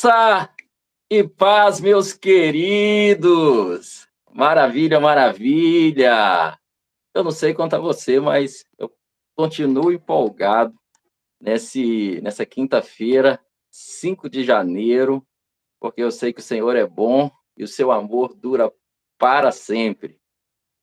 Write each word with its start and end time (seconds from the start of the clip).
Graça 0.00 0.54
e 1.10 1.26
paz, 1.26 1.80
meus 1.80 2.12
queridos! 2.12 4.06
Maravilha, 4.32 5.00
maravilha! 5.00 6.56
Eu 7.12 7.24
não 7.24 7.32
sei 7.32 7.52
quanto 7.52 7.74
a 7.74 7.80
você, 7.80 8.20
mas 8.20 8.64
eu 8.78 8.94
continuo 9.34 9.90
empolgado 9.90 10.72
nesse, 11.40 12.20
nessa 12.20 12.46
quinta-feira, 12.46 13.44
5 13.72 14.30
de 14.30 14.44
janeiro, 14.44 15.26
porque 15.80 16.00
eu 16.00 16.12
sei 16.12 16.32
que 16.32 16.40
o 16.40 16.44
Senhor 16.44 16.76
é 16.76 16.86
bom 16.86 17.28
e 17.56 17.64
o 17.64 17.68
seu 17.68 17.90
amor 17.90 18.36
dura 18.36 18.72
para 19.18 19.50
sempre. 19.50 20.20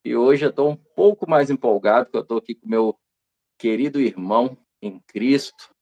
E 0.03 0.13
hoje 0.13 0.45
eu 0.45 0.49
estou 0.49 0.69
um 0.69 0.75
pouco 0.75 1.29
mais 1.29 1.49
empolgado, 1.49 2.07
porque 2.07 2.17
eu 2.17 2.21
estou 2.21 2.37
aqui 2.37 2.53
com 2.53 2.67
meu 2.67 2.99
querido 3.57 4.01
irmão 4.01 4.57
em 4.81 4.99
Cristo, 5.07 5.73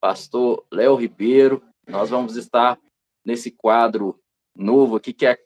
pastor 0.00 0.66
Léo 0.72 0.96
Ribeiro. 0.96 1.62
Nós 1.86 2.10
vamos 2.10 2.36
estar 2.36 2.78
nesse 3.24 3.50
quadro 3.50 4.20
novo 4.54 4.96
aqui, 4.96 5.12
que 5.12 5.26
é 5.26 5.38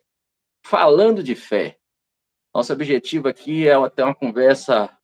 Falando 0.64 1.22
de 1.22 1.34
Fé. 1.34 1.78
Nosso 2.54 2.72
objetivo 2.72 3.28
aqui 3.28 3.68
é 3.68 3.90
ter 3.90 4.02
uma 4.02 4.14
conversa 4.14 4.96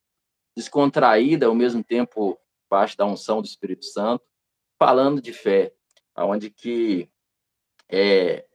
descontraída, 0.55 1.45
ao 1.45 1.55
mesmo 1.55 1.83
tempo 1.83 2.37
baixo 2.69 2.97
da 2.97 3.05
unção 3.05 3.41
do 3.41 3.45
Espírito 3.45 3.85
Santo, 3.85 4.25
falando 4.77 5.21
de 5.21 5.31
fé, 5.31 5.73
aonde 6.13 6.49
que 6.49 7.09
é, 7.89 8.45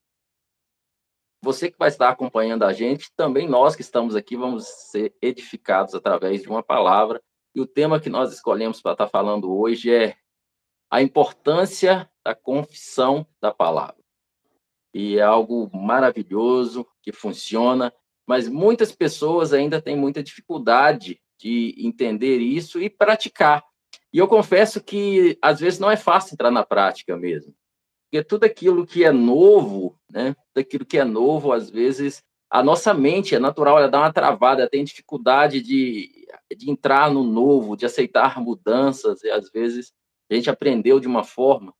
você 1.40 1.70
que 1.70 1.78
vai 1.78 1.88
estar 1.88 2.08
acompanhando 2.08 2.64
a 2.64 2.72
gente, 2.72 3.12
também 3.16 3.48
nós 3.48 3.74
que 3.74 3.82
estamos 3.82 4.14
aqui 4.14 4.36
vamos 4.36 4.66
ser 4.66 5.16
edificados 5.22 5.94
através 5.94 6.42
de 6.42 6.48
uma 6.48 6.62
palavra. 6.62 7.22
E 7.54 7.60
o 7.60 7.66
tema 7.66 8.00
que 8.00 8.10
nós 8.10 8.32
escolhemos 8.32 8.80
para 8.80 8.92
estar 8.92 9.08
falando 9.08 9.52
hoje 9.52 9.92
é 9.92 10.16
a 10.90 11.00
importância 11.02 12.10
da 12.24 12.34
confissão 12.34 13.26
da 13.40 13.52
palavra. 13.52 14.02
E 14.94 15.18
é 15.18 15.22
algo 15.22 15.70
maravilhoso 15.74 16.86
que 17.02 17.12
funciona, 17.12 17.92
mas 18.26 18.48
muitas 18.48 18.92
pessoas 18.92 19.52
ainda 19.52 19.80
têm 19.80 19.96
muita 19.96 20.22
dificuldade 20.22 21.20
de 21.38 21.74
entender 21.78 22.38
isso 22.38 22.80
e 22.80 22.88
praticar. 22.90 23.64
E 24.12 24.18
eu 24.18 24.28
confesso 24.28 24.82
que 24.82 25.38
às 25.40 25.60
vezes 25.60 25.80
não 25.80 25.90
é 25.90 25.96
fácil 25.96 26.34
entrar 26.34 26.50
na 26.50 26.64
prática 26.64 27.16
mesmo. 27.16 27.54
Porque 28.04 28.22
tudo 28.22 28.44
aquilo 28.44 28.86
que 28.86 29.04
é 29.04 29.10
novo, 29.10 29.98
né? 30.10 30.34
Tudo 30.52 30.62
aquilo 30.62 30.84
que 30.84 30.98
é 30.98 31.04
novo, 31.04 31.50
às 31.50 31.70
vezes 31.70 32.22
a 32.50 32.62
nossa 32.62 32.92
mente 32.92 33.34
é 33.34 33.38
natural, 33.38 33.78
ela 33.78 33.88
dá 33.88 34.00
uma 34.00 34.12
travada, 34.12 34.60
ela 34.60 34.70
tem 34.70 34.84
dificuldade 34.84 35.62
de, 35.62 36.26
de 36.54 36.70
entrar 36.70 37.10
no 37.10 37.24
novo, 37.24 37.74
de 37.74 37.86
aceitar 37.86 38.38
mudanças, 38.38 39.24
e 39.24 39.30
às 39.30 39.50
vezes 39.50 39.94
a 40.30 40.34
gente 40.34 40.50
aprendeu 40.50 41.00
de 41.00 41.08
uma 41.08 41.24
forma, 41.24 41.72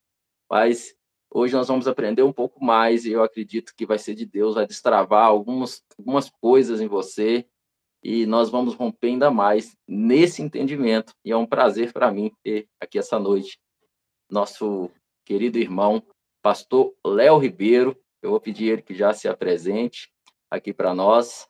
mas 0.52 0.94
hoje 1.30 1.54
nós 1.54 1.66
vamos 1.66 1.88
aprender 1.88 2.22
um 2.22 2.32
pouco 2.32 2.62
mais, 2.62 3.06
e 3.06 3.12
eu 3.12 3.22
acredito 3.22 3.72
que 3.74 3.86
vai 3.86 3.98
ser 3.98 4.14
de 4.14 4.26
Deus, 4.26 4.54
vai 4.54 4.66
destravar 4.66 5.24
algumas, 5.24 5.82
algumas 5.98 6.28
coisas 6.28 6.78
em 6.78 6.86
você, 6.86 7.48
e 8.02 8.26
nós 8.26 8.50
vamos 8.50 8.74
romper 8.74 9.06
ainda 9.06 9.30
mais 9.30 9.74
nesse 9.88 10.42
entendimento. 10.42 11.14
E 11.24 11.32
é 11.32 11.36
um 11.36 11.46
prazer 11.46 11.90
para 11.90 12.12
mim 12.12 12.30
ter 12.42 12.68
aqui 12.78 12.98
essa 12.98 13.18
noite 13.18 13.58
nosso 14.30 14.90
querido 15.24 15.58
irmão, 15.58 16.06
pastor 16.42 16.94
Léo 17.02 17.38
Ribeiro. 17.38 17.98
Eu 18.20 18.28
vou 18.28 18.40
pedir 18.40 18.68
ele 18.68 18.82
que 18.82 18.94
já 18.94 19.14
se 19.14 19.26
apresente 19.28 20.12
aqui 20.50 20.70
para 20.70 20.94
nós. 20.94 21.48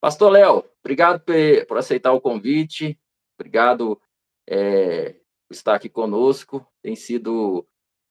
Pastor 0.00 0.32
Léo, 0.32 0.64
obrigado 0.80 1.22
por 1.68 1.78
aceitar 1.78 2.12
o 2.12 2.20
convite, 2.20 2.98
obrigado 3.38 4.00
é, 4.48 5.12
por 5.46 5.54
estar 5.54 5.76
aqui 5.76 5.88
conosco. 5.88 6.66
Tem 6.82 6.96
sido 6.96 7.64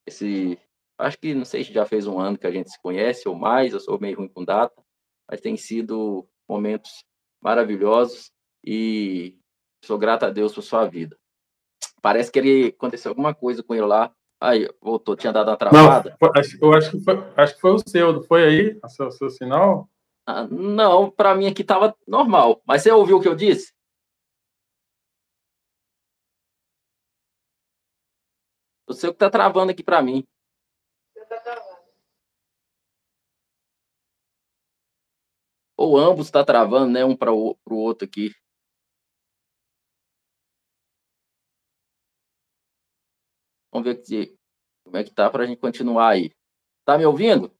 esse. 0.09 0.59
Acho 0.97 1.17
que 1.17 1.33
não 1.33 1.45
sei 1.45 1.63
se 1.63 1.71
já 1.71 1.85
fez 1.85 2.05
um 2.05 2.19
ano 2.19 2.37
que 2.37 2.45
a 2.45 2.51
gente 2.51 2.69
se 2.69 2.81
conhece 2.81 3.27
ou 3.29 3.35
mais, 3.35 3.71
eu 3.71 3.79
sou 3.79 3.99
meio 3.99 4.17
ruim 4.17 4.27
com 4.27 4.43
data, 4.43 4.75
mas 5.29 5.39
tem 5.39 5.55
sido 5.55 6.27
momentos 6.47 6.91
maravilhosos 7.41 8.31
e 8.65 9.37
sou 9.83 9.97
grato 9.97 10.25
a 10.25 10.29
Deus 10.29 10.53
por 10.53 10.61
sua 10.61 10.85
vida. 10.85 11.17
Parece 12.01 12.31
que 12.31 12.39
ele 12.39 12.67
aconteceu 12.67 13.11
alguma 13.11 13.33
coisa 13.33 13.63
com 13.63 13.73
ele 13.73 13.85
lá. 13.85 14.11
Aí, 14.41 14.69
voltou, 14.81 15.15
tinha 15.15 15.33
dado 15.33 15.49
uma 15.49 15.57
travada. 15.57 16.17
Não, 16.21 16.27
eu 16.27 16.73
acho 16.73 16.91
que 16.91 16.99
foi, 17.03 17.15
acho 17.35 17.55
que 17.55 17.61
foi 17.61 17.71
o 17.71 17.79
seu, 17.79 18.13
não 18.13 18.23
foi 18.23 18.43
aí? 18.43 18.79
O 18.83 18.89
seu, 18.89 19.11
seu 19.11 19.29
sinal? 19.29 19.89
Ah, 20.25 20.47
não, 20.47 21.09
para 21.09 21.35
mim 21.35 21.47
aqui 21.47 21.61
estava 21.61 21.95
normal. 22.07 22.61
Mas 22.65 22.83
você 22.83 22.91
ouviu 22.91 23.17
o 23.17 23.21
que 23.21 23.27
eu 23.27 23.35
disse? 23.35 23.73
O 28.89 28.93
seu 28.93 29.11
que 29.11 29.17
está 29.17 29.29
travando 29.29 29.71
aqui 29.71 29.83
para 29.83 30.01
mim. 30.01 30.25
Ou 35.77 35.97
ambos 35.97 36.25
está 36.25 36.43
travando, 36.43 36.91
né? 36.91 37.05
Um 37.05 37.15
para 37.15 37.31
o 37.31 37.55
outro 37.69 38.07
aqui. 38.07 38.31
Vamos 43.71 43.87
ver 43.87 44.35
como 44.83 44.97
é 44.97 45.03
que 45.03 45.11
tá 45.11 45.29
para 45.29 45.43
a 45.43 45.45
gente 45.45 45.59
continuar 45.59 46.09
aí. 46.09 46.31
Tá 46.83 46.97
me 46.97 47.05
ouvindo? 47.05 47.55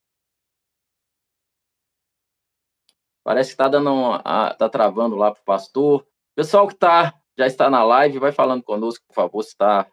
Parece 3.24 3.50
que 3.50 3.54
está 3.54 3.68
dando 3.70 3.94
uma, 3.94 4.24
tá 4.56 4.68
travando 4.68 5.16
lá 5.16 5.32
para 5.32 5.42
o 5.42 5.46
pastor. 5.46 6.08
Pessoal 6.36 6.68
que 6.68 6.76
tá, 6.76 7.22
já 7.38 7.46
está 7.46 7.70
na 7.70 7.84
live, 7.84 8.18
vai 8.18 8.32
falando 8.32 8.64
conosco, 8.64 9.06
por 9.08 9.14
favor, 9.14 9.44
se 9.44 9.50
está 9.50 9.90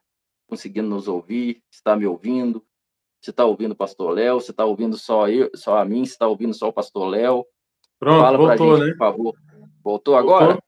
conseguindo 0.46 0.88
nos 0.88 1.08
ouvir, 1.08 1.62
se 1.70 1.78
está 1.78 1.96
me 1.96 2.06
ouvindo, 2.06 2.64
se 3.20 3.30
está 3.30 3.44
ouvindo 3.44 3.72
o 3.72 3.76
pastor 3.76 4.12
Léo, 4.12 4.40
se 4.40 4.50
está 4.50 4.64
ouvindo 4.64 4.96
só 4.96 5.28
eu, 5.28 5.50
só 5.54 5.78
a 5.78 5.84
mim, 5.84 6.04
se 6.04 6.12
está 6.12 6.26
ouvindo 6.26 6.54
só 6.54 6.68
o 6.68 6.72
pastor 6.72 7.08
Léo. 7.08 7.44
Pronto, 7.98 8.20
Fala 8.20 8.38
voltou, 8.38 8.76
gente, 8.76 8.86
né? 8.86 8.92
por 8.92 8.98
favor. 8.98 9.34
Voltou 9.82 10.16
agora? 10.16 10.58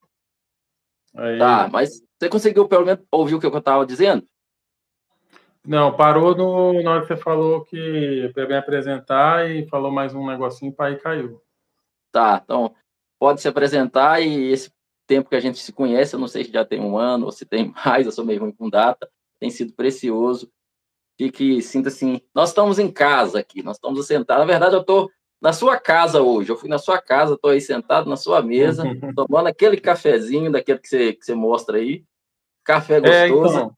Aí. 1.17 1.39
Tá, 1.39 1.69
mas 1.71 2.03
você 2.19 2.29
conseguiu 2.29 2.67
pelo 2.67 2.85
menos 2.85 3.05
ouvir 3.11 3.35
o 3.35 3.41
que 3.41 3.47
eu 3.47 3.57
estava 3.57 3.87
dizendo? 3.87 4.27
Não, 5.67 5.95
parou 5.95 6.35
no, 6.35 6.83
na 6.83 6.93
hora 6.93 7.01
que 7.03 7.09
você 7.09 7.17
falou 7.17 7.65
que 7.65 8.31
para 8.33 8.47
me 8.47 8.57
apresentar 8.57 9.51
e 9.51 9.69
falou 9.69 9.91
mais 9.91 10.15
um 10.15 10.27
negocinho 10.27 10.75
aí 10.79 10.97
caiu. 10.97 11.43
Tá, 12.11 12.41
então 12.43 12.75
pode 13.19 13.41
se 13.41 13.49
apresentar 13.49 14.21
e 14.21 14.51
esse 14.51 14.73
tempo 15.07 15.29
que 15.29 15.37
a 15.37 15.41
gente 15.41 15.59
se 15.59 15.73
conhece, 15.73 16.15
eu 16.15 16.21
não 16.21 16.29
sei 16.29 16.45
se 16.45 16.53
já 16.53 16.65
tem 16.65 16.81
um 16.81 16.97
ano 16.97 17.27
ou 17.27 17.33
se 17.33 17.45
tem 17.45 17.73
mais, 17.85 18.07
eu 18.07 18.13
sou 18.13 18.25
meio 18.25 18.41
ruim 18.41 18.53
com 18.53 18.71
data, 18.71 19.11
tem 19.39 19.51
sido 19.51 19.73
precioso. 19.73 20.51
Fique, 21.17 21.61
sinta 21.63 21.89
assim, 21.89 22.21
nós 22.35 22.51
estamos 22.51 22.79
em 22.79 22.91
casa 22.91 23.41
aqui, 23.41 23.63
nós 23.63 23.77
estamos 23.77 24.07
sentados. 24.07 24.47
Na 24.47 24.51
verdade, 24.51 24.75
eu 24.75 24.81
estou 24.81 25.11
na 25.41 25.53
sua 25.53 25.79
casa 25.79 26.23
hoje. 26.23 26.51
Eu 26.51 26.57
fui 26.57 26.69
na 26.69 26.79
sua 26.79 27.01
casa, 27.01 27.35
estou 27.35 27.51
aí 27.51 27.61
sentado 27.61 28.09
na 28.09 28.17
sua 28.17 28.43
mesa, 28.43 28.83
tomando 29.17 29.49
aquele 29.49 29.81
cafezinho 29.81 30.51
daquele 30.51 30.79
que 30.79 30.89
você, 30.89 31.13
que 31.13 31.25
você 31.25 31.35
mostra 31.35 31.79
aí. 31.79 32.05
Café 32.65 32.99
é, 32.99 33.29
gostoso. 33.29 33.59
É, 33.59 33.61
então, 33.61 33.77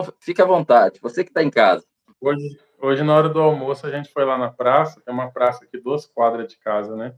então, 0.00 0.14
fique 0.20 0.40
à 0.40 0.44
vontade. 0.44 1.00
Você 1.00 1.24
que 1.24 1.30
está 1.30 1.42
em 1.42 1.50
casa. 1.50 1.84
Hoje, 2.20 2.58
hoje, 2.80 3.02
na 3.02 3.16
hora 3.16 3.28
do 3.28 3.40
almoço, 3.40 3.86
a 3.86 3.90
gente 3.90 4.10
foi 4.12 4.24
lá 4.24 4.38
na 4.38 4.50
praça, 4.50 5.00
tem 5.00 5.12
uma 5.12 5.30
praça 5.30 5.64
aqui, 5.64 5.76
duas 5.78 6.06
quadras 6.06 6.48
de 6.48 6.56
casa, 6.56 6.94
né? 6.96 7.14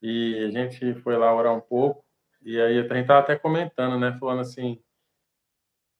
E 0.00 0.44
a 0.44 0.50
gente 0.50 0.94
foi 1.00 1.16
lá 1.16 1.34
orar 1.34 1.54
um 1.54 1.60
pouco. 1.60 2.04
E 2.42 2.58
aí 2.60 2.78
a 2.78 2.82
gente 2.82 3.00
estava 3.00 3.20
até 3.20 3.36
comentando, 3.36 3.98
né? 3.98 4.16
Falando 4.18 4.40
assim, 4.40 4.82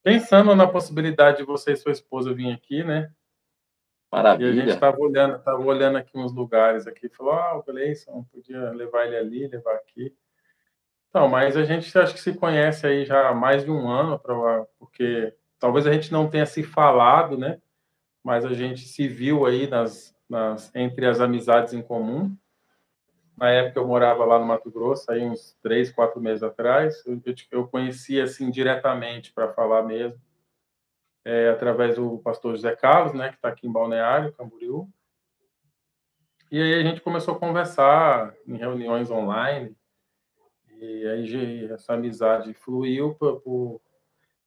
pensando 0.09 0.55
na 0.55 0.67
possibilidade 0.67 1.39
de 1.39 1.45
você 1.45 1.73
e 1.73 1.77
sua 1.77 1.93
esposa 1.93 2.33
vir 2.33 2.53
aqui, 2.53 2.83
né? 2.83 3.11
Maravilha. 4.11 4.49
E 4.49 4.51
a 4.51 4.55
gente 4.55 4.75
estava 4.75 4.99
olhando, 4.99 5.39
tava 5.41 5.63
olhando 5.63 5.99
aqui 5.99 6.17
uns 6.17 6.33
lugares 6.33 6.87
aqui, 6.87 7.11
falou, 7.11 7.35
ah, 7.35 7.59
o 7.59 7.63
Gleison, 7.63 8.25
podia 8.33 8.71
levar 8.71 9.07
ele 9.07 9.17
ali, 9.17 9.47
levar 9.47 9.75
aqui. 9.75 10.15
Então, 11.11 11.29
mas 11.29 11.57
a 11.57 11.65
gente 11.65 11.97
acho 11.99 12.15
que 12.15 12.21
se 12.21 12.33
conhece 12.33 12.87
aí 12.87 13.05
já 13.05 13.29
há 13.29 13.35
mais 13.35 13.65
de 13.65 13.71
um 13.71 13.89
ano, 13.89 14.19
porque 14.79 15.35
talvez 15.59 15.87
a 15.87 15.93
gente 15.93 16.11
não 16.11 16.29
tenha 16.29 16.47
se 16.47 16.63
falado, 16.63 17.37
né? 17.37 17.61
Mas 18.25 18.45
a 18.45 18.55
gente 18.55 18.89
se 18.89 19.07
viu 19.07 19.45
aí 19.45 19.67
nas, 19.67 20.15
nas 20.29 20.75
entre 20.75 21.07
as 21.07 21.21
amizades 21.21 21.75
em 21.75 21.83
comum. 21.83 22.35
Na 23.39 23.51
época 23.51 23.79
eu 23.79 23.87
morava 23.87 24.25
lá 24.25 24.37
no 24.37 24.45
Mato 24.45 24.69
Grosso, 24.69 25.09
aí 25.13 25.25
uns 25.25 25.57
três, 25.63 25.93
quatro 25.93 26.21
meses 26.21 26.43
atrás, 26.43 27.07
eu, 27.07 27.23
eu 27.53 27.69
conhecia 27.69 28.25
assim 28.25 28.51
diretamente 28.51 29.33
para 29.33 29.53
falar 29.53 29.85
mesmo 29.85 30.21
é, 31.25 31.49
através 31.49 31.95
do 31.95 32.19
pastor 32.19 32.57
José 32.57 32.75
Carlos, 32.75 33.15
né, 33.15 33.29
que 33.29 33.37
está 33.37 33.49
aqui 33.49 33.69
em 33.69 33.73
Balneário, 33.73 34.33
Camboriú. 34.33 34.89
E 36.51 36.61
aí 36.61 36.75
a 36.75 36.83
gente 36.83 37.01
começou 37.01 37.37
a 37.37 37.39
conversar 37.39 38.35
em 38.45 38.57
reuniões 38.57 39.09
online, 39.09 39.77
e 40.81 41.07
aí 41.07 41.73
essa 41.73 41.95
amizade 41.95 42.53
fluiu 42.55 43.15
por, 43.15 43.41
por 43.43 43.81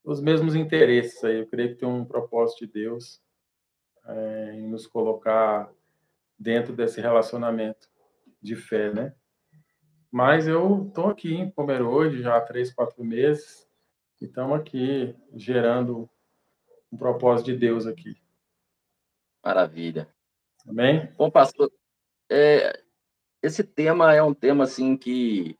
os 0.03 0.19
mesmos 0.19 0.53
interesses 0.53 1.23
aí. 1.23 1.39
Eu 1.39 1.47
creio 1.47 1.69
que 1.69 1.75
tem 1.75 1.87
um 1.87 2.03
propósito 2.03 2.65
de 2.65 2.73
Deus 2.73 3.21
é, 4.05 4.51
em 4.55 4.67
nos 4.67 4.85
colocar 4.85 5.71
dentro 6.37 6.73
desse 6.73 6.99
relacionamento 6.99 7.90
de 8.41 8.55
fé, 8.55 8.93
né? 8.93 9.13
Mas 10.11 10.47
eu 10.47 10.87
estou 10.87 11.07
aqui 11.07 11.33
em 11.33 11.49
Pomerode 11.49 12.21
já 12.21 12.35
há 12.35 12.41
três, 12.41 12.73
quatro 12.73 13.03
meses 13.03 13.67
e 14.19 14.25
estamos 14.25 14.59
aqui 14.59 15.15
gerando 15.33 16.09
um 16.91 16.97
propósito 16.97 17.45
de 17.47 17.57
Deus 17.57 17.87
aqui. 17.87 18.17
Maravilha. 19.43 20.07
Amém? 20.67 21.11
Bom, 21.17 21.31
pastor, 21.31 21.71
é, 22.29 22.81
esse 23.41 23.63
tema 23.63 24.13
é 24.13 24.21
um 24.21 24.33
tema 24.33 24.65
assim 24.65 24.97
que 24.97 25.57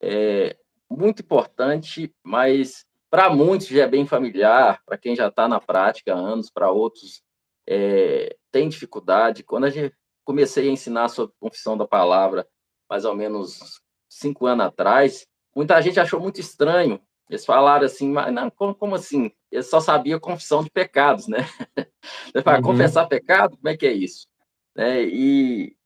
é 0.00 0.56
muito 0.88 1.22
importante, 1.22 2.12
mas 2.24 2.86
para 3.10 3.28
muitos 3.28 3.68
já 3.68 3.84
é 3.84 3.88
bem 3.88 4.06
familiar, 4.06 4.82
para 4.84 4.96
quem 4.96 5.14
já 5.14 5.28
está 5.28 5.46
na 5.46 5.60
prática 5.60 6.14
há 6.14 6.16
anos, 6.16 6.50
para 6.50 6.70
outros 6.70 7.22
é, 7.68 8.36
tem 8.50 8.68
dificuldade. 8.68 9.44
Quando 9.44 9.64
a 9.64 9.70
gente 9.70 9.94
comecei 10.30 10.68
a 10.68 10.72
ensinar 10.72 11.08
sobre 11.08 11.34
confissão 11.40 11.76
da 11.76 11.84
palavra, 11.84 12.46
mais 12.88 13.04
ou 13.04 13.16
menos 13.16 13.80
cinco 14.08 14.46
anos 14.46 14.64
atrás, 14.64 15.26
muita 15.54 15.80
gente 15.82 15.98
achou 15.98 16.20
muito 16.20 16.40
estranho. 16.40 17.02
Eles 17.28 17.44
falaram 17.44 17.84
assim, 17.84 18.12
mas 18.12 18.32
não, 18.32 18.48
como, 18.48 18.72
como 18.72 18.94
assim? 18.94 19.32
Eles 19.50 19.66
só 19.66 19.80
sabiam 19.80 20.20
confissão 20.20 20.62
de 20.62 20.70
pecados, 20.70 21.26
né? 21.26 21.38
Fala, 22.44 22.58
uhum. 22.58 22.62
confessar 22.62 23.08
pecado? 23.08 23.56
Como 23.56 23.68
é 23.68 23.76
que 23.76 23.86
é 23.86 23.92
isso? 23.92 24.28
É, 24.76 25.02
e 25.02 25.76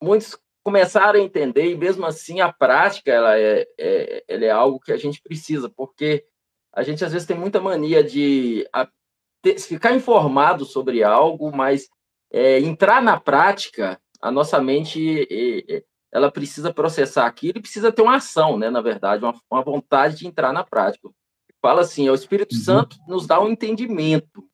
muitos 0.00 0.38
começaram 0.62 1.18
a 1.18 1.22
entender, 1.22 1.72
e 1.72 1.76
mesmo 1.76 2.06
assim 2.06 2.40
a 2.40 2.52
prática 2.52 3.10
ela 3.10 3.36
é, 3.36 3.66
é, 3.76 4.24
ela 4.28 4.44
é 4.44 4.50
algo 4.50 4.78
que 4.78 4.92
a 4.92 4.96
gente 4.96 5.20
precisa, 5.20 5.68
porque 5.68 6.24
a 6.72 6.84
gente 6.84 7.04
às 7.04 7.12
vezes 7.12 7.26
tem 7.26 7.36
muita 7.36 7.60
mania 7.60 8.04
de 8.04 8.64
a, 8.72 8.88
ter, 9.42 9.58
ficar 9.58 9.92
informado 9.92 10.64
sobre 10.64 11.02
algo, 11.02 11.50
mas 11.50 11.88
é, 12.32 12.58
entrar 12.60 13.02
na 13.02 13.20
prática, 13.20 14.00
a 14.20 14.30
nossa 14.30 14.60
mente 14.60 15.26
ela 16.10 16.30
precisa 16.30 16.72
processar 16.72 17.26
aquilo 17.26 17.58
e 17.58 17.62
precisa 17.62 17.92
ter 17.92 18.02
uma 18.02 18.16
ação, 18.16 18.58
né? 18.58 18.70
Na 18.70 18.80
verdade, 18.80 19.24
uma, 19.24 19.34
uma 19.50 19.62
vontade 19.62 20.16
de 20.16 20.26
entrar 20.26 20.52
na 20.52 20.64
prática. 20.64 21.08
Fala 21.60 21.82
assim, 21.82 22.08
o 22.08 22.14
Espírito 22.14 22.54
uhum. 22.54 22.60
Santo 22.60 22.96
nos 23.06 23.26
dá 23.26 23.40
um 23.40 23.48
entendimento 23.48 24.44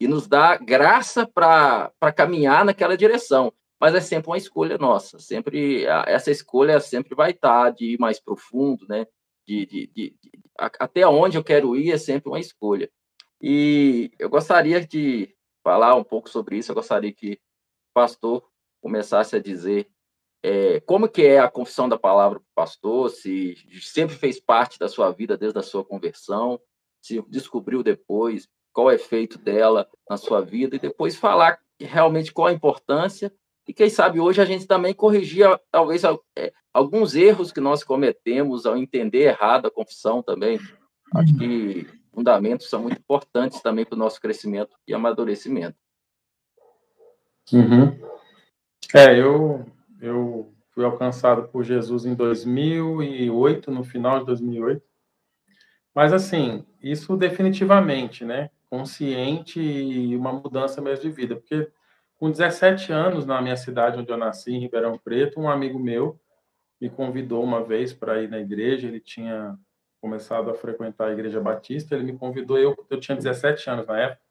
e 0.00 0.06
nos 0.06 0.26
dá 0.26 0.56
graça 0.56 1.26
para 1.26 1.92
caminhar 2.14 2.64
naquela 2.64 2.96
direção 2.96 3.52
mas 3.80 3.94
é 3.94 4.00
sempre 4.00 4.30
uma 4.30 4.36
escolha 4.36 4.76
nossa. 4.76 5.18
Sempre 5.18 5.84
essa 6.06 6.30
escolha 6.30 6.80
sempre 6.80 7.14
vai 7.14 7.30
estar 7.30 7.70
de 7.70 7.94
ir 7.94 7.98
mais 7.98 8.20
profundo, 8.20 8.86
né? 8.88 9.06
De, 9.46 9.64
de, 9.64 9.86
de, 9.94 10.16
de, 10.20 10.30
até 10.58 11.06
onde 11.06 11.38
eu 11.38 11.44
quero 11.44 11.76
ir 11.76 11.92
é 11.92 11.98
sempre 11.98 12.28
uma 12.28 12.40
escolha. 12.40 12.90
E 13.40 14.10
eu 14.18 14.28
gostaria 14.28 14.84
de 14.84 15.34
falar 15.68 15.94
um 15.96 16.02
pouco 16.02 16.30
sobre 16.30 16.56
isso. 16.56 16.70
Eu 16.70 16.74
gostaria 16.74 17.12
que 17.12 17.34
o 17.34 17.38
pastor 17.92 18.42
começasse 18.80 19.36
a 19.36 19.38
dizer 19.38 19.86
é, 20.42 20.80
como 20.80 21.06
que 21.06 21.26
é 21.26 21.40
a 21.40 21.50
confissão 21.50 21.86
da 21.86 21.98
palavra 21.98 22.40
para 22.40 22.46
o 22.46 22.54
pastor, 22.54 23.10
se 23.10 23.54
sempre 23.82 24.16
fez 24.16 24.40
parte 24.40 24.78
da 24.78 24.88
sua 24.88 25.10
vida 25.10 25.36
desde 25.36 25.58
a 25.58 25.62
sua 25.62 25.84
conversão, 25.84 26.58
se 27.02 27.20
descobriu 27.28 27.82
depois 27.82 28.48
qual 28.72 28.90
é 28.90 28.94
o 28.94 28.96
efeito 28.96 29.36
dela 29.36 29.86
na 30.08 30.16
sua 30.16 30.40
vida 30.40 30.76
e 30.76 30.78
depois 30.78 31.16
falar 31.16 31.58
realmente 31.78 32.32
qual 32.32 32.46
a 32.46 32.52
importância 32.52 33.30
e 33.66 33.74
quem 33.74 33.90
sabe 33.90 34.18
hoje 34.18 34.40
a 34.40 34.46
gente 34.46 34.66
também 34.66 34.94
corrigia 34.94 35.60
talvez 35.70 36.02
é, 36.34 36.50
alguns 36.72 37.14
erros 37.14 37.52
que 37.52 37.60
nós 37.60 37.84
cometemos 37.84 38.64
ao 38.64 38.74
entender 38.74 39.24
errado 39.24 39.66
a 39.66 39.70
confissão 39.70 40.22
também. 40.22 40.58
Acho 41.14 41.36
que 41.36 41.86
fundamentos 42.18 42.68
são 42.68 42.82
muito 42.82 42.98
importantes 42.98 43.60
também 43.60 43.84
para 43.84 43.94
o 43.94 43.98
nosso 43.98 44.20
crescimento 44.20 44.76
e 44.88 44.92
amadurecimento. 44.92 45.76
Uhum. 47.52 47.96
É, 48.92 49.16
eu, 49.16 49.64
eu 50.00 50.52
fui 50.72 50.84
alcançado 50.84 51.46
por 51.46 51.62
Jesus 51.62 52.04
em 52.04 52.16
2008, 52.16 53.70
no 53.70 53.84
final 53.84 54.18
de 54.18 54.26
2008. 54.26 54.82
Mas, 55.94 56.12
assim, 56.12 56.66
isso 56.82 57.16
definitivamente, 57.16 58.24
né? 58.24 58.50
Consciente 58.68 59.60
e 59.60 60.16
uma 60.16 60.32
mudança 60.32 60.80
mesmo 60.80 61.04
de 61.04 61.10
vida. 61.10 61.36
Porque 61.36 61.70
com 62.16 62.32
17 62.32 62.92
anos, 62.92 63.26
na 63.26 63.40
minha 63.40 63.56
cidade 63.56 63.96
onde 63.96 64.10
eu 64.10 64.16
nasci, 64.16 64.50
em 64.50 64.58
Ribeirão 64.58 64.98
Preto, 64.98 65.38
um 65.38 65.48
amigo 65.48 65.78
meu 65.78 66.18
me 66.80 66.90
convidou 66.90 67.44
uma 67.44 67.62
vez 67.62 67.92
para 67.92 68.20
ir 68.20 68.28
na 68.28 68.40
igreja. 68.40 68.88
Ele 68.88 68.98
tinha 68.98 69.56
começado 70.00 70.50
a 70.50 70.54
frequentar 70.54 71.08
a 71.08 71.12
Igreja 71.12 71.40
Batista. 71.40 71.94
Ele 71.94 72.12
me 72.12 72.18
convidou, 72.18 72.58
eu, 72.58 72.76
eu 72.88 73.00
tinha 73.00 73.16
17 73.16 73.70
anos 73.70 73.86
na 73.86 73.98
época, 73.98 74.22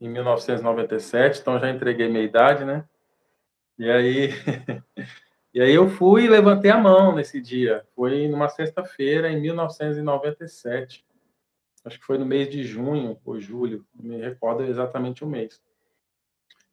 em 0.00 0.08
1997, 0.08 1.40
então 1.40 1.58
já 1.58 1.70
entreguei 1.70 2.08
minha 2.08 2.24
idade, 2.24 2.64
né? 2.64 2.84
E 3.78 3.90
aí, 3.90 4.30
e 5.54 5.60
aí 5.60 5.74
eu 5.74 5.88
fui 5.88 6.24
e 6.24 6.28
levantei 6.28 6.70
a 6.70 6.78
mão 6.78 7.14
nesse 7.14 7.40
dia. 7.40 7.86
Foi 7.94 8.28
numa 8.28 8.48
sexta-feira, 8.48 9.30
em 9.30 9.40
1997. 9.40 11.04
Acho 11.84 11.98
que 11.98 12.06
foi 12.06 12.18
no 12.18 12.24
mês 12.24 12.48
de 12.48 12.62
junho 12.64 13.18
ou 13.24 13.38
julho, 13.38 13.84
não 13.94 14.16
me 14.16 14.16
recordo 14.16 14.62
exatamente 14.62 15.22
o 15.22 15.26
mês. 15.26 15.62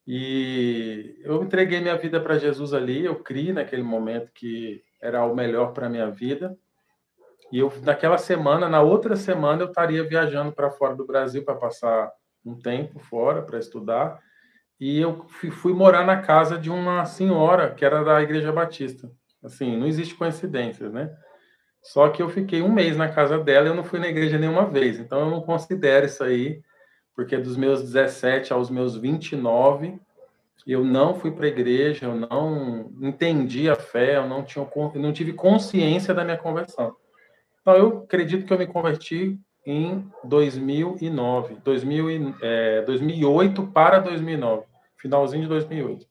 E 0.08 1.18
eu 1.22 1.44
entreguei 1.44 1.80
minha 1.80 1.98
vida 1.98 2.20
para 2.20 2.38
Jesus 2.38 2.74
ali, 2.74 3.06
eu 3.06 3.16
criei 3.22 3.54
naquele 3.54 3.84
momento 3.84 4.32
que 4.34 4.84
era 5.02 5.26
o 5.26 5.36
melhor 5.36 5.74
para 5.74 5.90
minha 5.90 6.10
vida. 6.10 6.58
E 7.52 7.60
eu 7.60 7.72
naquela 7.84 8.18
semana, 8.18 8.70
na 8.70 8.82
outra 8.82 9.16
semana, 9.16 9.64
eu 9.64 9.68
estaria 9.68 10.04
viajando 10.04 10.52
para 10.52 10.72
fora 10.72 10.96
do 10.96 11.06
Brasil 11.06 11.44
para 11.44 11.56
passar 11.56 12.12
um 12.46 12.56
tempo 12.58 13.00
fora 13.00 13.42
para 13.42 13.60
estudar. 13.60 14.20
E 14.80 15.00
eu 15.00 15.26
fui, 15.28 15.52
fui, 15.52 15.74
morar 15.74 16.06
na 16.06 16.22
casa 16.22 16.58
de 16.58 16.70
uma 16.70 17.06
senhora 17.06 17.72
que 17.72 17.86
era 17.86 18.04
da 18.04 18.22
Igreja 18.22 18.52
Batista. 18.52 19.12
Assim, 19.44 19.78
não 19.78 19.88
existe 19.88 20.16
coincidências, 20.16 20.92
né? 20.92 21.14
Só 21.82 22.10
que 22.10 22.22
eu 22.22 22.30
fiquei 22.30 22.62
um 22.62 22.72
mês 22.72 22.96
na 22.96 23.10
casa 23.10 23.38
dela 23.40 23.68
e 23.68 23.70
eu 23.70 23.76
não 23.76 23.84
fui 23.84 24.00
na 24.00 24.08
igreja 24.08 24.38
nenhuma 24.38 24.66
vez. 24.66 25.00
Então 25.00 25.20
eu 25.22 25.32
não 25.32 25.42
considero 25.42 26.06
isso 26.06 26.24
aí 26.24 26.62
porque 27.16 27.38
dos 27.38 27.58
meus 27.58 27.82
17 27.82 28.54
aos 28.54 28.70
meus 28.70 28.96
29, 28.96 30.00
eu 30.66 30.84
não 30.84 31.14
fui 31.14 31.32
para 31.32 31.46
a 31.46 31.50
igreja, 31.50 32.06
eu 32.06 32.16
não 32.16 32.92
entendi 33.02 33.70
a 33.70 33.76
fé, 33.76 34.18
eu 34.18 34.28
não, 34.28 34.44
tinha, 34.44 34.68
eu 34.76 35.02
não 35.02 35.12
tive 35.12 35.34
consciência 35.34 36.14
da 36.14 36.24
minha 36.24 36.38
conversão. 36.38 36.96
Então, 37.62 37.76
eu 37.76 38.00
acredito 38.04 38.46
que 38.46 38.54
eu 38.54 38.58
me 38.58 38.68
converti 38.68 39.40
em 39.66 40.10
2009, 40.24 41.56
2000, 41.64 42.36
é, 42.42 42.82
2008 42.82 43.68
para 43.68 44.00
2009, 44.00 44.66
finalzinho 44.98 45.44
de 45.44 45.50
2008. 45.50 46.08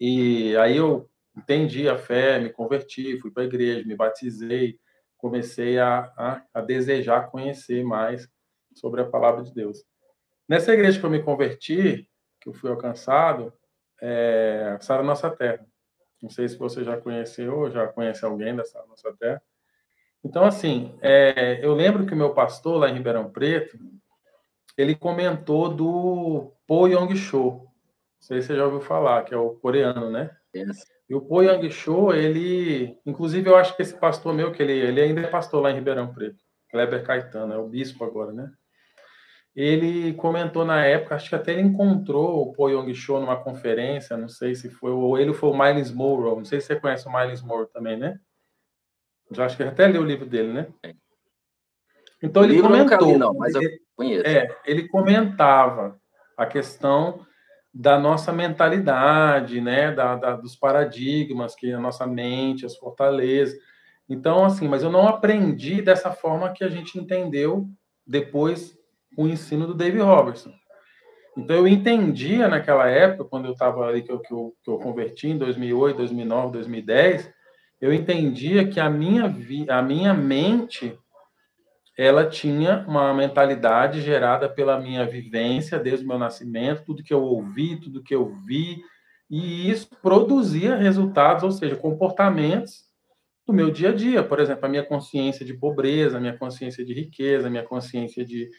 E 0.00 0.56
aí 0.56 0.76
eu 0.76 1.08
entendi 1.36 1.88
a 1.88 1.98
fé, 1.98 2.38
me 2.38 2.50
converti, 2.50 3.18
fui 3.20 3.30
para 3.30 3.42
a 3.42 3.46
igreja, 3.46 3.86
me 3.86 3.96
batizei, 3.96 4.78
comecei 5.16 5.78
a, 5.78 6.12
a, 6.16 6.42
a 6.52 6.60
desejar 6.60 7.30
conhecer 7.30 7.84
mais 7.84 8.28
sobre 8.74 9.00
a 9.00 9.08
palavra 9.08 9.42
de 9.42 9.52
Deus. 9.52 9.84
Nessa 10.48 10.72
igreja 10.72 11.00
que 11.00 11.06
eu 11.06 11.10
me 11.10 11.22
converti, 11.22 12.08
que 12.40 12.48
eu 12.48 12.52
fui 12.52 12.70
alcançado, 12.70 13.52
é 14.00 14.76
Sara 14.80 15.02
Nossa 15.02 15.30
Terra. 15.30 15.66
Não 16.22 16.28
sei 16.28 16.48
se 16.48 16.56
você 16.56 16.84
já 16.84 16.96
conheceu, 16.96 17.70
já 17.70 17.88
conhece 17.88 18.24
alguém 18.24 18.54
da 18.54 18.64
Sara 18.64 18.86
Nossa 18.86 19.12
Terra. 19.18 19.42
Então, 20.24 20.44
assim, 20.44 20.96
é, 21.02 21.60
eu 21.62 21.74
lembro 21.74 22.06
que 22.06 22.14
o 22.14 22.16
meu 22.16 22.32
pastor 22.32 22.78
lá 22.78 22.88
em 22.88 22.94
Ribeirão 22.94 23.30
Preto, 23.30 23.78
ele 24.76 24.94
comentou 24.94 25.68
do 25.68 26.52
Po 26.66 26.86
Yong 26.86 27.14
Cho. 27.16 27.40
Não 27.40 27.68
sei 28.20 28.40
se 28.40 28.48
você 28.48 28.56
já 28.56 28.64
ouviu 28.64 28.80
falar, 28.80 29.24
que 29.24 29.34
é 29.34 29.36
o 29.36 29.50
coreano, 29.50 30.10
né? 30.10 30.30
Yes. 30.56 30.84
E 31.08 31.14
o 31.14 31.20
Po 31.20 31.42
Yong 31.42 31.70
Cho, 31.70 32.12
ele... 32.12 32.98
Inclusive, 33.04 33.48
eu 33.48 33.56
acho 33.56 33.76
que 33.76 33.82
esse 33.82 33.94
pastor 33.94 34.32
meu, 34.32 34.50
que 34.50 34.62
ele, 34.62 34.72
ele 34.72 35.00
ainda 35.00 35.20
é 35.20 35.26
pastor 35.26 35.62
lá 35.62 35.70
em 35.70 35.74
Ribeirão 35.74 36.12
Preto. 36.12 36.42
Kleber 36.70 37.04
Caetano, 37.04 37.52
é 37.52 37.58
o 37.58 37.68
bispo 37.68 38.04
agora, 38.04 38.32
né? 38.32 38.50
ele 39.54 40.14
comentou 40.14 40.64
na 40.64 40.84
época, 40.84 41.14
acho 41.14 41.28
que 41.28 41.34
até 41.34 41.52
ele 41.52 41.62
encontrou 41.62 42.42
o 42.42 42.52
Po 42.52 42.68
Yong 42.68 42.92
Cho 42.92 43.20
numa 43.20 43.36
conferência, 43.36 44.16
não 44.16 44.28
sei 44.28 44.54
se 44.54 44.68
foi, 44.68 44.90
ou 44.90 45.16
ele 45.16 45.32
foi 45.32 45.50
o 45.50 45.56
Miles 45.56 45.92
Monroe, 45.92 46.36
não 46.36 46.44
sei 46.44 46.60
se 46.60 46.66
você 46.66 46.76
conhece 46.76 47.06
o 47.06 47.12
Miles 47.12 47.40
Monroe 47.40 47.68
também, 47.68 47.96
né? 47.96 48.18
Acho 49.42 49.56
que 49.56 49.62
até 49.62 49.86
leu 49.86 50.02
o 50.02 50.06
livro 50.06 50.26
dele, 50.26 50.52
né? 50.52 50.66
Então 52.22 52.42
o 52.42 52.44
ele 52.44 52.60
comentou, 52.60 53.12
li, 53.12 53.18
não, 53.18 53.34
mas 53.34 53.54
eu 53.54 53.62
conheço. 53.96 54.26
É, 54.26 54.48
ele 54.64 54.88
comentava 54.88 55.98
a 56.36 56.46
questão 56.46 57.24
da 57.72 57.98
nossa 57.98 58.32
mentalidade, 58.32 59.60
né, 59.60 59.90
da, 59.90 60.14
da, 60.14 60.36
dos 60.36 60.54
paradigmas 60.54 61.56
que 61.56 61.72
a 61.72 61.80
nossa 61.80 62.06
mente, 62.06 62.64
as 62.64 62.76
fortalezas. 62.76 63.58
Então, 64.08 64.44
assim, 64.44 64.68
mas 64.68 64.82
eu 64.82 64.90
não 64.90 65.08
aprendi 65.08 65.82
dessa 65.82 66.12
forma 66.12 66.52
que 66.52 66.62
a 66.62 66.68
gente 66.68 66.98
entendeu 66.98 67.66
depois 68.06 68.78
o 69.16 69.26
ensino 69.26 69.66
do 69.66 69.74
Dave 69.74 69.98
Robertson. 69.98 70.52
Então, 71.36 71.56
eu 71.56 71.66
entendia 71.66 72.46
naquela 72.46 72.88
época, 72.88 73.24
quando 73.24 73.46
eu 73.46 73.52
estava 73.52 73.86
ali, 73.86 74.02
que 74.02 74.12
eu, 74.12 74.20
que, 74.20 74.32
eu, 74.32 74.54
que 74.62 74.70
eu 74.70 74.78
converti 74.78 75.28
em 75.28 75.38
2008, 75.38 75.96
2009, 75.96 76.52
2010, 76.52 77.32
eu 77.80 77.92
entendia 77.92 78.66
que 78.66 78.80
a 78.80 78.88
minha, 78.88 79.28
vi, 79.28 79.68
a 79.68 79.82
minha 79.82 80.14
mente 80.14 80.98
ela 81.96 82.26
tinha 82.28 82.84
uma 82.88 83.14
mentalidade 83.14 84.00
gerada 84.00 84.48
pela 84.48 84.80
minha 84.80 85.06
vivência 85.06 85.78
desde 85.78 86.04
o 86.04 86.08
meu 86.08 86.18
nascimento, 86.18 86.84
tudo 86.84 87.04
que 87.04 87.14
eu 87.14 87.22
ouvi, 87.22 87.76
tudo 87.80 88.02
que 88.02 88.14
eu 88.14 88.34
vi, 88.46 88.82
e 89.30 89.70
isso 89.70 89.88
produzia 90.02 90.74
resultados, 90.74 91.44
ou 91.44 91.52
seja, 91.52 91.76
comportamentos 91.76 92.84
do 93.46 93.52
meu 93.52 93.70
dia 93.70 93.90
a 93.90 93.94
dia. 93.94 94.22
Por 94.22 94.40
exemplo, 94.40 94.66
a 94.66 94.68
minha 94.68 94.84
consciência 94.84 95.44
de 95.44 95.54
pobreza, 95.54 96.16
a 96.16 96.20
minha 96.20 96.36
consciência 96.36 96.84
de 96.84 96.92
riqueza, 96.92 97.46
a 97.46 97.50
minha 97.50 97.62
consciência 97.62 98.24
de, 98.24 98.50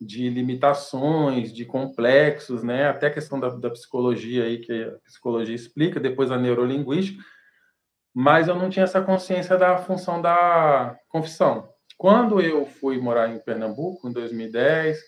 de 0.00 0.28
limitações, 0.28 1.52
de 1.52 1.64
complexos, 1.64 2.62
né? 2.62 2.88
Até 2.88 3.08
a 3.08 3.12
questão 3.12 3.40
da, 3.40 3.48
da 3.48 3.70
psicologia 3.70 4.44
aí, 4.44 4.58
que 4.58 4.72
a 4.72 4.98
psicologia 5.04 5.54
explica, 5.54 5.98
depois 5.98 6.30
a 6.30 6.38
neurolinguística, 6.38 7.22
mas 8.14 8.46
eu 8.46 8.54
não 8.54 8.70
tinha 8.70 8.84
essa 8.84 9.02
consciência 9.02 9.58
da 9.58 9.76
função 9.78 10.22
da 10.22 10.96
confissão. 11.08 11.68
Quando 11.98 12.40
eu 12.40 12.64
fui 12.64 12.98
morar 12.98 13.28
em 13.28 13.40
Pernambuco, 13.40 14.08
em 14.08 14.12
2010, 14.12 14.98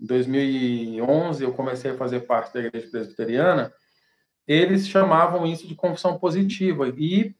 em 0.00 0.06
2011, 0.06 1.44
eu 1.44 1.52
comecei 1.52 1.92
a 1.92 1.96
fazer 1.96 2.20
parte 2.20 2.52
da 2.54 2.60
igreja 2.60 2.88
presbiteriana, 2.90 3.72
eles 4.46 4.88
chamavam 4.88 5.46
isso 5.46 5.66
de 5.68 5.74
confissão 5.74 6.18
positiva 6.18 6.88
e 6.88 7.34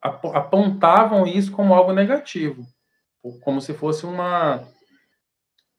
apontavam 0.00 1.26
isso 1.26 1.52
como 1.52 1.74
algo 1.74 1.92
negativo, 1.92 2.66
como 3.42 3.60
se 3.60 3.74
fosse 3.74 4.06
uma 4.06 4.66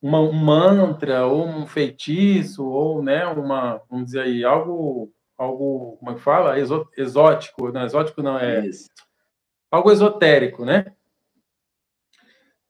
uma, 0.02 0.20
um 0.20 0.34
mantra 0.34 1.26
ou 1.26 1.48
um 1.48 1.66
feitiço 1.66 2.66
ou 2.66 3.02
né 3.02 3.26
uma 3.26 3.82
vamos 3.90 4.08
dizer 4.08 4.22
aí 4.22 4.44
algo 4.44 5.14
algo 5.44 5.98
como 5.98 6.12
é 6.12 6.16
que 6.16 6.22
fala 6.22 6.56
exótico 6.60 7.72
não 7.72 7.86
exótico 7.86 8.22
não 8.22 8.40
é 8.40 8.66
Isso. 8.66 8.90
algo 9.72 9.92
esotérico 9.92 10.66
né 10.66 10.94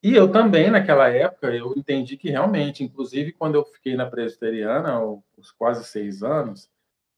e 0.02 0.16
eu 0.16 0.30
também 0.30 0.70
naquela 0.70 1.10
época 1.10 1.48
eu 1.56 1.74
entendi 1.78 2.18
que 2.18 2.30
realmente 2.30 2.84
inclusive 2.84 3.32
quando 3.32 3.56
eu 3.56 3.66
fiquei 3.66 3.96
na 3.96 4.06
presbiteriana 4.06 5.00
os 5.38 5.52
quase 5.52 5.84
seis 5.86 6.24
anos 6.24 6.70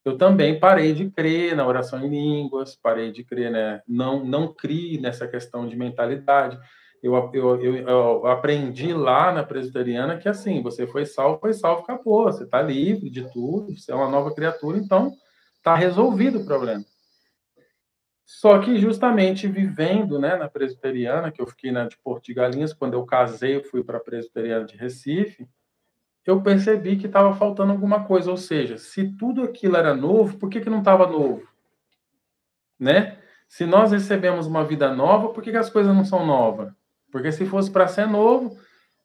eu 0.04 0.18
também 0.18 0.60
parei 0.60 0.94
de 0.94 1.10
crer 1.10 1.56
na 1.56 1.66
oração 1.66 2.06
em 2.06 2.10
línguas 2.10 2.76
parei 2.76 3.12
de 3.12 3.24
crer 3.24 3.52
né 3.52 3.82
não 3.88 4.24
não 4.24 4.54
crie 4.54 5.00
nessa 5.00 5.28
questão 5.28 5.68
de 5.68 5.76
mentalidade 5.76 6.60
eu, 7.06 7.14
eu, 7.34 7.62
eu, 7.62 7.76
eu, 7.88 8.26
aprendi 8.26 8.92
lá 8.92 9.32
na 9.32 9.44
presbiteriana 9.44 10.18
que 10.18 10.28
assim, 10.28 10.64
você 10.64 10.88
foi 10.88 11.06
salvo, 11.06 11.40
foi 11.40 11.54
salvo, 11.54 11.84
acabou. 11.84 12.24
Você 12.24 12.46
está 12.46 12.64
livre 12.64 13.12
de 13.12 13.32
tudo, 13.32 13.78
você 13.78 13.92
é 13.92 13.96
uma 13.96 14.10
nova 14.10 14.34
criatura, 14.34 14.80
então 14.80 15.16
está 15.66 15.74
resolvido 15.74 16.42
o 16.42 16.46
problema. 16.46 16.86
Só 18.24 18.60
que 18.60 18.78
justamente 18.78 19.48
vivendo 19.48 20.20
né, 20.20 20.36
na 20.36 20.48
presbiteriana, 20.48 21.32
que 21.32 21.42
eu 21.42 21.48
fiquei 21.48 21.72
na 21.72 21.88
de 21.88 21.98
Porto 21.98 22.26
de 22.26 22.36
Galinhas, 22.36 22.72
quando 22.72 22.94
eu 22.94 23.04
casei, 23.04 23.56
eu 23.56 23.64
fui 23.64 23.84
para 23.84 23.98
a 23.98 24.02
presbiteriana 24.02 24.66
de 24.66 24.78
Recife, 24.78 25.48
eu 26.24 26.42
percebi 26.42 26.98
que 26.98 27.08
estava 27.08 27.36
faltando 27.36 27.72
alguma 27.72 28.04
coisa. 28.04 28.30
Ou 28.30 28.38
seja, 28.38 28.78
se 28.78 29.12
tudo 29.18 29.42
aquilo 29.42 29.76
era 29.76 29.96
novo, 29.96 30.38
por 30.38 30.50
que, 30.50 30.62
que 30.62 30.70
não 30.70 30.80
estava 30.80 31.08
novo? 31.08 31.48
Né? 32.80 33.18
Se 33.48 33.66
nós 33.66 33.92
recebemos 33.92 34.46
uma 34.46 34.64
vida 34.64 34.94
nova, 34.94 35.30
por 35.30 35.44
que, 35.44 35.52
que 35.52 35.58
as 35.58 35.70
coisas 35.70 35.96
não 35.96 36.06
são 36.06 36.26
novas? 36.26 36.72
Porque 37.12 37.32
se 37.32 37.46
fosse 37.46 37.72
para 37.72 37.88
ser 37.88 38.08
novo, 38.08 38.56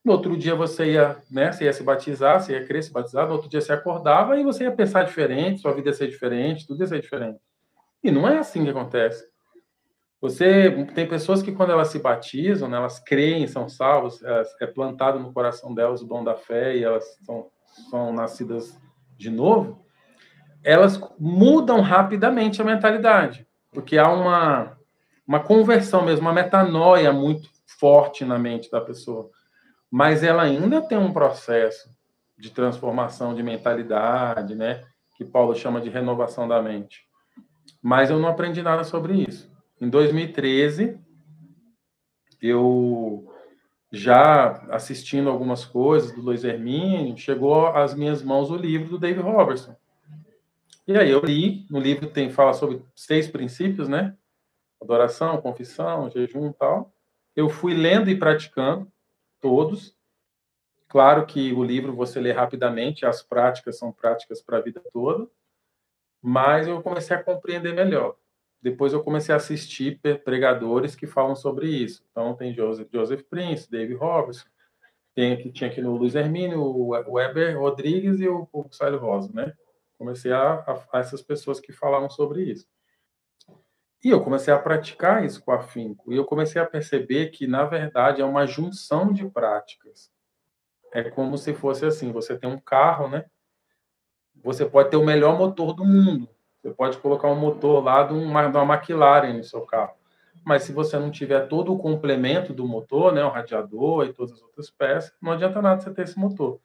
no 0.05 0.13
outro 0.13 0.37
dia 0.37 0.55
você 0.55 0.93
ia, 0.93 1.23
né, 1.31 1.53
você 1.53 1.65
ia 1.65 1.73
se 1.73 1.83
batizar, 1.83 2.41
você 2.41 2.53
ia 2.53 2.67
crer, 2.67 2.83
se 2.83 2.93
batizar, 2.93 3.27
no 3.27 3.35
outro 3.35 3.49
dia 3.49 3.61
você 3.61 3.73
acordava 3.73 4.39
e 4.39 4.45
você 4.45 4.65
ia 4.65 4.73
pensar 4.73 5.05
diferente, 5.05 5.61
sua 5.61 5.75
vida 5.75 5.91
ia 5.91 5.95
ser 5.95 6.09
diferente, 6.09 6.67
tudo 6.67 6.81
ia 6.81 6.87
ser 6.87 7.01
diferente. 7.01 7.39
E 8.03 8.11
não 8.11 8.27
é 8.27 8.39
assim 8.39 8.65
que 8.65 8.71
acontece. 8.71 9.29
Você 10.21 10.71
tem 10.95 11.07
pessoas 11.07 11.43
que 11.43 11.53
quando 11.53 11.73
elas 11.73 11.89
se 11.89 11.99
batizam, 11.99 12.69
né, 12.69 12.77
elas 12.77 12.99
creem, 12.99 13.47
são 13.47 13.69
salvas, 13.69 14.21
é 14.61 14.67
plantado 14.67 15.19
no 15.19 15.33
coração 15.33 15.75
delas 15.75 16.03
o 16.03 16.07
dom 16.07 16.25
da 16.25 16.37
fé 16.37 16.77
e 16.77 16.85
elas 16.85 17.05
são, 17.25 17.47
são 17.91 18.13
nascidas 18.13 18.79
de 19.17 19.31
novo, 19.31 19.85
elas 20.63 21.01
mudam 21.19 21.81
rapidamente 21.81 22.61
a 22.61 22.65
mentalidade, 22.65 23.47
porque 23.71 23.97
há 23.99 24.11
uma 24.11 24.79
uma 25.31 25.39
conversão 25.39 26.05
mesmo, 26.05 26.23
uma 26.23 26.33
metanoia 26.33 27.13
muito 27.13 27.49
forte 27.79 28.25
na 28.25 28.37
mente 28.37 28.69
da 28.69 28.81
pessoa. 28.81 29.31
Mas 29.91 30.23
ela 30.23 30.43
ainda 30.43 30.81
tem 30.81 30.97
um 30.97 31.13
processo 31.13 31.91
de 32.39 32.51
transformação 32.51 33.35
de 33.35 33.43
mentalidade, 33.43 34.55
né? 34.55 34.85
Que 35.17 35.25
Paulo 35.25 35.55
chama 35.55 35.81
de 35.81 35.91
renovação 35.91 36.47
da 36.47 36.63
mente. 36.63 37.05
Mas 37.83 38.11
eu 38.11 38.19
não 38.19 38.29
aprendi 38.29 38.63
nada 38.63 38.85
sobre 38.85 39.25
isso. 39.29 39.51
Em 39.81 39.89
2013, 39.89 40.99
eu 42.41 43.27
já 43.93 44.65
assistindo 44.71 45.29
algumas 45.29 45.65
coisas 45.65 46.13
do 46.13 46.23
Luiz 46.23 46.45
Hermínio, 46.45 47.17
chegou 47.19 47.67
às 47.67 47.95
minhas 47.95 48.23
mãos 48.23 48.51
o 48.51 48.57
livro 48.57 48.91
do 48.91 48.99
David 48.99 49.23
Robertson. 49.23 49.75
E 50.87 50.97
aí 50.97 51.11
eu 51.11 51.21
li, 51.21 51.67
no 51.71 51.81
livro 51.81 52.09
tem 52.09 52.31
fala 52.31 52.53
sobre 52.53 52.83
seis 52.95 53.29
princípios, 53.29 53.89
né? 53.89 54.17
Adoração, 54.81 55.41
confissão, 55.41 56.11
jejum 56.11 56.53
tal 56.53 56.93
eu 57.35 57.49
fui 57.49 57.75
lendo 57.75 58.11
e 58.11 58.17
praticando 58.17 58.91
todos. 59.41 59.97
Claro 60.89 61.27
que 61.27 61.53
o 61.53 61.63
livro 61.63 61.95
você 61.95 62.21
lê 62.21 62.33
rapidamente, 62.33 63.07
as 63.07 63.23
práticas 63.23 63.79
são 63.79 63.93
práticas 63.93 64.43
para 64.43 64.59
a 64.59 64.61
vida 64.61 64.83
toda, 64.93 65.29
mas 66.21 66.67
eu 66.67 66.83
comecei 66.83 67.17
a 67.17 67.23
compreender 67.23 67.75
melhor. 67.75 68.17
Depois 68.63 68.93
eu 68.93 69.03
comecei 69.03 69.33
a 69.33 69.37
assistir 69.37 70.01
pregadores 70.25 70.95
que 70.95 71.07
falam 71.07 71.35
sobre 71.35 71.69
isso. 71.69 72.05
Então 72.11 72.35
tem 72.35 72.53
Joseph, 72.53 72.89
Joseph 72.93 73.23
Prince, 73.23 73.71
David 73.71 73.95
Robertson, 73.95 74.47
tem 75.15 75.51
tinha 75.51 75.71
aqui 75.71 75.81
no 75.81 75.97
Luiz 75.97 76.15
Hermínio, 76.15 76.61
o 76.61 76.91
Weber 76.91 77.59
Rodrigues 77.59 78.21
e 78.21 78.29
o, 78.29 78.49
o 78.53 78.67
Célio 78.71 78.99
Rosa, 78.99 79.31
né? 79.33 79.55
Comecei 79.99 80.33
a, 80.33 80.55
a, 80.55 80.85
a 80.93 80.99
essas 80.99 81.23
pessoas 81.23 81.61
que 81.61 81.73
falavam 81.73 82.11
sobre 82.11 82.43
isso. 82.43 82.67
E 84.03 84.09
eu 84.09 84.23
comecei 84.23 84.53
a 84.53 84.59
praticar 84.59 85.25
isso 85.25 85.43
com 85.43 85.53
afinco. 85.53 86.13
E 86.13 86.17
eu 86.17 86.25
comecei 86.25 86.61
a 86.61 86.67
perceber 86.67 87.29
que, 87.29 87.47
na 87.47 87.65
verdade, 87.65 88.23
é 88.23 88.25
uma 88.25 88.47
junção 88.47 89.13
de 89.13 89.29
práticas. 89.29 90.11
É 90.93 91.05
como 91.11 91.37
se 91.37 91.53
fosse 91.53 91.85
assim: 91.85 92.11
você 92.11 92.37
tem 92.37 92.49
um 92.49 92.59
carro, 92.59 93.09
né? 93.09 93.27
Você 94.43 94.65
pode 94.65 94.91
ter 94.91 94.97
o 94.97 95.05
melhor 95.05 95.39
motor 95.39 95.75
do 95.75 95.85
mundo. 95.85 96.29
Você 96.63 96.71
pode 96.71 96.97
colocar 96.99 97.29
um 97.29 97.39
motor 97.39 97.85
lá 97.85 98.03
de 98.05 98.15
uma, 98.15 98.49
de 98.49 98.57
uma 98.57 98.75
McLaren 98.75 99.35
no 99.35 99.45
seu 99.45 99.63
carro. 99.63 99.95
Mas 100.45 100.63
se 100.63 100.73
você 100.73 100.99
não 100.99 101.11
tiver 101.11 101.49
todo 101.49 101.73
o 101.73 101.79
complemento 101.79 102.55
do 102.55 102.67
motor, 102.67 103.13
né, 103.13 103.23
o 103.23 103.29
radiador 103.29 104.07
e 104.07 104.13
todas 104.13 104.33
as 104.33 104.43
outras 104.43 104.71
peças, 104.71 105.13
não 105.21 105.33
adianta 105.33 105.61
nada 105.61 105.81
você 105.81 105.93
ter 105.93 106.03
esse 106.03 106.19
motor. 106.19 106.59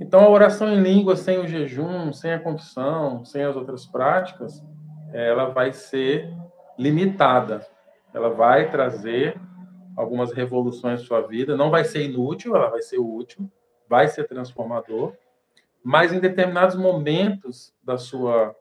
Então, 0.00 0.20
a 0.20 0.28
oração 0.28 0.72
em 0.72 0.82
língua 0.82 1.14
sem 1.14 1.38
o 1.38 1.46
jejum, 1.46 2.12
sem 2.12 2.32
a 2.32 2.40
confissão, 2.40 3.24
sem 3.24 3.44
as 3.44 3.54
outras 3.54 3.86
práticas, 3.86 4.64
ela 5.12 5.50
vai 5.50 5.72
ser 5.72 6.34
limitada. 6.78 7.66
Ela 8.12 8.30
vai 8.30 8.70
trazer 8.70 9.40
algumas 9.96 10.32
revoluções 10.32 11.00
em 11.00 11.04
sua 11.04 11.20
vida, 11.20 11.56
não 11.56 11.70
vai 11.70 11.84
ser 11.84 12.04
inútil, 12.04 12.54
ela 12.56 12.68
vai 12.68 12.82
ser 12.82 12.98
útil, 12.98 13.50
vai 13.88 14.08
ser 14.08 14.24
transformador, 14.24 15.14
mas 15.82 16.12
em 16.12 16.18
determinados 16.18 16.76
momentos 16.76 17.74
da 17.82 17.98
sua 17.98 18.54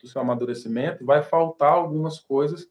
do 0.00 0.08
seu 0.08 0.22
amadurecimento 0.22 1.04
vai 1.04 1.22
faltar 1.22 1.72
algumas 1.72 2.18
coisas 2.18 2.66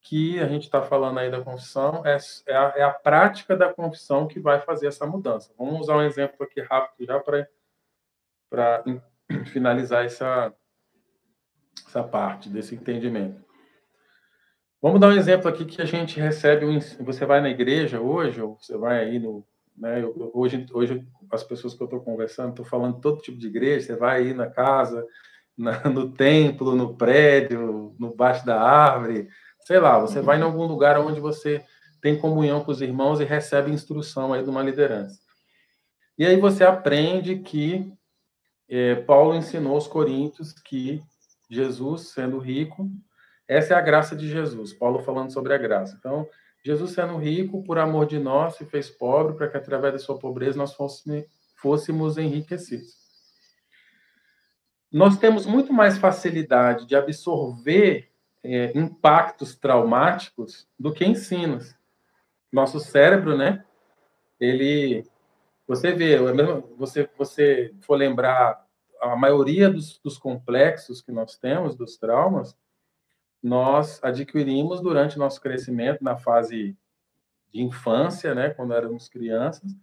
que 0.00 0.38
a 0.38 0.46
gente 0.46 0.62
está 0.64 0.80
falando 0.80 1.18
aí 1.18 1.30
da 1.30 1.42
confissão 1.42 2.06
é, 2.06 2.16
é 2.46 2.56
a, 2.56 2.72
é, 2.76 2.82
a, 2.82 2.90
prática 2.90 3.56
da 3.56 3.72
confissão 3.72 4.28
que 4.28 4.38
vai 4.38 4.60
fazer 4.60 4.86
essa 4.86 5.04
mudança. 5.04 5.52
Vamos 5.58 5.80
usar 5.80 5.96
um 5.96 6.02
exemplo 6.02 6.36
aqui 6.44 6.60
rápido 6.60 7.06
já 7.06 7.18
para 7.18 7.48
para 8.48 8.84
finalizar 9.46 10.04
essa 10.04 10.54
essa 11.86 12.02
parte 12.04 12.48
desse 12.48 12.74
entendimento. 12.74 13.42
Vamos 14.82 15.00
dar 15.00 15.10
um 15.10 15.12
exemplo 15.12 15.48
aqui 15.48 15.64
que 15.64 15.80
a 15.80 15.84
gente 15.84 16.18
recebe, 16.18 16.66
um, 16.66 16.80
você 17.04 17.24
vai 17.24 17.40
na 17.40 17.48
igreja 17.48 18.00
hoje, 18.00 18.42
ou 18.42 18.58
você 18.60 18.76
vai 18.76 18.98
aí 18.98 19.16
no, 19.20 19.46
né, 19.76 20.04
hoje, 20.34 20.66
hoje 20.72 21.06
as 21.30 21.44
pessoas 21.44 21.72
que 21.72 21.80
eu 21.80 21.84
estou 21.84 22.00
conversando, 22.00 22.50
estou 22.50 22.64
falando 22.64 23.00
todo 23.00 23.22
tipo 23.22 23.38
de 23.38 23.46
igreja, 23.46 23.86
você 23.86 23.96
vai 23.96 24.22
aí 24.22 24.34
na 24.34 24.48
casa, 24.48 25.06
na, 25.56 25.78
no 25.88 26.10
templo, 26.12 26.74
no 26.74 26.96
prédio, 26.96 27.94
no 27.96 28.12
baixo 28.12 28.44
da 28.44 28.60
árvore, 28.60 29.28
sei 29.60 29.78
lá, 29.78 30.00
você 30.00 30.20
vai 30.20 30.40
em 30.40 30.42
algum 30.42 30.66
lugar 30.66 30.98
onde 30.98 31.20
você 31.20 31.64
tem 32.00 32.18
comunhão 32.18 32.64
com 32.64 32.72
os 32.72 32.82
irmãos 32.82 33.20
e 33.20 33.24
recebe 33.24 33.70
instrução 33.70 34.32
aí 34.32 34.42
de 34.42 34.50
uma 34.50 34.64
liderança. 34.64 35.20
E 36.18 36.26
aí 36.26 36.36
você 36.40 36.64
aprende 36.64 37.38
que 37.38 37.88
é, 38.68 38.96
Paulo 38.96 39.36
ensinou 39.36 39.74
aos 39.74 39.86
coríntios 39.86 40.52
que 40.52 41.00
Jesus, 41.48 42.08
sendo 42.08 42.38
rico, 42.38 42.90
essa 43.52 43.74
é 43.74 43.76
a 43.76 43.80
graça 43.80 44.16
de 44.16 44.28
Jesus, 44.28 44.72
Paulo 44.72 45.00
falando 45.00 45.32
sobre 45.32 45.54
a 45.54 45.58
graça. 45.58 45.96
Então, 45.98 46.28
Jesus 46.64 46.92
sendo 46.92 47.16
rico, 47.16 47.62
por 47.64 47.78
amor 47.78 48.06
de 48.06 48.18
nós, 48.18 48.56
se 48.56 48.64
fez 48.64 48.88
pobre, 48.88 49.34
para 49.34 49.48
que 49.48 49.56
através 49.56 49.92
da 49.92 49.98
sua 49.98 50.18
pobreza 50.18 50.56
nós 50.56 50.74
fôssemos, 50.74 52.18
enriquecidos. 52.18 53.02
Nós 54.90 55.16
temos 55.16 55.46
muito 55.46 55.72
mais 55.72 55.98
facilidade 55.98 56.86
de 56.86 56.94
absorver 56.94 58.10
é, 58.44 58.76
impactos 58.76 59.56
traumáticos 59.56 60.68
do 60.78 60.92
que 60.92 61.04
ensinos. 61.04 61.74
Nosso 62.52 62.78
cérebro, 62.78 63.36
né? 63.36 63.64
Ele, 64.38 65.04
você 65.66 65.92
vê, 65.92 66.14
é 66.14 66.20
você 66.76 67.08
você 67.16 67.74
for 67.80 67.96
lembrar 67.96 68.66
a 69.00 69.16
maioria 69.16 69.68
dos, 69.68 69.98
dos 69.98 70.18
complexos 70.18 71.00
que 71.00 71.10
nós 71.10 71.36
temos, 71.36 71.74
dos 71.74 71.96
traumas, 71.96 72.56
nós 73.42 74.02
adquirimos 74.02 74.80
durante 74.80 75.18
nosso 75.18 75.40
crescimento 75.40 76.02
na 76.02 76.16
fase 76.16 76.76
de 77.52 77.62
infância, 77.62 78.34
né, 78.34 78.50
quando 78.50 78.72
éramos 78.72 79.08
crianças, 79.08 79.74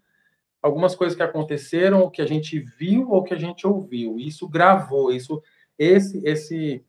algumas 0.62 0.96
coisas 0.96 1.16
que 1.16 1.24
aconteceram, 1.24 2.02
ou 2.02 2.10
que 2.10 2.22
a 2.22 2.26
gente 2.26 2.60
viu, 2.60 3.10
ou 3.12 3.24
que 3.24 3.34
a 3.34 3.38
gente 3.38 3.68
ouviu. 3.68 4.18
Isso 4.18 4.48
gravou, 4.48 5.12
isso, 5.12 5.42
esse, 5.78 6.26
esse, 6.26 6.86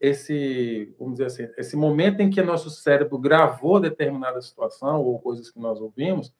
esse, 0.00 0.94
vamos 0.98 1.14
dizer 1.14 1.26
assim, 1.26 1.48
esse 1.58 1.76
momento 1.76 2.20
em 2.20 2.30
que 2.30 2.42
nosso 2.42 2.70
cérebro 2.70 3.18
gravou 3.18 3.80
determinada 3.80 4.40
situação 4.40 5.00
ou 5.02 5.20
coisas 5.20 5.50
que 5.50 5.58
nós 5.58 5.80
ouvimos, 5.80 6.34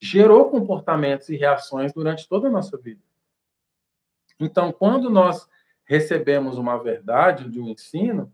gerou 0.00 0.50
comportamentos 0.50 1.28
e 1.28 1.36
reações 1.36 1.92
durante 1.92 2.28
toda 2.28 2.48
a 2.48 2.50
nossa 2.50 2.76
vida. 2.78 3.02
Então, 4.38 4.72
quando 4.72 5.10
nós 5.10 5.46
recebemos 5.84 6.56
uma 6.56 6.78
verdade 6.78 7.48
de 7.50 7.60
um 7.60 7.68
ensino, 7.68 8.32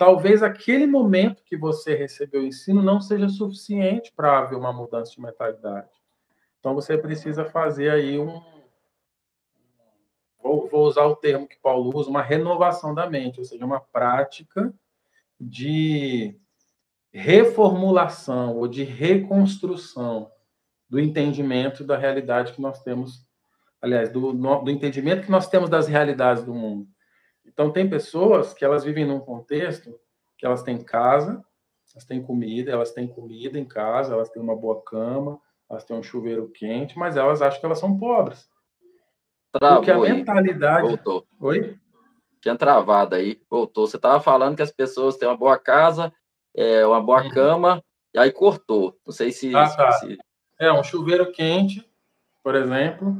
talvez 0.00 0.42
aquele 0.42 0.86
momento 0.86 1.44
que 1.44 1.58
você 1.58 1.94
recebeu 1.94 2.40
o 2.40 2.46
ensino 2.46 2.80
não 2.80 3.02
seja 3.02 3.28
suficiente 3.28 4.10
para 4.16 4.38
haver 4.38 4.56
uma 4.56 4.72
mudança 4.72 5.12
de 5.12 5.20
mentalidade. 5.20 5.90
Então, 6.58 6.74
você 6.74 6.96
precisa 6.96 7.44
fazer 7.44 7.90
aí 7.90 8.18
um. 8.18 8.42
Vou, 10.42 10.66
vou 10.68 10.86
usar 10.86 11.04
o 11.04 11.16
termo 11.16 11.46
que 11.46 11.58
Paulo 11.58 11.94
usa, 11.94 12.08
uma 12.08 12.22
renovação 12.22 12.94
da 12.94 13.10
mente, 13.10 13.40
ou 13.40 13.44
seja, 13.44 13.62
uma 13.62 13.78
prática 13.78 14.72
de 15.38 16.34
reformulação 17.12 18.56
ou 18.56 18.66
de 18.66 18.84
reconstrução 18.84 20.32
do 20.88 20.98
entendimento 20.98 21.84
da 21.84 21.98
realidade 21.98 22.54
que 22.54 22.62
nós 22.62 22.82
temos, 22.82 23.28
aliás, 23.82 24.10
do, 24.10 24.32
do 24.32 24.70
entendimento 24.70 25.26
que 25.26 25.30
nós 25.30 25.46
temos 25.46 25.68
das 25.68 25.86
realidades 25.86 26.42
do 26.42 26.54
mundo. 26.54 26.88
Então, 27.52 27.72
tem 27.72 27.88
pessoas 27.88 28.54
que 28.54 28.64
elas 28.64 28.84
vivem 28.84 29.04
num 29.04 29.20
contexto 29.20 29.98
que 30.38 30.46
elas 30.46 30.62
têm 30.62 30.78
casa, 30.78 31.44
elas 31.92 32.04
têm 32.04 32.22
comida, 32.22 32.70
elas 32.70 32.92
têm 32.92 33.06
comida 33.08 33.58
em 33.58 33.64
casa, 33.64 34.14
elas 34.14 34.30
têm 34.30 34.40
uma 34.40 34.56
boa 34.56 34.80
cama, 34.82 35.40
elas 35.68 35.84
têm 35.84 35.96
um 35.96 36.02
chuveiro 36.02 36.48
quente, 36.48 36.98
mas 36.98 37.16
elas 37.16 37.42
acham 37.42 37.60
que 37.60 37.66
elas 37.66 37.78
são 37.78 37.98
pobres. 37.98 38.48
Travou 39.52 39.78
Porque 39.78 39.90
a 39.90 39.98
mentalidade. 39.98 40.86
Voltou. 40.86 41.26
Oi? 41.40 41.76
Tinha 42.40 42.56
travado 42.56 43.16
aí, 43.16 43.40
voltou. 43.50 43.86
Você 43.86 43.96
estava 43.96 44.20
falando 44.20 44.56
que 44.56 44.62
as 44.62 44.70
pessoas 44.70 45.16
têm 45.16 45.28
uma 45.28 45.36
boa 45.36 45.58
casa, 45.58 46.12
é, 46.56 46.86
uma 46.86 47.02
boa 47.02 47.22
uhum. 47.22 47.30
cama, 47.30 47.84
e 48.14 48.18
aí 48.18 48.32
cortou. 48.32 48.96
Não 49.04 49.12
sei 49.12 49.32
se, 49.32 49.54
ah, 49.54 49.68
tá. 49.68 49.92
se, 49.92 50.16
é, 50.58 50.72
um 50.72 50.82
chuveiro 50.82 51.32
quente, 51.32 51.86
por 52.42 52.54
exemplo, 52.54 53.16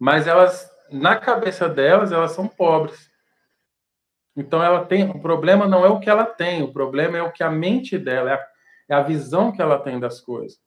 mas 0.00 0.26
elas, 0.26 0.70
na 0.90 1.16
cabeça 1.16 1.68
delas, 1.68 2.10
elas 2.10 2.32
são 2.32 2.48
pobres. 2.48 3.10
Então 4.36 4.62
ela 4.62 4.84
tem, 4.84 5.08
o 5.08 5.18
problema 5.18 5.66
não 5.66 5.84
é 5.84 5.88
o 5.88 5.98
que 5.98 6.10
ela 6.10 6.24
tem, 6.24 6.62
o 6.62 6.72
problema 6.72 7.16
é 7.16 7.22
o 7.22 7.32
que 7.32 7.42
a 7.42 7.50
mente 7.50 7.98
dela, 7.98 8.30
é 8.30 8.34
a, 8.34 8.46
é 8.90 8.94
a 8.94 9.02
visão 9.02 9.50
que 9.50 9.62
ela 9.62 9.78
tem 9.78 9.98
das 9.98 10.20
coisas. 10.20 10.58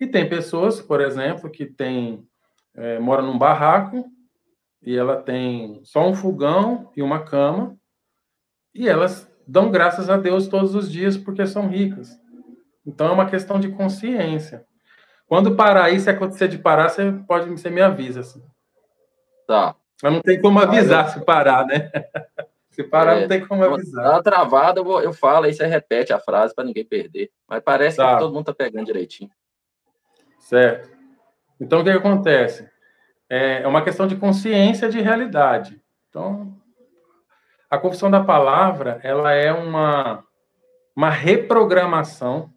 E 0.00 0.06
tem 0.06 0.28
pessoas, 0.28 0.80
por 0.80 1.00
exemplo, 1.00 1.50
que 1.50 1.66
tem, 1.66 2.26
é, 2.74 2.98
mora 2.98 3.20
num 3.20 3.36
barraco 3.36 4.06
e 4.82 4.96
ela 4.96 5.20
tem 5.20 5.80
só 5.84 6.08
um 6.08 6.14
fogão 6.14 6.90
e 6.96 7.02
uma 7.02 7.24
cama 7.24 7.76
e 8.74 8.88
elas 8.88 9.30
dão 9.46 9.70
graças 9.70 10.08
a 10.08 10.16
Deus 10.16 10.46
todos 10.48 10.74
os 10.74 10.90
dias 10.90 11.16
porque 11.16 11.46
são 11.46 11.68
ricas. 11.68 12.18
Então 12.86 13.08
é 13.08 13.12
uma 13.12 13.28
questão 13.28 13.60
de 13.60 13.68
consciência. 13.70 14.64
Quando 15.26 15.56
parar 15.56 15.84
aí, 15.84 16.00
se 16.00 16.08
acontecer 16.08 16.48
de 16.48 16.58
parar, 16.58 16.88
você 16.88 17.12
pode 17.26 17.50
você 17.50 17.68
me 17.68 17.82
avisa. 17.82 18.20
Assim. 18.20 18.42
Tá. 19.46 19.74
Mas 20.02 20.12
não 20.12 20.22
tem 20.22 20.40
como 20.40 20.58
avisar 20.58 21.06
eu... 21.06 21.12
se 21.12 21.24
parar, 21.24 21.66
né? 21.66 21.90
se 22.78 22.84
parar, 22.84 23.16
é, 23.16 23.20
não 23.22 23.28
tem 23.28 23.46
como 23.46 23.64
avisar. 23.64 24.04
Dá 24.04 24.12
uma 24.12 24.22
travada, 24.22 24.80
eu, 24.80 24.84
vou, 24.84 25.02
eu 25.02 25.12
falo, 25.12 25.46
aí 25.46 25.54
você 25.54 25.66
repete 25.66 26.12
a 26.12 26.20
frase 26.20 26.54
para 26.54 26.64
ninguém 26.64 26.84
perder. 26.84 27.30
Mas 27.48 27.62
parece 27.62 27.96
tá. 27.96 28.14
que 28.14 28.20
todo 28.20 28.32
mundo 28.32 28.46
tá 28.46 28.54
pegando 28.54 28.86
direitinho. 28.86 29.30
Certo. 30.38 30.90
Então, 31.60 31.80
o 31.80 31.84
que, 31.84 31.90
que 31.90 31.98
acontece? 31.98 32.68
É, 33.28 33.62
é 33.62 33.66
uma 33.66 33.82
questão 33.82 34.06
de 34.06 34.16
consciência 34.16 34.88
de 34.88 35.00
realidade. 35.00 35.80
Então, 36.08 36.56
a 37.68 37.76
confissão 37.76 38.10
da 38.10 38.22
palavra, 38.22 39.00
ela 39.02 39.32
é 39.32 39.52
uma, 39.52 40.24
uma 40.94 41.10
reprogramação 41.10 42.50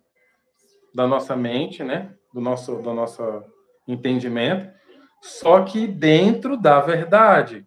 da 0.93 1.07
nossa 1.07 1.35
mente, 1.35 1.83
né? 1.83 2.13
do 2.33 2.39
nosso, 2.39 2.75
do 2.77 2.93
nosso 2.93 3.43
entendimento, 3.87 4.71
só 5.21 5.63
que 5.63 5.87
dentro 5.87 6.57
da 6.57 6.79
verdade. 6.79 7.65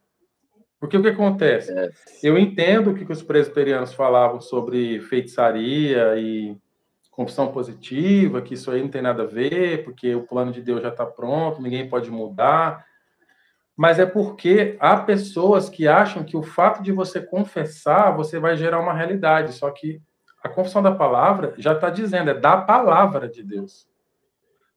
Porque 0.81 0.97
o 0.97 1.03
que 1.03 1.09
acontece? 1.09 1.73
É. 1.73 1.91
Eu 2.23 2.37
entendo 2.37 2.91
o 2.91 2.95
que 2.95 3.11
os 3.11 3.23
presbiterianos 3.23 3.95
falavam 3.95 4.41
sobre 4.41 5.01
feitiçaria 5.01 6.17
e 6.19 6.57
confissão 7.11 7.53
positiva, 7.53 8.43
que 8.43 8.55
isso 8.55 8.71
aí 8.71 8.83
não 8.83 8.89
tem 8.89 9.01
nada 9.01 9.23
a 9.23 9.27
ver, 9.27 9.85
porque 9.85 10.15
o 10.15 10.27
plano 10.27 10.53
de 10.53 10.61
Deus 10.61 10.83
já 10.83 10.89
está 10.89 11.07
pronto, 11.07 11.63
ninguém 11.63 11.89
pode 11.89 12.11
mudar. 12.11 12.85
Mas 13.77 13.99
é 13.99 14.07
porque 14.07 14.77
há 14.79 14.97
pessoas 14.97 15.69
que 15.69 15.89
acham 15.89 16.23
que 16.23 16.37
o 16.37 16.43
fato 16.43 16.83
de 16.83 16.93
você 16.93 17.21
confessar, 17.21 18.13
você 18.17 18.39
vai 18.39 18.57
gerar 18.57 18.81
uma 18.81 18.93
realidade. 18.93 19.53
Só 19.53 19.71
que 19.71 20.01
a 20.43 20.49
confissão 20.49 20.83
da 20.83 20.93
palavra 20.93 21.55
já 21.57 21.73
está 21.73 21.91
dizendo, 21.91 22.31
é 22.31 22.35
da 22.35 22.57
palavra 22.59 23.29
de 23.29 23.43
Deus. 23.43 23.89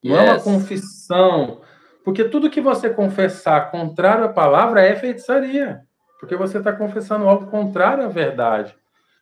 Não 0.03 0.15
yes. 0.15 0.23
é 0.23 0.31
uma 0.31 0.39
confissão. 0.39 1.61
Porque 2.03 2.23
tudo 2.23 2.49
que 2.49 2.61
você 2.61 2.89
confessar 2.89 3.69
contrário 3.69 4.25
à 4.25 4.29
palavra 4.29 4.81
é 4.81 4.95
feitiçaria. 4.95 5.86
Porque 6.19 6.35
você 6.35 6.57
está 6.57 6.73
confessando 6.73 7.27
algo 7.27 7.47
contrário 7.47 8.03
à 8.03 8.07
verdade, 8.07 8.75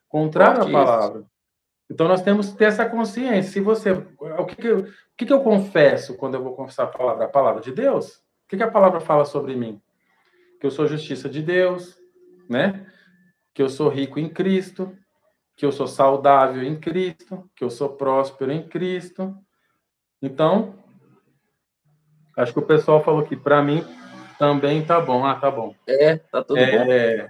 contrário 0.08 0.62
à 0.62 0.70
palavra. 0.70 1.24
Então 1.90 2.08
nós 2.08 2.22
temos 2.22 2.50
que 2.50 2.56
ter 2.56 2.64
essa 2.64 2.88
consciência. 2.88 3.52
Se 3.52 3.60
você, 3.60 3.92
o 3.92 4.44
que, 4.44 4.56
que, 4.56 4.66
eu, 4.66 4.78
o 4.80 4.86
que, 5.16 5.26
que 5.26 5.32
eu 5.32 5.40
confesso 5.40 6.16
quando 6.16 6.34
eu 6.34 6.42
vou 6.42 6.54
confessar 6.54 6.84
a 6.84 6.88
palavra? 6.88 7.24
A 7.26 7.28
palavra 7.28 7.60
de 7.60 7.72
Deus? 7.72 8.16
O 8.16 8.48
que, 8.48 8.56
que 8.56 8.62
a 8.62 8.70
palavra 8.70 9.00
fala 9.00 9.24
sobre 9.24 9.54
mim? 9.54 9.80
Que 10.60 10.66
eu 10.66 10.70
sou 10.70 10.86
justiça 10.86 11.28
de 11.28 11.42
Deus, 11.42 11.98
né? 12.48 12.86
Que 13.54 13.62
eu 13.62 13.68
sou 13.68 13.88
rico 13.88 14.18
em 14.18 14.28
Cristo, 14.28 14.96
que 15.54 15.64
eu 15.64 15.72
sou 15.72 15.86
saudável 15.86 16.62
em 16.62 16.78
Cristo, 16.78 17.48
que 17.54 17.62
eu 17.62 17.70
sou 17.70 17.90
próspero 17.90 18.50
em 18.50 18.66
Cristo, 18.66 19.36
então, 20.20 20.74
acho 22.36 22.52
que 22.52 22.58
o 22.58 22.66
pessoal 22.66 23.02
falou 23.02 23.22
que 23.24 23.36
para 23.36 23.62
mim 23.62 23.84
também 24.38 24.84
tá 24.84 25.00
bom. 25.00 25.24
Ah, 25.24 25.34
tá 25.34 25.50
bom. 25.50 25.74
É, 25.86 26.16
tá 26.16 26.42
tudo 26.42 26.58
é, 26.58 27.18
bom. 27.18 27.28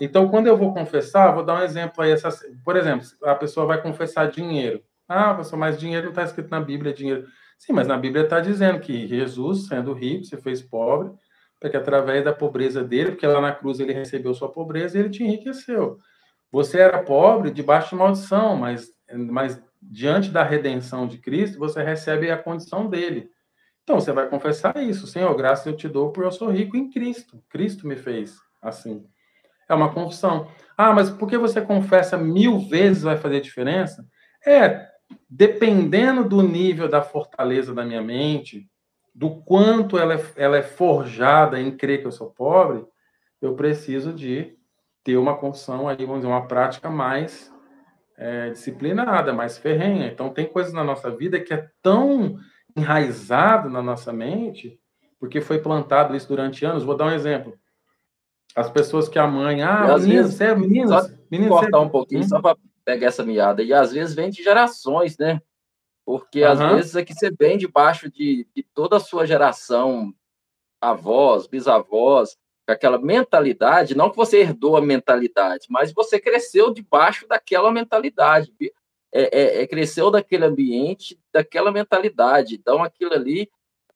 Então, 0.00 0.28
quando 0.28 0.46
eu 0.46 0.56
vou 0.56 0.74
confessar, 0.74 1.32
vou 1.32 1.44
dar 1.44 1.60
um 1.60 1.62
exemplo 1.62 2.02
aí. 2.02 2.10
Essa, 2.10 2.30
por 2.64 2.76
exemplo, 2.76 3.06
a 3.24 3.34
pessoa 3.34 3.66
vai 3.66 3.80
confessar 3.80 4.30
dinheiro. 4.30 4.82
Ah, 5.08 5.34
pessoal, 5.34 5.60
mas 5.60 5.78
dinheiro 5.78 6.04
não 6.04 6.10
está 6.10 6.24
escrito 6.24 6.50
na 6.50 6.60
Bíblia, 6.60 6.90
é 6.90 6.94
dinheiro. 6.94 7.26
Sim, 7.58 7.72
mas 7.72 7.86
na 7.86 7.96
Bíblia 7.96 8.24
está 8.24 8.40
dizendo 8.40 8.80
que 8.80 9.06
Jesus, 9.06 9.66
sendo 9.66 9.92
rico, 9.92 10.24
se 10.24 10.36
fez 10.36 10.62
pobre, 10.62 11.12
para 11.60 11.70
que 11.70 11.76
através 11.76 12.24
da 12.24 12.32
pobreza 12.32 12.82
dele, 12.82 13.12
porque 13.12 13.26
lá 13.26 13.40
na 13.40 13.52
cruz 13.52 13.80
ele 13.80 13.92
recebeu 13.92 14.34
sua 14.34 14.50
pobreza 14.50 14.96
e 14.96 15.00
ele 15.00 15.10
te 15.10 15.22
enriqueceu. 15.22 15.98
Você 16.50 16.78
era 16.78 17.02
pobre 17.02 17.50
debaixo 17.50 17.90
de 17.90 17.96
maldição, 17.96 18.56
mas, 18.56 18.88
mas 19.12 19.62
diante 19.80 20.30
da 20.30 20.42
redenção 20.42 21.06
de 21.06 21.18
Cristo, 21.18 21.58
você 21.58 21.82
recebe 21.82 22.30
a 22.30 22.36
condição 22.36 22.88
dele. 22.88 23.30
Então 23.84 24.00
você 24.00 24.12
vai 24.12 24.26
confessar 24.28 24.82
isso, 24.82 25.06
Senhor, 25.06 25.32
graças 25.36 25.66
eu 25.66 25.76
te 25.76 25.86
dou 25.88 26.10
porque 26.10 26.26
eu 26.26 26.32
sou 26.32 26.50
rico 26.50 26.76
em 26.76 26.90
Cristo. 26.90 27.42
Cristo 27.50 27.86
me 27.86 27.96
fez 27.96 28.38
assim. 28.60 29.06
É 29.68 29.74
uma 29.74 29.92
confissão. 29.92 30.48
Ah, 30.76 30.92
mas 30.92 31.10
por 31.10 31.28
que 31.28 31.36
você 31.36 31.60
confessa 31.60 32.16
mil 32.16 32.58
vezes 32.58 33.02
vai 33.02 33.16
fazer 33.16 33.40
diferença? 33.40 34.06
É, 34.44 34.88
dependendo 35.28 36.26
do 36.26 36.42
nível 36.42 36.88
da 36.88 37.02
fortaleza 37.02 37.74
da 37.74 37.84
minha 37.84 38.02
mente, 38.02 38.68
do 39.14 39.42
quanto 39.42 39.98
ela 39.98 40.14
é, 40.14 40.24
ela 40.36 40.56
é 40.56 40.62
forjada 40.62 41.60
em 41.60 41.70
crer 41.76 42.00
que 42.00 42.06
eu 42.06 42.12
sou 42.12 42.30
pobre, 42.30 42.84
eu 43.40 43.54
preciso 43.54 44.12
de 44.12 44.56
ter 45.04 45.18
uma 45.18 45.36
confissão 45.36 45.86
aí, 45.86 45.98
vamos 45.98 46.16
dizer, 46.16 46.28
uma 46.28 46.48
prática 46.48 46.88
mais 46.88 47.52
é, 48.16 48.50
disciplinada, 48.50 49.32
mais 49.32 49.58
ferrenha. 49.58 50.06
Então, 50.06 50.30
tem 50.30 50.46
coisas 50.46 50.72
na 50.72 50.82
nossa 50.82 51.10
vida 51.10 51.38
que 51.38 51.52
é 51.52 51.68
tão 51.82 52.38
enraizado 52.76 53.70
na 53.70 53.82
nossa 53.82 54.12
mente, 54.12 54.80
porque 55.18 55.40
foi 55.40 55.58
plantado 55.58 56.14
isso 56.16 56.28
durante 56.28 56.64
anos. 56.64 56.82
Vou 56.84 56.96
dar 56.96 57.06
um 57.06 57.12
exemplo. 57.12 57.58
As 58.54 58.70
pessoas 58.70 59.08
que 59.08 59.18
a 59.18 59.26
mãe, 59.26 59.62
ah, 59.62 59.96
menino, 59.98 60.24
você 60.24 60.44
é 60.44 60.54
menino, 60.54 60.88
só 60.88 61.08
menino, 61.30 61.50
cortar 61.50 61.80
um 61.80 61.88
pouquinho, 61.88 62.20
hum? 62.20 62.28
só 62.28 62.40
para 62.40 62.56
pegar 62.84 63.08
essa 63.08 63.24
meada. 63.24 63.62
E 63.62 63.72
às 63.72 63.92
vezes 63.92 64.14
vem 64.14 64.30
de 64.30 64.42
gerações, 64.42 65.18
né? 65.18 65.40
Porque 66.04 66.42
às 66.42 66.58
vezes 66.58 66.94
é 66.94 67.04
que 67.04 67.14
você 67.14 67.30
vem 67.30 67.56
debaixo 67.56 68.10
de, 68.10 68.46
de 68.54 68.62
toda 68.62 68.98
a 68.98 69.00
sua 69.00 69.26
geração, 69.26 70.12
avós, 70.80 71.46
bisavós, 71.46 72.36
com 72.66 72.72
aquela 72.72 72.98
mentalidade, 72.98 73.96
não 73.96 74.10
que 74.10 74.16
você 74.16 74.40
herdou 74.40 74.76
a 74.76 74.80
mentalidade, 74.80 75.66
mas 75.70 75.92
você 75.92 76.20
cresceu 76.20 76.72
debaixo 76.72 77.26
daquela 77.26 77.70
mentalidade, 77.70 78.52
é, 79.14 79.30
é, 79.32 79.62
é 79.62 79.66
cresceu 79.66 80.10
daquele 80.10 80.44
ambiente, 80.44 81.18
daquela 81.32 81.70
mentalidade. 81.70 82.56
Então, 82.56 82.82
aquilo 82.82 83.14
ali, 83.14 83.48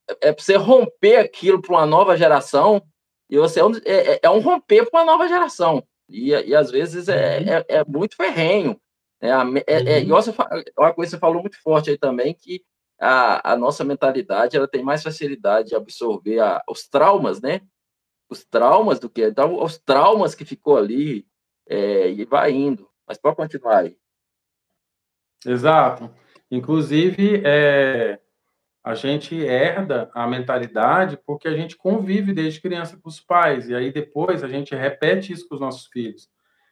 é, 0.09 0.29
é 0.29 0.33
para 0.33 0.43
você 0.43 0.55
romper 0.57 1.17
aquilo 1.17 1.61
para 1.61 1.73
uma 1.75 1.85
nova 1.85 2.17
geração, 2.17 2.81
e 3.29 3.37
você 3.37 3.61
é 3.61 3.65
um, 3.65 3.73
é, 3.85 4.21
é, 4.23 4.31
um 4.31 4.39
romper 4.39 4.89
para 4.89 5.01
uma 5.01 5.13
nova 5.13 5.29
geração. 5.29 5.85
E, 6.09 6.29
e 6.31 6.55
às 6.55 6.71
vezes 6.71 7.09
é, 7.09 7.41
uhum. 7.41 7.65
é, 7.69 7.85
muito 7.85 8.17
ferrenho. 8.17 8.81
É, 9.21 9.29
é, 9.29 9.99
é, 9.99 10.03
uhum. 10.03 10.09
você, 10.09 10.31
uma 10.79 10.95
coisa 10.95 11.11
que 11.11 11.17
você 11.17 11.19
falou 11.19 11.43
muito 11.43 11.61
forte 11.61 11.91
aí 11.91 11.99
também, 11.99 12.33
que 12.33 12.63
a, 12.99 13.53
a 13.53 13.57
nossa 13.57 13.85
mentalidade 13.85 14.57
ela 14.57 14.69
tem 14.69 14.83
mais 14.83 15.03
facilidade 15.03 15.71
de 15.71 15.75
absorver 15.75 16.39
a, 16.41 16.63
os 16.69 16.89
traumas, 16.89 17.41
né? 17.41 17.61
Os 18.31 18.45
traumas 18.45 18.99
do 18.99 19.11
que 19.11 19.27
então, 19.27 19.63
os 19.63 19.79
traumas 19.79 20.35
que 20.35 20.45
ficou 20.45 20.77
ali 20.77 21.27
e 21.71 22.25
vai 22.25 22.53
indo. 22.53 22.89
Mas 23.07 23.19
pode 23.19 23.37
continuar 23.37 23.79
aí. 23.79 23.97
Exato. 25.47 26.11
Inclusive, 26.51 27.43
é, 27.45 28.19
a 28.83 28.95
gente 28.95 29.35
herda 29.37 30.11
a 30.15 30.27
mentalidade 30.27 31.19
porque 31.27 31.47
a 31.47 31.55
gente 31.55 31.77
convive 31.77 32.33
desde 32.33 32.61
criança 32.61 32.97
com 32.97 33.09
os 33.09 33.21
pais, 33.21 33.69
e 33.69 33.75
aí 33.75 33.93
depois 33.93 34.43
a 34.43 34.49
gente 34.49 34.75
repete 34.75 35.33
isso 35.33 35.47
com 35.49 35.55
os 35.57 35.61
nossos 35.61 35.87
filhos. 35.89 36.29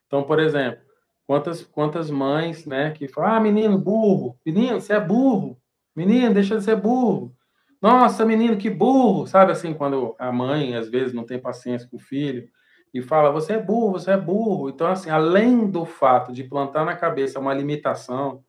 Então, 0.07 0.23
por 0.23 0.39
exemplo, 0.39 0.81
quantas, 1.27 1.63
quantas 1.63 2.11
mães 2.11 2.65
né, 2.65 2.91
que 2.93 3.09
falam, 3.09 3.35
ah, 3.35 3.41
menino, 3.41 3.79
burro, 3.79 4.39
menino, 4.47 4.81
você 4.81 4.95
é 4.95 5.01
burro, 5.01 5.59
menino, 5.95 6.33
deixa 6.33 6.57
de 6.57 6.65
ser 6.65 6.77
burro. 6.77 7.35
Nossa, 7.83 8.25
menino, 8.25 8.57
que 8.57 8.71
burro, 8.71 9.27
sabe 9.27 9.53
assim, 9.53 9.75
quando 9.75 10.15
a 10.19 10.33
mãe 10.33 10.75
às 10.75 10.89
vezes 10.89 11.13
não 11.13 11.25
tem 11.25 11.39
paciência 11.39 11.89
com 11.89 11.99
o 11.99 12.01
filho 12.01 12.49
e 12.95 13.03
fala, 13.03 13.31
você 13.31 13.55
é 13.55 13.59
burro, 13.63 13.93
você 13.93 14.13
é 14.13 14.17
burro. 14.17 14.71
Então, 14.71 14.87
assim, 14.87 15.11
além 15.11 15.71
do 15.71 15.85
fato 15.85 16.33
de 16.33 16.45
plantar 16.45 16.85
na 16.85 16.97
cabeça 16.97 17.39
uma 17.39 17.53
limitação, 17.53 18.43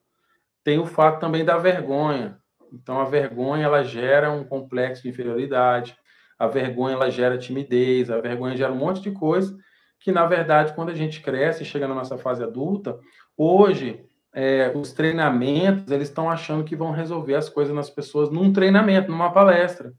tem 0.68 0.80
o 0.80 0.86
fato 0.86 1.22
também 1.22 1.46
da 1.46 1.58
vergonha. 1.58 2.38
Então, 2.74 3.00
a 3.00 3.06
vergonha 3.06 3.64
ela 3.64 3.86
gera 3.86 4.30
um 4.30 4.44
complexo 4.44 5.02
de 5.02 5.08
inferioridade, 5.08 5.96
a 6.38 6.46
vergonha 6.46 6.94
ela 6.94 7.10
gera 7.10 7.38
timidez, 7.38 8.12
a 8.12 8.20
vergonha 8.20 8.58
gera 8.58 8.74
um 8.74 8.76
monte 8.76 9.00
de 9.00 9.12
coisa 9.12 9.58
que, 9.98 10.12
na 10.12 10.26
verdade, 10.26 10.74
quando 10.74 10.90
a 10.90 10.94
gente 10.94 11.22
cresce 11.22 11.64
e 11.64 11.66
chega 11.66 11.88
na 11.88 11.96
nossa 11.96 12.18
fase 12.18 12.44
adulta, 12.44 13.00
hoje, 13.38 14.06
é, 14.36 14.70
os 14.76 14.92
treinamentos, 14.92 15.90
eles 15.90 16.10
estão 16.10 16.30
achando 16.30 16.66
que 16.66 16.76
vão 16.76 16.92
resolver 16.92 17.36
as 17.36 17.48
coisas 17.48 17.74
nas 17.74 17.90
pessoas 17.90 18.30
num 18.30 18.52
treinamento, 18.52 19.10
numa 19.10 19.32
palestra. 19.32 19.94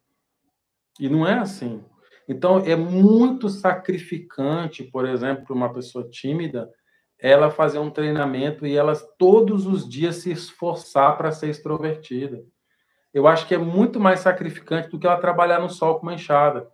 E 1.00 1.08
não 1.08 1.26
é 1.26 1.38
assim. 1.38 1.82
Então, 2.28 2.58
é 2.58 2.76
muito 2.76 3.48
sacrificante, 3.48 4.84
por 4.84 5.08
exemplo, 5.08 5.46
para 5.46 5.56
uma 5.56 5.72
pessoa 5.72 6.06
tímida, 6.10 6.68
ela 7.20 7.50
fazer 7.50 7.78
um 7.78 7.90
treinamento 7.90 8.66
e 8.66 8.76
ela 8.76 8.94
todos 9.18 9.66
os 9.66 9.88
dias 9.88 10.16
se 10.16 10.30
esforçar 10.30 11.16
para 11.16 11.32
ser 11.32 11.48
extrovertida 11.48 12.42
eu 13.12 13.26
acho 13.26 13.46
que 13.46 13.54
é 13.54 13.58
muito 13.58 13.98
mais 13.98 14.20
sacrificante 14.20 14.88
do 14.88 14.98
que 14.98 15.06
ela 15.06 15.16
trabalhar 15.16 15.60
no 15.60 15.68
sol 15.68 15.96
com 15.96 16.04
uma 16.04 16.14
enxada. 16.14 16.68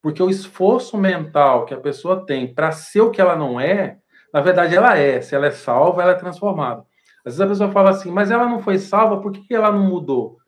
Porque 0.00 0.22
o 0.22 0.30
esforço 0.30 0.96
mental 0.96 1.64
que 1.64 1.74
a 1.74 1.80
pessoa 1.80 2.24
tem 2.24 2.52
para 2.52 2.72
ser 2.72 3.00
o 3.00 3.10
que 3.10 3.20
ela 3.20 3.36
não 3.36 3.60
é, 3.60 3.98
na 4.32 4.40
verdade 4.40 4.74
ela 4.74 4.96
é. 4.96 5.20
Se 5.20 5.34
ela 5.34 5.46
é 5.46 5.50
salva, 5.50 6.02
ela 6.02 6.12
é 6.12 6.16
transformada. 6.16 6.84
Às 7.24 7.36
vezes 7.36 7.40
a 7.40 7.46
pessoa 7.46 7.70
fala 7.70 7.90
assim, 7.90 8.10
mas 8.10 8.30
ela 8.30 8.48
não 8.48 8.58
foi 8.58 8.78
salva, 8.78 9.20
por 9.20 9.32
que 9.32 9.54
ela 9.54 9.70
não 9.70 9.84
mudou? 9.84 10.38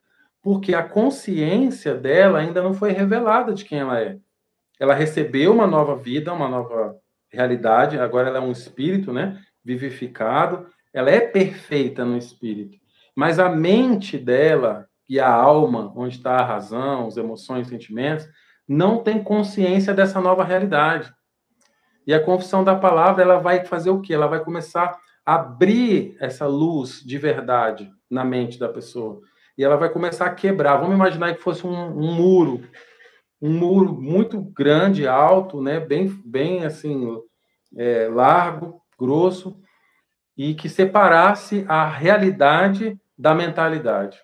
Porque 0.42 0.74
a 0.74 0.83
consciência 0.83 1.94
dela 1.94 2.40
ainda 2.40 2.62
não 2.62 2.74
foi 2.74 2.90
revelada 2.90 3.52
de 3.52 3.64
quem 3.64 3.78
ela 3.78 4.00
é. 4.00 4.18
Ela 4.78 4.94
recebeu 4.94 5.52
uma 5.52 5.66
nova 5.66 5.94
vida, 5.94 6.33
uma 6.33 6.48
nova 6.48 6.96
realidade, 7.34 7.98
agora 7.98 8.28
ela 8.28 8.38
é 8.38 8.40
um 8.40 8.52
espírito, 8.52 9.12
né? 9.12 9.40
Vivificado. 9.64 10.66
Ela 10.92 11.10
é 11.10 11.20
perfeita 11.20 12.04
no 12.04 12.16
espírito. 12.16 12.78
Mas 13.14 13.38
a 13.38 13.48
mente 13.48 14.16
dela, 14.16 14.86
e 15.08 15.20
a 15.20 15.30
alma, 15.30 15.92
onde 15.96 16.16
está 16.16 16.36
a 16.36 16.44
razão, 16.44 17.06
as 17.06 17.16
emoções, 17.16 17.62
os 17.62 17.68
sentimentos, 17.68 18.26
não 18.66 19.02
tem 19.02 19.22
consciência 19.22 19.92
dessa 19.92 20.20
nova 20.20 20.42
realidade. 20.42 21.12
E 22.06 22.12
a 22.12 22.22
confissão 22.22 22.64
da 22.64 22.74
palavra, 22.74 23.22
ela 23.22 23.38
vai 23.38 23.64
fazer 23.64 23.90
o 23.90 24.00
quê? 24.00 24.14
Ela 24.14 24.26
vai 24.26 24.42
começar 24.42 24.98
a 25.24 25.34
abrir 25.34 26.16
essa 26.20 26.46
luz 26.46 27.02
de 27.04 27.16
verdade 27.18 27.90
na 28.10 28.24
mente 28.24 28.58
da 28.58 28.68
pessoa. 28.68 29.20
E 29.56 29.64
ela 29.64 29.76
vai 29.76 29.88
começar 29.88 30.26
a 30.26 30.34
quebrar. 30.34 30.76
Vamos 30.76 30.94
imaginar 30.94 31.34
que 31.34 31.40
fosse 31.40 31.66
um, 31.66 31.72
um 31.72 32.14
muro, 32.14 32.62
um 33.44 33.52
muro 33.52 33.92
muito 33.92 34.40
grande, 34.40 35.07
alto, 35.07 35.61
né? 35.61 35.78
Bem, 35.78 36.09
bem 36.24 36.64
assim, 36.64 37.20
é, 37.76 38.09
largo, 38.09 38.80
grosso, 38.98 39.61
e 40.35 40.54
que 40.54 40.66
separasse 40.66 41.62
a 41.68 41.87
realidade 41.87 42.98
da 43.18 43.35
mentalidade. 43.35 44.18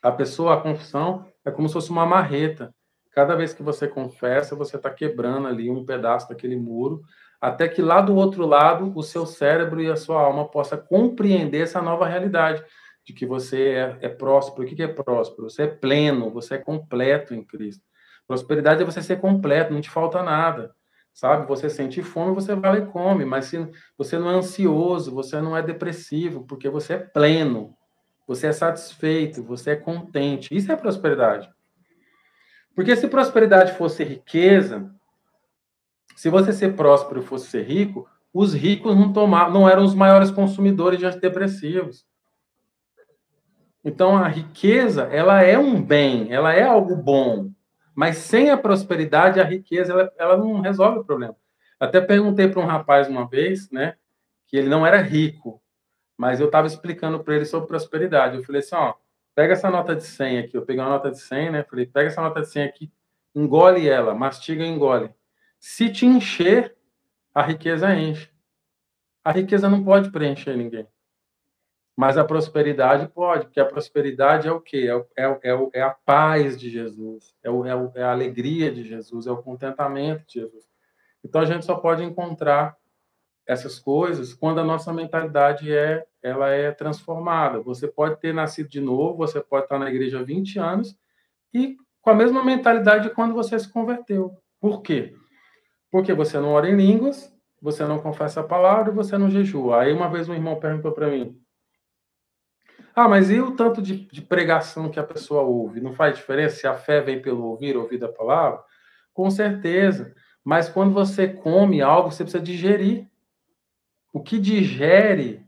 A 0.00 0.12
pessoa, 0.12 0.54
a 0.54 0.60
confissão, 0.60 1.26
é 1.44 1.50
como 1.50 1.66
se 1.68 1.72
fosse 1.72 1.90
uma 1.90 2.06
marreta. 2.06 2.72
Cada 3.10 3.34
vez 3.34 3.52
que 3.52 3.64
você 3.64 3.88
confessa, 3.88 4.54
você 4.54 4.76
está 4.76 4.88
quebrando 4.88 5.48
ali 5.48 5.68
um 5.68 5.84
pedaço 5.84 6.28
daquele 6.28 6.54
muro, 6.54 7.02
até 7.40 7.66
que 7.66 7.82
lá 7.82 8.00
do 8.00 8.14
outro 8.14 8.46
lado, 8.46 8.92
o 8.94 9.02
seu 9.02 9.26
cérebro 9.26 9.82
e 9.82 9.90
a 9.90 9.96
sua 9.96 10.22
alma 10.22 10.48
possa 10.48 10.76
compreender 10.76 11.62
essa 11.62 11.82
nova 11.82 12.06
realidade 12.06 12.64
de 13.04 13.12
que 13.12 13.26
você 13.26 13.70
é, 13.70 13.98
é 14.02 14.08
próspero. 14.08 14.62
O 14.62 14.66
que 14.72 14.80
é 14.80 14.86
próspero? 14.86 15.50
Você 15.50 15.64
é 15.64 15.66
pleno, 15.66 16.30
você 16.30 16.54
é 16.54 16.58
completo 16.58 17.34
em 17.34 17.42
Cristo. 17.42 17.85
Prosperidade 18.26 18.82
é 18.82 18.84
você 18.84 19.02
ser 19.02 19.20
completo, 19.20 19.72
não 19.72 19.80
te 19.80 19.90
falta 19.90 20.22
nada 20.22 20.74
sabe? 21.12 21.46
Você 21.46 21.70
sente 21.70 22.02
fome, 22.02 22.34
você 22.34 22.54
vai 22.54 22.76
e 22.76 22.86
come, 22.88 23.24
mas 23.24 23.46
se 23.46 23.66
você 23.96 24.18
não 24.18 24.30
é 24.30 24.34
ansioso, 24.34 25.14
você 25.14 25.40
não 25.40 25.56
é 25.56 25.62
depressivo, 25.62 26.44
porque 26.44 26.68
você 26.68 26.92
é 26.92 26.98
pleno 26.98 27.74
você 28.26 28.48
é 28.48 28.52
satisfeito, 28.52 29.42
você 29.42 29.70
é 29.70 29.76
contente. 29.76 30.54
Isso 30.54 30.70
é 30.72 30.76
prosperidade. 30.76 31.48
Porque 32.74 32.96
se 32.96 33.08
prosperidade 33.08 33.72
fosse 33.74 34.02
riqueza, 34.02 34.92
se 36.16 36.28
você 36.28 36.52
ser 36.52 36.74
próspero 36.74 37.22
fosse 37.22 37.46
ser 37.46 37.62
rico, 37.62 38.08
os 38.34 38.52
ricos 38.52 38.94
não 38.94 39.12
tomavam, 39.12 39.52
não 39.60 39.68
eram 39.68 39.84
os 39.84 39.94
maiores 39.94 40.30
consumidores 40.30 40.98
de 40.98 41.06
antidepressivos. 41.06 42.04
Então 43.84 44.16
a 44.16 44.26
riqueza, 44.26 45.04
ela 45.04 45.42
é 45.42 45.56
um 45.56 45.80
bem, 45.80 46.32
ela 46.32 46.52
é 46.52 46.64
algo 46.64 46.96
bom, 46.96 47.50
mas 47.96 48.18
sem 48.18 48.50
a 48.50 48.58
prosperidade, 48.58 49.40
a 49.40 49.44
riqueza 49.44 49.92
ela, 49.92 50.12
ela 50.18 50.36
não 50.36 50.60
resolve 50.60 50.98
o 50.98 51.04
problema. 51.04 51.34
Até 51.80 52.00
perguntei 52.00 52.46
para 52.46 52.60
um 52.60 52.66
rapaz 52.66 53.08
uma 53.08 53.26
vez, 53.26 53.70
né, 53.70 53.96
que 54.46 54.56
ele 54.56 54.68
não 54.68 54.86
era 54.86 54.98
rico, 54.98 55.62
mas 56.16 56.38
eu 56.38 56.46
estava 56.46 56.66
explicando 56.66 57.24
para 57.24 57.34
ele 57.34 57.46
sobre 57.46 57.68
prosperidade. 57.68 58.36
Eu 58.36 58.44
falei 58.44 58.60
assim, 58.60 58.74
ó, 58.74 58.94
pega 59.34 59.54
essa 59.54 59.70
nota 59.70 59.96
de 59.96 60.04
100 60.04 60.38
aqui. 60.38 60.56
Eu 60.56 60.64
peguei 60.64 60.82
uma 60.82 60.90
nota 60.90 61.10
de 61.10 61.18
100, 61.18 61.50
né? 61.50 61.62
Falei, 61.64 61.86
pega 61.86 62.08
essa 62.08 62.22
nota 62.22 62.40
de 62.40 62.48
100 62.48 62.64
aqui, 62.64 62.92
engole 63.34 63.88
ela, 63.88 64.14
mastiga 64.14 64.64
e 64.64 64.68
engole. 64.68 65.10
Se 65.58 65.90
te 65.90 66.06
encher, 66.06 66.76
a 67.34 67.42
riqueza 67.42 67.94
enche. 67.94 68.30
A 69.24 69.32
riqueza 69.32 69.68
não 69.68 69.84
pode 69.84 70.10
preencher 70.10 70.56
ninguém. 70.56 70.86
Mas 71.96 72.18
a 72.18 72.24
prosperidade 72.24 73.08
pode, 73.08 73.46
porque 73.46 73.58
a 73.58 73.64
prosperidade 73.64 74.46
é 74.46 74.52
o 74.52 74.60
quê? 74.60 74.88
É, 75.16 75.24
é, 75.24 75.50
é, 75.50 75.68
é 75.72 75.82
a 75.82 75.90
paz 75.90 76.60
de 76.60 76.68
Jesus, 76.68 77.34
é, 77.42 77.50
o, 77.50 77.64
é, 77.64 77.74
o, 77.74 77.90
é 77.94 78.02
a 78.02 78.12
alegria 78.12 78.70
de 78.70 78.84
Jesus, 78.84 79.26
é 79.26 79.30
o 79.30 79.42
contentamento 79.42 80.26
de 80.26 80.40
Jesus. 80.40 80.64
Então 81.24 81.40
a 81.40 81.46
gente 81.46 81.64
só 81.64 81.76
pode 81.76 82.04
encontrar 82.04 82.76
essas 83.46 83.78
coisas 83.78 84.34
quando 84.34 84.60
a 84.60 84.64
nossa 84.64 84.92
mentalidade 84.92 85.72
é 85.72 86.04
ela 86.22 86.50
é 86.50 86.72
transformada. 86.72 87.60
Você 87.60 87.86
pode 87.86 88.20
ter 88.20 88.34
nascido 88.34 88.68
de 88.68 88.80
novo, 88.80 89.16
você 89.16 89.40
pode 89.40 89.64
estar 89.64 89.78
na 89.78 89.88
igreja 89.88 90.18
há 90.18 90.22
20 90.22 90.58
anos 90.58 90.98
e 91.54 91.76
com 92.02 92.10
a 92.10 92.14
mesma 92.14 92.44
mentalidade 92.44 93.08
de 93.08 93.14
quando 93.14 93.32
você 93.32 93.58
se 93.58 93.72
converteu. 93.72 94.36
Por 94.60 94.82
quê? 94.82 95.14
Porque 95.90 96.12
você 96.12 96.38
não 96.40 96.50
ora 96.50 96.68
em 96.68 96.76
línguas, 96.76 97.32
você 97.62 97.84
não 97.86 98.00
confessa 98.00 98.40
a 98.40 98.44
palavra 98.44 98.92
você 98.92 99.16
não 99.16 99.30
jejua. 99.30 99.82
Aí 99.82 99.92
uma 99.92 100.10
vez 100.10 100.28
um 100.28 100.34
irmão 100.34 100.58
perguntou 100.58 100.92
para 100.92 101.08
mim: 101.08 101.40
Ah, 102.98 103.06
mas 103.06 103.30
e 103.30 103.38
o 103.38 103.50
tanto 103.54 103.82
de, 103.82 104.06
de, 104.06 104.22
pregação 104.22 104.88
que 104.88 104.98
a 104.98 105.04
pessoa 105.04 105.42
ouve? 105.42 105.82
Não 105.82 105.92
faz 105.92 106.16
diferença 106.16 106.56
se 106.56 106.66
a 106.66 106.72
fé 106.72 107.02
vem 107.02 107.20
pelo 107.20 107.44
ouvir, 107.44 107.76
ouvir 107.76 107.98
da 107.98 108.08
palavra? 108.08 108.64
Com 109.12 109.30
certeza. 109.30 110.14
Mas 110.42 110.70
quando 110.70 110.94
você 110.94 111.28
come 111.28 111.82
algo, 111.82 112.10
você 112.10 112.24
precisa 112.24 112.42
digerir 112.42 113.06
o 114.14 114.22
que 114.22 114.38
digere 114.38 115.44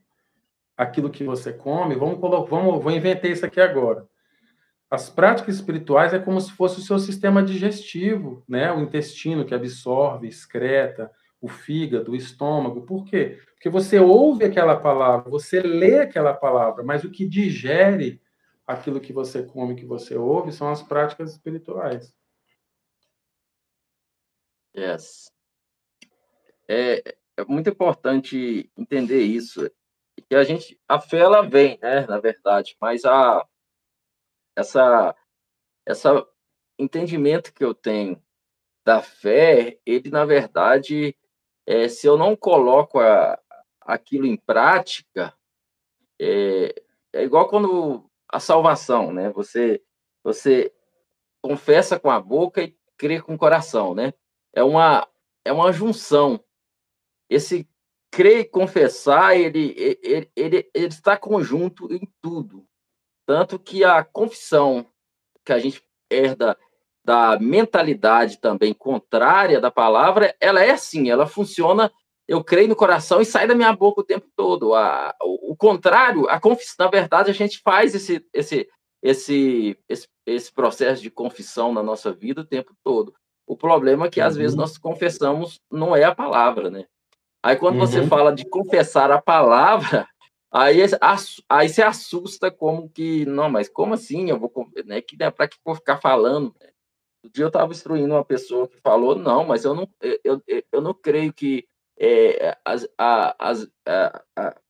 aquilo 0.76 1.08
que 1.08 1.24
você 1.24 1.50
come, 1.50 1.94
vamos 1.94 2.20
vamos, 2.20 2.82
vou 2.82 2.92
inventar 2.92 3.30
isso 3.30 3.46
aqui 3.46 3.62
agora. 3.62 4.06
As 4.90 5.08
práticas 5.08 5.54
espirituais 5.54 6.12
é 6.12 6.18
como 6.18 6.38
se 6.42 6.52
fosse 6.52 6.78
o 6.78 6.82
seu 6.82 6.98
sistema 6.98 7.42
digestivo, 7.42 8.44
né? 8.46 8.70
O 8.70 8.80
intestino 8.82 9.46
que 9.46 9.54
absorve, 9.54 10.28
excreta, 10.28 11.10
o 11.40 11.48
fígado, 11.48 12.12
o 12.12 12.16
estômago. 12.16 12.82
Por 12.82 13.04
quê? 13.04 13.40
Porque 13.54 13.68
você 13.68 13.98
ouve 13.98 14.44
aquela 14.44 14.76
palavra, 14.76 15.30
você 15.30 15.60
lê 15.60 16.00
aquela 16.00 16.34
palavra, 16.34 16.82
mas 16.82 17.04
o 17.04 17.10
que 17.10 17.28
digere 17.28 18.20
aquilo 18.66 19.00
que 19.00 19.12
você 19.12 19.42
come, 19.42 19.74
que 19.74 19.86
você 19.86 20.16
ouve, 20.16 20.52
são 20.52 20.68
as 20.68 20.82
práticas 20.82 21.32
espirituais. 21.32 22.14
Yes. 24.76 25.32
É, 26.68 27.02
é 27.36 27.44
muito 27.46 27.70
importante 27.70 28.70
entender 28.76 29.22
isso. 29.22 29.70
Que 30.28 30.34
a 30.34 30.44
gente, 30.44 30.78
a 30.86 31.00
fé 31.00 31.18
ela 31.18 31.42
vem, 31.42 31.78
né, 31.80 32.06
na 32.06 32.18
verdade, 32.18 32.76
mas 32.80 33.04
a 33.04 33.46
essa 34.54 35.14
essa 35.86 36.26
entendimento 36.78 37.52
que 37.54 37.64
eu 37.64 37.72
tenho 37.72 38.22
da 38.84 39.00
fé, 39.02 39.78
ele 39.86 40.10
na 40.10 40.24
verdade, 40.24 41.16
é, 41.68 41.86
se 41.86 42.06
eu 42.06 42.16
não 42.16 42.34
coloco 42.34 42.98
a, 42.98 43.38
aquilo 43.82 44.24
em 44.26 44.38
prática, 44.38 45.34
é, 46.18 46.74
é 47.12 47.22
igual 47.22 47.46
quando 47.46 48.10
a 48.26 48.40
salvação, 48.40 49.12
né? 49.12 49.28
Você, 49.32 49.82
você 50.24 50.72
confessa 51.42 52.00
com 52.00 52.10
a 52.10 52.18
boca 52.18 52.62
e 52.62 52.74
crê 52.96 53.20
com 53.20 53.34
o 53.34 53.38
coração, 53.38 53.94
né? 53.94 54.14
É 54.54 54.64
uma, 54.64 55.06
é 55.44 55.52
uma 55.52 55.70
junção. 55.70 56.42
Esse 57.28 57.68
crer 58.10 58.40
e 58.40 58.44
confessar, 58.46 59.36
ele, 59.36 59.74
ele, 59.76 60.32
ele, 60.34 60.70
ele 60.72 60.86
está 60.86 61.18
conjunto 61.18 61.92
em 61.92 62.10
tudo. 62.22 62.66
Tanto 63.26 63.58
que 63.58 63.84
a 63.84 64.02
confissão 64.02 64.90
que 65.44 65.52
a 65.52 65.58
gente 65.58 65.86
herda 66.10 66.58
da 67.08 67.38
mentalidade 67.40 68.38
também 68.38 68.74
contrária 68.74 69.62
da 69.62 69.70
palavra, 69.70 70.36
ela 70.38 70.62
é 70.62 70.72
assim, 70.72 71.08
ela 71.08 71.26
funciona, 71.26 71.90
eu 72.28 72.44
creio 72.44 72.68
no 72.68 72.76
coração 72.76 73.22
e 73.22 73.24
sai 73.24 73.46
da 73.46 73.54
minha 73.54 73.72
boca 73.72 74.02
o 74.02 74.04
tempo 74.04 74.26
todo. 74.36 74.74
A, 74.74 75.14
o, 75.22 75.52
o 75.52 75.56
contrário, 75.56 76.28
a 76.28 76.38
confissão, 76.38 76.84
na 76.84 76.90
verdade, 76.90 77.30
a 77.30 77.32
gente 77.32 77.62
faz 77.64 77.94
esse, 77.94 78.22
esse, 78.30 78.68
esse, 79.02 79.78
esse, 79.88 80.06
esse 80.26 80.52
processo 80.52 81.00
de 81.00 81.10
confissão 81.10 81.72
na 81.72 81.82
nossa 81.82 82.12
vida 82.12 82.42
o 82.42 82.46
tempo 82.46 82.74
todo. 82.84 83.14
O 83.46 83.56
problema 83.56 84.04
é 84.04 84.10
que, 84.10 84.20
às 84.20 84.36
vezes, 84.36 84.52
uhum. 84.52 84.60
nós 84.60 84.76
confessamos, 84.76 85.58
não 85.72 85.96
é 85.96 86.04
a 86.04 86.14
palavra, 86.14 86.70
né? 86.70 86.84
Aí, 87.42 87.56
quando 87.56 87.76
uhum. 87.76 87.86
você 87.86 88.06
fala 88.06 88.34
de 88.34 88.46
confessar 88.46 89.10
a 89.10 89.22
palavra, 89.22 90.06
aí, 90.52 90.80
aí 91.48 91.68
você 91.70 91.80
assusta 91.80 92.50
como 92.50 92.90
que, 92.90 93.24
não, 93.24 93.48
mas 93.48 93.66
como 93.66 93.94
assim? 93.94 94.28
Eu 94.28 94.38
vou, 94.38 94.52
né, 94.84 95.00
que, 95.00 95.16
né, 95.16 95.30
para 95.30 95.48
que 95.48 95.56
vou 95.64 95.74
ficar 95.74 95.96
falando? 95.96 96.54
Um 97.24 97.28
dia 97.28 97.44
eu 97.44 97.48
estava 97.48 97.72
instruindo 97.72 98.14
uma 98.14 98.24
pessoa 98.24 98.68
que 98.68 98.80
falou, 98.80 99.16
não, 99.16 99.44
mas 99.44 99.64
eu 99.64 99.74
não, 99.74 99.88
eu, 100.00 100.42
eu, 100.46 100.64
eu 100.72 100.80
não 100.80 100.94
creio 100.94 101.32
que 101.32 101.66
é, 101.98 102.56
as, 102.64 102.88
a, 102.96 103.34
as, 103.38 103.68
a, 103.86 104.24
a, 104.36 104.60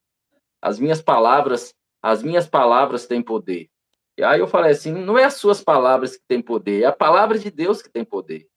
as 0.61 0.79
minhas 0.79 1.01
palavras, 1.01 1.75
as 2.01 2.23
minhas 2.23 2.47
palavras 2.47 3.05
têm 3.05 3.21
poder. 3.21 3.69
E 4.17 4.23
aí 4.23 4.39
eu 4.39 4.47
falei 4.47 4.71
assim, 4.71 4.91
não 4.91 5.17
é 5.17 5.23
as 5.23 5.35
suas 5.35 5.63
palavras 5.63 6.17
que 6.17 6.23
têm 6.27 6.41
poder, 6.41 6.83
é 6.83 6.85
a 6.87 6.91
palavra 6.91 7.37
de 7.37 7.49
Deus 7.51 7.81
que 7.81 7.89
tem 7.89 8.03
poder. 8.03 8.49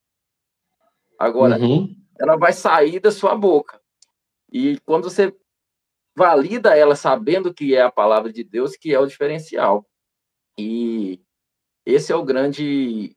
Agora, 1.18 1.58
uhum. 1.58 1.94
ela 2.18 2.36
vai 2.36 2.52
sair 2.52 2.98
da 2.98 3.12
sua 3.12 3.36
boca. 3.36 3.80
E 4.50 4.80
quando 4.80 5.04
você 5.04 5.32
valida 6.16 6.76
ela 6.76 6.96
sabendo 6.96 7.54
que 7.54 7.74
é 7.74 7.82
a 7.82 7.92
palavra 7.92 8.32
de 8.32 8.42
Deus, 8.44 8.76
que 8.76 8.92
é 8.92 8.98
o 8.98 9.06
diferencial. 9.06 9.86
E 10.58 11.20
esse 11.86 12.12
é 12.12 12.16
o 12.16 12.24
grande 12.24 13.16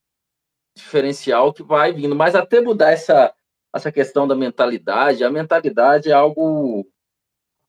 diferencial 0.75 1.53
que 1.53 1.63
vai 1.63 1.93
vindo. 1.93 2.15
Mas 2.15 2.35
até 2.35 2.61
mudar 2.61 2.91
essa, 2.91 3.33
essa 3.73 3.91
questão 3.91 4.27
da 4.27 4.35
mentalidade, 4.35 5.23
a 5.23 5.31
mentalidade 5.31 6.09
é 6.09 6.13
algo 6.13 6.88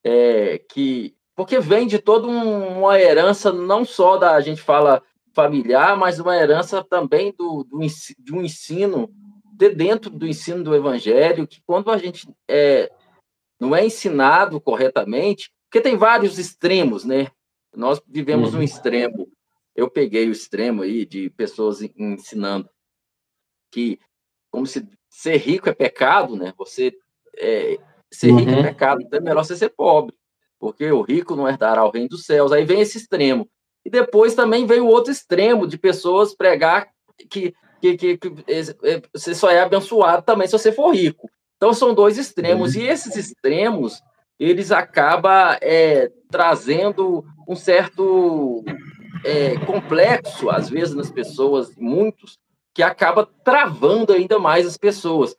é, 0.03 0.59
que. 0.69 1.15
Porque 1.35 1.59
vem 1.59 1.85
de 1.87 1.99
toda 1.99 2.27
um, 2.27 2.79
uma 2.79 2.99
herança, 2.99 3.51
não 3.51 3.85
só 3.85 4.17
da, 4.17 4.33
a 4.33 4.41
gente 4.41 4.61
fala 4.61 5.03
familiar, 5.33 5.95
mas 5.95 6.19
uma 6.19 6.35
herança 6.35 6.83
também 6.83 7.33
do, 7.37 7.63
do, 7.63 7.79
de 8.19 8.33
um 8.33 8.41
ensino 8.41 9.07
de 9.53 9.69
dentro 9.69 10.09
do 10.09 10.27
ensino 10.27 10.63
do 10.63 10.75
evangelho, 10.75 11.47
que 11.47 11.61
quando 11.65 11.91
a 11.91 11.97
gente 11.97 12.27
é, 12.47 12.91
não 13.59 13.75
é 13.75 13.85
ensinado 13.85 14.59
corretamente, 14.61 15.51
porque 15.65 15.81
tem 15.81 15.97
vários 15.97 16.39
extremos, 16.39 17.03
né? 17.03 17.27
Nós 17.75 18.01
vivemos 18.07 18.53
uhum. 18.53 18.61
um 18.61 18.63
extremo. 18.63 19.27
Eu 19.75 19.89
peguei 19.89 20.27
o 20.27 20.31
extremo 20.31 20.81
aí 20.81 21.05
de 21.05 21.29
pessoas 21.31 21.81
ensinando 21.81 22.69
que 23.71 23.99
como 24.51 24.65
se 24.65 24.87
ser 25.09 25.37
rico 25.37 25.69
é 25.69 25.73
pecado, 25.73 26.35
né? 26.35 26.53
Você 26.57 26.93
é, 27.37 27.77
ser 28.11 28.31
uhum. 28.31 28.37
rico 28.37 28.51
é 28.51 28.55
uhum. 28.55 28.63
pecado, 28.63 29.01
então 29.01 29.19
é 29.19 29.21
melhor 29.21 29.43
você 29.43 29.55
ser 29.55 29.69
pobre, 29.69 30.15
porque 30.59 30.91
o 30.91 31.01
rico 31.01 31.35
não 31.35 31.47
herdará 31.47 31.85
o 31.85 31.91
reino 31.91 32.09
dos 32.09 32.25
céus. 32.25 32.51
Aí 32.51 32.65
vem 32.65 32.81
esse 32.81 32.97
extremo. 32.97 33.49
E 33.85 33.89
depois 33.89 34.35
também 34.35 34.65
vem 34.65 34.79
o 34.79 34.87
outro 34.87 35.11
extremo 35.11 35.65
de 35.65 35.77
pessoas 35.77 36.35
pregar 36.35 36.87
que 37.29 37.53
que, 37.79 37.97
que, 37.97 38.17
que 38.17 38.33
você 39.13 39.35
só 39.35 39.49
é 39.49 39.59
abençoado 39.59 40.23
também 40.23 40.47
se 40.47 40.53
você 40.57 40.71
for 40.71 40.95
rico. 40.95 41.29
Então 41.55 41.73
são 41.73 41.93
dois 41.93 42.17
extremos 42.17 42.75
uhum. 42.75 42.81
e 42.81 42.87
esses 42.87 43.15
extremos 43.15 44.01
eles 44.39 44.71
acabam 44.71 45.57
é, 45.61 46.11
trazendo 46.29 47.25
um 47.47 47.55
certo 47.55 48.63
é, 49.23 49.57
complexo 49.65 50.49
às 50.49 50.69
vezes 50.69 50.93
nas 50.93 51.09
pessoas, 51.09 51.75
muitos 51.75 52.37
que 52.77 52.83
acaba 52.83 53.25
travando 53.43 54.13
ainda 54.13 54.37
mais 54.37 54.67
as 54.67 54.77
pessoas, 54.77 55.35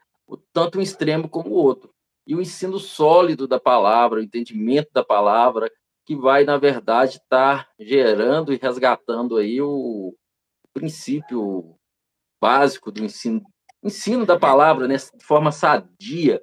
tanto 0.52 0.80
um 0.80 0.82
extremo 0.82 1.28
como 1.28 1.50
o 1.50 1.54
outro. 1.54 1.94
E 2.26 2.34
o 2.34 2.40
ensino 2.40 2.80
sólido 2.80 3.46
da 3.46 3.60
palavra, 3.60 4.18
o 4.18 4.22
entendimento 4.24 4.88
da 4.92 5.04
palavra, 5.04 5.70
que 6.04 6.16
vai 6.16 6.42
na 6.42 6.56
verdade 6.56 7.18
estar 7.18 7.64
tá 7.64 7.68
gerando 7.78 8.52
e 8.52 8.58
resgatando 8.60 9.36
aí 9.36 9.62
o 9.62 10.12
princípio 10.74 11.76
básico 12.42 12.90
do 12.90 13.04
ensino, 13.04 13.40
ensino 13.84 14.26
da 14.26 14.36
palavra, 14.36 14.88
né, 14.88 14.96
de 14.96 15.24
forma 15.24 15.52
sadia, 15.52 16.42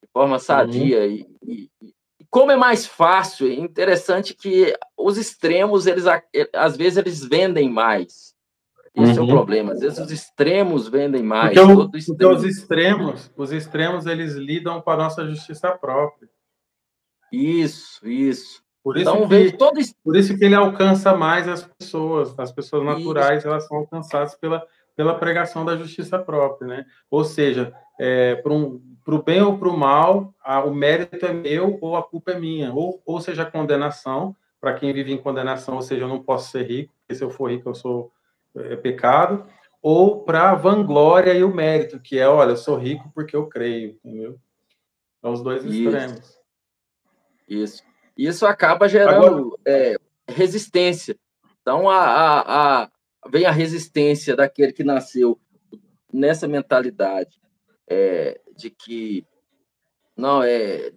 de 0.00 0.08
forma 0.12 0.38
sadia. 0.38 1.00
Uhum. 1.00 1.10
E, 1.10 1.26
e, 1.42 1.70
e, 1.82 2.24
como 2.30 2.52
é 2.52 2.56
mais 2.56 2.86
fácil, 2.86 3.48
é 3.48 3.54
interessante 3.54 4.36
que 4.36 4.72
os 4.96 5.18
extremos, 5.18 5.88
eles 5.88 6.04
às 6.54 6.76
vezes 6.76 6.96
eles 6.96 7.24
vendem 7.24 7.68
mais. 7.68 8.37
Esse 8.94 9.12
uhum. 9.12 9.18
é 9.18 9.20
o 9.20 9.22
uhum. 9.22 9.28
problema. 9.28 9.72
Às 9.72 9.80
vezes 9.80 9.98
os 9.98 10.10
extremos 10.10 10.88
vendem 10.88 11.22
mais. 11.22 11.54
Porque, 11.54 11.60
o, 11.60 11.90
extremo... 11.96 12.34
os 12.34 12.44
extremos, 12.44 13.30
os 13.36 13.52
extremos, 13.52 14.06
eles 14.06 14.34
lidam 14.34 14.80
com 14.80 14.90
a 14.90 14.96
nossa 14.96 15.26
justiça 15.26 15.70
própria. 15.72 16.28
Isso, 17.32 18.06
isso. 18.08 18.62
Por 18.82 18.96
isso, 18.96 19.10
então, 19.10 19.28
que, 19.28 19.52
todo... 19.52 19.80
por 20.02 20.16
isso 20.16 20.36
que 20.38 20.44
ele 20.44 20.54
alcança 20.54 21.14
mais 21.14 21.46
as 21.46 21.62
pessoas. 21.62 22.34
As 22.38 22.52
pessoas 22.52 22.84
naturais, 22.84 23.40
isso. 23.40 23.48
elas 23.48 23.66
são 23.66 23.78
alcançadas 23.78 24.34
pela, 24.34 24.64
pela 24.96 25.14
pregação 25.14 25.64
da 25.64 25.76
justiça 25.76 26.18
própria, 26.18 26.66
né? 26.66 26.86
Ou 27.10 27.24
seja, 27.24 27.74
é, 28.00 28.36
para 28.36 28.52
um, 28.52 28.80
o 29.06 29.22
bem 29.22 29.40
ou 29.42 29.58
para 29.58 29.68
o 29.68 29.76
mal, 29.76 30.34
a, 30.42 30.62
o 30.64 30.74
mérito 30.74 31.24
é 31.24 31.32
meu 31.32 31.78
ou 31.80 31.96
a 31.96 32.02
culpa 32.02 32.32
é 32.32 32.38
minha, 32.38 32.72
ou, 32.72 33.02
ou 33.04 33.20
seja, 33.20 33.42
a 33.42 33.50
condenação, 33.50 34.34
para 34.60 34.74
quem 34.74 34.92
vive 34.92 35.12
em 35.12 35.18
condenação, 35.18 35.76
ou 35.76 35.82
seja, 35.82 36.04
eu 36.04 36.08
não 36.08 36.22
posso 36.22 36.50
ser 36.50 36.66
rico, 36.66 36.92
porque 37.00 37.14
se 37.14 37.24
eu 37.24 37.30
for 37.30 37.50
rico 37.50 37.68
eu 37.68 37.74
sou 37.74 38.10
é, 38.56 38.76
pecado, 38.76 39.46
ou 39.82 40.24
para 40.24 40.50
a 40.50 40.54
vanglória 40.54 41.32
e 41.34 41.44
o 41.44 41.54
mérito, 41.54 42.00
que 42.00 42.18
é, 42.18 42.28
olha, 42.28 42.50
eu 42.50 42.56
sou 42.56 42.76
rico 42.76 43.10
porque 43.14 43.36
eu 43.36 43.46
creio, 43.46 43.98
entendeu? 44.04 44.38
São 45.20 45.32
os 45.32 45.42
dois 45.42 45.64
extremos. 45.64 46.18
Isso. 46.18 46.38
Isso, 47.48 47.82
Isso 48.16 48.46
acaba 48.46 48.88
gerando 48.88 49.26
Agora... 49.26 49.60
é, 49.66 49.96
resistência. 50.28 51.18
Então, 51.60 51.88
a, 51.88 51.98
a, 51.98 52.82
a, 52.82 52.90
vem 53.28 53.46
a 53.46 53.50
resistência 53.50 54.36
daquele 54.36 54.72
que 54.72 54.84
nasceu 54.84 55.40
nessa 56.12 56.46
mentalidade 56.46 57.40
é, 57.88 58.40
de 58.56 58.70
que 58.70 59.26
não 60.16 60.42
é 60.42 60.92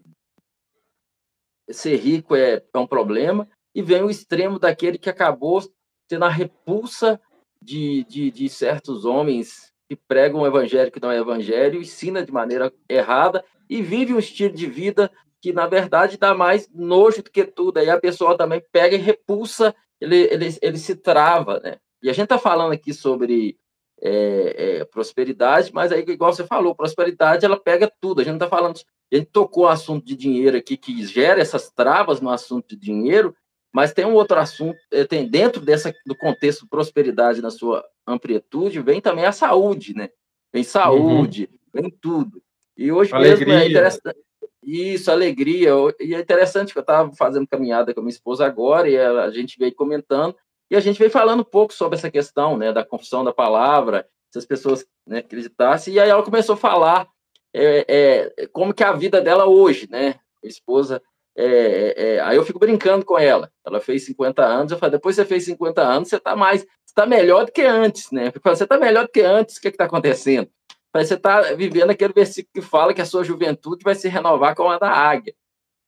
ser 1.70 1.96
rico 1.98 2.36
é, 2.36 2.64
é 2.74 2.78
um 2.78 2.88
problema 2.88 3.48
e 3.74 3.82
vem 3.82 4.02
o 4.04 4.10
extremo 4.10 4.60
daquele 4.60 4.98
que 4.98 5.10
acabou 5.10 5.62
tendo 6.08 6.26
a 6.26 6.30
repulsa 6.30 7.20
de, 7.62 8.04
de, 8.06 8.32
de 8.32 8.50
certos 8.50 9.06
homens 9.06 9.72
que 9.88 9.96
pregam 9.96 10.42
o 10.42 10.48
evangelho 10.48 10.92
que 10.92 11.02
não 11.02 11.12
é 11.12 11.18
evangelho, 11.18 11.80
ensina 11.80 12.26
de 12.26 12.32
maneira 12.32 12.74
errada 12.88 13.44
e 13.70 13.82
vive 13.82 14.14
um 14.14 14.20
estilo 14.20 14.54
de 14.54 14.66
vida 14.66 15.12
que, 15.42 15.52
na 15.52 15.68
verdade, 15.68 16.18
dá 16.18 16.34
mais 16.34 16.70
nojo 16.74 17.24
do 17.24 17.32
que 17.32 17.44
tudo. 17.44 17.78
Aí 17.78 17.90
a 17.90 18.00
pessoa 18.00 18.38
também 18.38 18.64
pega 18.72 18.96
e 18.96 19.00
repulsa, 19.00 19.76
ele, 20.00 20.28
ele, 20.32 20.58
ele 20.62 20.78
se 20.78 20.96
trava, 20.96 21.60
né? 21.60 21.78
E 22.02 22.10
a 22.10 22.14
gente 22.14 22.24
está 22.24 22.38
falando 22.38 22.74
aqui 22.74 22.94
sobre 22.94 23.58
é, 24.02 24.80
é, 24.80 24.86
prosperidade, 24.86 25.72
mas 25.74 25.92
aí, 25.92 26.04
igual 26.08 26.34
você 26.34 26.46
falou, 26.46 26.76
prosperidade 26.76 27.46
ela 27.46 27.60
pega 27.60 27.92
tudo. 28.00 28.22
A 28.22 28.24
gente 28.24 28.36
está 28.36 28.48
falando. 28.48 28.80
A 29.12 29.16
gente 29.16 29.28
tocou 29.28 29.66
o 29.66 29.68
assunto 29.68 30.06
de 30.06 30.16
dinheiro 30.16 30.58
aqui, 30.58 30.78
que 30.78 31.06
gera 31.06 31.42
essas 31.42 31.70
travas 31.70 32.22
no 32.22 32.30
assunto 32.30 32.70
de 32.70 32.78
dinheiro, 32.78 33.36
mas 33.74 33.94
tem 33.94 34.06
um 34.06 34.14
outro 34.14 34.38
assunto, 34.38 34.78
é, 34.92 35.06
tem 35.06 35.28
dentro 35.28 35.62
dessa, 35.62 35.94
do 36.06 36.16
contexto 36.16 36.68
prosperidade 36.68 37.42
na 37.42 37.50
sua 37.50 37.84
amplitude, 38.06 38.82
vem 38.82 39.00
também 39.00 39.26
a 39.26 39.32
saúde, 39.32 39.96
né? 39.96 40.10
Vem 40.54 40.64
saúde, 40.64 41.50
uhum. 41.52 41.82
vem 41.82 41.92
tudo. 42.02 42.42
E 42.78 42.92
hoje 42.92 43.14
alegria. 43.14 43.48
mesmo 43.48 43.54
é 43.54 43.70
interessante. 43.70 44.20
Isso, 44.64 45.10
alegria. 45.10 45.72
E 46.00 46.14
é 46.14 46.20
interessante 46.20 46.72
que 46.72 46.78
eu 46.78 46.82
estava 46.82 47.12
fazendo 47.16 47.48
caminhada 47.48 47.94
com 47.94 48.00
a 48.00 48.04
minha 48.04 48.14
esposa 48.14 48.46
agora 48.46 48.90
e 48.90 48.98
a 48.98 49.30
gente 49.32 49.58
veio 49.58 49.74
comentando 49.74 50.36
e 50.70 50.76
a 50.76 50.80
gente 50.80 51.00
veio 51.00 51.12
falando 51.12 51.42
um 51.42 51.46
pouco 51.46 51.74
sobre 51.74 51.98
essa 51.98 52.10
questão 52.10 52.58
né, 52.58 52.72
da 52.72 52.86
confissão 52.86 53.24
da 53.24 53.34
palavra, 53.34 54.08
se 54.32 54.38
as 54.38 54.46
pessoas 54.46 54.86
né, 55.06 55.18
acreditassem, 55.20 55.96
e 55.96 56.00
aí 56.00 56.10
ela 56.10 56.24
começou 56.24 56.54
a 56.54 56.58
falar 56.58 57.08
é, 57.54 58.32
é, 58.38 58.48
como 58.48 58.74
que 58.74 58.82
é 58.82 58.88
a 58.88 58.94
vida 58.94 59.20
dela 59.20 59.46
hoje, 59.46 59.88
né? 59.90 60.16
A 60.44 60.48
esposa. 60.48 61.02
É, 61.36 61.46
é, 61.46 62.16
é, 62.16 62.20
aí 62.22 62.36
eu 62.36 62.46
fico 62.46 62.60
brincando 62.60 63.06
com 63.06 63.18
ela. 63.18 63.52
Ela 63.66 63.80
fez 63.80 64.06
50 64.06 64.44
anos, 64.44 64.72
eu 64.72 64.78
falei, 64.78 64.92
depois 64.92 65.16
você 65.16 65.26
fez 65.26 65.46
50 65.46 65.82
anos, 65.82 66.10
você 66.10 66.18
está 66.18 66.36
mais, 66.36 66.66
está 66.86 67.06
melhor 67.06 67.46
do 67.46 67.52
que 67.52 67.62
antes, 67.62 68.12
né? 68.12 68.32
Falei, 68.42 68.58
você 68.58 68.64
está 68.64 68.78
melhor 68.78 69.06
do 69.06 69.12
que 69.12 69.22
antes, 69.22 69.58
o 69.58 69.62
que 69.62 69.70
está 69.70 69.86
acontecendo? 69.86 70.50
Falei, 70.92 71.08
você 71.08 71.14
está 71.14 71.42
vivendo 71.54 71.92
aquele 71.92 72.14
versículo 72.14 72.52
que 72.54 72.62
fala 72.62 72.94
que 72.94 73.02
a 73.02 73.06
sua 73.06 73.24
juventude 73.24 73.84
vai 73.84 73.96
se 73.96 74.10
renovar 74.10 74.56
como 74.56 74.70
a 74.70 74.78
da 74.78 74.90
águia. 74.90 75.34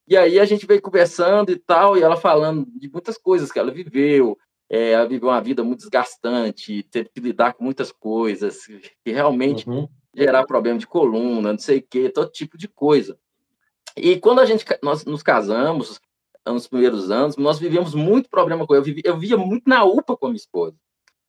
E 0.07 0.17
aí 0.17 0.39
a 0.39 0.45
gente 0.45 0.65
veio 0.65 0.81
conversando 0.81 1.51
e 1.51 1.57
tal, 1.57 1.97
e 1.97 2.03
ela 2.03 2.15
falando 2.17 2.65
de 2.75 2.89
muitas 2.89 3.17
coisas 3.17 3.51
que 3.51 3.59
ela 3.59 3.71
viveu, 3.71 4.37
é, 4.69 5.05
viver 5.05 5.25
uma 5.25 5.41
vida 5.41 5.63
muito 5.63 5.79
desgastante, 5.81 6.83
ter 6.83 7.09
que 7.09 7.19
lidar 7.19 7.53
com 7.53 7.63
muitas 7.63 7.91
coisas, 7.91 8.65
que 8.65 9.11
realmente 9.11 9.69
uhum. 9.69 9.87
gerar 10.15 10.45
problema 10.45 10.79
de 10.79 10.87
coluna, 10.87 11.51
não 11.51 11.59
sei 11.59 11.79
o 11.79 11.85
quê, 11.89 12.09
todo 12.09 12.31
tipo 12.31 12.57
de 12.57 12.67
coisa. 12.67 13.17
E 13.95 14.17
quando 14.17 14.39
a 14.39 14.45
gente 14.45 14.65
nós 14.81 15.05
nos 15.05 15.21
casamos, 15.21 15.99
nos 16.45 16.67
primeiros 16.67 17.09
anos, 17.09 17.37
nós 17.37 17.59
vivemos 17.59 17.93
muito 17.93 18.29
problema 18.29 18.67
com 18.67 18.75
eu, 18.75 18.83
vivi, 18.83 19.01
eu 19.05 19.17
via 19.17 19.37
muito 19.37 19.69
na 19.69 19.83
UPA 19.83 20.17
com 20.17 20.25
a 20.25 20.29
minha 20.29 20.37
esposa. 20.37 20.75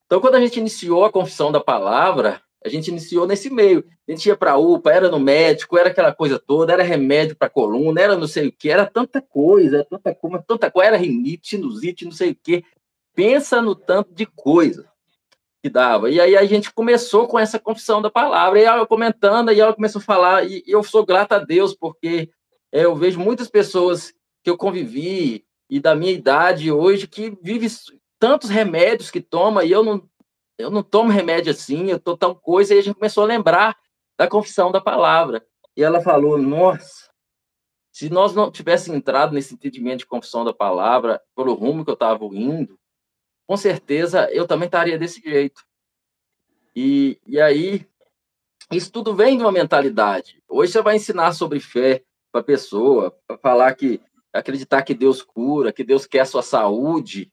Então, 0.07 0.20
quando 0.20 0.35
a 0.35 0.40
gente 0.40 0.59
iniciou 0.59 1.05
a 1.05 1.12
confissão 1.12 1.53
da 1.53 1.61
palavra, 1.61 2.42
a 2.64 2.68
gente 2.68 2.88
iniciou 2.88 3.27
nesse 3.27 3.50
meio. 3.50 3.85
A 4.09 4.11
gente 4.11 4.27
ia 4.27 4.37
para 4.37 4.53
a 4.53 4.57
UPA, 4.57 4.92
era 4.92 5.11
no 5.11 5.20
médico, 5.20 5.79
era 5.79 5.90
aquela 5.90 6.12
coisa 6.14 6.38
toda, 6.38 6.72
era 6.72 6.83
remédio 6.83 7.37
para 7.37 7.50
coluna, 7.50 8.00
era 8.00 8.16
não 8.16 8.27
sei 8.27 8.48
o 8.48 8.53
que, 8.53 8.70
era 8.70 8.87
tanta 8.87 9.20
coisa, 9.20 9.77
era 9.77 9.85
tanta 9.85 10.14
coisa, 10.14 10.44
tanta 10.46 10.70
coisa, 10.70 10.88
era 10.88 10.96
rinite, 10.96 11.50
sinusite, 11.50 12.05
não 12.05 12.12
sei 12.12 12.31
o 12.31 12.37
que. 12.42 12.64
Pensa 13.14 13.62
no 13.62 13.74
tanto 13.74 14.12
de 14.12 14.27
coisa 14.27 14.88
que 15.62 15.70
dava. 15.70 16.11
E 16.11 16.20
aí 16.20 16.37
a 16.37 16.44
gente 16.44 16.72
começou 16.72 17.29
com 17.29 17.38
essa 17.38 17.59
confissão 17.59 18.03
da 18.03 18.11
palavra, 18.11 18.61
e 18.61 18.64
ela 18.64 18.87
comentando, 18.87 19.53
e 19.53 19.61
ela 19.61 19.74
começou 19.74 20.00
a 20.00 20.05
falar, 20.05 20.46
e 20.46 20.62
eu 20.66 20.83
sou 20.83 21.05
grata 21.07 21.37
a 21.37 21.38
Deus, 21.38 21.74
porque 21.74 22.31
é, 22.74 22.84
eu 22.84 22.96
vejo 22.96 23.20
muitas 23.20 23.48
pessoas 23.48 24.12
que 24.42 24.50
eu 24.50 24.58
convivi 24.58 25.46
e 25.70 25.78
da 25.78 25.94
minha 25.94 26.10
idade 26.10 26.72
hoje 26.72 27.06
que 27.06 27.30
vive 27.40 27.68
tantos 28.18 28.50
remédios 28.50 29.12
que 29.12 29.20
toma 29.20 29.64
e 29.64 29.70
eu 29.70 29.84
não 29.84 30.10
eu 30.58 30.70
não 30.70 30.82
tomo 30.82 31.10
remédio 31.10 31.52
assim, 31.52 31.90
eu 31.90 32.00
tô 32.00 32.16
tal 32.16 32.34
coisa 32.34 32.74
e 32.74 32.78
a 32.78 32.82
gente 32.82 32.94
começou 32.94 33.24
a 33.24 33.26
lembrar 33.26 33.76
da 34.16 34.28
confissão 34.28 34.70
da 34.70 34.80
palavra. 34.80 35.44
E 35.76 35.82
ela 35.82 36.00
falou: 36.00 36.37
"Nossa, 36.37 37.10
se 37.92 38.08
nós 38.10 38.34
não 38.34 38.50
tivéssemos 38.50 38.96
entrado 38.96 39.34
nesse 39.34 39.54
entendimento 39.54 40.00
de 40.00 40.06
confissão 40.06 40.44
da 40.44 40.52
palavra 40.52 41.22
pelo 41.37 41.54
rumo 41.54 41.84
que 41.84 41.90
eu 41.90 41.94
estava 41.94 42.24
indo, 42.26 42.78
com 43.46 43.56
certeza 43.56 44.28
eu 44.32 44.46
também 44.48 44.66
estaria 44.66 44.98
desse 44.98 45.20
jeito. 45.20 45.62
E, 46.74 47.20
e 47.24 47.40
aí, 47.40 47.88
isso 48.72 48.90
tudo 48.90 49.14
vem 49.14 49.37
de 49.37 49.44
uma 49.44 49.52
mentalidade. 49.52 50.42
Hoje 50.48 50.72
você 50.72 50.82
vai 50.82 50.96
ensinar 50.96 51.32
sobre 51.32 51.60
fé 51.60 52.04
para 52.34 52.40
a 52.40 52.44
pessoa, 52.44 53.16
para 53.28 53.38
falar 53.38 53.72
que 53.76 54.00
acreditar 54.32 54.82
que 54.82 54.92
Deus 54.92 55.22
cura, 55.22 55.72
que 55.72 55.84
Deus 55.84 56.04
quer 56.04 56.20
a 56.20 56.24
sua 56.24 56.42
saúde, 56.42 57.30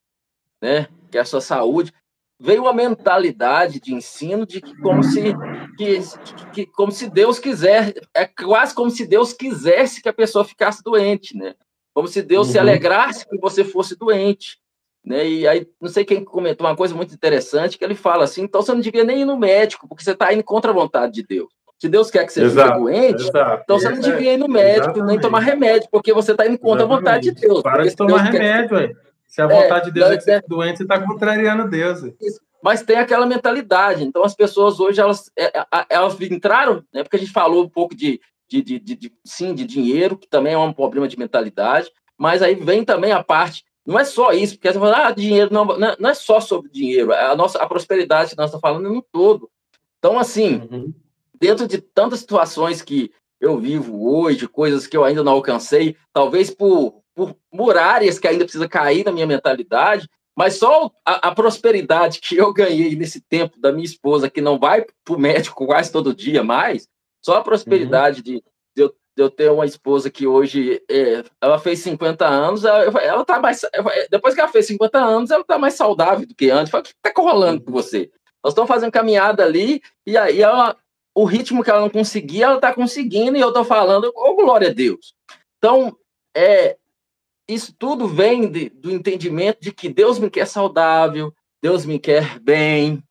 né? 0.62 0.88
Quer 1.10 1.22
a 1.22 1.26
sua 1.26 1.42
saúde. 1.42 1.92
Veio 2.40 2.62
uma 2.62 2.74
mentalidade 2.74 3.80
de 3.80 3.96
ensino 3.96 4.46
de 4.46 4.62
que 4.62 4.80
como 4.80 5.04
se 5.04 5.34
que, 5.76 6.00
que, 6.54 6.66
como 6.68 6.92
se 6.92 7.10
Deus 7.10 7.40
quiser, 7.40 7.96
é 8.14 8.28
quase 8.28 8.76
como 8.76 8.92
se 8.92 9.08
Deus 9.08 9.34
quisesse 9.34 10.04
que 10.04 10.10
a 10.10 10.14
pessoa 10.14 10.46
ficasse 10.46 10.84
doente, 10.84 11.36
né? 11.36 11.56
Como 11.96 12.08
se 12.08 12.22
Deus 12.22 12.48
uhum. 12.48 12.54
se 12.54 12.60
alegrasse 12.60 13.28
que 13.28 13.40
você 13.40 13.64
fosse 13.64 13.98
doente, 13.98 14.60
né? 15.04 15.28
E 15.28 15.48
aí 15.48 15.68
não 15.82 15.90
sei 15.90 16.06
quem 16.06 16.24
comentou 16.24 16.68
uma 16.68 16.76
coisa 16.76 16.94
muito 16.94 17.16
interessante 17.16 17.76
que 17.76 17.84
ele 17.84 17.96
fala 17.96 18.24
assim, 18.26 18.44
então 18.44 18.62
você 18.62 18.72
não 18.72 18.82
devia 18.82 19.04
nem 19.04 19.22
ir 19.22 19.26
no 19.26 19.36
médico, 19.36 19.88
porque 19.88 20.04
você 20.04 20.12
está 20.12 20.32
indo 20.32 20.44
contra 20.44 20.70
a 20.70 20.76
vontade 20.76 21.14
de 21.14 21.24
Deus. 21.24 21.52
Se 21.82 21.90
Deus 21.90 22.12
quer 22.12 22.28
que 22.28 22.32
você 22.32 22.44
exato, 22.44 22.74
fique 22.74 22.80
doente, 22.80 23.24
exato. 23.24 23.62
então 23.64 23.80
você 23.80 23.90
não 23.90 24.00
devia 24.00 24.36
ir 24.36 24.38
no 24.38 24.48
médico, 24.48 24.90
exatamente. 24.90 25.08
nem 25.08 25.20
tomar 25.20 25.40
remédio, 25.40 25.90
porque 25.92 26.14
você 26.14 26.34
está 26.34 26.46
indo 26.46 26.60
contra 26.60 26.86
exatamente. 26.86 26.94
a 26.94 26.98
vontade 27.00 27.32
de 27.32 27.42
Deus. 27.42 27.62
Para 27.64 27.84
de 27.84 27.96
tomar 27.96 28.22
remédio, 28.22 28.78
quer... 28.78 28.96
Se 29.26 29.42
a 29.42 29.48
vontade 29.48 29.82
é, 29.82 29.86
de 29.86 29.92
Deus 29.92 30.12
é 30.12 30.18
que 30.18 30.24
você 30.24 30.36
fique 30.36 30.48
doente, 30.48 30.78
você 30.78 30.84
está 30.84 31.00
contrariando 31.00 31.68
Deus. 31.68 32.02
Mas 32.64 32.84
tem 32.84 32.98
aquela 32.98 33.26
mentalidade. 33.26 34.04
Então, 34.04 34.24
as 34.24 34.36
pessoas 34.36 34.80
hoje, 34.80 35.02
elas, 35.02 35.32
é, 35.36 35.46
é, 35.58 35.66
elas 35.90 36.22
entraram, 36.22 36.84
né, 36.94 37.02
porque 37.02 37.16
a 37.16 37.20
gente 37.20 37.32
falou 37.32 37.64
um 37.64 37.70
pouco 37.70 37.96
de, 37.96 38.22
de, 38.48 38.62
de, 38.62 38.80
de, 38.80 39.12
sim, 39.26 39.56
de 39.56 39.66
dinheiro, 39.66 40.16
que 40.16 40.28
também 40.28 40.54
é 40.54 40.58
um 40.60 40.74
problema 40.74 41.08
de 41.08 41.18
mentalidade, 41.18 41.90
mas 42.16 42.44
aí 42.44 42.54
vem 42.54 42.86
também 42.86 43.12
a 43.12 43.24
parte 43.24 43.64
não 43.84 43.98
é 43.98 44.04
só 44.04 44.32
isso, 44.34 44.54
porque 44.54 44.72
você 44.72 44.78
fala, 44.78 45.08
ah, 45.08 45.12
dinheiro 45.12 45.52
não, 45.52 45.66
não 45.66 46.10
é 46.12 46.14
só 46.14 46.40
sobre 46.40 46.70
dinheiro, 46.70 47.12
a 47.12 47.36
nossa 47.36 47.58
a 47.58 47.66
prosperidade 47.66 48.30
que 48.30 48.38
nós 48.38 48.52
estamos 48.52 48.62
falando 48.62 48.88
no 48.88 49.02
todo. 49.02 49.50
Então, 49.98 50.20
assim, 50.20 50.68
uhum 50.72 50.94
dentro 51.42 51.68
de 51.68 51.82
tantas 51.82 52.20
situações 52.20 52.84
que 52.84 53.12
eu 53.40 53.58
vivo 53.58 54.08
hoje, 54.08 54.48
coisas 54.48 54.86
que 54.86 54.96
eu 54.96 55.04
ainda 55.04 55.24
não 55.24 55.32
alcancei, 55.32 55.98
talvez 56.14 56.52
por, 56.52 57.02
por 57.16 57.36
muralhas 57.52 58.20
que 58.20 58.28
ainda 58.28 58.46
precisa 58.46 58.70
cair 58.70 59.04
na 59.04 59.12
minha 59.12 59.26
mentalidade, 59.26 60.08
mas 60.38 60.58
só 60.58 60.92
a, 61.04 61.30
a, 61.30 61.36
prosperidade 61.36 62.20
que 62.22 62.38
eu 62.38 62.54
ganhei 62.54 62.96
nesse 62.96 63.20
tempo 63.20 63.60
da 63.60 63.72
minha 63.72 63.84
esposa, 63.84 64.30
que 64.30 64.40
não 64.40 64.60
vai 64.60 64.86
para 65.04 65.16
o 65.16 65.20
médico 65.20 65.66
quase 65.66 65.92
todo 65.92 66.14
dia 66.14 66.44
mais, 66.44 66.88
só 67.26 67.38
a 67.38 67.44
prosperidade 67.44 68.18
uhum. 68.20 68.24
de, 68.24 68.44
de, 68.76 68.84
eu, 68.84 68.90
de, 68.90 69.24
eu, 69.24 69.30
ter 69.32 69.52
uma 69.52 69.66
esposa 69.66 70.12
que 70.12 70.28
hoje 70.28 70.80
é, 70.90 71.24
ela 71.42 71.58
fez 71.58 71.80
50 71.80 72.26
anos, 72.28 72.64
ela, 72.64 72.84
ela 73.02 73.26
tá 73.26 73.40
mais. 73.40 73.62
Depois 74.12 74.36
que 74.36 74.42
ela 74.42 74.52
fez 74.52 74.68
50 74.68 75.00
anos, 75.00 75.32
ela 75.32 75.42
está 75.42 75.58
mais 75.58 75.74
saudável 75.74 76.28
do 76.28 76.36
que 76.36 76.52
antes. 76.52 76.72
o 76.72 76.82
que 76.82 76.90
está 76.90 77.12
rolando 77.20 77.64
com 77.64 77.72
você? 77.72 78.12
Nós 78.44 78.54
estamos 78.54 78.68
fazendo 78.68 78.92
caminhada 78.92 79.44
ali, 79.44 79.82
e 80.06 80.18
aí 80.18 80.42
ela, 80.42 80.76
o 81.14 81.26
ritmo 81.26 81.64
que 81.64 81.70
ela 81.70 81.82
não 81.82 81.90
conseguia, 81.90 82.46
ela 82.46 82.56
está 82.56 82.74
conseguindo, 82.74 83.38
e 83.38 83.42
eu 83.42 83.50
estou 83.50 83.66
falando, 83.66 84.12
oh, 84.16 84.36
glória 84.36 84.70
a 84.70 84.74
Deus. 84.74 85.14
Então, 85.58 85.96
é, 86.36 86.78
isso 87.48 87.74
tudo 87.78 88.08
vem 88.08 88.50
de, 88.50 88.70
do 88.70 88.92
entendimento 88.92 89.60
de 89.62 89.72
que 89.72 89.90
Deus 89.90 90.18
me 90.18 90.30
quer 90.30 90.48
saudável, 90.48 91.34
Deus 91.62 91.86
me 91.86 92.00
quer 92.00 92.40
bem. 92.40 93.04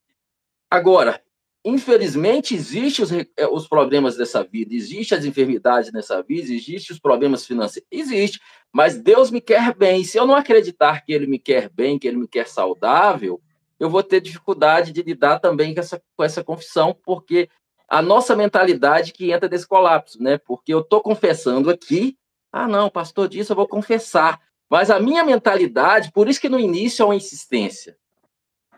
Agora, 0.70 1.22
infelizmente, 1.64 2.54
existem 2.54 3.04
os, 3.04 3.12
é, 3.12 3.46
os 3.50 3.68
problemas 3.68 4.16
dessa 4.16 4.42
vida, 4.42 4.74
existem 4.74 5.18
as 5.18 5.24
enfermidades 5.24 5.92
nessa 5.92 6.22
vida, 6.22 6.52
existem 6.52 6.94
os 6.94 6.98
problemas 6.98 7.46
financeiros, 7.46 7.86
existe, 7.90 8.40
mas 8.72 8.96
Deus 8.96 9.30
me 9.30 9.40
quer 9.40 9.74
bem. 9.74 10.04
Se 10.04 10.18
eu 10.18 10.26
não 10.26 10.34
acreditar 10.34 11.04
que 11.04 11.12
Ele 11.12 11.26
me 11.26 11.38
quer 11.38 11.68
bem, 11.68 11.98
que 11.98 12.08
Ele 12.08 12.16
me 12.16 12.28
quer 12.28 12.48
saudável, 12.48 13.40
eu 13.78 13.88
vou 13.88 14.02
ter 14.02 14.20
dificuldade 14.20 14.92
de 14.92 15.02
lidar 15.02 15.38
também 15.38 15.74
com 15.74 15.80
essa, 15.80 16.02
com 16.16 16.24
essa 16.24 16.44
confissão, 16.44 16.96
porque 17.04 17.48
a 17.90 18.00
nossa 18.00 18.36
mentalidade 18.36 19.12
que 19.12 19.32
entra 19.32 19.48
nesse 19.48 19.66
colapso, 19.66 20.22
né? 20.22 20.38
Porque 20.38 20.72
eu 20.72 20.78
estou 20.78 21.00
confessando 21.00 21.68
aqui, 21.68 22.16
ah, 22.52 22.68
não, 22.68 22.88
pastor 22.88 23.28
disse, 23.28 23.50
eu 23.50 23.56
vou 23.56 23.66
confessar. 23.66 24.40
Mas 24.70 24.90
a 24.90 25.00
minha 25.00 25.24
mentalidade, 25.24 26.12
por 26.12 26.28
isso 26.28 26.40
que 26.40 26.48
no 26.48 26.60
início 26.60 27.02
é 27.02 27.06
uma 27.06 27.16
insistência. 27.16 27.96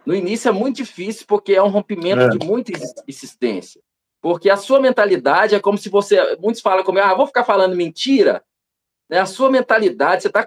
No 0.06 0.14
início 0.14 0.48
é 0.48 0.52
muito 0.52 0.76
difícil, 0.76 1.26
porque 1.28 1.52
é 1.52 1.62
um 1.62 1.68
rompimento 1.68 2.22
é. 2.22 2.28
de 2.30 2.46
muita 2.46 2.72
insistência. 3.06 3.82
Porque 4.20 4.48
a 4.48 4.56
sua 4.56 4.80
mentalidade 4.80 5.54
é 5.54 5.60
como 5.60 5.76
se 5.76 5.90
você. 5.90 6.36
Muitos 6.40 6.62
falam 6.62 6.82
como, 6.82 6.98
ah, 6.98 7.14
vou 7.14 7.26
ficar 7.26 7.44
falando 7.44 7.76
mentira. 7.76 8.42
Né? 9.10 9.18
A 9.18 9.26
sua 9.26 9.50
mentalidade, 9.50 10.22
você 10.22 10.28
está 10.28 10.46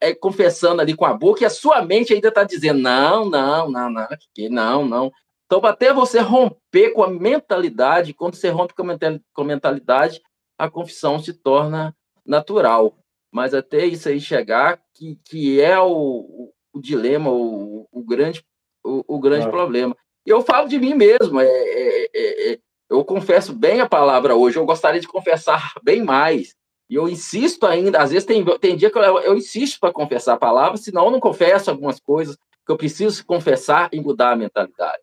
é, 0.00 0.10
é, 0.10 0.14
confessando 0.14 0.80
ali 0.80 0.94
com 0.94 1.04
a 1.04 1.14
boca 1.14 1.42
e 1.42 1.46
a 1.46 1.50
sua 1.50 1.82
mente 1.82 2.14
ainda 2.14 2.28
está 2.28 2.44
dizendo: 2.44 2.78
não, 2.78 3.28
não, 3.28 3.70
não, 3.70 3.90
não, 3.90 4.08
não, 4.50 4.86
não. 4.86 5.12
Então, 5.46 5.64
até 5.64 5.92
você 5.92 6.20
romper 6.20 6.90
com 6.92 7.02
a 7.02 7.10
mentalidade, 7.10 8.14
quando 8.14 8.34
você 8.34 8.48
rompe 8.48 8.74
com 8.74 8.82
a 8.82 9.44
mentalidade, 9.44 10.22
a 10.58 10.70
confissão 10.70 11.18
se 11.18 11.32
torna 11.32 11.94
natural. 12.24 12.96
Mas 13.32 13.52
até 13.52 13.84
isso 13.84 14.08
aí 14.08 14.20
chegar, 14.20 14.80
que, 14.94 15.18
que 15.24 15.60
é 15.60 15.78
o, 15.78 16.52
o 16.72 16.80
dilema, 16.80 17.30
o, 17.30 17.86
o 17.90 18.02
grande, 18.02 18.44
o, 18.84 19.16
o 19.16 19.18
grande 19.18 19.48
problema. 19.48 19.96
Eu 20.24 20.42
falo 20.42 20.68
de 20.68 20.78
mim 20.78 20.94
mesmo, 20.94 21.40
é, 21.40 21.46
é, 21.46 22.10
é, 22.14 22.52
é, 22.52 22.58
eu 22.88 23.04
confesso 23.04 23.52
bem 23.52 23.80
a 23.80 23.88
palavra 23.88 24.34
hoje, 24.34 24.56
eu 24.56 24.64
gostaria 24.64 25.00
de 25.00 25.08
confessar 25.08 25.72
bem 25.82 26.02
mais. 26.02 26.54
E 26.88 26.94
eu 26.94 27.08
insisto 27.08 27.66
ainda, 27.66 27.98
às 27.98 28.10
vezes 28.10 28.26
tem, 28.26 28.44
tem 28.58 28.76
dia 28.76 28.90
que 28.90 28.98
eu, 28.98 29.02
eu 29.02 29.36
insisto 29.36 29.80
para 29.80 29.92
confessar 29.92 30.34
a 30.34 30.38
palavra, 30.38 30.76
senão 30.76 31.06
eu 31.06 31.10
não 31.10 31.20
confesso 31.20 31.70
algumas 31.70 31.98
coisas 32.00 32.36
que 32.36 32.72
eu 32.72 32.76
preciso 32.76 33.24
confessar 33.26 33.88
e 33.92 34.00
mudar 34.00 34.32
a 34.32 34.36
mentalidade. 34.36 35.02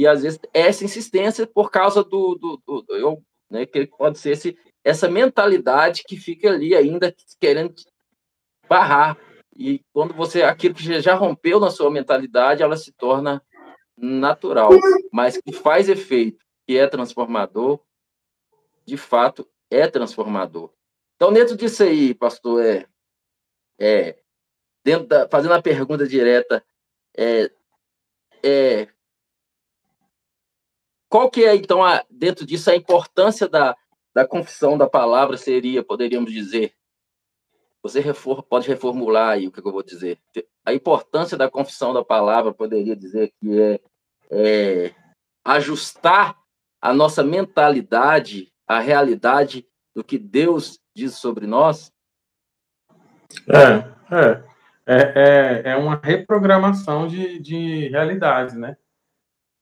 E 0.00 0.06
às 0.06 0.22
vezes 0.22 0.40
essa 0.54 0.82
insistência 0.82 1.46
por 1.46 1.70
causa 1.70 2.02
do, 2.02 2.34
do, 2.34 2.62
do, 2.66 2.80
do 2.80 2.96
eu, 2.96 3.22
né, 3.50 3.66
que 3.66 3.86
pode 3.86 4.18
ser 4.18 4.30
esse, 4.30 4.56
essa 4.82 5.10
mentalidade 5.10 6.04
que 6.04 6.16
fica 6.16 6.48
ali 6.48 6.74
ainda 6.74 7.14
querendo 7.38 7.74
barrar. 8.66 9.18
E 9.54 9.84
quando 9.92 10.14
você 10.14 10.42
aquilo 10.42 10.74
que 10.74 11.02
já 11.02 11.14
rompeu 11.14 11.60
na 11.60 11.68
sua 11.68 11.90
mentalidade, 11.90 12.62
ela 12.62 12.78
se 12.78 12.92
torna 12.92 13.42
natural, 13.94 14.70
mas 15.12 15.36
que 15.36 15.52
faz 15.52 15.86
efeito, 15.86 16.42
que 16.66 16.78
é 16.78 16.86
transformador, 16.86 17.78
de 18.86 18.96
fato 18.96 19.46
é 19.70 19.86
transformador. 19.86 20.72
Então, 21.16 21.30
dentro 21.30 21.54
disso 21.58 21.82
aí, 21.82 22.14
pastor, 22.14 22.64
é, 22.64 22.86
é 23.78 24.18
dentro 24.82 25.06
da, 25.06 25.28
fazendo 25.28 25.52
a 25.52 25.60
pergunta 25.60 26.08
direta, 26.08 26.64
é, 27.14 27.50
é 28.42 28.88
qual 31.10 31.28
que 31.28 31.44
é, 31.44 31.56
então, 31.56 31.84
a, 31.84 32.04
dentro 32.08 32.46
disso, 32.46 32.70
a 32.70 32.76
importância 32.76 33.48
da, 33.48 33.76
da 34.14 34.24
confissão 34.24 34.78
da 34.78 34.88
palavra 34.88 35.36
seria, 35.36 35.82
poderíamos 35.82 36.32
dizer, 36.32 36.72
você 37.82 38.00
pode 38.48 38.68
reformular 38.68 39.30
aí 39.30 39.48
o 39.48 39.50
que 39.50 39.58
eu 39.58 39.72
vou 39.72 39.82
dizer. 39.82 40.20
A 40.64 40.72
importância 40.72 41.36
da 41.36 41.50
confissão 41.50 41.92
da 41.92 42.04
palavra, 42.04 42.54
poderia 42.54 42.94
dizer 42.94 43.32
que 43.40 43.60
é, 43.60 43.80
é 44.30 44.94
ajustar 45.44 46.38
a 46.80 46.94
nossa 46.94 47.24
mentalidade 47.24 48.52
à 48.64 48.78
realidade 48.78 49.66
do 49.92 50.04
que 50.04 50.16
Deus 50.16 50.78
diz 50.94 51.16
sobre 51.16 51.44
nós? 51.44 51.92
É, 53.48 54.14
é. 54.14 54.44
é, 54.86 55.62
é, 55.66 55.72
é 55.72 55.76
uma 55.76 55.96
reprogramação 55.96 57.08
de, 57.08 57.40
de 57.40 57.88
realidades, 57.88 58.54
né? 58.54 58.76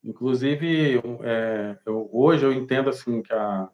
Inclusive, 0.09 1.03
é, 1.23 1.77
eu, 1.85 2.09
hoje 2.11 2.43
eu 2.43 2.51
entendo 2.51 2.89
assim 2.89 3.21
que 3.21 3.31
a, 3.31 3.69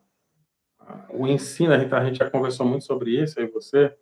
a, 0.81 1.07
o 1.11 1.29
ensino, 1.29 1.73
a 1.73 1.79
gente, 1.79 1.95
a 1.95 2.05
gente 2.05 2.19
já 2.19 2.29
conversou 2.29 2.67
muito 2.67 2.85
sobre 2.85 3.23
isso, 3.23 3.39
aí 3.39 3.47
você, 3.47 3.97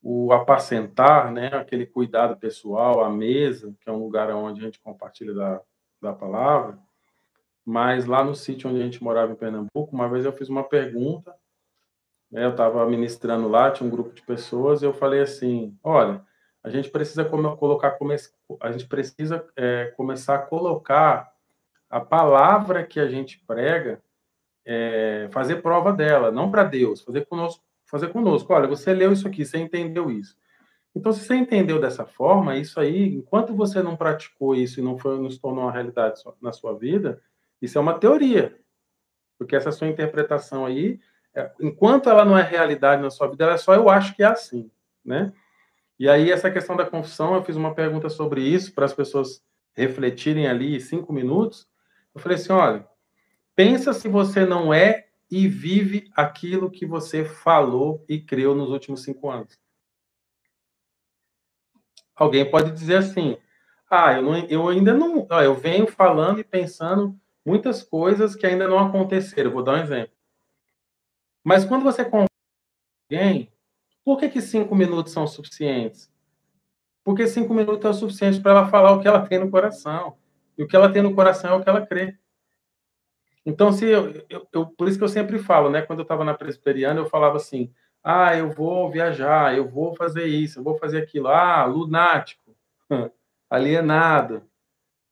o 0.00 0.32
apacentar, 0.32 1.32
né, 1.32 1.48
aquele 1.48 1.86
cuidado 1.86 2.36
pessoal, 2.36 3.02
a 3.02 3.10
mesa, 3.10 3.74
que 3.80 3.90
é 3.90 3.92
um 3.92 3.98
lugar 3.98 4.30
onde 4.30 4.60
a 4.60 4.64
gente 4.64 4.78
compartilha 4.78 5.34
da, 5.34 5.60
da 6.00 6.12
palavra, 6.12 6.78
mas 7.64 8.06
lá 8.06 8.22
no 8.22 8.36
sítio 8.36 8.70
onde 8.70 8.80
a 8.80 8.84
gente 8.84 9.02
morava 9.02 9.32
em 9.32 9.36
Pernambuco, 9.36 9.92
uma 9.92 10.08
vez 10.08 10.24
eu 10.24 10.32
fiz 10.32 10.48
uma 10.48 10.62
pergunta, 10.62 11.34
né, 12.30 12.44
eu 12.44 12.50
estava 12.50 12.88
ministrando 12.88 13.48
lá, 13.48 13.72
tinha 13.72 13.88
um 13.88 13.90
grupo 13.90 14.14
de 14.14 14.22
pessoas, 14.22 14.82
e 14.82 14.84
eu 14.84 14.94
falei 14.94 15.20
assim, 15.20 15.76
olha, 15.82 16.24
a 16.64 16.70
gente 16.70 16.88
precisa 16.88 17.24
colocar, 17.26 17.98
a 18.60 18.72
gente 18.72 18.86
precisa 18.86 19.46
é, 19.54 19.92
começar 19.96 20.36
a 20.36 20.38
colocar 20.38 21.30
a 21.90 22.00
palavra 22.00 22.82
que 22.82 22.98
a 22.98 23.06
gente 23.06 23.38
prega, 23.46 24.02
é, 24.64 25.28
fazer 25.30 25.60
prova 25.60 25.92
dela, 25.92 26.32
não 26.32 26.50
para 26.50 26.64
Deus, 26.64 27.02
fazer 27.02 27.26
conosco, 27.26 27.62
fazer 27.84 28.08
conosco. 28.08 28.50
Olha, 28.54 28.66
você 28.66 28.94
leu 28.94 29.12
isso 29.12 29.28
aqui, 29.28 29.44
você 29.44 29.58
entendeu 29.58 30.10
isso. 30.10 30.36
Então, 30.96 31.12
se 31.12 31.20
você 31.20 31.34
entendeu 31.34 31.78
dessa 31.78 32.06
forma, 32.06 32.56
isso 32.56 32.80
aí, 32.80 33.14
enquanto 33.14 33.54
você 33.54 33.82
não 33.82 33.94
praticou 33.94 34.54
isso 34.54 34.80
e 34.80 34.82
não 34.82 34.96
foi, 34.96 35.20
não 35.20 35.28
se 35.28 35.38
tornou 35.38 35.64
uma 35.64 35.72
realidade 35.72 36.22
na 36.40 36.50
sua 36.50 36.72
vida, 36.72 37.20
isso 37.60 37.76
é 37.76 37.80
uma 37.80 37.98
teoria, 37.98 38.58
porque 39.38 39.54
essa 39.54 39.70
sua 39.70 39.88
interpretação 39.88 40.64
aí, 40.64 40.98
é, 41.34 41.50
enquanto 41.60 42.08
ela 42.08 42.24
não 42.24 42.38
é 42.38 42.42
realidade 42.42 43.02
na 43.02 43.10
sua 43.10 43.28
vida, 43.28 43.44
ela 43.44 43.54
é 43.54 43.58
só 43.58 43.74
eu 43.74 43.90
acho 43.90 44.16
que 44.16 44.22
é 44.22 44.26
assim, 44.26 44.70
né? 45.04 45.30
E 45.98 46.08
aí, 46.08 46.30
essa 46.30 46.50
questão 46.50 46.76
da 46.76 46.84
confissão, 46.84 47.34
eu 47.34 47.44
fiz 47.44 47.56
uma 47.56 47.74
pergunta 47.74 48.08
sobre 48.08 48.42
isso 48.42 48.74
para 48.74 48.84
as 48.84 48.92
pessoas 48.92 49.42
refletirem 49.72 50.46
ali 50.46 50.80
cinco 50.80 51.12
minutos. 51.12 51.68
Eu 52.14 52.20
falei 52.20 52.36
assim: 52.36 52.52
olha, 52.52 52.88
pensa 53.54 53.92
se 53.92 54.08
você 54.08 54.44
não 54.44 54.72
é 54.72 55.08
e 55.30 55.48
vive 55.48 56.10
aquilo 56.14 56.70
que 56.70 56.86
você 56.86 57.24
falou 57.24 58.04
e 58.08 58.20
creu 58.20 58.54
nos 58.54 58.70
últimos 58.70 59.02
cinco 59.02 59.30
anos. 59.30 59.58
Alguém 62.14 62.48
pode 62.48 62.72
dizer 62.72 62.98
assim: 62.98 63.36
ah, 63.90 64.14
eu, 64.14 64.22
não, 64.22 64.36
eu 64.46 64.68
ainda 64.68 64.92
não. 64.92 65.26
Eu 65.30 65.54
venho 65.54 65.86
falando 65.86 66.40
e 66.40 66.44
pensando 66.44 67.18
muitas 67.44 67.82
coisas 67.82 68.34
que 68.34 68.46
ainda 68.46 68.66
não 68.66 68.78
aconteceram. 68.78 69.50
Vou 69.50 69.62
dar 69.62 69.74
um 69.74 69.82
exemplo. 69.82 70.14
Mas 71.42 71.64
quando 71.64 71.82
você 71.82 72.04
conversa 72.04 72.28
com 73.10 73.16
alguém, 73.16 73.52
por 74.04 74.18
que, 74.18 74.28
que 74.28 74.40
cinco 74.40 74.74
minutos 74.74 75.12
são 75.12 75.26
suficientes? 75.26 76.12
Porque 77.02 77.26
cinco 77.26 77.54
minutos 77.54 77.84
é 77.84 77.88
o 77.88 77.94
suficiente 77.94 78.40
para 78.40 78.52
ela 78.52 78.68
falar 78.68 78.92
o 78.92 79.00
que 79.00 79.08
ela 79.08 79.26
tem 79.26 79.38
no 79.38 79.50
coração. 79.50 80.16
E 80.56 80.62
o 80.62 80.68
que 80.68 80.76
ela 80.76 80.92
tem 80.92 81.02
no 81.02 81.14
coração 81.14 81.52
é 81.52 81.54
o 81.54 81.62
que 81.62 81.68
ela 81.68 81.86
crê. 81.86 82.16
Então, 83.44 83.72
se 83.72 83.84
eu, 83.86 84.24
eu, 84.28 84.48
eu 84.52 84.66
por 84.66 84.88
isso 84.88 84.96
que 84.96 85.04
eu 85.04 85.08
sempre 85.08 85.38
falo, 85.38 85.68
né? 85.68 85.82
Quando 85.82 85.98
eu 85.98 86.04
estava 86.04 86.24
na 86.24 86.32
presbiteriana, 86.32 87.00
eu 87.00 87.06
falava 87.06 87.36
assim: 87.36 87.70
ah, 88.02 88.36
eu 88.36 88.50
vou 88.50 88.90
viajar, 88.90 89.56
eu 89.56 89.68
vou 89.68 89.94
fazer 89.94 90.26
isso, 90.26 90.60
eu 90.60 90.64
vou 90.64 90.78
fazer 90.78 90.98
aquilo. 91.02 91.28
Ah, 91.28 91.64
lunático, 91.66 92.56
alienado, 93.50 94.42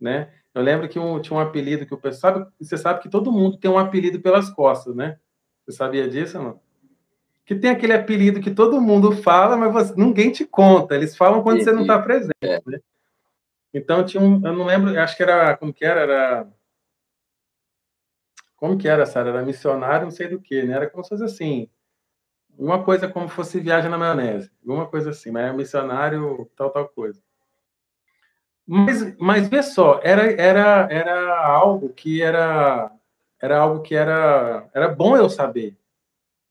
né? 0.01 0.33
Eu 0.55 0.63
lembro 0.63 0.89
que 0.89 0.99
um, 0.99 1.21
tinha 1.21 1.37
um 1.37 1.41
apelido 1.41 1.87
que 1.87 1.95
o 1.95 1.99
pessoal 1.99 2.35
sabe, 2.35 2.53
você 2.61 2.77
sabe 2.79 3.01
que 3.01 3.09
todo 3.09 3.33
mundo 3.33 3.57
tem 3.59 3.71
um 3.71 3.79
apelido 3.79 4.21
pelas 4.21 4.51
costas, 4.51 4.95
né? 4.95 5.19
Você 5.67 5.77
sabia 5.77 6.09
disso, 6.09 6.39
não? 6.39 6.61
Que 7.45 7.55
tem 7.55 7.71
aquele 7.71 7.93
apelido 7.93 8.41
que 8.41 8.51
todo 8.51 8.81
mundo 8.81 9.13
fala, 9.13 9.57
mas 9.57 9.73
você, 9.73 9.95
ninguém 9.97 10.31
te 10.31 10.45
conta. 10.45 10.95
Eles 10.95 11.17
falam 11.17 11.43
quando 11.43 11.63
você 11.63 11.73
não 11.73 11.83
está 11.83 11.99
presente, 11.99 12.33
né? 12.67 12.81
Então 13.75 14.05
tinha 14.05 14.23
um, 14.23 14.35
eu 14.47 14.53
não 14.53 14.65
lembro, 14.67 14.99
acho 15.01 15.17
que 15.17 15.23
era 15.23 15.57
como 15.57 15.73
que 15.73 15.85
era, 15.85 16.01
era 16.01 16.49
como 18.57 18.79
que 18.79 18.87
era, 18.87 19.05
Sara? 19.07 19.31
Era 19.31 19.43
missionário, 19.43 20.05
não 20.05 20.13
sei 20.13 20.29
do 20.29 20.41
que, 20.41 20.63
né? 20.63 20.75
Era 20.75 20.89
como 20.89 21.03
se 21.03 21.11
fosse 21.11 21.25
assim, 21.25 21.69
uma 22.57 22.85
coisa 22.85 23.09
como 23.09 23.29
se 23.29 23.35
fosse 23.35 23.59
viagem 23.59 23.91
na 23.91 23.99
maionese, 23.99 24.53
uma 24.65 24.87
coisa 24.87 25.11
assim, 25.11 25.31
mas 25.31 25.45
era 25.45 25.53
missionário, 25.53 26.49
tal, 26.55 26.71
tal 26.71 26.89
coisa. 26.89 27.21
Mas, 28.65 29.17
mas 29.19 29.49
vê 29.49 29.63
só, 29.63 30.01
era, 30.05 30.31
era, 30.41 30.87
era 30.91 31.45
algo 31.45 31.89
que 31.89 32.23
era, 32.23 32.93
era 33.41 33.59
algo 33.59 33.83
que 33.83 33.95
era, 33.97 34.69
era 34.73 34.89
bom 34.89 35.17
eu 35.17 35.29
saber. 35.29 35.77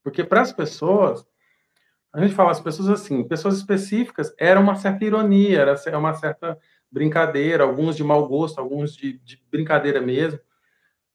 Porque 0.04 0.24
para 0.24 0.42
as 0.42 0.52
pessoas, 0.52 1.26
a 2.14 2.22
gente 2.22 2.34
fala 2.34 2.52
as 2.52 2.60
pessoas 2.60 2.90
assim, 2.90 3.24
pessoas 3.24 3.58
específicas, 3.58 4.34
era 4.38 4.60
uma 4.60 4.76
certa 4.76 5.06
ironia, 5.06 5.60
era 5.60 5.98
uma 5.98 6.14
certa 6.14 6.58
brincadeira, 6.92 7.64
alguns 7.64 7.96
de 7.96 8.04
mau 8.04 8.28
gosto, 8.28 8.60
alguns 8.60 8.96
de, 8.96 9.18
de 9.20 9.42
brincadeira 9.50 10.02
mesmo. 10.02 10.40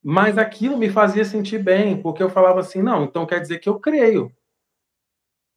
Mas 0.03 0.39
aquilo 0.39 0.79
me 0.79 0.89
fazia 0.89 1.25
sentir 1.25 1.63
bem, 1.63 2.01
porque 2.01 2.23
eu 2.23 2.31
falava 2.31 2.61
assim, 2.61 2.81
não, 2.81 3.05
então 3.05 3.27
quer 3.27 3.41
dizer 3.41 3.59
que 3.59 3.69
eu 3.69 3.79
creio. 3.79 4.33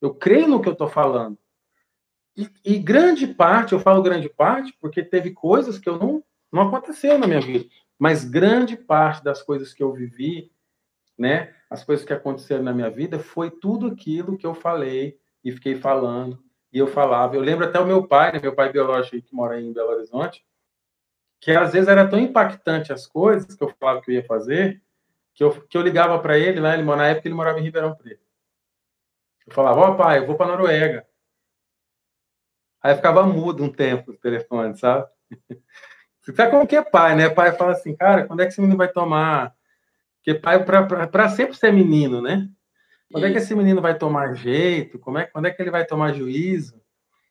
Eu 0.01 0.13
creio 0.13 0.47
no 0.47 0.61
que 0.61 0.67
eu 0.67 0.73
estou 0.73 0.87
falando. 0.87 1.37
E, 2.35 2.49
e, 2.63 2.79
grande 2.79 3.27
parte, 3.27 3.73
eu 3.73 3.79
falo 3.79 4.01
grande 4.01 4.29
parte, 4.29 4.73
porque 4.79 5.03
teve 5.03 5.31
coisas 5.31 5.77
que 5.77 5.89
eu 5.89 5.97
não, 5.97 6.23
não 6.51 6.63
aconteceu 6.63 7.17
na 7.19 7.27
minha 7.27 7.41
vida. 7.41 7.65
Mas 7.97 8.23
grande 8.23 8.77
parte 8.77 9.23
das 9.23 9.41
coisas 9.41 9.73
que 9.73 9.83
eu 9.83 9.91
vivi, 9.91 10.49
né, 11.19 11.53
as 11.69 11.83
coisas 11.83 12.05
que 12.05 12.13
aconteceram 12.13 12.63
na 12.63 12.73
minha 12.73 12.89
vida, 12.89 13.19
foi 13.19 13.51
tudo 13.51 13.87
aquilo 13.87 14.37
que 14.37 14.47
eu 14.47 14.55
falei 14.55 15.19
e 15.43 15.51
fiquei 15.51 15.75
falando. 15.75 16.41
E 16.71 16.79
eu 16.79 16.87
falava. 16.87 17.35
Eu 17.35 17.41
lembro 17.41 17.65
até 17.65 17.79
o 17.79 17.85
meu 17.85 18.07
pai, 18.07 18.31
né, 18.31 18.39
meu 18.39 18.55
pai 18.55 18.71
biológico 18.71 19.21
que 19.21 19.35
mora 19.35 19.59
em 19.59 19.73
Belo 19.73 19.89
Horizonte, 19.89 20.45
que 21.41 21.51
às 21.51 21.73
vezes 21.73 21.87
era 21.87 22.07
tão 22.07 22.19
impactante 22.19 22.93
as 22.93 23.05
coisas 23.05 23.55
que 23.55 23.63
eu 23.63 23.69
falava 23.79 24.01
que 24.01 24.11
eu 24.11 24.15
ia 24.15 24.25
fazer, 24.25 24.81
que 25.33 25.43
eu, 25.43 25.51
que 25.67 25.77
eu 25.77 25.81
ligava 25.81 26.19
para 26.19 26.37
ele 26.37 26.59
lá, 26.59 26.73
ele, 26.73 26.83
na 26.83 27.07
época 27.07 27.27
ele 27.27 27.35
morava 27.35 27.59
em 27.59 27.63
Ribeirão 27.63 27.95
Preto. 27.95 28.21
Eu 29.45 29.53
falava, 29.53 29.79
ó 29.79 29.91
oh, 29.91 29.95
pai, 29.95 30.19
eu 30.19 30.27
vou 30.27 30.35
para 30.35 30.47
Noruega. 30.47 31.05
Aí 32.81 32.95
ficava 32.95 33.23
mudo 33.23 33.63
um 33.63 33.71
tempo 33.71 34.11
o 34.11 34.17
telefone, 34.17 34.77
sabe? 34.77 35.07
Você 36.21 36.33
sabe 36.33 36.51
como 36.51 36.67
que 36.67 36.75
é 36.75 36.83
pai, 36.83 37.15
né? 37.15 37.29
Pai 37.29 37.53
fala 37.53 37.71
assim, 37.71 37.95
cara, 37.95 38.27
quando 38.27 38.41
é 38.41 38.47
que 38.47 38.59
menino 38.61 38.77
vai 38.77 38.87
tomar 38.87 39.55
porque 40.19 40.35
pai, 40.35 40.63
para 40.63 41.29
sempre 41.29 41.55
ser 41.55 41.71
menino, 41.71 42.21
né? 42.21 42.47
Quando 43.11 43.25
é 43.25 43.31
que 43.31 43.37
esse 43.37 43.55
menino 43.55 43.81
vai 43.81 43.97
tomar 43.97 44.35
jeito? 44.35 44.99
Como 44.99 45.17
é, 45.17 45.25
quando 45.25 45.45
é 45.45 45.51
que 45.51 45.61
ele 45.61 45.71
vai 45.71 45.85
tomar 45.85 46.13
juízo? 46.13 46.79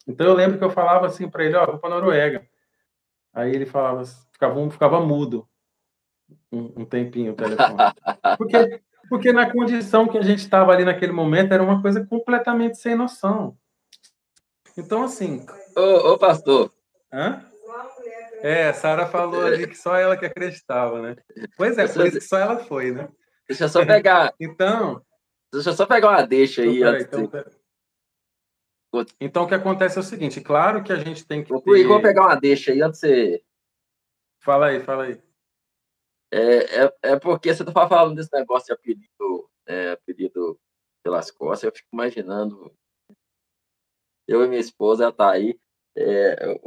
Então 0.07 0.26
eu 0.26 0.34
lembro 0.34 0.59
que 0.59 0.64
eu 0.64 0.70
falava 0.70 1.07
assim 1.07 1.28
para 1.28 1.45
ele, 1.45 1.55
ó, 1.55 1.64
oh, 1.64 1.66
vou 1.72 1.78
para 1.78 1.91
Noruega. 1.91 2.47
Aí 3.32 3.55
ele 3.55 3.66
falava, 3.66 4.05
ficava, 4.32 4.70
ficava 4.70 5.01
mudo 5.01 5.47
um, 6.51 6.80
um 6.82 6.84
tempinho 6.84 7.32
o 7.32 7.36
telefone. 7.36 7.76
Porque, 8.36 8.80
porque 9.09 9.32
na 9.32 9.51
condição 9.51 10.07
que 10.07 10.18
a 10.18 10.22
gente 10.22 10.41
estava 10.41 10.72
ali 10.72 10.84
naquele 10.84 11.12
momento 11.12 11.53
era 11.53 11.62
uma 11.62 11.80
coisa 11.80 12.05
completamente 12.05 12.76
sem 12.76 12.95
noção. 12.95 13.57
Então, 14.76 15.03
assim. 15.03 15.47
Ô, 15.74 16.12
ô 16.12 16.18
pastor. 16.18 16.72
Hã? 17.12 17.47
É, 18.43 18.68
a 18.68 18.74
Sara 18.74 19.07
falou 19.07 19.47
ali 19.47 19.66
que 19.66 19.76
só 19.76 19.97
ela 19.97 20.16
que 20.16 20.26
acreditava, 20.26 21.01
né? 21.03 21.16
Pois 21.57 21.76
é, 21.78 21.86
por 21.86 22.07
isso 22.07 22.18
que 22.18 22.24
só 22.24 22.39
ela 22.39 22.59
foi, 22.59 22.93
né? 22.93 23.09
Deixa 23.49 23.64
eu 23.64 23.68
só 23.68 23.84
pegar. 23.84 24.34
então. 24.41 25.03
Deixa 25.53 25.70
eu 25.70 25.74
só 25.74 25.86
pegar 25.86 26.11
uma 26.11 26.26
deixa 26.26 26.62
aí. 26.62 26.78
Então, 26.78 26.99
então, 26.99 27.55
então, 29.20 29.45
o 29.45 29.49
que 29.49 29.55
acontece 29.55 29.99
é 29.99 30.01
o 30.01 30.05
seguinte: 30.05 30.41
claro 30.41 30.82
que 30.82 30.93
a 30.93 30.97
gente 30.97 31.26
tem 31.26 31.43
que. 31.43 31.51
Vou, 31.51 31.62
ter... 31.62 31.86
vou 31.86 32.01
pegar 32.01 32.26
uma 32.26 32.34
deixa 32.34 32.72
aí 32.72 32.82
antes 32.82 33.01
de 33.01 33.09
você. 33.09 33.45
Fala 34.41 34.68
aí, 34.68 34.80
fala 34.80 35.05
aí. 35.05 35.20
É, 36.30 36.84
é, 36.84 36.95
é 37.03 37.18
porque 37.18 37.53
você 37.53 37.62
está 37.62 37.89
falando 37.89 38.16
desse 38.16 38.32
negócio 38.32 38.66
de 38.66 38.72
apelido, 38.72 39.51
é, 39.66 39.93
apelido 39.93 40.61
pelas 41.03 41.30
costas, 41.30 41.64
eu 41.64 41.72
fico 41.72 41.89
imaginando. 41.93 42.72
Eu 44.26 44.45
e 44.45 44.49
minha 44.49 44.61
esposa, 44.61 45.05
ela 45.05 45.12
tá 45.12 45.30
aí. 45.30 45.59
É, 45.97 46.59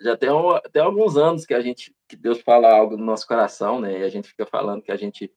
já 0.00 0.16
tem, 0.16 0.28
tem 0.72 0.82
alguns 0.82 1.16
anos 1.16 1.46
que 1.46 1.54
a 1.54 1.60
gente 1.60 1.94
que 2.08 2.16
Deus 2.16 2.40
fala 2.40 2.72
algo 2.72 2.96
no 2.96 3.04
nosso 3.04 3.26
coração, 3.26 3.80
né? 3.80 4.00
E 4.00 4.02
a 4.04 4.08
gente 4.08 4.28
fica 4.28 4.46
falando 4.46 4.82
que 4.82 4.92
a 4.92 4.96
gente 4.96 5.32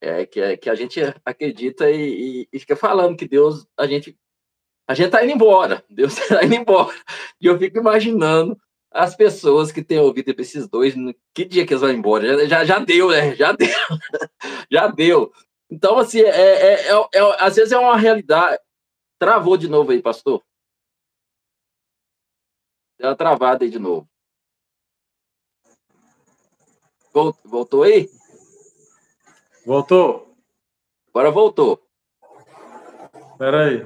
é, 0.00 0.26
que, 0.26 0.56
que 0.58 0.70
a 0.70 0.74
gente 0.74 1.00
acredita 1.24 1.90
e, 1.90 2.42
e, 2.42 2.48
e, 2.52 2.58
fica 2.58 2.76
falando 2.76 3.16
que 3.16 3.26
Deus 3.26 3.66
a 3.76 3.86
gente 3.86 4.16
a 4.86 4.94
gente 4.94 5.10
tá 5.10 5.22
indo 5.24 5.32
embora, 5.32 5.84
Deus 5.90 6.14
tá 6.14 6.44
indo 6.44 6.54
embora. 6.54 6.94
E 7.40 7.46
eu 7.46 7.58
fico 7.58 7.78
imaginando 7.78 8.58
as 8.90 9.14
pessoas 9.14 9.70
que 9.70 9.82
têm 9.82 9.98
ouvido 9.98 10.34
esses 10.38 10.68
dois, 10.68 10.94
que 11.34 11.44
dia 11.44 11.66
que 11.66 11.72
eles 11.72 11.82
vão 11.82 11.90
embora? 11.90 12.38
Já, 12.38 12.46
já, 12.46 12.64
já 12.64 12.78
deu, 12.78 13.10
né? 13.10 13.34
Já 13.36 13.52
deu, 13.52 13.68
já 14.70 14.86
deu. 14.88 15.32
Então, 15.70 15.98
assim, 15.98 16.20
é, 16.20 16.28
é, 16.28 16.88
é, 16.88 17.08
é, 17.14 17.36
às 17.38 17.56
vezes 17.56 17.72
é 17.72 17.78
uma 17.78 17.96
realidade. 17.96 18.58
Travou 19.18 19.56
de 19.56 19.68
novo 19.68 19.90
aí, 19.90 20.00
pastor. 20.00 20.42
Deu 22.98 23.08
uma 23.08 23.16
travada 23.16 23.64
aí 23.64 23.70
de 23.70 23.78
novo. 23.78 24.08
Voltou 27.44 27.84
aí? 27.84 28.10
Voltou. 29.64 30.36
Agora 31.08 31.30
voltou. 31.30 31.88
Espera 33.32 33.66
aí. 33.66 33.84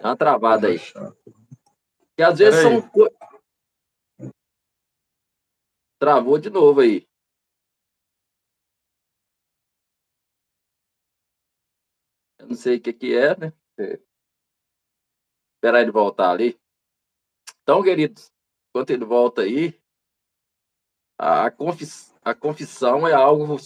Dá 0.00 0.08
uma 0.08 0.16
travada 0.16 0.68
aí. 0.68 0.78
Que 2.16 2.22
às 2.22 2.38
vezes 2.38 2.62
são. 2.62 2.82
Travou 5.98 6.38
de 6.38 6.48
novo 6.50 6.80
aí. 6.80 7.06
Eu 12.38 12.48
não 12.48 12.56
sei 12.56 12.76
o 12.76 12.80
que, 12.80 12.92
que 12.92 13.14
é, 13.14 13.36
né? 13.36 13.52
Esperar 15.64 15.80
ele 15.80 15.90
voltar 15.90 16.28
ali. 16.28 16.60
Então, 17.62 17.82
queridos, 17.82 18.30
enquanto 18.68 18.90
ele 18.90 19.02
volta 19.06 19.40
aí, 19.40 19.80
a, 21.18 21.50
confis, 21.50 22.14
a 22.22 22.34
confissão 22.34 23.08
é 23.08 23.14
algo. 23.14 23.56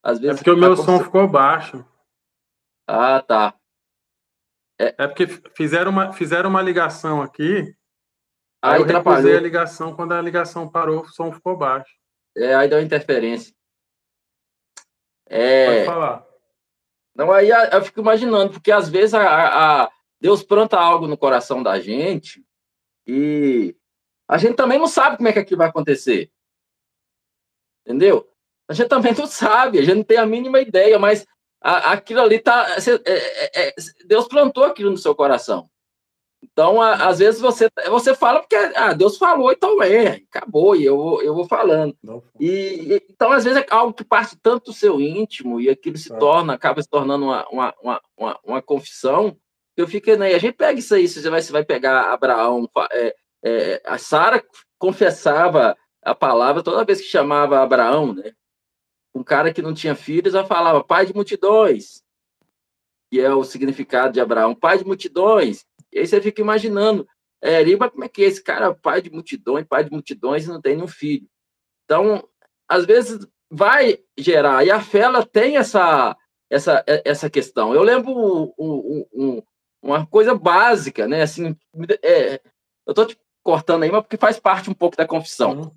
Às 0.00 0.20
vezes, 0.20 0.36
é 0.36 0.38
porque 0.38 0.52
o 0.52 0.56
meu 0.56 0.76
som 0.76 1.02
ficou 1.02 1.26
baixo. 1.26 1.84
Ah, 2.86 3.20
tá. 3.20 3.58
É, 4.80 4.94
é 5.02 5.08
porque 5.08 5.26
fizeram 5.56 5.90
uma, 5.90 6.12
fizeram 6.12 6.48
uma 6.48 6.62
ligação 6.62 7.20
aqui. 7.20 7.76
Aí, 8.62 8.74
aí 8.74 8.80
eu 8.80 8.86
recusei 8.86 9.36
a 9.36 9.40
ligação. 9.40 9.96
Quando 9.96 10.12
a 10.14 10.22
ligação 10.22 10.70
parou, 10.70 11.00
o 11.00 11.08
som 11.08 11.32
ficou 11.32 11.56
baixo. 11.56 11.92
É, 12.36 12.54
aí 12.54 12.68
deu 12.68 12.80
interferência. 12.80 13.52
É... 15.26 15.74
Pode 15.74 15.86
falar. 15.86 16.28
Não, 17.16 17.32
aí 17.32 17.48
eu 17.48 17.84
fico 17.84 17.98
imaginando, 17.98 18.52
porque 18.52 18.70
às 18.70 18.88
vezes 18.88 19.12
a, 19.12 19.82
a, 19.86 19.92
Deus 20.20 20.42
planta 20.42 20.78
algo 20.78 21.06
no 21.06 21.16
coração 21.16 21.62
da 21.62 21.78
gente 21.78 22.44
e 23.06 23.76
a 24.28 24.36
gente 24.36 24.54
também 24.54 24.78
não 24.78 24.86
sabe 24.86 25.16
como 25.16 25.28
é 25.28 25.32
que 25.32 25.38
aquilo 25.38 25.58
vai 25.58 25.68
acontecer. 25.68 26.30
Entendeu? 27.86 28.28
A 28.68 28.74
gente 28.74 28.88
também 28.88 29.14
não 29.14 29.26
sabe, 29.26 29.78
a 29.78 29.82
gente 29.82 29.96
não 29.96 30.04
tem 30.04 30.18
a 30.18 30.26
mínima 30.26 30.60
ideia, 30.60 30.98
mas 30.98 31.26
a, 31.60 31.92
aquilo 31.92 32.20
ali 32.20 32.38
tá. 32.38 32.76
É, 33.06 33.12
é, 33.12 33.68
é, 33.68 33.74
Deus 34.06 34.28
plantou 34.28 34.64
aquilo 34.64 34.90
no 34.90 34.98
seu 34.98 35.14
coração. 35.14 35.70
Então, 36.42 36.80
a, 36.80 37.08
às 37.08 37.18
vezes 37.18 37.40
você, 37.40 37.68
você 37.88 38.14
fala 38.14 38.40
porque 38.40 38.54
ah, 38.54 38.92
Deus 38.92 39.16
falou, 39.16 39.50
então 39.50 39.82
é, 39.82 40.22
acabou, 40.30 40.76
e 40.76 40.84
eu, 40.84 41.20
eu 41.22 41.34
vou 41.34 41.46
falando. 41.46 41.96
E, 42.38 43.02
então, 43.10 43.32
às 43.32 43.44
vezes, 43.44 43.62
é 43.62 43.66
algo 43.70 43.92
que 43.92 44.04
parte 44.04 44.36
tanto 44.40 44.66
do 44.66 44.72
seu 44.72 45.00
íntimo 45.00 45.60
e 45.60 45.68
aquilo 45.68 45.96
se 45.96 46.16
torna, 46.18 46.52
acaba 46.52 46.82
se 46.82 46.88
tornando 46.88 47.24
uma, 47.24 47.48
uma, 47.48 47.74
uma, 47.82 48.02
uma, 48.16 48.40
uma 48.44 48.62
confissão. 48.62 49.36
Eu 49.78 49.86
fico, 49.86 50.12
né? 50.16 50.34
A 50.34 50.38
gente 50.38 50.56
pega 50.56 50.76
isso 50.80 50.92
aí, 50.92 51.06
você 51.06 51.30
vai, 51.30 51.40
você 51.40 51.52
vai 51.52 51.64
pegar 51.64 52.12
Abraão, 52.12 52.68
é, 52.90 53.14
é, 53.44 53.82
a 53.86 53.96
Sara 53.96 54.44
confessava 54.76 55.76
a 56.02 56.16
palavra 56.16 56.64
toda 56.64 56.84
vez 56.84 57.00
que 57.00 57.06
chamava 57.06 57.62
Abraão, 57.62 58.12
né? 58.12 58.32
Um 59.14 59.22
cara 59.22 59.52
que 59.54 59.62
não 59.62 59.72
tinha 59.72 59.94
filhos, 59.94 60.34
ela 60.34 60.44
falava 60.44 60.82
pai 60.82 61.06
de 61.06 61.14
multidões, 61.14 62.02
que 63.08 63.20
é 63.20 63.32
o 63.32 63.44
significado 63.44 64.12
de 64.12 64.20
Abraão, 64.20 64.52
pai 64.52 64.78
de 64.78 64.84
multidões. 64.84 65.64
E 65.92 66.00
aí 66.00 66.06
você 66.08 66.20
fica 66.20 66.42
imaginando, 66.42 67.06
é, 67.40 67.62
Riba, 67.62 67.88
como 67.88 68.02
é 68.02 68.08
que 68.08 68.24
é 68.24 68.26
esse 68.26 68.42
cara, 68.42 68.74
pai 68.74 69.00
de 69.00 69.10
multidões, 69.10 69.64
pai 69.64 69.84
de 69.84 69.92
multidões 69.92 70.44
e 70.44 70.48
não 70.48 70.60
tem 70.60 70.74
nenhum 70.74 70.88
filho? 70.88 71.28
Então, 71.84 72.28
às 72.68 72.84
vezes 72.84 73.24
vai 73.48 74.00
gerar, 74.18 74.66
e 74.66 74.72
a 74.72 74.80
fé 74.80 75.02
ela 75.02 75.24
tem 75.24 75.56
essa, 75.56 76.16
essa, 76.50 76.84
essa 77.04 77.30
questão. 77.30 77.72
Eu 77.72 77.82
lembro 77.84 78.12
um, 78.58 79.06
um, 79.12 79.42
uma 79.88 80.06
coisa 80.06 80.34
básica, 80.34 81.06
né? 81.06 81.22
Assim, 81.22 81.56
é, 82.02 82.40
eu 82.86 82.92
estou 82.92 83.06
te 83.06 83.18
cortando 83.42 83.82
aí, 83.82 83.90
mas 83.90 84.02
porque 84.02 84.16
faz 84.16 84.38
parte 84.38 84.70
um 84.70 84.74
pouco 84.74 84.96
da 84.96 85.06
confissão. 85.06 85.52
Uhum. 85.52 85.76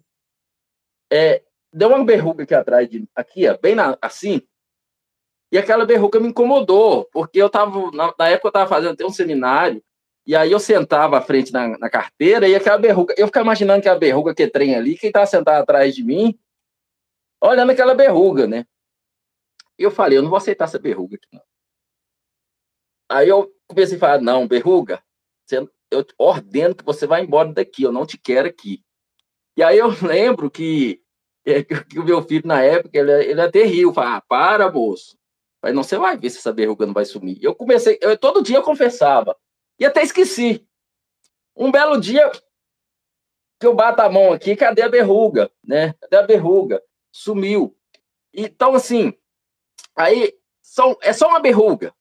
É, 1.12 1.44
deu 1.72 1.90
uma 1.90 2.04
berruga 2.04 2.44
aqui 2.44 2.54
atrás 2.54 2.90
de 2.90 3.08
aqui, 3.16 3.48
ó, 3.48 3.58
bem 3.58 3.76
na, 3.76 3.98
assim, 4.02 4.42
e 5.52 5.58
aquela 5.58 5.86
berruga 5.86 6.20
me 6.20 6.30
incomodou, 6.30 7.10
porque 7.12 7.42
eu 7.42 7.50
tava, 7.50 7.92
na, 7.92 8.14
na 8.18 8.30
época 8.30 8.48
eu 8.48 8.50
estava 8.50 8.70
fazendo 8.70 8.94
até 8.94 9.06
um 9.06 9.10
seminário, 9.10 9.84
e 10.26 10.36
aí 10.36 10.52
eu 10.52 10.60
sentava 10.60 11.18
à 11.18 11.22
frente 11.22 11.52
na, 11.52 11.78
na, 11.78 11.90
carteira 11.90 12.48
e 12.48 12.56
aquela 12.56 12.78
berruga, 12.78 13.14
eu 13.18 13.28
ficava 13.28 13.46
imaginando 13.46 13.82
que 13.82 13.90
a 13.90 13.98
berruga 13.98 14.34
que 14.34 14.48
trem 14.48 14.76
ali, 14.76 14.98
quem 14.98 15.10
estava 15.10 15.26
sentado 15.26 15.62
atrás 15.62 15.94
de 15.94 16.04
mim, 16.04 16.40
olhando 17.42 17.72
aquela 17.72 17.94
berruga, 17.94 18.48
né? 18.48 18.66
E 19.78 19.84
eu 19.84 19.92
falei, 19.92 20.18
eu 20.18 20.22
não 20.22 20.30
vou 20.30 20.38
aceitar 20.38 20.66
essa 20.66 20.80
berruga 20.80 21.16
aqui, 21.16 21.28
não. 21.34 21.42
Aí 23.10 23.28
eu 23.28 23.54
comecei 23.72 23.98
a 23.98 24.00
falar, 24.00 24.22
não, 24.22 24.48
berruga, 24.48 25.04
você, 25.46 25.68
eu 25.90 26.06
ordeno 26.18 26.76
que 26.76 26.86
você 26.86 27.06
vá 27.06 27.20
embora 27.20 27.52
daqui, 27.52 27.84
eu 27.84 27.92
não 27.92 28.06
te 28.06 28.18
quero 28.18 28.48
aqui. 28.48 28.84
E 29.58 29.64
aí 29.64 29.78
eu 29.78 29.90
lembro 30.02 30.50
que, 30.50 31.02
que, 31.44 31.64
que 31.64 32.00
o 32.00 32.06
meu 32.06 32.22
filho, 32.24 32.48
na 32.48 32.62
época, 32.62 32.98
ele, 32.98 33.12
ele 33.26 33.42
até 33.42 33.64
riu, 33.64 33.94
falou, 33.94 34.12
ah, 34.12 34.22
para, 34.22 34.72
moço. 34.72 35.18
Mas 35.62 35.76
não, 35.76 35.84
você 35.84 35.98
vai 35.98 36.18
ver 36.18 36.30
se 36.30 36.38
essa 36.38 36.54
berruga 36.54 36.86
não 36.86 36.94
vai 36.94 37.06
sumir. 37.06 37.38
Eu 37.42 37.54
comecei, 37.54 37.98
eu, 38.02 38.18
todo 38.18 38.42
dia 38.42 38.58
eu 38.58 38.64
confessava, 38.64 39.36
e 39.80 39.86
até 39.86 40.02
esqueci. 40.02 40.68
Um 41.56 41.72
belo 41.72 42.00
dia 42.00 42.32
que 43.60 43.68
eu 43.68 43.76
bato 43.76 44.02
a 44.02 44.10
mão 44.10 44.34
aqui, 44.34 44.56
cadê 44.56 44.82
a 44.82 44.90
berruga, 44.90 45.52
né? 45.64 45.94
Cadê 46.02 46.18
a 46.18 46.24
berruga? 46.24 46.82
Sumiu. 47.12 47.78
Então, 48.34 48.74
assim, 48.74 49.14
aí 49.96 50.34
são, 50.62 50.98
é 51.02 51.14
só 51.14 51.28
uma 51.28 51.40
berruga, 51.40 51.94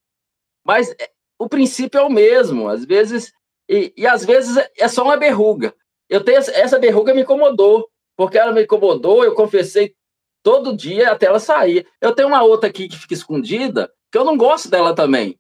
mas 0.65 0.91
é, 0.93 1.11
o 1.41 1.49
princípio 1.49 1.99
é 1.99 2.03
o 2.03 2.11
mesmo. 2.11 2.69
Às 2.69 2.85
vezes, 2.85 3.33
e, 3.67 3.95
e 3.97 4.07
às 4.07 4.25
vezes 4.27 4.63
é 4.77 4.87
só 4.87 5.03
uma 5.03 5.17
berruga. 5.17 5.75
Eu 6.07 6.23
tenho 6.23 6.37
essa 6.37 6.79
berruga 6.79 7.15
me 7.15 7.23
incomodou, 7.23 7.89
porque 8.15 8.37
ela 8.37 8.53
me 8.53 8.65
incomodou, 8.65 9.25
eu 9.25 9.35
confessei 9.35 9.95
todo 10.43 10.77
dia 10.77 11.11
até 11.11 11.27
ela 11.27 11.41
sair. 11.41 11.87
Eu 11.99 12.15
tenho 12.15 12.29
uma 12.29 12.43
outra 12.43 12.69
aqui 12.69 12.89
que 12.89 12.99
fica 12.99 13.15
escondida, 13.15 13.91
que 14.13 14.19
eu 14.19 14.25
não 14.25 14.37
gosto 14.37 14.69
dela 14.69 14.95
também. 14.95 15.39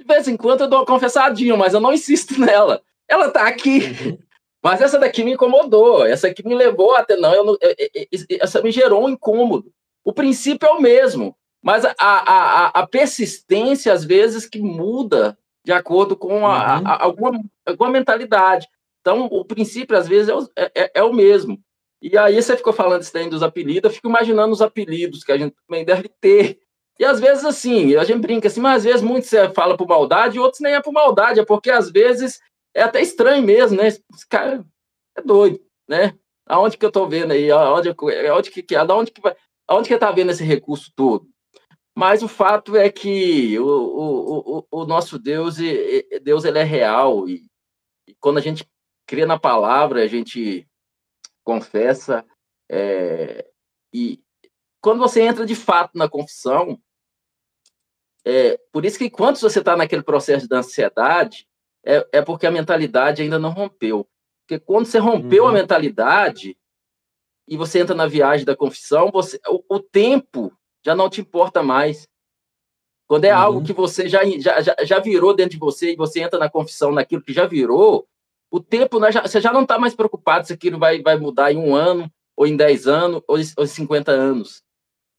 De 0.00 0.06
vez 0.06 0.26
em 0.26 0.38
quando 0.38 0.62
eu 0.62 0.68
dou 0.68 0.78
uma 0.78 0.86
confessadinha, 0.86 1.54
mas 1.54 1.74
eu 1.74 1.80
não 1.80 1.92
insisto 1.92 2.34
nela. 2.40 2.82
Ela 3.06 3.30
tá 3.30 3.46
aqui. 3.46 3.80
Uhum. 3.80 4.18
Mas 4.62 4.80
essa 4.80 4.98
daqui 4.98 5.22
me 5.22 5.34
incomodou, 5.34 6.06
essa 6.06 6.28
aqui 6.28 6.42
me 6.46 6.54
levou 6.54 6.94
até 6.94 7.14
não, 7.16 7.34
eu 7.34 7.44
não 7.44 7.58
essa 8.40 8.62
me 8.62 8.72
gerou 8.72 9.04
um 9.04 9.10
incômodo. 9.10 9.70
O 10.02 10.10
princípio 10.10 10.66
é 10.66 10.72
o 10.72 10.80
mesmo, 10.80 11.36
mas 11.64 11.82
a, 11.86 11.94
a, 11.98 12.66
a 12.80 12.86
persistência, 12.86 13.90
às 13.90 14.04
vezes, 14.04 14.44
que 14.44 14.60
muda 14.60 15.38
de 15.64 15.72
acordo 15.72 16.14
com 16.14 16.46
a, 16.46 16.78
uhum. 16.78 16.86
a, 16.86 17.02
alguma, 17.02 17.44
alguma 17.64 17.90
mentalidade. 17.90 18.68
Então, 19.00 19.24
o 19.24 19.42
princípio, 19.46 19.96
às 19.96 20.06
vezes, 20.06 20.30
é, 20.54 20.70
é, 20.74 20.90
é, 20.96 21.02
o 21.02 21.10
mesmo. 21.10 21.58
E 22.02 22.18
aí 22.18 22.40
você 22.40 22.54
ficou 22.54 22.74
falando 22.74 23.00
isso 23.00 23.14
daí 23.14 23.30
dos 23.30 23.42
apelidos, 23.42 23.88
eu 23.88 23.94
fico 23.94 24.10
imaginando 24.10 24.52
os 24.52 24.60
apelidos 24.60 25.24
que 25.24 25.32
a 25.32 25.38
gente 25.38 25.56
também 25.66 25.86
deve 25.86 26.06
ter. 26.20 26.58
E 26.98 27.04
às 27.04 27.18
vezes, 27.18 27.46
assim, 27.46 27.96
a 27.96 28.04
gente 28.04 28.20
brinca 28.20 28.48
assim, 28.48 28.60
mas 28.60 28.78
às 28.78 28.84
vezes 28.84 29.00
muitos 29.00 29.30
você 29.30 29.48
fala 29.48 29.74
por 29.74 29.88
maldade 29.88 30.36
e 30.36 30.40
outros 30.40 30.60
nem 30.60 30.74
é 30.74 30.82
por 30.82 30.92
maldade, 30.92 31.40
é 31.40 31.44
porque 31.46 31.70
às 31.70 31.90
vezes 31.90 32.40
é 32.74 32.82
até 32.82 33.00
estranho 33.00 33.42
mesmo, 33.42 33.78
né? 33.78 33.88
Esse 33.88 34.02
cara 34.28 34.62
é 35.16 35.22
doido, 35.22 35.58
né? 35.88 36.14
Aonde 36.46 36.76
que 36.76 36.84
eu 36.84 36.92
tô 36.92 37.08
vendo 37.08 37.32
aí? 37.32 37.50
Aonde, 37.50 37.88
aonde 37.88 38.50
que, 38.50 38.76
aonde 38.76 39.10
que, 39.10 39.22
aonde 39.66 39.88
que 39.88 39.98
tá 39.98 40.12
vendo 40.12 40.30
esse 40.30 40.44
recurso 40.44 40.92
todo? 40.94 41.26
Mas 41.94 42.22
o 42.22 42.28
fato 42.28 42.76
é 42.76 42.90
que 42.90 43.58
o, 43.58 43.66
o, 43.66 44.58
o, 44.58 44.66
o 44.82 44.84
nosso 44.84 45.18
Deus, 45.18 45.56
Deus 46.22 46.44
ele 46.44 46.58
é 46.58 46.64
real 46.64 47.28
e, 47.28 47.46
e, 48.06 48.14
quando 48.16 48.38
a 48.38 48.40
gente 48.40 48.68
crê 49.06 49.24
na 49.24 49.38
palavra, 49.38 50.02
a 50.02 50.08
gente 50.08 50.66
confessa 51.44 52.24
é, 52.68 53.46
e 53.92 54.20
quando 54.80 54.98
você 54.98 55.22
entra 55.22 55.46
de 55.46 55.54
fato 55.54 55.96
na 55.96 56.08
confissão, 56.08 56.78
é, 58.24 58.58
por 58.72 58.84
isso 58.84 58.98
que 58.98 59.04
enquanto 59.04 59.38
você 59.38 59.60
está 59.60 59.76
naquele 59.76 60.02
processo 60.02 60.48
de 60.48 60.54
ansiedade, 60.54 61.46
é, 61.84 62.06
é, 62.12 62.22
porque 62.22 62.46
a 62.46 62.50
mentalidade 62.50 63.22
ainda 63.22 63.38
não 63.38 63.50
rompeu. 63.50 64.08
Porque 64.46 64.58
quando 64.58 64.86
você 64.86 64.98
rompeu 64.98 65.44
uhum. 65.44 65.50
a 65.50 65.52
mentalidade 65.52 66.56
e 67.46 67.56
você 67.56 67.80
entra 67.80 67.94
na 67.94 68.06
viagem 68.06 68.44
da 68.44 68.56
confissão, 68.56 69.10
você, 69.10 69.38
o, 69.46 69.76
o 69.76 69.80
tempo 69.80 70.52
já 70.84 70.94
não 70.94 71.08
te 71.08 71.20
importa 71.20 71.62
mais. 71.62 72.06
Quando 73.06 73.24
é 73.24 73.34
uhum. 73.34 73.40
algo 73.40 73.64
que 73.64 73.72
você 73.72 74.08
já, 74.08 74.20
já, 74.38 74.76
já 74.82 74.98
virou 74.98 75.34
dentro 75.34 75.52
de 75.52 75.58
você 75.58 75.92
e 75.92 75.96
você 75.96 76.20
entra 76.20 76.38
na 76.38 76.50
confissão 76.50 76.92
naquilo 76.92 77.22
que 77.22 77.32
já 77.32 77.46
virou, 77.46 78.06
o 78.50 78.60
tempo, 78.60 79.00
né, 79.00 79.10
já, 79.10 79.22
você 79.22 79.40
já 79.40 79.52
não 79.52 79.62
está 79.62 79.78
mais 79.78 79.94
preocupado 79.94 80.46
se 80.46 80.52
aquilo 80.52 80.78
vai, 80.78 81.02
vai 81.02 81.16
mudar 81.16 81.52
em 81.52 81.56
um 81.56 81.74
ano, 81.74 82.10
ou 82.36 82.46
em 82.46 82.56
10 82.56 82.86
anos, 82.86 83.22
ou 83.26 83.38
em 83.38 83.66
50 83.66 84.12
anos. 84.12 84.62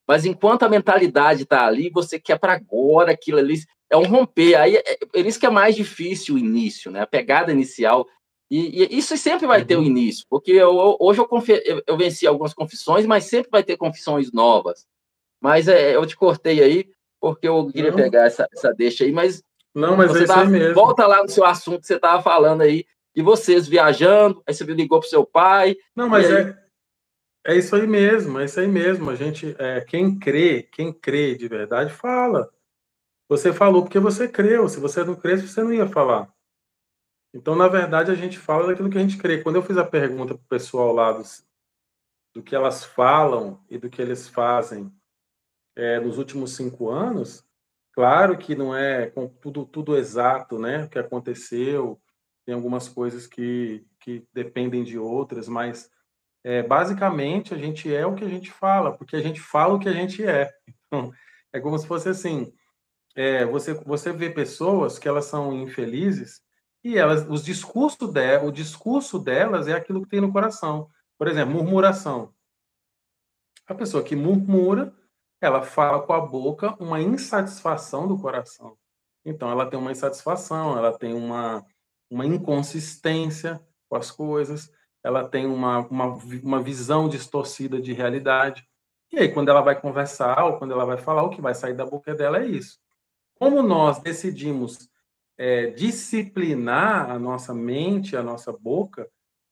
Mas 0.07 0.25
enquanto 0.25 0.63
a 0.63 0.69
mentalidade 0.69 1.43
está 1.43 1.65
ali, 1.65 1.89
você 1.89 2.19
quer 2.19 2.39
para 2.39 2.53
agora 2.53 3.11
aquilo 3.11 3.39
ali. 3.39 3.55
É 3.89 3.97
um 3.97 4.05
romper. 4.05 4.55
Aí 4.55 4.75
é, 4.75 4.97
é 5.13 5.19
isso 5.21 5.39
que 5.39 5.45
é 5.45 5.49
mais 5.49 5.75
difícil 5.75 6.35
o 6.35 6.39
início, 6.39 6.91
né? 6.91 7.01
A 7.01 7.07
pegada 7.07 7.51
inicial. 7.51 8.07
E, 8.49 8.83
e 8.83 8.97
isso 8.97 9.17
sempre 9.17 9.47
vai 9.47 9.61
uhum. 9.61 9.65
ter 9.65 9.75
o 9.75 9.79
um 9.79 9.83
início, 9.83 10.25
porque 10.29 10.51
eu, 10.51 10.97
hoje 10.99 11.19
eu, 11.19 11.83
eu, 11.87 11.97
venci 11.97 12.27
algumas 12.27 12.53
confissões, 12.53 13.05
mas 13.05 13.25
sempre 13.25 13.49
vai 13.49 13.63
ter 13.63 13.75
confissões 13.75 14.31
novas. 14.31 14.85
Mas 15.45 15.67
é, 15.67 15.95
eu 15.95 16.03
te 16.07 16.17
cortei 16.17 16.59
aí, 16.59 16.89
porque 17.21 17.47
eu 17.47 17.67
queria 17.67 17.91
Não. 17.91 17.97
pegar 17.97 18.25
essa, 18.25 18.47
essa 18.51 18.73
deixa 18.73 19.03
aí, 19.03 19.11
mas. 19.11 19.43
Não, 19.75 19.95
mas 19.95 20.09
você 20.09 20.23
é 20.23 20.25
tava, 20.25 20.45
mesmo. 20.45 20.73
Volta 20.73 21.05
lá 21.05 21.21
no 21.21 21.29
seu 21.29 21.45
assunto 21.45 21.81
que 21.81 21.85
você 21.85 21.97
estava 21.97 22.19
falando 22.23 22.61
aí, 22.61 22.83
de 23.15 23.21
vocês 23.21 23.67
viajando, 23.67 24.41
aí 24.47 24.55
você 24.55 24.63
ligou 24.63 24.99
para 24.99 25.05
o 25.05 25.09
seu 25.09 25.23
pai. 25.23 25.75
Não, 25.95 26.09
mas 26.09 26.25
aí... 26.31 26.47
é, 27.45 27.53
é 27.53 27.55
isso 27.57 27.75
aí 27.75 27.85
mesmo, 27.85 28.39
é 28.39 28.45
isso 28.45 28.59
aí 28.59 28.67
mesmo. 28.67 29.07
A 29.11 29.13
gente, 29.13 29.55
é, 29.59 29.81
quem 29.81 30.17
crê, 30.17 30.63
quem 30.63 30.91
crê 30.91 31.35
de 31.35 31.47
verdade, 31.47 31.93
fala. 31.93 32.49
Você 33.29 33.53
falou 33.53 33.83
porque 33.83 33.99
você 33.99 34.27
creu. 34.27 34.67
Se 34.67 34.79
você 34.79 35.03
não 35.03 35.13
crê, 35.13 35.37
você 35.37 35.61
não 35.61 35.71
ia 35.71 35.85
falar. 35.85 36.27
Então, 37.35 37.55
na 37.55 37.67
verdade, 37.67 38.09
a 38.09 38.15
gente 38.15 38.39
fala 38.39 38.65
daquilo 38.65 38.89
que 38.89 38.97
a 38.97 39.01
gente 39.01 39.19
crê. 39.19 39.43
Quando 39.43 39.57
eu 39.57 39.63
fiz 39.63 39.77
a 39.77 39.85
pergunta 39.85 40.33
para 40.33 40.43
o 40.43 40.49
pessoal 40.49 40.91
lá 40.91 41.11
dos, 41.11 41.45
do 42.33 42.41
que 42.41 42.55
elas 42.55 42.83
falam 42.83 43.63
e 43.69 43.77
do 43.77 43.91
que 43.91 44.01
eles 44.01 44.27
fazem 44.27 44.91
é, 45.75 45.99
nos 45.99 46.17
últimos 46.17 46.55
cinco 46.55 46.89
anos, 46.89 47.43
claro 47.93 48.37
que 48.37 48.55
não 48.55 48.75
é 48.75 49.11
tudo, 49.41 49.65
tudo 49.65 49.97
exato, 49.97 50.57
né? 50.57 50.85
O 50.85 50.89
que 50.89 50.99
aconteceu, 50.99 52.01
tem 52.45 52.53
algumas 52.53 52.87
coisas 52.87 53.27
que, 53.27 53.85
que 53.99 54.27
dependem 54.33 54.83
de 54.83 54.97
outras, 54.97 55.47
mas 55.47 55.89
é, 56.43 56.61
basicamente 56.61 57.53
a 57.53 57.57
gente 57.57 57.93
é 57.93 58.05
o 58.05 58.13
que 58.13 58.23
a 58.23 58.29
gente 58.29 58.51
fala, 58.51 58.95
porque 58.95 59.15
a 59.15 59.21
gente 59.21 59.41
fala 59.41 59.73
o 59.73 59.79
que 59.79 59.89
a 59.89 59.93
gente 59.93 60.23
é. 60.23 60.53
Então, 60.87 61.11
é 61.51 61.59
como 61.59 61.77
se 61.79 61.87
fosse 61.87 62.07
assim: 62.07 62.53
é, 63.15 63.43
você, 63.45 63.73
você 63.73 64.13
vê 64.13 64.29
pessoas 64.29 64.99
que 64.99 65.07
elas 65.07 65.25
são 65.25 65.51
infelizes 65.53 66.41
e 66.83 66.97
elas, 66.97 67.25
os 67.27 67.43
discursos 67.43 68.11
de, 68.11 68.37
o 68.37 68.51
discurso 68.51 69.17
delas 69.17 69.67
é 69.67 69.73
aquilo 69.73 70.03
que 70.03 70.09
tem 70.09 70.21
no 70.21 70.31
coração. 70.31 70.87
Por 71.17 71.27
exemplo, 71.27 71.55
murmuração. 71.55 72.31
A 73.65 73.73
pessoa 73.73 74.03
que 74.03 74.15
murmura, 74.15 74.93
ela 75.41 75.61
fala 75.61 76.01
com 76.01 76.13
a 76.13 76.21
boca 76.21 76.75
uma 76.79 77.01
insatisfação 77.01 78.07
do 78.07 78.17
coração. 78.17 78.77
Então, 79.23 79.49
ela 79.49 79.65
tem 79.65 79.79
uma 79.79 79.91
insatisfação, 79.91 80.77
ela 80.77 80.97
tem 80.97 81.13
uma, 81.13 81.65
uma 82.09 82.25
inconsistência 82.25 83.59
com 83.89 83.95
as 83.95 84.11
coisas, 84.11 84.71
ela 85.03 85.27
tem 85.27 85.45
uma, 85.45 85.79
uma, 85.87 86.17
uma 86.43 86.61
visão 86.61 87.09
distorcida 87.09 87.81
de 87.81 87.93
realidade. 87.93 88.67
E 89.11 89.19
aí, 89.19 89.31
quando 89.31 89.49
ela 89.49 89.61
vai 89.61 89.79
conversar 89.79 90.43
ou 90.45 90.57
quando 90.57 90.73
ela 90.73 90.85
vai 90.85 90.97
falar, 90.97 91.23
o 91.23 91.29
que 91.29 91.41
vai 91.41 91.55
sair 91.55 91.73
da 91.73 91.85
boca 91.85 92.13
dela 92.13 92.39
é 92.39 92.45
isso. 92.45 92.79
Como 93.35 93.61
nós 93.61 93.99
decidimos 93.99 94.89
é, 95.37 95.67
disciplinar 95.71 97.11
a 97.11 97.19
nossa 97.19 97.53
mente, 97.53 98.15
a 98.15 98.23
nossa 98.23 98.51
boca, 98.51 99.09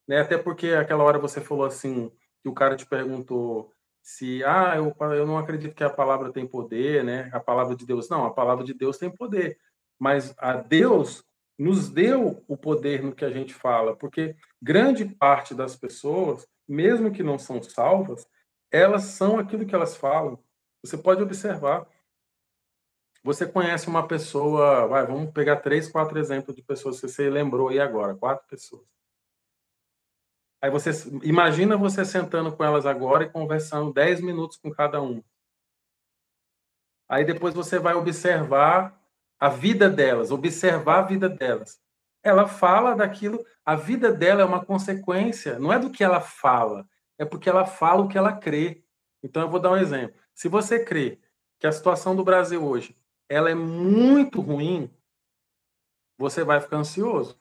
né? 0.08 0.22
até 0.22 0.38
porque 0.38 0.70
aquela 0.70 1.04
hora 1.04 1.20
você 1.20 1.42
falou 1.42 1.66
assim, 1.66 2.12
que 2.42 2.50
o 2.50 2.54
cara 2.54 2.76
te 2.76 2.86
perguntou 2.86 3.72
se, 4.04 4.44
ah, 4.44 4.74
eu, 4.76 4.94
eu 5.14 5.26
não 5.26 5.38
acredito 5.38 5.74
que 5.74 5.84
a 5.84 5.90
palavra 5.90 6.30
tem 6.32 6.46
poder, 6.46 7.06
né? 7.06 7.30
A 7.32 7.40
palavra 7.40 7.74
de 7.74 7.86
Deus. 7.86 8.10
Não, 8.10 8.26
a 8.26 8.34
palavra 8.34 8.66
de 8.66 8.74
Deus 8.74 8.98
tem 8.98 9.10
poder. 9.10 9.58
Mas 9.98 10.36
a 10.38 10.58
Deus 10.58 11.24
nos 11.58 11.88
deu 11.90 12.44
o 12.46 12.58
poder 12.58 13.02
no 13.02 13.16
que 13.16 13.24
a 13.24 13.30
gente 13.30 13.54
fala, 13.54 13.96
porque 13.96 14.36
grande 14.62 15.06
parte 15.06 15.56
das 15.56 15.76
pessoas, 15.78 16.46
mesmo 16.68 17.12
que 17.12 17.24
não 17.24 17.40
são 17.40 17.64
salvas, 17.64 18.28
elas 18.70 19.04
são 19.04 19.40
aquilo 19.40 19.66
que 19.66 19.74
elas 19.74 19.96
falam. 19.96 20.38
Você 20.84 20.98
pode 20.98 21.24
observar. 21.24 21.88
Você 23.24 23.46
conhece 23.46 23.88
uma 23.88 24.06
pessoa, 24.06 24.86
vai, 24.86 25.06
vamos 25.08 25.32
pegar 25.32 25.58
três, 25.58 25.88
quatro 25.90 26.20
exemplos 26.20 26.58
de 26.58 26.62
pessoas 26.62 27.00
que 27.00 27.08
você 27.08 27.30
lembrou 27.30 27.70
aí 27.70 27.80
agora, 27.80 28.16
quatro 28.16 28.46
pessoas. 28.50 28.84
Aí 30.64 30.70
você 30.70 30.92
imagina 31.24 31.76
você 31.76 32.06
sentando 32.06 32.56
com 32.56 32.64
elas 32.64 32.86
agora 32.86 33.26
e 33.26 33.30
conversando 33.30 33.92
dez 33.92 34.22
minutos 34.22 34.56
com 34.56 34.72
cada 34.72 35.02
um. 35.02 35.22
Aí 37.10 37.26
depois 37.26 37.54
você 37.54 37.78
vai 37.78 37.96
observar 37.96 38.98
a 39.38 39.50
vida 39.50 39.90
delas, 39.90 40.32
observar 40.32 41.00
a 41.00 41.02
vida 41.02 41.28
delas. 41.28 41.82
Ela 42.24 42.48
fala 42.48 42.96
daquilo, 42.96 43.46
a 43.66 43.76
vida 43.76 44.10
dela 44.10 44.42
é 44.42 44.46
uma 44.46 44.64
consequência, 44.64 45.60
não 45.60 45.74
é 45.74 45.78
do 45.78 45.92
que 45.92 46.02
ela 46.02 46.22
fala, 46.22 46.88
é 47.18 47.26
porque 47.26 47.50
ela 47.50 47.66
fala 47.66 48.04
o 48.04 48.08
que 48.08 48.18
ela 48.18 48.32
crê. 48.32 48.86
Então 49.22 49.42
eu 49.42 49.50
vou 49.50 49.60
dar 49.60 49.72
um 49.72 49.78
exemplo. 49.78 50.18
Se 50.34 50.48
você 50.48 50.86
crê 50.86 51.20
que 51.60 51.68
a 51.68 51.74
situação 51.74 52.16
do 52.16 52.24
Brasil 52.24 52.66
hoje 52.66 52.98
ela 53.28 53.52
é 53.52 53.56
muito 53.56 54.40
ruim, 54.40 54.90
você 56.18 56.42
vai 56.42 56.62
ficar 56.62 56.78
ansioso 56.78 57.38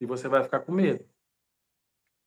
e 0.00 0.06
você 0.06 0.28
vai 0.28 0.44
ficar 0.44 0.60
com 0.60 0.70
medo. 0.70 1.10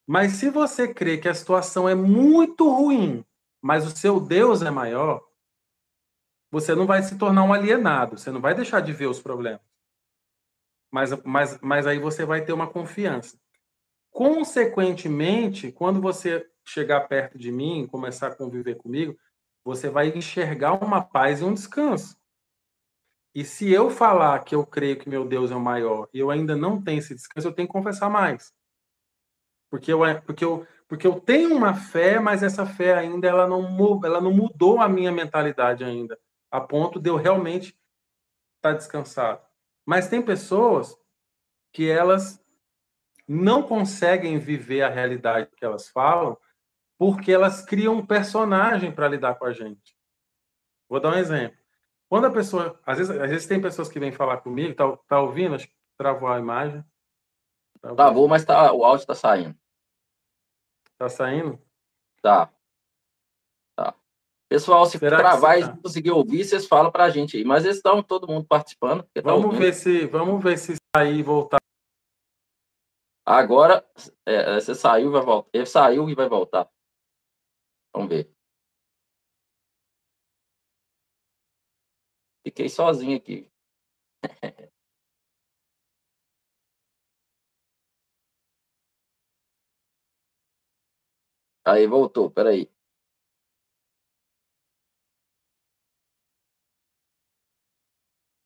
Mas 0.05 0.33
se 0.33 0.49
você 0.49 0.93
crê 0.93 1.17
que 1.17 1.29
a 1.29 1.33
situação 1.33 1.87
é 1.87 1.95
muito 1.95 2.69
ruim, 2.69 3.25
mas 3.61 3.85
o 3.85 3.95
seu 3.95 4.19
Deus 4.19 4.61
é 4.61 4.69
maior, 4.69 5.23
você 6.51 6.75
não 6.75 6.85
vai 6.85 7.01
se 7.01 7.17
tornar 7.17 7.43
um 7.43 7.53
alienado, 7.53 8.17
você 8.17 8.29
não 8.29 8.41
vai 8.41 8.53
deixar 8.53 8.81
de 8.81 8.91
ver 8.91 9.07
os 9.07 9.19
problemas. 9.19 9.61
Mas, 10.91 11.11
mas, 11.23 11.59
mas 11.61 11.87
aí 11.87 11.97
você 11.97 12.25
vai 12.25 12.43
ter 12.43 12.53
uma 12.53 12.67
confiança. 12.67 13.39
Consequentemente, 14.11 15.71
quando 15.71 15.99
você 15.99 16.47
chegar 16.63 17.07
perto 17.07 17.37
de 17.37 17.51
mim, 17.51 17.87
começar 17.87 18.27
a 18.27 18.35
conviver 18.35 18.75
comigo, 18.75 19.17
você 19.63 19.89
vai 19.89 20.09
enxergar 20.09 20.73
uma 20.73 21.01
paz 21.01 21.41
e 21.41 21.43
um 21.43 21.53
descanso. 21.53 22.15
E 23.33 23.43
se 23.43 23.71
eu 23.71 23.89
falar 23.89 24.43
que 24.43 24.53
eu 24.53 24.63
creio 24.63 24.99
que 24.99 25.09
meu 25.09 25.27
Deus 25.27 25.49
é 25.49 25.55
o 25.55 25.59
maior 25.59 26.07
e 26.13 26.19
eu 26.19 26.29
ainda 26.29 26.55
não 26.55 26.79
tenho 26.79 26.99
esse 26.99 27.15
descanso, 27.15 27.47
eu 27.47 27.53
tenho 27.53 27.67
que 27.67 27.71
confessar 27.73 28.09
mais. 28.09 28.53
Porque 29.73 29.91
eu, 29.91 30.01
porque 30.21 30.45
eu, 30.45 30.67
porque 30.87 31.07
eu 31.07 31.19
tenho 31.19 31.55
uma 31.55 31.73
fé, 31.73 32.19
mas 32.19 32.43
essa 32.43 32.63
fé 32.63 32.93
ainda 32.93 33.27
ela 33.27 33.47
não, 33.47 33.99
ela 34.05 34.21
não 34.21 34.31
mudou 34.31 34.79
a 34.79 34.87
minha 34.87 35.11
mentalidade 35.11 35.83
ainda, 35.83 36.15
a 36.51 36.61
ponto 36.61 36.99
de 36.99 37.09
eu 37.09 37.15
realmente 37.15 37.69
estar 38.57 38.69
tá 38.69 38.73
descansado. 38.73 39.41
Mas 39.83 40.07
tem 40.07 40.21
pessoas 40.21 40.95
que 41.71 41.89
elas 41.89 42.39
não 43.27 43.63
conseguem 43.63 44.37
viver 44.37 44.83
a 44.83 44.89
realidade 44.89 45.49
que 45.57 45.65
elas 45.65 45.89
falam 45.89 46.37
porque 46.95 47.31
elas 47.31 47.65
criam 47.65 47.95
um 47.95 48.05
personagem 48.05 48.91
para 48.91 49.07
lidar 49.07 49.39
com 49.39 49.45
a 49.45 49.53
gente. 49.53 49.97
Vou 50.87 50.99
dar 50.99 51.15
um 51.15 51.17
exemplo. 51.17 51.57
Quando 52.07 52.25
a 52.25 52.31
pessoa, 52.31 52.79
às 52.85 52.99
vezes, 52.99 53.19
às 53.19 53.29
vezes 53.31 53.47
tem 53.47 53.59
pessoas 53.59 53.89
que 53.89 53.99
vêm 53.99 54.11
falar 54.11 54.37
comigo, 54.37 54.75
tá, 54.75 54.95
tá 55.07 55.19
ouvindo? 55.19 55.55
Acho 55.55 55.65
que 55.65 55.73
travou 55.97 56.29
a 56.29 56.37
imagem. 56.37 56.85
Travou, 57.81 58.27
mas 58.27 58.45
tá, 58.45 58.71
o 58.71 58.85
áudio 58.85 59.01
está 59.01 59.15
saindo. 59.15 59.62
Tá 61.03 61.09
saindo? 61.09 61.61
Tá. 62.21 62.49
Tá. 63.75 63.93
Pessoal, 64.49 64.85
se 64.85 64.97
Será 64.97 65.17
travar 65.17 65.59
e 65.59 65.63
tá? 65.63 65.75
conseguir 65.75 66.11
ouvir, 66.11 66.45
vocês 66.45 66.65
falam 66.65 66.89
para 66.89 67.03
a 67.03 67.09
gente 67.09 67.35
aí. 67.35 67.43
Mas 67.43 67.65
eles 67.65 67.75
estão 67.75 68.01
todo 68.01 68.25
mundo 68.25 68.47
participando. 68.47 69.03
Tá 69.13 69.21
vamos 69.21 69.51
tá 69.51 69.59
ver 69.59 69.73
se, 69.73 70.07
vamos 70.07 70.41
ver 70.41 70.57
se 70.57 70.77
sair 70.95 71.19
e 71.19 71.21
voltar. 71.21 71.57
Agora, 73.25 73.85
é, 74.25 74.55
você 74.55 74.73
saiu, 74.73 75.11
vai 75.11 75.21
voltar. 75.21 75.49
Ele 75.51 75.65
saiu 75.65 76.09
e 76.09 76.15
vai 76.15 76.29
voltar. 76.29 76.71
Vamos 77.93 78.07
ver. 78.07 78.33
Fiquei 82.45 82.69
sozinho 82.69 83.17
aqui. 83.17 83.51
Aí 91.65 91.87
voltou, 91.87 92.29
peraí. 92.29 92.69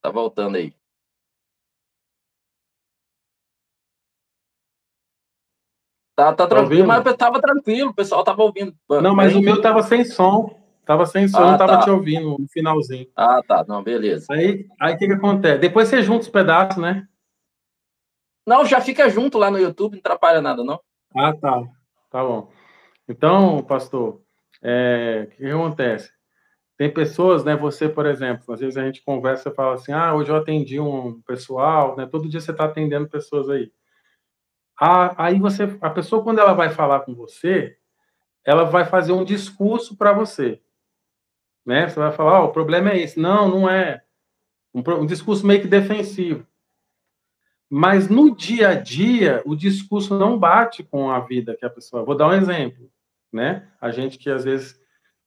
Tá 0.01 0.11
voltando 0.11 0.55
aí. 0.57 0.73
Tá, 6.15 6.33
tá, 6.33 6.35
tá 6.35 6.47
tranquilo, 6.47 6.87
mas 6.87 7.03
tava 7.15 7.39
tranquilo, 7.39 7.91
o 7.91 7.93
pessoal 7.93 8.23
tava 8.23 8.41
ouvindo. 8.41 8.75
Não, 8.89 9.15
mas 9.15 9.35
o 9.35 9.41
meu 9.41 9.61
tava 9.61 9.83
sem 9.83 10.03
som. 10.03 10.57
Tava 10.83 11.05
sem 11.05 11.27
som, 11.27 11.39
ah, 11.39 11.51
não 11.51 11.57
tava 11.57 11.73
tá. 11.73 11.83
te 11.83 11.89
ouvindo 11.89 12.37
no 12.39 12.47
finalzinho. 12.47 13.07
Ah, 13.13 13.41
tá. 13.45 13.65
Não, 13.67 13.83
beleza. 13.83 14.25
Aí 14.31 14.61
o 14.61 14.65
aí, 14.79 14.97
que, 14.97 15.05
que 15.05 15.13
acontece? 15.13 15.59
Depois 15.59 15.89
você 15.89 16.01
junta 16.01 16.21
os 16.21 16.29
pedaços, 16.29 16.81
né? 16.81 17.05
Não, 18.47 18.65
já 18.65 18.79
fica 18.79 19.09
junto 19.09 19.37
lá 19.37 19.51
no 19.51 19.59
YouTube, 19.59 19.93
não 19.93 19.99
atrapalha 19.99 20.41
nada, 20.41 20.63
não. 20.63 20.79
Ah, 21.13 21.33
tá. 21.35 21.61
Tá 22.09 22.23
bom. 22.23 22.49
Então, 23.07 23.63
pastor, 23.63 24.21
é, 24.61 25.27
o 25.27 25.35
que, 25.35 25.45
acontece? 25.45 26.11
Tem 26.77 26.93
pessoas, 26.93 27.43
né? 27.43 27.55
Você, 27.55 27.89
por 27.89 28.05
exemplo, 28.05 28.53
às 28.53 28.59
vezes 28.59 28.77
a 28.77 28.85
gente 28.85 29.03
conversa 29.03 29.49
e 29.49 29.53
fala 29.53 29.75
assim: 29.75 29.91
ah, 29.91 30.13
hoje 30.13 30.29
eu 30.29 30.35
atendi 30.35 30.79
um 30.79 31.21
pessoal, 31.21 31.95
né? 31.95 32.05
Todo 32.05 32.29
dia 32.29 32.41
você 32.41 32.51
está 32.51 32.65
atendendo 32.65 33.09
pessoas 33.09 33.49
aí. 33.49 33.71
Ah, 34.79 35.25
aí 35.25 35.39
você, 35.39 35.63
a 35.81 35.89
pessoa, 35.89 36.23
quando 36.23 36.39
ela 36.39 36.53
vai 36.53 36.69
falar 36.69 37.01
com 37.01 37.15
você, 37.15 37.77
ela 38.45 38.63
vai 38.63 38.85
fazer 38.85 39.11
um 39.11 39.23
discurso 39.23 39.97
para 39.97 40.13
você 40.13 40.61
né? 41.67 41.89
Você 41.89 41.99
vai 41.99 42.13
falar, 42.13 42.41
oh, 42.41 42.45
o 42.45 42.51
problema 42.53 42.91
é 42.91 42.99
esse. 42.99 43.19
Não, 43.19 43.49
não 43.49 43.69
é. 43.69 44.01
Um, 44.73 44.81
um 45.01 45.05
discurso 45.05 45.45
meio 45.45 45.61
que 45.61 45.67
defensivo. 45.67 46.47
Mas 47.69 48.07
no 48.07 48.33
dia 48.33 48.69
a 48.69 48.73
dia, 48.73 49.43
o 49.45 49.53
discurso 49.53 50.17
não 50.17 50.39
bate 50.39 50.81
com 50.81 51.11
a 51.11 51.19
vida 51.19 51.57
que 51.57 51.65
a 51.65 51.69
pessoa. 51.69 52.05
Vou 52.05 52.15
dar 52.15 52.29
um 52.29 52.33
exemplo, 52.33 52.89
né? 53.37 53.69
A 53.79 53.91
gente 53.91 54.17
que 54.17 54.29
às 54.29 54.43
vezes 54.43 54.77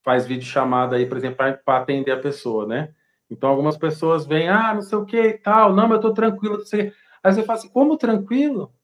faz 0.02 0.26
vídeo 0.26 0.44
chamada 0.44 0.96
aí, 0.96 1.06
por 1.06 1.16
exemplo, 1.16 1.38
para 1.64 1.78
atender 1.78 2.12
a 2.12 2.20
pessoa, 2.20 2.66
né? 2.66 2.94
Então 3.30 3.48
algumas 3.48 3.78
pessoas 3.78 4.26
vêm, 4.26 4.48
ah, 4.48 4.74
não 4.74 4.82
sei 4.82 4.98
o 4.98 5.06
que 5.06 5.20
e 5.20 5.38
tal, 5.38 5.72
não, 5.72 5.88
mas 5.88 5.96
eu 5.96 6.02
tô 6.02 6.12
tranquilo, 6.12 6.58
não 6.58 6.66
sei. 6.66 6.92
Aí 7.22 7.32
você 7.32 7.42
fala 7.42 7.58
assim, 7.58 7.68
como 7.68 7.96
tranquilo? 7.96 8.74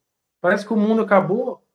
Parece 0.41 0.65
que 0.65 0.73
o 0.73 0.77
mundo 0.77 1.03
acabou. 1.03 1.67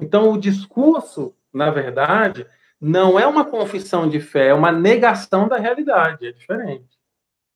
Então 0.00 0.32
o 0.32 0.38
discurso, 0.38 1.36
na 1.52 1.70
verdade, 1.70 2.46
não 2.80 3.18
é 3.18 3.26
uma 3.26 3.44
confissão 3.44 4.08
de 4.08 4.20
fé, 4.20 4.48
é 4.48 4.54
uma 4.54 4.72
negação 4.72 5.46
da 5.46 5.58
realidade, 5.58 6.26
é 6.26 6.32
diferente. 6.32 6.98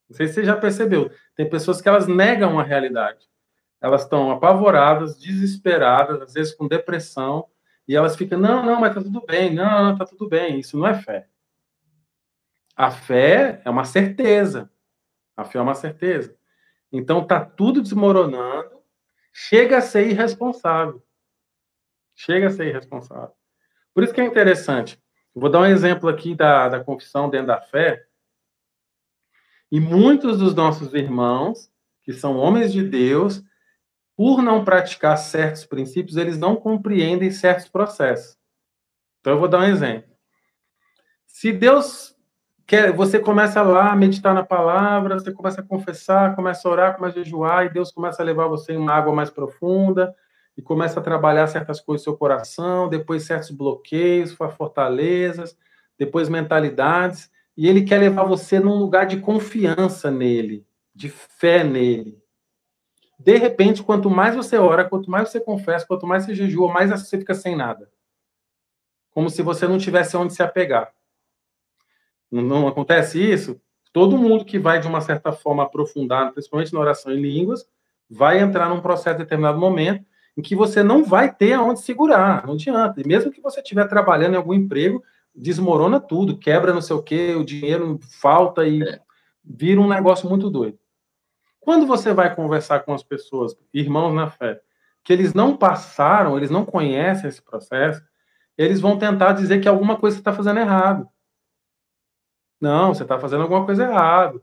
Não 0.08 0.16
sei 0.16 0.28
se 0.28 0.34
você 0.34 0.44
já 0.44 0.56
percebeu. 0.56 1.10
Tem 1.34 1.48
pessoas 1.48 1.80
que 1.80 1.88
elas 1.88 2.06
negam 2.06 2.60
a 2.60 2.62
realidade. 2.62 3.26
elas 3.80 4.02
estão 4.02 4.30
apavoradas, 4.30 5.18
desesperadas, 5.18 6.22
às 6.22 6.32
vezes 6.32 6.54
com 6.54 6.66
depressão, 6.66 7.46
e 7.86 7.94
elas 7.94 8.16
ficam, 8.16 8.38
não, 8.38 8.64
não, 8.64 8.80
mas 8.80 8.94
tá 8.94 9.02
tudo 9.02 9.24
bem, 9.26 9.54
não, 9.54 9.84
não, 9.84 9.96
tá 9.96 10.06
tudo 10.06 10.28
bem. 10.28 10.60
Isso 10.60 10.78
não 10.78 10.86
é 10.86 10.94
fé. 10.94 11.28
A 12.74 12.90
fé 12.90 13.60
é 13.64 13.70
uma 13.70 13.84
certeza. 13.84 14.70
A 15.36 15.44
fé 15.44 15.58
é 15.58 15.62
uma 15.62 15.74
certeza. 15.74 16.36
Então 16.90 17.26
tá 17.26 17.44
tudo 17.44 17.82
desmoronando, 17.82 18.80
chega 19.32 19.78
a 19.78 19.82
ser 19.82 20.08
irresponsável. 20.08 21.04
Chega 22.14 22.46
a 22.46 22.50
ser 22.50 22.68
irresponsável. 22.68 23.34
Por 23.92 24.02
isso 24.02 24.14
que 24.14 24.20
é 24.20 24.24
interessante. 24.24 25.02
Vou 25.34 25.50
dar 25.50 25.60
um 25.60 25.66
exemplo 25.66 26.08
aqui 26.08 26.34
da, 26.34 26.68
da 26.68 26.82
confissão 26.82 27.28
dentro 27.28 27.48
da 27.48 27.60
fé. 27.60 28.06
E 29.70 29.80
muitos 29.80 30.38
dos 30.38 30.54
nossos 30.54 30.94
irmãos, 30.94 31.70
que 32.02 32.12
são 32.12 32.36
homens 32.36 32.72
de 32.72 32.82
Deus, 32.82 33.42
por 34.16 34.42
não 34.42 34.64
praticar 34.64 35.16
certos 35.18 35.64
princípios, 35.64 36.16
eles 36.16 36.38
não 36.38 36.56
compreendem 36.56 37.30
certos 37.30 37.68
processos. 37.68 38.36
Então, 39.20 39.32
eu 39.32 39.38
vou 39.38 39.48
dar 39.48 39.60
um 39.60 39.64
exemplo. 39.64 40.10
Se 41.26 41.52
Deus 41.52 42.14
quer, 42.66 42.92
você 42.92 43.18
começa 43.18 43.60
lá 43.62 43.90
a 43.90 43.96
meditar 43.96 44.34
na 44.34 44.44
palavra, 44.44 45.18
você 45.18 45.32
começa 45.32 45.60
a 45.60 45.64
confessar, 45.64 46.36
começa 46.36 46.68
a 46.68 46.70
orar, 46.70 46.96
começa 46.96 47.18
a 47.18 47.22
jejuar, 47.22 47.66
e 47.66 47.70
Deus 47.70 47.90
começa 47.90 48.22
a 48.22 48.24
levar 48.24 48.46
você 48.46 48.72
em 48.72 48.76
uma 48.76 48.92
água 48.92 49.12
mais 49.12 49.30
profunda, 49.30 50.14
e 50.56 50.62
começa 50.62 51.00
a 51.00 51.02
trabalhar 51.02 51.46
certas 51.48 51.80
coisas 51.80 52.06
no 52.06 52.12
seu 52.12 52.16
coração, 52.18 52.88
depois 52.88 53.24
certos 53.24 53.50
bloqueios, 53.50 54.32
fortalezas, 54.32 55.56
depois 55.98 56.28
mentalidades, 56.28 57.30
e 57.56 57.68
Ele 57.68 57.82
quer 57.82 57.98
levar 57.98 58.24
você 58.24 58.60
num 58.60 58.76
lugar 58.76 59.06
de 59.06 59.18
confiança 59.18 60.10
nele, 60.10 60.66
de 60.94 61.08
fé 61.08 61.64
nele. 61.64 62.23
De 63.18 63.36
repente, 63.36 63.82
quanto 63.82 64.10
mais 64.10 64.34
você 64.34 64.56
ora, 64.56 64.84
quanto 64.84 65.10
mais 65.10 65.28
você 65.28 65.40
confessa, 65.40 65.86
quanto 65.86 66.06
mais 66.06 66.24
você 66.24 66.34
jejua, 66.34 66.72
mais 66.72 66.90
você 66.90 67.18
fica 67.18 67.34
sem 67.34 67.56
nada. 67.56 67.90
Como 69.10 69.30
se 69.30 69.42
você 69.42 69.66
não 69.66 69.78
tivesse 69.78 70.16
onde 70.16 70.34
se 70.34 70.42
apegar. 70.42 70.92
Não, 72.30 72.42
não 72.42 72.68
acontece 72.68 73.20
isso? 73.22 73.60
Todo 73.92 74.18
mundo 74.18 74.44
que 74.44 74.58
vai 74.58 74.80
de 74.80 74.88
uma 74.88 75.00
certa 75.00 75.32
forma 75.32 75.62
aprofundar, 75.62 76.32
principalmente 76.32 76.72
na 76.74 76.80
oração 76.80 77.12
em 77.12 77.20
línguas, 77.20 77.64
vai 78.10 78.40
entrar 78.40 78.68
num 78.68 78.80
processo 78.80 79.16
em 79.16 79.22
determinado 79.22 79.58
momento 79.58 80.04
em 80.36 80.42
que 80.42 80.56
você 80.56 80.82
não 80.82 81.04
vai 81.04 81.32
ter 81.32 81.52
aonde 81.52 81.80
segurar, 81.80 82.44
não 82.44 82.54
adianta. 82.54 83.00
E 83.00 83.06
mesmo 83.06 83.30
que 83.30 83.40
você 83.40 83.60
estiver 83.60 83.86
trabalhando 83.88 84.34
em 84.34 84.36
algum 84.36 84.52
emprego, 84.52 85.02
desmorona 85.34 86.00
tudo, 86.00 86.38
quebra 86.38 86.72
não 86.72 86.80
sei 86.80 86.96
o 86.96 87.02
quê, 87.02 87.34
o 87.34 87.44
dinheiro 87.44 87.98
falta 88.20 88.66
e 88.66 88.82
é. 88.82 89.00
vira 89.44 89.80
um 89.80 89.88
negócio 89.88 90.28
muito 90.28 90.50
doido. 90.50 90.78
Quando 91.64 91.86
você 91.86 92.12
vai 92.12 92.34
conversar 92.36 92.80
com 92.80 92.92
as 92.92 93.02
pessoas, 93.02 93.56
irmãos 93.72 94.12
na 94.12 94.28
fé, 94.28 94.60
que 95.02 95.10
eles 95.10 95.32
não 95.32 95.56
passaram, 95.56 96.36
eles 96.36 96.50
não 96.50 96.62
conhecem 96.62 97.26
esse 97.26 97.40
processo, 97.40 98.04
eles 98.56 98.82
vão 98.82 98.98
tentar 98.98 99.32
dizer 99.32 99.62
que 99.62 99.68
alguma 99.68 99.96
coisa 99.96 100.16
você 100.16 100.20
está 100.20 100.34
fazendo 100.34 100.60
errado. 100.60 101.08
Não, 102.60 102.92
você 102.92 103.02
está 103.02 103.18
fazendo 103.18 103.44
alguma 103.44 103.64
coisa 103.64 103.84
errado. 103.84 104.42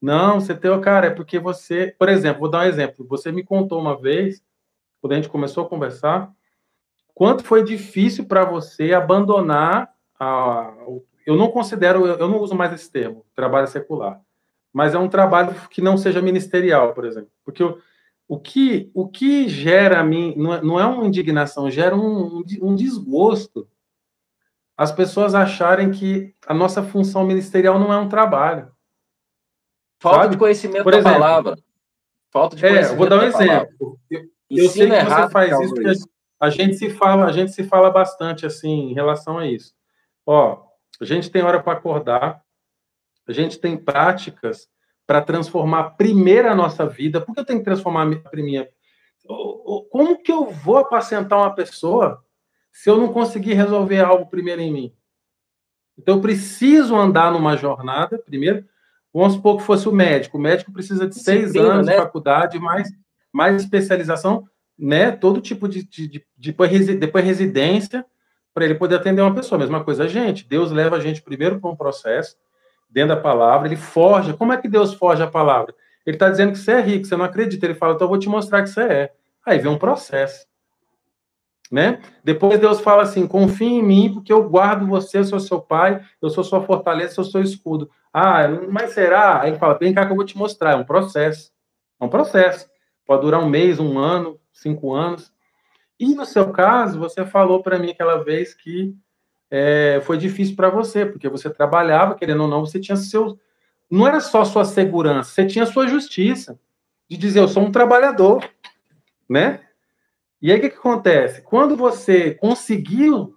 Não, 0.00 0.40
você 0.40 0.54
tem, 0.54 0.78
cara, 0.82 1.06
é 1.06 1.10
porque 1.10 1.38
você, 1.38 1.96
por 1.98 2.10
exemplo, 2.10 2.40
vou 2.40 2.50
dar 2.50 2.58
um 2.58 2.68
exemplo. 2.68 3.06
Você 3.08 3.32
me 3.32 3.42
contou 3.42 3.80
uma 3.80 3.98
vez, 3.98 4.44
quando 5.00 5.14
a 5.14 5.16
gente 5.16 5.30
começou 5.30 5.64
a 5.64 5.68
conversar, 5.70 6.30
quanto 7.14 7.44
foi 7.44 7.64
difícil 7.64 8.26
para 8.26 8.44
você 8.44 8.92
abandonar 8.92 9.90
a, 10.20 10.70
eu 11.24 11.34
não 11.34 11.50
considero, 11.50 12.06
eu 12.06 12.28
não 12.28 12.40
uso 12.40 12.54
mais 12.54 12.74
esse 12.74 12.92
termo, 12.92 13.24
trabalho 13.34 13.66
secular 13.66 14.20
mas 14.78 14.94
é 14.94 14.98
um 14.98 15.08
trabalho 15.08 15.52
que 15.70 15.82
não 15.82 15.96
seja 15.96 16.22
ministerial, 16.22 16.94
por 16.94 17.04
exemplo. 17.04 17.32
Porque 17.44 17.64
o, 17.64 17.78
o, 18.28 18.38
que, 18.38 18.92
o 18.94 19.08
que 19.08 19.48
gera 19.48 19.98
a 19.98 20.04
mim, 20.04 20.34
não 20.36 20.54
é, 20.54 20.62
não 20.62 20.78
é 20.78 20.86
uma 20.86 21.04
indignação, 21.04 21.68
gera 21.68 21.96
um, 21.96 22.44
um 22.62 22.76
desgosto. 22.76 23.68
As 24.76 24.92
pessoas 24.92 25.34
acharem 25.34 25.90
que 25.90 26.32
a 26.46 26.54
nossa 26.54 26.80
função 26.80 27.26
ministerial 27.26 27.76
não 27.76 27.92
é 27.92 27.98
um 27.98 28.08
trabalho. 28.08 28.70
Falta 30.00 30.20
sabe? 30.20 30.34
de 30.34 30.38
conhecimento 30.38 30.84
por 30.84 30.94
exemplo, 30.94 31.10
da 31.10 31.18
palavra. 31.18 31.58
Falta 32.30 32.54
de 32.54 32.62
conhecimento. 32.62 32.92
É, 32.92 32.96
vou 32.96 33.08
dar 33.08 33.18
um 33.18 33.22
exemplo. 33.24 33.98
Eu, 34.08 34.28
eu 34.48 34.68
sei 34.68 34.88
que 34.88 35.04
você 35.04 35.30
faz 35.30 35.60
isso, 35.60 35.74
porque 35.74 35.92
a 36.38 36.50
gente 36.50 36.76
se 36.76 36.90
fala, 36.90 37.26
a 37.26 37.32
gente 37.32 37.50
se 37.50 37.64
fala 37.64 37.90
bastante 37.90 38.46
assim 38.46 38.90
em 38.90 38.94
relação 38.94 39.38
a 39.38 39.46
isso. 39.48 39.74
Ó, 40.24 40.62
a 41.00 41.04
gente 41.04 41.32
tem 41.32 41.42
hora 41.42 41.60
para 41.60 41.72
acordar, 41.72 42.44
a 43.30 43.34
gente 43.34 43.58
tem 43.58 43.76
práticas 43.76 44.68
para 45.06 45.22
transformar 45.22 45.90
primeiro 45.90 46.48
a 46.48 46.54
nossa 46.54 46.86
vida. 46.86 47.20
Por 47.20 47.34
que 47.34 47.40
eu 47.40 47.44
tenho 47.44 47.58
que 47.58 47.64
transformar 47.64 48.06
a 48.06 48.28
primeira? 48.28 48.70
Como 49.90 50.22
que 50.22 50.32
eu 50.32 50.46
vou 50.46 50.78
apacentar 50.78 51.38
uma 51.38 51.54
pessoa 51.54 52.22
se 52.72 52.88
eu 52.88 52.96
não 52.96 53.12
conseguir 53.12 53.54
resolver 53.54 54.00
algo 54.00 54.26
primeiro 54.26 54.60
em 54.60 54.72
mim? 54.72 54.94
Então, 55.98 56.16
eu 56.16 56.20
preciso 56.20 56.94
andar 56.94 57.32
numa 57.32 57.56
jornada, 57.56 58.18
primeiro. 58.18 58.64
Vamos 59.12 59.34
supor 59.34 59.56
que 59.56 59.64
fosse 59.64 59.88
o 59.88 59.92
médico. 59.92 60.38
O 60.38 60.40
médico 60.40 60.72
precisa 60.72 61.06
de 61.06 61.16
seis 61.18 61.56
anos 61.56 61.86
né? 61.86 61.92
de 61.92 61.98
faculdade, 61.98 62.58
mais, 62.58 62.88
mais 63.32 63.62
especialização, 63.62 64.46
né? 64.78 65.10
Todo 65.10 65.40
tipo 65.40 65.68
de, 65.68 65.82
de, 65.82 66.06
de 66.08 66.24
depois, 66.36 66.86
depois 66.98 67.24
residência, 67.24 68.06
para 68.54 68.64
ele 68.64 68.76
poder 68.76 68.96
atender 68.96 69.22
uma 69.22 69.34
pessoa. 69.34 69.58
Mesma 69.58 69.82
coisa, 69.82 70.04
a 70.04 70.08
gente. 70.08 70.46
Deus 70.46 70.70
leva 70.70 70.96
a 70.96 71.00
gente 71.00 71.22
primeiro 71.22 71.60
para 71.60 71.70
um 71.70 71.76
processo, 71.76 72.36
dentro 72.88 73.14
da 73.14 73.20
palavra, 73.20 73.68
ele 73.68 73.76
forja. 73.76 74.34
Como 74.34 74.52
é 74.52 74.56
que 74.56 74.68
Deus 74.68 74.94
forja 74.94 75.24
a 75.24 75.30
palavra? 75.30 75.74
Ele 76.06 76.16
está 76.16 76.30
dizendo 76.30 76.52
que 76.52 76.58
você 76.58 76.72
é 76.72 76.80
rico, 76.80 77.06
você 77.06 77.16
não 77.16 77.24
acredita. 77.24 77.66
Ele 77.66 77.74
fala, 77.74 77.94
então 77.94 78.06
eu 78.06 78.08
vou 78.08 78.18
te 78.18 78.28
mostrar 78.28 78.62
que 78.62 78.70
você 78.70 78.82
é. 78.82 79.12
Aí 79.44 79.58
vem 79.58 79.70
um 79.70 79.78
processo. 79.78 80.46
Né? 81.70 82.00
Depois 82.24 82.58
Deus 82.58 82.80
fala 82.80 83.02
assim: 83.02 83.26
confie 83.26 83.66
em 83.66 83.82
mim, 83.82 84.12
porque 84.14 84.32
eu 84.32 84.48
guardo 84.48 84.86
você, 84.86 85.18
eu 85.18 85.24
sou 85.24 85.38
seu 85.38 85.60
pai, 85.60 86.02
eu 86.20 86.30
sou 86.30 86.42
sua 86.42 86.62
fortaleza, 86.62 87.10
eu 87.10 87.14
sou 87.16 87.24
seu 87.24 87.42
escudo. 87.42 87.90
Ah, 88.10 88.48
mas 88.70 88.92
será? 88.92 89.42
Aí 89.42 89.50
ele 89.50 89.58
fala: 89.58 89.78
vem 89.78 89.92
cá 89.92 90.06
que 90.06 90.12
eu 90.12 90.16
vou 90.16 90.24
te 90.24 90.36
mostrar. 90.36 90.72
É 90.72 90.76
um 90.76 90.84
processo. 90.84 91.52
É 92.00 92.04
um 92.04 92.08
processo. 92.08 92.66
Pode 93.04 93.20
durar 93.22 93.40
um 93.40 93.48
mês, 93.48 93.78
um 93.78 93.98
ano, 93.98 94.40
cinco 94.50 94.94
anos. 94.94 95.30
E 96.00 96.14
no 96.14 96.24
seu 96.24 96.52
caso, 96.52 96.98
você 96.98 97.26
falou 97.26 97.62
para 97.62 97.78
mim 97.78 97.90
aquela 97.90 98.22
vez 98.22 98.54
que 98.54 98.94
é, 99.50 100.00
foi 100.04 100.18
difícil 100.18 100.54
para 100.54 100.70
você, 100.70 101.06
porque 101.06 101.28
você 101.28 101.48
trabalhava, 101.50 102.14
querendo 102.14 102.42
ou 102.42 102.48
não, 102.48 102.64
você 102.64 102.78
tinha 102.78 102.96
seu. 102.96 103.38
Não 103.90 104.06
era 104.06 104.20
só 104.20 104.44
sua 104.44 104.64
segurança, 104.64 105.30
você 105.30 105.46
tinha 105.46 105.64
sua 105.64 105.88
justiça 105.88 106.58
de 107.08 107.16
dizer, 107.16 107.40
eu 107.40 107.48
sou 107.48 107.62
um 107.62 107.72
trabalhador, 107.72 108.46
né? 109.28 109.60
E 110.40 110.52
aí 110.52 110.58
o 110.58 110.60
que, 110.60 110.70
que 110.70 110.76
acontece? 110.76 111.40
Quando 111.42 111.76
você 111.76 112.34
conseguiu, 112.34 113.34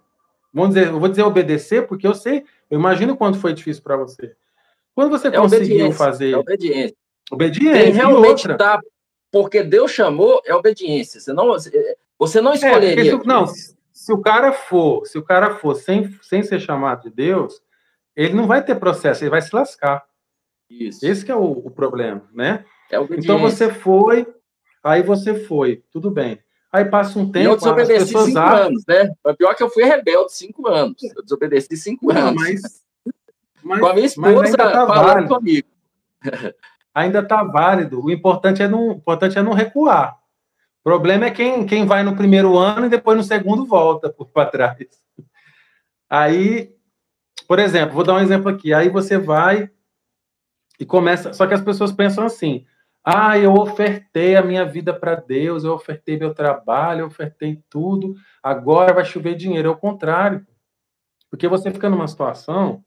vamos 0.52 0.74
dizer, 0.74 0.88
eu 0.88 1.00
vou 1.00 1.08
dizer 1.08 1.22
obedecer, 1.22 1.86
porque 1.86 2.06
eu 2.06 2.14
sei, 2.14 2.44
eu 2.70 2.78
imagino 2.78 3.16
quanto 3.16 3.38
foi 3.38 3.54
difícil 3.54 3.82
para 3.82 3.96
você. 3.96 4.34
Quando 4.94 5.10
você 5.10 5.28
é 5.28 5.32
conseguiu 5.32 5.90
fazer. 5.92 6.32
É 6.32 6.36
obediência. 6.36 6.96
Obediência. 7.30 7.82
Quem 7.84 7.92
realmente 7.92 8.56
tá, 8.56 8.78
porque 9.30 9.62
Deus 9.62 9.90
chamou, 9.90 10.42
é 10.44 10.54
obediência. 10.54 11.18
Você 11.18 11.32
não, 11.32 11.56
você 12.18 12.40
não 12.40 12.52
escolheria. 12.52 13.14
É, 13.14 13.18
não, 13.24 13.46
se 14.02 14.12
o 14.12 14.20
cara 14.20 14.52
for, 14.52 15.06
se 15.06 15.16
o 15.16 15.22
cara 15.22 15.54
for 15.54 15.76
sem, 15.76 16.12
sem 16.22 16.42
ser 16.42 16.58
chamado 16.58 17.02
de 17.02 17.10
Deus, 17.10 17.62
ele 18.16 18.34
não 18.34 18.48
vai 18.48 18.60
ter 18.60 18.74
processo, 18.74 19.22
ele 19.22 19.30
vai 19.30 19.40
se 19.40 19.54
lascar. 19.54 20.04
Isso. 20.68 21.06
Esse 21.06 21.30
é 21.30 21.36
o, 21.36 21.44
o 21.44 21.70
problema, 21.70 22.28
né? 22.34 22.64
É 22.90 22.96
então 23.12 23.38
você 23.38 23.72
foi, 23.72 24.26
aí 24.82 25.04
você 25.04 25.34
foi, 25.34 25.84
tudo 25.92 26.10
bem. 26.10 26.42
Aí 26.72 26.84
passa 26.84 27.16
um 27.16 27.30
tempo. 27.30 27.46
E 27.46 27.52
eu 27.52 27.56
desobedeci 27.56 28.08
cinco 28.08 28.38
acham... 28.40 28.66
anos, 28.66 28.84
né? 28.88 29.12
O 29.24 29.36
pior 29.36 29.54
que 29.54 29.62
eu 29.62 29.70
fui 29.70 29.84
rebelde 29.84 30.32
cinco 30.32 30.66
anos. 30.66 31.00
Eu 31.16 31.22
desobedeci 31.22 31.76
cinco 31.76 32.12
não, 32.12 32.28
anos. 32.28 32.42
Mas, 32.42 32.84
mas, 33.62 33.78
Com 33.78 33.86
a 33.86 33.94
minha 33.94 34.06
esposa 34.06 34.56
tá 34.56 34.86
falando 34.86 35.04
válido. 35.04 35.28
comigo. 35.28 35.68
Ainda 36.92 37.20
está 37.20 37.44
válido. 37.44 38.04
O 38.04 38.10
importante 38.10 38.62
é 38.62 38.66
não, 38.66 38.88
o 38.88 38.92
importante 38.94 39.38
é 39.38 39.42
não 39.42 39.52
recuar. 39.52 40.18
O 40.82 40.90
problema 40.90 41.26
é 41.26 41.30
quem, 41.30 41.64
quem 41.64 41.86
vai 41.86 42.02
no 42.02 42.16
primeiro 42.16 42.58
ano 42.58 42.86
e 42.86 42.90
depois 42.90 43.16
no 43.16 43.22
segundo 43.22 43.64
volta 43.64 44.10
para 44.10 44.50
trás. 44.50 44.88
Aí, 46.10 46.74
por 47.46 47.60
exemplo, 47.60 47.94
vou 47.94 48.04
dar 48.04 48.14
um 48.14 48.20
exemplo 48.20 48.48
aqui. 48.50 48.74
Aí 48.74 48.88
você 48.88 49.16
vai 49.16 49.70
e 50.80 50.84
começa. 50.84 51.32
Só 51.32 51.46
que 51.46 51.54
as 51.54 51.60
pessoas 51.60 51.92
pensam 51.92 52.26
assim: 52.26 52.66
ah, 53.04 53.38
eu 53.38 53.54
ofertei 53.54 54.34
a 54.34 54.42
minha 54.42 54.64
vida 54.64 54.92
para 54.92 55.14
Deus, 55.14 55.62
eu 55.62 55.72
ofertei 55.72 56.18
meu 56.18 56.34
trabalho, 56.34 57.02
eu 57.02 57.06
ofertei 57.06 57.62
tudo, 57.70 58.16
agora 58.42 58.92
vai 58.92 59.04
chover 59.04 59.36
dinheiro. 59.36 59.68
É 59.68 59.70
o 59.70 59.76
contrário. 59.76 60.44
Porque 61.30 61.46
você 61.46 61.70
fica 61.70 61.88
numa 61.88 62.08
situação. 62.08 62.84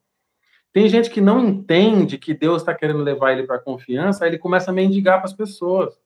Tem 0.73 0.89
gente 0.89 1.09
que 1.09 1.21
não 1.21 1.39
entende 1.39 2.17
que 2.17 2.33
Deus 2.33 2.61
está 2.61 2.75
querendo 2.75 2.99
levar 2.99 3.31
ele 3.31 3.47
para 3.47 3.55
a 3.55 3.61
confiança, 3.61 4.25
aí 4.25 4.31
ele 4.31 4.37
começa 4.37 4.71
a 4.71 4.73
mendigar 4.73 5.19
para 5.19 5.25
as 5.25 5.33
pessoas. 5.33 5.97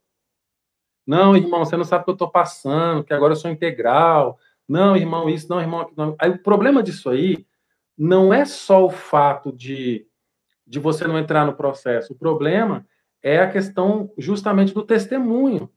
Não, 1.10 1.36
irmão, 1.36 1.66
você 1.66 1.76
não 1.76 1.84
sabe 1.84 2.04
o 2.04 2.06
que 2.06 2.12
eu 2.12 2.14
estou 2.14 2.30
passando, 2.30 3.04
que 3.04 3.16
agora 3.16 3.32
eu 3.34 3.36
sou 3.36 3.50
integral. 3.50 4.38
Não, 4.68 4.96
irmão, 4.96 5.28
isso, 5.28 5.50
não, 5.50 5.60
irmão, 5.60 5.90
não. 5.98 6.16
Aí 6.20 6.30
o 6.30 6.38
problema 6.38 6.84
disso 6.84 7.10
aí 7.10 7.48
não 7.98 8.32
é 8.32 8.46
só 8.46 8.86
o 8.86 8.92
fato 8.92 9.52
de, 9.52 10.06
de 10.68 10.78
você 10.78 11.08
não 11.08 11.18
entrar 11.18 11.48
no 11.48 11.56
processo. 11.56 12.14
O 12.14 12.16
problema 12.16 12.86
é 13.24 13.40
a 13.40 13.50
questão 13.50 14.14
justamente 14.20 14.72
do 14.72 14.84
testemunho. 14.84 15.68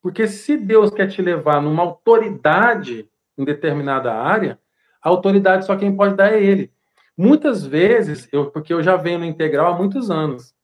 Porque 0.00 0.26
se 0.26 0.56
Deus 0.56 0.90
quer 0.90 1.08
te 1.08 1.20
levar 1.20 1.60
numa 1.60 1.82
autoridade 1.82 3.06
em 3.36 3.44
determinada 3.44 4.14
área, 4.14 4.58
a 5.02 5.10
autoridade 5.10 5.66
só 5.66 5.76
quem 5.76 5.94
pode 5.94 6.14
dar 6.14 6.32
é 6.32 6.42
Ele. 6.42 6.72
Muitas 7.14 7.62
vezes, 7.62 8.26
eu, 8.32 8.50
porque 8.50 8.72
eu 8.72 8.82
já 8.82 8.96
venho 8.96 9.18
no 9.18 9.26
integral 9.26 9.74
há 9.74 9.76
muitos 9.76 10.10
anos, 10.10 10.54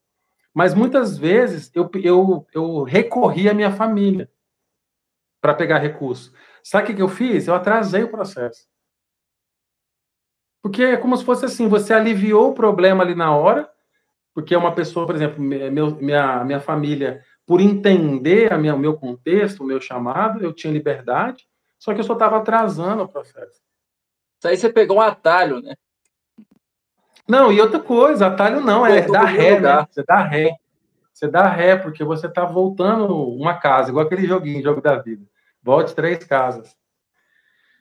mas 0.54 0.72
muitas 0.72 1.18
vezes 1.18 1.70
eu, 1.74 1.90
eu, 1.96 2.46
eu 2.54 2.82
recorri 2.84 3.48
à 3.48 3.54
minha 3.54 3.72
família 3.72 4.30
para 5.40 5.52
pegar 5.52 5.78
recurso. 5.78 6.32
Sabe 6.62 6.92
o 6.92 6.96
que 6.96 7.02
eu 7.02 7.08
fiz? 7.08 7.48
Eu 7.48 7.54
atrasei 7.54 8.04
o 8.04 8.10
processo. 8.10 8.66
Porque 10.62 10.82
é 10.82 10.96
como 10.96 11.16
se 11.16 11.24
fosse 11.24 11.44
assim, 11.44 11.68
você 11.68 11.92
aliviou 11.92 12.50
o 12.50 12.54
problema 12.54 13.02
ali 13.02 13.14
na 13.14 13.36
hora, 13.36 13.70
porque 14.32 14.56
uma 14.56 14.74
pessoa, 14.74 15.04
por 15.04 15.14
exemplo, 15.14 15.42
meu, 15.42 15.96
minha, 15.96 16.42
minha 16.44 16.60
família, 16.60 17.22
por 17.44 17.60
entender 17.60 18.50
a 18.52 18.56
minha, 18.56 18.74
o 18.74 18.78
meu 18.78 18.96
contexto, 18.96 19.62
o 19.62 19.66
meu 19.66 19.80
chamado, 19.80 20.42
eu 20.42 20.54
tinha 20.54 20.72
liberdade, 20.72 21.46
só 21.78 21.92
que 21.92 22.00
eu 22.00 22.04
só 22.04 22.14
estava 22.14 22.38
atrasando 22.38 23.02
o 23.02 23.08
processo. 23.08 23.60
Isso 24.38 24.48
aí 24.48 24.56
você 24.56 24.72
pegou 24.72 24.96
um 24.96 25.02
atalho, 25.02 25.60
né? 25.60 25.74
Não, 27.28 27.50
e 27.50 27.60
outra 27.60 27.80
coisa, 27.80 28.26
atalho 28.26 28.60
não, 28.60 28.86
é 28.86 29.00
dar 29.02 29.24
ré, 29.24 29.58
né? 29.58 29.86
Você 29.90 30.04
dá 30.06 30.22
ré. 30.22 30.56
Você 31.12 31.28
dá 31.28 31.46
ré, 31.48 31.76
porque 31.76 32.04
você 32.04 32.26
está 32.26 32.44
voltando 32.44 33.16
uma 33.16 33.54
casa, 33.54 33.90
igual 33.90 34.04
aquele 34.04 34.26
joguinho, 34.26 34.62
jogo 34.62 34.80
da 34.80 34.96
vida. 34.96 35.24
Volte 35.62 35.94
três 35.94 36.22
casas. 36.24 36.76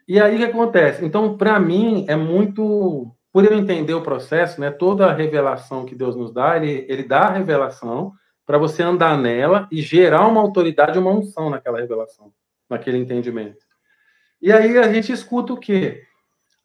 E 0.07 0.19
aí 0.19 0.35
o 0.35 0.37
que 0.37 0.45
acontece? 0.45 1.03
Então, 1.03 1.37
para 1.37 1.59
mim, 1.59 2.05
é 2.07 2.15
muito. 2.15 3.13
Por 3.31 3.43
eu 3.43 3.53
entender 3.53 3.95
o 3.95 4.03
processo, 4.03 4.61
né? 4.61 4.69
Toda 4.69 5.07
a 5.07 5.13
revelação 5.13 5.85
que 5.85 5.95
Deus 5.95 6.15
nos 6.15 6.31
dá, 6.31 6.55
ele, 6.55 6.85
ele 6.87 7.03
dá 7.03 7.21
a 7.21 7.31
revelação 7.31 8.13
para 8.45 8.57
você 8.57 8.83
andar 8.83 9.17
nela 9.17 9.67
e 9.71 9.81
gerar 9.81 10.27
uma 10.27 10.41
autoridade, 10.41 10.99
uma 10.99 11.11
unção 11.11 11.49
naquela 11.49 11.79
revelação, 11.79 12.31
naquele 12.69 12.97
entendimento. 12.97 13.65
E 14.41 14.51
aí 14.51 14.77
a 14.77 14.91
gente 14.91 15.11
escuta 15.11 15.53
o 15.53 15.57
quê? 15.57 16.03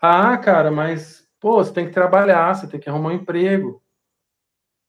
Ah, 0.03 0.37
cara, 0.37 0.71
mas 0.71 1.28
Pô, 1.41 1.57
você 1.57 1.73
tem 1.73 1.87
que 1.87 1.93
trabalhar, 1.93 2.55
você 2.55 2.67
tem 2.67 2.81
que 2.81 2.89
arrumar 2.89 3.11
um 3.11 3.17
emprego. 3.17 3.83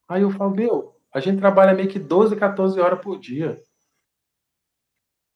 Aí 0.07 0.23
eu 0.23 0.31
falo, 0.31 0.51
meu, 0.51 0.95
a 1.13 1.19
gente 1.19 1.39
trabalha 1.39 1.73
meio 1.73 1.87
que 1.87 1.99
12, 1.99 2.35
14 2.35 2.79
horas 2.79 2.99
por 2.99 3.19
dia. 3.19 3.61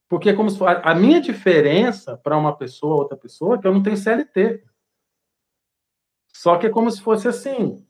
Porque 0.09 0.29
é 0.29 0.33
como 0.33 0.49
se 0.49 0.59
a 0.63 0.93
minha 0.93 1.19
diferença 1.19 2.17
para 2.17 2.37
uma 2.37 2.55
pessoa, 2.55 2.97
outra 2.97 3.17
pessoa, 3.17 3.55
é 3.55 3.57
que 3.59 3.67
eu 3.67 3.73
não 3.73 3.81
tenho 3.81 3.97
CLT. 3.97 4.63
Só 6.33 6.57
que 6.57 6.67
é 6.67 6.69
como 6.69 6.89
se 6.91 7.01
fosse 7.01 7.27
assim. 7.27 7.85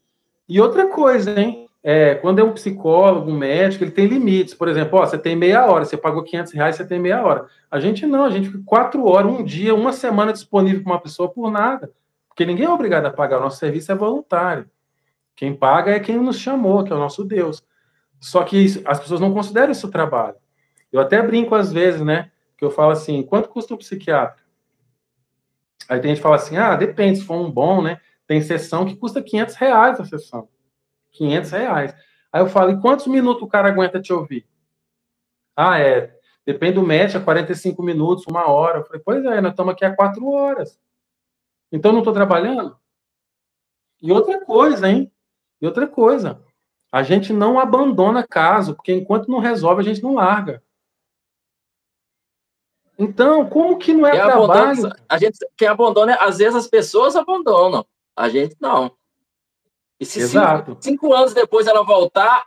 E 0.47 0.59
outra 0.59 0.87
coisa, 0.89 1.37
hein? 1.39 1.69
É, 1.81 2.15
quando 2.15 2.39
é 2.39 2.43
um 2.43 2.53
psicólogo, 2.53 3.29
um 3.29 3.37
médico, 3.37 3.83
ele 3.83 3.91
tem 3.91 4.07
limites. 4.07 4.53
Por 4.53 4.69
exemplo, 4.69 4.99
ó, 4.99 5.05
você 5.05 5.17
tem 5.17 5.35
meia 5.35 5.65
hora, 5.65 5.83
você 5.83 5.97
pagou 5.97 6.23
500 6.23 6.53
reais, 6.53 6.75
você 6.75 6.85
tem 6.85 6.99
meia 6.99 7.25
hora. 7.25 7.47
A 7.69 7.79
gente 7.79 8.05
não, 8.05 8.23
a 8.23 8.29
gente 8.29 8.49
fica 8.49 8.63
quatro 8.65 9.05
horas, 9.05 9.31
um 9.31 9.43
dia, 9.43 9.75
uma 9.75 9.91
semana 9.91 10.31
disponível 10.31 10.81
para 10.83 10.93
uma 10.93 11.01
pessoa 11.01 11.29
por 11.29 11.51
nada. 11.51 11.91
Porque 12.33 12.47
ninguém 12.47 12.65
é 12.65 12.69
obrigado 12.69 13.05
a 13.05 13.11
pagar, 13.11 13.37
o 13.37 13.41
nosso 13.41 13.59
serviço 13.59 13.91
é 13.91 13.95
voluntário. 13.95 14.67
Quem 15.35 15.55
paga 15.55 15.91
é 15.91 15.99
quem 15.99 16.17
nos 16.17 16.39
chamou, 16.39 16.83
que 16.83 16.91
é 16.91 16.95
o 16.95 16.99
nosso 16.99 17.23
Deus. 17.23 17.63
Só 18.19 18.43
que 18.43 18.57
isso, 18.57 18.81
as 18.85 18.99
pessoas 18.99 19.21
não 19.21 19.31
consideram 19.31 19.71
isso 19.71 19.91
trabalho. 19.91 20.35
Eu 20.91 20.99
até 20.99 21.21
brinco 21.21 21.53
às 21.53 21.71
vezes, 21.71 22.01
né? 22.01 22.31
Que 22.57 22.65
eu 22.65 22.71
falo 22.71 22.91
assim, 22.91 23.21
quanto 23.21 23.49
custa 23.49 23.73
um 23.75 23.77
psiquiatra? 23.77 24.43
Aí 25.87 25.99
tem 25.99 26.09
gente 26.09 26.17
que 26.17 26.23
fala 26.23 26.37
assim, 26.37 26.57
ah, 26.57 26.75
depende, 26.75 27.19
se 27.19 27.25
for 27.25 27.35
um 27.35 27.51
bom, 27.51 27.81
né? 27.81 27.99
Tem 28.25 28.41
sessão 28.41 28.85
que 28.85 28.95
custa 28.95 29.21
500 29.21 29.55
reais 29.55 29.99
a 29.99 30.05
sessão. 30.05 30.47
500 31.11 31.51
reais. 31.51 31.95
Aí 32.31 32.41
eu 32.41 32.47
falo, 32.47 32.71
e 32.71 32.81
quantos 32.81 33.05
minutos 33.05 33.43
o 33.43 33.47
cara 33.47 33.67
aguenta 33.67 34.01
te 34.01 34.11
ouvir? 34.11 34.47
Ah, 35.55 35.79
é, 35.79 36.17
depende 36.43 36.73
do 36.73 36.83
médico, 36.83 37.19
é 37.19 37.23
45 37.23 37.83
minutos, 37.83 38.25
uma 38.27 38.49
hora. 38.49 38.79
Eu 38.79 38.85
falei, 38.85 39.01
pois 39.05 39.23
é, 39.23 39.39
nós 39.39 39.51
estamos 39.51 39.73
aqui 39.73 39.85
há 39.85 39.95
quatro 39.95 40.27
horas. 40.31 40.79
Então 41.73 41.91
não 41.91 41.99
estou 41.99 42.13
trabalhando? 42.13 42.77
E 43.99 44.11
outra 44.11 44.45
coisa, 44.45 44.87
hein? 44.87 45.11
E 45.59 45.65
outra 45.65 45.87
coisa. 45.87 46.39
A 46.91 47.01
gente 47.01 47.33
não 47.33 47.59
abandona 47.59 48.25
caso, 48.25 48.75
porque 48.75 48.93
enquanto 48.93 49.27
não 49.27 49.39
resolve, 49.39 49.81
a 49.81 49.83
gente 49.83 50.03
não 50.03 50.13
larga. 50.13 50.63
Então, 52.99 53.49
como 53.49 53.79
que 53.79 53.91
não 53.91 54.05
é 54.05 54.11
trabalho? 54.11 54.43
Abandona, 54.43 54.95
a 55.09 55.17
gente, 55.17 55.39
quem 55.57 55.67
abandona, 55.67 56.13
às 56.15 56.37
vezes 56.37 56.55
as 56.55 56.67
pessoas 56.67 57.15
abandonam. 57.15 57.83
A 58.15 58.29
gente 58.29 58.55
não. 58.59 58.95
E 59.99 60.05
se 60.05 60.19
Exato. 60.19 60.73
Cinco, 60.73 60.83
cinco 60.83 61.13
anos 61.13 61.33
depois 61.33 61.65
ela 61.65 61.83
voltar, 61.83 62.45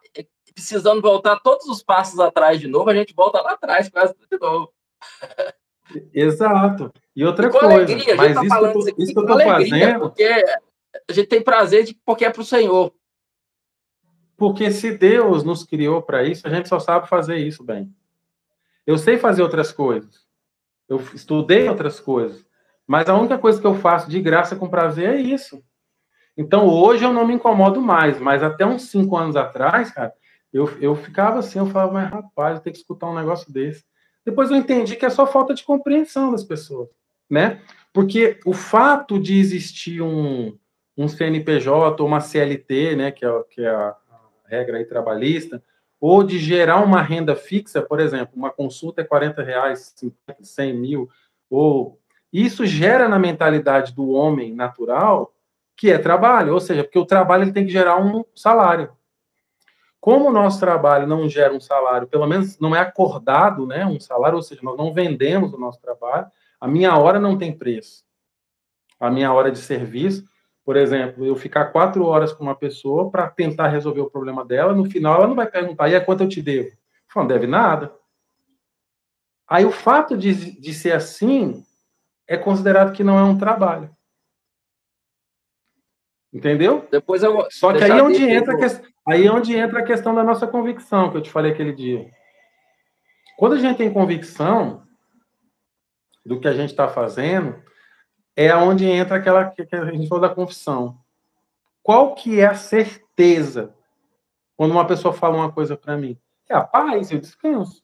precisando 0.54 1.02
voltar 1.02 1.40
todos 1.40 1.66
os 1.66 1.82
passos 1.82 2.20
atrás 2.20 2.60
de 2.60 2.68
novo, 2.68 2.88
a 2.90 2.94
gente 2.94 3.12
volta 3.12 3.40
lá 3.40 3.52
atrás 3.52 3.88
quase 3.88 4.14
de 4.30 4.38
novo. 4.38 4.72
Exato. 6.14 6.92
E 7.16 7.24
outra 7.24 7.46
e 7.46 7.50
coisa, 7.50 7.66
alegria, 7.66 8.14
mas 8.14 8.34
tá 8.34 8.44
isso, 8.44 8.94
que 8.94 9.02
isso 9.02 9.12
que 9.14 9.18
eu 9.18 9.26
tô 9.26 9.40
fazendo... 9.40 10.00
Porque 10.00 10.44
a 11.08 11.12
gente 11.12 11.28
tem 11.28 11.40
prazer 11.40 11.84
de, 11.84 11.94
porque 12.04 12.26
é 12.26 12.30
para 12.30 12.42
o 12.42 12.44
Senhor. 12.44 12.92
Porque 14.36 14.70
se 14.70 14.92
Deus 14.98 15.42
nos 15.42 15.64
criou 15.64 16.02
para 16.02 16.24
isso, 16.24 16.46
a 16.46 16.50
gente 16.50 16.68
só 16.68 16.78
sabe 16.78 17.08
fazer 17.08 17.38
isso 17.38 17.64
bem. 17.64 17.90
Eu 18.86 18.98
sei 18.98 19.16
fazer 19.16 19.42
outras 19.42 19.72
coisas. 19.72 20.26
Eu 20.86 21.00
estudei 21.14 21.66
outras 21.70 21.98
coisas. 21.98 22.44
Mas 22.86 23.08
a 23.08 23.16
única 23.16 23.38
coisa 23.38 23.58
que 23.58 23.66
eu 23.66 23.74
faço 23.76 24.10
de 24.10 24.20
graça 24.20 24.54
com 24.54 24.68
prazer 24.68 25.14
é 25.14 25.20
isso. 25.20 25.64
Então 26.36 26.68
hoje 26.68 27.02
eu 27.02 27.14
não 27.14 27.26
me 27.26 27.32
incomodo 27.32 27.80
mais, 27.80 28.20
mas 28.20 28.42
até 28.42 28.66
uns 28.66 28.90
cinco 28.90 29.16
anos 29.16 29.36
atrás, 29.36 29.90
cara, 29.90 30.12
eu, 30.52 30.68
eu 30.82 30.94
ficava 30.94 31.38
assim, 31.38 31.58
eu 31.58 31.66
falava, 31.66 31.92
mas 31.92 32.10
rapaz, 32.10 32.56
eu 32.56 32.62
tenho 32.62 32.74
que 32.74 32.80
escutar 32.80 33.08
um 33.08 33.14
negócio 33.14 33.50
desse. 33.50 33.86
Depois 34.22 34.50
eu 34.50 34.56
entendi 34.56 34.96
que 34.96 35.06
é 35.06 35.10
só 35.10 35.26
falta 35.26 35.54
de 35.54 35.64
compreensão 35.64 36.30
das 36.30 36.44
pessoas 36.44 36.90
né? 37.28 37.60
Porque 37.92 38.38
o 38.44 38.52
fato 38.52 39.18
de 39.18 39.38
existir 39.38 40.02
um, 40.02 40.56
um 40.96 41.08
CNPJ 41.08 42.02
ou 42.02 42.08
uma 42.08 42.20
CLT, 42.20 42.96
né, 42.96 43.10
que 43.10 43.24
é, 43.24 43.42
que 43.50 43.62
é 43.62 43.70
a, 43.70 43.96
regra 44.46 44.78
aí 44.78 44.84
trabalhista, 44.84 45.62
ou 46.00 46.22
de 46.22 46.38
gerar 46.38 46.82
uma 46.84 47.02
renda 47.02 47.34
fixa, 47.34 47.82
por 47.82 48.00
exemplo, 48.00 48.34
uma 48.36 48.50
consulta 48.50 49.00
é 49.00 49.04
40 49.04 49.42
reais, 49.42 49.92
50, 49.96 50.44
100 50.44 50.74
mil, 50.74 51.10
ou 51.50 51.98
isso 52.32 52.64
gera 52.66 53.08
na 53.08 53.18
mentalidade 53.18 53.94
do 53.94 54.10
homem 54.10 54.54
natural 54.54 55.32
que 55.76 55.90
é 55.90 55.98
trabalho, 55.98 56.54
ou 56.54 56.60
seja, 56.60 56.82
porque 56.82 56.98
o 56.98 57.04
trabalho 57.04 57.44
ele 57.44 57.52
tem 57.52 57.66
que 57.66 57.72
gerar 57.72 58.02
um 58.02 58.24
salário. 58.34 58.90
Como 60.00 60.28
o 60.28 60.32
nosso 60.32 60.58
trabalho 60.58 61.06
não 61.06 61.28
gera 61.28 61.52
um 61.52 61.60
salário, 61.60 62.06
pelo 62.06 62.26
menos 62.26 62.58
não 62.58 62.74
é 62.74 62.80
acordado, 62.80 63.66
né, 63.66 63.84
um 63.84 64.00
salário, 64.00 64.36
ou 64.36 64.42
seja, 64.42 64.60
nós 64.62 64.76
não 64.76 64.94
vendemos 64.94 65.52
o 65.52 65.58
nosso 65.58 65.80
trabalho, 65.80 66.28
a 66.60 66.68
minha 66.68 66.96
hora 66.96 67.18
não 67.18 67.36
tem 67.36 67.56
preço. 67.56 68.04
A 68.98 69.10
minha 69.10 69.32
hora 69.32 69.50
de 69.50 69.58
serviço, 69.58 70.24
por 70.64 70.76
exemplo, 70.76 71.24
eu 71.24 71.36
ficar 71.36 71.66
quatro 71.66 72.04
horas 72.04 72.32
com 72.32 72.42
uma 72.42 72.56
pessoa 72.56 73.10
para 73.10 73.28
tentar 73.28 73.68
resolver 73.68 74.00
o 74.00 74.10
problema 74.10 74.44
dela, 74.44 74.74
no 74.74 74.84
final 74.84 75.16
ela 75.16 75.28
não 75.28 75.34
vai 75.34 75.46
perguntar, 75.46 75.88
e 75.88 75.94
é 75.94 76.00
quanto 76.00 76.24
eu 76.24 76.28
te 76.28 76.42
devo? 76.42 76.70
Eu 77.14 77.22
não 77.22 77.26
deve 77.26 77.46
nada. 77.46 77.94
Aí 79.48 79.64
o 79.64 79.70
fato 79.70 80.16
de, 80.16 80.60
de 80.60 80.74
ser 80.74 80.92
assim 80.92 81.64
é 82.26 82.36
considerado 82.36 82.92
que 82.92 83.04
não 83.04 83.18
é 83.18 83.22
um 83.22 83.38
trabalho. 83.38 83.94
Entendeu? 86.32 86.86
Depois 86.90 87.22
eu 87.22 87.46
Só 87.50 87.72
que 87.72 87.84
aí 87.84 87.90
é 87.90 88.02
onde 88.02 88.28
entra 88.28 88.56
que... 88.56 88.64
aí 89.06 89.26
é 89.26 89.30
onde 89.30 89.56
entra 89.56 89.80
a 89.80 89.84
questão 89.84 90.14
da 90.14 90.24
nossa 90.24 90.46
convicção 90.46 91.10
que 91.10 91.16
eu 91.16 91.22
te 91.22 91.30
falei 91.30 91.52
aquele 91.52 91.72
dia. 91.72 92.10
Quando 93.38 93.54
a 93.54 93.58
gente 93.58 93.76
tem 93.76 93.92
convicção, 93.92 94.85
do 96.26 96.40
que 96.40 96.48
a 96.48 96.52
gente 96.52 96.70
está 96.70 96.88
fazendo, 96.88 97.62
é 98.34 98.54
onde 98.54 98.84
entra 98.84 99.16
aquela 99.16 99.48
que 99.48 99.62
a 99.62 99.90
gente 99.92 100.08
falou 100.08 100.28
da 100.28 100.34
confissão. 100.34 100.98
Qual 101.82 102.14
que 102.14 102.40
é 102.40 102.46
a 102.46 102.54
certeza 102.54 103.72
quando 104.56 104.72
uma 104.72 104.86
pessoa 104.86 105.14
fala 105.14 105.36
uma 105.36 105.52
coisa 105.52 105.76
para 105.76 105.96
mim? 105.96 106.18
É 106.50 106.54
a 106.54 106.62
paz, 106.62 107.12
eu 107.12 107.20
descanso. 107.20 107.82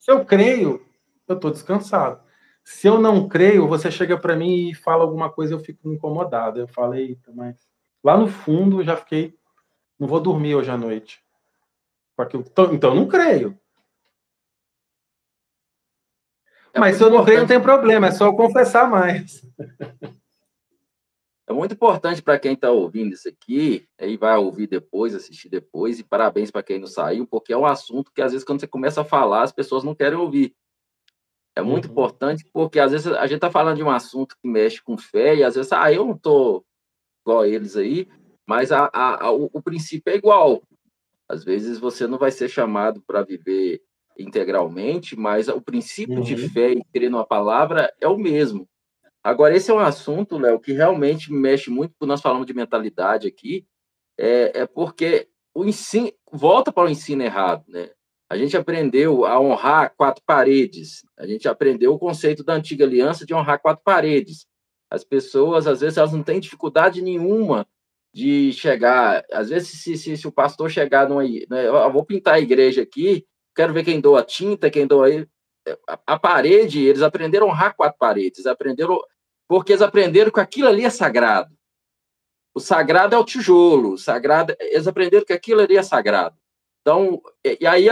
Se 0.00 0.10
eu 0.10 0.24
creio, 0.24 0.84
eu 1.28 1.34
estou 1.34 1.50
descansado. 1.50 2.22
Se 2.64 2.86
eu 2.86 2.98
não 2.98 3.28
creio, 3.28 3.68
você 3.68 3.90
chega 3.90 4.18
para 4.18 4.34
mim 4.34 4.70
e 4.70 4.74
fala 4.74 5.02
alguma 5.02 5.30
coisa, 5.30 5.52
eu 5.52 5.58
fico 5.58 5.92
incomodado. 5.92 6.58
Eu 6.58 6.66
falei, 6.66 7.18
mas 7.34 7.68
lá 8.02 8.16
no 8.16 8.26
fundo 8.26 8.80
eu 8.80 8.84
já 8.84 8.96
fiquei, 8.96 9.36
não 9.98 10.08
vou 10.08 10.18
dormir 10.18 10.54
hoje 10.54 10.70
à 10.70 10.76
noite. 10.78 11.22
Então 12.72 12.90
eu 12.90 12.94
não 12.94 13.06
creio. 13.06 13.58
É 16.74 16.80
Mas 16.80 16.96
se 16.96 17.04
eu 17.04 17.08
não 17.08 17.24
creio, 17.24 17.40
não 17.40 17.46
tem 17.46 17.60
problema, 17.60 18.08
é 18.08 18.10
só 18.10 18.26
eu 18.26 18.34
confessar 18.34 18.90
mais. 18.90 19.46
É 21.46 21.52
muito 21.52 21.74
importante 21.74 22.20
para 22.20 22.38
quem 22.38 22.54
está 22.54 22.70
ouvindo 22.70 23.12
isso 23.12 23.28
aqui, 23.28 23.86
e 24.00 24.16
vai 24.16 24.36
ouvir 24.36 24.66
depois, 24.66 25.14
assistir 25.14 25.48
depois, 25.48 26.00
e 26.00 26.04
parabéns 26.04 26.50
para 26.50 26.62
quem 26.62 26.80
não 26.80 26.86
saiu, 26.86 27.26
porque 27.26 27.52
é 27.52 27.56
um 27.56 27.66
assunto 27.66 28.10
que 28.12 28.20
às 28.20 28.32
vezes 28.32 28.44
quando 28.44 28.60
você 28.60 28.66
começa 28.66 29.02
a 29.02 29.04
falar, 29.04 29.42
as 29.42 29.52
pessoas 29.52 29.84
não 29.84 29.94
querem 29.94 30.18
ouvir. 30.18 30.54
É 31.54 31.62
muito 31.62 31.84
uhum. 31.84 31.92
importante 31.92 32.44
porque 32.52 32.80
às 32.80 32.90
vezes 32.90 33.06
a 33.06 33.26
gente 33.26 33.36
está 33.36 33.50
falando 33.50 33.76
de 33.76 33.84
um 33.84 33.90
assunto 33.90 34.36
que 34.36 34.48
mexe 34.48 34.82
com 34.82 34.98
fé, 34.98 35.36
e 35.36 35.44
às 35.44 35.54
vezes, 35.54 35.70
ah, 35.72 35.92
eu 35.92 36.04
não 36.04 36.14
estou 36.14 36.64
igual 37.22 37.42
a 37.42 37.48
eles 37.48 37.76
aí, 37.76 38.08
mas 38.44 38.72
a, 38.72 38.90
a, 38.92 39.26
a, 39.26 39.30
o, 39.30 39.48
o 39.52 39.62
princípio 39.62 40.12
é 40.12 40.16
igual. 40.16 40.62
Às 41.28 41.44
vezes 41.44 41.78
você 41.78 42.06
não 42.06 42.18
vai 42.18 42.32
ser 42.32 42.48
chamado 42.48 43.00
para 43.06 43.22
viver 43.22 43.80
integralmente, 44.18 45.16
mas 45.16 45.48
o 45.48 45.60
princípio 45.60 46.16
uhum. 46.16 46.22
de 46.22 46.48
fé 46.48 46.72
e 46.72 46.84
crer 46.92 47.10
numa 47.10 47.26
palavra 47.26 47.92
é 48.00 48.08
o 48.08 48.18
mesmo. 48.18 48.68
Agora, 49.22 49.56
esse 49.56 49.70
é 49.70 49.74
um 49.74 49.78
assunto, 49.78 50.36
Léo, 50.36 50.60
que 50.60 50.72
realmente 50.72 51.32
mexe 51.32 51.70
muito, 51.70 51.94
quando 51.98 52.10
nós 52.10 52.20
falamos 52.20 52.46
de 52.46 52.52
mentalidade 52.52 53.26
aqui, 53.26 53.66
é, 54.18 54.60
é 54.60 54.66
porque 54.66 55.28
o 55.54 55.64
ensino 55.64 56.12
volta 56.30 56.70
para 56.72 56.84
o 56.84 56.90
ensino 56.90 57.22
errado, 57.22 57.64
né? 57.68 57.90
A 58.28 58.36
gente 58.36 58.56
aprendeu 58.56 59.24
a 59.24 59.38
honrar 59.38 59.94
quatro 59.96 60.22
paredes. 60.26 61.04
A 61.16 61.26
gente 61.26 61.46
aprendeu 61.46 61.94
o 61.94 61.98
conceito 61.98 62.42
da 62.42 62.54
antiga 62.54 62.84
aliança 62.84 63.24
de 63.24 63.34
honrar 63.34 63.60
quatro 63.60 63.84
paredes. 63.84 64.46
As 64.90 65.04
pessoas, 65.04 65.66
às 65.66 65.80
vezes, 65.80 65.98
elas 65.98 66.12
não 66.12 66.22
têm 66.22 66.40
dificuldade 66.40 67.02
nenhuma 67.02 67.66
de 68.12 68.52
chegar. 68.52 69.24
Às 69.30 69.50
vezes, 69.50 69.82
se, 69.82 69.96
se, 69.96 70.16
se 70.16 70.26
o 70.26 70.32
pastor 70.32 70.70
chegar 70.70 71.08
numa. 71.08 71.22
Né, 71.22 71.66
eu 71.66 71.92
vou 71.92 72.04
pintar 72.04 72.34
a 72.34 72.40
igreja 72.40 72.82
aqui, 72.82 73.26
quero 73.54 73.72
ver 73.72 73.84
quem 73.84 74.00
doa 74.00 74.22
tinta, 74.22 74.70
quem 74.70 74.86
doa. 74.86 75.08
A, 75.88 75.98
a 76.06 76.18
parede, 76.18 76.84
eles 76.84 77.02
aprenderam 77.02 77.46
a 77.46 77.50
honrar 77.50 77.74
quatro 77.74 77.98
paredes. 77.98 78.46
Aprenderam. 78.46 79.00
Porque 79.48 79.72
eles 79.72 79.82
aprenderam 79.82 80.30
que 80.30 80.40
aquilo 80.40 80.68
ali 80.68 80.84
é 80.84 80.90
sagrado. 80.90 81.54
O 82.54 82.60
sagrado 82.60 83.16
é 83.16 83.18
o 83.18 83.24
tijolo, 83.24 83.94
o 83.94 83.98
sagrado, 83.98 84.54
eles 84.60 84.86
aprenderam 84.86 85.24
que 85.24 85.32
aquilo 85.32 85.60
ali 85.60 85.76
é 85.76 85.82
sagrado. 85.82 86.36
Então, 86.80 87.20
e 87.42 87.66
aí, 87.66 87.86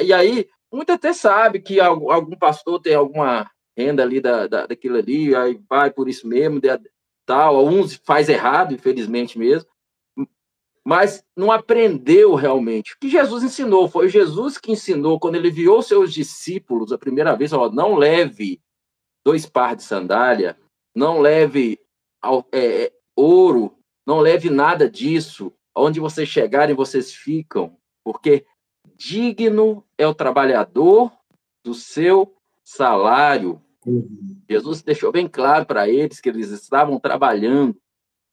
e 0.00 0.12
aí 0.12 0.48
muito 0.72 0.92
até 0.92 1.12
sabe 1.12 1.60
que 1.60 1.80
algum 1.80 2.36
pastor 2.36 2.80
tem 2.80 2.94
alguma 2.94 3.50
renda 3.76 4.02
ali 4.02 4.20
da, 4.20 4.46
da, 4.46 4.66
daquilo 4.66 4.96
ali, 4.96 5.34
aí 5.34 5.60
vai 5.68 5.90
por 5.90 6.08
isso 6.08 6.26
mesmo, 6.26 6.60
tal, 7.26 7.56
alguns 7.56 7.96
faz 8.04 8.28
errado, 8.28 8.74
infelizmente 8.74 9.38
mesmo, 9.38 9.68
mas 10.86 11.24
não 11.36 11.50
aprendeu 11.50 12.36
realmente. 12.36 12.94
O 12.94 12.98
que 13.00 13.08
Jesus 13.08 13.42
ensinou, 13.42 13.88
foi 13.88 14.08
Jesus 14.08 14.56
que 14.56 14.70
ensinou, 14.70 15.18
quando 15.18 15.34
ele 15.34 15.48
enviou 15.48 15.82
seus 15.82 16.14
discípulos 16.14 16.92
a 16.92 16.98
primeira 16.98 17.34
vez, 17.34 17.50
falou, 17.50 17.72
não 17.72 17.96
leve 17.96 18.62
dois 19.24 19.46
par 19.46 19.74
de 19.74 19.82
sandália, 19.82 20.56
não 20.94 21.18
leve 21.20 21.80
é, 22.52 22.92
ouro, 23.16 23.76
não 24.06 24.20
leve 24.20 24.48
nada 24.48 24.88
disso. 24.88 25.52
Onde 25.76 25.98
vocês 25.98 26.28
chegarem, 26.28 26.76
vocês 26.76 27.12
ficam, 27.12 27.76
porque 28.04 28.46
digno 28.94 29.84
é 29.98 30.06
o 30.06 30.14
trabalhador 30.14 31.10
do 31.64 31.74
seu 31.74 32.32
salário. 32.64 33.60
Uhum. 33.84 34.40
Jesus 34.48 34.82
deixou 34.82 35.10
bem 35.10 35.26
claro 35.26 35.66
para 35.66 35.88
eles 35.88 36.20
que 36.20 36.28
eles 36.28 36.50
estavam 36.50 37.00
trabalhando. 37.00 37.76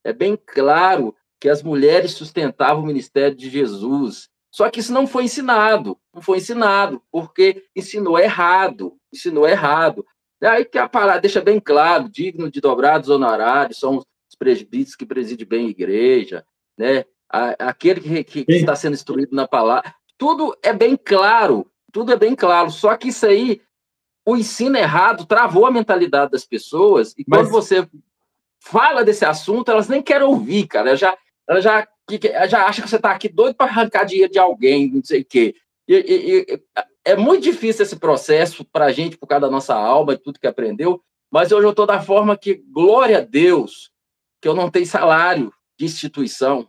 É 0.04 0.12
bem 0.12 0.36
claro 0.36 1.16
que 1.40 1.48
as 1.48 1.62
mulheres 1.62 2.12
sustentavam 2.12 2.82
o 2.82 2.86
ministério 2.86 3.36
de 3.36 3.50
Jesus. 3.50 4.28
Só 4.50 4.70
que 4.70 4.80
isso 4.80 4.92
não 4.92 5.06
foi 5.06 5.24
ensinado, 5.24 5.98
não 6.14 6.22
foi 6.22 6.38
ensinado, 6.38 7.02
porque 7.10 7.64
ensinou 7.74 8.18
errado, 8.18 8.96
ensinou 9.12 9.48
errado. 9.48 10.06
É 10.40 10.46
aí 10.46 10.64
que 10.64 10.78
a 10.78 10.88
palavra 10.88 11.20
deixa 11.20 11.40
bem 11.40 11.58
claro, 11.58 12.08
digno 12.08 12.50
de 12.50 12.60
dobrados 12.60 13.08
honorários, 13.08 13.78
são 13.78 13.96
os 13.96 14.04
presbíteros 14.38 14.94
que 14.94 15.06
presidem 15.06 15.46
bem 15.46 15.66
a 15.66 15.70
igreja, 15.70 16.46
né? 16.78 17.04
aquele 17.58 18.00
que, 18.00 18.24
que, 18.24 18.44
que 18.44 18.52
está 18.52 18.76
sendo 18.76 18.94
instruído 18.94 19.34
na 19.34 19.46
palavra. 19.46 19.94
Tudo 20.16 20.56
é 20.62 20.72
bem 20.72 20.96
claro, 20.96 21.66
tudo 21.92 22.12
é 22.12 22.16
bem 22.16 22.34
claro. 22.34 22.70
Só 22.70 22.96
que 22.96 23.08
isso 23.08 23.26
aí, 23.26 23.60
o 24.24 24.36
ensino 24.36 24.76
errado 24.76 25.26
travou 25.26 25.66
a 25.66 25.70
mentalidade 25.70 26.30
das 26.30 26.44
pessoas. 26.44 27.12
E 27.18 27.24
Mas... 27.26 27.40
quando 27.40 27.50
você 27.50 27.88
fala 28.60 29.04
desse 29.04 29.24
assunto, 29.24 29.70
elas 29.70 29.88
nem 29.88 30.02
querem 30.02 30.26
ouvir, 30.26 30.66
cara. 30.66 30.96
Já, 30.96 31.16
ela 31.48 31.60
já, 31.60 31.86
já 32.48 32.66
acha 32.66 32.82
que 32.82 32.88
você 32.88 32.96
está 32.96 33.10
aqui 33.10 33.28
doido 33.28 33.54
para 33.54 33.66
arrancar 33.66 34.04
dinheiro 34.04 34.32
de 34.32 34.38
alguém, 34.38 34.90
não 34.90 35.04
sei 35.04 35.20
o 35.20 35.24
quê. 35.24 35.54
E, 35.86 35.94
e, 35.94 36.40
e, 36.40 36.62
é 37.04 37.16
muito 37.16 37.44
difícil 37.44 37.82
esse 37.82 37.96
processo 37.96 38.64
para 38.64 38.86
a 38.86 38.92
gente, 38.92 39.18
por 39.18 39.26
causa 39.26 39.42
da 39.42 39.50
nossa 39.50 39.74
alma 39.74 40.14
e 40.14 40.18
tudo 40.18 40.40
que 40.40 40.46
aprendeu. 40.46 41.02
Mas 41.30 41.52
hoje 41.52 41.66
eu 41.66 41.70
estou 41.70 41.86
da 41.86 42.00
forma 42.00 42.36
que, 42.36 42.54
glória 42.54 43.18
a 43.18 43.20
Deus, 43.20 43.90
que 44.40 44.48
eu 44.48 44.54
não 44.54 44.70
tenho 44.70 44.86
salário 44.86 45.52
de 45.78 45.84
instituição. 45.84 46.68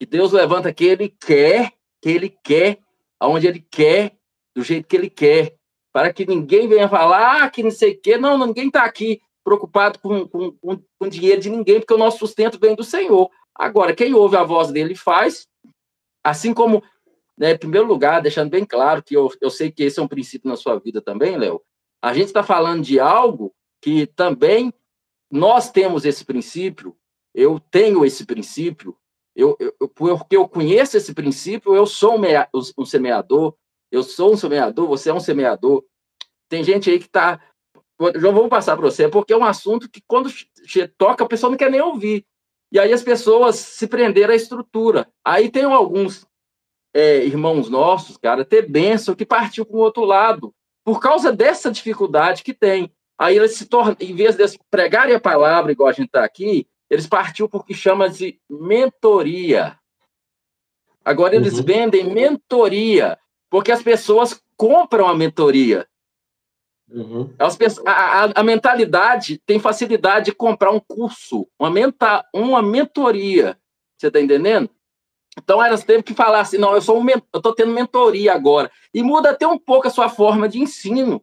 E 0.00 0.04
Deus 0.04 0.32
levanta 0.32 0.72
que 0.72 0.84
Ele 0.84 1.08
quer, 1.08 1.72
que 2.02 2.10
Ele 2.10 2.28
quer, 2.28 2.78
aonde 3.18 3.46
Ele 3.46 3.64
quer, 3.70 4.16
do 4.54 4.62
jeito 4.62 4.86
que 4.86 4.96
Ele 4.96 5.08
quer, 5.08 5.56
para 5.92 6.12
que 6.12 6.26
ninguém 6.26 6.68
venha 6.68 6.88
falar 6.88 7.44
ah, 7.44 7.50
que 7.50 7.62
não 7.62 7.70
sei 7.70 7.92
o 7.92 8.00
quê. 8.00 8.18
Não, 8.18 8.36
ninguém 8.36 8.66
está 8.66 8.84
aqui 8.84 9.20
preocupado 9.44 9.98
com, 9.98 10.26
com, 10.26 10.52
com, 10.52 10.82
com 10.98 11.08
dinheiro 11.08 11.40
de 11.40 11.50
ninguém, 11.50 11.78
porque 11.78 11.94
o 11.94 11.98
nosso 11.98 12.18
sustento 12.18 12.58
vem 12.58 12.74
do 12.74 12.82
Senhor. 12.82 13.30
Agora, 13.54 13.94
quem 13.94 14.14
ouve 14.14 14.36
a 14.36 14.42
voz 14.42 14.72
dele 14.72 14.94
faz, 14.94 15.46
assim 16.24 16.54
como, 16.54 16.82
né, 17.38 17.52
em 17.52 17.58
primeiro 17.58 17.86
lugar, 17.86 18.22
deixando 18.22 18.50
bem 18.50 18.64
claro 18.64 19.02
que 19.02 19.14
eu, 19.14 19.30
eu 19.40 19.50
sei 19.50 19.70
que 19.70 19.84
esse 19.84 20.00
é 20.00 20.02
um 20.02 20.08
princípio 20.08 20.48
na 20.48 20.56
sua 20.56 20.78
vida 20.78 21.00
também, 21.00 21.36
Léo, 21.36 21.62
a 22.02 22.12
gente 22.12 22.26
está 22.26 22.42
falando 22.42 22.82
de 22.82 22.98
algo 22.98 23.54
que 23.80 24.06
também 24.06 24.72
nós 25.30 25.70
temos 25.70 26.04
esse 26.04 26.24
princípio, 26.24 26.96
eu 27.34 27.60
tenho 27.70 28.04
esse 28.04 28.24
princípio, 28.24 28.96
eu, 29.34 29.56
eu, 29.58 29.88
porque 29.88 30.36
eu 30.36 30.48
conheço 30.48 30.96
esse 30.96 31.12
princípio, 31.12 31.74
eu 31.74 31.86
sou 31.86 32.16
um 32.78 32.84
semeador, 32.84 33.56
eu 33.90 34.02
sou 34.02 34.32
um 34.32 34.36
semeador, 34.36 34.86
você 34.86 35.10
é 35.10 35.14
um 35.14 35.20
semeador. 35.20 35.84
Tem 36.48 36.62
gente 36.62 36.90
aí 36.90 36.98
que 36.98 37.06
está. 37.06 37.40
Já 38.16 38.30
vou 38.30 38.48
passar 38.48 38.76
para 38.76 38.90
você, 38.90 39.08
porque 39.08 39.32
é 39.32 39.36
um 39.36 39.44
assunto 39.44 39.88
que 39.88 40.02
quando 40.06 40.30
toca, 40.98 41.24
a 41.24 41.28
pessoa 41.28 41.50
não 41.50 41.56
quer 41.56 41.70
nem 41.70 41.80
ouvir. 41.80 42.26
E 42.72 42.78
aí 42.78 42.92
as 42.92 43.02
pessoas 43.02 43.56
se 43.56 43.86
prenderam 43.86 44.32
à 44.32 44.36
estrutura. 44.36 45.08
Aí 45.24 45.48
tem 45.48 45.64
alguns 45.64 46.26
é, 46.92 47.24
irmãos 47.24 47.68
nossos, 47.68 48.16
cara, 48.16 48.44
ter 48.44 48.68
bênção 48.68 49.14
que 49.14 49.24
partiu 49.24 49.64
para 49.64 49.76
o 49.76 49.80
outro 49.80 50.04
lado, 50.04 50.52
por 50.84 51.00
causa 51.00 51.32
dessa 51.32 51.70
dificuldade 51.70 52.42
que 52.42 52.52
tem. 52.52 52.92
Aí 53.18 53.36
eles 53.36 53.54
se 53.54 53.66
tornam, 53.66 53.96
em 54.00 54.14
vez 54.14 54.36
de 54.36 54.58
pregarem 54.70 55.14
a 55.14 55.20
palavra, 55.20 55.72
igual 55.72 55.88
a 55.88 55.92
gente 55.92 56.06
está 56.06 56.24
aqui, 56.24 56.66
eles 56.90 57.06
partiu 57.06 57.48
por 57.48 57.64
que 57.64 57.74
chama 57.74 58.08
de 58.08 58.40
mentoria. 58.50 59.78
Agora 61.04 61.36
eles 61.36 61.58
uhum. 61.58 61.64
vendem 61.64 62.12
mentoria, 62.12 63.18
porque 63.50 63.70
as 63.70 63.82
pessoas 63.82 64.42
compram 64.56 65.06
a 65.06 65.14
mentoria. 65.14 65.86
Uhum. 66.94 67.34
As, 67.38 67.58
a, 67.84 67.90
a, 67.90 68.24
a, 68.36 68.42
mentalidade 68.44 69.40
tem 69.44 69.58
facilidade 69.58 70.26
de 70.26 70.32
comprar 70.32 70.70
um 70.70 70.78
curso, 70.78 71.48
uma, 71.58 71.68
menta, 71.68 72.24
uma 72.32 72.62
mentoria. 72.62 73.58
Você 73.98 74.06
está 74.06 74.20
entendendo? 74.20 74.70
Então 75.36 75.62
elas 75.62 75.82
teve 75.82 76.04
que 76.04 76.14
falar 76.14 76.40
assim: 76.40 76.56
não, 76.56 76.72
eu 76.74 76.80
sou 76.80 77.00
um, 77.00 77.10
eu 77.10 77.20
estou 77.34 77.52
tendo 77.52 77.72
mentoria 77.72 78.32
agora. 78.32 78.70
E 78.92 79.02
muda 79.02 79.30
até 79.30 79.46
um 79.46 79.58
pouco 79.58 79.88
a 79.88 79.90
sua 79.90 80.08
forma 80.08 80.48
de 80.48 80.60
ensino 80.60 81.20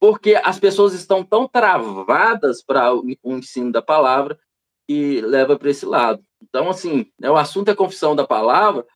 porque 0.00 0.40
as 0.42 0.58
pessoas 0.58 0.94
estão 0.94 1.24
tão 1.24 1.48
travadas 1.48 2.62
para 2.62 2.94
o 2.94 3.04
ensino 3.24 3.72
da 3.72 3.82
palavra 3.82 4.38
que 4.86 5.20
leva 5.20 5.58
para 5.58 5.70
esse 5.70 5.84
lado. 5.84 6.22
Então, 6.40 6.70
assim, 6.70 7.10
né, 7.18 7.30
o 7.30 7.36
assunto 7.36 7.70
é 7.70 7.74
confissão 7.74 8.14
da 8.14 8.26
palavra. 8.26 8.86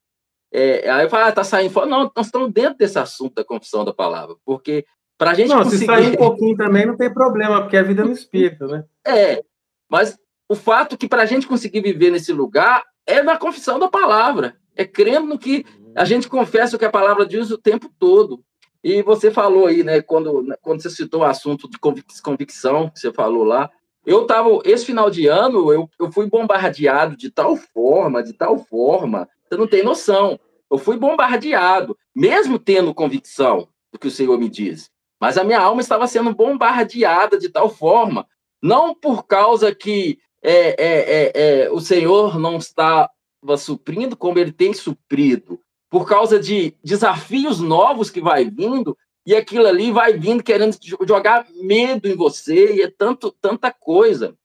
É, 0.53 0.89
aí 0.89 1.05
eu 1.05 1.17
ah, 1.17 1.33
tá 1.33 1.43
saindo 1.43 1.73
fora. 1.73 1.87
Não, 1.87 2.11
nós 2.15 2.27
estamos 2.27 2.53
dentro 2.53 2.79
desse 2.79 2.99
assunto 2.99 3.35
da 3.35 3.45
confissão 3.45 3.85
da 3.85 3.93
palavra, 3.93 4.37
porque 4.45 4.87
para 5.23 5.31
a 5.31 5.35
gente 5.35 5.51
não, 5.51 5.59
conseguir... 5.63 5.79
se 5.79 5.87
sair 5.87 6.11
um 6.11 6.17
pouquinho 6.17 6.57
também 6.57 6.85
não 6.85 6.97
tem 6.97 7.09
problema, 7.09 7.61
porque 7.61 7.77
é 7.77 7.81
a 7.81 7.85
vida 7.85 8.05
no 8.05 8.11
espírito, 8.11 8.67
né? 8.67 8.85
É, 9.07 9.41
mas 9.89 10.19
o 10.49 10.57
fato 10.57 10.99
que 10.99 11.07
para 11.07 11.23
a 11.23 11.27
gente 11.27 11.47
conseguir 11.47 11.81
viver 11.81 12.11
nesse 12.11 12.33
lugar 12.33 12.83
é 13.07 13.23
na 13.23 13.39
confissão 13.39 13.79
da 13.79 13.89
palavra, 13.89 14.57
é 14.75 14.85
crendo 14.85 15.29
no 15.29 15.39
que 15.39 15.65
a 15.95 16.05
gente 16.05 16.29
confessa 16.29 16.75
o 16.75 16.79
que 16.79 16.85
a 16.85 16.91
palavra 16.91 17.25
diz 17.25 17.53
o 17.53 17.57
tempo 17.57 17.89
todo. 18.01 18.43
E 18.83 19.01
você 19.01 19.31
falou 19.31 19.67
aí, 19.69 19.85
né, 19.85 20.03
quando, 20.03 20.45
quando 20.61 20.83
você 20.83 20.91
citou 20.91 21.21
o 21.21 21.25
assunto 21.25 21.71
de 21.71 21.79
convicção, 21.79 22.91
que 22.91 22.99
você 22.99 23.13
falou 23.13 23.45
lá, 23.45 23.71
eu 24.05 24.23
estava, 24.23 24.49
esse 24.65 24.87
final 24.87 25.09
de 25.09 25.29
ano, 25.29 25.73
eu, 25.73 25.89
eu 26.01 26.11
fui 26.11 26.27
bombardeado 26.27 27.17
de 27.17 27.31
tal 27.31 27.55
forma, 27.55 28.25
de 28.25 28.33
tal 28.33 28.59
forma, 28.59 29.29
você 29.49 29.57
não 29.57 29.69
tem 29.69 29.85
noção. 29.85 30.37
Eu 30.69 30.79
fui 30.79 30.97
bombardeado, 30.97 31.97
mesmo 32.13 32.59
tendo 32.59 32.93
convicção 32.93 33.69
do 33.93 34.01
que 34.01 34.09
o 34.09 34.11
Senhor 34.11 34.37
me 34.37 34.49
diz. 34.49 34.91
Mas 35.23 35.39
a 35.39 35.45
minha 35.45 35.61
alma 35.61 35.81
estava 35.81 36.09
sendo 36.09 36.35
bombardeada 36.35 37.39
de 37.39 37.49
tal 37.49 37.71
forma, 37.71 38.27
não 38.61 38.93
por 38.93 39.23
causa 39.25 39.73
que 39.73 40.19
é, 40.43 40.71
é, 40.71 40.83
é, 40.83 41.33
é 41.63 41.71
o 41.71 41.79
Senhor 41.79 42.41
não 42.41 42.57
estava 42.57 43.09
suprindo 43.57 44.17
como 44.17 44.41
ele 44.41 44.51
tem 44.51 44.75
suprido, 44.75 45.61
por 45.89 46.09
causa 46.09 46.41
de 46.41 46.75
desafios 46.83 47.61
novos 47.61 48.11
que 48.11 48.21
vai 48.21 48.51
vindo, 48.51 48.99
e 49.25 49.33
aquilo 49.33 49.69
ali 49.69 49.93
vai 49.93 50.13
vindo 50.15 50.43
querendo 50.43 50.77
jogar 51.07 51.47
medo 51.55 52.09
em 52.09 52.17
você, 52.17 52.75
e 52.75 52.83
é 52.83 52.91
tanto, 52.91 53.31
tanta 53.41 53.73
coisa. 53.73 54.37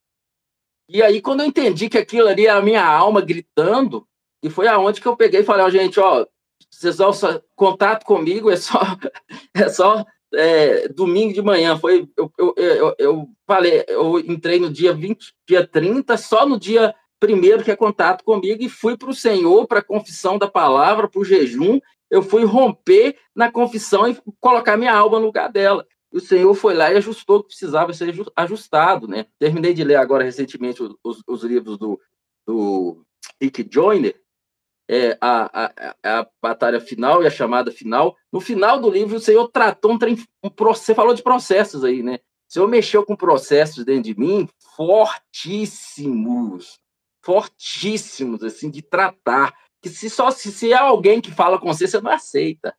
E 0.88 1.02
aí, 1.02 1.20
quando 1.20 1.40
eu 1.40 1.46
entendi 1.46 1.88
que 1.88 1.98
aquilo 1.98 2.28
ali 2.28 2.46
era 2.46 2.60
a 2.60 2.62
minha 2.62 2.86
alma 2.86 3.20
gritando, 3.20 4.06
e 4.44 4.48
foi 4.48 4.68
aonde 4.68 5.00
que 5.00 5.08
eu 5.08 5.16
peguei 5.16 5.40
e 5.40 5.44
falei, 5.44 5.64
ó, 5.64 5.66
oh, 5.66 5.70
gente, 5.70 5.98
ó, 5.98 6.24
vocês 6.70 6.98
vão 6.98 7.10
contato 7.56 8.04
comigo, 8.04 8.48
é 8.48 8.56
só, 8.56 8.78
é 9.52 9.68
só 9.68 10.06
é, 10.34 10.88
domingo 10.88 11.32
de 11.32 11.42
manhã. 11.42 11.76
Foi, 11.78 12.08
eu, 12.16 12.32
eu, 12.36 12.54
eu, 12.56 12.94
eu, 12.98 13.28
falei, 13.46 13.84
eu 13.88 14.18
entrei 14.20 14.58
no 14.58 14.70
dia 14.70 14.92
20, 14.92 15.34
dia 15.46 15.66
30, 15.66 16.16
só 16.16 16.46
no 16.46 16.58
dia 16.58 16.94
primeiro 17.20 17.64
que 17.64 17.70
é 17.70 17.76
contato 17.76 18.24
comigo 18.24 18.62
e 18.62 18.68
fui 18.68 18.96
para 18.96 19.10
o 19.10 19.14
Senhor, 19.14 19.66
para 19.66 19.80
a 19.80 19.84
confissão 19.84 20.38
da 20.38 20.46
palavra, 20.46 21.08
para 21.08 21.20
o 21.20 21.24
jejum, 21.24 21.80
eu 22.10 22.22
fui 22.22 22.44
romper 22.44 23.16
na 23.34 23.50
confissão 23.50 24.08
e 24.08 24.16
colocar 24.40 24.76
minha 24.76 24.94
alma 24.94 25.18
no 25.18 25.26
lugar 25.26 25.50
dela. 25.50 25.86
E 26.12 26.16
o 26.16 26.20
Senhor 26.20 26.54
foi 26.54 26.74
lá 26.74 26.90
e 26.90 26.96
ajustou 26.96 27.38
o 27.38 27.42
que 27.42 27.48
precisava 27.48 27.92
ser 27.92 28.14
ajustado, 28.34 29.06
né? 29.06 29.26
Terminei 29.38 29.74
de 29.74 29.84
ler 29.84 29.96
agora 29.96 30.24
recentemente 30.24 30.82
os, 31.04 31.22
os 31.26 31.42
livros 31.42 31.76
do, 31.76 32.00
do 32.46 33.04
Rick 33.40 33.68
Joyner, 33.70 34.18
é, 34.88 35.18
a, 35.20 35.66
a, 35.66 35.94
a, 36.02 36.26
batalha 36.40 36.80
final 36.80 37.22
e 37.22 37.26
a 37.26 37.30
chamada 37.30 37.70
final. 37.70 38.16
No 38.32 38.40
final 38.40 38.80
do 38.80 38.90
livro, 38.90 39.16
o 39.16 39.20
Senhor 39.20 39.46
tratou 39.48 39.92
um, 39.92 39.98
um 40.42 40.50
você 40.56 40.94
falou 40.94 41.12
de 41.14 41.22
processos 41.22 41.84
aí, 41.84 42.02
né? 42.02 42.20
O 42.48 42.52
Senhor 42.52 42.66
mexeu 42.66 43.04
com 43.04 43.14
processos 43.14 43.84
dentro 43.84 44.04
de 44.04 44.18
mim 44.18 44.48
fortíssimos, 44.74 46.80
fortíssimos, 47.22 48.42
assim, 48.42 48.70
de 48.70 48.80
tratar. 48.80 49.54
Que 49.82 49.90
se 49.90 50.08
só 50.08 50.30
se, 50.30 50.50
se 50.50 50.72
é 50.72 50.76
alguém 50.76 51.20
que 51.20 51.30
fala 51.30 51.60
com 51.60 51.70
você, 51.72 51.86
você 51.86 52.00
não 52.00 52.10
aceita. 52.10 52.74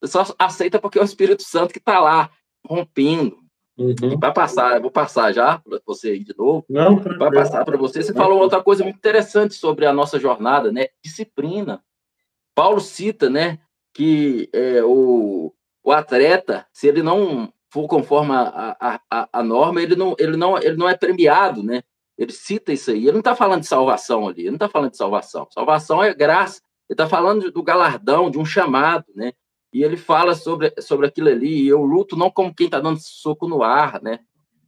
Você 0.00 0.12
só 0.12 0.24
aceita 0.38 0.78
porque 0.78 0.98
é 0.98 1.02
o 1.02 1.04
Espírito 1.04 1.42
Santo 1.42 1.72
que 1.72 1.80
está 1.80 1.98
lá 1.98 2.30
rompendo. 2.64 3.36
Uhum. 3.78 4.18
Para 4.18 4.32
passar, 4.32 4.80
vou 4.80 4.90
passar 4.90 5.32
já 5.32 5.58
para 5.58 5.80
você 5.86 6.16
ir 6.16 6.24
de 6.24 6.36
novo. 6.36 6.64
Não, 6.68 6.98
para 6.98 7.30
passar 7.30 7.64
para 7.64 7.76
você. 7.76 8.02
Você 8.02 8.12
falou 8.12 8.40
outra 8.40 8.60
coisa 8.60 8.82
muito 8.82 8.96
interessante 8.96 9.54
sobre 9.54 9.86
a 9.86 9.92
nossa 9.92 10.18
jornada, 10.18 10.72
né? 10.72 10.88
Disciplina. 11.02 11.80
Paulo 12.58 12.80
cita, 12.80 13.30
né, 13.30 13.60
que 13.94 14.50
é, 14.52 14.82
o, 14.82 15.54
o 15.84 15.92
atleta, 15.92 16.66
se 16.72 16.88
ele 16.88 17.04
não 17.04 17.52
for 17.70 17.86
conforme 17.86 18.32
a, 18.32 19.00
a, 19.08 19.28
a, 19.32 19.42
norma, 19.44 19.80
ele 19.80 19.94
não, 19.94 20.16
ele, 20.18 20.36
não, 20.36 20.58
ele 20.58 20.76
não 20.76 20.88
é 20.88 20.96
premiado, 20.96 21.62
né? 21.62 21.84
Ele 22.16 22.32
cita 22.32 22.72
isso 22.72 22.90
aí. 22.90 23.04
Ele 23.04 23.12
não 23.12 23.20
está 23.20 23.36
falando 23.36 23.60
de 23.60 23.68
salvação 23.68 24.26
ali, 24.26 24.40
ele 24.40 24.50
não 24.50 24.56
está 24.56 24.68
falando 24.68 24.90
de 24.90 24.96
salvação. 24.96 25.46
Salvação 25.52 26.02
é 26.02 26.12
graça. 26.12 26.60
Ele 26.90 26.94
está 26.94 27.06
falando 27.06 27.48
do 27.52 27.62
galardão, 27.62 28.28
de 28.28 28.38
um 28.38 28.44
chamado, 28.44 29.04
né? 29.14 29.32
E 29.72 29.82
ele 29.82 29.96
fala 29.96 30.34
sobre, 30.34 30.72
sobre 30.80 31.06
aquilo 31.06 31.28
ali. 31.28 31.62
E 31.62 31.68
eu 31.68 31.82
luto 31.82 32.16
não 32.16 32.30
como 32.30 32.54
quem 32.54 32.66
está 32.66 32.80
dando 32.80 32.98
soco 33.00 33.46
no 33.46 33.62
ar, 33.62 34.00
né? 34.02 34.20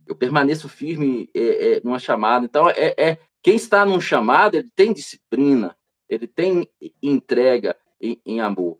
Eu 0.07 0.15
permaneço 0.15 0.69
firme 0.69 1.31
é, 1.35 1.77
é, 1.77 1.81
numa 1.83 1.99
chamada. 1.99 2.45
Então, 2.45 2.69
é, 2.69 2.95
é 2.97 3.19
quem 3.43 3.55
está 3.55 3.87
num 3.87 4.01
chamado, 4.01 4.57
ele 4.57 4.69
tem 4.75 4.93
disciplina, 4.93 5.77
ele 6.09 6.27
tem 6.27 6.69
entrega 7.03 7.77
em, 8.01 8.21
em 8.27 8.41
amor. 8.41 8.79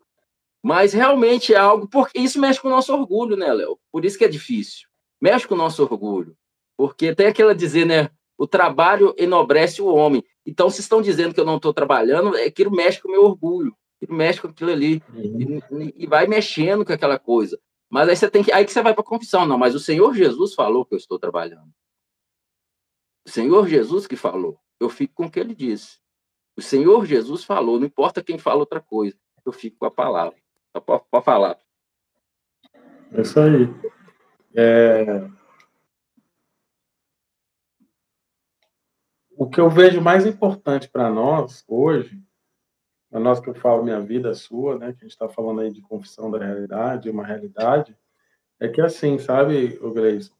Mas 0.61 0.93
realmente 0.93 1.53
é 1.53 1.57
algo. 1.57 1.87
Porque 1.87 2.19
isso 2.19 2.39
mexe 2.39 2.61
com 2.61 2.67
o 2.67 2.71
nosso 2.71 2.93
orgulho, 2.93 3.35
né, 3.35 3.51
Léo? 3.51 3.79
Por 3.91 4.05
isso 4.05 4.17
que 4.17 4.25
é 4.25 4.27
difícil. 4.27 4.87
Mexe 5.19 5.47
com 5.47 5.55
o 5.55 5.57
nosso 5.57 5.81
orgulho. 5.81 6.35
Porque 6.77 7.15
tem 7.15 7.27
aquela 7.27 7.55
dizer, 7.55 7.85
né? 7.85 8.09
O 8.37 8.45
trabalho 8.45 9.15
enobrece 9.17 9.81
o 9.81 9.87
homem. 9.87 10.23
Então, 10.45 10.69
se 10.69 10.81
estão 10.81 11.01
dizendo 11.01 11.33
que 11.33 11.39
eu 11.39 11.45
não 11.45 11.57
estou 11.57 11.73
trabalhando, 11.73 12.35
é 12.35 12.49
que 12.51 12.67
mexe 12.69 13.01
com 13.01 13.07
o 13.07 13.11
meu 13.11 13.23
orgulho 13.23 13.75
que 14.05 14.11
mexe 14.11 14.41
com 14.41 14.47
aquilo 14.47 14.71
ali 14.71 15.03
uhum. 15.13 15.59
e, 15.79 15.93
e, 16.03 16.07
vai 16.07 16.25
mexendo 16.25 16.83
com 16.83 16.91
aquela 16.91 17.19
coisa. 17.19 17.59
Mas 17.87 18.09
aí 18.09 18.15
você 18.15 18.29
tem 18.29 18.43
que 18.43 18.51
aí 18.51 18.65
que 18.65 18.71
você 18.71 18.81
vai 18.81 18.93
para 18.93 19.03
a 19.03 19.05
confissão, 19.05 19.45
não. 19.45 19.57
Mas 19.57 19.75
o 19.75 19.79
Senhor 19.79 20.13
Jesus 20.15 20.55
falou 20.55 20.85
que 20.85 20.95
eu 20.95 20.97
estou 20.97 21.19
trabalhando. 21.19 21.71
O 23.25 23.29
Senhor 23.29 23.67
Jesus 23.67 24.07
que 24.07 24.15
falou. 24.15 24.59
Eu 24.79 24.89
fico 24.89 25.13
com 25.13 25.25
o 25.25 25.31
que 25.31 25.39
Ele 25.39 25.53
disse. 25.53 25.99
O 26.57 26.61
Senhor 26.61 27.05
Jesus 27.05 27.43
falou. 27.43 27.79
Não 27.79 27.85
importa 27.85 28.23
quem 28.23 28.39
fala 28.39 28.61
outra 28.61 28.81
coisa. 28.81 29.15
Eu 29.45 29.51
fico 29.51 29.77
com 29.77 29.85
a 29.85 29.91
palavra. 29.91 30.37
Pode 30.83 31.25
falar. 31.25 31.59
É 33.11 33.21
isso 33.21 33.39
aí. 33.39 33.67
É... 34.55 35.29
O 39.37 39.49
que 39.49 39.59
eu 39.59 39.69
vejo 39.69 40.01
mais 40.01 40.25
importante 40.25 40.89
para 40.89 41.09
nós 41.09 41.63
hoje 41.67 42.23
na 43.11 43.19
nossa 43.19 43.41
que 43.41 43.49
eu 43.49 43.53
falo 43.53 43.83
minha 43.83 43.99
vida, 43.99 44.33
sua, 44.33 44.77
né? 44.77 44.93
Que 44.93 44.99
a 44.99 45.03
gente 45.03 45.11
está 45.11 45.27
falando 45.27 45.61
aí 45.61 45.71
de 45.71 45.81
confissão 45.81 46.31
da 46.31 46.39
realidade, 46.39 47.09
uma 47.09 47.25
realidade, 47.25 47.95
é 48.59 48.67
que 48.67 48.79
assim, 48.79 49.17
sabe, 49.17 49.77
o 49.81 49.91
Gleison, 49.91 50.33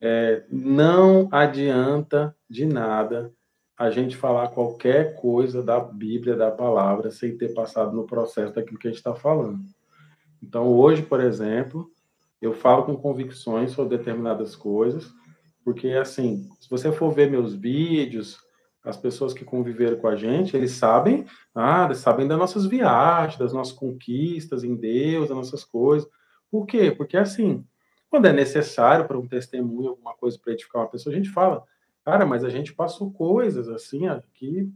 é, 0.00 0.44
não 0.50 1.28
adianta 1.32 2.36
de 2.48 2.66
nada 2.66 3.32
a 3.78 3.90
gente 3.90 4.16
falar 4.16 4.48
qualquer 4.48 5.16
coisa 5.16 5.62
da 5.62 5.80
Bíblia, 5.80 6.36
da 6.36 6.50
palavra, 6.50 7.10
sem 7.10 7.36
ter 7.36 7.52
passado 7.52 7.94
no 7.94 8.06
processo 8.06 8.54
daquilo 8.54 8.78
que 8.78 8.88
a 8.88 8.90
gente 8.90 8.98
está 8.98 9.14
falando. 9.14 9.60
Então, 10.42 10.68
hoje, 10.68 11.02
por 11.02 11.20
exemplo, 11.20 11.90
eu 12.40 12.54
falo 12.54 12.84
com 12.84 12.96
convicções 12.96 13.72
sobre 13.72 13.98
determinadas 13.98 14.54
coisas, 14.54 15.12
porque, 15.64 15.88
assim, 15.90 16.48
se 16.60 16.70
você 16.70 16.92
for 16.92 17.10
ver 17.10 17.30
meus 17.30 17.54
vídeos, 17.54 18.38
as 18.86 18.96
pessoas 18.96 19.34
que 19.34 19.44
conviveram 19.44 19.96
com 19.96 20.06
a 20.06 20.14
gente, 20.14 20.56
eles 20.56 20.70
sabem, 20.70 21.26
ah, 21.52 21.92
sabem 21.92 22.26
das 22.28 22.38
nossas 22.38 22.66
viagens, 22.66 23.36
das 23.36 23.52
nossas 23.52 23.74
conquistas 23.74 24.62
em 24.62 24.76
Deus, 24.76 25.28
das 25.28 25.36
nossas 25.36 25.64
coisas. 25.64 26.08
Por 26.48 26.66
quê? 26.66 26.92
Porque 26.92 27.16
assim, 27.16 27.66
quando 28.08 28.26
é 28.26 28.32
necessário 28.32 29.04
para 29.04 29.18
um 29.18 29.26
testemunho, 29.26 29.90
alguma 29.90 30.14
coisa 30.14 30.38
para 30.38 30.52
edificar 30.52 30.82
uma 30.82 30.88
pessoa, 30.88 31.12
a 31.12 31.16
gente 31.16 31.30
fala, 31.30 31.64
cara, 32.04 32.24
mas 32.24 32.44
a 32.44 32.48
gente 32.48 32.72
passou 32.72 33.10
coisas 33.10 33.68
assim 33.68 34.06
aqui. 34.06 34.72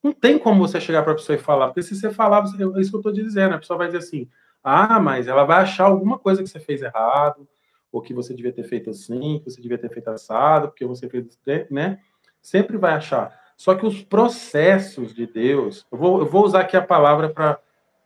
Não 0.00 0.12
tem 0.12 0.38
como 0.38 0.66
você 0.66 0.80
chegar 0.80 1.02
para 1.02 1.12
a 1.12 1.16
pessoa 1.16 1.36
e 1.36 1.40
falar, 1.40 1.68
porque 1.68 1.82
se 1.82 1.96
você 1.96 2.08
falar, 2.10 2.42
você, 2.42 2.56
é 2.62 2.80
isso 2.80 2.90
que 2.90 2.96
eu 2.96 3.00
estou 3.00 3.12
dizendo, 3.12 3.56
a 3.56 3.58
pessoa 3.58 3.78
vai 3.78 3.88
dizer 3.88 3.98
assim, 3.98 4.28
ah, 4.62 5.00
mas 5.00 5.26
ela 5.26 5.42
vai 5.42 5.60
achar 5.62 5.86
alguma 5.86 6.20
coisa 6.20 6.40
que 6.40 6.48
você 6.48 6.60
fez 6.60 6.82
errado, 6.82 7.48
ou 7.90 8.00
que 8.00 8.14
você 8.14 8.32
devia 8.32 8.52
ter 8.52 8.62
feito 8.62 8.90
assim, 8.90 9.40
que 9.40 9.50
você 9.50 9.60
devia 9.60 9.76
ter 9.76 9.90
feito 9.90 10.08
assado, 10.08 10.68
porque 10.68 10.84
você 10.86 11.08
fez, 11.08 11.36
né? 11.70 12.00
Sempre 12.42 12.76
vai 12.76 12.92
achar. 12.94 13.40
Só 13.56 13.74
que 13.76 13.86
os 13.86 14.02
processos 14.02 15.14
de 15.14 15.26
Deus, 15.26 15.86
eu 15.90 15.96
vou, 15.96 16.18
eu 16.18 16.26
vou 16.26 16.44
usar 16.44 16.60
aqui 16.60 16.76
a 16.76 16.82
palavra 16.82 17.28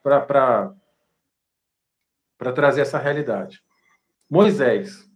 para 0.02 0.34
trazer 2.54 2.82
essa 2.82 2.98
realidade. 2.98 3.62
Moisés, 4.28 5.10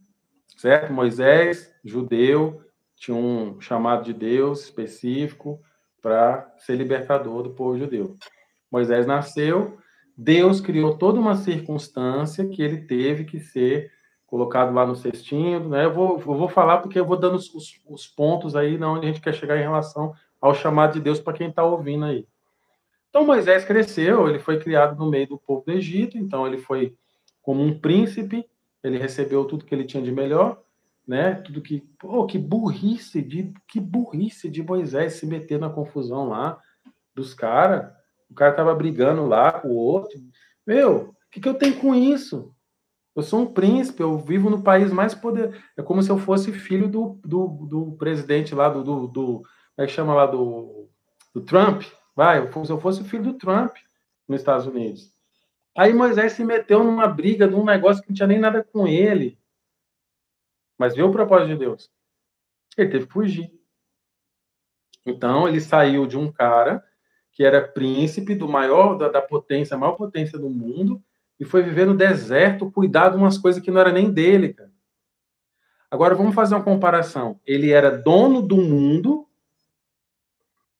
certo? 0.56 0.92
Moisés, 0.92 1.74
judeu, 1.84 2.64
tinha 2.96 3.16
um 3.16 3.60
chamado 3.60 4.04
de 4.04 4.14
Deus 4.14 4.64
específico 4.64 5.60
para 6.00 6.50
ser 6.58 6.76
libertador 6.76 7.42
do 7.42 7.50
povo 7.50 7.78
judeu. 7.78 8.16
Moisés 8.70 9.06
nasceu, 9.06 9.78
Deus 10.16 10.60
criou 10.60 10.96
toda 10.96 11.20
uma 11.20 11.34
circunstância 11.34 12.48
que 12.48 12.62
ele 12.62 12.86
teve 12.86 13.24
que 13.24 13.40
ser 13.40 13.92
colocado 14.30 14.72
lá 14.72 14.86
no 14.86 14.94
cestinho, 14.94 15.68
né? 15.68 15.86
Eu 15.86 15.92
vou, 15.92 16.12
eu 16.12 16.34
vou 16.34 16.48
falar 16.48 16.78
porque 16.78 16.98
eu 16.98 17.04
vou 17.04 17.16
dando 17.16 17.34
os, 17.34 17.52
os, 17.52 17.80
os 17.84 18.06
pontos 18.06 18.54
aí 18.54 18.78
na 18.78 18.90
onde 18.90 19.04
a 19.04 19.08
gente 19.08 19.20
quer 19.20 19.34
chegar 19.34 19.58
em 19.58 19.62
relação 19.62 20.14
ao 20.40 20.54
chamado 20.54 20.92
de 20.94 21.00
Deus 21.00 21.18
para 21.18 21.32
quem 21.32 21.48
está 21.48 21.64
ouvindo 21.64 22.04
aí. 22.04 22.24
Então 23.08 23.26
Moisés 23.26 23.64
cresceu, 23.64 24.28
ele 24.28 24.38
foi 24.38 24.60
criado 24.60 24.96
no 24.96 25.10
meio 25.10 25.26
do 25.26 25.36
povo 25.36 25.64
do 25.66 25.72
Egito, 25.72 26.16
então 26.16 26.46
ele 26.46 26.58
foi 26.58 26.94
como 27.42 27.60
um 27.60 27.76
príncipe, 27.76 28.46
ele 28.84 28.98
recebeu 28.98 29.44
tudo 29.44 29.64
que 29.64 29.74
ele 29.74 29.84
tinha 29.84 30.02
de 30.02 30.12
melhor, 30.12 30.62
né? 31.06 31.34
Tudo 31.34 31.60
que, 31.60 31.80
pô, 31.98 32.24
que 32.24 32.38
burrice 32.38 33.20
de 33.20 33.52
que 33.66 33.80
burrice 33.80 34.48
de 34.48 34.62
Moisés 34.62 35.14
se 35.14 35.26
meter 35.26 35.58
na 35.58 35.68
confusão 35.68 36.28
lá 36.28 36.56
dos 37.12 37.34
caras. 37.34 37.92
O 38.30 38.34
cara 38.34 38.52
tava 38.52 38.72
brigando 38.76 39.26
lá 39.26 39.50
com 39.50 39.70
o 39.70 39.76
outro. 39.76 40.16
Meu, 40.64 41.08
o 41.08 41.14
que, 41.32 41.40
que 41.40 41.48
eu 41.48 41.54
tenho 41.54 41.80
com 41.80 41.92
isso? 41.96 42.54
Eu 43.14 43.22
sou 43.22 43.40
um 43.40 43.52
príncipe, 43.52 44.02
eu 44.02 44.16
vivo 44.18 44.48
no 44.48 44.62
país 44.62 44.92
mais 44.92 45.14
poder. 45.14 45.64
É 45.76 45.82
como 45.82 46.02
se 46.02 46.10
eu 46.10 46.18
fosse 46.18 46.52
filho 46.52 46.88
do, 46.88 47.20
do, 47.24 47.46
do 47.68 47.92
presidente 47.96 48.54
lá, 48.54 48.68
do, 48.68 48.84
do, 48.84 49.06
do. 49.08 49.24
Como 49.40 49.46
é 49.78 49.86
que 49.86 49.92
chama 49.92 50.14
lá? 50.14 50.26
Do, 50.26 50.88
do 51.34 51.40
Trump. 51.40 51.82
Vai, 52.14 52.40
se 52.64 52.70
eu 52.70 52.80
fosse 52.80 53.02
filho 53.04 53.24
do 53.24 53.34
Trump 53.34 53.76
nos 54.28 54.40
Estados 54.40 54.66
Unidos. 54.66 55.12
Aí 55.76 55.92
Moisés 55.92 56.32
se 56.32 56.44
meteu 56.44 56.84
numa 56.84 57.06
briga, 57.06 57.46
num 57.46 57.64
negócio 57.64 58.02
que 58.02 58.10
não 58.10 58.14
tinha 58.14 58.26
nem 58.26 58.38
nada 58.38 58.62
com 58.62 58.86
ele. 58.86 59.38
Mas 60.78 60.94
viu 60.94 61.08
o 61.08 61.12
propósito 61.12 61.48
de 61.48 61.56
Deus. 61.56 61.90
Ele 62.76 62.90
teve 62.90 63.06
que 63.06 63.12
fugir. 63.12 63.50
Então, 65.04 65.48
ele 65.48 65.60
saiu 65.60 66.06
de 66.06 66.16
um 66.16 66.30
cara 66.30 66.84
que 67.32 67.44
era 67.44 67.66
príncipe 67.66 68.34
do 68.34 68.48
maior, 68.48 68.96
da, 68.96 69.08
da 69.08 69.22
potência, 69.22 69.74
a 69.74 69.78
maior 69.78 69.92
potência 69.92 70.38
do 70.38 70.50
mundo, 70.50 71.02
e 71.40 71.44
foi 71.46 71.62
viver 71.62 71.86
no 71.86 71.96
deserto, 71.96 72.70
cuidar 72.70 73.08
de 73.08 73.16
umas 73.16 73.38
coisas 73.38 73.62
que 73.62 73.70
não 73.70 73.80
era 73.80 73.90
nem 73.90 74.12
dele, 74.12 74.52
cara. 74.52 74.70
Agora 75.90 76.14
vamos 76.14 76.34
fazer 76.34 76.54
uma 76.54 76.62
comparação. 76.62 77.40
Ele 77.46 77.72
era 77.72 77.90
dono 77.90 78.42
do 78.42 78.58
mundo 78.58 79.26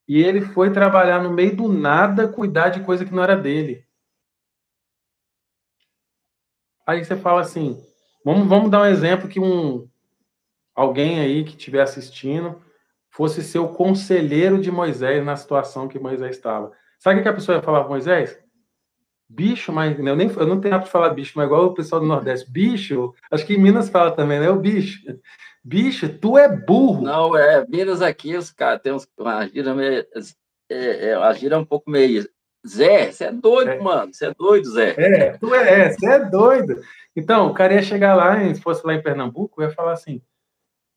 e 0.07 0.23
ele 0.23 0.43
foi 0.43 0.71
trabalhar 0.71 1.23
no 1.23 1.33
meio 1.33 1.57
do 1.57 1.67
nada, 1.67 2.29
cuidar 2.29 2.69
de 2.69 2.81
coisa 2.81 3.05
que 3.05 3.13
não 3.13 3.23
era 3.23 3.35
dele. 3.35 3.87
Aí 6.87 7.03
você 7.03 7.17
fala 7.17 7.41
assim, 7.41 7.83
vamos, 8.25 8.47
vamos 8.47 8.71
dar 8.71 8.83
um 8.83 8.87
exemplo 8.87 9.29
que 9.29 9.41
um 9.41 9.89
alguém 10.75 11.21
aí 11.21 11.43
que 11.45 11.51
estiver 11.51 11.83
assistindo 11.83 12.61
fosse 13.09 13.43
ser 13.43 13.59
o 13.59 13.69
conselheiro 13.69 14.61
de 14.61 14.71
Moisés 14.71 15.25
na 15.25 15.37
situação 15.37 15.89
que 15.89 15.99
Moisés 15.99 16.37
estava. 16.37 16.73
Sabe 16.99 17.21
o 17.21 17.23
que 17.23 17.29
a 17.29 17.35
pessoa 17.35 17.57
ia 17.57 17.63
falar 17.63 17.89
Moisés? 17.89 18.39
Bicho, 19.33 19.73
mas 19.73 19.97
eu, 19.97 20.17
nem, 20.17 20.29
eu 20.29 20.47
não 20.47 20.61
tenho 20.61 20.75
hábito 20.75 20.89
de 20.89 20.93
falar 20.93 21.11
bicho, 21.11 21.35
mas 21.37 21.47
igual 21.47 21.67
o 21.67 21.75
pessoal 21.75 22.01
do 22.01 22.07
Nordeste. 22.07 22.51
Bicho, 22.51 23.15
acho 23.31 23.47
que 23.47 23.55
em 23.55 23.63
Minas 23.63 23.89
fala 23.89 24.11
também, 24.11 24.41
né? 24.41 24.51
O 24.51 24.57
bicho. 24.57 25.01
Bicho, 25.63 26.09
tu 26.09 26.37
é 26.37 26.49
burro. 26.49 27.03
Não, 27.03 27.37
é, 27.37 27.65
Minas 27.69 28.03
aqui, 28.03 28.37
os 28.37 28.51
caras 28.51 28.83
têm 28.83 28.93
uns, 28.93 29.07
uma 29.17 29.47
gira 29.47 29.73
meio, 29.73 30.05
é, 30.69 31.11
é, 31.11 31.35
gira 31.35 31.57
um 31.59 31.65
pouco 31.65 31.89
meio 31.89 32.29
Zé, 32.67 33.13
você 33.13 33.25
é 33.25 33.33
doido, 33.33 33.71
é. 33.71 33.79
mano. 33.79 34.13
Você 34.13 34.27
é 34.27 34.35
doido, 34.35 34.71
Zé. 34.71 34.95
É, 34.99 35.39
tu 35.39 35.55
é, 35.55 35.91
você 35.91 36.07
é 36.07 36.19
doido. 36.25 36.83
Então, 37.15 37.47
o 37.47 37.55
cara 37.55 37.75
ia 37.75 37.83
chegar 37.83 38.15
lá, 38.15 38.37
se 38.53 38.61
fosse 38.61 38.85
lá 38.85 38.95
em 38.95 39.03
Pernambuco, 39.03 39.63
ia 39.63 39.71
falar 39.71 39.93
assim: 39.93 40.21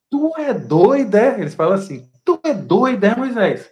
Tu 0.10 0.34
é 0.38 0.54
doido, 0.54 1.16
é? 1.16 1.40
Eles 1.40 1.56
falam 1.56 1.74
assim: 1.74 2.10
Tu 2.26 2.40
é 2.44 2.54
doido, 2.54 3.04
é, 3.04 3.16
Moisés? 3.16 3.72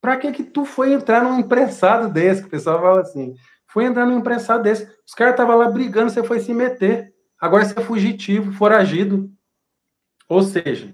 Pra 0.00 0.16
que 0.16 0.32
que 0.32 0.42
tu 0.42 0.64
foi 0.64 0.92
entrar 0.92 1.22
num 1.22 1.38
imprensado 1.38 2.12
desse? 2.12 2.42
Que 2.42 2.48
o 2.48 2.50
pessoal 2.50 2.80
fala 2.80 3.00
assim: 3.02 3.34
Foi 3.72 3.84
entrar 3.84 4.04
num 4.04 4.18
imprensado 4.18 4.62
desse. 4.62 4.90
Os 5.06 5.14
caras 5.14 5.34
estavam 5.34 5.56
lá 5.56 5.70
brigando, 5.70 6.10
você 6.10 6.22
foi 6.22 6.40
se 6.40 6.52
meter. 6.52 7.14
Agora 7.40 7.64
você 7.64 7.78
é 7.78 7.82
fugitivo, 7.82 8.52
foragido. 8.52 9.30
Ou 10.28 10.42
seja, 10.42 10.92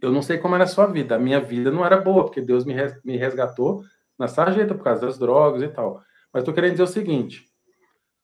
eu 0.00 0.12
não 0.12 0.22
sei 0.22 0.38
como 0.38 0.54
era 0.54 0.64
a 0.64 0.68
sua 0.68 0.86
vida. 0.86 1.16
A 1.16 1.18
minha 1.18 1.40
vida 1.40 1.70
não 1.70 1.84
era 1.84 1.96
boa, 1.96 2.24
porque 2.24 2.40
Deus 2.40 2.64
me 2.64 3.16
resgatou 3.16 3.82
na 4.18 4.28
sarjeta 4.28 4.74
por 4.74 4.84
causa 4.84 5.00
das 5.06 5.18
drogas 5.18 5.62
e 5.62 5.68
tal. 5.68 6.02
Mas 6.32 6.42
estou 6.42 6.54
querendo 6.54 6.72
dizer 6.72 6.84
o 6.84 6.86
seguinte: 6.86 7.44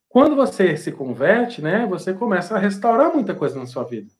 quando 0.08 0.36
você 0.36 0.76
se 0.76 0.92
converte, 0.92 1.60
né, 1.60 1.84
você 1.86 2.14
começa 2.14 2.54
a 2.54 2.58
restaurar 2.58 3.12
muita 3.12 3.34
coisa 3.34 3.58
na 3.58 3.66
sua 3.66 3.84
vida. 3.84 4.10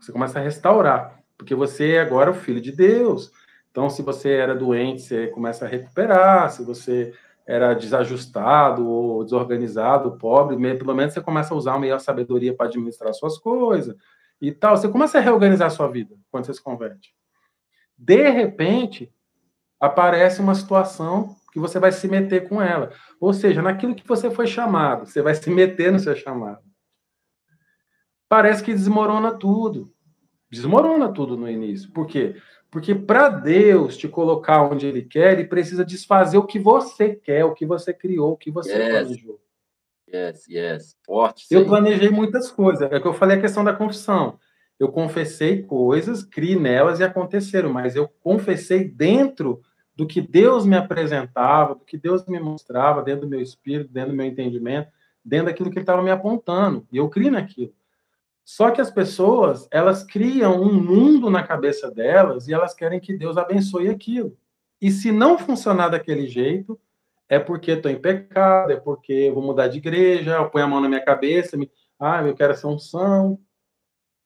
Você 0.00 0.10
começa 0.12 0.38
a 0.38 0.42
restaurar, 0.42 1.22
porque 1.38 1.54
você 1.54 1.92
é 1.92 2.00
agora 2.00 2.30
o 2.30 2.34
filho 2.34 2.60
de 2.60 2.72
Deus. 2.72 3.30
Então, 3.70 3.88
se 3.88 4.02
você 4.02 4.30
era 4.30 4.54
doente, 4.54 5.02
você 5.02 5.28
começa 5.28 5.64
a 5.64 5.68
recuperar. 5.68 6.50
Se 6.50 6.64
você 6.64 7.14
era 7.50 7.74
desajustado 7.74 8.88
ou 8.88 9.24
desorganizado, 9.24 10.16
pobre, 10.16 10.56
pelo 10.76 10.94
menos 10.94 11.12
você 11.12 11.20
começa 11.20 11.52
a 11.52 11.56
usar 11.56 11.72
uma 11.72 11.80
melhor 11.80 11.98
sabedoria 11.98 12.54
para 12.54 12.66
administrar 12.66 13.12
suas 13.12 13.38
coisas 13.38 13.96
e 14.40 14.52
tal. 14.52 14.76
Você 14.76 14.88
começa 14.88 15.18
a 15.18 15.20
reorganizar 15.20 15.66
a 15.66 15.70
sua 15.70 15.88
vida 15.88 16.16
quando 16.30 16.46
você 16.46 16.54
se 16.54 16.62
converte. 16.62 17.12
De 17.98 18.30
repente, 18.30 19.12
aparece 19.80 20.40
uma 20.40 20.54
situação 20.54 21.34
que 21.52 21.58
você 21.58 21.80
vai 21.80 21.90
se 21.90 22.06
meter 22.06 22.48
com 22.48 22.62
ela. 22.62 22.92
Ou 23.20 23.34
seja, 23.34 23.60
naquilo 23.60 23.96
que 23.96 24.06
você 24.06 24.30
foi 24.30 24.46
chamado, 24.46 25.06
você 25.06 25.20
vai 25.20 25.34
se 25.34 25.50
meter 25.50 25.90
no 25.90 25.98
seu 25.98 26.14
chamado. 26.14 26.62
Parece 28.28 28.62
que 28.62 28.72
desmorona 28.72 29.36
tudo. 29.36 29.92
Desmorona 30.48 31.12
tudo 31.12 31.36
no 31.36 31.50
início. 31.50 31.90
Por 31.92 32.06
quê? 32.06 32.36
Porque 32.70 32.94
para 32.94 33.28
Deus 33.28 33.96
te 33.96 34.06
colocar 34.06 34.62
onde 34.62 34.86
Ele 34.86 35.02
quer, 35.02 35.32
Ele 35.32 35.44
precisa 35.44 35.84
desfazer 35.84 36.38
o 36.38 36.46
que 36.46 36.58
você 36.58 37.14
quer, 37.14 37.44
o 37.44 37.52
que 37.52 37.66
você 37.66 37.92
criou, 37.92 38.32
o 38.32 38.36
que 38.36 38.50
você 38.50 38.72
yes. 38.72 38.88
planejou. 38.88 39.40
Yes, 40.12 40.48
yes. 40.48 40.96
Forte. 41.04 41.46
Eu 41.50 41.66
planejei 41.66 42.10
muitas 42.10 42.50
coisas. 42.50 42.90
É 42.90 43.00
que 43.00 43.06
eu 43.06 43.14
falei 43.14 43.38
a 43.38 43.40
questão 43.40 43.64
da 43.64 43.72
confissão. 43.72 44.38
Eu 44.78 44.88
confessei 44.88 45.62
coisas, 45.62 46.22
criei 46.22 46.58
nelas 46.58 47.00
e 47.00 47.04
aconteceram, 47.04 47.72
mas 47.72 47.96
eu 47.96 48.08
confessei 48.20 48.84
dentro 48.84 49.60
do 49.94 50.06
que 50.06 50.20
Deus 50.20 50.64
me 50.64 50.76
apresentava, 50.76 51.74
do 51.74 51.84
que 51.84 51.98
Deus 51.98 52.26
me 52.26 52.40
mostrava, 52.40 53.02
dentro 53.02 53.22
do 53.22 53.28
meu 53.28 53.40
espírito, 53.40 53.92
dentro 53.92 54.12
do 54.12 54.16
meu 54.16 54.26
entendimento, 54.26 54.90
dentro 55.22 55.46
daquilo 55.46 55.70
que 55.70 55.76
Ele 55.76 55.82
estava 55.82 56.02
me 56.02 56.10
apontando. 56.10 56.86
E 56.90 56.96
eu 56.96 57.08
criei 57.08 57.30
naquilo. 57.30 57.74
Só 58.44 58.70
que 58.70 58.80
as 58.80 58.90
pessoas, 58.90 59.68
elas 59.70 60.02
criam 60.02 60.60
um 60.60 60.74
mundo 60.74 61.30
na 61.30 61.42
cabeça 61.42 61.90
delas 61.90 62.48
e 62.48 62.52
elas 62.52 62.74
querem 62.74 62.98
que 62.98 63.16
Deus 63.16 63.36
abençoe 63.36 63.88
aquilo. 63.88 64.36
E 64.80 64.90
se 64.90 65.12
não 65.12 65.38
funcionar 65.38 65.88
daquele 65.88 66.26
jeito, 66.26 66.80
é 67.28 67.38
porque 67.38 67.72
estou 67.72 67.90
em 67.90 68.00
pecado, 68.00 68.72
é 68.72 68.76
porque 68.76 69.12
eu 69.12 69.34
vou 69.34 69.42
mudar 69.42 69.68
de 69.68 69.78
igreja, 69.78 70.32
eu 70.36 70.50
ponho 70.50 70.64
a 70.64 70.68
mão 70.68 70.80
na 70.80 70.88
minha 70.88 71.04
cabeça, 71.04 71.56
me, 71.56 71.70
ah, 71.98 72.22
eu 72.26 72.34
quero 72.34 72.56
ser 72.56 72.66
um 72.66 72.78
são. 72.78 73.38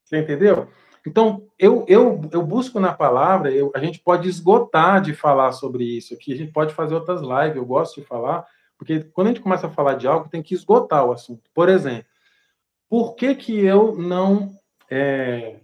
Você 0.05 0.19
entendeu? 0.19 0.69
Então, 1.07 1.47
eu, 1.59 1.85
eu, 1.87 2.23
eu 2.33 2.43
busco 2.43 2.81
na 2.81 2.95
palavra, 2.95 3.51
eu, 3.51 3.71
a 3.75 3.79
gente 3.79 4.01
pode 4.01 4.27
esgotar 4.29 5.03
de 5.03 5.13
falar 5.13 5.53
sobre 5.53 5.85
isso 5.85 6.15
aqui, 6.15 6.33
a 6.33 6.37
gente 6.37 6.53
pode 6.53 6.73
fazer 6.73 6.95
outras 6.95 7.21
lives, 7.21 7.57
eu 7.57 7.67
gosto 7.67 8.01
de 8.01 8.07
falar, 8.07 8.47
porque 8.79 9.01
quando 9.01 9.27
a 9.27 9.31
gente 9.31 9.43
começa 9.43 9.67
a 9.67 9.71
falar 9.71 9.95
de 9.95 10.07
algo, 10.07 10.31
tem 10.31 10.43
que 10.43 10.55
esgotar 10.55 11.05
o 11.05 11.13
assunto. 11.13 11.43
Por 11.53 11.69
exemplo, 11.69 12.07
por 12.89 13.15
que, 13.15 13.35
que 13.35 13.65
eu 13.65 13.97
não. 13.97 14.51
É... 14.91 15.57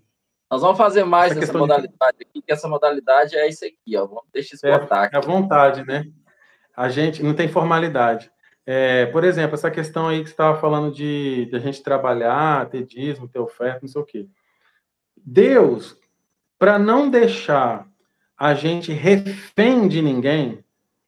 Nós 0.50 0.62
vamos 0.62 0.78
fazer 0.78 1.04
mais 1.04 1.36
essa 1.36 1.56
modalidade 1.56 2.18
de... 2.18 2.24
aqui, 2.24 2.42
que 2.42 2.52
essa 2.52 2.68
modalidade 2.68 3.36
é 3.36 3.48
isso 3.48 3.64
aqui, 3.64 3.96
ó. 3.96 4.08
Deixa 4.32 4.54
esgotar. 4.54 5.10
É, 5.12 5.16
é 5.16 5.18
a 5.18 5.20
vontade, 5.20 5.84
né? 5.84 6.06
A 6.76 6.88
gente 6.88 7.22
não 7.22 7.34
tem 7.34 7.48
formalidade. 7.48 8.30
É, 8.66 9.06
por 9.06 9.24
exemplo, 9.24 9.54
essa 9.54 9.70
questão 9.70 10.08
aí 10.08 10.20
que 10.20 10.26
você 10.26 10.32
estava 10.32 10.60
falando 10.60 10.92
de, 10.94 11.46
de, 11.46 11.56
a 11.56 11.58
gente 11.58 11.82
trabalhar, 11.82 12.68
ter 12.68 12.84
dízimo, 12.84 13.28
ter 13.28 13.38
oferta, 13.38 13.80
não 13.82 13.88
sei 13.88 14.00
o 14.00 14.04
quê. 14.04 14.28
Deus, 15.16 15.96
para 16.58 16.78
não 16.78 17.10
deixar 17.10 17.86
a 18.36 18.54
gente 18.54 18.92
refém 18.92 19.88
de 19.88 20.00
ninguém, 20.00 20.64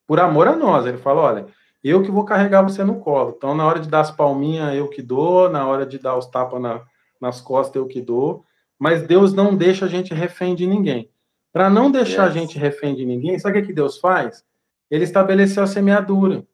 por 0.07 0.21
amor 0.21 0.49
a 0.49 0.57
nós, 0.57 0.87
ele 0.87 0.99
fala: 0.99 1.21
olha, 1.21 1.47
eu 1.89 2.03
que 2.03 2.11
vou 2.11 2.25
carregar 2.25 2.63
você 2.63 2.85
no 2.85 3.01
colo. 3.01 3.35
Então, 3.37 3.55
na 3.55 3.67
hora 3.67 3.81
de 3.81 3.89
dar 3.89 4.01
as 4.01 4.11
palminhas, 4.11 4.75
eu 4.75 4.89
que 4.89 5.03
dou, 5.03 5.51
na 5.51 5.67
hora 5.67 5.85
de 5.85 5.99
dar 5.99 6.17
os 6.17 6.27
tapas 6.27 6.61
na, 6.61 6.85
nas 7.21 7.41
costas, 7.41 7.77
eu 7.77 7.87
que 7.87 8.01
dou. 8.01 8.45
Mas 8.79 9.07
Deus 9.07 9.33
não 9.33 9.57
deixa 9.57 9.87
a 9.87 9.89
gente 9.89 10.15
refém 10.15 10.55
de 10.55 10.67
ninguém. 10.67 11.11
Para 11.53 11.69
não 11.69 11.91
deixar 11.91 12.27
yes. 12.27 12.37
a 12.37 12.39
gente 12.39 12.59
refém 12.59 12.95
de 12.95 13.05
ninguém, 13.05 13.39
sabe 13.39 13.59
o 13.59 13.67
que 13.67 13.73
Deus 13.73 13.99
faz? 13.99 14.45
Ele 14.91 15.05
estabeleceu 15.05 15.63
a 15.63 15.67
semeadura. 15.67 16.47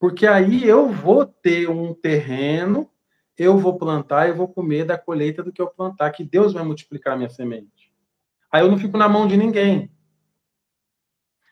Porque 0.00 0.26
aí 0.26 0.66
eu 0.66 0.88
vou 0.88 1.26
ter 1.26 1.68
um 1.68 1.94
terreno, 1.94 2.90
eu 3.38 3.58
vou 3.58 3.76
plantar, 3.76 4.28
eu 4.28 4.34
vou 4.34 4.48
comer 4.48 4.84
da 4.84 4.98
colheita 4.98 5.42
do 5.42 5.52
que 5.52 5.60
eu 5.60 5.68
plantar, 5.68 6.10
que 6.10 6.24
Deus 6.24 6.52
vai 6.52 6.62
multiplicar 6.62 7.14
a 7.14 7.16
minha 7.16 7.30
semente. 7.30 7.92
Aí 8.50 8.62
eu 8.62 8.70
não 8.70 8.78
fico 8.78 8.96
na 8.96 9.08
mão 9.08 9.26
de 9.26 9.36
ninguém. 9.36 9.90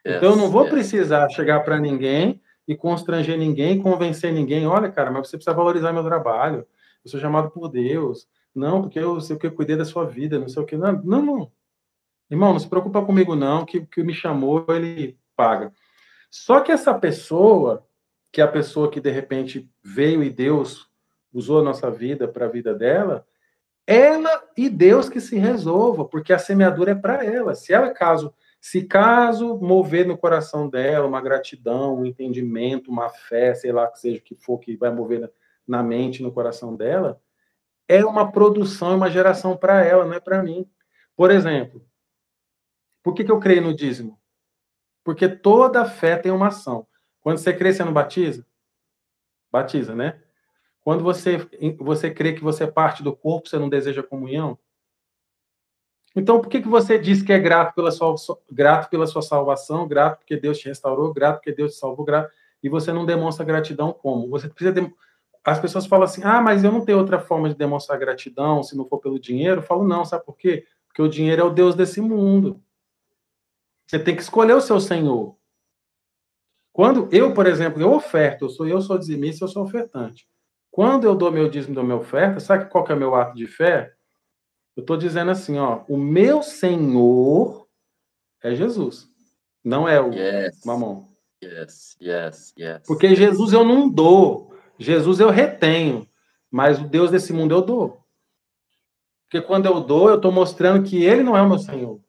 Yes, 0.06 0.16
então, 0.16 0.30
eu 0.30 0.36
não 0.36 0.50
vou 0.50 0.62
yes. 0.62 0.70
precisar 0.70 1.28
chegar 1.30 1.60
para 1.60 1.78
ninguém 1.78 2.40
e 2.66 2.76
constranger 2.76 3.38
ninguém, 3.38 3.80
convencer 3.80 4.32
ninguém. 4.32 4.66
Olha, 4.66 4.90
cara, 4.90 5.10
mas 5.10 5.28
você 5.28 5.36
precisa 5.36 5.54
valorizar 5.56 5.92
meu 5.92 6.04
trabalho. 6.04 6.66
Eu 7.04 7.10
sou 7.10 7.20
chamado 7.20 7.50
por 7.50 7.68
Deus. 7.68 8.28
Não, 8.54 8.82
porque 8.82 8.98
eu 8.98 9.20
sei 9.20 9.36
o 9.36 9.38
que 9.38 9.46
eu 9.46 9.52
cuidei 9.52 9.76
da 9.76 9.84
sua 9.84 10.04
vida, 10.04 10.38
não 10.38 10.48
sei 10.48 10.62
o 10.62 10.66
que. 10.66 10.76
Não, 10.76 10.92
não, 11.02 11.22
não. 11.22 11.52
Irmão, 12.30 12.52
não 12.52 12.60
se 12.60 12.68
preocupa 12.68 13.04
comigo, 13.04 13.34
não, 13.34 13.64
que 13.64 13.84
que 13.86 14.02
me 14.02 14.14
chamou, 14.14 14.64
ele 14.68 15.18
paga. 15.36 15.72
Só 16.30 16.60
que 16.60 16.72
essa 16.72 16.94
pessoa, 16.94 17.86
que 18.30 18.40
é 18.40 18.44
a 18.44 18.48
pessoa 18.48 18.90
que 18.90 19.00
de 19.00 19.10
repente 19.10 19.68
veio 19.82 20.22
e 20.22 20.30
Deus 20.30 20.88
usou 21.32 21.60
a 21.60 21.62
nossa 21.62 21.90
vida 21.90 22.26
para 22.26 22.46
a 22.46 22.48
vida 22.48 22.74
dela, 22.74 23.26
ela 23.86 24.42
e 24.56 24.68
Deus 24.70 25.08
que 25.08 25.20
se 25.20 25.36
resolva, 25.36 26.04
porque 26.04 26.32
a 26.32 26.38
semeadura 26.38 26.92
é 26.92 26.94
para 26.94 27.24
ela. 27.24 27.54
Se 27.54 27.72
ela 27.72 27.90
caso 27.90 28.32
se 28.62 28.84
caso 28.84 29.58
mover 29.58 30.06
no 30.06 30.16
coração 30.16 30.68
dela 30.68 31.04
uma 31.04 31.20
gratidão, 31.20 31.98
um 31.98 32.06
entendimento, 32.06 32.92
uma 32.92 33.08
fé, 33.08 33.52
sei 33.56 33.72
lá 33.72 33.90
que 33.90 33.98
seja 33.98 34.20
o 34.20 34.22
que 34.22 34.36
for 34.36 34.56
que 34.60 34.76
vai 34.76 34.88
mover 34.88 35.32
na 35.66 35.82
mente, 35.82 36.22
no 36.22 36.30
coração 36.30 36.76
dela, 36.76 37.20
é 37.88 38.04
uma 38.04 38.30
produção, 38.30 38.94
uma 38.94 39.10
geração 39.10 39.56
para 39.56 39.84
ela, 39.84 40.04
não 40.04 40.14
é 40.14 40.20
para 40.20 40.40
mim. 40.44 40.64
Por 41.16 41.32
exemplo, 41.32 41.84
por 43.02 43.14
que, 43.14 43.24
que 43.24 43.32
eu 43.32 43.40
creio 43.40 43.62
no 43.62 43.74
dízimo? 43.74 44.16
Porque 45.02 45.28
toda 45.28 45.84
fé 45.84 46.16
tem 46.16 46.30
uma 46.30 46.46
ação. 46.46 46.86
Quando 47.20 47.38
você 47.38 47.52
crê, 47.52 47.72
você 47.72 47.82
não 47.82 47.92
batiza? 47.92 48.46
Batiza, 49.50 49.92
né? 49.92 50.22
Quando 50.82 51.02
você, 51.02 51.38
você 51.80 52.14
crê 52.14 52.32
que 52.32 52.44
você 52.44 52.62
é 52.62 52.70
parte 52.70 53.02
do 53.02 53.14
corpo, 53.14 53.48
você 53.48 53.58
não 53.58 53.68
deseja 53.68 54.04
comunhão? 54.04 54.56
Então, 56.14 56.40
por 56.40 56.50
que, 56.50 56.60
que 56.60 56.68
você 56.68 56.98
diz 56.98 57.22
que 57.22 57.32
é 57.32 57.38
grato 57.38 57.74
pela, 57.74 57.90
sua, 57.90 58.14
grato 58.50 58.90
pela 58.90 59.06
sua 59.06 59.22
salvação, 59.22 59.88
grato 59.88 60.18
porque 60.18 60.36
Deus 60.36 60.58
te 60.58 60.68
restaurou, 60.68 61.12
grato 61.12 61.36
porque 61.36 61.52
Deus 61.52 61.72
te 61.72 61.78
salvou, 61.78 62.04
grato, 62.04 62.30
e 62.62 62.68
você 62.68 62.92
não 62.92 63.06
demonstra 63.06 63.44
gratidão 63.44 63.92
como? 63.92 64.28
Você 64.28 64.48
precisa 64.48 64.72
de... 64.72 64.92
As 65.44 65.58
pessoas 65.58 65.86
falam 65.86 66.04
assim, 66.04 66.22
ah, 66.22 66.40
mas 66.40 66.62
eu 66.62 66.70
não 66.70 66.84
tenho 66.84 66.98
outra 66.98 67.18
forma 67.18 67.48
de 67.48 67.56
demonstrar 67.56 67.98
gratidão 67.98 68.62
se 68.62 68.76
não 68.76 68.86
for 68.86 68.98
pelo 68.98 69.18
dinheiro. 69.18 69.60
Eu 69.60 69.64
falo, 69.64 69.82
não, 69.82 70.04
sabe 70.04 70.24
por 70.24 70.36
quê? 70.36 70.64
Porque 70.86 71.02
o 71.02 71.08
dinheiro 71.08 71.42
é 71.42 71.44
o 71.44 71.50
Deus 71.50 71.74
desse 71.74 72.00
mundo. 72.00 72.62
Você 73.86 73.98
tem 73.98 74.14
que 74.14 74.22
escolher 74.22 74.54
o 74.54 74.60
seu 74.60 74.78
Senhor. 74.78 75.36
Quando 76.72 77.08
eu, 77.10 77.34
por 77.34 77.46
exemplo, 77.46 77.82
eu 77.82 77.92
oferto, 77.92 78.44
eu 78.44 78.48
sou 78.48 78.66
eu 78.66 78.80
sou 78.80 78.96
dizimista, 78.96 79.44
eu 79.44 79.48
sou 79.48 79.64
ofertante. 79.64 80.26
Quando 80.70 81.04
eu 81.04 81.14
dou 81.14 81.30
meu 81.30 81.50
dízimo, 81.50 81.74
dou 81.74 81.84
minha 81.84 81.96
oferta, 81.96 82.40
sabe 82.40 82.70
qual 82.70 82.84
que 82.84 82.92
é 82.92 82.94
o 82.94 82.98
meu 82.98 83.14
ato 83.14 83.36
de 83.36 83.46
fé? 83.46 83.92
Eu 84.76 84.80
estou 84.80 84.96
dizendo 84.96 85.30
assim, 85.30 85.58
ó, 85.58 85.84
o 85.88 85.96
meu 85.96 86.42
Senhor 86.42 87.66
é 88.42 88.54
Jesus, 88.54 89.08
não 89.62 89.88
é 89.88 90.00
o 90.00 90.12
yes. 90.12 90.64
mamão. 90.64 91.08
Yes, 91.42 91.96
yes, 92.00 92.54
yes. 92.58 92.82
Porque 92.86 93.14
Jesus 93.14 93.52
eu 93.52 93.64
não 93.64 93.88
dou, 93.88 94.54
Jesus 94.78 95.20
eu 95.20 95.30
retenho, 95.30 96.08
mas 96.50 96.80
o 96.80 96.88
Deus 96.88 97.10
desse 97.10 97.32
mundo 97.32 97.54
eu 97.54 97.62
dou. 97.62 98.02
Porque 99.24 99.46
quando 99.46 99.66
eu 99.66 99.80
dou, 99.80 100.08
eu 100.08 100.16
estou 100.16 100.30
mostrando 100.30 100.86
que 100.86 101.02
Ele 101.02 101.22
não 101.22 101.36
é 101.36 101.42
o 101.42 101.48
meu 101.48 101.58
Senhor. 101.58 102.00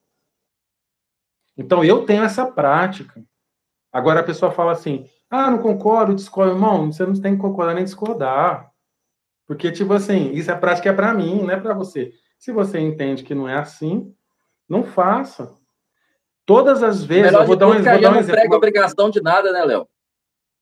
Então 1.57 1.84
eu 1.84 2.06
tenho 2.06 2.23
essa 2.23 2.45
prática. 2.45 3.23
Agora 3.91 4.19
a 4.19 4.23
pessoa 4.23 4.52
fala 4.52 4.72
assim: 4.72 5.06
ah, 5.30 5.49
não 5.49 5.60
concordo, 5.60 6.14
discordo, 6.14 6.53
irmão, 6.53 6.91
você 6.91 7.06
não 7.06 7.14
tem 7.19 7.35
que 7.35 7.41
concordar 7.41 7.73
nem 7.73 7.84
discordar. 7.84 8.72
Porque, 9.45 9.72
tipo 9.72 9.94
assim, 9.94 10.31
isso 10.31 10.52
é 10.52 10.56
prática 10.56 10.90
é 10.90 10.94
para 10.94 11.14
mim, 11.14 11.41
não 11.41 11.52
é 11.52 11.60
para 11.60 11.73
você. 11.73 12.14
Se 12.44 12.52
você 12.52 12.78
entende 12.78 13.24
que 13.24 13.34
não 13.34 13.48
é 13.48 13.56
assim, 13.56 14.14
não 14.68 14.84
faça. 14.84 15.56
Todas 16.45 16.84
as 16.84 17.02
vezes, 17.02 17.32
eu 17.32 17.45
vou 17.45 17.56
dar 17.56 17.68
um, 17.68 17.72
vou 17.72 17.82
dar 17.82 18.11
um 18.11 18.18
exemplo. 18.18 18.20
não 18.20 18.26
prega 18.26 18.56
obrigação 18.57 19.10
de 19.10 19.22
nada, 19.22 19.53
né, 19.53 19.64
Léo? 19.64 19.88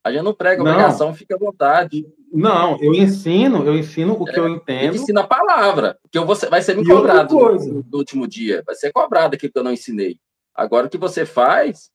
A 0.04 0.12
gente 0.12 0.22
não 0.22 0.32
prega 0.32 0.64
não, 0.64 0.72
obrigação, 0.72 1.12
fica 1.16 1.34
à 1.34 1.40
vontade. 1.40 2.06
Não, 2.32 2.80
eu 2.80 2.94
ensino, 2.94 3.66
eu 3.66 3.76
ensino 3.76 4.16
o 4.16 4.30
é, 4.30 4.32
que 4.32 4.40
eu 4.40 4.48
entendo. 4.48 4.96
Ensina 4.96 5.22
a 5.22 5.28
palavra, 5.28 5.98
porque 6.04 6.20
eu 6.20 6.24
vou, 6.24 6.36
vai 6.52 6.62
ser 6.62 6.78
me 6.78 6.86
cobrado 6.86 7.34
no, 7.34 7.84
no, 7.92 7.98
último 7.98 8.28
dia. 8.28 8.62
Vai 8.64 8.76
ser 8.76 8.92
cobrado 8.92 9.34
aquilo 9.34 9.52
que 9.52 9.58
eu 9.58 9.64
não 9.64 9.74
ensinei. 9.74 10.20
Agora 10.54 10.86
o 10.86 10.90
que 10.90 11.00
você 11.00 11.26
faz. 11.26 11.90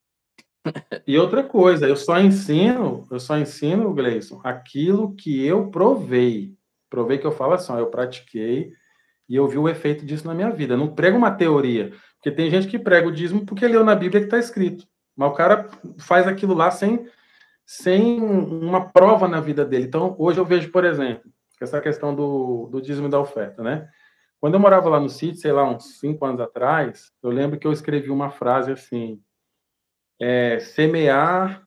e 1.06 1.16
outra 1.16 1.44
coisa, 1.44 1.86
eu 1.86 1.94
só 1.94 2.18
ensino, 2.18 3.06
eu 3.08 3.20
só 3.20 3.38
ensino, 3.38 3.94
Gleison, 3.94 4.40
aquilo 4.42 5.14
que 5.14 5.46
eu 5.46 5.70
provei. 5.70 6.56
Provei 6.90 7.18
que 7.18 7.26
eu 7.26 7.30
falo 7.30 7.52
assim, 7.52 7.72
ó, 7.72 7.78
eu 7.78 7.86
pratiquei 7.86 8.72
e 9.28 9.36
eu 9.36 9.46
vi 9.48 9.58
o 9.58 9.68
efeito 9.68 10.04
disso 10.04 10.26
na 10.26 10.34
minha 10.34 10.50
vida. 10.50 10.74
Eu 10.74 10.78
não 10.78 10.94
prego 10.94 11.16
uma 11.16 11.30
teoria, 11.30 11.92
porque 12.14 12.30
tem 12.30 12.50
gente 12.50 12.68
que 12.68 12.78
prega 12.78 13.08
o 13.08 13.12
dízimo 13.12 13.44
porque 13.44 13.66
leu 13.66 13.84
na 13.84 13.94
Bíblia 13.94 14.20
que 14.20 14.26
está 14.26 14.38
escrito. 14.38 14.86
Mas 15.16 15.30
o 15.30 15.34
cara 15.34 15.68
faz 15.98 16.26
aquilo 16.26 16.54
lá 16.54 16.70
sem 16.70 17.08
sem 17.64 18.20
uma 18.20 18.88
prova 18.90 19.26
na 19.26 19.40
vida 19.40 19.64
dele. 19.64 19.86
Então, 19.86 20.14
hoje 20.20 20.38
eu 20.38 20.44
vejo, 20.44 20.70
por 20.70 20.84
exemplo, 20.84 21.28
essa 21.60 21.80
questão 21.80 22.14
do, 22.14 22.68
do 22.70 22.80
dízimo 22.80 23.08
da 23.08 23.18
oferta, 23.18 23.60
né? 23.60 23.88
Quando 24.40 24.54
eu 24.54 24.60
morava 24.60 24.88
lá 24.88 25.00
no 25.00 25.08
sítio, 25.08 25.40
sei 25.40 25.50
lá, 25.50 25.68
uns 25.68 25.98
cinco 25.98 26.24
anos 26.24 26.40
atrás, 26.40 27.10
eu 27.22 27.30
lembro 27.30 27.58
que 27.58 27.66
eu 27.66 27.72
escrevi 27.72 28.10
uma 28.10 28.30
frase 28.30 28.70
assim: 28.70 29.20
é, 30.20 30.60
semear. 30.60 31.66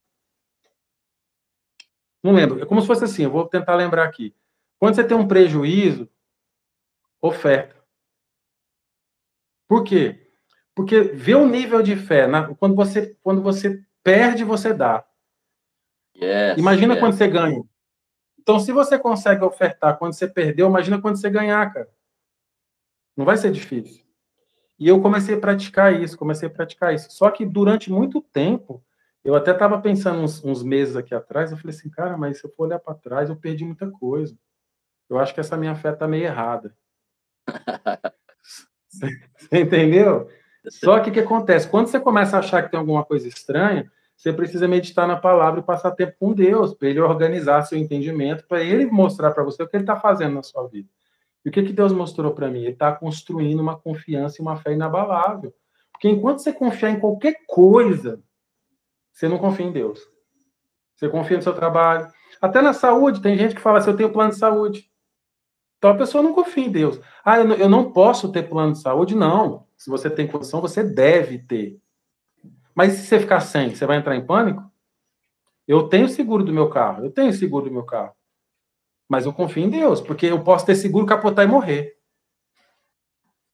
Não 2.23 2.33
lembro, 2.33 2.61
é 2.61 2.65
como 2.65 2.81
se 2.81 2.87
fosse 2.87 3.03
assim, 3.03 3.23
eu 3.23 3.31
vou 3.31 3.47
tentar 3.47 3.75
lembrar 3.75 4.03
aqui. 4.03 4.35
Quando 4.77 4.95
você 4.95 5.03
tem 5.03 5.17
um 5.17 5.27
prejuízo, 5.27 6.09
oferta. 7.21 7.75
Por 9.67 9.83
quê? 9.83 10.27
Porque 10.73 11.01
vê 11.01 11.35
o 11.35 11.47
nível 11.47 11.81
de 11.81 11.95
fé. 11.95 12.25
Na, 12.25 12.53
quando, 12.55 12.75
você, 12.75 13.15
quando 13.21 13.41
você 13.41 13.83
perde, 14.03 14.43
você 14.43 14.73
dá. 14.73 15.05
Yes, 16.15 16.57
imagina 16.57 16.93
yes. 16.93 17.01
quando 17.01 17.13
você 17.13 17.27
ganha. 17.27 17.63
Então, 18.39 18.59
se 18.59 18.71
você 18.71 18.97
consegue 18.97 19.43
ofertar 19.43 19.97
quando 19.97 20.13
você 20.13 20.27
perdeu, 20.27 20.67
imagina 20.67 20.99
quando 21.01 21.19
você 21.19 21.29
ganhar, 21.29 21.71
cara. 21.71 21.89
Não 23.15 23.25
vai 23.25 23.37
ser 23.37 23.51
difícil. 23.51 24.03
E 24.79 24.87
eu 24.87 25.01
comecei 25.01 25.35
a 25.35 25.39
praticar 25.39 25.93
isso, 26.01 26.17
comecei 26.17 26.47
a 26.47 26.51
praticar 26.51 26.93
isso. 26.93 27.11
Só 27.11 27.29
que 27.29 27.45
durante 27.45 27.91
muito 27.91 28.21
tempo, 28.21 28.83
eu 29.23 29.35
até 29.35 29.51
estava 29.51 29.79
pensando 29.81 30.21
uns, 30.21 30.43
uns, 30.43 30.63
meses 30.63 30.95
aqui 30.95 31.13
atrás, 31.13 31.51
eu 31.51 31.57
falei 31.57 31.75
assim, 31.75 31.89
cara, 31.89 32.17
mas 32.17 32.39
se 32.39 32.45
eu 32.45 32.51
for 32.51 32.63
olhar 32.63 32.79
para 32.79 32.95
trás, 32.95 33.29
eu 33.29 33.35
perdi 33.35 33.65
muita 33.65 33.91
coisa. 33.91 34.37
Eu 35.09 35.19
acho 35.19 35.33
que 35.33 35.39
essa 35.41 35.57
minha 35.57 35.75
fé 35.75 35.91
está 35.91 36.07
meio 36.07 36.23
errada. 36.23 36.73
Você 38.89 39.59
entendeu? 39.61 40.27
Só 40.69 40.99
que 40.99 41.09
o 41.09 41.13
que 41.13 41.19
acontece? 41.19 41.67
Quando 41.67 41.87
você 41.87 41.99
começa 41.99 42.35
a 42.35 42.39
achar 42.39 42.63
que 42.63 42.71
tem 42.71 42.79
alguma 42.79 43.03
coisa 43.03 43.27
estranha, 43.27 43.89
você 44.15 44.33
precisa 44.33 44.67
meditar 44.67 45.07
na 45.07 45.15
palavra 45.15 45.61
e 45.61 45.63
passar 45.63 45.91
tempo 45.91 46.13
com 46.19 46.33
Deus, 46.33 46.73
para 46.73 46.89
ele 46.89 46.99
organizar 46.99 47.63
seu 47.63 47.77
entendimento, 47.77 48.45
para 48.47 48.61
ele 48.61 48.85
mostrar 48.85 49.31
para 49.31 49.43
você 49.43 49.63
o 49.63 49.67
que 49.67 49.77
ele 49.77 49.83
está 49.83 49.95
fazendo 49.95 50.35
na 50.35 50.43
sua 50.43 50.67
vida. 50.67 50.89
E 51.45 51.49
o 51.49 51.51
que, 51.51 51.63
que 51.63 51.71
Deus 51.71 51.93
mostrou 51.93 52.33
para 52.33 52.49
mim? 52.49 52.59
Ele 52.59 52.73
está 52.73 52.91
construindo 52.91 53.61
uma 53.61 53.79
confiança 53.79 54.35
e 54.37 54.41
uma 54.41 54.57
fé 54.57 54.73
inabalável. 54.73 55.53
Porque 55.91 56.09
enquanto 56.09 56.39
você 56.39 56.51
confiar 56.51 56.91
em 56.91 56.99
qualquer 56.99 57.35
coisa, 57.47 58.21
você 59.11 59.27
não 59.27 59.37
confia 59.37 59.65
em 59.65 59.71
Deus. 59.71 59.99
Você 60.95 61.07
confia 61.07 61.37
no 61.37 61.43
seu 61.43 61.53
trabalho. 61.53 62.11
Até 62.41 62.61
na 62.61 62.73
saúde, 62.73 63.21
tem 63.21 63.37
gente 63.37 63.55
que 63.55 63.61
fala 63.61 63.79
assim: 63.79 63.91
eu 63.91 63.97
tenho 63.97 64.11
plano 64.11 64.31
de 64.31 64.37
saúde. 64.37 64.89
Então 65.79 65.91
a 65.91 65.95
pessoa 65.95 66.21
não 66.21 66.33
confia 66.33 66.65
em 66.65 66.71
Deus. 66.71 66.99
Ah, 67.23 67.39
eu 67.39 67.69
não 67.69 67.91
posso 67.91 68.29
ter 68.31 68.43
plano 68.43 68.73
de 68.73 68.81
saúde? 68.81 69.15
Não. 69.15 69.65
Se 69.77 69.89
você 69.89 70.09
tem 70.09 70.27
condição, 70.27 70.59
você 70.59 70.83
deve 70.83 71.39
ter. 71.39 71.79
Mas 72.75 72.93
se 72.93 73.07
você 73.07 73.19
ficar 73.19 73.39
sem, 73.39 73.73
você 73.73 73.85
vai 73.85 73.97
entrar 73.97 74.15
em 74.15 74.25
pânico? 74.25 74.69
Eu 75.65 75.87
tenho 75.87 76.09
seguro 76.09 76.43
do 76.43 76.51
meu 76.51 76.69
carro, 76.69 77.05
eu 77.05 77.11
tenho 77.11 77.31
seguro 77.31 77.65
do 77.65 77.71
meu 77.71 77.83
carro. 77.83 78.13
Mas 79.07 79.25
eu 79.25 79.31
confio 79.31 79.63
em 79.63 79.69
Deus, 79.69 80.01
porque 80.01 80.25
eu 80.25 80.43
posso 80.43 80.65
ter 80.65 80.75
seguro, 80.75 81.05
capotar 81.05 81.45
e 81.45 81.47
morrer. 81.47 81.97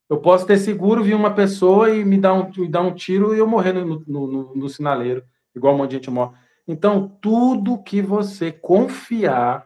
Eu 0.10 0.19
posso 0.19 0.45
ter 0.45 0.57
seguro, 0.57 1.03
vir 1.03 1.15
uma 1.15 1.34
pessoa 1.34 1.89
e 1.89 2.03
me 2.03 2.18
dar 2.18 2.34
um, 2.34 2.52
me 2.57 2.68
dar 2.68 2.81
um 2.81 2.93
tiro 2.93 3.35
e 3.35 3.39
eu 3.39 3.47
morrer 3.47 3.73
no, 3.73 4.03
no, 4.07 4.27
no, 4.27 4.56
no 4.56 4.69
sinaleiro, 4.69 5.23
igual 5.56 5.73
um 5.73 5.77
monte 5.77 5.91
de 5.91 5.95
gente 5.97 6.10
morre. 6.10 6.35
Então, 6.68 7.07
tudo 7.22 7.81
que 7.84 8.02
você 8.02 8.52
confiar, 8.52 9.65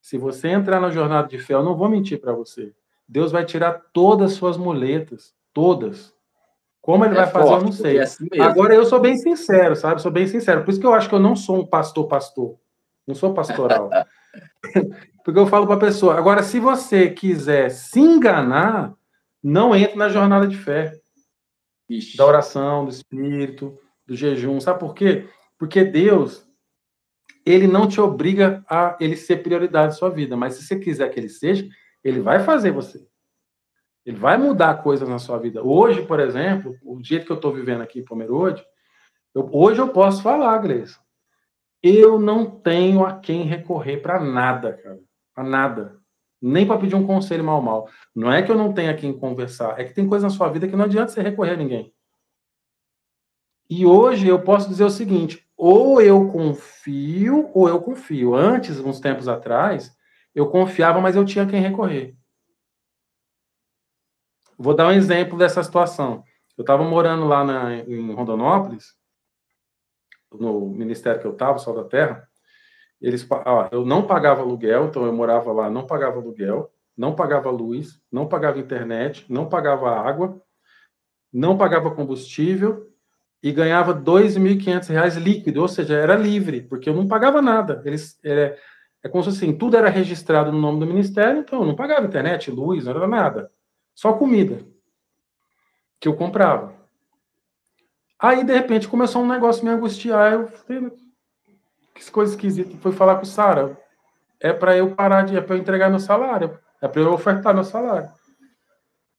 se 0.00 0.16
você 0.16 0.48
entrar 0.48 0.80
na 0.80 0.90
jornada 0.90 1.28
de 1.28 1.38
fé, 1.38 1.54
eu 1.54 1.62
não 1.62 1.76
vou 1.76 1.88
mentir 1.88 2.20
para 2.20 2.32
você. 2.32 2.72
Deus 3.08 3.32
vai 3.32 3.44
tirar 3.44 3.82
todas 3.92 4.32
as 4.32 4.36
suas 4.36 4.56
muletas, 4.56 5.34
todas. 5.52 6.14
Como 6.80 7.04
ele 7.04 7.14
é 7.14 7.16
vai 7.16 7.26
fazer, 7.26 7.52
eu 7.52 7.62
não 7.62 7.72
sei. 7.72 7.98
É 7.98 8.02
assim 8.02 8.28
Agora, 8.40 8.74
eu 8.74 8.84
sou 8.84 9.00
bem 9.00 9.16
sincero, 9.16 9.76
sabe? 9.76 10.00
Sou 10.00 10.10
bem 10.10 10.26
sincero. 10.26 10.64
Por 10.64 10.70
isso 10.70 10.80
que 10.80 10.86
eu 10.86 10.94
acho 10.94 11.08
que 11.08 11.14
eu 11.14 11.20
não 11.20 11.36
sou 11.36 11.58
um 11.60 11.66
pastor-pastor. 11.66 12.56
Não 13.06 13.14
sou 13.14 13.34
pastoral. 13.34 13.90
Porque 15.24 15.38
eu 15.38 15.46
falo 15.46 15.66
para 15.66 15.76
a 15.76 15.80
pessoa. 15.80 16.16
Agora, 16.16 16.42
se 16.42 16.58
você 16.58 17.10
quiser 17.10 17.70
se 17.70 18.00
enganar, 18.00 18.94
não 19.42 19.76
entre 19.76 19.96
na 19.96 20.08
jornada 20.08 20.46
de 20.46 20.56
fé. 20.56 20.98
Ixi. 21.88 22.16
Da 22.16 22.24
oração, 22.24 22.84
do 22.84 22.90
espírito, 22.90 23.78
do 24.06 24.16
jejum. 24.16 24.60
Sabe 24.60 24.80
por 24.80 24.94
quê? 24.94 25.26
Porque 25.58 25.84
Deus, 25.84 26.47
ele 27.48 27.66
não 27.66 27.88
te 27.88 28.00
obriga 28.00 28.62
a 28.68 28.96
ele 29.00 29.16
ser 29.16 29.38
prioridade 29.42 29.88
da 29.88 29.92
sua 29.92 30.10
vida. 30.10 30.36
Mas 30.36 30.54
se 30.54 30.64
você 30.64 30.78
quiser 30.78 31.08
que 31.08 31.18
ele 31.18 31.28
seja, 31.28 31.66
ele 32.04 32.20
vai 32.20 32.40
fazer 32.40 32.70
você. 32.70 33.06
Ele 34.04 34.16
vai 34.16 34.36
mudar 34.36 34.82
coisas 34.82 35.08
na 35.08 35.18
sua 35.18 35.38
vida. 35.38 35.62
Hoje, 35.62 36.04
por 36.04 36.20
exemplo, 36.20 36.76
o 36.84 37.02
jeito 37.02 37.24
que 37.26 37.32
eu 37.32 37.36
estou 37.36 37.52
vivendo 37.52 37.82
aqui 37.82 38.00
em 38.00 38.04
Pomerode, 38.04 38.64
eu, 39.34 39.48
hoje 39.52 39.80
eu 39.80 39.88
posso 39.88 40.22
falar, 40.22 40.58
Gleice. 40.58 40.98
Eu 41.82 42.18
não 42.18 42.44
tenho 42.44 43.04
a 43.04 43.18
quem 43.18 43.44
recorrer 43.44 43.98
para 43.98 44.20
nada, 44.20 44.74
cara. 44.74 44.98
Para 45.34 45.44
nada. 45.44 45.98
Nem 46.40 46.66
para 46.66 46.78
pedir 46.78 46.96
um 46.96 47.06
conselho 47.06 47.44
mal 47.44 47.62
mal. 47.62 47.88
Não 48.14 48.30
é 48.30 48.42
que 48.42 48.50
eu 48.50 48.56
não 48.56 48.72
tenha 48.72 48.90
a 48.90 48.96
quem 48.96 49.16
conversar, 49.16 49.78
é 49.80 49.84
que 49.84 49.94
tem 49.94 50.06
coisa 50.06 50.26
na 50.26 50.30
sua 50.30 50.48
vida 50.48 50.68
que 50.68 50.76
não 50.76 50.84
adianta 50.84 51.12
você 51.12 51.22
recorrer 51.22 51.52
a 51.52 51.56
ninguém. 51.56 51.92
E 53.70 53.84
hoje 53.84 54.28
eu 54.28 54.40
posso 54.40 54.68
dizer 54.68 54.84
o 54.84 54.90
seguinte: 54.90 55.47
ou 55.58 56.00
eu 56.00 56.28
confio, 56.28 57.50
ou 57.52 57.68
eu 57.68 57.80
confio. 57.80 58.36
Antes, 58.36 58.78
uns 58.78 59.00
tempos 59.00 59.26
atrás, 59.26 59.92
eu 60.32 60.48
confiava, 60.48 61.00
mas 61.00 61.16
eu 61.16 61.24
tinha 61.24 61.46
quem 61.46 61.60
recorrer. 61.60 62.16
Vou 64.56 64.72
dar 64.72 64.86
um 64.86 64.92
exemplo 64.92 65.36
dessa 65.36 65.62
situação. 65.64 66.22
Eu 66.56 66.62
estava 66.62 66.84
morando 66.84 67.26
lá 67.26 67.44
na, 67.44 67.74
em 67.74 68.12
Rondonópolis, 68.12 68.94
no 70.32 70.68
ministério 70.68 71.20
que 71.20 71.26
eu 71.26 71.32
estava, 71.32 71.58
Sol 71.58 71.74
da 71.74 71.84
Terra. 71.84 72.28
Eles, 73.00 73.26
ó, 73.30 73.68
eu 73.72 73.84
não 73.84 74.06
pagava 74.06 74.42
aluguel, 74.42 74.86
então 74.86 75.04
eu 75.06 75.12
morava 75.12 75.52
lá, 75.52 75.68
não 75.68 75.86
pagava 75.86 76.18
aluguel, 76.18 76.72
não 76.96 77.14
pagava 77.16 77.50
luz, 77.50 78.00
não 78.10 78.28
pagava 78.28 78.58
internet, 78.60 79.24
não 79.28 79.48
pagava 79.48 79.90
água, 79.90 80.40
não 81.32 81.56
pagava 81.58 81.92
combustível 81.92 82.87
e 83.42 83.52
ganhava 83.52 83.92
R$ 83.92 84.00
2.500 84.00 85.18
líquido, 85.18 85.62
ou 85.62 85.68
seja, 85.68 85.94
era 85.94 86.16
livre, 86.16 86.62
porque 86.62 86.88
eu 86.88 86.94
não 86.94 87.06
pagava 87.06 87.40
nada. 87.40 87.82
Eles 87.84 88.18
é, 88.24 88.58
é 89.02 89.08
como 89.08 89.22
se 89.22 89.30
assim, 89.30 89.56
tudo 89.56 89.76
era 89.76 89.88
registrado 89.88 90.50
no 90.50 90.60
nome 90.60 90.80
do 90.80 90.86
ministério, 90.86 91.40
então 91.40 91.60
eu 91.60 91.66
não 91.66 91.76
pagava 91.76 92.06
internet, 92.06 92.50
luz, 92.50 92.84
não 92.84 92.92
era 92.92 93.06
nada. 93.06 93.50
Só 93.94 94.12
comida 94.12 94.60
que 96.00 96.08
eu 96.08 96.14
comprava. 96.14 96.74
Aí, 98.18 98.42
de 98.42 98.52
repente, 98.52 98.88
começou 98.88 99.22
um 99.22 99.28
negócio 99.28 99.64
me 99.64 99.70
angustiar. 99.70 100.32
Eu 100.32 100.48
falei, 100.48 100.90
que 101.94 102.10
coisa 102.10 102.32
esquisita. 102.32 102.76
Fui 102.78 102.92
falar 102.92 103.16
com 103.16 103.22
o 103.22 103.26
Sara. 103.26 103.76
É 104.40 104.52
para 104.52 104.76
eu 104.76 104.94
parar 104.94 105.22
de. 105.22 105.36
É 105.36 105.40
para 105.40 105.56
eu 105.56 105.60
entregar 105.60 105.88
meu 105.88 106.00
salário. 106.00 106.58
É 106.80 106.88
para 106.88 107.00
eu 107.00 107.12
ofertar 107.12 107.54
meu 107.54 107.64
salário. 107.64 108.08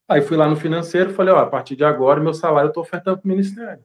Aí 0.08 0.22
fui 0.22 0.36
lá 0.36 0.48
no 0.48 0.56
financeiro 0.56 1.14
falei: 1.14 1.34
ó, 1.34 1.40
a 1.40 1.46
partir 1.46 1.76
de 1.76 1.84
agora, 1.84 2.20
meu 2.20 2.34
salário 2.34 2.68
eu 2.68 2.70
estou 2.70 2.84
ofertando 2.84 3.20
para 3.20 3.28
o 3.28 3.30
ministério. 3.30 3.84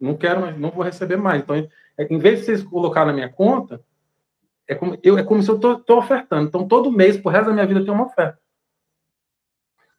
Não 0.00 0.16
quero 0.16 0.40
mais, 0.40 0.58
não 0.58 0.70
vou 0.70 0.84
receber 0.84 1.16
mais. 1.16 1.42
Então, 1.42 1.56
é, 1.56 1.68
em 2.10 2.18
vez 2.18 2.40
de 2.40 2.44
vocês 2.46 2.62
colocar 2.62 3.04
na 3.04 3.12
minha 3.12 3.28
conta, 3.28 3.82
é 4.68 4.74
como, 4.74 4.98
eu, 5.02 5.16
é 5.16 5.22
como 5.22 5.42
se 5.42 5.50
eu 5.50 5.56
estou 5.56 5.98
ofertando. 5.98 6.48
Então, 6.48 6.66
todo 6.66 6.92
mês, 6.92 7.16
por 7.16 7.32
resto 7.32 7.46
da 7.46 7.52
minha 7.52 7.66
vida, 7.66 7.84
tem 7.84 7.92
uma 7.92 8.06
oferta. 8.06 8.38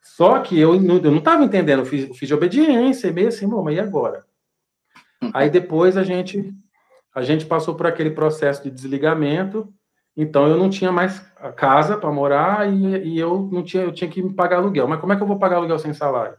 Só 0.02 0.40
que 0.40 0.57
eu 0.57 0.80
não 0.80 1.18
estava 1.18 1.44
entendendo, 1.44 1.80
eu 1.80 1.86
fiz, 1.86 2.07
eu 2.07 2.14
fiz 2.14 2.32
obediência, 2.32 3.11
meio 3.11 3.28
assim, 3.28 3.48
bom, 3.48 3.64
mas 3.64 3.76
e 3.76 3.80
agora? 3.80 4.26
Aí 5.34 5.49
depois 5.49 5.98
a 5.98 6.03
gente 6.03 6.53
a 7.14 7.24
gente 7.24 7.45
passou 7.45 7.74
por 7.74 7.88
aquele 7.88 8.11
processo 8.11 8.64
de 8.64 8.69
desligamento, 8.69 9.74
então 10.15 10.48
eu 10.48 10.56
não 10.56 10.69
tinha 10.69 10.91
mais 10.91 11.19
casa 11.56 11.98
para 11.98 12.11
morar 12.11 12.72
e, 12.72 13.10
e, 13.10 13.19
eu 13.19 13.49
não 13.52 13.64
tinha, 13.64 13.84
eu 13.84 13.91
tinha 13.91 14.10
que 14.10 14.22
pagar 14.34 14.57
aluguel. 14.57 14.88
Mas 14.88 14.99
como 14.99 15.14
é 15.14 15.15
que 15.15 15.24
eu 15.24 15.28
vou 15.28 15.40
pagar 15.40 15.57
aluguel 15.57 15.80
sem 15.80 15.94
salário? 15.94 16.38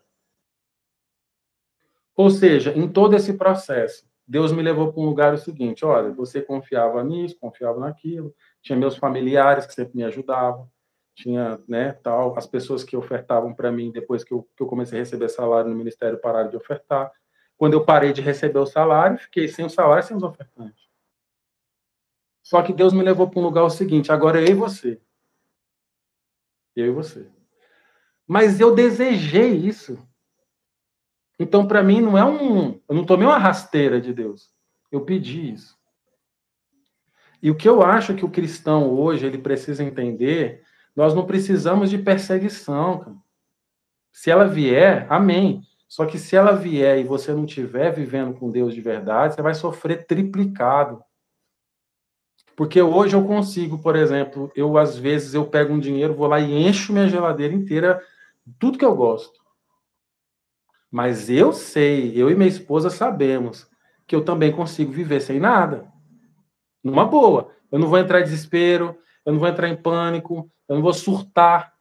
Ou 2.19 2.31
seja, 2.31 2.77
em 2.77 2.89
todo 2.89 3.15
esse 3.15 3.35
processo, 3.35 4.05
Deus 4.27 4.51
me 4.51 4.61
levou 4.61 4.93
para 4.93 5.01
um 5.01 5.07
lugar 5.07 5.33
o 5.33 5.39
seguinte: 5.39 5.85
olha, 5.85 6.11
você 6.11 6.43
confiava 6.43 7.05
nisso, 7.05 7.39
confiava 7.41 7.79
naquilo, 7.79 8.35
tinha 8.61 8.77
meus 8.77 8.97
familiares 8.97 9.67
que 9.67 9.73
sempre 9.73 9.97
me 9.97 10.03
ajudavam, 10.03 10.69
tinha, 11.15 11.61
né, 11.69 11.93
tal, 11.93 12.37
as 12.37 12.45
pessoas 12.45 12.83
que 12.83 12.97
ofertavam 12.97 13.55
para 13.55 13.71
mim 13.71 13.93
depois 13.93 14.25
que 14.25 14.35
eu, 14.35 14.43
que 14.57 14.61
eu 14.65 14.67
comecei 14.67 14.99
a 14.99 15.03
receber 15.03 15.29
salário 15.29 15.71
no 15.71 15.77
ministério 15.77 16.21
pararam 16.21 16.51
de 16.51 16.57
ofertar. 16.57 17.13
Quando 17.57 17.75
eu 17.75 17.85
parei 17.85 18.13
de 18.13 18.21
receber 18.21 18.59
o 18.59 18.67
salário, 18.67 19.17
fiquei 19.19 19.47
sem 19.47 19.65
o 19.65 19.71
salário, 19.71 20.03
sem 20.03 20.17
os 20.17 20.25
ofertantes. 20.25 20.89
Só 22.43 22.63
que 22.63 22.73
Deus 22.73 22.93
me 22.93 23.03
levou 23.03 23.31
para 23.31 23.39
um 23.39 23.45
lugar 23.45 23.63
o 23.63 23.71
seguinte: 23.71 24.11
agora 24.11 24.41
eu 24.41 24.49
e 24.49 24.55
você. 24.55 25.01
Eu 26.75 26.87
e 26.87 26.91
você. 26.91 27.31
Mas 28.27 28.59
eu 28.59 28.75
desejei 28.75 29.55
isso. 29.55 30.08
Então, 31.39 31.67
para 31.67 31.83
mim, 31.83 32.01
não 32.01 32.19
é 32.19 32.25
um. 32.25 32.81
Eu 32.89 32.95
não 32.95 33.05
tomei 33.05 33.27
uma 33.27 33.39
rasteira 33.39 34.01
de 34.01 34.13
Deus. 34.13 34.51
Eu 34.91 35.03
pedi 35.03 35.53
isso. 35.53 35.77
E 37.43 37.51
o 37.51 37.55
que 37.55 37.69
eu 37.69 37.83
acho 37.83 38.15
que 38.15 38.25
o 38.25 38.31
cristão 38.31 38.91
hoje 38.91 39.25
ele 39.25 39.39
precisa 39.39 39.85
entender, 39.85 40.63
nós 40.97 41.15
não 41.15 41.25
precisamos 41.25 41.91
de 41.91 41.99
perseguição. 41.99 43.23
Se 44.13 44.31
ela 44.31 44.49
vier, 44.49 45.07
amém. 45.09 45.63
Só 45.87 46.05
que 46.05 46.19
se 46.19 46.35
ela 46.35 46.53
vier 46.53 46.99
e 46.99 47.05
você 47.05 47.33
não 47.33 47.45
estiver 47.45 47.93
vivendo 47.93 48.35
com 48.35 48.51
Deus 48.51 48.75
de 48.75 48.81
verdade, 48.81 49.35
você 49.35 49.43
vai 49.43 49.55
sofrer 49.55 50.07
triplicado. 50.07 51.03
Porque 52.57 52.83
hoje 52.83 53.15
eu 53.15 53.25
consigo, 53.25 53.79
por 53.79 53.95
exemplo, 53.95 54.51
eu 54.57 54.77
às 54.77 54.99
vezes 54.99 55.33
eu 55.33 55.47
pego 55.47 55.73
um 55.73 55.79
dinheiro, 55.79 56.15
vou 56.15 56.27
lá 56.27 56.41
e 56.41 56.67
encho 56.67 56.93
minha 56.93 57.09
geladeira 57.09 57.55
inteira, 57.55 58.03
tudo 58.59 58.77
que 58.77 58.85
eu 58.85 58.97
gosto. 58.97 59.39
Mas 60.91 61.29
eu 61.29 61.53
sei, 61.53 62.13
eu 62.17 62.31
e 62.31 62.35
minha 62.35 62.49
esposa 62.49 62.89
sabemos 62.89 63.69
que 64.07 64.17
eu 64.17 64.25
também 64.25 64.51
consigo 64.51 64.91
viver 64.91 65.21
sem 65.21 65.39
nada. 65.39 65.87
Numa 66.83 67.05
boa. 67.05 67.51
Eu 67.71 67.79
não 67.79 67.89
vou 67.89 67.99
entrar 67.99 68.21
em 68.21 68.25
desespero, 68.25 68.97
eu 69.25 69.33
não 69.33 69.39
vou 69.39 69.49
entrar 69.49 69.69
em 69.69 69.77
pânico, 69.77 70.51
eu 70.67 70.77
não 70.77 70.83
vou 70.83 70.95
surtar. 70.95 71.75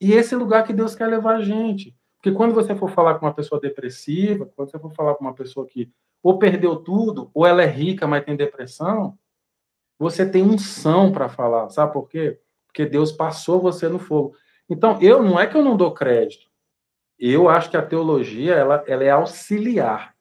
E 0.00 0.12
esse 0.12 0.32
é 0.32 0.36
o 0.36 0.40
lugar 0.40 0.64
que 0.64 0.72
Deus 0.72 0.94
quer 0.94 1.06
levar 1.06 1.36
a 1.36 1.42
gente. 1.42 1.94
Porque 2.16 2.32
quando 2.34 2.54
você 2.54 2.74
for 2.74 2.90
falar 2.90 3.18
com 3.18 3.26
uma 3.26 3.34
pessoa 3.34 3.60
depressiva, 3.60 4.46
quando 4.56 4.70
você 4.70 4.78
for 4.78 4.92
falar 4.94 5.14
com 5.14 5.24
uma 5.24 5.34
pessoa 5.34 5.66
que 5.66 5.92
ou 6.22 6.38
perdeu 6.38 6.76
tudo, 6.76 7.30
ou 7.32 7.46
ela 7.46 7.62
é 7.62 7.66
rica, 7.66 8.06
mas 8.06 8.24
tem 8.24 8.36
depressão, 8.36 9.18
você 9.98 10.28
tem 10.28 10.42
unção 10.42 11.12
para 11.12 11.28
falar. 11.28 11.70
Sabe 11.70 11.92
por 11.92 12.08
quê? 12.08 12.38
Porque 12.66 12.84
Deus 12.84 13.10
passou 13.10 13.60
você 13.60 13.88
no 13.88 13.98
fogo. 13.98 14.34
Então, 14.68 15.00
eu 15.00 15.22
não 15.22 15.38
é 15.38 15.46
que 15.46 15.56
eu 15.56 15.64
não 15.64 15.76
dou 15.76 15.92
crédito. 15.92 16.49
Eu 17.20 17.50
acho 17.50 17.70
que 17.70 17.76
a 17.76 17.82
teologia 17.82 18.54
ela, 18.54 18.82
ela 18.86 19.04
é 19.04 19.10
auxiliar. 19.10 20.14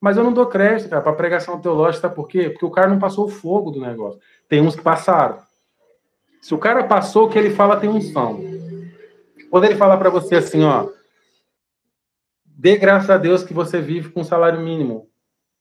Mas 0.00 0.16
eu 0.16 0.24
não 0.24 0.32
dou 0.32 0.46
crédito, 0.46 0.88
para 0.88 1.12
pregação 1.12 1.60
teológica, 1.60 2.02
sabe 2.02 2.14
por 2.14 2.26
quê? 2.26 2.48
Porque 2.48 2.64
o 2.64 2.70
cara 2.70 2.88
não 2.88 2.98
passou 2.98 3.26
o 3.26 3.28
fogo 3.28 3.70
do 3.70 3.80
negócio. 3.80 4.18
Tem 4.48 4.62
uns 4.62 4.74
que 4.74 4.82
passaram. 4.82 5.38
Se 6.40 6.54
o 6.54 6.58
cara 6.58 6.84
passou, 6.84 7.26
o 7.26 7.28
que 7.28 7.38
ele 7.38 7.50
fala 7.50 7.76
tem 7.76 7.90
unção. 7.90 8.40
Quando 9.50 9.64
ele 9.64 9.76
falar 9.76 9.98
para 9.98 10.08
você 10.08 10.36
assim, 10.36 10.64
ó, 10.64 10.88
dê 12.46 12.76
graças 12.76 13.10
a 13.10 13.18
Deus 13.18 13.42
que 13.42 13.52
você 13.52 13.80
vive 13.80 14.10
com 14.10 14.24
salário 14.24 14.60
mínimo. 14.60 15.10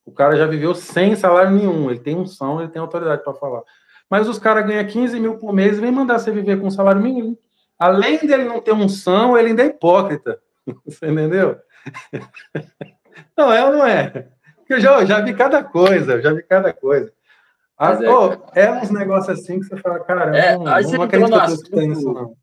O 0.05 0.11
cara 0.11 0.37
já 0.37 0.45
viveu 0.45 0.73
sem 0.73 1.15
salário 1.15 1.51
nenhum. 1.51 1.89
Ele 1.89 1.99
tem 1.99 2.15
unção, 2.15 2.61
ele 2.61 2.69
tem 2.69 2.81
autoridade 2.81 3.23
para 3.23 3.33
falar. 3.33 3.63
Mas 4.09 4.29
os 4.29 4.39
caras 4.39 4.65
ganham 4.65 4.85
15 4.85 5.19
mil 5.19 5.37
por 5.37 5.51
mês 5.51 5.77
e 5.77 5.81
vem 5.81 5.91
mandar 5.91 6.19
você 6.19 6.31
viver 6.31 6.61
com 6.61 6.69
salário 6.69 7.01
mínimo. 7.01 7.37
Além 7.77 8.17
dele 8.19 8.45
não 8.45 8.61
ter 8.61 8.71
unção, 8.71 9.37
ele 9.37 9.49
ainda 9.49 9.63
é 9.63 9.67
hipócrita. 9.67 10.39
Você 10.85 11.07
entendeu? 11.07 11.57
Não 13.37 13.51
é 13.51 13.65
ou 13.65 13.71
não 13.71 13.85
é? 13.85 14.29
Eu 14.69 14.79
já, 14.79 15.03
já 15.05 15.21
vi 15.21 15.33
cada 15.33 15.63
coisa, 15.63 16.21
já 16.21 16.33
vi 16.33 16.43
cada 16.43 16.73
coisa. 16.73 17.11
Ah, 17.77 17.93
é, 17.93 18.09
oh, 18.09 18.33
é, 18.55 18.71
uns 18.71 18.89
negócios 18.89 19.39
assim 19.39 19.59
que 19.59 19.67
você 19.67 19.77
fala, 19.77 19.99
cara, 20.03 20.35
é, 20.35 20.57
não, 20.57 20.63
não 20.63 21.01
acredito 21.03 21.29
que 21.29 21.35
assunto, 21.35 21.71
tem 21.71 21.91
isso, 21.91 22.11
não. 22.11 22.35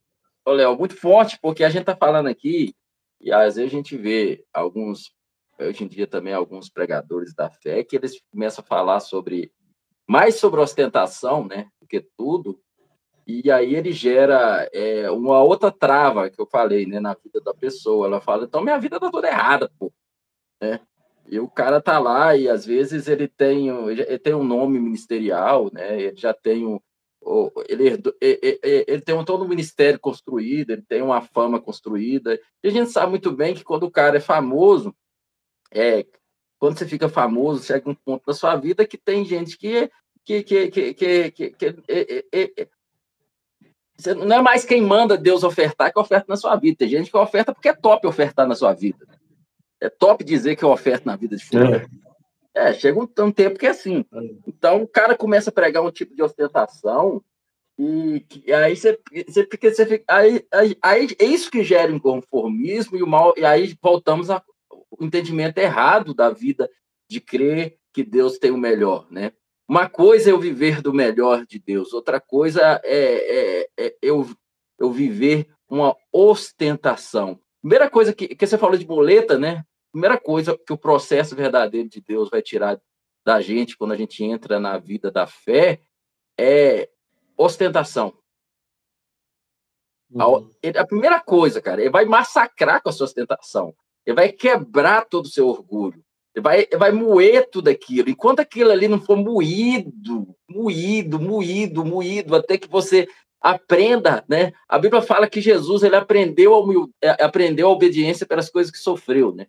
Ô, 0.46 0.52
Léo, 0.52 0.76
muito 0.78 0.96
forte, 0.96 1.38
porque 1.42 1.64
a 1.64 1.68
gente 1.68 1.84
tá 1.84 1.96
falando 1.96 2.28
aqui, 2.28 2.74
e 3.20 3.32
às 3.32 3.56
vezes 3.56 3.72
a 3.72 3.74
gente 3.74 3.96
vê 3.96 4.44
alguns, 4.52 5.12
hoje 5.58 5.82
em 5.82 5.88
dia 5.88 6.06
também, 6.06 6.32
alguns 6.32 6.68
pregadores 6.68 7.34
da 7.34 7.50
fé, 7.50 7.82
que 7.82 7.96
eles 7.96 8.22
começam 8.30 8.62
a 8.62 8.66
falar 8.66 9.00
sobre, 9.00 9.52
mais 10.08 10.36
sobre 10.36 10.60
ostentação, 10.60 11.44
né, 11.44 11.66
do 11.80 11.86
que 11.86 12.00
tudo, 12.16 12.60
e 13.26 13.50
aí 13.50 13.74
ele 13.74 13.92
gera 13.92 14.68
é, 14.72 15.10
uma 15.10 15.42
outra 15.42 15.70
trava 15.70 16.28
que 16.28 16.40
eu 16.40 16.46
falei, 16.46 16.86
né, 16.86 17.00
na 17.00 17.14
vida 17.14 17.40
da 17.40 17.54
pessoa. 17.54 18.06
Ela 18.06 18.20
fala, 18.20 18.44
então 18.44 18.62
minha 18.62 18.78
vida 18.78 19.00
tá 19.00 19.10
toda 19.10 19.28
errada, 19.28 19.70
pô. 19.78 19.92
Né? 20.60 20.80
E 21.26 21.40
o 21.40 21.48
cara 21.48 21.80
tá 21.80 21.98
lá 21.98 22.36
e 22.36 22.48
às 22.48 22.66
vezes 22.66 23.08
ele 23.08 23.26
tem, 23.26 23.68
ele 23.88 24.18
tem 24.18 24.34
um 24.34 24.44
nome 24.44 24.78
ministerial, 24.78 25.70
né? 25.72 26.02
Ele 26.02 26.16
já 26.16 26.34
tem 26.34 26.66
um, 26.66 26.78
ele, 27.66 28.02
ele, 28.20 29.00
tem 29.00 29.14
um 29.14 29.24
todo 29.24 29.44
um 29.44 29.48
ministério 29.48 29.98
construído, 29.98 30.70
ele 30.70 30.82
tem 30.82 31.00
uma 31.00 31.22
fama 31.22 31.58
construída. 31.58 32.38
E 32.62 32.68
a 32.68 32.70
gente 32.70 32.90
sabe 32.90 33.10
muito 33.10 33.32
bem 33.32 33.54
que 33.54 33.64
quando 33.64 33.84
o 33.84 33.90
cara 33.90 34.18
é 34.18 34.20
famoso, 34.20 34.94
é, 35.70 36.04
quando 36.58 36.78
você 36.78 36.86
fica 36.86 37.08
famoso, 37.08 37.64
chega 37.64 37.88
um 37.88 37.94
ponto 37.94 38.26
da 38.26 38.34
sua 38.34 38.54
vida 38.56 38.86
que 38.86 38.98
tem 38.98 39.24
gente 39.24 39.56
que 39.56 39.90
que, 40.24 40.42
que, 40.42 40.70
que, 40.70 40.94
que, 40.94 41.30
que, 41.30 41.50
que 41.50 41.66
é, 41.86 42.24
é, 42.32 42.62
é, 42.62 42.68
você 43.96 44.14
não 44.14 44.36
é 44.36 44.42
mais 44.42 44.64
quem 44.64 44.82
manda 44.82 45.16
Deus 45.16 45.44
ofertar 45.44 45.92
que 45.92 45.98
oferta 45.98 46.26
na 46.28 46.36
sua 46.36 46.56
vida. 46.56 46.78
Tem 46.78 46.88
gente 46.88 47.10
que 47.10 47.16
oferta 47.16 47.54
porque 47.54 47.68
é 47.68 47.74
top 47.74 48.06
ofertar 48.06 48.46
na 48.46 48.54
sua 48.54 48.72
vida. 48.72 49.06
É 49.80 49.88
top 49.88 50.24
dizer 50.24 50.56
que 50.56 50.64
eu 50.64 50.70
oferto 50.70 51.06
na 51.06 51.16
vida 51.16 51.36
de 51.36 51.44
fulano. 51.44 51.76
É. 52.54 52.70
é, 52.70 52.74
chega 52.74 52.98
um, 52.98 53.08
um, 53.24 53.30
tempo 53.30 53.58
que 53.58 53.66
é 53.66 53.70
assim. 53.70 54.04
Então 54.46 54.82
o 54.82 54.88
cara 54.88 55.16
começa 55.16 55.50
a 55.50 55.52
pregar 55.52 55.82
um 55.82 55.90
tipo 55.90 56.14
de 56.14 56.22
ostentação 56.22 57.22
e, 57.78 58.24
e 58.46 58.52
aí 58.52 58.76
você, 58.76 58.98
você, 59.26 59.46
fica, 59.46 59.72
você 59.72 59.86
fica, 59.86 60.04
aí, 60.08 60.44
aí, 60.52 60.76
aí, 60.80 61.08
é 61.18 61.24
isso 61.24 61.50
que 61.50 61.64
gera 61.64 61.92
o 61.92 61.96
inconformismo 61.96 62.96
e 62.96 63.02
o 63.02 63.06
mal, 63.06 63.34
e 63.36 63.44
aí 63.44 63.76
voltamos 63.82 64.30
ao 64.30 64.42
entendimento 65.00 65.58
errado 65.58 66.14
da 66.14 66.30
vida 66.30 66.70
de 67.08 67.20
crer 67.20 67.76
que 67.92 68.04
Deus 68.04 68.38
tem 68.38 68.52
o 68.52 68.56
melhor, 68.56 69.06
né? 69.10 69.32
Uma 69.68 69.88
coisa 69.88 70.28
é 70.28 70.32
eu 70.32 70.38
viver 70.38 70.82
do 70.82 70.92
melhor 70.92 71.46
de 71.46 71.58
Deus, 71.58 71.92
outra 71.92 72.20
coisa 72.20 72.80
é, 72.84 73.62
é, 73.62 73.70
é 73.78 73.96
eu, 74.02 74.28
eu 74.78 74.90
viver 74.92 75.48
uma 75.68 75.96
ostentação. 76.12 77.40
Primeira 77.62 77.88
coisa 77.88 78.12
que, 78.12 78.28
que 78.28 78.46
você 78.46 78.58
falou 78.58 78.76
de 78.76 78.84
boleta, 78.84 79.38
né? 79.38 79.64
Primeira 79.90 80.20
coisa 80.20 80.58
que 80.58 80.72
o 80.72 80.78
processo 80.78 81.34
verdadeiro 81.34 81.88
de 81.88 82.00
Deus 82.00 82.28
vai 82.28 82.42
tirar 82.42 82.78
da 83.24 83.40
gente 83.40 83.76
quando 83.76 83.92
a 83.92 83.96
gente 83.96 84.22
entra 84.22 84.60
na 84.60 84.76
vida 84.76 85.10
da 85.10 85.26
fé 85.26 85.80
é 86.38 86.90
ostentação. 87.38 88.12
Uhum. 90.10 90.50
A, 90.62 90.80
a 90.80 90.86
primeira 90.86 91.20
coisa, 91.20 91.62
cara, 91.62 91.80
ele 91.80 91.90
vai 91.90 92.04
massacrar 92.04 92.82
com 92.82 92.90
a 92.90 92.92
sua 92.92 93.06
ostentação. 93.06 93.74
Ele 94.04 94.16
vai 94.16 94.30
quebrar 94.30 95.06
todo 95.06 95.24
o 95.24 95.30
seu 95.30 95.48
orgulho 95.48 96.03
vai, 96.40 96.66
vai 96.66 96.92
moer 96.92 97.48
tudo 97.50 97.68
aquilo. 97.68 98.10
Enquanto 98.10 98.40
aquilo 98.40 98.70
ali 98.70 98.88
não 98.88 99.00
for 99.00 99.16
moído, 99.16 100.34
moído, 100.48 101.20
moído, 101.20 101.84
moído, 101.84 102.34
até 102.34 102.58
que 102.58 102.68
você 102.68 103.08
aprenda, 103.40 104.24
né? 104.28 104.52
A 104.68 104.78
Bíblia 104.78 105.02
fala 105.02 105.28
que 105.28 105.40
Jesus 105.40 105.82
ele 105.82 105.96
aprendeu 105.96 106.54
a, 106.54 106.60
humil... 106.60 106.90
É, 107.02 107.10
aprendeu 107.22 107.68
a 107.68 107.72
obediência 107.72 108.26
pelas 108.26 108.48
coisas 108.48 108.72
que 108.72 108.78
sofreu, 108.78 109.34
né? 109.34 109.46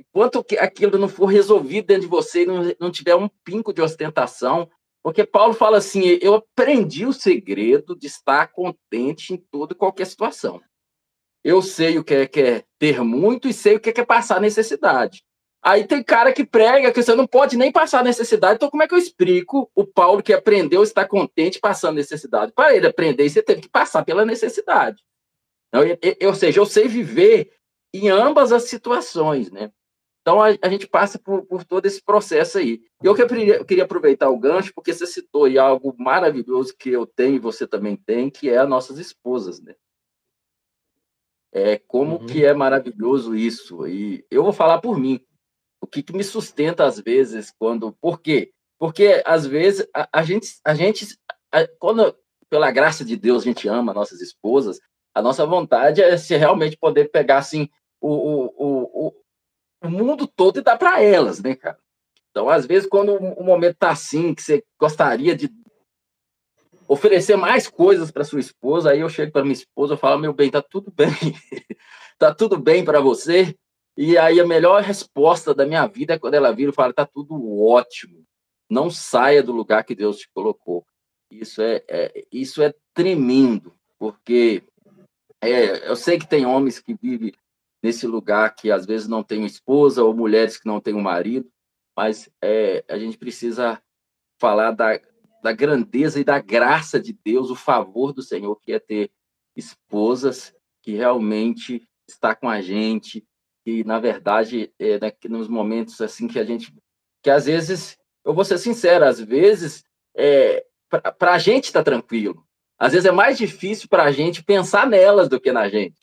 Enquanto 0.00 0.44
que 0.44 0.58
aquilo 0.58 0.98
não 0.98 1.08
for 1.08 1.26
resolvido 1.26 1.86
dentro 1.86 2.02
de 2.02 2.08
você 2.08 2.42
e 2.42 2.46
não, 2.46 2.74
não 2.80 2.90
tiver 2.90 3.14
um 3.14 3.28
pinco 3.44 3.72
de 3.72 3.80
ostentação, 3.80 4.68
porque 5.02 5.24
Paulo 5.24 5.52
fala 5.54 5.78
assim: 5.78 6.18
eu 6.20 6.34
aprendi 6.34 7.04
o 7.04 7.12
segredo 7.12 7.94
de 7.94 8.06
estar 8.06 8.48
contente 8.48 9.34
em 9.34 9.36
toda 9.36 9.74
e 9.74 9.76
qualquer 9.76 10.06
situação. 10.06 10.60
Eu 11.44 11.60
sei 11.60 11.98
o 11.98 12.04
que 12.04 12.14
é, 12.14 12.26
que 12.26 12.40
é 12.40 12.64
ter 12.78 13.02
muito 13.02 13.46
e 13.46 13.52
sei 13.52 13.76
o 13.76 13.80
que 13.80 13.90
é, 13.90 13.92
que 13.92 14.00
é 14.00 14.04
passar 14.04 14.40
necessidade. 14.40 15.22
Aí 15.64 15.86
tem 15.86 16.02
cara 16.02 16.30
que 16.30 16.44
prega 16.44 16.92
que 16.92 17.02
você 17.02 17.14
não 17.14 17.26
pode 17.26 17.56
nem 17.56 17.72
passar 17.72 18.04
necessidade. 18.04 18.56
Então, 18.56 18.68
como 18.68 18.82
é 18.82 18.86
que 18.86 18.92
eu 18.92 18.98
explico 18.98 19.70
o 19.74 19.86
Paulo 19.86 20.22
que 20.22 20.34
aprendeu 20.34 20.82
a 20.82 20.84
estar 20.84 21.08
contente 21.08 21.58
passando 21.58 21.96
necessidade? 21.96 22.52
Para 22.52 22.76
ele 22.76 22.86
aprender, 22.86 23.26
você 23.26 23.42
teve 23.42 23.62
que 23.62 23.68
passar 23.70 24.04
pela 24.04 24.26
necessidade. 24.26 25.02
Então, 25.68 25.82
eu, 25.82 25.98
eu, 26.20 26.28
ou 26.28 26.34
seja, 26.34 26.60
eu 26.60 26.66
sei 26.66 26.86
viver 26.86 27.50
em 27.94 28.10
ambas 28.10 28.52
as 28.52 28.64
situações, 28.64 29.50
né? 29.50 29.72
Então, 30.20 30.42
a, 30.42 30.48
a 30.60 30.68
gente 30.68 30.86
passa 30.86 31.18
por, 31.18 31.46
por, 31.46 31.64
todo 31.64 31.86
esse 31.86 32.02
processo 32.02 32.58
aí. 32.58 32.82
E 33.02 33.06
eu, 33.06 33.14
queria, 33.14 33.56
eu 33.56 33.64
queria 33.64 33.84
aproveitar 33.84 34.28
o 34.28 34.38
gancho, 34.38 34.70
porque 34.74 34.92
você 34.92 35.06
citou 35.06 35.44
aí 35.44 35.56
algo 35.56 35.94
maravilhoso 35.98 36.76
que 36.78 36.90
eu 36.90 37.06
tenho 37.06 37.36
e 37.36 37.38
você 37.38 37.66
também 37.66 37.96
tem, 37.96 38.28
que 38.28 38.50
é 38.50 38.58
as 38.58 38.68
nossas 38.68 38.98
esposas, 38.98 39.62
né? 39.62 39.74
É, 41.54 41.78
como 41.78 42.16
uhum. 42.16 42.26
que 42.26 42.44
é 42.44 42.52
maravilhoso 42.52 43.34
isso. 43.34 43.86
E 43.86 44.26
eu 44.30 44.42
vou 44.42 44.52
falar 44.52 44.78
por 44.82 44.98
mim 44.98 45.24
o 45.84 45.86
que, 45.86 46.02
que 46.02 46.16
me 46.16 46.24
sustenta 46.24 46.84
às 46.84 46.98
vezes 46.98 47.52
quando. 47.58 47.92
Por 48.00 48.20
quê? 48.20 48.50
Porque 48.78 49.22
às 49.26 49.46
vezes 49.46 49.86
a, 49.94 50.08
a 50.10 50.22
gente, 50.22 50.48
a 50.64 50.74
gente 50.74 51.06
a, 51.52 51.68
quando 51.78 52.16
pela 52.48 52.70
graça 52.70 53.04
de 53.04 53.16
Deus 53.16 53.42
a 53.42 53.44
gente 53.44 53.68
ama 53.68 53.92
nossas 53.92 54.22
esposas, 54.22 54.80
a 55.14 55.20
nossa 55.20 55.44
vontade 55.44 56.02
é 56.02 56.16
se 56.16 56.34
realmente 56.36 56.76
poder 56.78 57.10
pegar 57.10 57.38
assim 57.38 57.68
o, 58.00 58.08
o, 58.08 59.08
o, 59.08 59.14
o 59.82 59.90
mundo 59.90 60.26
todo 60.26 60.58
e 60.58 60.62
dar 60.62 60.78
para 60.78 61.02
elas, 61.02 61.42
né, 61.42 61.54
cara? 61.54 61.78
Então, 62.30 62.48
às 62.48 62.66
vezes, 62.66 62.88
quando 62.88 63.14
o 63.14 63.44
momento 63.44 63.76
tá 63.76 63.90
assim, 63.90 64.34
que 64.34 64.42
você 64.42 64.64
gostaria 64.80 65.36
de 65.36 65.48
oferecer 66.88 67.36
mais 67.36 67.68
coisas 67.68 68.10
para 68.10 68.24
sua 68.24 68.40
esposa, 68.40 68.90
aí 68.90 69.00
eu 69.00 69.08
chego 69.08 69.30
para 69.30 69.42
minha 69.42 69.52
esposa 69.52 69.94
e 69.94 69.98
falo: 69.98 70.20
meu 70.20 70.32
bem, 70.32 70.50
tá 70.50 70.60
tudo 70.60 70.90
bem, 70.90 71.10
tá 72.18 72.34
tudo 72.34 72.58
bem 72.58 72.84
para 72.84 73.00
você, 73.00 73.54
E 73.96 74.18
aí 74.18 74.40
a 74.40 74.46
melhor 74.46 74.82
resposta 74.82 75.54
da 75.54 75.64
minha 75.64 75.86
vida 75.86 76.14
é 76.14 76.18
quando 76.18 76.34
ela 76.34 76.52
vira 76.52 76.70
e 76.70 76.74
fala: 76.74 76.92
tá 76.92 77.06
tudo 77.06 77.34
ótimo. 77.62 78.24
Não 78.68 78.90
saia 78.90 79.42
do 79.42 79.52
lugar 79.52 79.84
que 79.84 79.94
Deus 79.94 80.18
te 80.18 80.28
colocou. 80.34 80.84
Isso 81.30 81.62
é, 81.62 81.84
é 81.88 82.24
isso 82.32 82.62
é 82.62 82.74
tremendo, 82.92 83.74
porque 83.98 84.62
é, 85.40 85.88
eu 85.88 85.96
sei 85.96 86.18
que 86.18 86.26
tem 86.26 86.46
homens 86.46 86.80
que 86.80 86.94
vivem 86.94 87.32
nesse 87.82 88.06
lugar 88.06 88.54
que 88.54 88.70
às 88.70 88.86
vezes 88.86 89.06
não 89.06 89.22
tem 89.22 89.44
esposa 89.44 90.02
ou 90.02 90.14
mulheres 90.14 90.56
que 90.56 90.66
não 90.66 90.80
têm 90.80 90.94
um 90.94 91.02
marido, 91.02 91.50
mas 91.96 92.30
é, 92.42 92.82
a 92.88 92.98
gente 92.98 93.18
precisa 93.18 93.80
falar 94.40 94.70
da, 94.70 94.98
da 95.42 95.52
grandeza 95.52 96.18
e 96.18 96.24
da 96.24 96.40
graça 96.40 96.98
de 96.98 97.12
Deus, 97.12 97.50
o 97.50 97.54
favor 97.54 98.12
do 98.12 98.22
Senhor, 98.22 98.58
que 98.60 98.72
é 98.72 98.78
ter 98.78 99.10
esposas 99.54 100.54
que 100.82 100.92
realmente 100.92 101.86
está 102.08 102.34
com 102.34 102.48
a 102.48 102.60
gente, 102.60 103.22
e 103.66 103.84
na 103.84 103.98
verdade, 103.98 104.72
é, 104.78 104.98
né, 104.98 105.12
nos 105.28 105.48
momentos 105.48 106.00
assim 106.00 106.28
que 106.28 106.38
a 106.38 106.44
gente, 106.44 106.74
que 107.22 107.30
às 107.30 107.46
vezes, 107.46 107.96
eu 108.24 108.34
vou 108.34 108.44
ser 108.44 108.58
sincero, 108.58 109.04
às 109.04 109.20
vezes, 109.20 109.84
é, 110.16 110.64
para 111.18 111.34
a 111.34 111.38
gente 111.38 111.64
está 111.64 111.82
tranquilo, 111.82 112.44
às 112.78 112.92
vezes 112.92 113.06
é 113.06 113.12
mais 113.12 113.38
difícil 113.38 113.88
para 113.88 114.04
a 114.04 114.12
gente 114.12 114.44
pensar 114.44 114.86
nelas 114.86 115.28
do 115.28 115.40
que 115.40 115.52
na 115.52 115.68
gente. 115.68 115.98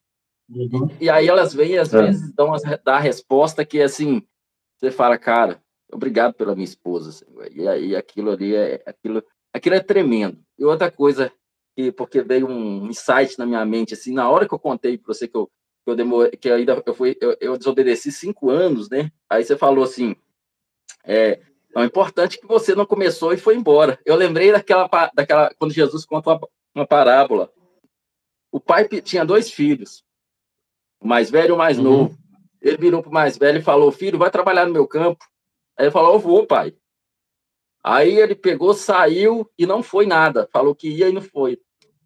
Uhum. 0.49 0.89
E, 0.99 1.05
e, 1.05 1.09
aí 1.09 1.27
elas 1.27 1.53
vêm, 1.53 1.77
às 1.77 1.93
é. 1.93 2.01
vezes, 2.01 2.33
dão 2.33 2.53
a, 2.85 2.99
resposta 2.99 3.65
que, 3.65 3.81
assim, 3.81 4.21
você 4.77 4.91
fala, 4.91 5.17
cara, 5.17 5.61
obrigado 5.91 6.33
pela 6.33 6.55
minha 6.55 6.65
esposa, 6.65 7.11
Senhor. 7.11 7.49
E 7.51 7.67
aí 7.67 7.95
aquilo 7.95 8.31
ali 8.31 8.55
é, 8.55 8.81
aquilo, 8.85 9.23
aquilo 9.53 9.75
é 9.75 9.79
tremendo. 9.79 10.39
E 10.57 10.65
outra 10.65 10.91
coisa 10.91 11.31
que 11.75 11.91
porque 11.91 12.21
veio 12.21 12.47
um 12.47 12.87
insight 12.87 13.37
na 13.37 13.45
minha 13.45 13.65
mente 13.65 13.93
assim 13.93 14.13
na 14.13 14.29
hora 14.29 14.47
que 14.47 14.53
eu 14.53 14.59
contei 14.59 14.97
para 14.97 15.13
você 15.13 15.27
que 15.27 15.37
eu 15.37 15.49
eu 15.85 15.95
demorei, 15.95 16.31
que 16.31 16.49
ainda 16.49 16.81
eu 16.85 16.93
fui 16.93 17.17
eu, 17.19 17.35
eu, 17.39 17.57
desobedeci 17.57 18.11
cinco 18.11 18.49
anos, 18.49 18.89
né? 18.89 19.11
Aí 19.29 19.43
você 19.43 19.57
falou 19.57 19.83
assim, 19.83 20.15
é, 21.03 21.41
é 21.75 21.83
importante 21.83 22.39
que 22.39 22.45
você 22.45 22.75
não 22.75 22.85
começou 22.85 23.33
e 23.33 23.37
foi 23.37 23.55
embora. 23.55 23.99
Eu 24.05 24.15
lembrei 24.15 24.51
daquela 24.51 24.89
daquela 25.13 25.53
quando 25.57 25.73
Jesus 25.73 26.05
conta 26.05 26.31
uma, 26.31 26.49
uma 26.75 26.87
parábola. 26.87 27.51
O 28.51 28.59
pai 28.59 28.87
tinha 29.01 29.25
dois 29.25 29.49
filhos, 29.49 30.03
o 30.99 31.07
mais 31.07 31.31
velho 31.31 31.49
e 31.49 31.53
o 31.53 31.57
mais 31.57 31.77
uhum. 31.77 31.83
novo. 31.83 32.17
Ele 32.61 32.77
virou 32.77 33.01
para 33.01 33.09
o 33.09 33.13
mais 33.13 33.37
velho 33.37 33.59
e 33.59 33.63
falou: 33.63 33.91
Filho, 33.91 34.19
vai 34.19 34.29
trabalhar 34.29 34.65
no 34.65 34.73
meu 34.73 34.87
campo. 34.87 35.25
Aí 35.77 35.85
ele 35.85 35.91
falou: 35.91 36.13
Eu 36.13 36.19
vou, 36.19 36.45
pai. 36.45 36.75
Aí 37.83 38.19
ele 38.19 38.35
pegou, 38.35 38.73
saiu 38.75 39.49
e 39.57 39.65
não 39.65 39.81
foi 39.81 40.05
nada. 40.05 40.47
Falou 40.51 40.75
que 40.75 40.87
ia 40.87 41.09
e 41.09 41.13
não 41.13 41.21
foi. 41.21 41.59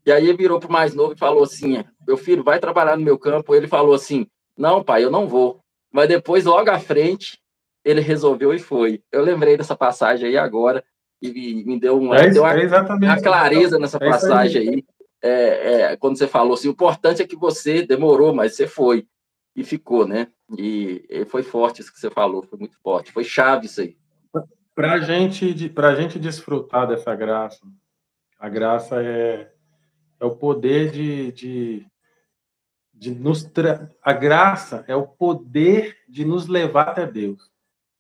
E 0.06 0.12
aí 0.12 0.28
ele 0.28 0.38
virou 0.38 0.60
para 0.60 0.70
o 0.70 0.72
mais 0.72 0.94
novo 0.94 1.14
e 1.14 1.18
falou 1.18 1.44
assim: 1.44 1.84
Meu 2.08 2.18
filho, 2.18 2.44
vai 2.44 2.60
trabalhar 2.60 2.96
no 2.96 3.04
meu 3.04 3.18
campo. 3.18 3.56
Ele 3.56 3.68
falou 3.68 3.94
assim: 3.94 4.28
Não, 4.58 4.84
pai, 4.84 5.04
eu 5.04 5.12
não 5.12 5.28
vou. 5.28 5.60
Mas 5.92 6.08
depois, 6.08 6.46
logo 6.46 6.70
à 6.70 6.80
frente, 6.80 7.40
ele 7.84 8.02
resolveu 8.02 8.54
e 8.54 8.60
foi. 8.60 9.02
Eu 9.12 9.24
lembrei 9.24 9.58
dessa 9.58 9.76
passagem 9.76 10.30
aí 10.30 10.38
agora 10.38 10.84
e 11.22 11.64
me 11.66 11.80
deu, 11.80 12.00
um, 12.00 12.14
é, 12.14 12.30
deu 12.30 12.44
uma, 12.44 12.52
é 12.52 12.68
uma, 12.68 13.22
clareza 13.22 13.80
nessa 13.80 13.98
é 13.98 14.10
passagem 14.10 14.62
aí. 14.62 14.70
aí. 14.70 14.86
É, 15.24 15.72
é, 15.82 15.98
quando 15.98 16.18
você 16.18 16.28
falou 16.28 16.54
assim: 16.54 16.68
o 16.68 16.72
importante 16.72 17.22
é 17.22 17.28
que 17.28 17.36
você 17.36 17.82
demorou, 17.82 18.34
mas 18.34 18.56
você 18.56 18.68
foi 18.68 19.08
e 19.56 19.64
ficou, 19.64 20.08
né? 20.08 20.28
E, 20.58 21.06
e 21.10 21.26
foi 21.26 21.42
forte 21.42 21.82
isso 21.82 21.92
que 21.92 22.00
você 22.00 22.12
falou, 22.12 22.44
foi 22.44 22.60
muito 22.60 22.78
forte. 22.82 23.12
Foi 23.12 23.24
chave 23.24 23.66
isso 23.66 23.82
aí. 23.82 23.96
Para 24.76 25.00
gente, 25.00 25.74
a 25.78 25.96
gente 25.96 26.20
desfrutar 26.20 26.86
dessa 26.86 27.16
graça, 27.16 27.62
a 28.38 28.50
graça 28.50 29.02
é, 29.02 29.50
é 30.20 30.26
o 30.26 30.36
poder 30.36 30.92
de, 30.92 31.32
de, 31.32 31.88
de 32.94 33.12
nos 33.14 33.44
tra... 33.44 33.90
a 34.02 34.14
graça 34.14 34.84
é 34.88 34.96
o 34.96 35.08
poder 35.08 35.98
de 36.08 36.26
nos 36.26 36.48
levar 36.48 36.90
até 36.90 37.06
Deus, 37.06 37.52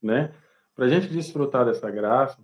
né? 0.01 0.33
Para 0.75 0.85
a 0.85 0.89
gente 0.89 1.07
desfrutar 1.07 1.65
dessa 1.65 1.89
graça, 1.89 2.39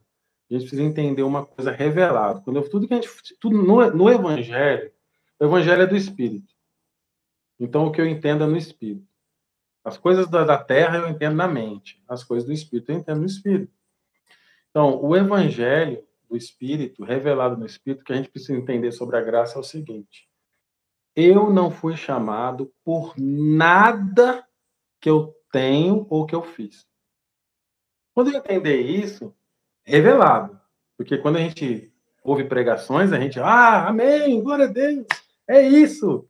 a 0.50 0.54
gente 0.54 0.62
precisa 0.62 0.84
entender 0.84 1.24
uma 1.24 1.46
coisa 1.46 1.72
revelada. 1.72 2.42
Quando 2.42 2.58
eu, 2.58 2.70
tudo 2.70 2.88
que 2.88 2.94
a 2.94 3.02
gente, 3.02 3.10
tudo 3.40 3.58
no, 3.58 3.90
no 3.92 4.10
Evangelho, 4.10 4.92
o 5.40 5.46
Evangelho 5.46 5.82
é 5.84 5.88
do 5.88 5.96
Espírito. 5.96 6.54
Então 7.60 7.86
o 7.86 7.92
que 7.92 8.00
eu 8.00 8.08
entendo 8.08 8.44
é 8.44 8.48
no 8.48 8.58
Espírito. 8.58 9.08
As 9.84 9.98
coisas 9.98 10.30
da, 10.30 10.44
da 10.44 10.58
terra 10.58 10.98
eu 10.98 11.10
entendo 11.10 11.36
na 11.36 11.48
mente, 11.48 12.02
as 12.08 12.24
coisas 12.24 12.48
do 12.48 12.54
Espírito 12.54 12.92
eu 12.92 12.98
entendo 12.98 13.20
no 13.20 13.26
Espírito. 13.26 13.74
Então, 14.72 15.04
o 15.04 15.16
evangelho 15.16 16.02
do 16.32 16.38
Espírito, 16.38 17.04
revelado 17.04 17.58
no 17.58 17.66
Espírito, 17.66 18.06
que 18.06 18.14
a 18.14 18.16
gente 18.16 18.30
precisa 18.30 18.58
entender 18.58 18.94
sobre 18.94 19.18
a 19.18 19.22
graça 19.22 19.58
é 19.58 19.60
o 19.60 19.64
seguinte: 19.64 20.30
eu 21.14 21.52
não 21.52 21.70
fui 21.70 21.98
chamado 21.98 22.72
por 22.86 23.14
nada 23.18 24.48
que 25.02 25.10
eu 25.10 25.36
tenho 25.52 26.08
ou 26.10 26.26
que 26.26 26.34
eu 26.34 26.42
fiz. 26.42 26.88
Quando 28.14 28.32
eu 28.32 28.38
entender 28.38 28.80
isso, 28.80 29.36
revelado, 29.84 30.60
porque 30.98 31.18
quando 31.18 31.36
a 31.36 31.42
gente 31.42 31.94
ouve 32.24 32.46
pregações, 32.46 33.12
a 33.12 33.20
gente, 33.20 33.40
ah, 33.40 33.90
amém, 33.90 34.42
glória 34.42 34.66
a 34.66 34.72
Deus, 34.72 35.06
é 35.48 35.62
isso. 35.62 36.28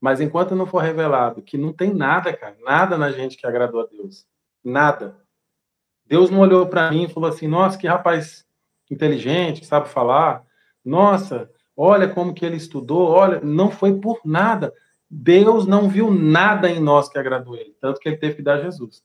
Mas 0.00 0.20
enquanto 0.20 0.56
não 0.56 0.66
for 0.66 0.80
revelado 0.80 1.40
que 1.40 1.56
não 1.56 1.72
tem 1.72 1.94
nada, 1.94 2.36
cara, 2.36 2.56
nada 2.62 2.98
na 2.98 3.12
gente 3.12 3.36
que 3.36 3.46
agradou 3.46 3.80
a 3.80 3.86
Deus, 3.86 4.26
nada. 4.62 5.16
Deus 6.04 6.30
não 6.30 6.40
olhou 6.40 6.66
para 6.66 6.90
mim 6.90 7.04
e 7.04 7.08
falou 7.08 7.30
assim: 7.30 7.46
nossa, 7.46 7.78
que 7.78 7.86
rapaz 7.86 8.43
inteligente, 8.90 9.60
que 9.60 9.66
sabe 9.66 9.88
falar. 9.88 10.44
Nossa, 10.84 11.50
olha 11.76 12.08
como 12.08 12.34
que 12.34 12.44
ele 12.44 12.56
estudou. 12.56 13.08
Olha, 13.08 13.40
não 13.40 13.70
foi 13.70 13.98
por 13.98 14.20
nada. 14.24 14.72
Deus 15.08 15.66
não 15.66 15.88
viu 15.88 16.10
nada 16.10 16.68
em 16.68 16.80
nós 16.80 17.08
que 17.08 17.18
agradou 17.18 17.56
ele, 17.56 17.76
tanto 17.80 18.00
que 18.00 18.08
ele 18.08 18.16
teve 18.16 18.36
que 18.36 18.42
dar 18.42 18.60
Jesus. 18.60 19.02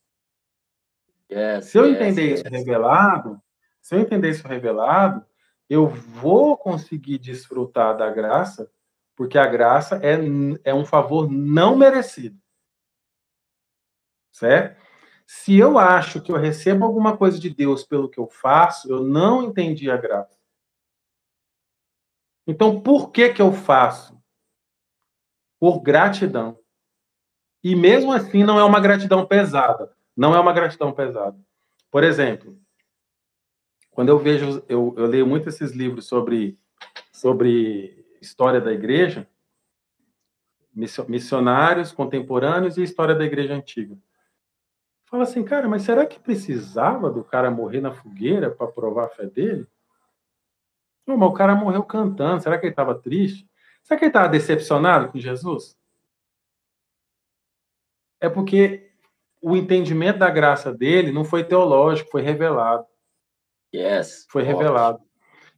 Yes, 1.31 1.65
se 1.65 1.77
eu 1.77 1.85
yes, 1.85 1.95
entender 1.95 2.29
yes. 2.31 2.39
isso 2.39 2.49
revelado, 2.49 3.41
se 3.79 3.95
eu 3.95 3.99
entender 3.99 4.29
isso 4.29 4.47
revelado, 4.47 5.23
eu 5.69 5.87
vou 5.87 6.57
conseguir 6.57 7.19
desfrutar 7.19 7.95
da 7.95 8.09
graça, 8.09 8.71
porque 9.15 9.37
a 9.37 9.45
graça 9.45 9.99
é, 10.03 10.17
é 10.63 10.73
um 10.73 10.83
favor 10.83 11.29
não 11.29 11.75
merecido. 11.75 12.39
Certo? 14.31 14.81
Se 15.31 15.55
eu 15.55 15.77
acho 15.77 16.23
que 16.23 16.31
eu 16.31 16.37
recebo 16.37 16.83
alguma 16.83 17.15
coisa 17.15 17.39
de 17.39 17.51
Deus 17.51 17.83
pelo 17.83 18.09
que 18.09 18.19
eu 18.19 18.25
faço, 18.25 18.91
eu 18.91 19.03
não 19.03 19.43
entendi 19.43 19.87
a 19.91 19.95
graça. 19.95 20.35
Então, 22.47 22.81
por 22.81 23.11
que 23.11 23.31
que 23.31 23.39
eu 23.39 23.53
faço? 23.53 24.19
Por 25.59 25.81
gratidão. 25.81 26.57
E 27.63 27.75
mesmo 27.75 28.11
assim, 28.11 28.43
não 28.43 28.57
é 28.57 28.63
uma 28.63 28.79
gratidão 28.79 29.23
pesada. 29.23 29.95
Não 30.17 30.33
é 30.33 30.39
uma 30.39 30.51
gratidão 30.51 30.91
pesada. 30.91 31.39
Por 31.91 32.03
exemplo, 32.03 32.59
quando 33.91 34.09
eu 34.09 34.17
vejo, 34.17 34.65
eu, 34.67 34.95
eu 34.97 35.05
leio 35.05 35.27
muito 35.27 35.47
esses 35.47 35.73
livros 35.73 36.07
sobre, 36.07 36.57
sobre 37.11 38.03
história 38.19 38.59
da 38.59 38.73
igreja, 38.73 39.29
missionários 40.73 41.91
contemporâneos 41.91 42.77
e 42.79 42.83
história 42.83 43.13
da 43.13 43.25
igreja 43.25 43.53
antiga. 43.53 43.95
Fala 45.09 45.23
assim, 45.23 45.43
cara, 45.43 45.67
mas 45.67 45.81
será 45.81 46.05
que 46.05 46.19
precisava 46.19 47.09
do 47.09 47.23
cara 47.23 47.49
morrer 47.49 47.81
na 47.81 47.91
fogueira 47.91 48.51
para 48.51 48.67
provar 48.67 49.05
a 49.05 49.09
fé 49.09 49.25
dele? 49.25 49.67
Não, 51.05 51.17
mas 51.17 51.29
o 51.29 51.33
cara 51.33 51.55
morreu 51.55 51.83
cantando. 51.83 52.43
Será 52.43 52.59
que 52.59 52.67
ele 52.67 52.73
estava 52.73 52.93
triste? 52.93 53.49
Será 53.81 53.97
que 53.97 54.05
ele 54.05 54.09
estava 54.11 54.29
decepcionado 54.29 55.11
com 55.11 55.17
Jesus? 55.17 55.75
É 58.21 58.29
porque 58.29 58.91
o 59.41 59.55
entendimento 59.55 60.19
da 60.19 60.29
graça 60.29 60.71
dele 60.71 61.11
não 61.11 61.25
foi 61.25 61.43
teológico, 61.43 62.11
foi 62.11 62.21
revelado. 62.21 62.85
Yes. 63.73 64.27
Foi 64.29 64.43
revelado. 64.43 65.01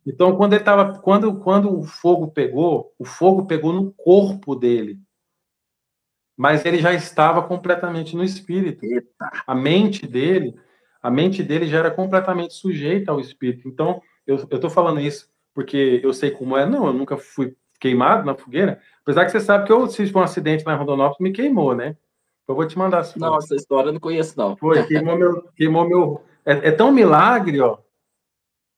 Então, 0.06 0.38
quando 0.38 0.53
ele 0.53 0.64
tava, 0.64 0.99
quando, 0.99 1.40
quando 1.40 1.78
o 1.78 1.84
fogo 1.84 2.32
pegou, 2.32 2.94
o 2.98 3.03
fogo 3.03 3.45
pegou 3.45 3.73
no 3.73 3.91
corpo 3.91 4.56
dele 4.56 4.98
mas 6.35 6.65
ele 6.65 6.77
já 6.77 6.93
estava 6.93 7.41
completamente 7.43 8.15
no 8.15 8.23
espírito. 8.23 8.85
Eita. 8.85 9.31
A 9.45 9.53
mente 9.55 10.07
dele, 10.07 10.55
a 11.01 11.09
mente 11.09 11.43
dele 11.43 11.67
já 11.67 11.79
era 11.79 11.91
completamente 11.91 12.53
sujeita 12.53 13.11
ao 13.11 13.19
espírito. 13.19 13.67
Então, 13.67 14.01
eu 14.25 14.35
estou 14.35 14.69
falando 14.69 14.99
isso 14.99 15.29
porque 15.53 15.99
eu 16.03 16.13
sei 16.13 16.31
como 16.31 16.57
é. 16.57 16.65
Não, 16.65 16.87
eu 16.87 16.93
nunca 16.93 17.17
fui 17.17 17.55
queimado 17.79 18.25
na 18.25 18.35
fogueira. 18.35 18.79
Apesar 19.01 19.25
que 19.25 19.31
você 19.31 19.39
sabe 19.39 19.65
que 19.65 19.71
eu 19.71 19.87
tive 19.87 20.17
um 20.17 20.21
acidente 20.21 20.63
lá 20.65 20.73
em 20.73 20.77
Rondonópolis 20.77 21.19
me 21.19 21.31
queimou, 21.31 21.75
né? 21.75 21.97
Eu 22.47 22.55
vou 22.55 22.67
te 22.67 22.77
mandar. 22.77 23.05
Não, 23.15 23.37
essa 23.37 23.55
história 23.55 23.89
eu 23.89 23.93
não 23.93 23.99
conheço, 23.99 24.37
não. 24.37 24.55
Foi, 24.55 24.85
queimou 24.85 25.17
meu. 25.17 25.43
Queimou 25.55 25.87
meu 25.87 26.21
é, 26.45 26.69
é 26.69 26.71
tão 26.71 26.91
milagre, 26.91 27.59
ó, 27.61 27.77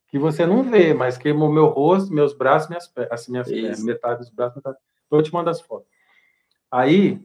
que 0.07 0.19
você 0.19 0.45
não 0.45 0.63
vê, 0.63 0.93
mas 0.93 1.17
queimou 1.17 1.51
meu 1.51 1.67
rosto, 1.67 2.13
meus 2.13 2.34
braços, 2.34 2.69
minhas 2.69 2.88
pernas, 2.88 3.11
assim, 3.11 3.31
minhas 3.31 3.49
pernas, 3.49 3.84
metade 3.84 4.19
dos 4.19 4.30
braços, 4.30 4.55
metade. 4.55 4.77
Eu 4.77 5.17
vou 5.17 5.23
te 5.23 5.34
mandar 5.34 5.51
as 5.51 5.61
fotos. 5.61 5.88
Aí, 6.69 7.19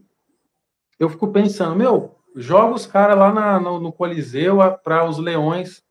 eu 0.99 1.09
fico 1.09 1.29
pensando, 1.29 1.77
meu, 1.77 2.17
joga 2.35 2.75
os 2.75 2.87
caras 2.87 3.19
lá 3.19 3.33
na, 3.33 3.61
no, 3.61 3.81
no, 3.81 3.93
Coliseu 3.93 4.59
para 4.83 5.05
os 5.05 5.19
leões, 5.19 5.85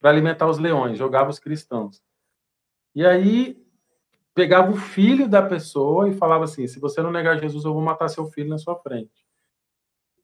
para 0.00 0.10
alimentar 0.10 0.46
os 0.46 0.58
leões, 0.58 0.98
jogava 0.98 1.30
os 1.30 1.38
cristãos. 1.38 2.02
E 2.94 3.04
aí 3.04 3.62
pegava 4.34 4.70
o 4.70 4.76
filho 4.76 5.28
da 5.28 5.42
pessoa 5.42 6.08
e 6.08 6.14
falava 6.14 6.44
assim: 6.44 6.66
se 6.66 6.78
você 6.78 7.00
não 7.02 7.10
negar 7.10 7.38
Jesus, 7.38 7.64
eu 7.64 7.72
vou 7.72 7.82
matar 7.82 8.08
seu 8.08 8.26
filho 8.26 8.50
na 8.50 8.58
sua 8.58 8.76
frente. 8.76 9.24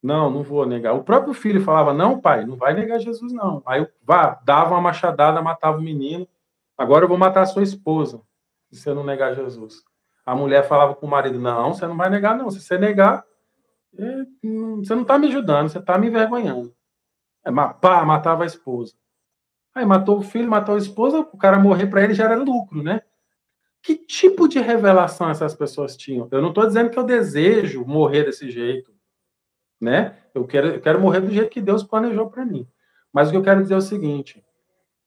Não, 0.02 0.30
não 0.30 0.42
vou 0.42 0.64
negar. 0.64 0.94
O 0.94 1.04
próprio 1.04 1.34
filho 1.34 1.62
falava: 1.62 1.92
Não, 1.92 2.20
pai, 2.20 2.44
não 2.44 2.56
vai 2.56 2.74
negar 2.74 2.98
Jesus, 2.98 3.32
não. 3.32 3.62
Aí 3.66 3.86
vá, 4.02 4.40
dava 4.44 4.74
uma 4.74 4.80
machadada, 4.80 5.42
matava 5.42 5.78
o 5.78 5.82
menino. 5.82 6.26
Agora 6.76 7.04
eu 7.04 7.08
vou 7.08 7.18
matar 7.18 7.42
a 7.42 7.46
sua 7.46 7.62
esposa, 7.62 8.22
se 8.70 8.80
você 8.80 8.94
não 8.94 9.04
negar 9.04 9.34
Jesus. 9.34 9.82
A 10.24 10.34
mulher 10.34 10.66
falava 10.66 10.94
com 10.94 11.06
o 11.06 11.10
marido: 11.10 11.38
Não, 11.38 11.74
você 11.74 11.86
não 11.86 11.96
vai 11.96 12.08
negar, 12.08 12.36
não. 12.36 12.50
Se 12.50 12.60
você 12.60 12.78
negar, 12.78 13.24
é, 13.98 14.24
você 14.78 14.94
não 14.94 15.02
está 15.02 15.18
me 15.18 15.28
ajudando, 15.28 15.68
você 15.68 15.78
está 15.78 15.98
me 15.98 16.08
envergonhando. 16.08 16.74
É, 17.44 17.50
pá, 17.50 18.04
matava 18.04 18.44
a 18.44 18.46
esposa. 18.46 18.94
Aí 19.74 19.84
matou 19.84 20.18
o 20.18 20.22
filho, 20.22 20.48
matou 20.48 20.74
a 20.74 20.78
esposa, 20.78 21.20
o 21.20 21.38
cara 21.38 21.58
morrer 21.58 21.86
para 21.86 22.02
ele 22.02 22.14
já 22.14 22.24
era 22.24 22.36
lucro, 22.36 22.82
né? 22.82 23.02
Que 23.82 23.96
tipo 23.96 24.48
de 24.48 24.58
revelação 24.58 25.30
essas 25.30 25.54
pessoas 25.54 25.96
tinham? 25.96 26.28
Eu 26.30 26.42
não 26.42 26.50
estou 26.50 26.66
dizendo 26.66 26.90
que 26.90 26.98
eu 26.98 27.04
desejo 27.04 27.84
morrer 27.84 28.24
desse 28.24 28.50
jeito, 28.50 28.92
né? 29.80 30.18
Eu 30.34 30.46
quero, 30.46 30.68
eu 30.68 30.80
quero 30.80 31.00
morrer 31.00 31.20
do 31.20 31.30
jeito 31.30 31.50
que 31.50 31.60
Deus 31.60 31.82
planejou 31.82 32.28
para 32.28 32.44
mim. 32.44 32.68
Mas 33.12 33.28
o 33.28 33.30
que 33.30 33.36
eu 33.36 33.42
quero 33.42 33.62
dizer 33.62 33.74
é 33.74 33.78
o 33.78 33.82
seguinte: 33.82 34.44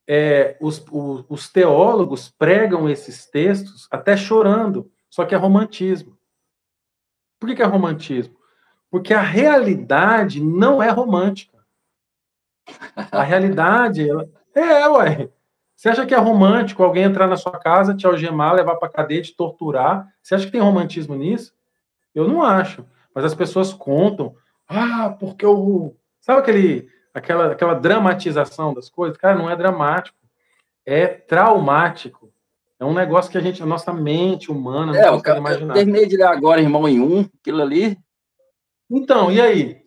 é, 0.07 0.57
os, 0.59 0.83
os, 0.91 1.25
os 1.29 1.49
teólogos 1.49 2.29
pregam 2.29 2.89
esses 2.89 3.25
textos 3.25 3.87
até 3.91 4.17
chorando, 4.17 4.91
só 5.09 5.25
que 5.25 5.35
é 5.35 5.37
romantismo. 5.37 6.17
Por 7.39 7.47
que, 7.47 7.55
que 7.55 7.61
é 7.61 7.65
romantismo? 7.65 8.37
Porque 8.93 9.11
a 9.11 9.21
realidade 9.21 10.39
não 10.39 10.81
é 10.81 10.87
romântica. 10.91 11.57
A 13.11 13.23
realidade, 13.23 14.07
ela... 14.07 14.29
é, 14.53 14.87
ué. 14.87 15.29
Você 15.75 15.89
acha 15.89 16.05
que 16.05 16.13
é 16.13 16.17
romântico 16.19 16.83
alguém 16.83 17.01
entrar 17.01 17.25
na 17.25 17.35
sua 17.35 17.57
casa, 17.59 17.95
te 17.95 18.05
algemar, 18.05 18.53
levar 18.53 18.75
para 18.75 18.87
cadeia, 18.87 19.23
te 19.23 19.35
torturar? 19.35 20.07
Você 20.21 20.35
acha 20.35 20.45
que 20.45 20.51
tem 20.51 20.61
romantismo 20.61 21.15
nisso? 21.15 21.55
Eu 22.13 22.27
não 22.27 22.43
acho. 22.43 22.85
Mas 23.15 23.25
as 23.25 23.33
pessoas 23.33 23.73
contam. 23.73 24.35
Ah, 24.69 25.09
porque 25.19 25.43
o. 25.43 25.95
Sabe 26.21 26.41
aquele, 26.41 26.87
aquela, 27.15 27.51
aquela 27.53 27.73
dramatização 27.73 28.75
das 28.75 28.91
coisas? 28.91 29.17
Cara, 29.17 29.35
não 29.35 29.49
é 29.49 29.55
dramático. 29.55 30.19
É 30.85 31.07
traumático. 31.07 32.31
É 32.79 32.85
um 32.85 32.93
negócio 32.93 33.31
que 33.31 33.39
a 33.39 33.41
gente, 33.41 33.63
a 33.63 33.65
nossa 33.65 33.91
mente 33.91 34.51
humana, 34.51 34.93
não 34.93 34.99
é, 34.99 35.09
consegue 35.09 35.39
imaginar. 35.39 35.73
Eu 35.73 35.77
terminei 35.77 36.05
de 36.05 36.15
ler 36.15 36.27
agora, 36.27 36.61
irmão, 36.61 36.87
em 36.87 36.99
um, 36.99 37.27
aquilo 37.41 37.63
ali. 37.63 37.97
Então, 38.95 39.31
e 39.31 39.41
aí? 39.41 39.83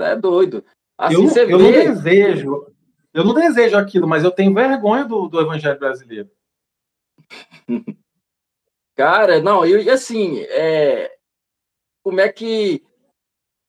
É 0.00 0.16
doido. 0.16 0.64
Assim, 0.98 1.14
eu, 1.14 1.50
eu 1.50 1.58
não 1.58 1.70
desejo, 1.70 2.66
eu 3.14 3.24
não 3.24 3.32
desejo 3.32 3.76
aquilo, 3.76 4.08
mas 4.08 4.24
eu 4.24 4.32
tenho 4.32 4.52
vergonha 4.52 5.04
do, 5.04 5.28
do 5.28 5.40
evangelho 5.40 5.78
brasileiro. 5.78 6.28
Cara, 8.96 9.40
não, 9.40 9.64
e 9.64 9.88
assim, 9.88 10.40
é... 10.40 11.16
como 12.02 12.20
é 12.20 12.28
que 12.28 12.84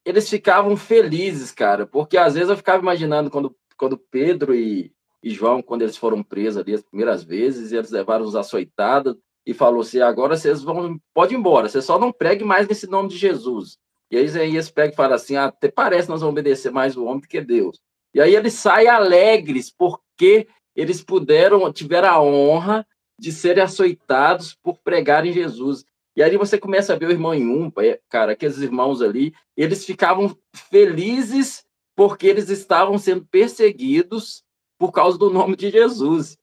eles 0.03 0.27
ficavam 0.27 0.75
felizes, 0.75 1.51
cara? 1.51 1.85
Porque 1.85 2.17
às 2.17 2.33
vezes 2.33 2.49
eu 2.49 2.57
ficava 2.57 2.81
imaginando 2.81 3.29
quando, 3.29 3.55
quando 3.77 3.97
Pedro 3.97 4.55
e, 4.55 4.91
e 5.21 5.29
João, 5.29 5.61
quando 5.61 5.83
eles 5.83 5.95
foram 5.95 6.23
presos 6.23 6.59
ali 6.59 6.73
as 6.73 6.81
primeiras 6.81 7.23
vezes, 7.23 7.71
eles 7.71 7.91
levaram 7.91 8.25
os 8.25 8.35
açoitados 8.35 9.15
e 9.45 9.53
falou 9.53 9.81
assim: 9.81 10.01
agora 10.01 10.35
vocês 10.35 10.63
vão, 10.63 10.99
pode 11.13 11.35
ir 11.35 11.37
embora, 11.37 11.69
você 11.69 11.81
só 11.81 11.99
não 11.99 12.11
pregue 12.11 12.43
mais 12.43 12.67
nesse 12.67 12.87
nome 12.87 13.09
de 13.09 13.17
Jesus. 13.17 13.77
E 14.11 14.17
aí 14.17 14.25
Isaías 14.25 14.69
pega 14.69 14.93
e 14.93 14.95
fala 14.95 15.15
assim: 15.15 15.38
ah, 15.38 15.45
até 15.45 15.71
parece 15.71 16.03
que 16.03 16.11
nós 16.11 16.19
vamos 16.21 16.33
obedecer 16.33 16.71
mais 16.71 16.97
o 16.97 17.05
homem 17.05 17.21
do 17.21 17.27
que 17.27 17.39
Deus. 17.39 17.79
E 18.13 18.19
aí 18.19 18.35
eles 18.35 18.53
saem 18.53 18.89
alegres, 18.89 19.71
porque 19.71 20.47
eles 20.75 21.01
puderam, 21.01 21.71
tiveram 21.71 22.09
a 22.09 22.21
honra 22.21 22.85
de 23.17 23.31
serem 23.31 23.63
açoitados 23.63 24.53
por 24.61 24.77
pregarem 24.79 25.31
Jesus. 25.31 25.85
E 26.15 26.21
aí 26.21 26.35
você 26.35 26.57
começa 26.57 26.93
a 26.93 26.97
ver 26.97 27.05
o 27.05 27.11
irmão 27.11 27.33
em 27.33 27.47
um, 27.47 27.71
cara, 28.09 28.33
aqueles 28.33 28.57
irmãos 28.57 29.01
ali, 29.01 29.33
eles 29.55 29.85
ficavam 29.85 30.35
felizes 30.69 31.63
porque 31.95 32.27
eles 32.27 32.49
estavam 32.49 32.97
sendo 32.97 33.25
perseguidos 33.25 34.43
por 34.77 34.91
causa 34.91 35.17
do 35.17 35.29
nome 35.29 35.55
de 35.55 35.69
Jesus. 35.69 36.38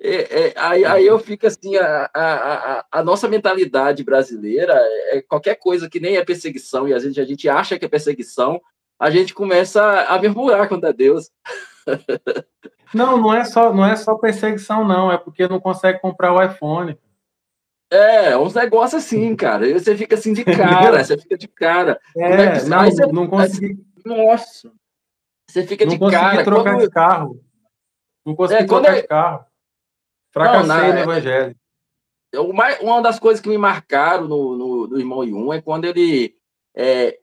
É, 0.00 0.46
é, 0.46 0.52
aí, 0.56 0.84
aí, 0.84 1.06
eu 1.06 1.18
fico 1.18 1.46
assim, 1.46 1.76
a, 1.76 2.08
a, 2.14 2.84
a, 2.92 3.02
nossa 3.02 3.26
mentalidade 3.26 4.04
brasileira, 4.04 4.74
é 5.10 5.20
qualquer 5.22 5.56
coisa 5.56 5.90
que 5.90 5.98
nem 5.98 6.16
é 6.16 6.24
perseguição, 6.24 6.86
e 6.86 6.94
a 6.94 7.00
gente, 7.00 7.20
a 7.20 7.24
gente 7.24 7.48
acha 7.48 7.76
que 7.76 7.84
é 7.84 7.88
perseguição, 7.88 8.60
a 8.96 9.10
gente 9.10 9.34
começa 9.34 9.82
a 10.02 10.16
murmurar 10.22 10.68
contra 10.68 10.92
Deus. 10.92 11.30
Não, 12.94 13.18
não 13.18 13.34
é 13.34 13.44
só, 13.44 13.70
não 13.70 13.84
é 13.84 13.94
só 13.96 14.14
perseguição, 14.14 14.82
não, 14.82 15.12
é 15.12 15.18
porque 15.18 15.46
não 15.46 15.60
consegue 15.60 16.00
comprar 16.00 16.32
o 16.32 16.42
iPhone. 16.42 16.98
É, 17.90 18.34
uns 18.36 18.54
negócios 18.54 19.04
assim, 19.04 19.36
cara. 19.36 19.70
Você 19.72 19.94
fica 19.94 20.14
assim 20.14 20.32
de 20.32 20.42
cara, 20.42 21.04
você 21.04 21.18
fica 21.18 21.36
de 21.36 21.48
cara. 21.48 22.00
É, 22.16 22.32
é 22.32 22.60
que, 22.60 22.66
não, 22.66 22.84
você, 22.84 23.06
não 23.06 23.26
consegui. 23.26 23.78
Nossa. 24.06 24.72
Você 25.50 25.66
fica 25.66 25.84
não 25.84 25.92
de 25.92 25.98
cara. 25.98 26.36
Não 26.36 26.44
trocar 26.44 26.74
quando... 26.74 26.80
de 26.80 26.90
carro. 26.90 27.44
Não 28.24 28.34
consegui 28.34 28.62
é, 28.62 28.66
trocar 28.66 28.96
é... 28.96 29.00
de 29.02 29.06
carro. 29.06 29.44
Fracassei 30.38 30.92
no 30.92 30.98
evangelho. 30.98 31.56
Uma 32.82 33.00
das 33.00 33.18
coisas 33.18 33.40
que 33.40 33.48
me 33.48 33.58
marcaram 33.58 34.28
no, 34.28 34.56
no, 34.56 34.86
no 34.88 34.98
Irmão 34.98 35.24
Yun 35.24 35.52
é 35.52 35.62
quando 35.62 35.86
ele 35.86 36.36
é, 36.76 37.18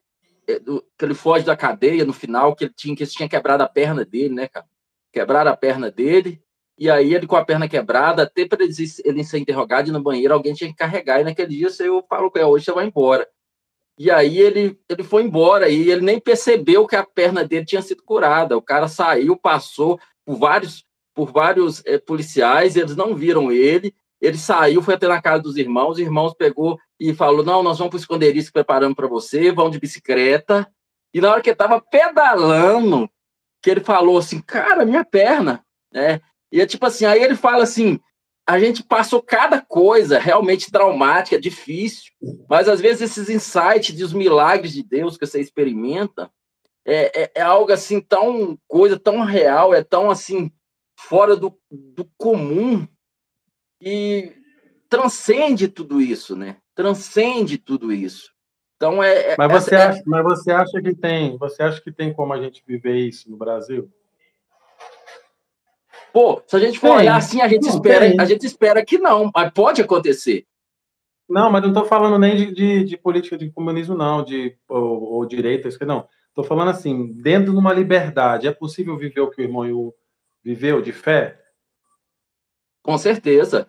é, 0.47 0.59
que 0.97 1.05
ele 1.05 1.13
foge 1.13 1.45
da 1.45 1.55
cadeia 1.55 2.05
no 2.05 2.13
final, 2.13 2.55
que 2.55 2.65
ele 2.65 2.73
tinha, 2.75 2.95
que 2.95 3.03
ele 3.03 3.09
tinha 3.09 3.29
quebrado 3.29 3.63
a 3.63 3.69
perna 3.69 4.03
dele, 4.05 4.33
né, 4.33 4.47
cara? 4.47 4.65
Quebraram 5.11 5.51
a 5.51 5.57
perna 5.57 5.89
dele, 5.89 6.41
e 6.77 6.89
aí 6.89 7.13
ele 7.13 7.25
com 7.25 7.35
a 7.35 7.45
perna 7.45 7.69
quebrada, 7.69 8.23
até 8.23 8.45
para 8.45 8.63
ele, 8.63 8.73
ele 9.03 9.23
ser 9.23 9.39
interrogado 9.39 9.91
no 9.91 10.01
banheiro, 10.01 10.33
alguém 10.33 10.53
tinha 10.53 10.69
que 10.69 10.75
carregar, 10.75 11.21
e 11.21 11.23
naquele 11.23 11.55
dia 11.55 11.69
você 11.69 11.85
falou 12.09 12.29
com 12.29 12.37
ele, 12.37 12.47
hoje 12.47 12.65
você 12.65 12.71
vai 12.73 12.85
embora. 12.85 13.27
E 13.97 14.11
aí 14.11 14.37
ele, 14.39 14.77
ele 14.89 15.03
foi 15.03 15.23
embora, 15.23 15.69
e 15.69 15.89
ele 15.89 16.01
nem 16.01 16.19
percebeu 16.19 16.85
que 16.85 16.97
a 16.97 17.05
perna 17.05 17.45
dele 17.45 17.65
tinha 17.65 17.81
sido 17.81 18.03
curada. 18.03 18.57
O 18.57 18.61
cara 18.61 18.89
saiu, 18.89 19.37
passou 19.37 19.97
por 20.25 20.35
vários, 20.35 20.85
por 21.15 21.31
vários 21.31 21.81
é, 21.85 21.97
policiais, 21.97 22.75
eles 22.75 22.95
não 22.95 23.15
viram 23.15 23.51
ele, 23.51 23.95
ele 24.21 24.37
saiu, 24.37 24.81
foi 24.81 24.95
até 24.95 25.07
na 25.07 25.21
casa 25.21 25.41
dos 25.41 25.57
irmãos, 25.57 25.91
os 25.91 25.99
irmãos 25.99 26.33
pegou 26.33 26.77
e 26.99 27.13
falou: 27.13 27.43
Não, 27.43 27.63
nós 27.63 27.77
vamos 27.77 27.91
para 27.91 27.97
o 27.97 27.99
esconderijo 27.99 28.47
que 28.47 28.53
preparamos 28.53 28.95
para 28.95 29.07
você, 29.07 29.51
vão 29.51 29.69
de 29.69 29.79
bicicleta. 29.79 30.67
E 31.13 31.21
na 31.21 31.31
hora 31.31 31.41
que 31.41 31.49
ele 31.49 31.55
estava 31.55 31.81
pedalando, 31.81 33.09
que 33.61 33.69
ele 33.69 33.81
falou 33.81 34.17
assim: 34.17 34.41
Cara, 34.41 34.85
minha 34.85 35.05
perna. 35.05 35.63
né? 35.91 36.21
E 36.51 36.61
é 36.61 36.65
tipo 36.65 36.85
assim, 36.85 37.05
aí 37.05 37.23
ele 37.23 37.35
fala 37.35 37.63
assim: 37.63 37.99
a 38.47 38.59
gente 38.59 38.83
passou 38.83 39.21
cada 39.21 39.59
coisa 39.61 40.19
realmente 40.19 40.71
traumática, 40.71 41.39
difícil, 41.39 42.11
mas 42.47 42.69
às 42.69 42.79
vezes 42.79 43.01
esses 43.01 43.29
insights 43.29 43.95
dos 43.95 44.13
milagres 44.13 44.71
de 44.71 44.83
Deus 44.83 45.17
que 45.17 45.25
você 45.25 45.39
experimenta 45.39 46.29
é, 46.85 47.23
é, 47.23 47.31
é, 47.35 47.41
algo 47.41 47.71
assim 47.71 47.99
tão 47.99 48.57
coisa 48.67 48.99
tão 48.99 49.23
real, 49.23 49.73
é 49.73 49.83
tão 49.83 50.11
assim 50.11 50.51
fora 50.95 51.35
do, 51.35 51.57
do 51.69 52.05
comum 52.17 52.87
e 53.81 54.33
transcende 54.89 55.67
tudo 55.67 56.01
isso, 56.01 56.35
né? 56.35 56.57
Transcende 56.73 57.57
tudo 57.57 57.91
isso. 57.91 58.33
Então 58.75 59.03
é. 59.03 59.33
é 59.33 59.35
mas 59.37 59.51
você, 59.51 59.75
é, 59.75 59.83
acha, 59.83 60.03
mas 60.05 60.23
você 60.23 60.51
acha 60.51 60.81
que 60.81 60.95
tem? 60.95 61.37
Você 61.37 61.63
acha 61.63 61.81
que 61.81 61.91
tem 61.91 62.13
como 62.13 62.33
a 62.33 62.41
gente 62.41 62.63
viver 62.65 62.97
isso 62.97 63.29
no 63.29 63.37
Brasil? 63.37 63.89
Pô, 66.11 66.41
se 66.47 66.55
a 66.55 66.59
gente 66.59 66.79
for 66.79 66.89
tem. 66.89 66.97
olhar 66.97 67.17
assim, 67.17 67.41
a 67.41 67.47
gente 67.47 67.63
não, 67.63 67.75
espera, 67.75 68.09
tem. 68.09 68.19
a 68.19 68.25
gente 68.25 68.45
espera 68.45 68.85
que 68.85 68.97
não, 68.97 69.29
mas 69.33 69.51
pode 69.51 69.81
acontecer. 69.81 70.45
Não, 71.27 71.51
mas 71.51 71.61
não 71.61 71.69
estou 71.69 71.85
falando 71.85 72.19
nem 72.19 72.35
de, 72.35 72.53
de, 72.53 72.83
de, 72.83 72.97
política 72.97 73.37
de 73.37 73.49
comunismo, 73.49 73.95
não, 73.95 74.23
de 74.23 74.55
ou, 74.69 75.03
ou 75.13 75.25
direita, 75.25 75.67
isso 75.67 75.79
que 75.79 75.85
não. 75.85 76.07
Estou 76.29 76.43
falando 76.43 76.69
assim, 76.69 77.11
dentro 77.13 77.51
de 77.51 77.57
uma 77.57 77.73
liberdade, 77.73 78.47
é 78.47 78.51
possível 78.51 78.97
viver 78.97 79.21
o 79.21 79.29
que 79.29 79.41
o 79.41 79.43
irmão 79.43 79.65
viveu 80.45 80.79
de 80.79 80.93
fé? 80.93 81.41
Com 82.83 82.95
certeza. 82.99 83.67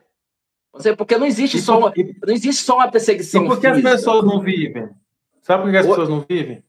Porque 0.98 1.16
não 1.16 1.26
existe, 1.26 1.58
só 1.58 1.78
uma, 1.78 1.92
não 2.26 2.34
existe 2.34 2.62
só 2.62 2.76
uma 2.76 2.90
perseguição. 2.90 3.46
E 3.46 3.48
por 3.48 3.58
que 3.58 3.66
física. 3.66 3.88
as 3.88 3.94
pessoas 3.96 4.24
não 4.26 4.40
vivem? 4.42 4.90
Sabe 5.40 5.62
por 5.62 5.70
que 5.70 5.76
as 5.78 5.86
o... 5.86 5.88
pessoas 5.88 6.08
não 6.10 6.20
vivem? 6.20 6.62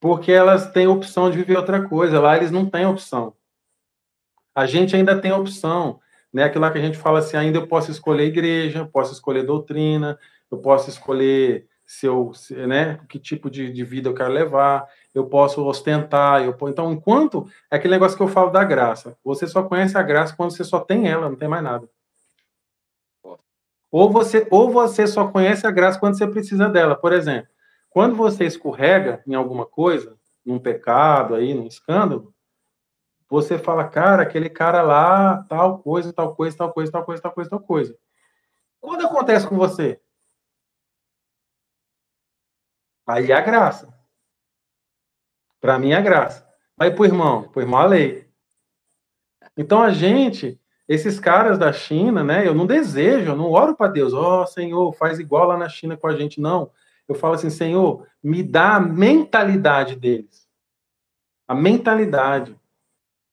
Porque 0.00 0.30
elas 0.30 0.70
têm 0.70 0.86
opção 0.86 1.28
de 1.28 1.38
viver 1.38 1.56
outra 1.56 1.88
coisa. 1.88 2.20
Lá 2.20 2.36
eles 2.36 2.52
não 2.52 2.70
têm 2.70 2.86
opção. 2.86 3.34
A 4.54 4.64
gente 4.64 4.94
ainda 4.94 5.20
tem 5.20 5.32
opção. 5.32 6.00
Né? 6.32 6.44
Aquilo 6.44 6.62
lá 6.62 6.70
que 6.70 6.78
a 6.78 6.82
gente 6.82 6.96
fala 6.96 7.18
assim, 7.18 7.36
ainda 7.36 7.58
eu 7.58 7.66
posso 7.66 7.90
escolher 7.90 8.26
igreja, 8.26 8.84
posso 8.84 9.12
escolher 9.12 9.42
doutrina, 9.42 10.16
eu 10.48 10.58
posso 10.58 10.88
escolher 10.88 11.66
se 11.84 12.06
eu, 12.06 12.32
né, 12.66 13.00
que 13.08 13.18
tipo 13.18 13.50
de, 13.50 13.70
de, 13.70 13.84
vida 13.84 14.08
eu 14.08 14.14
quero 14.14 14.32
levar, 14.32 14.88
eu 15.14 15.26
posso 15.26 15.64
ostentar, 15.66 16.42
eu 16.42 16.56
então 16.68 16.92
enquanto 16.92 17.46
é 17.70 17.76
aquele 17.76 17.94
negócio 17.94 18.16
que 18.16 18.22
eu 18.22 18.28
falo 18.28 18.50
da 18.50 18.64
graça, 18.64 19.16
você 19.22 19.46
só 19.46 19.62
conhece 19.62 19.96
a 19.96 20.02
graça 20.02 20.34
quando 20.34 20.52
você 20.52 20.64
só 20.64 20.80
tem 20.80 21.08
ela, 21.08 21.28
não 21.28 21.36
tem 21.36 21.48
mais 21.48 21.62
nada. 21.62 21.88
Ou 23.90 24.10
você, 24.10 24.46
ou 24.50 24.70
você 24.70 25.06
só 25.06 25.28
conhece 25.28 25.66
a 25.66 25.70
graça 25.70 26.00
quando 26.00 26.16
você 26.16 26.26
precisa 26.26 26.66
dela. 26.66 26.96
Por 26.96 27.12
exemplo, 27.12 27.48
quando 27.90 28.16
você 28.16 28.46
escorrega 28.46 29.22
em 29.26 29.34
alguma 29.34 29.66
coisa, 29.66 30.18
num 30.44 30.58
pecado 30.58 31.34
aí, 31.34 31.52
num 31.52 31.66
escândalo, 31.66 32.34
você 33.28 33.58
fala, 33.58 33.86
cara, 33.86 34.22
aquele 34.22 34.48
cara 34.48 34.80
lá, 34.82 35.42
tal 35.48 35.78
coisa, 35.80 36.12
tal 36.12 36.34
coisa, 36.34 36.56
tal 36.56 36.72
coisa, 36.72 36.90
tal 36.90 37.04
coisa, 37.04 37.22
tal 37.22 37.32
coisa, 37.32 37.50
tal 37.50 37.60
coisa. 37.60 37.98
Quando 38.80 39.06
acontece 39.06 39.46
com 39.46 39.56
você? 39.56 40.00
Aí 43.06 43.30
é 43.30 43.34
a 43.34 43.40
graça. 43.40 43.91
Para 45.62 45.78
mim 45.78 45.92
é 45.92 46.02
graça. 46.02 46.44
Aí 46.76 46.90
pro 46.90 47.04
irmão, 47.04 47.44
pro 47.44 47.62
irmão 47.62 47.78
a 47.78 47.86
lei. 47.86 48.26
Então 49.56 49.80
a 49.80 49.92
gente, 49.92 50.60
esses 50.88 51.20
caras 51.20 51.56
da 51.56 51.72
China, 51.72 52.24
né? 52.24 52.44
Eu 52.44 52.52
não 52.52 52.66
desejo, 52.66 53.30
eu 53.30 53.36
não 53.36 53.52
oro 53.52 53.76
para 53.76 53.92
Deus, 53.92 54.12
ó 54.12 54.42
oh, 54.42 54.46
Senhor, 54.46 54.92
faz 54.94 55.20
igual 55.20 55.46
lá 55.46 55.56
na 55.56 55.68
China 55.68 55.96
com 55.96 56.08
a 56.08 56.16
gente, 56.16 56.40
não. 56.40 56.72
Eu 57.06 57.14
falo 57.14 57.34
assim, 57.34 57.48
Senhor, 57.48 58.04
me 58.20 58.42
dá 58.42 58.74
a 58.74 58.80
mentalidade 58.80 59.94
deles. 59.94 60.48
A 61.46 61.54
mentalidade. 61.54 62.58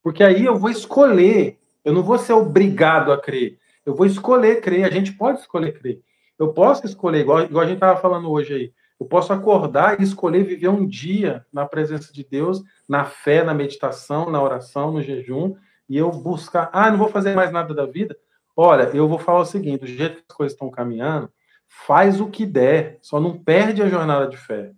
Porque 0.04 0.24
aí 0.24 0.46
eu 0.46 0.56
vou 0.56 0.70
escolher, 0.70 1.58
eu 1.84 1.94
não 1.94 2.04
vou 2.04 2.20
ser 2.20 2.34
obrigado 2.34 3.12
a 3.12 3.20
crer. 3.20 3.58
Eu 3.84 3.96
vou 3.96 4.06
escolher 4.06 4.62
crer, 4.62 4.86
a 4.86 4.92
gente 4.92 5.14
pode 5.14 5.40
escolher 5.40 5.80
crer. 5.80 6.00
Eu 6.38 6.54
posso 6.54 6.86
escolher, 6.86 7.22
igual, 7.22 7.42
igual 7.42 7.64
a 7.64 7.68
gente 7.68 7.78
estava 7.78 8.00
falando 8.00 8.30
hoje 8.30 8.54
aí. 8.54 8.74
Eu 9.00 9.06
posso 9.06 9.32
acordar 9.32 10.00
e 10.00 10.04
escolher 10.04 10.44
viver 10.44 10.68
um 10.68 10.86
dia 10.86 11.46
na 11.54 11.66
presença 11.66 12.12
de 12.12 12.24
Deus, 12.24 12.62
na 12.88 13.06
fé, 13.06 13.44
na 13.44 13.54
meditação, 13.54 14.30
na 14.30 14.42
oração, 14.42 14.92
no 14.92 15.02
jejum, 15.02 15.56
e 15.88 15.98
eu 15.98 16.12
buscar, 16.12 16.70
ah, 16.74 16.92
não 16.92 16.98
vou 16.98 17.08
fazer 17.08 17.34
mais 17.34 17.52
nada 17.52 17.74
da 17.74 17.86
vida. 17.86 18.16
Olha, 18.56 18.84
eu 18.94 19.08
vou 19.08 19.18
falar 19.18 19.40
o 19.40 19.46
seguinte: 19.46 19.82
do 19.82 19.88
jeito 19.88 20.18
que 20.18 20.26
as 20.30 20.36
coisas 20.36 20.54
estão 20.54 20.70
caminhando, 20.70 21.32
faz 21.68 22.20
o 22.20 22.28
que 22.28 22.46
der, 22.46 23.00
só 23.02 23.20
não 23.20 23.38
perde 23.38 23.82
a 23.82 23.88
jornada 23.88 24.28
de 24.28 24.36
fé. 24.36 24.72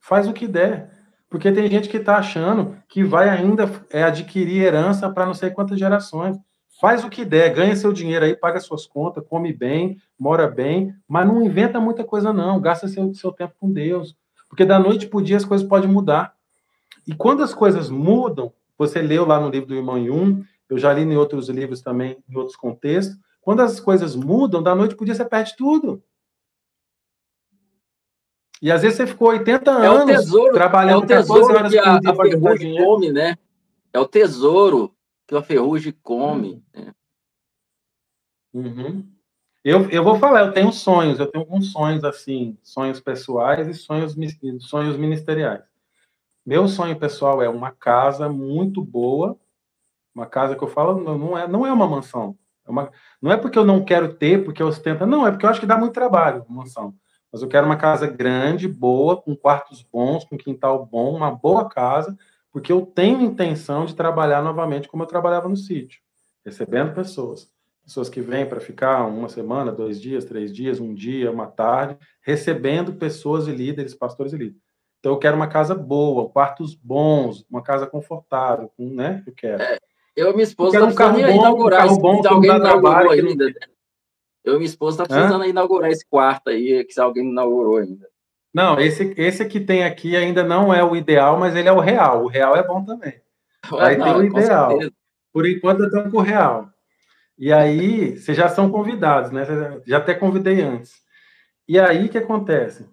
Faz 0.00 0.26
o 0.26 0.32
que 0.32 0.48
der. 0.48 0.90
Porque 1.30 1.52
tem 1.52 1.70
gente 1.70 1.88
que 1.88 1.98
está 1.98 2.16
achando 2.16 2.76
que 2.88 3.04
vai 3.04 3.28
ainda 3.28 3.70
é, 3.90 4.02
adquirir 4.02 4.62
herança 4.62 5.10
para 5.10 5.26
não 5.26 5.34
sei 5.34 5.50
quantas 5.50 5.78
gerações. 5.78 6.38
Faz 6.80 7.04
o 7.04 7.10
que 7.10 7.24
der, 7.24 7.52
ganha 7.52 7.74
seu 7.74 7.92
dinheiro 7.92 8.24
aí, 8.24 8.36
paga 8.36 8.60
suas 8.60 8.86
contas, 8.86 9.24
come 9.28 9.52
bem, 9.52 10.00
mora 10.16 10.46
bem, 10.46 10.94
mas 11.08 11.26
não 11.26 11.42
inventa 11.42 11.80
muita 11.80 12.04
coisa, 12.04 12.32
não. 12.32 12.60
Gasta 12.60 12.86
seu, 12.86 13.12
seu 13.14 13.32
tempo 13.32 13.54
com 13.58 13.72
Deus. 13.72 14.16
Porque 14.48 14.64
da 14.64 14.78
noite 14.78 15.08
para 15.08 15.18
o 15.18 15.22
dia 15.22 15.36
as 15.36 15.44
coisas 15.44 15.66
podem 15.66 15.90
mudar. 15.90 16.36
E 17.04 17.12
quando 17.14 17.42
as 17.42 17.52
coisas 17.52 17.90
mudam, 17.90 18.52
você 18.78 19.02
leu 19.02 19.26
lá 19.26 19.40
no 19.40 19.48
livro 19.48 19.66
do 19.66 19.74
Irmão 19.74 19.98
Yun, 19.98 20.44
eu 20.70 20.78
já 20.78 20.92
li 20.92 21.02
em 21.02 21.16
outros 21.16 21.48
livros 21.48 21.82
também, 21.82 22.16
em 22.28 22.36
outros 22.36 22.54
contextos. 22.54 23.18
Quando 23.40 23.60
as 23.60 23.80
coisas 23.80 24.14
mudam, 24.14 24.62
da 24.62 24.72
noite 24.72 24.94
para 24.94 25.02
o 25.02 25.06
dia 25.06 25.16
você 25.16 25.24
perde 25.24 25.56
tudo. 25.56 26.00
E 28.62 28.70
às 28.70 28.82
vezes 28.82 28.98
você 28.98 29.06
ficou 29.06 29.28
80 29.30 29.68
é 29.68 29.86
anos 29.86 30.16
tesouro, 30.16 30.52
trabalhando 30.52 31.02
é 31.02 31.04
o 31.04 31.22
tesouro 31.22 31.68
que 31.68 31.78
a, 31.78 31.96
a 31.96 32.14
ferrugem 32.14 32.76
come, 32.76 33.10
né? 33.10 33.36
É 33.92 33.98
o 33.98 34.06
tesouro 34.06 34.94
que 35.28 35.36
a 35.36 35.42
ferrugem 35.42 35.94
come. 36.02 36.64
Uhum. 36.74 36.82
Né? 36.84 36.94
Uhum. 38.54 39.08
Eu, 39.62 39.90
eu 39.90 40.02
vou 40.02 40.18
falar, 40.18 40.46
eu 40.46 40.52
tenho 40.52 40.72
sonhos, 40.72 41.20
eu 41.20 41.26
tenho 41.26 41.44
alguns 41.44 41.70
sonhos 41.70 42.02
assim, 42.02 42.56
sonhos 42.62 42.98
pessoais 42.98 43.68
e 43.68 43.74
sonhos, 43.74 44.16
sonhos 44.60 44.96
ministeriais. 44.96 45.62
Meu 46.46 46.66
sonho 46.66 46.98
pessoal 46.98 47.42
é 47.42 47.48
uma 47.48 47.70
casa 47.70 48.28
muito 48.28 48.82
boa, 48.82 49.38
uma 50.14 50.24
casa 50.24 50.56
que 50.56 50.64
eu 50.64 50.68
falo 50.68 50.98
não 50.98 51.36
é, 51.36 51.46
não 51.46 51.66
é 51.66 51.72
uma 51.72 51.86
mansão. 51.86 52.38
É 52.66 52.70
uma, 52.70 52.90
não 53.20 53.30
é 53.30 53.36
porque 53.36 53.58
eu 53.58 53.64
não 53.64 53.84
quero 53.84 54.14
ter, 54.14 54.44
porque 54.44 54.62
eu 54.62 54.68
ostento, 54.68 55.04
não, 55.04 55.26
é 55.26 55.30
porque 55.30 55.44
eu 55.44 55.50
acho 55.50 55.60
que 55.60 55.66
dá 55.66 55.76
muito 55.76 55.92
trabalho 55.92 56.46
mansão. 56.48 56.94
Mas 57.30 57.42
eu 57.42 57.48
quero 57.48 57.66
uma 57.66 57.76
casa 57.76 58.06
grande, 58.06 58.66
boa, 58.66 59.20
com 59.20 59.36
quartos 59.36 59.82
bons, 59.82 60.24
com 60.24 60.38
quintal 60.38 60.86
bom, 60.86 61.14
uma 61.14 61.30
boa 61.30 61.68
casa, 61.68 62.16
porque 62.52 62.72
eu 62.72 62.82
tenho 62.84 63.22
intenção 63.22 63.84
de 63.84 63.94
trabalhar 63.94 64.42
novamente 64.42 64.88
como 64.88 65.02
eu 65.02 65.06
trabalhava 65.06 65.48
no 65.48 65.56
sítio, 65.56 66.00
recebendo 66.44 66.94
pessoas. 66.94 67.50
Pessoas 67.84 68.10
que 68.10 68.20
vêm 68.20 68.46
para 68.46 68.60
ficar 68.60 69.06
uma 69.06 69.30
semana, 69.30 69.72
dois 69.72 69.98
dias, 69.98 70.24
três 70.26 70.52
dias, 70.52 70.78
um 70.78 70.92
dia, 70.92 71.30
uma 71.30 71.46
tarde, 71.46 71.96
recebendo 72.20 72.92
pessoas 72.92 73.48
e 73.48 73.52
líderes, 73.52 73.94
pastores 73.94 74.34
e 74.34 74.36
líderes. 74.36 74.60
Então 75.00 75.12
eu 75.12 75.18
quero 75.18 75.36
uma 75.36 75.46
casa 75.46 75.74
boa, 75.74 76.28
quartos 76.28 76.74
bons, 76.74 77.46
uma 77.48 77.62
casa 77.62 77.86
confortável, 77.86 78.70
né? 78.78 79.22
Eu 79.26 79.32
quero. 79.32 79.62
É, 79.62 79.78
eu 80.14 80.30
e 80.30 80.32
minha 80.32 80.42
esposa 80.42 80.76
eu 80.76 80.80
quero 80.80 80.92
um 80.92 80.94
carro 80.94 81.18
bom, 81.18 81.40
inaugurar 81.40 81.84
um 81.84 81.88
carro 81.88 81.98
bom 81.98 82.20
que 82.20 82.28
alguém 82.28 82.50
ainda. 82.50 83.54
Eu 84.44 84.54
e 84.54 84.56
minha 84.56 84.66
esposa 84.66 85.02
está 85.02 85.14
precisando 85.14 85.44
Hã? 85.44 85.46
inaugurar 85.46 85.90
esse 85.90 86.04
quarto 86.06 86.50
aí, 86.50 86.84
que 86.84 87.00
alguém 87.00 87.30
inaugurou 87.30 87.76
ainda. 87.76 88.08
Não, 88.58 88.80
esse, 88.80 89.14
esse 89.16 89.44
que 89.44 89.60
tem 89.60 89.84
aqui 89.84 90.16
ainda 90.16 90.42
não 90.42 90.74
é 90.74 90.82
o 90.82 90.96
ideal, 90.96 91.38
mas 91.38 91.54
ele 91.54 91.68
é 91.68 91.72
o 91.72 91.78
real. 91.78 92.24
O 92.24 92.26
real 92.26 92.56
é 92.56 92.66
bom 92.66 92.84
também. 92.84 93.14
Aí 93.78 93.96
não, 93.96 94.06
tem 94.06 94.14
o 94.14 94.24
ideal. 94.24 94.76
Por 95.32 95.46
enquanto, 95.46 95.84
estamos 95.84 96.10
com 96.10 96.18
o 96.18 96.22
real. 96.22 96.68
E 97.38 97.52
aí, 97.52 98.18
vocês 98.18 98.36
já 98.36 98.48
são 98.48 98.68
convidados, 98.68 99.30
né? 99.30 99.46
Já 99.86 99.98
até 99.98 100.12
convidei 100.12 100.60
antes. 100.60 100.92
E 101.68 101.78
aí, 101.78 102.06
o 102.06 102.08
que 102.08 102.18
acontece? 102.18 102.84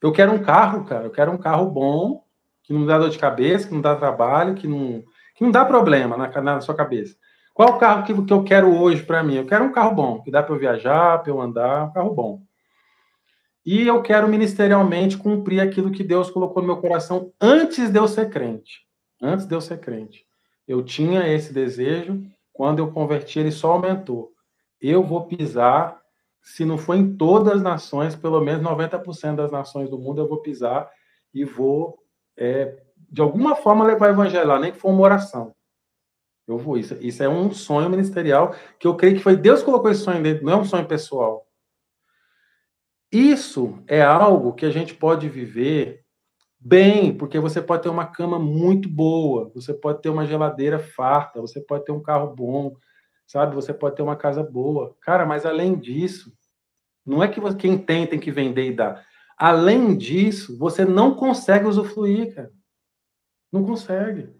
Eu 0.00 0.12
quero 0.12 0.30
um 0.30 0.38
carro, 0.38 0.84
cara. 0.84 1.06
Eu 1.06 1.10
quero 1.10 1.32
um 1.32 1.38
carro 1.38 1.68
bom, 1.68 2.22
que 2.62 2.72
não 2.72 2.86
dá 2.86 2.96
dor 2.96 3.10
de 3.10 3.18
cabeça, 3.18 3.66
que 3.66 3.74
não 3.74 3.80
dá 3.80 3.96
trabalho, 3.96 4.54
que 4.54 4.68
não, 4.68 5.02
que 5.34 5.42
não 5.42 5.50
dá 5.50 5.64
problema 5.64 6.16
na, 6.16 6.40
na 6.40 6.60
sua 6.60 6.76
cabeça. 6.76 7.16
Qual 7.52 7.70
o 7.70 7.78
carro 7.78 8.04
que, 8.04 8.14
que 8.14 8.32
eu 8.32 8.44
quero 8.44 8.80
hoje 8.80 9.02
para 9.02 9.24
mim? 9.24 9.38
Eu 9.38 9.46
quero 9.46 9.64
um 9.64 9.72
carro 9.72 9.92
bom, 9.92 10.22
que 10.22 10.30
dá 10.30 10.40
para 10.40 10.54
eu 10.54 10.58
viajar, 10.60 11.18
para 11.18 11.32
eu 11.32 11.40
andar, 11.40 11.86
um 11.86 11.92
carro 11.92 12.14
bom. 12.14 12.42
E 13.64 13.86
eu 13.86 14.02
quero 14.02 14.28
ministerialmente 14.28 15.18
cumprir 15.18 15.60
aquilo 15.60 15.90
que 15.90 16.02
Deus 16.02 16.30
colocou 16.30 16.62
no 16.62 16.68
meu 16.68 16.78
coração 16.78 17.32
antes 17.40 17.90
de 17.90 17.98
eu 17.98 18.08
ser 18.08 18.30
crente. 18.30 18.86
Antes 19.20 19.46
de 19.46 19.54
eu 19.54 19.60
ser 19.60 19.78
crente. 19.78 20.24
Eu 20.66 20.82
tinha 20.82 21.28
esse 21.28 21.52
desejo, 21.52 22.22
quando 22.52 22.78
eu 22.78 22.90
converti, 22.90 23.38
ele 23.38 23.50
só 23.50 23.72
aumentou. 23.72 24.32
Eu 24.80 25.02
vou 25.02 25.26
pisar, 25.26 26.00
se 26.42 26.64
não 26.64 26.78
for 26.78 26.94
em 26.94 27.16
todas 27.16 27.54
as 27.54 27.62
nações, 27.62 28.16
pelo 28.16 28.40
menos 28.40 28.62
90% 28.62 29.34
das 29.34 29.50
nações 29.50 29.90
do 29.90 29.98
mundo, 29.98 30.22
eu 30.22 30.28
vou 30.28 30.40
pisar 30.40 30.90
e 31.34 31.44
vou, 31.44 31.98
é, 32.36 32.78
de 33.10 33.20
alguma 33.20 33.56
forma, 33.56 33.84
levar 33.84 34.08
o 34.08 34.12
evangelho 34.12 34.48
lá, 34.48 34.58
nem 34.58 34.72
que 34.72 34.78
for 34.78 34.90
uma 34.90 35.02
oração. 35.02 35.54
Eu 36.48 36.58
vou. 36.58 36.78
Isso, 36.78 36.96
isso 37.00 37.22
é 37.22 37.28
um 37.28 37.52
sonho 37.52 37.90
ministerial 37.90 38.54
que 38.78 38.86
eu 38.86 38.96
creio 38.96 39.16
que 39.16 39.22
foi 39.22 39.36
Deus 39.36 39.60
que 39.60 39.66
colocou 39.66 39.90
esse 39.90 40.02
sonho 40.02 40.22
dentro, 40.22 40.44
não 40.44 40.52
é 40.54 40.56
um 40.56 40.64
sonho 40.64 40.86
pessoal. 40.86 41.46
Isso 43.12 43.82
é 43.88 44.02
algo 44.02 44.52
que 44.52 44.64
a 44.64 44.70
gente 44.70 44.94
pode 44.94 45.28
viver 45.28 46.04
bem, 46.60 47.16
porque 47.16 47.40
você 47.40 47.60
pode 47.60 47.82
ter 47.82 47.88
uma 47.88 48.06
cama 48.06 48.38
muito 48.38 48.88
boa, 48.88 49.50
você 49.54 49.74
pode 49.74 50.02
ter 50.02 50.10
uma 50.10 50.26
geladeira 50.26 50.78
farta, 50.78 51.40
você 51.40 51.60
pode 51.60 51.84
ter 51.84 51.92
um 51.92 52.02
carro 52.02 52.34
bom, 52.34 52.74
sabe? 53.26 53.54
Você 53.54 53.72
pode 53.74 53.96
ter 53.96 54.02
uma 54.02 54.16
casa 54.16 54.42
boa. 54.42 54.96
Cara, 55.00 55.26
mas 55.26 55.46
além 55.46 55.78
disso, 55.78 56.32
não 57.04 57.22
é 57.22 57.28
que 57.28 57.40
quem 57.56 57.78
tem 57.78 58.06
tem 58.06 58.20
que 58.20 58.30
vender 58.30 58.66
e 58.66 58.76
dar. 58.76 59.04
Além 59.36 59.96
disso, 59.96 60.58
você 60.58 60.84
não 60.84 61.14
consegue 61.14 61.66
usufruir, 61.66 62.34
cara. 62.34 62.52
Não 63.50 63.64
consegue. 63.64 64.39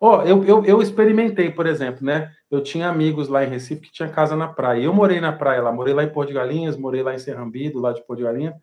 Ó, 0.00 0.18
oh, 0.18 0.22
eu, 0.22 0.44
eu, 0.44 0.64
eu 0.64 0.82
experimentei, 0.82 1.50
por 1.50 1.66
exemplo, 1.66 2.04
né? 2.04 2.32
Eu 2.50 2.62
tinha 2.62 2.88
amigos 2.88 3.28
lá 3.28 3.44
em 3.44 3.48
Recife 3.48 3.82
que 3.82 3.92
tinha 3.92 4.08
casa 4.08 4.36
na 4.36 4.48
praia. 4.48 4.82
Eu 4.82 4.92
morei 4.92 5.20
na 5.20 5.32
praia 5.32 5.62
lá, 5.62 5.72
morei 5.72 5.94
lá 5.94 6.04
em 6.04 6.12
Porto 6.12 6.28
de 6.28 6.34
Galinhas, 6.34 6.76
morei 6.76 7.02
lá 7.02 7.14
em 7.14 7.18
Serrambi, 7.18 7.70
do 7.70 7.80
lado 7.80 7.96
de 7.96 8.06
Porto 8.06 8.18
de 8.18 8.24
Galinhas. 8.24 8.54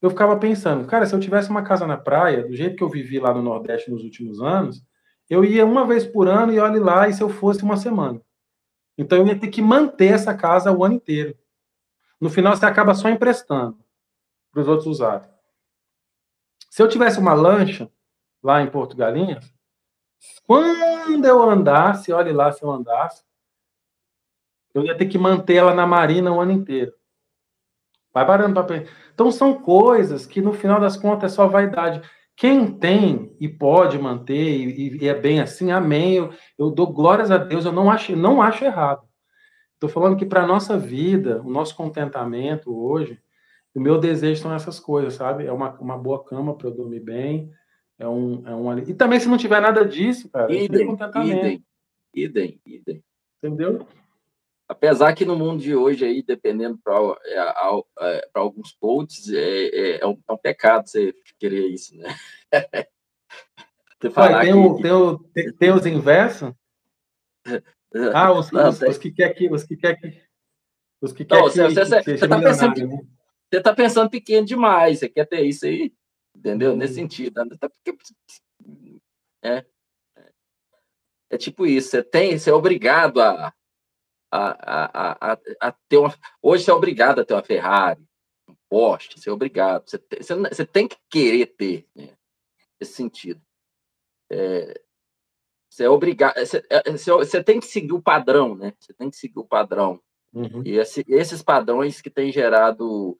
Eu 0.00 0.10
ficava 0.10 0.36
pensando, 0.36 0.86
cara, 0.86 1.06
se 1.06 1.14
eu 1.14 1.20
tivesse 1.20 1.50
uma 1.50 1.62
casa 1.62 1.86
na 1.86 1.96
praia, 1.96 2.44
do 2.46 2.54
jeito 2.54 2.76
que 2.76 2.82
eu 2.82 2.88
vivi 2.88 3.18
lá 3.18 3.32
no 3.32 3.42
Nordeste 3.42 3.90
nos 3.90 4.02
últimos 4.02 4.40
anos, 4.40 4.82
eu 5.28 5.44
ia 5.44 5.64
uma 5.64 5.86
vez 5.86 6.04
por 6.04 6.28
ano 6.28 6.52
e 6.52 6.58
olhe 6.58 6.78
lá, 6.78 7.08
e 7.08 7.12
se 7.12 7.22
eu 7.22 7.28
fosse 7.28 7.62
uma 7.62 7.76
semana. 7.76 8.20
Então 8.98 9.18
eu 9.18 9.26
ia 9.26 9.38
ter 9.38 9.48
que 9.48 9.62
manter 9.62 10.12
essa 10.12 10.34
casa 10.34 10.72
o 10.72 10.84
ano 10.84 10.94
inteiro. 10.94 11.36
No 12.20 12.30
final 12.30 12.54
você 12.54 12.66
acaba 12.66 12.94
só 12.94 13.08
emprestando 13.08 13.78
para 14.52 14.62
os 14.62 14.68
outros 14.68 14.86
usarem. 14.86 15.28
Se 16.70 16.82
eu 16.82 16.88
tivesse 16.88 17.18
uma 17.18 17.34
lancha 17.34 17.90
lá 18.42 18.62
em 18.62 18.70
Porto 18.70 18.96
Galinhas, 18.96 19.52
quando 20.46 21.24
eu 21.24 21.42
andasse, 21.42 22.12
olhe 22.12 22.32
lá 22.32 22.52
se 22.52 22.62
eu 22.62 22.70
andasse, 22.70 23.22
eu 24.74 24.84
ia 24.84 24.96
ter 24.96 25.06
que 25.06 25.18
manter 25.18 25.56
ela 25.56 25.74
na 25.74 25.86
marina 25.86 26.32
o 26.32 26.40
ano 26.40 26.52
inteiro. 26.52 26.92
Vai 28.12 28.26
parando 28.26 28.62
para 28.62 28.84
Então 29.14 29.30
são 29.30 29.54
coisas 29.54 30.26
que 30.26 30.40
no 30.40 30.52
final 30.52 30.80
das 30.80 30.96
contas 30.96 31.32
é 31.32 31.34
só 31.34 31.46
vaidade. 31.46 32.02
Quem 32.36 32.66
tem 32.66 33.34
e 33.38 33.48
pode 33.48 33.98
manter 33.98 34.34
e, 34.34 35.02
e 35.02 35.08
é 35.08 35.14
bem 35.14 35.40
assim, 35.40 35.70
amém. 35.70 36.14
Eu, 36.14 36.32
eu, 36.58 36.70
dou 36.70 36.92
glórias 36.92 37.30
a 37.30 37.38
Deus, 37.38 37.64
eu 37.64 37.72
não 37.72 37.90
acho, 37.90 38.16
não 38.16 38.42
acho 38.42 38.64
errado. 38.64 39.06
Estou 39.74 39.88
falando 39.88 40.16
que 40.16 40.26
para 40.26 40.42
a 40.42 40.46
nossa 40.46 40.78
vida, 40.78 41.42
o 41.42 41.50
nosso 41.50 41.74
contentamento 41.76 42.74
hoje, 42.74 43.20
o 43.74 43.80
meu 43.80 43.98
desejo 43.98 44.42
são 44.42 44.54
essas 44.54 44.78
coisas, 44.78 45.14
sabe? 45.14 45.46
É 45.46 45.52
uma, 45.52 45.72
uma 45.78 45.98
boa 45.98 46.22
cama 46.24 46.56
para 46.56 46.68
eu 46.68 46.74
dormir 46.74 47.00
bem, 47.00 47.50
é 47.98 48.08
um, 48.08 48.46
é 48.46 48.54
um... 48.54 48.78
E 48.78 48.94
também, 48.94 49.20
se 49.20 49.28
não 49.28 49.38
tiver 49.38 49.60
nada 49.60 49.84
disso, 49.84 50.28
cara, 50.28 50.52
idem, 50.52 50.92
idem, 50.92 51.64
idem, 52.14 52.60
idem. 52.66 53.04
Entendeu? 53.42 53.86
Apesar 54.68 55.12
que 55.14 55.24
no 55.24 55.36
mundo 55.36 55.60
de 55.60 55.74
hoje, 55.76 56.04
aí, 56.04 56.22
dependendo 56.22 56.78
para 56.82 56.94
é, 57.26 57.36
é 57.36 58.22
alguns 58.32 58.72
coaches, 58.72 59.28
é, 59.28 59.66
é, 59.66 60.00
é, 60.00 60.06
um, 60.06 60.18
é, 60.26 60.32
um, 60.32 60.38
pecado 60.38 60.88
você 60.88 61.14
querer 61.38 61.66
isso, 61.68 61.94
né? 61.96 62.08
Ué, 64.02 64.40
tem, 64.40 64.52
que... 64.52 64.58
o, 64.58 64.82
tem, 64.82 64.92
o, 64.92 65.18
tem, 65.18 65.52
tem, 65.52 65.72
os 65.72 65.86
inversos? 65.86 66.52
Ah, 68.14 68.32
os, 68.32 68.50
não, 68.50 68.70
os, 68.70 68.80
os, 68.80 68.96
que 68.96 69.12
quer 69.12 69.34
que, 69.34 69.52
os 69.52 69.64
que 69.64 69.76
quer 69.76 70.00
que, 70.00 70.22
os 71.02 71.12
que 71.12 71.26
quer 71.26 71.36
que, 71.36 71.42
você, 71.42 71.68
você, 71.68 72.02
você, 72.16 72.26
tá 72.26 72.40
pensando 72.40 72.74
que, 72.74 72.86
né? 72.86 72.96
você 73.50 73.58
está 73.58 73.74
pensando 73.74 74.08
pequeno 74.08 74.46
demais, 74.46 74.98
você 74.98 75.10
quer 75.10 75.26
ter 75.26 75.42
isso 75.42 75.66
aí, 75.66 75.92
entendeu? 76.42 76.72
Uhum. 76.72 76.76
Nesse 76.76 76.94
sentido. 76.94 77.44
Né? 77.44 77.56
É, 79.44 79.64
é 81.30 81.38
tipo 81.38 81.64
isso, 81.64 81.90
você 81.90 82.02
tem, 82.02 82.38
você 82.38 82.50
é 82.50 82.52
obrigado 82.52 83.20
a, 83.20 83.54
a, 84.30 85.32
a, 85.32 85.38
a, 85.60 85.72
ter 85.88 85.98
uma. 85.98 86.14
Hoje 86.42 86.64
você 86.64 86.70
é 86.70 86.74
obrigado 86.74 87.20
a 87.20 87.24
ter 87.24 87.34
uma 87.34 87.42
Ferrari, 87.42 88.04
um 88.48 88.54
Porsche, 88.68 89.18
você 89.18 89.30
é 89.30 89.32
obrigado. 89.32 89.88
Você 89.88 89.98
tem, 89.98 90.20
você, 90.20 90.34
você 90.36 90.66
tem 90.66 90.88
que 90.88 90.96
querer 91.08 91.46
ter 91.46 91.86
né, 91.94 92.10
esse 92.80 92.92
sentido. 92.92 93.40
É, 94.30 94.80
você 95.70 95.84
é 95.84 95.88
obrigado. 95.88 96.34
Você, 96.38 96.62
é, 96.68 96.90
você, 96.90 97.10
você, 97.10 97.42
tem 97.42 97.60
que 97.60 97.66
seguir 97.66 97.92
o 97.92 98.02
padrão, 98.02 98.54
né? 98.54 98.74
Você 98.78 98.92
tem 98.92 99.08
que 99.08 99.16
seguir 99.16 99.38
o 99.38 99.44
padrão. 99.44 100.02
Uhum. 100.34 100.62
E 100.64 100.76
esse, 100.78 101.04
esses 101.08 101.42
padrões 101.42 102.00
que 102.00 102.10
têm 102.10 102.32
gerado 102.32 103.18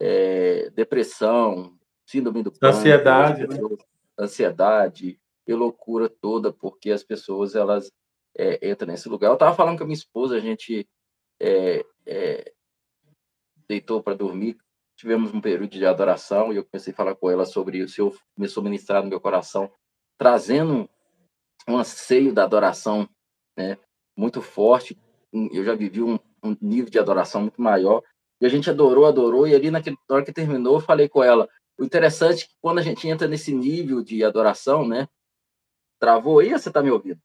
é, 0.00 0.70
depressão, 0.70 1.76
síndrome 2.06 2.42
do 2.42 2.52
pânico, 2.52 2.78
ansiedade, 2.78 3.46
né? 3.46 3.56
ansiedade 4.18 5.20
e 5.46 5.54
loucura 5.54 6.08
toda, 6.08 6.52
porque 6.52 6.90
as 6.90 7.02
pessoas 7.02 7.54
elas 7.54 7.90
é, 8.36 8.70
entram 8.70 8.88
nesse 8.88 9.08
lugar. 9.08 9.28
Eu 9.28 9.34
estava 9.34 9.54
falando 9.54 9.78
com 9.78 9.84
a 9.84 9.86
minha 9.86 9.96
esposa, 9.96 10.36
a 10.36 10.40
gente 10.40 10.88
é, 11.40 11.84
é 12.06 12.52
deitou 13.68 14.02
para 14.02 14.14
dormir, 14.14 14.56
tivemos 14.96 15.32
um 15.32 15.40
período 15.40 15.70
de 15.70 15.86
adoração 15.86 16.52
e 16.52 16.56
eu 16.56 16.64
comecei 16.64 16.92
a 16.92 16.96
falar 16.96 17.14
com 17.14 17.30
ela 17.30 17.46
sobre 17.46 17.82
o 17.82 17.88
Senhor 17.88 18.14
começou 18.34 18.60
a 18.60 18.64
ministrar 18.64 19.02
no 19.02 19.08
meu 19.08 19.20
coração, 19.20 19.70
trazendo 20.18 20.88
um 21.68 21.78
anseio 21.78 22.32
da 22.32 22.44
adoração 22.44 23.08
né, 23.56 23.78
muito 24.16 24.42
forte. 24.42 24.98
Eu 25.32 25.64
já 25.64 25.74
vivi 25.74 26.02
um, 26.02 26.18
um 26.42 26.56
nível 26.60 26.90
de 26.90 26.98
adoração 26.98 27.42
muito 27.42 27.60
maior. 27.60 28.02
E 28.40 28.46
a 28.46 28.48
gente 28.48 28.68
adorou, 28.68 29.06
adorou, 29.06 29.46
e 29.46 29.54
ali 29.54 29.70
naquela 29.70 29.96
hora 30.10 30.24
que 30.24 30.32
terminou, 30.32 30.74
eu 30.74 30.80
falei 30.80 31.08
com 31.08 31.22
ela. 31.22 31.48
O 31.82 31.84
interessante 31.84 32.44
é 32.44 32.46
que 32.46 32.54
quando 32.60 32.78
a 32.78 32.82
gente 32.82 33.08
entra 33.08 33.26
nesse 33.26 33.52
nível 33.52 34.04
de 34.04 34.22
adoração, 34.22 34.86
né? 34.86 35.08
Travou 35.98 36.38
aí 36.38 36.52
ou 36.52 36.58
você 36.58 36.68
está 36.68 36.80
me 36.80 36.92
ouvindo? 36.92 37.20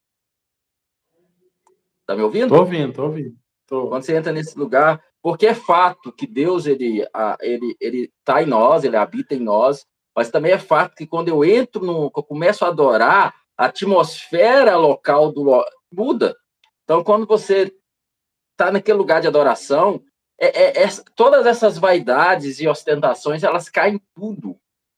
Está 2.01 2.15
me 2.15 2.23
ouvindo? 2.23 2.45
Estou 2.45 2.61
ouvindo, 2.61 2.89
estou 2.89 3.05
ouvindo. 3.05 3.37
Tô. 3.67 3.89
Quando 3.89 4.01
você 4.01 4.15
entra 4.15 4.33
nesse 4.33 4.57
lugar, 4.57 4.99
porque 5.21 5.45
é 5.45 5.53
fato 5.53 6.11
que 6.11 6.25
Deus 6.25 6.65
ele 6.65 7.05
ele 7.39 7.77
ele 7.79 8.11
está 8.17 8.41
em 8.41 8.47
nós, 8.47 8.83
ele 8.83 8.97
habita 8.97 9.35
em 9.35 9.39
nós, 9.39 9.85
mas 10.15 10.31
também 10.31 10.53
é 10.53 10.57
fato 10.57 10.95
que 10.95 11.05
quando 11.05 11.27
eu 11.27 11.45
entro 11.45 11.85
no, 11.85 12.05
eu 12.05 12.23
começo 12.23 12.65
a 12.65 12.69
adorar, 12.69 13.35
a 13.55 13.65
atmosfera 13.65 14.75
local 14.75 15.31
do 15.31 15.63
muda. 15.91 16.35
Então, 16.83 17.03
quando 17.03 17.27
você 17.27 17.71
está 18.53 18.71
naquele 18.71 18.97
lugar 18.97 19.21
de 19.21 19.27
adoração, 19.27 20.03
é, 20.39 20.81
é, 20.81 20.83
é, 20.83 20.87
todas 21.15 21.45
essas 21.45 21.77
vaidades 21.77 22.59
e 22.59 22.67
ostentações, 22.67 23.43
elas 23.43 23.69
caem 23.69 24.01
tudo. 24.13 24.57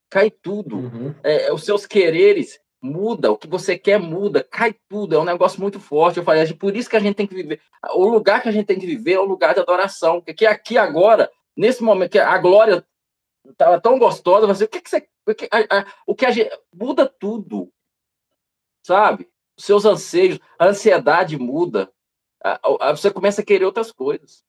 Cai 0.10 0.30
tudo. 0.30 0.78
Uhum. 0.78 1.16
É, 1.24 1.52
os 1.54 1.64
seus 1.64 1.86
quereres 1.86 2.60
muda, 2.82 3.32
o 3.32 3.38
que 3.38 3.48
você 3.48 3.78
quer 3.78 4.00
muda, 4.00 4.44
cai 4.44 4.76
tudo. 4.88 5.16
É 5.16 5.20
um 5.20 5.26
negócio 5.26 5.62
muito 5.62 5.80
forte. 5.80 6.18
Eu 6.18 6.24
falei, 6.24 6.44
é 6.44 6.54
por 6.54 6.76
isso 6.76 6.90
que 6.90 6.96
a 6.98 7.00
gente 7.00 7.16
tem 7.16 7.28
que 7.28 7.36
viver. 7.36 7.62
O 7.94 8.08
lugar 8.08 8.42
que 8.42 8.50
a 8.50 8.52
gente 8.52 8.66
tem 8.66 8.80
que 8.80 8.86
viver 8.86 9.14
é 9.14 9.20
o 9.20 9.26
lugar 9.26 9.54
de 9.54 9.60
adoração. 9.60 10.22
Porque 10.22 10.46
aqui 10.46 10.78
agora, 10.78 11.30
nesse 11.56 11.84
momento, 11.84 12.12
que 12.12 12.20
a 12.20 12.38
glória 12.38 12.86
estava 13.48 13.80
tão 13.80 14.00
gostosa, 14.00 14.48
você, 14.48 14.64
o 14.64 14.68
que, 14.68 14.82
que 14.82 14.90
você. 14.90 15.08
O 15.28 15.36
que, 15.36 15.48
a, 15.52 15.80
a, 15.80 15.86
o 16.08 16.16
que 16.16 16.26
a 16.26 16.32
gente. 16.32 16.50
Muda 16.74 17.06
tudo 17.06 17.72
sabe? 18.90 19.30
Os 19.58 19.66
seus 19.66 19.86
anseios, 19.86 20.40
a 20.58 20.68
ansiedade 20.68 21.38
muda. 21.38 21.92
Você 22.92 23.12
começa 23.12 23.42
a 23.42 23.46
querer 23.46 23.66
outras 23.66 23.92
coisas. 23.92 24.44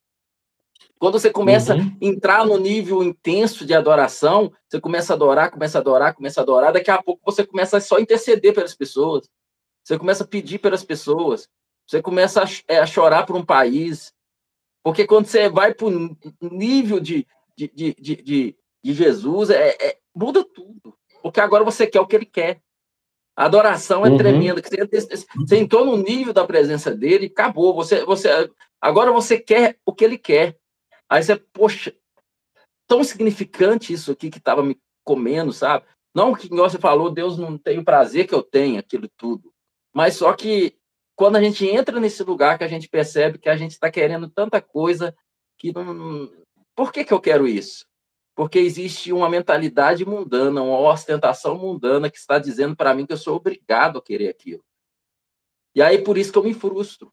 Quando 0.99 1.19
você 1.19 1.31
começa 1.31 1.75
uhum. 1.75 1.97
a 2.01 2.05
entrar 2.05 2.45
no 2.45 2.59
nível 2.59 3.03
intenso 3.03 3.65
de 3.65 3.75
adoração, 3.75 4.53
você 4.69 4.81
começa 4.81 5.13
a 5.13 5.17
adorar, 5.17 5.51
começa 5.51 5.79
a 5.79 5.81
adorar, 5.81 6.15
começa 6.15 6.41
a 6.41 6.43
adorar, 6.43 6.73
daqui 6.73 6.91
a 6.91 7.03
pouco 7.03 7.23
você 7.25 7.47
começa 7.47 7.79
a 7.79 7.81
só 7.81 7.99
interceder 7.99 8.55
pelas 8.55 8.75
pessoas. 8.75 9.29
Você 9.83 9.99
começa 9.99 10.25
a 10.25 10.27
pedir 10.27 10.59
pelas 10.59 10.85
pessoas. 10.85 11.49
Você 11.87 12.03
começa 12.03 12.45
a, 12.45 12.47
é, 12.69 12.87
chorar 12.87 13.25
por 13.27 13.35
um 13.35 13.45
país. 13.45 14.13
Porque 14.85 15.07
quando 15.07 15.27
você 15.27 15.49
vai 15.49 15.75
para 15.75 15.87
o 15.87 16.17
nível 16.41 17.01
de, 17.01 17.27
de, 17.57 17.69
de, 17.75 17.95
de, 17.95 18.57
de 18.85 18.93
Jesus, 18.93 19.51
é, 19.51 19.71
é, 19.81 19.99
muda 20.15 20.45
tudo. 20.45 20.95
Porque 21.23 21.41
agora 21.41 21.65
você 21.65 21.87
quer 21.87 22.01
o 22.01 22.07
que 22.07 22.17
ele 22.17 22.27
quer. 22.27 22.61
A 23.37 23.47
adoração 23.47 24.05
é 24.05 24.11
uhum. 24.11 24.19
tremenda. 24.19 24.61
Você 24.63 25.57
entrou 25.57 25.85
no 25.85 25.97
nível 25.97 26.33
da 26.33 26.47
presença 26.47 26.95
dele, 26.95 27.27
acabou. 27.27 27.75
Você, 27.75 28.05
você, 28.05 28.51
agora 28.81 29.11
você 29.11 29.39
quer 29.39 29.79
o 29.85 29.95
que 29.95 30.05
ele 30.05 30.19
quer. 30.19 30.60
Aí 31.11 31.23
você, 31.23 31.37
poxa, 31.37 31.95
tão 32.87 33.03
significante 33.03 33.93
isso 33.93 34.13
aqui 34.13 34.31
que 34.31 34.39
estava 34.39 34.63
me 34.63 34.81
comendo, 35.05 35.53
sabe? 35.53 35.85
Não 36.15 36.35
que 36.35 36.49
você 36.49 36.79
falou, 36.79 37.11
Deus 37.11 37.37
não 37.37 37.59
tem 37.59 37.79
o 37.79 37.85
prazer 37.85 38.27
que 38.27 38.35
eu 38.35 38.43
tenho, 38.43 38.79
aquilo 38.79 39.09
tudo. 39.17 39.53
Mas 39.93 40.15
só 40.15 40.33
que 40.33 40.77
quando 41.17 41.37
a 41.37 41.43
gente 41.43 41.67
entra 41.67 41.99
nesse 41.99 42.23
lugar 42.23 42.57
que 42.57 42.65
a 42.65 42.69
gente 42.69 42.89
percebe 42.89 43.39
que 43.39 43.49
a 43.49 43.57
gente 43.57 43.73
está 43.73 43.91
querendo 43.91 44.31
tanta 44.31 44.63
coisa 44.63 45.15
que 45.59 45.73
não. 45.73 46.31
Por 46.75 46.93
que, 46.93 47.05
que 47.05 47.13
eu 47.13 47.21
quero 47.21 47.47
isso? 47.47 47.85
porque 48.41 48.59
existe 48.59 49.13
uma 49.13 49.29
mentalidade 49.29 50.03
mundana, 50.07 50.63
uma 50.63 50.79
ostentação 50.79 51.59
mundana 51.59 52.11
que 52.11 52.17
está 52.17 52.39
dizendo 52.39 52.75
para 52.75 52.95
mim 52.95 53.05
que 53.05 53.13
eu 53.13 53.19
sou 53.19 53.37
obrigado 53.37 53.99
a 53.99 54.03
querer 54.03 54.31
aquilo. 54.31 54.65
E 55.75 55.83
aí 55.83 56.03
por 56.03 56.17
isso 56.17 56.33
que 56.33 56.39
eu 56.39 56.45
me 56.45 56.55
frustro, 56.55 57.13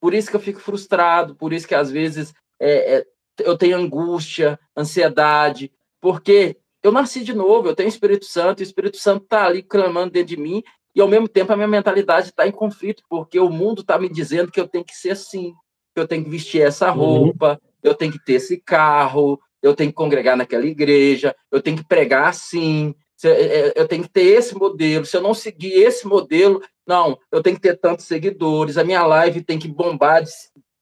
por 0.00 0.14
isso 0.14 0.30
que 0.30 0.36
eu 0.36 0.40
fico 0.40 0.58
frustrado, 0.58 1.36
por 1.36 1.52
isso 1.52 1.68
que 1.68 1.74
às 1.74 1.90
vezes 1.90 2.32
é, 2.58 2.96
é, 2.96 3.06
eu 3.40 3.56
tenho 3.56 3.76
angústia, 3.76 4.58
ansiedade, 4.76 5.72
porque 6.00 6.56
eu 6.82 6.92
nasci 6.92 7.24
de 7.24 7.34
novo, 7.34 7.68
eu 7.68 7.74
tenho 7.74 7.88
Espírito 7.88 8.24
Santo, 8.26 8.60
e 8.60 8.62
o 8.62 8.64
Espírito 8.64 8.96
Santo 8.96 9.24
está 9.24 9.46
ali 9.46 9.62
clamando 9.62 10.12
dentro 10.12 10.28
de 10.28 10.36
mim, 10.36 10.62
e 10.94 11.00
ao 11.00 11.08
mesmo 11.08 11.28
tempo 11.28 11.52
a 11.52 11.56
minha 11.56 11.68
mentalidade 11.68 12.28
está 12.28 12.46
em 12.46 12.52
conflito, 12.52 13.02
porque 13.08 13.38
o 13.38 13.50
mundo 13.50 13.80
está 13.82 13.98
me 13.98 14.08
dizendo 14.08 14.50
que 14.50 14.60
eu 14.60 14.68
tenho 14.68 14.84
que 14.84 14.94
ser 14.94 15.10
assim, 15.10 15.52
que 15.94 16.00
eu 16.00 16.06
tenho 16.06 16.24
que 16.24 16.30
vestir 16.30 16.62
essa 16.62 16.90
uhum. 16.92 16.98
roupa, 16.98 17.52
uhum. 17.52 17.68
eu 17.82 17.94
tenho 17.94 18.12
que 18.12 18.24
ter 18.24 18.34
esse 18.34 18.58
carro, 18.58 19.40
eu 19.62 19.74
tenho 19.74 19.90
que 19.90 19.96
congregar 19.96 20.36
naquela 20.36 20.64
igreja, 20.64 21.34
eu 21.50 21.60
tenho 21.60 21.76
que 21.76 21.86
pregar 21.86 22.28
assim, 22.28 22.94
é, 23.24 23.28
é, 23.28 23.72
eu 23.74 23.88
tenho 23.88 24.02
que 24.02 24.10
ter 24.10 24.24
esse 24.24 24.54
modelo. 24.54 25.04
Se 25.06 25.16
eu 25.16 25.22
não 25.22 25.34
seguir 25.34 25.72
esse 25.72 26.06
modelo, 26.06 26.62
não, 26.86 27.18
eu 27.32 27.42
tenho 27.42 27.56
que 27.56 27.62
ter 27.62 27.76
tantos 27.78 28.04
seguidores, 28.04 28.76
a 28.76 28.84
minha 28.84 29.04
live 29.06 29.42
tem 29.42 29.58
que 29.58 29.68
bombar 29.68 30.22
de 30.22 30.30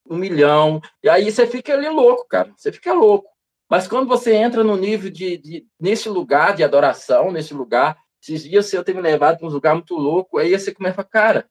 um 0.09 0.17
milhão. 0.17 0.81
E 1.03 1.09
aí 1.09 1.31
você 1.31 1.47
fica 1.47 1.73
ali 1.73 1.89
louco, 1.89 2.27
cara. 2.29 2.53
Você 2.57 2.73
fica 2.73 2.93
louco. 2.93 3.29
Mas 3.69 3.89
quando 3.89 4.07
você 4.07 4.35
entra 4.35 4.63
no 4.63 4.77
nível 4.77 5.11
de, 5.11 5.39
de 5.39 5.67
nesse 5.81 6.09
lugar 6.09 6.55
de 6.55 6.63
adoração, 6.63 7.33
nesse 7.33 7.55
lugar, 7.55 7.97
esses 8.23 8.43
dias 8.43 8.73
eu 8.73 8.85
tenho 8.85 8.99
me 8.99 9.03
levado 9.03 9.39
para 9.39 9.47
um 9.47 9.51
lugar 9.51 9.75
muito 9.75 9.97
louco, 9.97 10.39
aí 10.39 10.59
você 10.59 10.73
começa, 10.73 11.03
cara. 11.03 11.49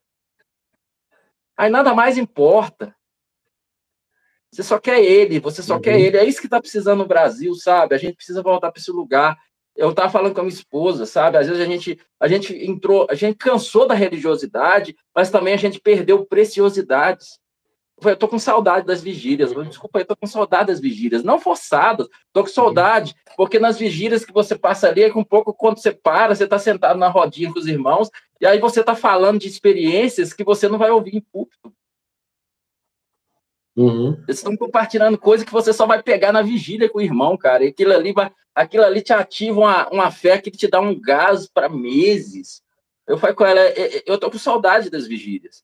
Aí 1.57 1.69
nada 1.69 1.93
mais 1.93 2.17
importa. 2.17 2.95
Você 4.51 4.61
só 4.61 4.80
quer 4.80 5.03
ele, 5.03 5.39
você 5.39 5.63
só 5.63 5.75
uhum. 5.75 5.81
quer 5.81 5.99
ele. 5.99 6.17
É 6.17 6.23
isso 6.23 6.39
que 6.39 6.45
está 6.47 6.61
precisando 6.61 6.99
no 6.99 7.07
Brasil, 7.07 7.53
sabe? 7.55 7.95
A 7.95 7.97
gente 7.97 8.15
precisa 8.15 8.41
voltar 8.41 8.71
para 8.71 8.80
esse 8.80 8.91
lugar. 8.91 9.38
Eu 9.75 9.89
estava 9.89 10.11
falando 10.11 10.34
com 10.34 10.41
a 10.41 10.43
minha 10.43 10.53
esposa, 10.53 11.07
sabe? 11.07 11.38
Às 11.38 11.47
vezes 11.47 11.61
a 11.61 11.65
gente, 11.65 11.99
a 12.19 12.27
gente 12.27 12.55
entrou, 12.55 13.07
a 13.09 13.15
gente 13.15 13.35
cansou 13.35 13.88
da 13.88 13.95
religiosidade, 13.95 14.95
mas 15.15 15.31
também 15.31 15.55
a 15.55 15.57
gente 15.57 15.80
perdeu 15.80 16.23
preciosidades. 16.25 17.39
Eu 18.11 18.17
tô 18.17 18.27
com 18.27 18.39
saudade 18.39 18.85
das 18.85 19.01
vigílias. 19.01 19.53
Desculpa, 19.67 19.99
eu 19.99 20.05
tô 20.05 20.15
com 20.15 20.27
saudade 20.27 20.67
das 20.67 20.80
vigílias. 20.80 21.23
Não 21.23 21.39
forçadas, 21.39 22.07
tô 22.31 22.41
com 22.41 22.49
saudade, 22.49 23.15
porque 23.35 23.59
nas 23.59 23.77
vigílias 23.77 24.25
que 24.25 24.34
você 24.34 24.57
passa 24.57 24.88
ali, 24.88 25.03
é 25.03 25.09
com 25.09 25.21
um 25.21 25.25
pouco 25.25 25.53
quando 25.53 25.77
você 25.77 25.91
para, 25.91 26.35
você 26.35 26.47
tá 26.47 26.59
sentado 26.59 26.97
na 26.97 27.07
rodinha 27.07 27.51
com 27.51 27.59
os 27.59 27.67
irmãos, 27.67 28.09
e 28.39 28.45
aí 28.45 28.59
você 28.59 28.84
tá 28.84 28.95
falando 28.95 29.39
de 29.39 29.47
experiências 29.47 30.34
que 30.34 30.43
você 30.43 30.67
não 30.67 30.77
vai 30.77 30.91
ouvir 30.91 31.15
em 31.15 31.21
público. 31.21 31.73
Uhum. 33.75 34.13
Eles 34.27 34.38
estão 34.38 34.55
compartilhando 34.55 35.17
coisa 35.17 35.43
que 35.43 35.51
você 35.51 35.73
só 35.73 35.85
vai 35.85 36.01
pegar 36.01 36.31
na 36.31 36.41
vigília 36.41 36.89
com 36.89 36.99
o 36.99 37.01
irmão, 37.01 37.35
cara. 37.35 37.63
E 37.63 37.69
aquilo 37.69 37.93
ali, 37.93 38.13
vai, 38.13 38.31
aquilo 38.53 38.84
ali 38.84 39.01
te 39.01 39.13
ativa 39.13 39.59
uma, 39.59 39.89
uma 39.89 40.11
fé 40.11 40.39
que 40.39 40.51
te 40.51 40.67
dá 40.67 40.80
um 40.80 40.99
gás 40.99 41.47
para 41.47 41.67
meses. 41.69 42.61
Eu 43.07 43.17
falei 43.17 43.35
com 43.35 43.45
ela, 43.45 43.59
é, 43.59 43.97
é, 43.97 44.03
eu 44.05 44.17
tô 44.17 44.30
com 44.30 44.38
saudade 44.38 44.89
das 44.89 45.07
vigílias. 45.07 45.63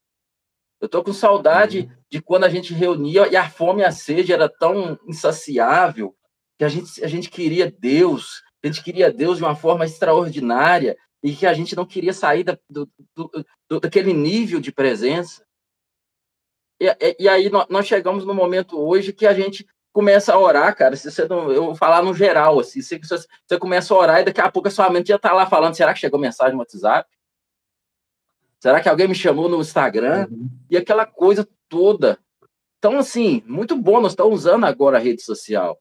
Eu 0.80 0.88
tô 0.88 1.04
com 1.04 1.12
saudade 1.12 1.80
uhum. 1.80 2.02
de 2.10 2.22
quando 2.22 2.44
a 2.44 2.48
gente 2.48 2.72
reunia 2.72 3.28
e 3.28 3.36
a 3.36 3.48
fome 3.48 3.82
e 3.82 3.84
a 3.84 3.92
sede 3.92 4.32
era 4.32 4.48
tão 4.48 4.98
insaciável 5.06 6.16
que 6.58 6.64
a 6.64 6.68
gente, 6.68 7.04
a 7.04 7.08
gente 7.08 7.28
queria 7.28 7.70
Deus, 7.70 8.42
a 8.62 8.66
gente 8.66 8.82
queria 8.82 9.12
Deus 9.12 9.38
de 9.38 9.44
uma 9.44 9.54
forma 9.54 9.84
extraordinária 9.84 10.96
e 11.22 11.34
que 11.34 11.46
a 11.46 11.52
gente 11.52 11.76
não 11.76 11.84
queria 11.84 12.12
sair 12.12 12.44
da, 12.44 12.58
do, 12.68 12.88
do, 13.14 13.80
daquele 13.80 14.12
nível 14.12 14.60
de 14.60 14.72
presença. 14.72 15.44
E, 16.80 16.86
e 17.18 17.28
aí 17.28 17.50
nós 17.68 17.86
chegamos 17.86 18.24
no 18.24 18.34
momento 18.34 18.80
hoje 18.80 19.12
que 19.12 19.26
a 19.26 19.34
gente 19.34 19.66
começa 19.92 20.32
a 20.32 20.38
orar, 20.38 20.74
cara. 20.74 20.96
Se 20.96 21.10
você 21.10 21.26
não, 21.28 21.52
eu 21.52 21.66
vou 21.66 21.74
falar 21.74 22.02
no 22.02 22.14
geral, 22.14 22.58
assim, 22.58 22.80
você, 22.80 22.98
você 22.98 23.58
começa 23.58 23.92
a 23.92 23.98
orar 23.98 24.20
e 24.20 24.24
daqui 24.24 24.40
a 24.40 24.50
pouco 24.50 24.68
a 24.68 24.70
sua 24.70 24.88
mente 24.88 25.08
já 25.08 25.18
tá 25.18 25.32
lá 25.32 25.46
falando: 25.46 25.74
será 25.74 25.92
que 25.92 26.00
chegou 26.00 26.18
mensagem 26.18 26.54
no 26.54 26.60
WhatsApp? 26.60 27.08
Será 28.60 28.80
que 28.80 28.88
alguém 28.88 29.08
me 29.08 29.14
chamou 29.14 29.48
no 29.48 29.60
Instagram? 29.60 30.28
Uhum. 30.30 30.50
E 30.70 30.76
aquela 30.76 31.06
coisa 31.06 31.48
toda. 31.68 32.18
Então, 32.78 32.98
assim, 32.98 33.42
muito 33.46 33.74
bom, 33.74 34.00
nós 34.00 34.12
estamos 34.12 34.40
usando 34.40 34.64
agora 34.64 34.98
a 34.98 35.00
rede 35.00 35.22
social. 35.22 35.80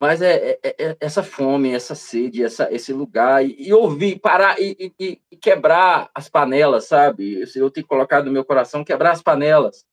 mas 0.00 0.22
é, 0.22 0.58
é, 0.62 0.76
é, 0.78 0.96
essa 1.00 1.22
fome, 1.22 1.72
essa 1.72 1.94
sede, 1.94 2.44
essa, 2.44 2.72
esse 2.72 2.92
lugar, 2.92 3.44
e, 3.44 3.56
e 3.68 3.72
ouvir, 3.72 4.20
parar 4.20 4.60
e, 4.60 4.92
e, 4.98 5.20
e, 5.30 5.36
quebrar 5.36 6.10
as 6.14 6.28
panelas, 6.28 6.86
sabe? 6.86 7.44
Eu 7.54 7.70
tenho 7.70 7.86
colocado 7.86 8.26
no 8.26 8.32
meu 8.32 8.44
coração 8.44 8.84
quebrar 8.84 9.12
as 9.12 9.22
panelas. 9.22 9.84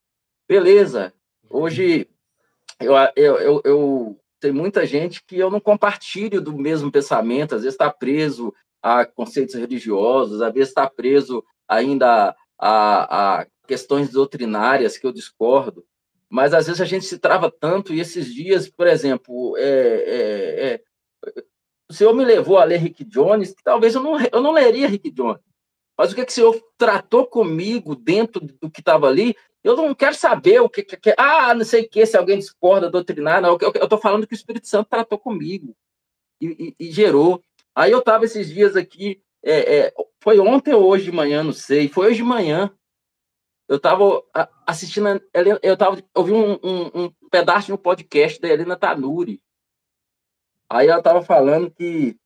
Beleza, 0.47 1.13
hoje 1.49 2.07
eu, 2.79 2.93
eu, 3.15 3.37
eu, 3.37 3.61
eu 3.65 4.19
tem 4.39 4.51
muita 4.51 4.85
gente 4.85 5.23
que 5.23 5.37
eu 5.39 5.49
não 5.49 5.59
compartilho 5.59 6.39
do 6.39 6.55
mesmo 6.55 6.91
pensamento, 6.91 7.55
às 7.55 7.63
vezes 7.63 7.73
está 7.73 7.89
preso 7.89 8.53
a 8.85 9.03
conceitos 9.03 9.55
religiosos, 9.55 10.43
às 10.43 10.53
vezes 10.53 10.69
está 10.69 10.87
preso 10.87 11.43
ainda 11.67 12.35
a, 12.55 13.39
a 13.39 13.47
questões 13.67 14.11
doutrinárias 14.11 14.95
que 14.95 15.07
eu 15.07 15.11
discordo, 15.11 15.83
mas 16.29 16.53
às 16.53 16.67
vezes 16.67 16.79
a 16.79 16.85
gente 16.85 17.03
se 17.03 17.17
trava 17.17 17.49
tanto, 17.49 17.95
e 17.95 17.99
esses 17.99 18.31
dias, 18.31 18.69
por 18.69 18.85
exemplo, 18.85 19.57
é, 19.57 19.63
é, 19.65 20.73
é, 21.25 21.43
o 21.89 21.93
Senhor 21.93 22.13
me 22.13 22.23
levou 22.23 22.59
a 22.59 22.63
ler 22.63 22.77
Rick 22.77 23.03
Jones, 23.05 23.55
que 23.55 23.63
talvez 23.63 23.95
eu 23.95 24.03
não, 24.03 24.19
eu 24.31 24.39
não 24.39 24.51
leria 24.51 24.87
Rick 24.87 25.09
Jones, 25.09 25.41
mas 25.97 26.11
o 26.11 26.15
que, 26.15 26.23
que 26.23 26.31
o 26.31 26.35
Senhor 26.35 26.61
tratou 26.77 27.25
comigo 27.25 27.95
dentro 27.95 28.39
do 28.39 28.69
que 28.69 28.81
estava 28.81 29.07
ali, 29.07 29.35
eu 29.63 29.75
não 29.75 29.95
quero 29.95 30.13
saber 30.13 30.61
o 30.61 30.69
que, 30.69 30.83
que, 30.83 31.15
ah, 31.17 31.55
não 31.55 31.65
sei 31.65 31.85
o 31.85 31.89
que, 31.89 32.05
se 32.05 32.15
alguém 32.15 32.37
discorda 32.37 32.91
doutrinar, 32.91 33.41
não, 33.41 33.57
eu 33.59 33.83
estou 33.83 33.97
falando 33.97 34.27
que 34.27 34.35
o 34.35 34.37
Espírito 34.37 34.67
Santo 34.67 34.91
tratou 34.91 35.17
comigo 35.17 35.75
e, 36.39 36.75
e, 36.79 36.87
e 36.87 36.91
gerou. 36.91 37.41
Aí 37.75 37.91
eu 37.91 37.99
estava 37.99 38.23
esses 38.23 38.47
dias 38.47 38.75
aqui, 38.75 39.21
é, 39.43 39.77
é, 39.77 39.93
foi 40.21 40.39
ontem 40.39 40.73
ou 40.73 40.85
hoje 40.85 41.05
de 41.05 41.11
manhã, 41.11 41.43
não 41.43 41.51
sei, 41.51 41.89
foi 41.89 42.07
hoje 42.07 42.17
de 42.17 42.23
manhã, 42.23 42.71
eu 43.67 43.75
estava 43.77 44.23
assistindo, 44.65 45.21
eu 45.61 45.73
estava 45.73 46.01
ouvindo 46.13 46.37
um, 46.37 46.59
um, 46.63 47.03
um, 47.03 47.29
pedaço 47.29 47.67
de 47.67 47.73
um 47.73 47.77
podcast 47.77 48.39
da 48.39 48.47
Helena 48.47 48.77
Tanuri. 48.77 49.41
Aí 50.69 50.87
ela 50.87 50.99
estava 50.99 51.21
falando 51.23 51.71
que, 51.71 52.17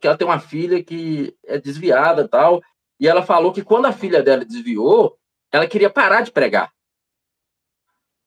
que 0.00 0.06
ela 0.06 0.16
tem 0.16 0.26
uma 0.26 0.40
filha 0.40 0.82
que 0.82 1.34
é 1.44 1.58
desviada 1.58 2.28
tal, 2.28 2.60
e 2.98 3.08
ela 3.08 3.22
falou 3.22 3.52
que 3.52 3.64
quando 3.64 3.86
a 3.86 3.92
filha 3.92 4.22
dela 4.22 4.44
desviou, 4.44 5.16
ela 5.50 5.66
queria 5.66 5.88
parar 5.88 6.22
de 6.22 6.32
pregar. 6.32 6.72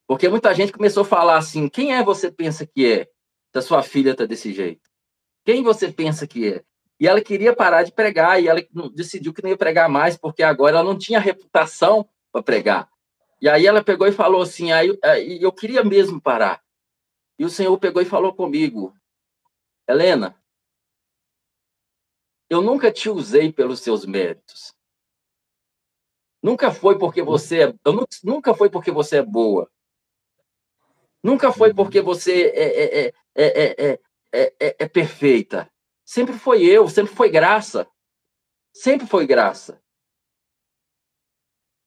Porque 0.07 0.27
muita 0.27 0.53
gente 0.53 0.71
começou 0.71 1.03
a 1.03 1.05
falar 1.05 1.37
assim: 1.37 1.69
quem 1.69 1.93
é 1.93 2.03
você 2.03 2.31
pensa 2.31 2.65
que 2.65 2.91
é? 2.91 3.05
Se 3.51 3.59
a 3.59 3.61
sua 3.61 3.83
filha 3.83 4.11
está 4.11 4.25
desse 4.25 4.53
jeito. 4.53 4.82
Quem 5.43 5.63
você 5.63 5.91
pensa 5.91 6.25
que 6.25 6.53
é? 6.53 6.63
E 6.99 7.07
ela 7.07 7.21
queria 7.21 7.55
parar 7.55 7.83
de 7.83 7.91
pregar, 7.91 8.41
e 8.41 8.47
ela 8.47 8.61
decidiu 8.93 9.33
que 9.33 9.41
não 9.41 9.49
ia 9.49 9.57
pregar 9.57 9.89
mais, 9.89 10.15
porque 10.15 10.41
agora 10.41 10.77
ela 10.77 10.85
não 10.85 10.97
tinha 10.97 11.19
reputação 11.19 12.07
para 12.31 12.43
pregar. 12.43 12.89
E 13.41 13.49
aí 13.49 13.67
ela 13.67 13.83
pegou 13.83 14.07
e 14.07 14.11
falou 14.11 14.41
assim: 14.41 14.71
aí, 14.71 14.97
eu 15.41 15.51
queria 15.51 15.83
mesmo 15.83 16.21
parar. 16.21 16.63
E 17.37 17.43
o 17.43 17.49
Senhor 17.49 17.77
pegou 17.77 18.01
e 18.01 18.05
falou 18.05 18.33
comigo: 18.33 18.95
Helena, 19.87 20.41
eu 22.49 22.61
nunca 22.61 22.91
te 22.91 23.09
usei 23.09 23.51
pelos 23.51 23.81
seus 23.81 24.05
méritos. 24.05 24.73
Nunca 26.41 26.71
foi 26.71 26.97
porque 26.97 27.21
você 27.21 27.63
é, 27.63 27.75
eu 27.85 28.07
nunca 28.23 28.53
foi 28.53 28.69
porque 28.69 28.91
você 28.91 29.17
é 29.17 29.21
boa. 29.21 29.69
Nunca 31.23 31.51
foi 31.51 31.73
porque 31.73 32.01
você 32.01 32.47
é, 32.47 32.83
é, 32.83 33.13
é, 33.35 33.85
é, 33.91 33.99
é, 34.34 34.88
perfeita. 34.88 35.72
Sempre 36.03 36.38
foi 36.38 36.64
eu, 36.64 36.89
sempre 36.89 37.14
foi 37.14 37.30
graça. 37.30 37.88
Sempre 38.73 39.07
foi 39.07 39.26
graça. 39.26 39.81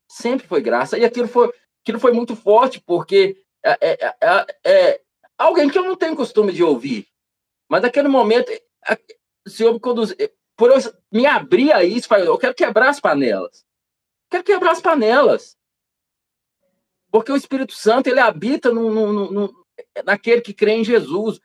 Sempre 0.08 0.46
foi 0.46 0.60
graça. 0.62 0.96
E 0.96 1.04
aquilo 1.04 1.28
foi, 1.28 1.52
aquilo 1.82 1.98
foi 1.98 2.12
muito 2.12 2.36
forte, 2.36 2.80
porque 2.80 3.44
é, 3.64 4.16
é, 4.64 5.00
alguém 5.36 5.68
que 5.68 5.78
eu 5.78 5.84
não 5.84 5.96
tenho 5.96 6.16
costume 6.16 6.52
de 6.52 6.62
ouvir. 6.62 7.08
Mas 7.68 7.82
naquele 7.82 8.08
momento, 8.08 8.50
o 9.46 9.50
Senhor 9.50 9.72
me 9.72 9.80
conduziu. 9.80 10.16
Por 10.56 10.70
eu 10.70 10.78
me 11.12 11.26
abrir 11.26 11.72
a 11.72 11.84
isso, 11.84 12.12
eu 12.14 12.38
quero 12.38 12.54
quebrar 12.54 12.88
as 12.88 13.00
panelas. 13.00 13.66
Quero 14.30 14.44
quebrar 14.44 14.72
as 14.72 14.80
panelas. 14.80 15.56
Porque 17.10 17.30
o 17.30 17.36
Espírito 17.36 17.74
Santo, 17.74 18.08
ele 18.08 18.20
habita 18.20 18.72
no, 18.72 18.90
no, 18.90 19.30
no, 19.30 19.66
naquele 20.04 20.40
que 20.40 20.54
crê 20.54 20.72
em 20.72 20.84
Jesus. 20.84 21.40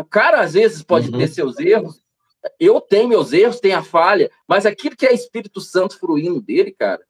O 0.00 0.04
cara, 0.04 0.40
às 0.40 0.54
vezes, 0.54 0.82
pode 0.82 1.10
uhum. 1.10 1.18
ter 1.18 1.28
seus 1.28 1.58
erros. 1.58 2.02
Eu 2.58 2.80
tenho 2.80 3.08
meus 3.08 3.32
erros, 3.32 3.60
tenho 3.60 3.78
a 3.78 3.82
falha. 3.82 4.30
Mas 4.46 4.66
aquilo 4.66 4.96
que 4.96 5.06
é 5.06 5.12
Espírito 5.12 5.60
Santo 5.60 5.98
fruindo 5.98 6.40
dele, 6.40 6.72
cara, 6.72 7.02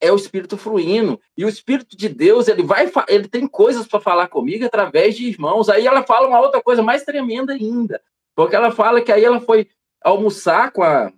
é 0.00 0.10
o 0.10 0.16
Espírito 0.16 0.56
fruindo. 0.56 1.20
E 1.36 1.44
o 1.44 1.48
Espírito 1.48 1.96
de 1.96 2.08
Deus, 2.08 2.48
ele 2.48 2.62
vai, 2.62 2.90
ele 3.08 3.28
tem 3.28 3.46
coisas 3.46 3.86
para 3.86 4.00
falar 4.00 4.28
comigo 4.28 4.64
através 4.64 5.16
de 5.16 5.26
irmãos. 5.26 5.68
Aí 5.68 5.86
ela 5.86 6.02
fala 6.02 6.28
uma 6.28 6.40
outra 6.40 6.62
coisa 6.62 6.82
mais 6.82 7.04
tremenda 7.04 7.52
ainda. 7.52 8.00
Porque 8.34 8.56
ela 8.56 8.70
fala 8.70 9.02
que 9.02 9.12
aí 9.12 9.24
ela 9.24 9.40
foi 9.40 9.68
almoçar 10.02 10.72
com 10.72 10.82
a, 10.82 11.12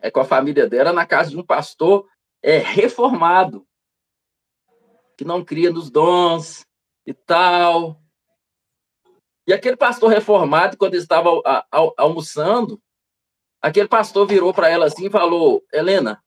é, 0.00 0.10
com 0.10 0.20
a 0.20 0.24
família 0.24 0.68
dela 0.68 0.92
na 0.92 1.04
casa 1.04 1.30
de 1.30 1.36
um 1.36 1.44
pastor 1.44 2.08
é, 2.42 2.58
reformado 2.58 3.66
que 5.16 5.24
não 5.24 5.44
cria 5.44 5.70
nos 5.70 5.90
dons 5.90 6.66
e 7.06 7.12
tal. 7.12 8.01
E 9.52 9.54
aquele 9.54 9.76
pastor 9.76 10.08
reformado, 10.08 10.78
quando 10.78 10.94
estava 10.94 11.28
almoçando, 11.98 12.80
aquele 13.60 13.86
pastor 13.86 14.26
virou 14.26 14.54
para 14.54 14.70
ela 14.70 14.86
assim 14.86 15.08
e 15.08 15.10
falou: 15.10 15.62
Helena, 15.70 16.24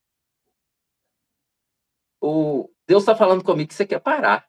o 2.22 2.70
Deus 2.86 3.02
está 3.02 3.16
falando 3.16 3.44
comigo 3.44 3.70
que 3.70 3.74
você 3.74 3.84
quer 3.84 4.00
parar. 4.00 4.48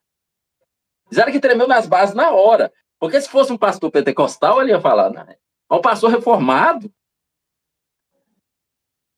Disseram 1.08 1.32
que 1.32 1.40
tremeu 1.40 1.66
nas 1.66 1.86
bases 1.86 2.14
na 2.14 2.32
hora. 2.32 2.70
Porque 2.98 3.18
se 3.18 3.30
fosse 3.30 3.50
um 3.50 3.56
pastor 3.56 3.90
pentecostal, 3.90 4.60
ele 4.60 4.72
ia 4.72 4.80
falar, 4.80 5.08
né? 5.08 5.38
Um 5.70 5.80
pastor 5.80 6.10
reformado. 6.10 6.92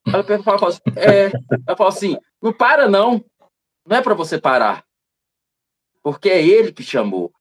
Ela 0.07 0.23
falou 0.45 0.71
é, 0.95 1.33
ela 1.67 1.77
falou 1.77 1.93
assim: 1.93 2.17
não 2.41 2.53
para, 2.53 2.89
não. 2.89 3.25
Não 3.85 3.97
é 3.97 4.03
para 4.03 4.15
você 4.15 4.41
parar 4.41 4.87
porque 6.01 6.31
é 6.31 6.43
ele 6.43 6.73
que 6.73 6.83
chamou. 6.83 7.33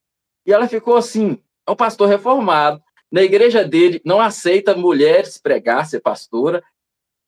E 0.46 0.52
ela 0.52 0.68
ficou 0.68 0.98
assim, 0.98 1.42
é 1.68 1.72
um 1.72 1.76
pastor 1.76 2.08
reformado, 2.08 2.82
na 3.12 3.22
igreja 3.22 3.64
dele 3.64 4.02
não 4.06 4.22
aceita 4.22 4.76
mulheres 4.76 5.38
pregar, 5.38 5.86
ser 5.86 6.00
pastora, 6.00 6.64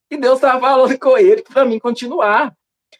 e 0.09 0.17
Deus 0.17 0.35
estava 0.35 0.59
falando 0.59 0.97
com 0.97 1.17
ele 1.17 1.43
para 1.43 1.65
mim 1.65 1.77
continuar. 1.77 2.55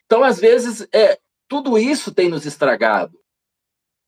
Então, 0.06 0.24
às 0.24 0.40
vezes, 0.40 0.88
é, 0.94 1.18
tudo 1.48 1.78
isso 1.78 2.14
tem 2.14 2.30
nos 2.30 2.46
estragado, 2.46 3.20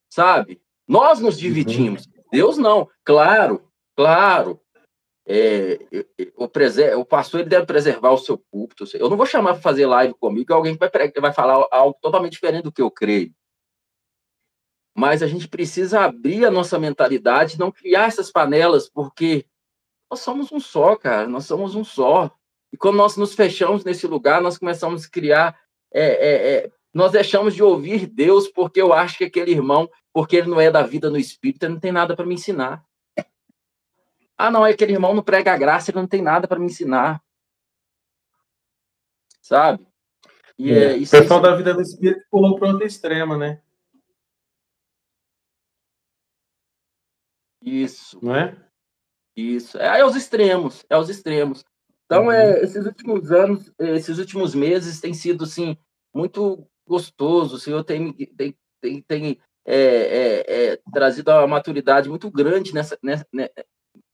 sabe? 0.10 0.62
Nós 0.88 1.20
nos 1.20 1.40
dividimos, 1.40 2.06
uhum. 2.06 2.24
Deus 2.32 2.58
não. 2.58 2.90
Claro, 3.04 3.66
claro, 3.96 4.60
é, 5.26 5.80
o, 6.36 6.48
preser, 6.48 6.98
o 6.98 7.06
pastor 7.06 7.40
ele 7.40 7.50
deve 7.50 7.66
preservar 7.66 8.12
o 8.12 8.18
seu 8.18 8.38
púlpito. 8.38 8.86
Eu 8.96 9.10
não 9.10 9.18
vou 9.18 9.26
chamar 9.26 9.54
para 9.54 9.62
fazer 9.62 9.86
live 9.86 10.14
comigo 10.16 10.54
alguém 10.54 10.78
que 10.78 10.80
vai, 10.80 11.12
vai 11.12 11.34
falar 11.34 11.66
algo 11.72 11.98
totalmente 12.02 12.34
diferente 12.34 12.64
do 12.64 12.72
que 12.72 12.82
eu 12.82 12.92
creio 12.92 13.34
mas 14.96 15.24
a 15.24 15.28
gente 15.28 15.48
precisa 15.48 16.02
abrir 16.02 16.46
a 16.46 16.52
nossa 16.52 16.78
mentalidade, 16.78 17.60
não 17.60 17.72
criar 17.72 18.08
essas 18.08 18.32
panelas, 18.32 18.90
porque 18.90 19.46
nós 20.10 20.20
somos 20.20 20.52
um 20.52 20.60
só, 20.60 20.96
cara, 20.96 21.28
nós 21.28 21.46
somos 21.46 21.76
um 21.76 21.84
só. 21.84 22.30
E 22.72 22.78
quando 22.78 22.98
nós 22.98 23.16
nos 23.18 23.34
fechamos 23.34 23.84
nesse 23.84 24.08
lugar, 24.08 24.42
nós 24.42 24.58
começamos 24.58 25.06
a 25.06 25.10
criar, 25.10 25.58
é, 25.94 26.04
é, 26.04 26.54
é, 26.54 26.72
nós 26.94 27.12
deixamos 27.12 27.56
de 27.56 27.64
ouvir 27.64 28.08
Deus 28.08 28.48
porque 28.48 28.82
eu 28.82 28.94
acho 28.94 29.18
que 29.18 29.24
aquele 29.24 29.52
irmão, 29.52 29.90
porque 30.14 30.36
ele 30.36 30.50
não 30.50 30.60
é 30.60 30.70
da 30.70 30.84
vida 30.84 31.10
no 31.10 31.18
Espírito, 31.18 31.64
ele 31.64 31.74
não 31.74 31.80
tem 31.80 31.92
nada 31.92 32.16
para 32.16 32.26
me 32.26 32.36
ensinar. 32.36 32.84
Ah, 34.38 34.52
não, 34.52 34.64
aquele 34.64 34.94
irmão 34.94 35.14
não 35.14 35.24
prega 35.24 35.54
a 35.54 35.58
graça, 35.58 35.92
ele 35.92 36.00
não 36.00 36.08
tem 36.08 36.22
nada 36.22 36.48
para 36.48 36.60
me 36.60 36.66
ensinar. 36.66 37.22
Sabe? 39.42 39.86
E, 40.58 40.72
é, 40.72 40.96
o 40.96 41.10
pessoal 41.10 41.40
da 41.40 41.56
vida 41.56 41.74
do 41.74 41.82
Espírito 41.82 42.26
pulou 42.30 42.58
para 42.58 42.70
outra 42.70 42.86
extrema, 42.86 43.38
né? 43.38 43.62
Isso. 47.62 48.20
Não 48.22 48.36
é? 48.36 48.58
Isso. 49.36 49.78
É, 49.78 50.00
é 50.00 50.06
os 50.06 50.16
extremos, 50.16 50.86
é 50.90 50.98
os 50.98 51.10
extremos. 51.10 51.64
Então, 52.06 52.26
uhum. 52.26 52.32
é, 52.32 52.62
esses 52.62 52.86
últimos 52.86 53.32
anos, 53.32 53.72
esses 53.80 54.18
últimos 54.18 54.54
meses 54.54 55.00
tem 55.00 55.14
sido, 55.14 55.46
assim, 55.46 55.78
muito 56.14 56.68
gostoso. 56.86 57.56
O 57.56 57.60
Senhor 57.60 57.84
tem, 57.84 58.12
tem, 58.14 58.58
tem, 58.82 59.02
tem 59.02 59.42
é, 59.66 59.76
é, 59.76 60.72
é, 60.74 60.82
trazido 60.92 61.32
uma 61.32 61.48
maturidade 61.48 62.10
muito 62.10 62.30
grande 62.30 62.74
nessa, 62.74 62.98
nessa, 63.02 63.26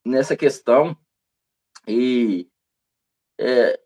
nessa 0.06 0.38
questão. 0.38 0.96
E 1.88 2.48
é, 3.40 3.80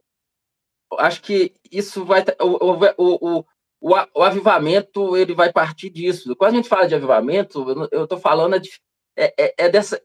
acho 0.97 1.21
que 1.21 1.55
isso 1.71 2.03
vai... 2.03 2.25
O, 2.41 2.65
o, 2.65 2.79
o, 2.97 3.45
o, 3.79 3.95
o 4.13 4.23
avivamento, 4.23 5.15
ele 5.15 5.33
vai 5.33 5.53
partir 5.53 5.89
disso. 5.89 6.35
Quando 6.35 6.53
a 6.53 6.55
gente 6.57 6.69
fala 6.69 6.87
de 6.87 6.95
avivamento, 6.95 7.65
eu 7.91 8.03
estou 8.03 8.19
falando 8.19 8.59
de 8.59 8.69
é, 9.15 9.33
é, 9.37 9.65
é 9.65 9.69
dessa. 9.69 10.01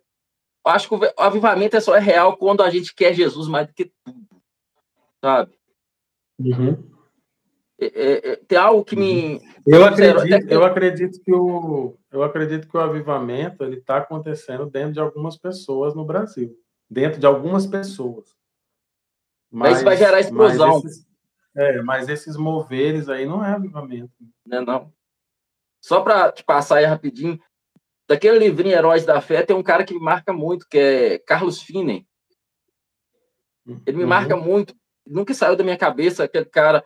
Eu 0.65 0.73
acho 0.73 0.89
que 0.89 0.95
o 0.95 1.01
avivamento 1.17 1.77
é 1.77 1.81
só 1.81 1.95
é 1.95 2.01
real 2.01 2.37
quando 2.37 2.63
a 2.63 2.71
gente 2.71 2.95
quer 2.95 3.15
Jesus 3.15 3.49
mais 3.49 3.69
do 3.69 3.75
que 3.75 3.93
tudo, 4.05 4.27
sabe? 5.25 5.57
Uhum. 6.39 6.93
é, 7.81 7.87
é, 7.87 8.33
é 8.33 8.37
tem 8.37 8.59
algo 8.59 8.85
que 8.85 8.97
me. 8.97 9.37
Uhum. 9.37 9.41
Eu 9.67 9.85
acredito, 9.85 10.51
eu 10.51 10.65
acredito 10.65 11.21
que 11.23 11.33
o, 11.33 11.97
eu 12.11 12.23
acredito 12.23 12.69
que 12.69 12.77
o 12.77 12.81
avivamento 12.81 13.65
ele 13.65 13.77
está 13.77 13.99
acontecendo 13.99 14.67
dentro 14.67 14.93
de 14.93 15.01
algumas 15.01 15.37
pessoas 15.37 15.95
no 15.95 16.05
Brasil, 16.05 16.57
dentro 16.89 17.19
de 17.19 17.27
algumas 17.27 17.67
pessoas. 17.67 18.37
Mas, 19.51 19.75
mas 19.75 19.83
vai 19.83 19.97
gerar 19.97 20.21
explosão. 20.21 20.83
Mas 20.83 20.85
esses, 20.85 21.07
é, 21.57 21.83
mas 21.83 22.09
esses 22.09 22.37
moveres 22.37 23.09
aí 23.09 23.27
não 23.27 23.45
é 23.45 23.53
avivamento. 23.53 24.13
Não, 24.45 24.65
não. 24.65 24.93
Só 25.81 26.01
para 26.01 26.33
te 26.33 26.45
passar 26.45 26.79
aí 26.79 26.85
rapidinho, 26.85 27.41
daquele 28.09 28.39
livrinho 28.39 28.75
Heróis 28.75 29.05
da 29.05 29.21
Fé, 29.21 29.43
tem 29.43 29.57
um 29.57 29.63
cara 29.63 29.85
que 29.85 29.95
me 29.95 30.01
marca 30.01 30.33
muito, 30.33 30.67
que 30.69 30.79
é 30.79 31.19
Carlos 31.19 31.61
Finney. 31.61 32.07
Ele 33.85 33.97
me 33.97 34.03
uhum. 34.05 34.09
marca 34.09 34.37
muito, 34.37 34.75
nunca 35.07 35.35
saiu 35.35 35.57
da 35.57 35.65
minha 35.65 35.77
cabeça 35.77 36.25
aquele 36.25 36.45
cara. 36.45 36.85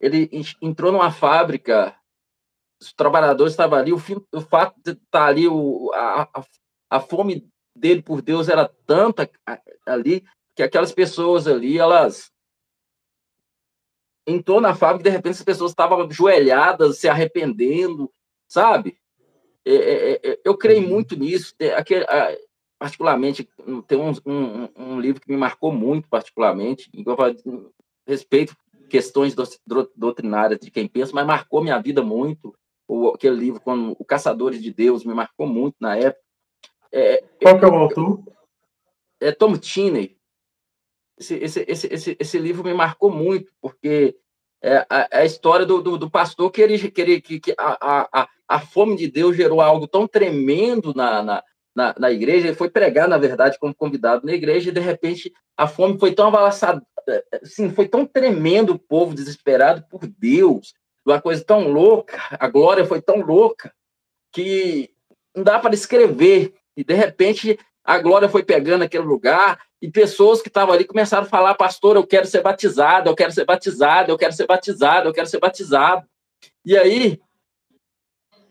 Ele 0.00 0.28
entrou 0.60 0.92
numa 0.92 1.10
fábrica, 1.10 1.96
os 2.80 2.92
trabalhadores 2.92 3.52
estavam 3.52 3.78
ali, 3.78 3.92
o, 3.92 3.98
fim, 3.98 4.16
o 4.32 4.40
fato 4.40 4.74
de 4.82 4.92
estar 4.92 5.04
tá 5.10 5.26
ali, 5.26 5.48
o, 5.48 5.90
a, 5.94 6.22
a, 6.22 6.44
a 6.90 7.00
fome 7.00 7.48
dele 7.74 8.02
por 8.02 8.20
Deus 8.20 8.48
era 8.48 8.68
tanta 8.86 9.30
ali, 9.86 10.24
que 10.54 10.62
aquelas 10.62 10.92
pessoas 10.92 11.46
ali, 11.46 11.78
elas 11.78 12.30
entrou 14.26 14.60
na 14.60 14.74
fábrica 14.74 15.08
e 15.08 15.10
de 15.10 15.16
repente 15.16 15.34
as 15.34 15.44
pessoas 15.44 15.70
estavam 15.70 16.00
ajoelhadas, 16.02 16.98
se 16.98 17.08
arrependendo, 17.08 18.10
sabe? 18.48 18.98
É, 19.66 19.74
é, 19.74 20.20
é, 20.22 20.40
eu 20.44 20.56
creio 20.56 20.82
uhum. 20.82 20.88
muito 20.88 21.16
nisso. 21.16 21.52
Aquele, 21.76 22.06
particularmente, 22.78 23.48
tem 23.88 23.98
um, 23.98 24.12
um, 24.24 24.68
um, 24.76 25.00
livro 25.00 25.20
que 25.20 25.28
me 25.28 25.36
marcou 25.36 25.72
muito, 25.72 26.08
particularmente, 26.08 26.88
eu 26.94 27.72
respeito 28.06 28.56
questões 28.88 29.34
doutrinárias 29.96 30.60
de 30.60 30.70
quem 30.70 30.86
pensa, 30.86 31.10
mas 31.12 31.26
marcou 31.26 31.62
minha 31.62 31.80
vida 31.80 32.02
muito. 32.02 32.54
O, 32.86 33.08
aquele 33.08 33.34
livro, 33.34 33.60
quando, 33.60 33.96
O 33.98 34.04
Caçadores 34.04 34.62
de 34.62 34.72
Deus, 34.72 35.04
me 35.04 35.12
marcou 35.12 35.48
muito 35.48 35.74
na 35.80 35.96
época. 35.96 36.22
É, 36.92 37.24
Qual 37.42 37.58
que 37.58 37.64
é 37.64 37.68
o 37.68 37.74
autor? 37.74 38.22
É 39.20 39.32
Tom 39.32 39.56
Tinney. 39.56 40.16
Esse, 41.18 41.34
esse, 41.34 41.64
esse, 41.66 41.86
esse, 41.92 42.16
esse 42.20 42.38
livro 42.38 42.62
me 42.62 42.74
marcou 42.74 43.10
muito, 43.10 43.50
porque 43.60 44.16
é 44.62 44.86
a, 44.88 45.18
a 45.18 45.24
história 45.24 45.66
do, 45.66 45.82
do, 45.82 45.98
do, 45.98 46.10
pastor 46.10 46.50
que 46.50 46.62
ele, 46.62 46.90
que, 46.90 47.00
ele, 47.00 47.20
que, 47.20 47.40
que 47.40 47.54
a, 47.58 47.76
a, 47.80 48.22
a 48.22 48.28
fome 48.60 48.96
de 48.96 49.10
Deus 49.10 49.36
gerou 49.36 49.60
algo 49.60 49.86
tão 49.86 50.06
tremendo 50.06 50.94
na, 50.94 51.22
na, 51.22 51.42
na, 51.74 51.94
na, 51.98 52.10
igreja, 52.10 52.48
ele 52.48 52.56
foi 52.56 52.70
pregar, 52.70 53.08
na 53.08 53.18
verdade, 53.18 53.58
como 53.58 53.74
convidado 53.74 54.24
na 54.24 54.32
igreja, 54.32 54.70
e 54.70 54.72
de 54.72 54.80
repente 54.80 55.32
a 55.56 55.66
fome 55.66 55.98
foi 55.98 56.14
tão 56.14 56.28
avalaçada, 56.28 56.82
assim, 57.42 57.70
foi 57.70 57.88
tão 57.88 58.06
tremendo 58.06 58.74
o 58.74 58.78
povo 58.78 59.14
desesperado 59.14 59.84
por 59.90 60.06
Deus, 60.06 60.74
uma 61.04 61.20
coisa 61.20 61.44
tão 61.44 61.68
louca, 61.68 62.18
a 62.32 62.48
glória 62.48 62.84
foi 62.84 63.00
tão 63.00 63.20
louca, 63.20 63.72
que 64.32 64.90
não 65.34 65.44
dá 65.44 65.58
para 65.58 65.70
descrever. 65.70 66.54
E 66.76 66.82
de 66.82 66.94
repente 66.94 67.58
a 67.84 67.98
glória 67.98 68.28
foi 68.28 68.42
pegando 68.42 68.82
aquele 68.82 69.04
lugar, 69.04 69.60
e 69.80 69.90
pessoas 69.90 70.42
que 70.42 70.48
estavam 70.48 70.74
ali 70.74 70.84
começaram 70.84 71.24
a 71.24 71.28
falar, 71.28 71.54
pastor, 71.54 71.96
eu 71.96 72.06
quero 72.06 72.26
ser 72.26 72.42
batizado, 72.42 73.08
eu 73.08 73.14
quero 73.14 73.32
ser 73.32 73.44
batizado, 73.44 74.10
eu 74.10 74.18
quero 74.18 74.32
ser 74.32 74.46
batizado, 74.46 75.08
eu 75.08 75.12
quero 75.12 75.28
ser 75.28 75.38
batizado. 75.38 76.06
E 76.64 76.76
aí, 76.76 77.20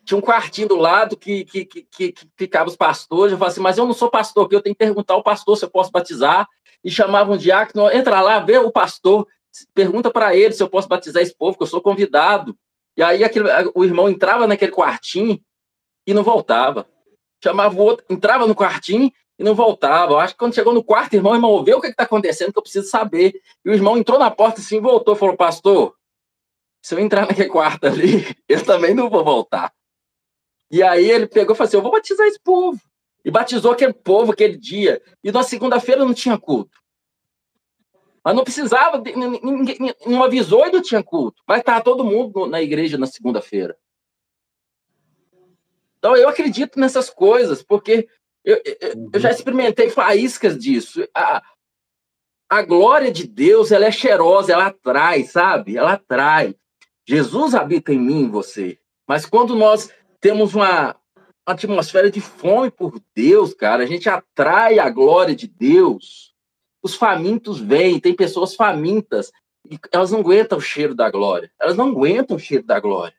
tinha 0.05 0.17
um 0.17 0.21
quartinho 0.21 0.67
do 0.67 0.75
lado 0.75 1.17
que, 1.17 1.43
que, 1.45 1.65
que, 1.65 1.83
que, 1.83 2.15
ficava 2.37 2.69
os 2.69 2.75
pastores. 2.75 3.31
Eu 3.31 3.37
falei 3.37 3.51
assim, 3.51 3.61
mas 3.61 3.77
eu 3.77 3.85
não 3.85 3.93
sou 3.93 4.09
pastor, 4.09 4.47
que 4.47 4.55
eu 4.55 4.61
tenho 4.61 4.75
que 4.75 4.85
perguntar 4.85 5.15
ao 5.15 5.23
pastor 5.23 5.57
se 5.57 5.65
eu 5.65 5.69
posso 5.69 5.91
batizar. 5.91 6.47
E 6.83 6.91
chamava 6.91 7.33
um 7.33 7.37
diácono, 7.37 7.89
entra 7.91 8.21
lá, 8.21 8.39
vê 8.39 8.59
o 8.59 8.71
pastor, 8.71 9.27
pergunta 9.73 10.11
para 10.11 10.35
ele 10.35 10.53
se 10.53 10.61
eu 10.61 10.69
posso 10.69 10.87
batizar 10.87 11.23
esse 11.23 11.35
povo, 11.35 11.57
que 11.57 11.63
eu 11.63 11.67
sou 11.67 11.81
convidado. 11.81 12.55
E 12.95 13.01
aí 13.01 13.23
aquele, 13.23 13.49
o 13.73 13.83
irmão 13.83 14.07
entrava 14.07 14.45
naquele 14.45 14.71
quartinho 14.71 15.41
e 16.05 16.13
não 16.13 16.23
voltava. 16.23 16.87
Chamava 17.43 17.75
o 17.75 17.79
outro, 17.79 18.05
entrava 18.09 18.45
no 18.45 18.55
quartinho 18.55 19.11
e 19.39 19.43
não 19.43 19.55
voltava. 19.55 20.13
Eu 20.13 20.19
acho 20.19 20.33
que 20.33 20.39
quando 20.39 20.53
chegou 20.53 20.73
no 20.73 20.83
quarto, 20.83 21.15
irmão, 21.15 21.33
irmão, 21.33 21.63
vê 21.63 21.73
o 21.73 21.81
que 21.81 21.87
está 21.87 22.03
acontecendo, 22.03 22.53
que 22.53 22.59
eu 22.59 22.63
preciso 22.63 22.87
saber. 22.87 23.33
E 23.65 23.69
o 23.69 23.73
irmão 23.73 23.97
entrou 23.97 24.19
na 24.19 24.29
porta 24.29 24.61
assim, 24.61 24.79
voltou, 24.79 25.15
falou, 25.15 25.35
pastor, 25.35 25.95
se 26.81 26.93
eu 26.93 26.99
entrar 26.99 27.25
naquele 27.25 27.49
quarto 27.49 27.87
ali, 27.87 28.25
eu 28.47 28.63
também 28.63 28.93
não 28.93 29.09
vou 29.09 29.23
voltar. 29.23 29.73
E 30.71 30.81
aí 30.81 31.09
ele 31.09 31.27
pegou 31.27 31.53
e 31.53 31.57
falou 31.57 31.67
assim: 31.67 31.77
Eu 31.77 31.83
vou 31.83 31.91
batizar 31.91 32.27
esse 32.27 32.39
povo. 32.39 32.79
E 33.23 33.31
batizou 33.31 33.71
aquele 33.71 33.93
povo 33.93 34.31
aquele 34.31 34.57
dia. 34.57 35.01
E 35.23 35.31
na 35.31 35.43
segunda-feira 35.43 36.05
não 36.05 36.13
tinha 36.13 36.37
culto. 36.37 36.79
Mas 38.23 38.35
não 38.35 38.43
precisava, 38.43 39.01
ninguém 39.05 39.93
não 40.05 40.23
avisou 40.23 40.65
e 40.65 40.71
não 40.71 40.81
tinha 40.81 41.03
culto. 41.03 41.43
Mas 41.47 41.59
estava 41.59 41.83
todo 41.83 42.03
mundo 42.03 42.47
na 42.47 42.61
igreja 42.61 42.97
na 42.97 43.05
segunda-feira. 43.05 43.77
Então 45.99 46.15
eu 46.15 46.29
acredito 46.29 46.79
nessas 46.79 47.09
coisas, 47.09 47.63
porque 47.63 48.07
eu, 48.43 48.61
eu, 48.63 49.09
eu 49.13 49.19
já 49.19 49.31
experimentei 49.31 49.89
faíscas 49.89 50.57
disso. 50.57 51.07
A, 51.15 51.43
a 52.49 52.61
glória 52.61 53.11
de 53.11 53.27
Deus 53.27 53.71
ela 53.71 53.85
é 53.85 53.91
cheirosa, 53.91 54.53
ela 54.53 54.67
atrai, 54.67 55.23
sabe? 55.23 55.77
Ela 55.77 55.93
atrai. 55.93 56.55
Jesus 57.07 57.53
habita 57.53 57.93
em 57.93 57.99
mim, 57.99 58.21
em 58.21 58.29
você. 58.29 58.79
Mas 59.07 59.25
quando 59.25 59.55
nós 59.55 59.91
temos 60.25 60.55
uma 60.55 60.95
atmosfera 61.45 62.09
de 62.09 62.19
fome 62.19 62.71
por 62.71 62.99
Deus, 63.13 63.53
cara. 63.53 63.83
A 63.83 63.85
gente 63.85 64.09
atrai 64.09 64.79
a 64.79 64.89
glória 64.89 65.35
de 65.35 65.47
Deus. 65.47 66.33
Os 66.81 66.95
famintos 66.95 67.59
vêm, 67.59 67.99
tem 67.99 68.15
pessoas 68.15 68.55
famintas 68.55 69.31
e 69.69 69.77
elas 69.91 70.09
não 70.09 70.21
aguentam 70.21 70.57
o 70.57 70.61
cheiro 70.61 70.95
da 70.95 71.11
glória. 71.11 71.51
Elas 71.59 71.77
não 71.77 71.89
aguentam 71.89 72.37
o 72.37 72.39
cheiro 72.39 72.63
da 72.63 72.79
glória. 72.79 73.15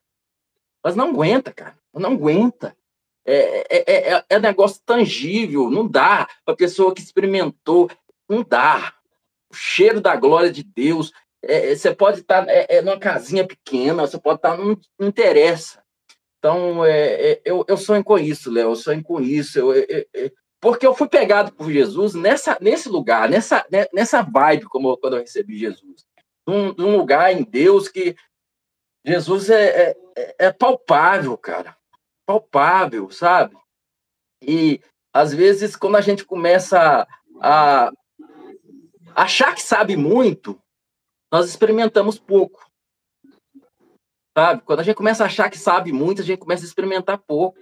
Elas 0.84 0.96
não 0.96 1.10
aguentam, 1.10 1.52
cara. 1.54 1.78
Não 1.94 2.14
aguenta. 2.14 2.76
É, 3.24 3.66
é, 3.70 4.14
é, 4.14 4.24
é 4.28 4.40
negócio 4.40 4.82
tangível, 4.84 5.70
não 5.70 5.86
dá 5.86 6.28
para 6.44 6.56
pessoa 6.56 6.92
que 6.92 7.00
experimentou, 7.00 7.88
não 8.28 8.42
dá. 8.42 8.92
O 9.48 9.54
cheiro 9.54 10.00
da 10.00 10.16
glória 10.16 10.50
de 10.50 10.64
Deus. 10.64 11.12
É, 11.40 11.72
você 11.72 11.94
pode 11.94 12.18
estar 12.18 12.48
é, 12.48 12.66
é, 12.68 12.82
numa 12.82 12.98
casinha 12.98 13.46
pequena, 13.46 14.04
você 14.04 14.18
pode 14.18 14.38
estar, 14.38 14.58
não, 14.58 14.76
não 14.98 15.06
interessa. 15.06 15.85
Então, 16.38 16.84
é, 16.84 17.32
é, 17.32 17.42
eu, 17.44 17.64
eu 17.66 17.76
sonho 17.76 18.04
com 18.04 18.18
isso, 18.18 18.50
Léo, 18.50 18.70
eu 18.70 18.76
sonho 18.76 19.02
com 19.02 19.20
isso. 19.20 19.58
Eu, 19.58 19.74
porque 20.60 20.86
eu 20.86 20.94
fui 20.94 21.08
pegado 21.08 21.52
por 21.52 21.70
Jesus 21.70 22.14
nessa, 22.14 22.58
nesse 22.60 22.88
lugar, 22.88 23.28
nessa, 23.28 23.64
né, 23.70 23.86
nessa 23.92 24.22
vibe, 24.22 24.64
como 24.66 24.96
quando 24.96 25.14
eu 25.14 25.20
recebi 25.20 25.58
Jesus. 25.58 26.04
Num, 26.46 26.72
num 26.74 26.96
lugar 26.96 27.32
em 27.32 27.42
Deus 27.42 27.88
que 27.88 28.16
Jesus 29.04 29.50
é, 29.50 29.90
é, 30.16 30.34
é 30.38 30.52
palpável, 30.52 31.36
cara. 31.36 31.76
Palpável, 32.26 33.10
sabe? 33.10 33.56
E 34.42 34.80
às 35.12 35.32
vezes, 35.32 35.76
quando 35.76 35.96
a 35.96 36.00
gente 36.00 36.24
começa 36.24 37.06
a 37.40 37.90
achar 39.14 39.54
que 39.54 39.62
sabe 39.62 39.96
muito, 39.96 40.60
nós 41.32 41.48
experimentamos 41.48 42.18
pouco. 42.18 42.65
Sabe? 44.36 44.60
Quando 44.66 44.80
a 44.80 44.82
gente 44.82 44.96
começa 44.96 45.22
a 45.22 45.26
achar 45.26 45.48
que 45.48 45.58
sabe 45.58 45.92
muito, 45.92 46.20
a 46.20 46.24
gente 46.24 46.38
começa 46.38 46.62
a 46.62 46.66
experimentar 46.66 47.16
pouco. 47.16 47.58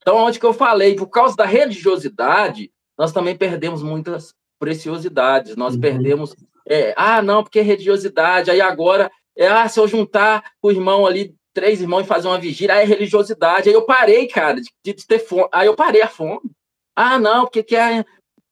Então, 0.00 0.16
onde 0.18 0.38
que 0.38 0.46
eu 0.46 0.52
falei, 0.52 0.94
por 0.94 1.08
causa 1.08 1.34
da 1.34 1.44
religiosidade, 1.44 2.70
nós 2.96 3.10
também 3.10 3.36
perdemos 3.36 3.82
muitas 3.82 4.32
preciosidades. 4.56 5.56
Nós 5.56 5.74
uhum. 5.74 5.80
perdemos. 5.80 6.36
É, 6.68 6.94
ah, 6.96 7.20
não, 7.20 7.42
porque 7.42 7.58
é 7.58 7.62
religiosidade. 7.62 8.52
Aí 8.52 8.60
agora, 8.60 9.10
é, 9.36 9.48
ah, 9.48 9.68
se 9.68 9.80
eu 9.80 9.88
juntar 9.88 10.52
o 10.62 10.70
irmão 10.70 11.04
ali, 11.04 11.34
três 11.52 11.80
irmãos 11.80 12.02
e 12.02 12.08
fazer 12.08 12.28
uma 12.28 12.38
vigília, 12.38 12.76
aí 12.76 12.82
é 12.82 12.86
religiosidade. 12.86 13.68
Aí 13.68 13.74
eu 13.74 13.84
parei, 13.84 14.28
cara, 14.28 14.60
de, 14.60 14.70
de 14.84 15.04
ter 15.04 15.18
fome. 15.18 15.48
Aí 15.52 15.66
eu 15.66 15.74
parei 15.74 16.02
a 16.02 16.08
fome. 16.08 16.52
Ah, 16.94 17.18
não, 17.18 17.46
porque 17.46 17.64
que 17.64 17.74
é. 17.74 18.04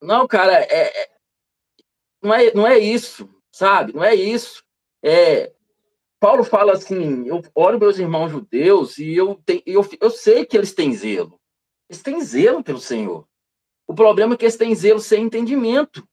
Não, 0.03 0.27
cara, 0.27 0.55
é, 0.55 1.03
é, 1.03 1.09
não, 2.21 2.35
é, 2.35 2.53
não 2.53 2.67
é 2.67 2.79
isso, 2.81 3.29
sabe? 3.53 3.93
Não 3.93 4.03
é 4.03 4.15
isso. 4.15 4.61
É, 5.05 5.53
Paulo 6.21 6.45
fala 6.45 6.75
assim: 6.75 7.27
eu 7.27 7.43
oro 7.55 7.81
meus 7.81 7.99
irmãos 7.99 8.31
judeus 8.31 8.99
e 8.99 9.17
eu, 9.17 9.43
eu, 9.65 9.89
eu 9.99 10.11
sei 10.11 10.45
que 10.45 10.57
eles 10.57 10.75
têm 10.75 10.93
zelo. 10.93 11.41
Eles 11.89 12.03
têm 12.03 12.21
zelo 12.21 12.63
pelo 12.63 12.79
Senhor. 12.79 13.27
O 13.89 13.95
problema 13.95 14.35
é 14.35 14.37
que 14.37 14.45
eles 14.45 14.57
têm 14.57 14.75
zelo 14.75 15.01
sem 15.01 15.25
entendimento. 15.25 16.07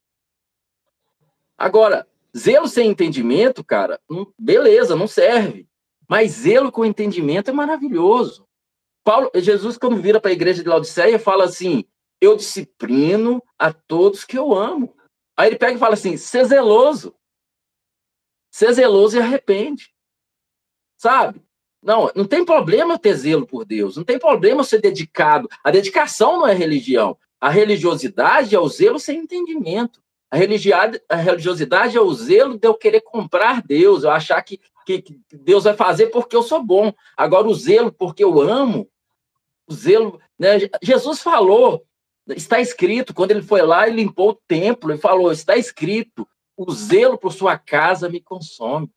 Agora, 1.58 2.08
zelo 2.36 2.68
sem 2.68 2.90
entendimento, 2.90 3.64
cara, 3.64 4.00
não, 4.10 4.34
beleza, 4.40 4.96
não 4.96 5.08
serve. 5.08 5.68
Mas 6.08 6.32
zelo 6.32 6.72
com 6.72 6.86
entendimento 6.86 7.52
é 7.52 7.54
maravilhoso. 7.54 8.48
Paulo, 9.04 9.30
Jesus, 9.36 9.78
quando 9.78 10.02
vira 10.02 10.22
para 10.22 10.32
a 10.32 10.34
igreja 10.34 10.64
de 10.64 10.70
Laodiceia, 10.70 11.20
fala 11.20 11.44
assim: 11.44 11.84
Eu 12.22 12.38
disciplino 12.38 13.44
a 13.60 13.74
todos 13.74 14.24
que 14.24 14.38
eu 14.38 14.54
amo. 14.54 14.96
Aí 15.36 15.50
ele 15.50 15.58
pega 15.58 15.74
e 15.74 15.80
fala 15.80 15.96
assim: 15.96 16.16
Ser 16.16 16.46
zeloso. 16.46 17.14
Ser 18.50 18.72
zeloso 18.72 19.18
e 19.18 19.20
arrepende 19.20 19.97
sabe? 20.98 21.42
Não, 21.82 22.12
não 22.16 22.26
tem 22.26 22.44
problema 22.44 22.98
ter 22.98 23.16
zelo 23.16 23.46
por 23.46 23.64
Deus, 23.64 23.96
não 23.96 24.04
tem 24.04 24.20
problema 24.20 24.64
ser 24.64 24.82
dedicado. 24.82 25.48
A 25.64 25.72
dedicação 25.72 26.40
não 26.40 26.48
é 26.48 26.54
religião. 26.54 27.18
A 27.40 27.50
religiosidade 27.50 28.56
é 28.56 28.60
o 28.60 28.68
zelo 28.68 29.00
sem 29.00 29.20
entendimento. 29.20 30.02
A 30.30 30.36
religiosidade, 30.36 31.02
a 31.08 31.16
religiosidade 31.16 31.96
é 31.96 32.02
o 32.02 32.14
zelo 32.14 32.58
de 32.58 32.68
eu 32.68 32.74
querer 32.74 33.02
comprar 33.02 33.62
Deus, 33.62 34.04
eu 34.04 34.12
achar 34.12 34.42
que, 34.42 34.60
que, 34.86 35.02
que 35.02 35.22
Deus 35.32 35.64
vai 35.64 35.76
fazer 35.76 36.08
porque 36.08 36.36
eu 36.36 36.44
sou 36.44 36.62
bom. 36.62 36.92
Agora, 37.16 37.48
o 37.48 37.54
zelo 37.54 37.92
porque 37.92 38.24
eu 38.24 38.42
amo, 38.42 38.90
o 39.68 39.74
zelo. 39.74 40.20
Né? 40.38 40.60
Jesus 40.82 41.22
falou, 41.22 41.86
está 42.36 42.60
escrito, 42.60 43.14
quando 43.14 43.32
ele 43.32 43.42
foi 43.42 43.62
lá 43.62 43.88
e 43.88 43.94
limpou 43.94 44.32
o 44.32 44.42
templo, 44.48 44.92
ele 44.92 45.00
falou: 45.00 45.32
está 45.32 45.56
escrito, 45.56 46.28
o 46.58 46.72
zelo 46.72 47.18
por 47.18 47.32
sua 47.32 47.58
casa 47.58 48.10
me 48.10 48.20
consome. 48.20 48.88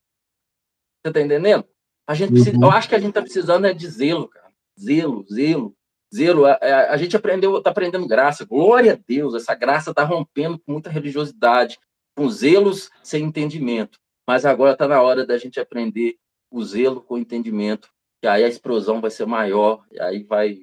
Você 1.02 1.09
está 1.09 1.20
entendendo? 1.20 1.64
A 2.06 2.14
gente 2.14 2.32
precisa, 2.32 2.56
uhum. 2.56 2.64
Eu 2.64 2.70
acho 2.70 2.89
que 2.89 2.94
a 2.94 2.98
gente 2.98 3.10
está 3.10 3.22
precisando 3.22 3.66
é 3.66 3.72
de 3.72 3.89
zelo, 3.89 4.28
cara. 4.28 4.51
Zelo, 4.78 5.24
zelo, 5.31 5.74
zelo. 6.14 6.47
A, 6.47 6.52
a, 6.52 6.93
a 6.93 6.97
gente 6.97 7.16
aprendeu, 7.16 7.59
está 7.59 7.70
aprendendo 7.70 8.06
graça. 8.06 8.44
Glória 8.44 8.94
a 8.94 8.98
Deus, 9.06 9.35
essa 9.35 9.55
graça 9.55 9.90
está 9.90 10.02
rompendo 10.05 10.59
com 10.59 10.72
muita 10.72 10.90
religiosidade, 10.90 11.78
com 12.16 12.28
zelos 12.28 12.90
sem 13.02 13.24
entendimento. 13.24 13.98
Mas 14.27 14.44
agora 14.44 14.72
está 14.72 14.86
na 14.86 15.01
hora 15.01 15.27
da 15.27 15.39
gente 15.39 15.60
aprender 15.60 16.16
o 16.51 16.62
zelo 16.64 17.01
com 17.01 17.14
o 17.14 17.18
entendimento, 17.18 17.89
que 18.20 18.28
aí 18.28 18.44
a 18.44 18.48
explosão 18.48 19.01
vai 19.01 19.10
ser 19.10 19.27
maior, 19.27 19.85
e 19.90 20.01
aí 20.01 20.22
vai, 20.24 20.59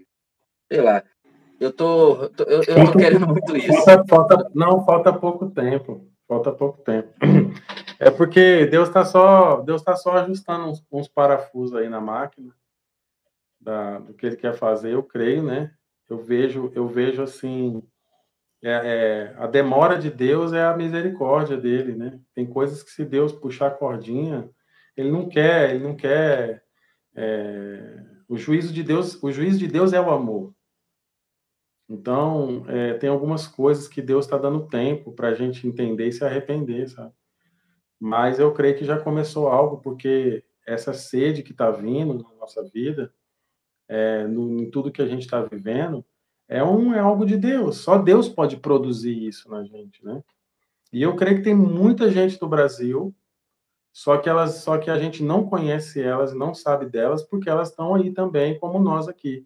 sei 0.72 0.82
lá. 0.82 1.04
Eu 1.60 1.72
tô, 1.72 2.30
eu, 2.46 2.64
eu 2.68 2.86
tô 2.92 2.98
querendo 2.98 3.28
muito 3.28 3.58
isso. 3.58 3.74
Falta, 3.84 4.06
falta, 4.08 4.52
não, 4.54 4.86
falta 4.86 5.12
pouco 5.12 5.50
tempo. 5.50 6.08
Falta 6.28 6.52
pouco 6.52 6.84
tempo. 6.84 7.10
É 8.00 8.12
porque 8.12 8.66
Deus 8.68 8.88
está 8.88 9.04
só, 9.04 9.62
Deus 9.62 9.82
tá 9.82 9.96
só 9.96 10.18
ajustando 10.18 10.68
uns, 10.68 10.86
uns, 10.92 11.08
parafusos 11.08 11.76
aí 11.76 11.90
na 11.90 12.00
máquina 12.00 12.54
da, 13.60 14.00
do 14.00 14.14
que 14.14 14.26
Ele 14.26 14.36
quer 14.36 14.54
fazer. 14.54 14.94
Eu 14.94 15.04
creio, 15.04 15.44
né? 15.44 15.72
Eu 16.10 16.20
vejo, 16.20 16.72
eu 16.76 16.88
vejo 16.88 17.22
assim, 17.22 17.82
é, 18.64 18.72
é, 18.72 19.36
a 19.38 19.48
demora 19.48 19.98
de 19.98 20.10
Deus 20.10 20.54
é 20.54 20.64
a 20.64 20.78
misericórdia 20.78 21.58
dele, 21.58 21.96
né? 21.96 22.20
Tem 22.34 22.46
coisas 22.46 22.84
que 22.84 22.92
se 22.92 23.04
Deus 23.04 23.34
puxar 23.34 23.68
a 23.68 23.72
cordinha, 23.72 24.50
Ele 24.96 25.12
não 25.12 25.28
quer, 25.28 25.72
Ele 25.72 25.84
não 25.84 25.96
quer. 25.96 26.64
É, 27.16 28.04
o 28.28 28.38
juízo 28.38 28.72
de 28.72 28.84
Deus, 28.84 29.22
o 29.24 29.32
juízo 29.32 29.58
de 29.58 29.68
Deus 29.68 29.92
é 29.92 30.00
o 30.00 30.12
amor. 30.12 30.54
Então, 31.90 32.66
é, 32.68 32.94
tem 32.96 33.10
algumas 33.10 33.48
coisas 33.48 33.88
que 33.88 34.02
Deus 34.02 34.26
está 34.26 34.38
dando 34.38 34.68
tempo 34.68 35.14
para 35.14 35.30
a 35.30 35.34
gente 35.34 35.66
entender 35.68 36.08
e 36.08 36.12
se 36.12 36.24
arrepender, 36.24 36.90
sabe? 36.90 37.14
Mas 38.00 38.40
eu 38.40 38.54
creio 38.54 38.78
que 38.78 38.86
já 38.86 39.00
começou 39.00 39.48
algo, 39.48 39.78
porque 39.78 40.44
essa 40.66 40.94
sede 40.94 41.44
que 41.44 41.52
está 41.52 41.72
vindo 41.72 42.14
na 42.16 42.30
nossa 42.40 42.64
vida, 42.64 43.14
é, 43.88 44.28
no, 44.28 44.62
em 44.62 44.70
tudo 44.70 44.92
que 44.92 45.02
a 45.02 45.08
gente 45.08 45.22
está 45.22 45.42
vivendo, 45.42 46.06
é, 46.48 46.64
um, 46.64 46.94
é 46.94 47.00
algo 47.00 47.26
de 47.26 47.38
Deus. 47.38 47.78
Só 47.78 47.98
Deus 47.98 48.30
pode 48.30 48.58
produzir 48.58 49.28
isso 49.28 49.50
na 49.50 49.64
gente, 49.64 50.04
né? 50.06 50.24
E 50.92 51.02
eu 51.02 51.16
creio 51.16 51.38
que 51.38 51.44
tem 51.44 51.56
muita 51.56 52.10
gente 52.10 52.42
no 52.42 52.48
Brasil, 52.48 53.14
só 53.92 54.18
que 54.18 54.30
elas, 54.30 54.56
só 54.56 54.78
que 54.78 54.90
a 54.90 54.98
gente 54.98 55.24
não 55.24 55.46
conhece 55.46 56.02
elas, 56.02 56.34
não 56.34 56.54
sabe 56.54 56.86
delas, 56.86 57.24
porque 57.24 57.50
elas 57.50 57.70
estão 57.70 57.96
aí 57.96 58.12
também, 58.12 58.58
como 58.60 58.80
nós 58.80 59.08
aqui 59.08 59.46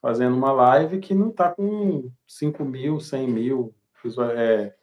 fazendo 0.00 0.36
uma 0.36 0.50
live 0.52 0.98
que 0.98 1.14
não 1.14 1.30
está 1.30 1.50
com 1.50 2.10
5 2.26 2.64
mil, 2.64 2.98
100 2.98 3.28
mil 3.28 3.74
é, 4.36 4.74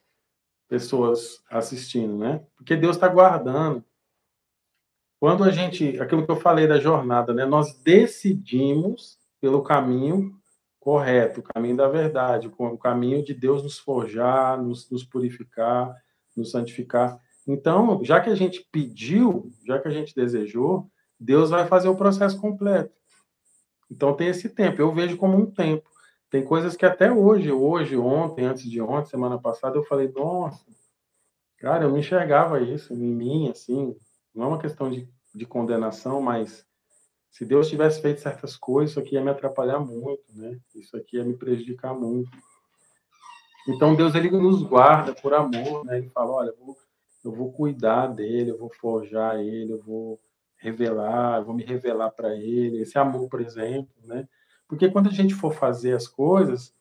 pessoas 0.70 1.44
assistindo, 1.50 2.18
né? 2.18 2.42
Porque 2.56 2.78
Deus 2.78 2.96
está 2.96 3.08
guardando. 3.08 3.84
Quando 5.20 5.44
a 5.44 5.52
gente, 5.52 6.00
aquilo 6.00 6.26
que 6.26 6.32
eu 6.32 6.38
falei 6.38 6.68
da 6.68 6.80
jornada, 6.80 7.34
né? 7.34 7.46
Nós 7.46 7.78
decidimos 7.80 9.18
pelo 9.42 9.64
caminho 9.64 10.34
correto, 10.80 11.42
o 11.42 11.44
caminho 11.44 11.76
da 11.76 11.90
verdade, 11.90 12.50
o 12.58 12.78
caminho 12.78 13.24
de 13.24 13.34
Deus 13.34 13.64
nos 13.64 13.78
forjar, 13.78 14.62
nos, 14.62 14.90
nos 14.90 15.04
purificar, 15.04 15.94
nos 16.38 16.52
santificar. 16.52 17.20
Então, 17.46 18.00
já 18.04 18.22
que 18.22 18.30
a 18.30 18.36
gente 18.36 18.66
pediu, 18.72 19.52
já 19.66 19.80
que 19.80 19.88
a 19.88 19.92
gente 19.92 20.16
desejou, 20.16 20.90
Deus 21.20 21.50
vai 21.50 21.68
fazer 21.68 21.90
o 21.90 21.96
processo 21.96 22.40
completo. 22.40 22.94
Então 23.92 24.14
tem 24.14 24.28
esse 24.28 24.48
tempo. 24.50 24.82
Eu 24.82 24.94
vejo 24.94 25.18
como 25.18 25.38
um 25.38 25.46
tempo. 25.46 25.90
Tem 26.30 26.44
coisas 26.44 26.76
que 26.76 26.86
até 26.86 27.12
hoje, 27.12 27.52
hoje, 27.52 27.98
ontem, 27.98 28.46
antes 28.46 28.64
de 28.64 28.80
ontem, 28.82 29.10
semana 29.10 29.40
passada, 29.40 29.78
eu 29.78 29.84
falei, 29.84 30.12
nossa, 30.12 30.64
cara, 31.58 31.86
eu 31.86 31.90
não 31.90 31.98
enxergava 31.98 32.62
isso 32.62 32.94
em 32.94 32.98
mim, 32.98 33.50
assim. 33.50 33.96
Não 34.34 34.46
é 34.46 34.48
uma 34.48 34.60
questão 34.60 34.92
de, 34.92 35.10
de 35.34 35.46
condenação, 35.46 36.22
mas 36.22 36.66
se 37.32 37.46
Deus 37.46 37.68
tivesse 37.68 38.02
feito 38.02 38.22
certas 38.22 38.56
coisas, 38.56 38.92
isso 38.92 39.00
aqui 39.00 39.16
ia 39.16 39.24
me 39.24 39.32
atrapalhar 39.32 39.80
muito, 39.80 40.24
né? 40.36 40.60
Isso 40.76 40.96
aqui 40.96 41.18
ia 41.18 41.24
me 41.24 41.36
prejudicar 41.36 41.94
muito. 41.94 42.30
Então 43.68 43.96
Deus 43.96 44.14
ele 44.16 44.30
nos 44.30 44.64
guarda 44.64 45.14
por 45.14 45.34
amor, 45.34 45.84
né? 45.86 45.98
Ele 45.98 46.10
fala, 46.10 46.32
olha, 46.32 46.50
eu 46.50 46.66
vou, 46.66 46.78
eu 47.24 47.32
vou 47.32 47.52
cuidar 47.52 48.08
dele, 48.08 48.52
eu 48.52 48.58
vou 48.58 48.70
forjar 48.70 49.40
ele, 49.40 49.74
eu 49.74 49.82
vou 49.82 50.20
revelar, 50.58 51.42
vou 51.42 51.56
me 51.56 51.64
revelar 51.64 52.12
para 52.12 52.36
ele, 52.36 52.82
esse 52.82 52.98
amor, 52.98 53.30
por 53.30 53.42
exemplo, 53.42 53.96
né? 54.04 54.28
Porque 54.70 54.88
quando 54.90 55.10
a 55.10 55.12
gente 55.12 55.34
for 55.34 55.52
fazer 55.52 55.94
as 55.94 56.08
coisas, 56.08 56.74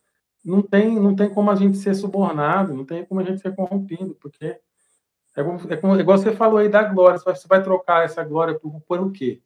não 0.44 0.60
tem, 0.60 1.00
não 1.00 1.16
tem 1.16 1.28
como 1.28 1.50
a 1.50 1.56
gente 1.56 1.78
ser 1.78 1.94
subornado, 1.94 2.74
não 2.74 2.84
tem 2.84 3.04
como 3.04 3.20
a 3.20 3.24
gente 3.24 3.40
ser 3.40 3.56
corrompido, 3.56 4.14
porque 4.20 4.60
é, 5.34 5.42
como, 5.42 5.72
é, 5.72 5.76
como, 5.76 5.96
é 5.96 6.00
igual 6.00 6.18
você 6.18 6.36
falou 6.36 6.58
aí 6.58 6.68
da 6.68 6.82
glória, 6.82 7.18
você 7.18 7.48
vai 7.48 7.62
trocar 7.62 8.04
essa 8.04 8.22
glória 8.22 8.58
por, 8.58 8.78
por 8.82 9.00
o 9.00 9.10
quê? 9.10 9.40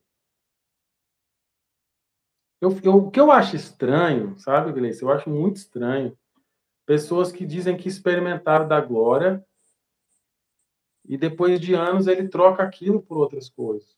Eu, 2.60 2.76
eu, 2.82 2.96
o 2.96 3.10
que 3.10 3.20
eu 3.20 3.30
acho 3.30 3.54
estranho, 3.54 4.36
sabe, 4.38 4.72
Gleice? 4.72 5.02
Eu 5.02 5.10
acho 5.10 5.30
muito 5.30 5.56
estranho 5.56 6.18
pessoas 6.84 7.30
que 7.30 7.46
dizem 7.46 7.76
que 7.76 7.88
experimentaram 7.88 8.66
da 8.66 8.80
glória 8.80 9.44
e 11.04 11.16
depois 11.16 11.60
de 11.60 11.74
anos 11.74 12.06
ele 12.08 12.28
troca 12.28 12.62
aquilo 12.62 13.00
por 13.00 13.18
outras 13.18 13.48
coisas. 13.48 13.96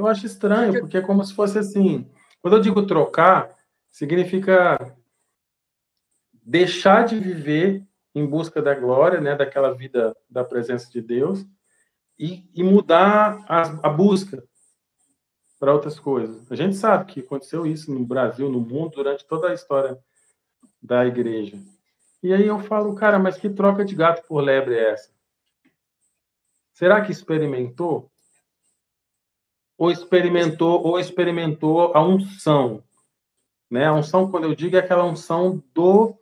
Eu 0.00 0.06
acho 0.06 0.24
estranho, 0.24 0.80
porque 0.80 0.96
é 0.96 1.02
como 1.02 1.22
se 1.22 1.34
fosse 1.34 1.58
assim. 1.58 2.10
Quando 2.40 2.56
eu 2.56 2.62
digo 2.62 2.86
trocar, 2.86 3.54
significa 3.90 4.96
deixar 6.42 7.04
de 7.04 7.20
viver 7.20 7.86
em 8.14 8.24
busca 8.26 8.62
da 8.62 8.74
glória, 8.74 9.20
né, 9.20 9.36
daquela 9.36 9.74
vida 9.74 10.16
da 10.28 10.42
presença 10.42 10.90
de 10.90 11.02
Deus, 11.02 11.44
e, 12.18 12.48
e 12.54 12.62
mudar 12.62 13.44
a, 13.46 13.88
a 13.88 13.90
busca 13.90 14.42
para 15.58 15.74
outras 15.74 16.00
coisas. 16.00 16.50
A 16.50 16.56
gente 16.56 16.76
sabe 16.76 17.12
que 17.12 17.20
aconteceu 17.20 17.66
isso 17.66 17.92
no 17.92 18.02
Brasil, 18.02 18.50
no 18.50 18.58
mundo, 18.58 18.92
durante 18.92 19.26
toda 19.26 19.50
a 19.50 19.54
história 19.54 19.98
da 20.82 21.04
igreja. 21.04 21.58
E 22.22 22.32
aí 22.32 22.46
eu 22.46 22.58
falo, 22.60 22.94
cara, 22.94 23.18
mas 23.18 23.36
que 23.36 23.50
troca 23.50 23.84
de 23.84 23.94
gato 23.94 24.26
por 24.26 24.40
lebre 24.40 24.76
é 24.76 24.92
essa? 24.92 25.10
Será 26.72 27.02
que 27.02 27.12
experimentou? 27.12 28.10
Ou 29.80 29.90
experimentou 29.90 30.86
ou 30.86 31.00
experimentou 31.00 31.96
a 31.96 32.06
unção, 32.06 32.84
né? 33.70 33.86
A 33.86 33.94
unção, 33.94 34.30
quando 34.30 34.44
eu 34.44 34.54
digo, 34.54 34.76
é 34.76 34.78
aquela 34.78 35.06
unção 35.06 35.64
do 35.74 36.14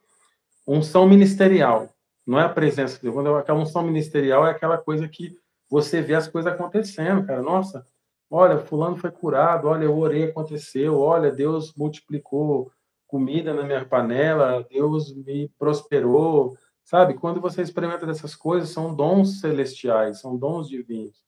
unção 0.65 1.09
ministerial, 1.09 1.89
não 2.25 2.39
é 2.39 2.45
a 2.45 2.49
presença 2.49 2.95
de 2.95 3.03
Deus. 3.03 3.15
Quando 3.17 3.27
eu, 3.27 3.37
aquela 3.37 3.59
unção 3.59 3.83
ministerial 3.83 4.47
é 4.47 4.53
aquela 4.53 4.79
coisa 4.79 5.09
que 5.09 5.37
você 5.69 6.01
vê 6.01 6.15
as 6.15 6.29
coisas 6.29 6.53
acontecendo, 6.53 7.27
cara. 7.27 7.43
Nossa, 7.43 7.85
olha, 8.31 8.59
fulano 8.61 8.97
foi 8.97 9.11
curado, 9.11 9.67
olha, 9.67 9.87
eu 9.87 9.99
orei, 9.99 10.31
aconteceu, 10.31 10.97
olha, 10.97 11.33
Deus 11.33 11.75
multiplicou 11.75 12.71
comida 13.09 13.53
na 13.53 13.65
minha 13.65 13.85
panela, 13.85 14.65
Deus 14.71 15.13
me 15.13 15.49
prosperou, 15.59 16.57
sabe? 16.85 17.15
Quando 17.15 17.41
você 17.41 17.63
experimenta 17.63 18.07
dessas 18.07 18.37
coisas, 18.37 18.71
são 18.71 18.95
dons 18.95 19.41
celestiais, 19.41 20.21
são 20.21 20.37
dons 20.37 20.69
divinos. 20.69 21.28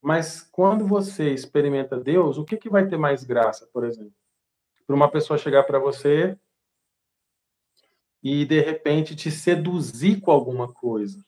Mas 0.00 0.40
quando 0.42 0.86
você 0.86 1.32
experimenta 1.32 1.98
Deus, 1.98 2.38
o 2.38 2.44
que, 2.44 2.56
que 2.56 2.70
vai 2.70 2.86
ter 2.86 2.96
mais 2.96 3.24
graça, 3.24 3.68
por 3.72 3.84
exemplo? 3.84 4.14
Para 4.86 4.96
uma 4.96 5.10
pessoa 5.10 5.38
chegar 5.38 5.64
para 5.64 5.78
você 5.78 6.38
e 8.22 8.44
de 8.44 8.60
repente 8.60 9.14
te 9.14 9.30
seduzir 9.30 10.20
com 10.20 10.30
alguma 10.30 10.72
coisa. 10.72 11.24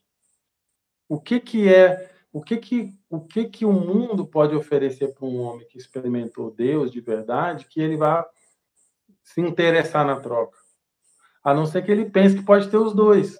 O 1.09 1.21
que 1.21 1.41
que 1.41 1.73
é, 1.73 2.11
o 2.33 2.41
que 2.41 2.57
que 2.57 2.95
o 3.09 3.21
que 3.21 3.49
que 3.49 3.65
o 3.65 3.73
mundo 3.73 4.25
pode 4.25 4.55
oferecer 4.55 5.13
para 5.15 5.27
um 5.27 5.41
homem 5.41 5.67
que 5.67 5.79
experimentou 5.79 6.51
Deus 6.51 6.93
de 6.93 7.01
verdade, 7.01 7.67
que 7.67 7.81
ele 7.81 7.97
vá 7.97 8.29
se 9.23 9.41
interessar 9.41 10.07
na 10.07 10.21
troca? 10.21 10.59
A 11.43 11.53
não 11.53 11.67
ser 11.67 11.83
que 11.83 11.91
ele 11.91 12.09
pense 12.09 12.37
que 12.37 12.45
pode 12.45 12.71
ter 12.71 12.77
os 12.77 12.95
dois. 12.95 13.39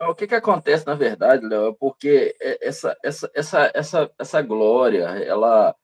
O 0.00 0.14
que, 0.14 0.26
que 0.26 0.34
acontece, 0.34 0.86
na 0.86 0.94
verdade, 0.94 1.46
Léo, 1.46 1.68
é 1.68 1.74
porque 1.74 2.36
é, 2.40 2.68
essa, 2.68 2.96
essa, 3.02 3.30
essa, 3.34 3.70
essa, 3.74 4.10
essa 4.18 4.42
glória, 4.42 5.04
ela, 5.04 5.74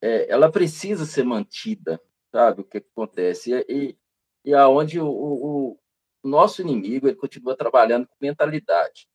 é, 0.00 0.30
ela 0.30 0.50
precisa 0.50 1.04
ser 1.04 1.24
mantida, 1.24 2.00
sabe? 2.30 2.60
O 2.60 2.64
que, 2.64 2.80
que 2.80 2.88
acontece? 2.92 3.52
E, 3.68 3.98
e 4.44 4.54
aonde 4.54 5.00
o, 5.00 5.08
o, 5.08 5.78
o, 6.22 6.28
nosso 6.28 6.62
inimigo 6.62 7.08
ele 7.08 7.16
continua 7.16 7.56
trabalhando 7.56 8.06
com 8.06 8.14
mentalidade. 8.20 9.08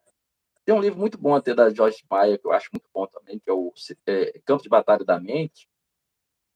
Tem 0.65 0.75
um 0.75 0.81
livro 0.81 0.99
muito 0.99 1.17
bom 1.17 1.35
até 1.35 1.53
da 1.53 1.69
George 1.69 2.03
Maia, 2.09 2.37
que 2.37 2.45
eu 2.45 2.51
acho 2.51 2.69
muito 2.73 2.89
bom 2.93 3.07
também, 3.07 3.39
que 3.39 3.49
é 3.49 3.53
o 3.53 3.71
é, 4.07 4.39
Campo 4.45 4.63
de 4.63 4.69
Batalha 4.69 5.05
da 5.05 5.19
Mente. 5.19 5.69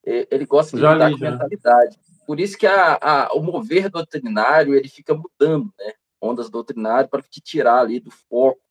Ele 0.03 0.45
gosta 0.45 0.77
de 0.77 0.81
lidar 0.81 1.11
com 1.11 1.17
mentalidade. 1.17 1.99
Por 2.25 2.39
isso 2.39 2.57
que 2.57 2.65
a, 2.65 2.97
a, 3.01 3.33
o 3.33 3.41
mover 3.41 3.89
doutrinário 3.89 4.73
ele 4.73 4.87
fica 4.87 5.13
mudando, 5.13 5.73
né? 5.77 5.93
Ondas 6.21 6.49
doutrinárias 6.49 7.09
para 7.09 7.21
te 7.21 7.41
tirar 7.41 7.79
ali 7.79 7.99
do 7.99 8.11
foco. 8.11 8.61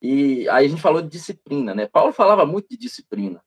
E 0.00 0.48
aí 0.48 0.66
a 0.66 0.68
gente 0.68 0.82
falou 0.82 1.00
de 1.00 1.08
disciplina, 1.08 1.74
né? 1.74 1.86
Paulo 1.86 2.12
falava 2.12 2.44
muito 2.44 2.68
de 2.68 2.76
disciplina, 2.76 3.42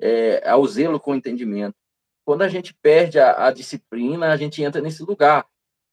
é, 0.00 0.48
ao 0.48 0.66
zelo 0.66 1.00
com 1.00 1.14
entendimento. 1.14 1.76
Quando 2.24 2.42
a 2.42 2.48
gente 2.48 2.74
perde 2.74 3.18
a, 3.18 3.46
a 3.46 3.52
disciplina, 3.52 4.32
a 4.32 4.36
gente 4.36 4.62
entra 4.62 4.80
nesse 4.80 5.02
lugar, 5.02 5.46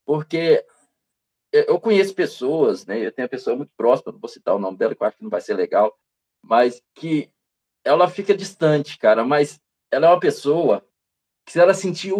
porque 0.06 0.66
eu 1.52 1.80
conheço 1.80 2.14
pessoas, 2.14 2.86
né? 2.86 3.00
Eu 3.00 3.12
tenho 3.12 3.26
uma 3.26 3.30
pessoa 3.30 3.56
muito 3.56 3.72
próxima, 3.78 4.12
não 4.12 4.20
vou 4.20 4.30
citar 4.30 4.54
o 4.54 4.60
nome 4.60 4.78
dela, 4.78 4.94
que 4.94 5.02
eu 5.02 5.08
acho 5.08 5.18
que 5.18 5.24
não 5.24 5.30
vai 5.30 5.42
ser 5.42 5.54
legal, 5.54 5.98
mas 6.44 6.82
que 6.94 7.32
ela 7.84 8.10
fica 8.10 8.36
distante, 8.36 8.98
cara. 8.98 9.24
Mas 9.24 9.62
ela 9.90 10.08
é 10.08 10.10
uma 10.10 10.20
pessoa 10.20 10.86
que, 11.46 11.54
se 11.54 11.60
ela 11.60 11.74
sentir 11.74 12.12
o. 12.12 12.20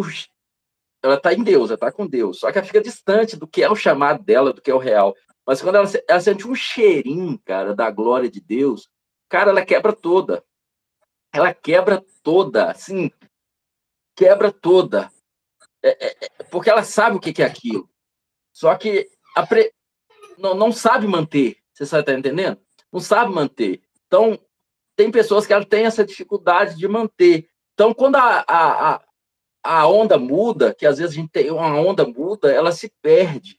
Ela 1.02 1.20
tá 1.20 1.32
em 1.32 1.42
Deus, 1.42 1.70
ela 1.70 1.78
tá 1.78 1.92
com 1.92 2.06
Deus, 2.06 2.40
só 2.40 2.50
que 2.50 2.58
ela 2.58 2.66
fica 2.66 2.80
distante 2.80 3.36
do 3.36 3.46
que 3.46 3.62
é 3.62 3.70
o 3.70 3.76
chamado 3.76 4.22
dela, 4.22 4.52
do 4.52 4.60
que 4.60 4.70
é 4.70 4.74
o 4.74 4.78
real. 4.78 5.14
Mas 5.46 5.62
quando 5.62 5.76
ela, 5.76 5.88
ela 6.08 6.20
sente 6.20 6.46
um 6.46 6.54
cheirinho, 6.54 7.38
cara, 7.44 7.74
da 7.74 7.90
glória 7.90 8.28
de 8.28 8.40
Deus, 8.40 8.88
cara, 9.28 9.50
ela 9.50 9.64
quebra 9.64 9.92
toda. 9.92 10.42
Ela 11.32 11.54
quebra 11.54 12.04
toda, 12.22 12.70
assim, 12.70 13.10
quebra 14.16 14.50
toda. 14.50 15.10
É, 15.82 16.06
é, 16.08 16.16
é 16.40 16.42
porque 16.44 16.70
ela 16.70 16.82
sabe 16.82 17.16
o 17.16 17.20
que 17.20 17.42
é 17.42 17.46
aquilo. 17.46 17.88
Só 18.52 18.74
que 18.74 19.08
pre... 19.48 19.72
não, 20.38 20.54
não 20.54 20.72
sabe 20.72 21.06
manter. 21.06 21.58
Você 21.72 21.84
está 21.84 22.00
entendendo? 22.12 22.58
Não 22.90 23.00
sabe 23.00 23.32
manter. 23.32 23.82
Então, 24.06 24.38
tem 24.96 25.10
pessoas 25.10 25.46
que 25.46 25.52
ela 25.52 25.64
têm 25.64 25.84
essa 25.84 26.04
dificuldade 26.04 26.76
de 26.76 26.88
manter. 26.88 27.48
Então, 27.74 27.92
quando 27.92 28.16
a, 28.16 28.44
a, 28.48 28.94
a 28.94 29.02
onda 29.88 30.18
muda, 30.18 30.74
que 30.74 30.86
às 30.86 30.98
vezes 30.98 31.12
a 31.12 31.20
gente 31.20 31.30
tem 31.30 31.50
uma 31.50 31.74
onda 31.74 32.06
muda, 32.06 32.52
ela 32.52 32.72
se 32.72 32.92
perde. 33.02 33.58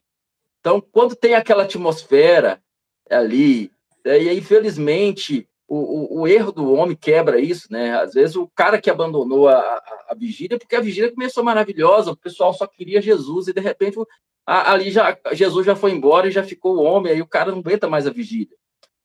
Então, 0.60 0.82
quando 0.82 1.16
tem 1.16 1.36
aquela 1.36 1.64
atmosfera 1.64 2.62
ali, 3.10 3.72
é, 4.06 4.22
e 4.22 4.38
infelizmente, 4.38 5.48
o, 5.68 5.78
o, 5.78 6.22
o, 6.22 6.28
erro 6.28 6.52
do 6.52 6.74
homem 6.74 6.96
quebra 6.96 7.40
isso, 7.40 7.68
né? 7.72 7.98
Às 8.00 8.14
vezes 8.14 8.36
o 8.36 8.48
cara 8.56 8.80
que 8.80 8.90
abandonou 8.90 9.48
a, 9.48 9.58
a, 9.58 10.06
a, 10.10 10.16
vigília, 10.16 10.58
porque 10.58 10.76
a 10.76 10.82
vigília 10.82 11.12
começou 11.12 11.44
maravilhosa, 11.44 12.12
o 12.12 12.18
pessoal 12.18 12.54
só 12.54 12.66
queria 12.66 13.02
Jesus, 13.02 13.48
e 13.48 13.54
de 13.54 13.60
repente 13.60 13.98
ali 14.46 14.90
já 14.90 15.18
Jesus 15.34 15.66
já 15.66 15.76
foi 15.76 15.92
embora 15.92 16.28
e 16.28 16.32
já 16.32 16.42
ficou 16.42 16.78
o 16.78 16.84
homem, 16.84 17.12
aí 17.12 17.22
o 17.22 17.28
cara 17.28 17.52
não 17.52 17.60
aguenta 17.60 17.90
mais 17.90 18.08
a 18.08 18.12
vigília, 18.12 18.56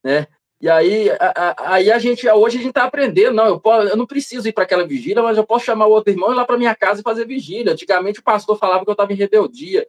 né? 0.05 0.29
E 0.63 0.69
aí 0.71 1.11
a, 1.11 1.75
aí 1.75 1.91
a 1.91 1.99
gente 1.99 2.29
hoje 2.29 2.57
a 2.57 2.61
gente 2.61 2.71
está 2.71 2.85
aprendendo, 2.85 3.35
não, 3.35 3.47
eu, 3.47 3.59
posso, 3.59 3.89
eu 3.89 3.97
não 3.97 4.07
preciso 4.07 4.49
ir 4.49 4.53
para 4.53 4.63
aquela 4.63 4.87
vigília, 4.87 5.21
mas 5.21 5.37
eu 5.37 5.45
posso 5.45 5.65
chamar 5.65 5.87
o 5.87 5.91
outro 5.91 6.13
irmão 6.13 6.31
e 6.31 6.35
ir 6.35 6.37
lá 6.37 6.45
para 6.45 6.57
minha 6.57 6.73
casa 6.73 7.01
e 7.01 7.03
fazer 7.03 7.27
vigília. 7.27 7.73
Antigamente 7.73 8.21
o 8.21 8.23
pastor 8.23 8.57
falava 8.57 8.85
que 8.85 8.89
eu 8.89 8.93
estava 8.93 9.13
em 9.13 9.17
rebeldia. 9.17 9.85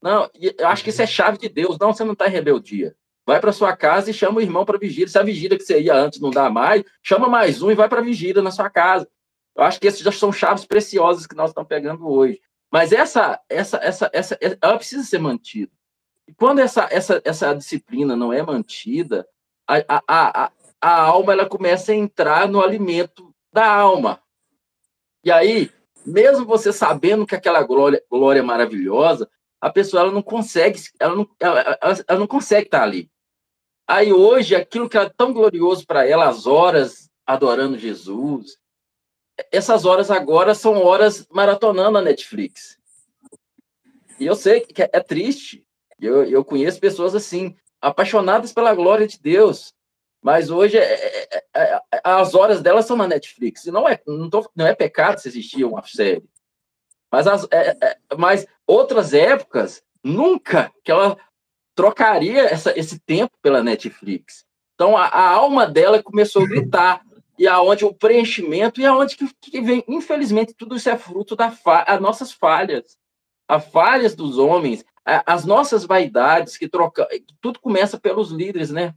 Não, 0.00 0.30
eu 0.40 0.68
acho 0.68 0.84
que 0.84 0.90
isso 0.90 1.02
é 1.02 1.06
chave 1.08 1.38
de 1.38 1.48
Deus. 1.48 1.76
Não, 1.76 1.92
você 1.92 2.04
não 2.04 2.12
está 2.12 2.28
em 2.28 2.30
rebeldia. 2.30 2.94
Vai 3.26 3.40
para 3.40 3.52
sua 3.52 3.76
casa 3.76 4.10
e 4.10 4.14
chama 4.14 4.38
o 4.38 4.40
irmão 4.40 4.64
para 4.64 4.78
vigília. 4.78 5.08
Se 5.08 5.18
a 5.18 5.24
vigília 5.24 5.58
que 5.58 5.64
você 5.64 5.80
ia 5.80 5.94
antes 5.94 6.20
não 6.20 6.30
dá 6.30 6.48
mais, 6.48 6.84
chama 7.02 7.28
mais 7.28 7.60
um 7.60 7.72
e 7.72 7.74
vai 7.74 7.88
para 7.88 8.00
vigília 8.00 8.40
na 8.40 8.52
sua 8.52 8.70
casa. 8.70 9.08
Eu 9.56 9.64
acho 9.64 9.80
que 9.80 9.88
esses 9.88 10.00
já 10.00 10.12
são 10.12 10.32
chaves 10.32 10.64
preciosas 10.64 11.26
que 11.26 11.34
nós 11.34 11.50
estamos 11.50 11.68
pegando 11.68 12.08
hoje. 12.08 12.40
Mas 12.70 12.92
essa, 12.92 13.40
essa, 13.48 13.76
essa, 13.82 14.08
essa, 14.12 14.38
ela 14.40 14.76
precisa 14.76 15.02
ser 15.02 15.18
mantida. 15.18 15.72
E 16.28 16.32
quando 16.32 16.60
essa, 16.60 16.86
essa, 16.92 17.20
essa 17.24 17.52
disciplina 17.54 18.14
não 18.14 18.32
é 18.32 18.40
mantida, 18.40 19.26
a, 19.66 20.02
a, 20.06 20.52
a, 20.80 21.02
alma 21.02 21.32
ela 21.32 21.48
começa 21.48 21.92
a 21.92 21.94
entrar 21.94 22.48
no 22.48 22.60
alimento 22.60 23.34
da 23.52 23.66
alma. 23.66 24.22
E 25.24 25.30
aí, 25.30 25.70
mesmo 26.04 26.44
você 26.44 26.72
sabendo 26.72 27.26
que 27.26 27.34
aquela 27.34 27.62
glória, 27.62 28.02
glória 28.10 28.40
é 28.40 28.42
maravilhosa, 28.42 29.28
a 29.60 29.70
pessoa 29.70 30.02
ela 30.02 30.12
não 30.12 30.22
consegue, 30.22 30.80
ela 30.98 31.14
não, 31.14 31.28
ela, 31.38 31.78
ela, 32.08 32.18
não 32.18 32.26
consegue 32.26 32.66
estar 32.66 32.82
ali. 32.82 33.10
Aí 33.86 34.12
hoje, 34.12 34.54
aquilo 34.54 34.88
que 34.88 34.98
é 34.98 35.08
tão 35.08 35.32
glorioso 35.32 35.86
para 35.86 36.06
ela, 36.06 36.28
as 36.28 36.46
horas 36.46 37.10
adorando 37.24 37.78
Jesus, 37.78 38.58
essas 39.50 39.84
horas 39.84 40.10
agora 40.10 40.54
são 40.54 40.82
horas 40.82 41.26
maratonando 41.30 41.98
a 41.98 42.02
Netflix. 42.02 42.78
E 44.18 44.26
eu 44.26 44.34
sei 44.34 44.60
que 44.60 44.82
é 44.82 45.00
triste. 45.00 45.64
Eu, 46.00 46.24
eu 46.24 46.44
conheço 46.44 46.80
pessoas 46.80 47.14
assim, 47.14 47.56
apaixonadas 47.82 48.52
pela 48.52 48.74
glória 48.74 49.06
de 49.06 49.20
Deus. 49.20 49.74
Mas 50.22 50.50
hoje 50.50 50.78
é, 50.78 50.82
é, 50.82 51.44
é, 51.54 51.80
é 51.92 52.00
as 52.04 52.34
horas 52.34 52.62
delas 52.62 52.86
são 52.86 52.96
na 52.96 53.08
Netflix. 53.08 53.66
E 53.66 53.72
não 53.72 53.88
é, 53.88 54.00
não, 54.06 54.30
tô, 54.30 54.48
não 54.54 54.66
é 54.66 54.74
pecado 54.74 55.18
se 55.18 55.28
existir 55.28 55.64
uma 55.64 55.82
série. 55.84 56.24
Mas, 57.10 57.26
as, 57.26 57.46
é, 57.50 57.76
é, 57.82 57.98
mas 58.16 58.46
outras 58.66 59.12
épocas, 59.12 59.82
nunca 60.02 60.72
que 60.84 60.92
ela 60.92 61.18
trocaria 61.74 62.42
essa, 62.42 62.78
esse 62.78 62.98
tempo 63.00 63.32
pela 63.42 63.62
Netflix. 63.62 64.46
Então 64.74 64.96
a, 64.96 65.06
a 65.06 65.30
alma 65.30 65.66
dela 65.66 66.02
começou 66.02 66.44
a 66.44 66.48
gritar 66.48 67.02
e 67.38 67.48
aonde 67.48 67.84
o 67.84 67.92
preenchimento 67.92 68.80
e 68.80 68.86
aonde 68.86 69.16
que, 69.16 69.28
que 69.40 69.60
vem, 69.60 69.84
infelizmente, 69.88 70.54
tudo 70.54 70.76
isso 70.76 70.88
é 70.88 70.96
fruto 70.96 71.34
das 71.34 71.58
fa 71.58 71.84
nossas 72.00 72.32
falhas, 72.32 72.96
as 73.48 73.66
falhas 73.66 74.14
dos 74.14 74.38
homens, 74.38 74.84
as 75.04 75.44
nossas 75.44 75.84
vaidades 75.84 76.56
que 76.56 76.68
troca, 76.68 77.08
tudo 77.40 77.60
começa 77.60 77.98
pelos 77.98 78.30
líderes, 78.30 78.70
né? 78.70 78.94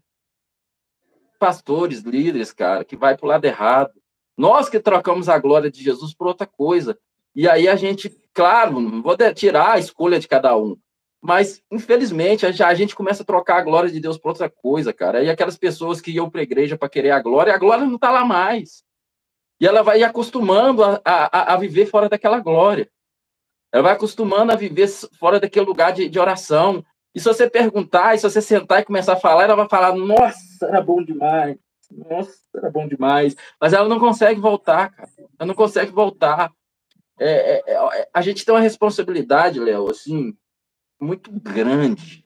Pastores, 1.40 2.02
líderes, 2.02 2.54
cara, 2.54 2.86
que 2.86 2.96
vai 2.96 3.18
para 3.18 3.26
o 3.26 3.30
lado 3.30 3.46
errado. 3.46 3.92
Nós 4.38 4.70
que 4.70 4.80
trocamos 4.80 5.30
a 5.30 5.40
glória 5.40 5.72
de 5.72 5.84
Jesus 5.84 6.14
por 6.14 6.28
outra 6.28 6.46
coisa. 6.46 6.98
E 7.34 7.50
aí 7.50 7.68
a 7.68 7.76
gente, 7.76 8.10
claro, 8.34 8.80
não 8.80 9.02
vou 9.02 9.18
tirar 9.34 9.74
a 9.74 9.80
escolha 9.80 10.20
de 10.20 10.28
cada 10.28 10.56
um, 10.56 10.78
mas, 11.26 11.60
infelizmente, 11.72 12.46
a 12.46 12.74
gente 12.76 12.96
começa 12.96 13.24
a 13.24 13.26
trocar 13.26 13.58
a 13.58 13.64
glória 13.64 13.90
de 13.90 14.00
Deus 14.00 14.16
por 14.16 14.30
outra 14.30 14.48
coisa, 14.48 14.94
cara. 14.94 15.24
E 15.24 15.30
aquelas 15.30 15.58
pessoas 15.58 16.00
que 16.00 16.12
iam 16.12 16.30
para 16.30 16.42
a 16.42 16.44
igreja 16.44 16.78
para 16.78 16.88
querer 16.88 17.10
a 17.10 17.20
glória, 17.20 17.52
a 17.52 17.58
glória 17.58 17.84
não 17.84 17.96
está 17.96 18.12
lá 18.12 18.24
mais. 18.24 18.84
E 19.60 19.66
ela 19.66 19.82
vai 19.82 20.04
acostumando 20.04 20.84
a, 20.84 21.02
a, 21.04 21.54
a, 21.54 21.58
viver 21.58 21.88
fora 21.88 22.08
daquela 22.08 22.40
glória. 22.40 22.88
Ela 23.72 23.84
vai 23.84 23.94
acostumando 23.94 24.52
a 24.52 24.56
viver 24.56 24.88
fora 25.20 25.40
daquele 25.40 25.66
lugar 25.66 25.92
de, 25.92 26.08
de 26.08 26.20
oração. 26.20 26.84
E 27.14 27.20
se 27.20 27.26
você 27.26 27.50
perguntar, 27.50 28.16
e 28.16 28.18
se 28.18 28.30
você 28.30 28.42
sentar 28.42 28.82
e 28.82 28.86
começar 28.86 29.14
a 29.14 29.20
falar, 29.20 29.44
ela 29.44 29.56
vai 29.56 29.70
falar: 29.70 29.96
Nossa, 29.96 30.66
era 30.68 30.82
bom 30.82 31.04
demais. 31.04 31.58
Nossa, 31.92 32.34
era 32.56 32.70
bom 32.70 32.88
demais. 32.88 33.36
Mas 33.60 33.74
ela 33.74 33.88
não 33.88 34.00
consegue 34.00 34.40
voltar, 34.40 34.92
cara. 34.92 35.10
Ela 35.40 35.48
não 35.48 35.56
consegue 35.56 35.92
voltar. 35.92 36.52
É, 37.20 37.58
é, 37.58 37.74
é, 37.74 38.10
a 38.14 38.22
gente 38.22 38.44
tem 38.44 38.54
uma 38.54 38.62
responsabilidade, 38.62 39.60
Léo, 39.60 39.90
assim, 39.90 40.36
muito 41.00 41.32
grande. 41.32 42.26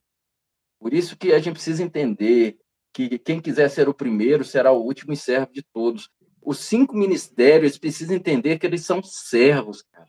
Por 0.80 0.94
isso 0.94 1.16
que 1.16 1.32
a 1.32 1.38
gente 1.38 1.54
precisa 1.54 1.82
entender 1.82 2.58
que 2.92 3.18
quem 3.18 3.40
quiser 3.40 3.68
ser 3.68 3.88
o 3.88 3.94
primeiro 3.94 4.44
será 4.44 4.72
o 4.72 4.82
último 4.82 5.12
e 5.12 5.16
servo 5.16 5.52
de 5.52 5.62
todos. 5.62 6.10
Os 6.42 6.58
cinco 6.58 6.96
ministérios 6.96 7.78
precisam 7.78 8.16
entender 8.16 8.58
que 8.58 8.66
eles 8.66 8.84
são 8.84 9.02
servos, 9.02 9.82
cara. 9.82 10.08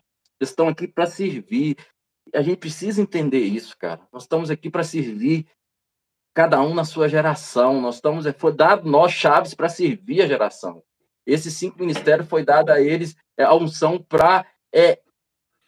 Estão 0.50 0.68
aqui 0.68 0.86
para 0.86 1.06
servir. 1.06 1.76
A 2.34 2.42
gente 2.42 2.58
precisa 2.58 3.00
entender 3.00 3.40
isso, 3.40 3.76
cara. 3.78 4.00
Nós 4.12 4.22
estamos 4.22 4.50
aqui 4.50 4.70
para 4.70 4.84
servir 4.84 5.46
cada 6.34 6.60
um 6.60 6.74
na 6.74 6.84
sua 6.84 7.08
geração. 7.08 7.80
Nós 7.80 7.96
estamos 7.96 8.24
foi 8.38 8.52
dado 8.52 8.88
nós 8.88 9.12
chaves 9.12 9.54
para 9.54 9.68
servir 9.68 10.22
a 10.22 10.26
geração. 10.26 10.82
Esses 11.26 11.54
cinco 11.54 11.78
ministérios 11.78 12.28
foi 12.28 12.44
dado 12.44 12.70
a 12.70 12.80
eles 12.80 13.14
é, 13.36 13.44
a 13.44 13.54
unção 13.54 14.02
para 14.02 14.46
é, 14.74 15.00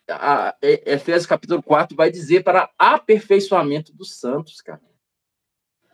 a, 0.09 0.57
Efésios 0.61 1.27
capítulo 1.27 1.63
4 1.63 1.97
vai 1.97 2.11
dizer 2.11 2.43
para 2.43 2.71
aperfeiçoamento 2.79 3.93
dos 3.93 4.19
santos, 4.19 4.61
cara. 4.61 4.81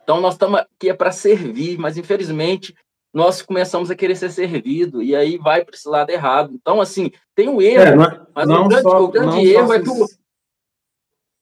Então 0.03 0.19
nós 0.19 0.33
estamos 0.33 0.59
aqui 0.59 0.89
é 0.89 0.93
para 0.93 1.11
servir, 1.11 1.77
mas 1.77 1.97
infelizmente 1.97 2.75
nós 3.13 3.41
começamos 3.41 3.91
a 3.91 3.95
querer 3.95 4.15
ser 4.15 4.31
servido 4.31 5.01
e 5.01 5.15
aí 5.15 5.37
vai 5.37 5.65
para 5.65 5.75
esse 5.75 5.87
lado 5.87 6.09
errado. 6.09 6.53
Então 6.53 6.79
assim, 6.79 7.11
tem 7.35 7.49
um 7.49 7.61
erro, 7.61 7.83
é, 7.83 7.95
não, 7.95 8.27
mas 8.33 8.47
não 8.47 8.65
o 8.65 8.67
grande, 8.67 8.83
só, 8.83 9.03
o 9.03 9.07
grande 9.07 9.47
erro 9.47 9.73
é 9.73 9.81
que 9.81 9.89
o, 9.89 10.05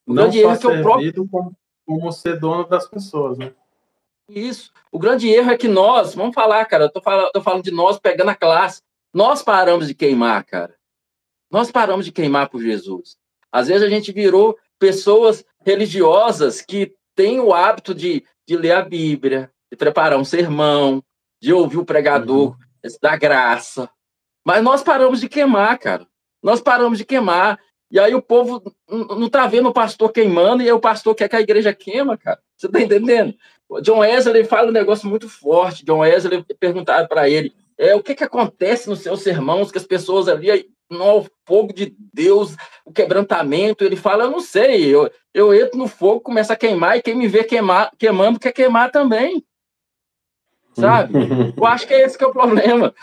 o 0.07 0.13
grande 0.13 0.39
erro 0.39 0.51
é 0.51 0.57
que 0.57 0.67
o 0.67 0.81
próprio 0.81 1.27
como, 1.27 1.55
como 1.85 2.11
ser 2.11 2.39
dono 2.39 2.67
das 2.67 2.87
pessoas, 2.87 3.37
né? 3.37 3.53
Isso. 4.29 4.71
O 4.91 4.99
grande 4.99 5.27
erro 5.27 5.51
é 5.51 5.57
que 5.57 5.67
nós, 5.67 6.13
vamos 6.13 6.35
falar, 6.35 6.63
cara, 6.65 6.85
eu 6.85 6.91
tô 6.91 7.01
falando, 7.01 7.31
tô 7.31 7.41
falando 7.41 7.63
de 7.63 7.71
nós 7.71 7.99
pegando 7.99 8.29
a 8.29 8.35
classe. 8.35 8.81
Nós 9.13 9.41
paramos 9.41 9.87
de 9.87 9.95
queimar, 9.95 10.43
cara. 10.45 10.75
Nós 11.49 11.71
paramos 11.71 12.05
de 12.05 12.11
queimar 12.11 12.47
por 12.49 12.61
Jesus. 12.61 13.17
Às 13.51 13.67
vezes 13.67 13.81
a 13.81 13.89
gente 13.89 14.11
virou 14.11 14.55
pessoas 14.77 15.43
religiosas 15.65 16.61
que 16.61 16.93
têm 17.15 17.39
o 17.39 17.53
hábito 17.53 17.93
de, 17.93 18.23
de 18.47 18.55
ler 18.55 18.73
a 18.73 18.81
Bíblia, 18.81 19.51
de 19.71 19.75
preparar 19.75 20.19
um 20.19 20.23
sermão, 20.23 21.03
de 21.41 21.53
ouvir 21.53 21.77
o 21.77 21.85
pregador 21.85 22.49
uhum. 22.49 22.91
da 23.01 23.15
graça. 23.15 23.89
Mas 24.45 24.63
nós 24.63 24.83
paramos 24.83 25.19
de 25.19 25.29
queimar, 25.29 25.77
cara. 25.79 26.07
Nós 26.41 26.61
paramos 26.61 26.97
de 26.97 27.05
queimar. 27.05 27.59
E 27.91 27.99
aí 27.99 28.13
o 28.13 28.21
povo 28.21 28.61
não 28.87 29.25
está 29.25 29.47
vendo 29.47 29.69
o 29.69 29.73
pastor 29.73 30.11
queimando 30.11 30.61
e 30.61 30.71
o 30.71 30.79
pastor 30.79 31.15
quer 31.15 31.27
que 31.27 31.35
a 31.35 31.41
igreja 31.41 31.73
queima, 31.73 32.17
cara. 32.17 32.39
Você 32.55 32.67
está 32.67 32.79
entendendo? 32.79 33.33
O 33.67 33.81
John 33.81 33.99
Wesley 33.99 34.43
fala 34.43 34.69
um 34.69 34.73
negócio 34.73 35.07
muito 35.07 35.27
forte. 35.27 35.85
John 35.85 35.99
Wesley 35.99 36.45
perguntaram 36.59 37.07
para 37.07 37.29
ele 37.29 37.53
é, 37.77 37.95
o 37.95 38.03
que, 38.03 38.13
que 38.13 38.23
acontece 38.23 38.89
nos 38.89 38.99
seus 38.99 39.21
sermãos 39.21 39.71
que 39.71 39.77
as 39.77 39.85
pessoas 39.85 40.27
ali 40.27 40.69
no 40.89 41.25
fogo 41.45 41.71
de 41.71 41.95
Deus, 42.13 42.55
o 42.83 42.91
quebrantamento, 42.91 43.83
ele 43.83 43.95
fala, 43.95 44.23
eu 44.25 44.31
não 44.31 44.39
sei, 44.39 44.93
eu, 44.93 45.09
eu 45.33 45.53
entro 45.53 45.77
no 45.77 45.87
fogo, 45.87 46.19
começo 46.19 46.51
a 46.51 46.55
queimar, 46.55 46.97
e 46.97 47.01
quem 47.01 47.15
me 47.15 47.27
vê 47.27 47.43
queimar, 47.43 47.91
queimando 47.97 48.39
quer 48.39 48.51
queimar 48.51 48.91
também. 48.91 49.45
Sabe? 50.79 51.13
Eu 51.55 51.65
acho 51.65 51.87
que 51.87 51.93
é 51.93 52.01
esse 52.01 52.17
que 52.17 52.23
é 52.23 52.27
o 52.27 52.33
problema. 52.33 52.93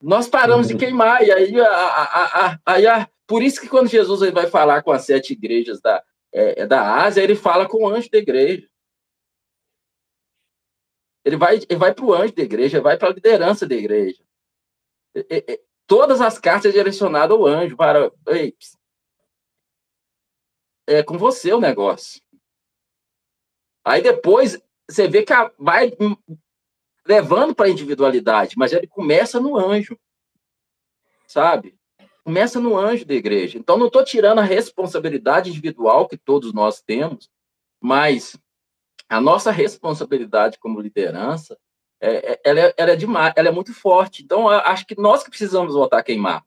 Nós 0.00 0.28
paramos 0.28 0.68
de 0.68 0.76
queimar, 0.76 1.22
e 1.22 1.32
aí, 1.32 1.60
a, 1.60 1.68
a, 1.68 2.46
a, 2.46 2.60
aí 2.66 2.86
a, 2.86 3.08
por 3.26 3.42
isso 3.42 3.60
que 3.60 3.68
quando 3.68 3.88
Jesus 3.88 4.30
vai 4.32 4.46
falar 4.46 4.82
com 4.82 4.92
as 4.92 5.04
sete 5.04 5.32
igrejas 5.32 5.80
da, 5.80 6.02
é, 6.32 6.62
é, 6.62 6.66
da 6.66 7.02
Ásia, 7.02 7.22
ele 7.22 7.34
fala 7.34 7.68
com 7.68 7.82
o 7.82 7.88
anjo 7.88 8.10
da 8.10 8.18
igreja. 8.18 8.68
Ele 11.24 11.36
vai, 11.36 11.56
ele 11.56 11.76
vai 11.76 11.92
para 11.92 12.04
o 12.04 12.14
anjo 12.14 12.34
da 12.34 12.42
igreja, 12.42 12.80
vai 12.80 12.96
para 12.96 13.08
a 13.08 13.12
liderança 13.12 13.66
da 13.66 13.74
igreja. 13.74 14.22
Todas 15.86 16.20
as 16.20 16.38
cartas 16.38 16.72
direcionadas 16.72 17.36
ao 17.36 17.46
anjo 17.46 17.76
para. 17.76 18.12
Ei, 18.28 18.54
é 20.86 21.02
com 21.02 21.18
você 21.18 21.52
o 21.52 21.60
negócio. 21.60 22.22
Aí 23.84 24.02
depois 24.02 24.60
você 24.88 25.08
vê 25.08 25.24
que 25.24 25.32
vai 25.58 25.90
levando 27.06 27.54
para 27.54 27.66
a 27.66 27.70
individualidade, 27.70 28.54
mas 28.56 28.72
ele 28.72 28.86
começa 28.86 29.40
no 29.40 29.56
anjo, 29.56 29.98
sabe? 31.26 31.78
Começa 32.24 32.60
no 32.60 32.76
anjo 32.76 33.04
da 33.04 33.14
igreja. 33.14 33.58
Então, 33.58 33.78
não 33.78 33.86
estou 33.86 34.04
tirando 34.04 34.40
a 34.40 34.44
responsabilidade 34.44 35.50
individual 35.50 36.08
que 36.08 36.16
todos 36.16 36.52
nós 36.52 36.82
temos, 36.82 37.30
mas 37.80 38.36
a 39.08 39.20
nossa 39.20 39.50
responsabilidade 39.50 40.58
como 40.58 40.80
liderança, 40.80 41.56
é, 42.00 42.32
é, 42.32 42.40
ela, 42.44 42.60
é, 42.60 42.74
ela, 42.76 42.90
é 42.90 42.96
demais, 42.96 43.32
ela 43.36 43.48
é 43.48 43.52
muito 43.52 43.72
forte. 43.72 44.22
Então, 44.22 44.48
acho 44.48 44.86
que 44.86 45.00
nós 45.00 45.22
que 45.22 45.30
precisamos 45.30 45.74
voltar 45.74 45.98
a 45.98 46.02
queimar. 46.02 46.44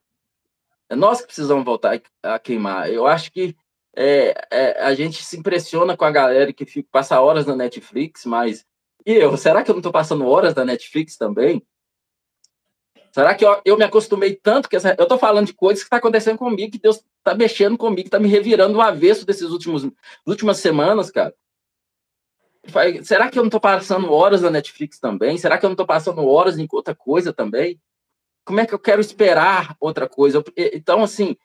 É 0.89 0.95
nós 0.95 1.21
que 1.21 1.27
precisamos 1.27 1.63
voltar 1.63 2.01
a 2.23 2.39
queimar. 2.39 2.91
Eu 2.91 3.07
acho 3.07 3.31
que 3.31 3.55
é, 3.95 4.33
é, 4.51 4.81
a 4.81 4.93
gente 4.93 5.23
se 5.23 5.37
impressiona 5.37 5.95
com 5.95 6.05
a 6.05 6.11
galera 6.11 6.51
que 6.51 6.65
fica, 6.65 6.89
passa 6.91 7.19
horas 7.19 7.45
na 7.45 7.55
Netflix, 7.55 8.25
mas 8.25 8.65
e 9.05 9.13
eu? 9.13 9.35
Será 9.37 9.63
que 9.63 9.71
eu 9.71 9.73
não 9.73 9.79
estou 9.79 9.91
passando 9.91 10.25
horas 10.25 10.53
na 10.55 10.65
Netflix 10.65 11.17
também? 11.17 11.65
Será 13.11 13.33
que 13.33 13.43
eu, 13.43 13.59
eu 13.65 13.77
me 13.77 13.83
acostumei 13.83 14.35
tanto 14.35 14.69
que 14.69 14.75
essa, 14.75 14.95
eu 14.97 15.03
estou 15.03 15.17
falando 15.17 15.47
de 15.47 15.53
coisas 15.53 15.83
que 15.83 15.87
está 15.87 15.97
acontecendo 15.97 16.37
comigo, 16.37 16.71
que 16.71 16.79
Deus 16.79 17.03
está 17.17 17.33
mexendo 17.33 17.77
comigo, 17.77 18.07
está 18.07 18.19
me 18.19 18.27
revirando 18.27 18.77
o 18.77 18.81
avesso 18.81 19.25
desses 19.25 19.49
últimos 19.49 19.89
últimas 20.25 20.57
semanas, 20.57 21.09
cara? 21.09 21.33
Será 23.03 23.29
que 23.29 23.39
eu 23.39 23.43
não 23.43 23.47
estou 23.47 23.59
passando 23.59 24.11
horas 24.11 24.41
na 24.41 24.51
Netflix 24.51 24.99
também? 24.99 25.37
Será 25.37 25.57
que 25.57 25.65
eu 25.65 25.69
não 25.69 25.73
estou 25.73 25.87
passando 25.87 26.25
horas 26.27 26.59
em 26.59 26.67
outra 26.71 26.93
coisa 26.93 27.33
também? 27.33 27.81
Como 28.45 28.59
é 28.59 28.65
que 28.65 28.73
eu 28.73 28.79
quero 28.79 29.01
esperar 29.01 29.75
outra 29.79 30.07
coisa? 30.07 30.43
Então, 30.55 31.03
assim, 31.03 31.35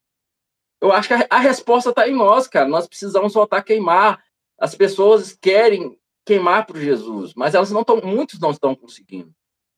eu 0.81 0.93
acho 0.93 1.09
que 1.09 1.15
a, 1.15 1.27
a 1.31 1.39
resposta 1.39 1.91
está 1.91 2.07
em 2.09 2.15
nós, 2.15 2.47
cara. 2.47 2.69
Nós 2.69 2.87
precisamos 2.87 3.33
voltar 3.33 3.59
a 3.59 3.63
queimar. 3.63 4.23
As 4.59 4.75
pessoas 4.75 5.33
querem 5.33 5.99
queimar 6.25 6.67
para 6.67 6.81
Jesus, 6.81 7.35
mas 7.35 7.55
elas 7.55 7.71
não 7.71 7.83
estão, 7.83 8.01
muitos 8.01 8.41
não 8.41 8.51
estão 8.51 8.75
conseguindo. 8.75 9.33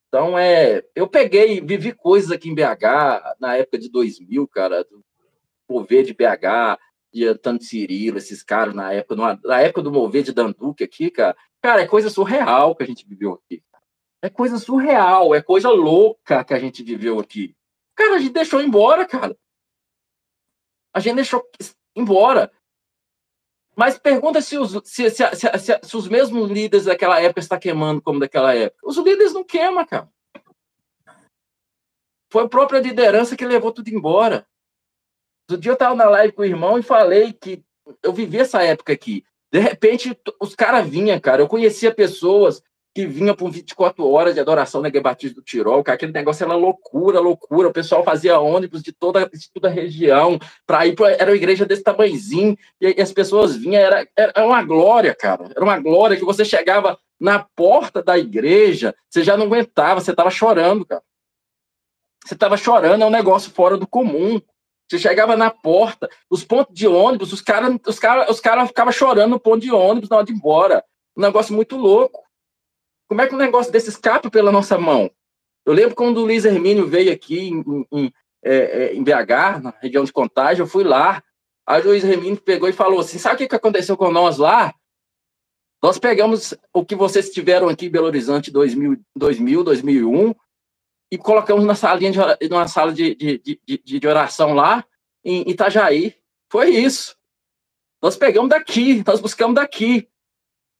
Então, 0.09 0.39
é, 0.39 0.85
eu 0.95 1.09
peguei, 1.09 1.61
vivi 1.61 1.93
coisas 1.93 2.31
aqui 2.31 2.49
em 2.49 2.55
BH, 2.55 3.37
na 3.41 3.57
época 3.57 3.79
de 3.79 3.91
2000, 3.91 4.47
cara, 4.49 4.85
do 4.85 5.05
Mover 5.69 6.05
de 6.05 6.15
BH, 6.15 6.79
de 7.13 7.27
Antônio 7.27 7.63
Cirilo, 7.63 8.19
esses 8.19 8.43
caras, 8.43 8.75
na 8.75 8.93
época, 8.93 9.39
na 9.45 9.61
época 9.61 9.83
do 9.83 9.93
Mover 9.93 10.23
de 10.23 10.33
Danduque 10.33 10.85
aqui, 10.85 11.11
cara. 11.11 11.37
Cara, 11.61 11.83
é 11.83 11.87
coisa 11.87 12.09
surreal 12.09 12.77
que 12.77 12.85
a 12.85 12.87
gente 12.87 13.07
viveu 13.07 13.33
aqui. 13.33 13.63
É 14.23 14.31
coisa 14.31 14.59
surreal, 14.59 15.35
é 15.35 15.43
coisa 15.43 15.71
louca 15.71 16.45
que 16.45 16.55
a 16.55 16.59
gente 16.59 16.83
viveu 16.83 17.19
aqui. 17.19 17.55
Cara, 17.95 18.17
a 18.17 18.19
gente 18.19 18.33
deixou 18.33 18.61
embora, 18.61 19.07
cara. 19.07 19.37
A 20.95 21.01
gente 21.01 21.17
deixou 21.17 21.43
embora. 21.95 22.53
Mas 23.77 23.99
pergunta 23.99 24.41
se 24.41 24.57
os, 24.57 24.73
se, 24.85 25.11
se, 25.11 25.23
se, 25.37 25.81
se 25.83 25.97
os 25.97 26.09
mesmos 26.09 26.51
líderes 26.51 26.87
daquela 26.87 27.21
época 27.21 27.41
estão 27.41 27.59
queimando 27.59 28.01
como 28.01 28.19
daquela 28.19 28.55
época. 28.55 28.81
Os 28.83 28.97
líderes 28.97 29.35
não 29.35 29.45
queimam, 29.45 29.85
cara. 29.85 30.09
Foi 32.33 32.45
a 32.45 32.49
própria 32.49 32.81
liderança 32.81 33.37
que 33.37 33.45
levou 33.45 33.71
tudo 33.71 33.89
embora. 33.89 34.47
Outro 35.49 35.61
dia 35.61 35.71
eu 35.71 35.75
estava 35.75 35.95
na 35.95 36.09
live 36.09 36.33
com 36.33 36.43
o 36.43 36.47
irmão 36.47 36.79
e 36.79 36.83
falei 36.83 37.35
que 37.35 37.63
eu 38.03 38.13
vivi 38.13 38.39
essa 38.39 38.63
época 38.63 38.95
aqui. 38.95 39.25
De 39.53 39.61
repente, 39.61 40.19
os 40.41 40.55
caras 40.55 40.89
vinham, 40.89 41.21
cara. 41.21 41.43
Eu 41.43 41.49
conhecia 41.49 41.95
pessoas 41.95 42.63
que 42.97 43.07
vinha 43.07 43.35
por 43.35 43.51
24 43.51 44.11
horas 44.11 44.33
de 44.33 44.41
adoração 44.41 44.81
na 44.81 44.89
Batista 44.89 45.35
do 45.35 45.45
Tirol, 45.45 45.85
que 45.85 45.91
aquele 45.91 46.13
negócio 46.13 46.43
era 46.43 46.55
loucura, 46.55 47.21
loucura. 47.21 47.69
O 47.69 47.73
pessoal 47.73 48.03
fazia 48.03 48.41
ônibus 48.41 48.83
de 48.83 48.91
toda, 48.91 49.29
de 49.29 49.53
toda 49.53 49.69
a 49.69 49.71
região 49.71 50.39
para 50.67 50.87
ir 50.87 50.95
para 50.95 51.11
era 51.11 51.31
uma 51.31 51.37
igreja 51.37 51.67
desse 51.67 51.83
tamanhozinho 51.83 52.57
e, 52.81 52.95
e 52.97 53.03
as 53.03 53.13
pessoas 53.13 53.55
vinham, 53.55 53.83
era, 53.83 54.09
era 54.17 54.47
uma 54.47 54.63
glória, 54.63 55.15
cara. 55.15 55.51
Era 55.55 55.63
uma 55.63 55.79
glória 55.79 56.17
que 56.17 56.25
você 56.25 56.43
chegava 56.43 56.99
na 57.21 57.47
porta 57.55 58.03
da 58.03 58.19
igreja, 58.19 58.95
você 59.11 59.23
já 59.23 59.37
não 59.37 59.45
aguentava, 59.45 60.01
você 60.01 60.13
estava 60.13 60.31
chorando, 60.31 60.87
cara. 60.87 61.03
Você 62.25 62.33
estava 62.33 62.57
chorando, 62.57 63.03
é 63.03 63.07
um 63.07 63.11
negócio 63.11 63.51
fora 63.51 63.77
do 63.77 63.87
comum. 63.87 64.41
Você 64.89 64.99
chegava 64.99 65.37
na 65.37 65.51
porta, 65.51 66.09
os 66.31 66.43
pontos 66.43 66.75
de 66.75 66.89
ônibus, 66.89 67.31
os 67.31 67.43
caras 67.43 67.77
os 67.87 67.99
cara, 67.99 68.31
os 68.31 68.41
cara 68.41 68.67
ficavam 68.67 68.93
chorando 68.93 69.33
no 69.33 69.41
ponto 69.41 69.61
de 69.61 69.71
ônibus 69.71 70.09
na 70.09 70.17
hora 70.17 70.25
de 70.25 70.33
ir 70.33 70.37
embora. 70.37 70.83
Um 71.15 71.21
negócio 71.21 71.55
muito 71.55 71.77
louco. 71.77 72.26
Como 73.09 73.21
é 73.21 73.27
que 73.27 73.35
um 73.35 73.39
negócio 73.39 73.73
desse 73.73 73.89
escapa 73.89 74.31
pela 74.31 74.51
nossa 74.51 74.79
mão? 74.79 75.11
Eu 75.65 75.73
lembro 75.73 75.95
quando 75.95 76.19
o 76.19 76.25
Luiz 76.25 76.45
Hermínio 76.45 76.87
veio 76.87 77.13
aqui 77.13 77.49
em, 77.49 77.87
em, 77.93 78.13
é, 78.45 78.55
é 78.55 78.95
em 78.95 79.03
BH, 79.03 79.63
na 79.63 79.75
região 79.81 80.05
de 80.05 80.13
Contagem, 80.13 80.61
eu 80.61 80.67
fui 80.67 80.85
lá. 80.85 81.23
Aí 81.67 81.83
o 81.83 81.87
Luiz 81.87 82.05
Hermínio 82.05 82.41
pegou 82.41 82.69
e 82.69 82.73
falou 82.73 83.01
assim: 83.01 83.19
sabe 83.19 83.45
o 83.45 83.49
que 83.49 83.55
aconteceu 83.55 83.97
com 83.97 84.11
nós 84.11 84.39
lá? 84.39 84.75
Nós 85.83 85.99
pegamos 85.99 86.55
o 86.73 86.85
que 86.85 86.97
vocês 86.97 87.31
tiveram 87.31 87.69
aqui 87.69 87.87
em 87.87 87.91
Belo 87.91 88.07
Horizonte 88.07 88.51
2000, 88.51 88.99
2000 89.15 89.63
2001 89.63 90.35
e 91.13 91.19
colocamos 91.19 91.65
na 91.65 91.75
salinha 91.75 92.11
de, 92.11 92.49
numa 92.49 92.67
sala 92.67 92.93
de, 92.93 93.15
de, 93.15 93.61
de, 93.65 93.79
de 94.01 94.09
oração 94.09 94.55
lá 94.55 94.85
em 95.25 95.49
Itajaí. 95.49 96.15
Foi 96.51 96.71
isso. 96.71 97.17
Nós 98.03 98.17
pegamos 98.17 98.51
daqui, 98.51 99.03
nós 99.07 99.21
buscamos 99.21 99.55
daqui, 99.55 100.09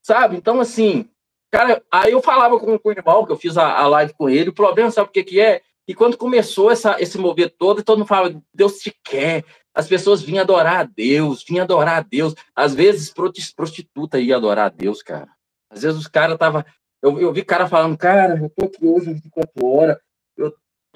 sabe? 0.03 0.37
Então, 0.37 0.61
assim, 0.61 1.09
Cara, 1.51 1.83
aí 1.91 2.13
eu 2.13 2.21
falava 2.21 2.59
com, 2.59 2.79
com 2.79 2.89
o 2.89 2.93
irmão, 2.93 3.25
que 3.25 3.33
eu 3.33 3.37
fiz 3.37 3.57
a, 3.57 3.79
a 3.79 3.87
live 3.87 4.13
com 4.15 4.29
ele, 4.29 4.51
o 4.51 4.55
problema, 4.55 4.91
sabe 4.91 5.09
o 5.09 5.13
que, 5.13 5.25
que 5.25 5.41
é? 5.41 5.63
E 5.89 5.95
quando 5.95 6.17
começou 6.17 6.71
essa, 6.71 6.97
esse 7.01 7.17
mover 7.17 7.55
todo, 7.57 7.83
todo 7.83 7.99
mundo 7.99 8.09
falava, 8.09 8.43
Deus 8.53 8.79
te 8.79 8.95
quer. 9.05 9.45
As 9.73 9.87
pessoas 9.87 10.21
vinham 10.21 10.43
adorar 10.43 10.81
a 10.81 10.83
Deus, 10.85 11.45
vinham 11.47 11.63
adorar 11.63 11.99
a 11.99 12.03
Deus. 12.03 12.35
Às 12.55 12.75
vezes, 12.75 13.13
prostituta 13.55 14.19
ia 14.19 14.37
adorar 14.37 14.67
a 14.67 14.75
Deus, 14.75 15.03
cara. 15.03 15.29
Às 15.71 15.83
vezes 15.83 15.99
os 15.99 16.09
caras 16.09 16.37
tava 16.39 16.67
eu, 17.03 17.21
eu 17.21 17.33
vi 17.33 17.45
cara 17.45 17.69
falando, 17.69 17.97
cara, 17.97 18.37
eu 18.37 18.51
tô 18.51 18.65
aqui 18.65 18.85
hoje 18.85 19.13
24 19.13 19.67
horas, 19.67 19.99
eu, 20.37 20.53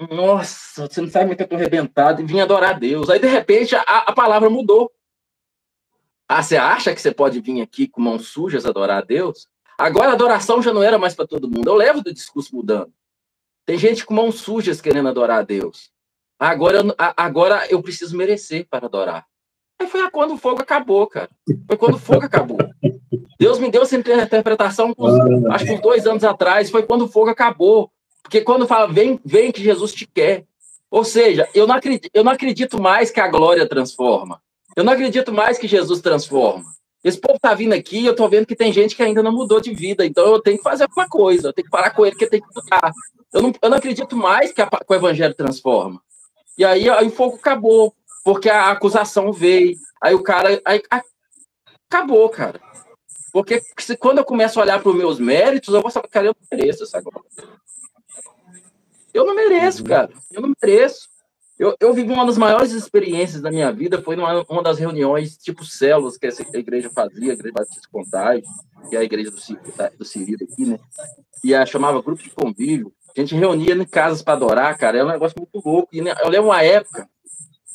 nossa, 0.09 0.87
você 0.87 1.01
não 1.01 1.09
sabe 1.09 1.25
como 1.25 1.33
é 1.33 1.35
que 1.37 1.43
eu 1.43 1.47
tô 1.47 1.55
arrebentado, 1.55 2.21
e 2.21 2.25
vinha 2.25 2.43
adorar 2.43 2.71
a 2.71 2.79
Deus. 2.79 3.09
Aí, 3.09 3.19
de 3.19 3.27
repente, 3.27 3.75
a, 3.75 3.81
a 3.81 4.13
palavra 4.13 4.49
mudou. 4.49 4.91
Ah, 6.27 6.41
você 6.41 6.57
acha 6.57 6.93
que 6.93 7.01
você 7.01 7.13
pode 7.13 7.39
vir 7.39 7.61
aqui 7.61 7.87
com 7.87 8.01
mãos 8.01 8.27
sujas 8.27 8.65
adorar 8.65 8.99
a 8.99 9.05
Deus? 9.05 9.47
Agora 9.81 10.09
a 10.09 10.13
adoração 10.13 10.61
já 10.61 10.71
não 10.71 10.83
era 10.83 10.99
mais 10.99 11.15
para 11.15 11.25
todo 11.25 11.49
mundo. 11.49 11.67
Eu 11.67 11.73
levo 11.73 12.03
do 12.03 12.13
discurso 12.13 12.55
mudando. 12.55 12.93
Tem 13.65 13.79
gente 13.79 14.05
com 14.05 14.13
mãos 14.13 14.35
sujas 14.35 14.79
querendo 14.79 15.09
adorar 15.09 15.39
a 15.39 15.43
Deus. 15.43 15.89
Agora, 16.39 16.83
agora 17.17 17.65
eu 17.67 17.81
preciso 17.81 18.15
merecer 18.15 18.67
para 18.69 18.85
adorar. 18.85 19.25
Aí 19.79 19.87
foi 19.87 20.07
quando 20.11 20.35
o 20.35 20.37
fogo 20.37 20.61
acabou, 20.61 21.07
cara. 21.07 21.29
Foi 21.67 21.77
quando 21.77 21.95
o 21.95 21.99
fogo 21.99 22.23
acabou. 22.23 22.59
Deus 23.39 23.57
me 23.57 23.71
deu 23.71 23.81
essa 23.81 23.95
interpretação, 23.95 24.93
com, 24.93 25.07
ah. 25.07 25.55
acho 25.55 25.65
que 25.65 25.71
uns 25.71 25.81
dois 25.81 26.05
anos 26.05 26.23
atrás. 26.23 26.69
Foi 26.69 26.83
quando 26.83 27.05
o 27.05 27.07
fogo 27.07 27.31
acabou. 27.31 27.91
Porque 28.21 28.41
quando 28.41 28.67
fala, 28.67 28.87
vem, 28.87 29.19
vem 29.25 29.51
que 29.51 29.63
Jesus 29.63 29.93
te 29.93 30.05
quer. 30.05 30.45
Ou 30.91 31.03
seja, 31.03 31.49
eu 31.55 31.65
não, 31.65 31.73
acredito, 31.73 32.07
eu 32.13 32.23
não 32.23 32.31
acredito 32.31 32.79
mais 32.79 33.09
que 33.09 33.19
a 33.19 33.27
glória 33.27 33.67
transforma. 33.67 34.39
Eu 34.75 34.83
não 34.83 34.93
acredito 34.93 35.33
mais 35.33 35.57
que 35.57 35.67
Jesus 35.67 36.01
transforma. 36.01 36.69
Esse 37.03 37.19
povo 37.19 37.39
tá 37.39 37.53
vindo 37.53 37.73
aqui 37.73 37.99
e 37.99 38.05
eu 38.05 38.15
tô 38.15 38.27
vendo 38.29 38.45
que 38.45 38.55
tem 38.55 38.71
gente 38.71 38.95
que 38.95 39.01
ainda 39.01 39.23
não 39.23 39.31
mudou 39.31 39.59
de 39.59 39.73
vida, 39.73 40.05
então 40.05 40.25
eu 40.27 40.39
tenho 40.39 40.57
que 40.57 40.63
fazer 40.63 40.83
alguma 40.83 41.07
coisa, 41.07 41.47
eu 41.47 41.53
tenho 41.53 41.65
que 41.65 41.71
parar 41.71 41.91
com 41.91 42.05
ele, 42.05 42.15
que 42.15 42.27
tem 42.27 42.39
que 42.39 42.47
mudar. 42.55 42.91
Eu 43.33 43.41
não, 43.41 43.53
eu 43.61 43.69
não 43.69 43.77
acredito 43.77 44.15
mais 44.15 44.51
que, 44.51 44.61
a, 44.61 44.67
que 44.67 44.85
o 44.87 44.93
evangelho 44.93 45.33
transforma. 45.33 46.01
E 46.57 46.63
aí, 46.63 46.87
aí 46.89 47.07
o 47.07 47.11
fogo 47.11 47.37
acabou, 47.37 47.95
porque 48.23 48.49
a 48.49 48.69
acusação 48.69 49.33
veio, 49.33 49.75
aí 50.01 50.13
o 50.13 50.21
cara. 50.21 50.61
Aí, 50.63 50.81
a, 50.91 51.01
acabou, 51.89 52.29
cara. 52.29 52.61
Porque 53.31 53.61
se, 53.79 53.95
quando 53.97 54.19
eu 54.19 54.25
começo 54.25 54.59
a 54.59 54.63
olhar 54.63 54.79
para 54.79 54.91
os 54.91 54.95
meus 54.95 55.19
méritos, 55.19 55.73
eu 55.73 55.81
vou 55.81 55.89
saber, 55.89 56.09
cara, 56.09 56.27
eu 56.27 56.35
não 56.39 56.57
mereço 56.57 56.83
essa 56.83 57.01
glória. 57.01 57.29
Eu 59.13 59.25
não 59.25 59.33
mereço, 59.33 59.83
cara. 59.83 60.11
Eu 60.31 60.41
não 60.41 60.53
mereço. 60.61 61.09
Eu, 61.61 61.75
eu 61.79 61.93
vivi 61.93 62.11
uma 62.11 62.25
das 62.25 62.39
maiores 62.39 62.71
experiências 62.71 63.39
da 63.39 63.51
minha 63.51 63.71
vida, 63.71 64.01
foi 64.01 64.15
numa 64.15 64.43
uma 64.49 64.63
das 64.63 64.79
reuniões 64.79 65.37
tipo 65.37 65.63
células 65.63 66.17
que 66.17 66.25
essa 66.25 66.41
igreja 66.57 66.89
fazia, 66.89 67.29
a 67.29 67.35
Igreja 67.35 67.53
Batista 67.53 67.87
Contagem, 67.91 68.43
que 68.89 68.95
é 68.95 68.99
a 68.99 69.03
igreja 69.03 69.29
do, 69.29 69.37
do 69.95 70.03
Cirilo 70.03 70.39
aqui, 70.41 70.65
né? 70.65 70.79
E 71.43 71.53
a 71.53 71.63
chamava 71.63 72.01
grupo 72.01 72.23
de 72.23 72.31
convívio. 72.31 72.91
A 73.15 73.19
gente 73.19 73.35
reunia 73.35 73.75
em 73.75 73.85
casas 73.85 74.23
para 74.23 74.33
adorar, 74.33 74.75
cara, 74.75 74.97
é 74.97 75.03
um 75.03 75.09
negócio 75.09 75.35
muito 75.37 75.63
louco. 75.63 75.87
E 75.93 76.01
né, 76.01 76.15
eu 76.23 76.29
lembro 76.29 76.47
uma 76.47 76.63
época, 76.63 77.07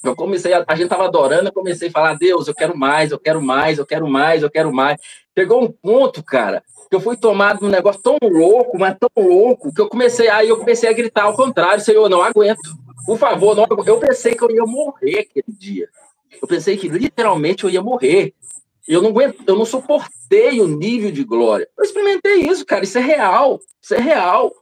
eu 0.02 0.16
comecei, 0.16 0.52
a, 0.52 0.64
a 0.66 0.74
gente 0.74 0.88
tava 0.88 1.04
adorando, 1.04 1.46
eu 1.48 1.52
comecei 1.52 1.86
a 1.86 1.92
falar, 1.92 2.14
Deus, 2.14 2.48
eu 2.48 2.54
quero 2.56 2.76
mais, 2.76 3.12
eu 3.12 3.20
quero 3.20 3.40
mais, 3.40 3.78
eu 3.78 3.86
quero 3.86 4.08
mais, 4.08 4.42
eu 4.42 4.50
quero 4.50 4.74
mais. 4.74 5.00
Chegou 5.38 5.62
um 5.62 5.70
ponto, 5.70 6.24
cara, 6.24 6.60
que 6.90 6.96
eu 6.96 7.00
fui 7.00 7.16
tomado 7.16 7.62
num 7.62 7.70
negócio 7.70 8.02
tão 8.02 8.18
louco, 8.20 8.76
mas 8.80 8.96
tão 8.98 9.24
louco, 9.24 9.72
que 9.72 9.80
eu 9.80 9.88
comecei, 9.88 10.28
aí 10.28 10.48
eu 10.48 10.56
comecei 10.56 10.90
a 10.90 10.92
gritar 10.92 11.22
ao 11.22 11.36
contrário, 11.36 11.84
Senhor, 11.84 12.08
não 12.08 12.20
aguento. 12.20 12.84
Por 13.06 13.18
favor, 13.18 13.54
não, 13.54 13.66
eu 13.86 13.98
pensei 13.98 14.34
que 14.34 14.42
eu 14.42 14.50
ia 14.50 14.64
morrer 14.64 15.20
aquele 15.20 15.56
dia. 15.56 15.88
Eu 16.42 16.48
pensei 16.48 16.76
que 16.76 16.88
literalmente 16.88 17.64
eu 17.64 17.70
ia 17.70 17.80
morrer. 17.80 18.34
Eu 18.86 19.02
não 19.02 19.10
aguento, 19.10 19.42
eu 19.46 19.56
não 19.56 19.64
suportei 19.64 20.60
o 20.60 20.68
nível 20.68 21.10
de 21.10 21.24
glória. 21.24 21.68
Eu 21.76 21.84
experimentei 21.84 22.42
isso, 22.42 22.64
cara. 22.64 22.84
Isso 22.84 22.98
é 22.98 23.00
real. 23.00 23.60
Isso 23.80 23.94
é 23.94 24.00
real. 24.00 24.52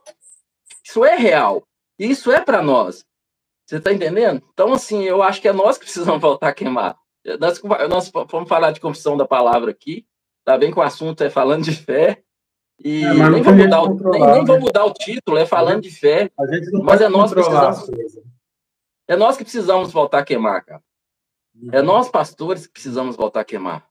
Isso 0.83 1.05
é 1.05 1.15
real. 1.15 1.67
E 1.99 2.09
isso 2.09 2.31
é 2.31 2.39
para 2.39 2.61
nós. 2.61 3.05
Você 3.65 3.77
está 3.77 3.91
entendendo? 3.91 4.41
Então, 4.53 4.73
assim, 4.73 5.03
eu 5.03 5.23
acho 5.23 5.41
que 5.41 5.47
é 5.47 5.53
nós 5.53 5.77
que 5.77 5.85
precisamos 5.85 6.21
voltar 6.21 6.49
a 6.49 6.53
queimar. 6.53 6.95
Nós, 7.39 7.61
nós 7.89 8.11
vamos 8.29 8.47
falar 8.47 8.71
de 8.71 8.79
confissão 8.79 9.17
da 9.17 9.25
palavra 9.27 9.71
aqui. 9.71 10.05
Tá 10.43 10.57
bem 10.57 10.71
que 10.71 10.77
o 10.77 10.83
assunto 10.83 11.23
é 11.23 11.29
falando 11.29 11.63
de 11.63 11.71
fé. 11.71 12.21
E 12.83 13.03
é, 13.03 13.13
nem, 13.13 13.41
vou 13.41 13.53
mudar 13.53 13.81
o, 13.81 14.11
nem, 14.11 14.21
nem 14.21 14.39
né? 14.39 14.45
vou 14.45 14.59
mudar 14.59 14.85
o 14.85 14.93
título, 14.93 15.37
é 15.37 15.45
falando 15.45 15.81
de 15.81 15.89
fé. 15.89 16.29
mas 16.83 17.01
é 17.01 17.09
nós 17.09 17.31
que 17.31 17.35
precisamos. 17.35 17.89
É 19.07 19.15
nós 19.15 19.37
que 19.37 19.43
precisamos 19.43 19.91
voltar 19.91 20.19
a 20.19 20.25
queimar, 20.25 20.63
cara. 20.65 20.83
É 21.71 21.79
uhum. 21.79 21.85
nós, 21.85 22.09
pastores, 22.09 22.67
que 22.67 22.73
precisamos 22.73 23.15
voltar 23.15 23.41
a 23.41 23.45
queimar 23.45 23.87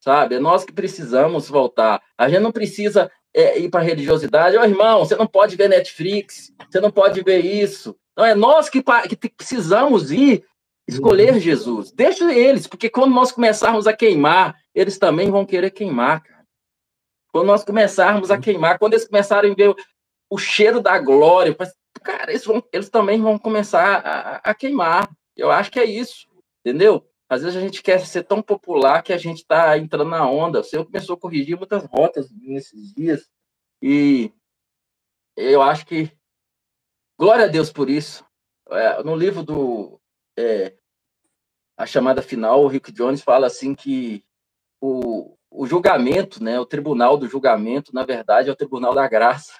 sabe? 0.00 0.36
É 0.36 0.38
nós 0.38 0.64
que 0.64 0.72
precisamos 0.72 1.48
voltar. 1.48 2.02
A 2.16 2.28
gente 2.28 2.40
não 2.40 2.52
precisa 2.52 3.10
é, 3.34 3.58
ir 3.58 3.68
para 3.68 3.80
a 3.80 3.84
religiosidade. 3.84 4.56
Ô, 4.56 4.64
irmão, 4.64 5.00
você 5.00 5.16
não 5.16 5.26
pode 5.26 5.56
ver 5.56 5.68
Netflix, 5.68 6.52
você 6.68 6.80
não 6.80 6.90
pode 6.90 7.22
ver 7.22 7.44
isso. 7.44 7.96
Não, 8.16 8.24
é 8.24 8.34
nós 8.34 8.68
que, 8.68 8.82
que 8.82 9.28
precisamos 9.30 10.10
ir 10.10 10.44
escolher 10.86 11.34
uhum. 11.34 11.40
Jesus. 11.40 11.92
Deixa 11.92 12.32
eles, 12.32 12.66
porque 12.66 12.88
quando 12.88 13.14
nós 13.14 13.30
começarmos 13.30 13.86
a 13.86 13.92
queimar, 13.92 14.56
eles 14.74 14.98
também 14.98 15.30
vão 15.30 15.44
querer 15.44 15.70
queimar, 15.70 16.22
cara. 16.22 16.38
Quando 17.30 17.46
nós 17.46 17.62
começarmos 17.62 18.30
a 18.30 18.34
uhum. 18.34 18.40
queimar, 18.40 18.78
quando 18.78 18.94
eles 18.94 19.06
começarem 19.06 19.52
a 19.52 19.54
ver 19.54 19.74
o 20.30 20.38
cheiro 20.38 20.80
da 20.80 20.98
glória, 20.98 21.54
cara, 21.98 22.30
eles, 22.30 22.44
vão, 22.44 22.62
eles 22.72 22.88
também 22.88 23.20
vão 23.20 23.38
começar 23.38 23.98
a, 24.04 24.36
a 24.50 24.54
queimar. 24.54 25.08
Eu 25.36 25.50
acho 25.50 25.70
que 25.70 25.78
é 25.78 25.84
isso, 25.84 26.28
entendeu? 26.64 27.08
Às 27.28 27.42
vezes 27.42 27.56
a 27.56 27.60
gente 27.60 27.82
quer 27.82 28.00
ser 28.06 28.24
tão 28.24 28.40
popular 28.40 29.02
que 29.02 29.12
a 29.12 29.18
gente 29.18 29.38
está 29.38 29.76
entrando 29.76 30.10
na 30.10 30.28
onda. 30.28 30.60
O 30.60 30.64
Senhor 30.64 30.84
começou 30.84 31.14
a 31.14 31.18
corrigir 31.18 31.56
muitas 31.56 31.84
rotas 31.84 32.30
nesses 32.32 32.92
dias. 32.94 33.28
E 33.82 34.32
eu 35.36 35.60
acho 35.60 35.86
que. 35.86 36.10
Glória 37.18 37.44
a 37.44 37.48
Deus 37.48 37.70
por 37.70 37.90
isso. 37.90 38.24
É, 38.70 39.02
no 39.02 39.14
livro 39.14 39.42
do. 39.42 40.00
É, 40.38 40.74
a 41.76 41.86
chamada 41.86 42.22
final, 42.22 42.64
o 42.64 42.66
Rick 42.66 42.90
Jones 42.92 43.22
fala 43.22 43.46
assim 43.46 43.74
que 43.74 44.24
o, 44.80 45.36
o 45.50 45.66
julgamento, 45.66 46.42
né, 46.42 46.58
o 46.58 46.66
tribunal 46.66 47.16
do 47.16 47.28
julgamento, 47.28 47.94
na 47.94 48.04
verdade, 48.04 48.48
é 48.48 48.52
o 48.52 48.56
tribunal 48.56 48.94
da 48.94 49.06
graça. 49.06 49.52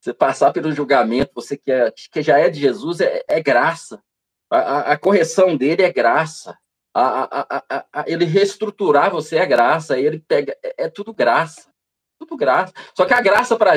Você 0.00 0.14
passar 0.14 0.52
pelo 0.52 0.72
julgamento, 0.72 1.32
você 1.34 1.56
que, 1.56 1.70
é, 1.70 1.92
que 1.92 2.22
já 2.22 2.38
é 2.38 2.48
de 2.48 2.58
Jesus, 2.58 3.00
é, 3.00 3.22
é 3.28 3.40
graça. 3.42 4.02
A, 4.50 4.92
a, 4.92 4.98
correção 4.98 5.56
dele 5.56 5.82
é 5.82 5.92
graça. 5.92 6.56
A, 6.94 7.46
a, 7.92 8.04
ele 8.06 8.24
reestruturar 8.24 9.10
você 9.10 9.36
é 9.36 9.46
graça. 9.46 9.98
Ele 9.98 10.18
pega, 10.18 10.56
é, 10.62 10.84
é 10.84 10.88
tudo 10.88 11.12
graça. 11.12 11.68
Tudo 12.18 12.36
graça. 12.36 12.72
Só 12.96 13.04
que 13.04 13.12
a 13.12 13.20
graça 13.20 13.56
para 13.56 13.72
a 13.72 13.76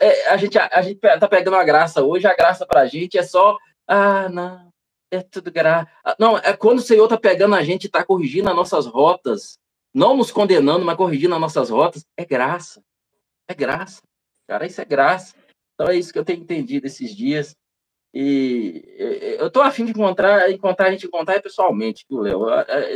é, 0.00 0.28
a 0.28 0.36
gente 0.36 0.58
a, 0.58 0.82
gente 0.82 1.00
tá 1.00 1.26
pegando 1.28 1.56
a 1.56 1.64
graça 1.64 2.02
hoje, 2.02 2.26
a 2.26 2.34
graça 2.34 2.64
para 2.64 2.82
a 2.82 2.86
gente 2.86 3.18
é 3.18 3.22
só, 3.22 3.56
ah, 3.88 4.28
não, 4.28 4.70
é 5.10 5.22
tudo 5.22 5.50
graça. 5.50 5.90
Ah, 6.04 6.14
não, 6.18 6.38
é 6.38 6.56
quando 6.56 6.78
o 6.78 6.82
Senhor 6.82 7.08
tá 7.08 7.16
pegando 7.16 7.54
a 7.54 7.62
gente 7.64 7.84
e 7.84 7.90
tá 7.90 8.04
corrigindo 8.04 8.48
as 8.48 8.54
nossas 8.54 8.86
rotas, 8.86 9.58
não 9.94 10.16
nos 10.16 10.30
condenando, 10.30 10.84
mas 10.84 10.96
corrigindo 10.96 11.34
as 11.34 11.40
nossas 11.40 11.70
rotas, 11.70 12.04
é 12.16 12.24
graça. 12.24 12.82
É 13.48 13.54
graça. 13.54 14.02
Cara, 14.46 14.66
isso 14.66 14.80
é 14.80 14.84
graça. 14.84 15.34
Então 15.74 15.88
é 15.88 15.96
isso 15.96 16.12
que 16.12 16.18
eu 16.18 16.24
tenho 16.24 16.40
entendido 16.40 16.86
esses 16.86 17.14
dias. 17.14 17.56
E 18.18 18.82
eu 19.38 19.48
estou 19.48 19.62
afim 19.62 19.84
de 19.84 19.90
encontrar, 19.90 20.50
encontrar 20.50 20.86
a 20.86 20.90
gente 20.90 21.06
encontrar 21.06 21.40
pessoalmente, 21.42 22.06
viu, 22.08 22.20
Léo? 22.20 22.46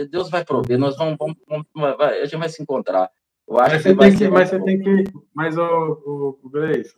Deus 0.09 0.31
vai 0.31 0.43
prover, 0.43 0.79
nós 0.79 0.97
vamos, 0.97 1.19
vamos, 1.19 1.37
vamos, 1.47 2.01
a 2.01 2.25
gente 2.25 2.39
vai 2.39 2.49
se 2.49 2.63
encontrar. 2.63 3.11
Eu 3.47 3.59
acho 3.59 3.75
mas 3.75 3.83
que, 3.83 3.89
você 3.89 3.97
tem 3.99 4.17
que, 4.17 4.29
mas 4.29 4.49
você 4.49 4.63
tem 4.63 4.79
que, 4.79 5.05
mas 5.35 5.59
o, 5.59 6.39
o, 6.43 6.49
Grace, 6.49 6.97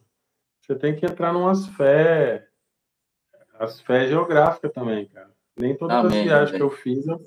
você 0.61 0.77
tem 0.77 0.95
que 0.95 1.05
entrar 1.05 1.33
numas 1.33 1.67
fé, 1.69 2.47
as 3.59 3.81
fé 3.81 4.07
geográficas 4.07 4.71
também, 4.71 5.07
cara. 5.07 5.33
Nem 5.59 5.77
todas 5.77 5.97
Amém, 5.97 6.19
as 6.21 6.25
viagens 6.25 6.57
que 6.57 6.63
eu 6.63 6.71
fiz, 6.71 7.05
eu... 7.07 7.21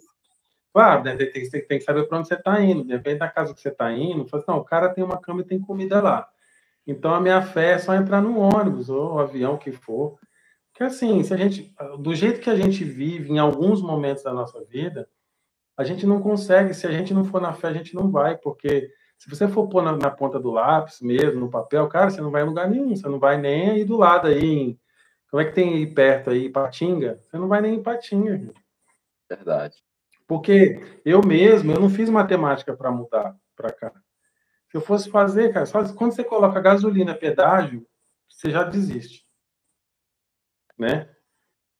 claro, 0.72 1.03
né, 1.03 1.15
tem, 1.18 1.30
tem, 1.30 1.49
tem, 1.49 1.80
que 1.80 1.84
saber 1.84 2.07
para 2.07 2.19
onde 2.19 2.27
você 2.30 2.35
está 2.35 2.61
indo. 2.61 2.85
Depende 2.85 3.19
da 3.19 3.27
casa 3.27 3.53
que 3.53 3.60
você 3.60 3.69
está 3.69 3.91
indo, 3.91 4.27
fala 4.27 4.43
assim, 4.43 4.52
não, 4.52 4.60
o 4.60 4.64
cara 4.64 4.93
tem 4.93 5.03
uma 5.03 5.19
cama 5.19 5.41
e 5.41 5.45
tem 5.45 5.60
comida 5.60 6.02
lá. 6.02 6.30
Então 6.86 7.14
a 7.14 7.20
minha 7.20 7.41
fé 7.41 7.72
é 7.74 7.78
só 7.78 7.94
entrar 7.95 8.22
no 8.22 8.38
ônibus 8.38 8.90
ou 8.90 9.20
avião 9.20 9.57
que 9.57 9.72
for. 9.72 10.18
Que 10.74 10.84
assim, 10.84 11.24
se 11.24 11.34
a 11.34 11.38
gente, 11.38 11.74
do 11.99 12.14
jeito 12.14 12.41
que 12.41 12.49
a 12.49 12.56
gente 12.56 12.84
vive 12.84 13.32
em 13.32 13.40
alguns 13.40 13.82
momentos 13.82 14.24
da 14.24 14.34
nossa 14.34 14.64
vida, 14.66 15.07
a 15.78 15.84
gente 15.84 16.06
não 16.06 16.22
consegue, 16.22 16.74
se 16.74 16.86
a 16.86 16.91
gente 16.91 17.14
não 17.14 17.24
for 17.26 17.41
na 17.41 17.53
fé, 17.53 17.68
a 17.68 17.74
gente 17.74 17.95
não 17.95 18.10
vai, 18.12 18.38
porque 18.38 18.90
se 19.18 19.30
você 19.30 19.48
for 19.48 19.68
pôr 19.68 19.82
na, 19.82 19.95
na 19.95 20.12
ponta 20.12 20.40
do 20.40 20.52
lápis 20.52 21.02
mesmo, 21.02 21.40
no 21.40 21.49
papel, 21.49 21.88
cara, 21.88 22.10
você 22.10 22.22
não 22.22 22.32
vai 22.32 22.44
em 22.44 22.45
lugar 22.45 22.70
nenhum, 22.70 22.95
você 22.95 23.07
não 23.07 23.20
vai 23.20 23.38
nem 23.38 23.72
aí 23.72 23.86
do 23.86 23.98
lado 23.98 24.28
aí, 24.28 24.45
em, 24.45 24.80
como 25.30 25.41
é 25.41 25.45
que 25.45 25.53
tem 25.53 25.74
aí 25.74 25.88
perto 25.88 26.30
aí, 26.30 26.49
Patinga? 26.49 27.20
Você 27.22 27.38
não 27.38 27.48
vai 27.48 27.62
nem 27.62 27.76
em 27.76 27.84
Patinga. 27.84 28.38
Gente. 28.38 28.66
Verdade. 29.30 29.76
Porque 30.28 30.82
eu 31.03 31.22
mesmo, 31.22 31.72
eu 31.72 31.80
não 31.80 31.90
fiz 31.90 32.10
matemática 32.10 32.76
para 32.76 32.91
mudar 32.91 33.36
para 33.56 33.72
cá. 33.72 33.91
Se 34.76 34.77
eu 34.77 34.81
fosse 34.81 35.10
fazer, 35.10 35.53
cara, 35.53 35.65
só 35.65 35.81
quando 35.93 36.11
você 36.11 36.22
coloca 36.22 36.60
gasolina, 36.60 37.15
pedágio, 37.15 37.88
você 38.27 38.52
já 38.52 38.61
desiste 38.61 39.26
né? 40.77 41.07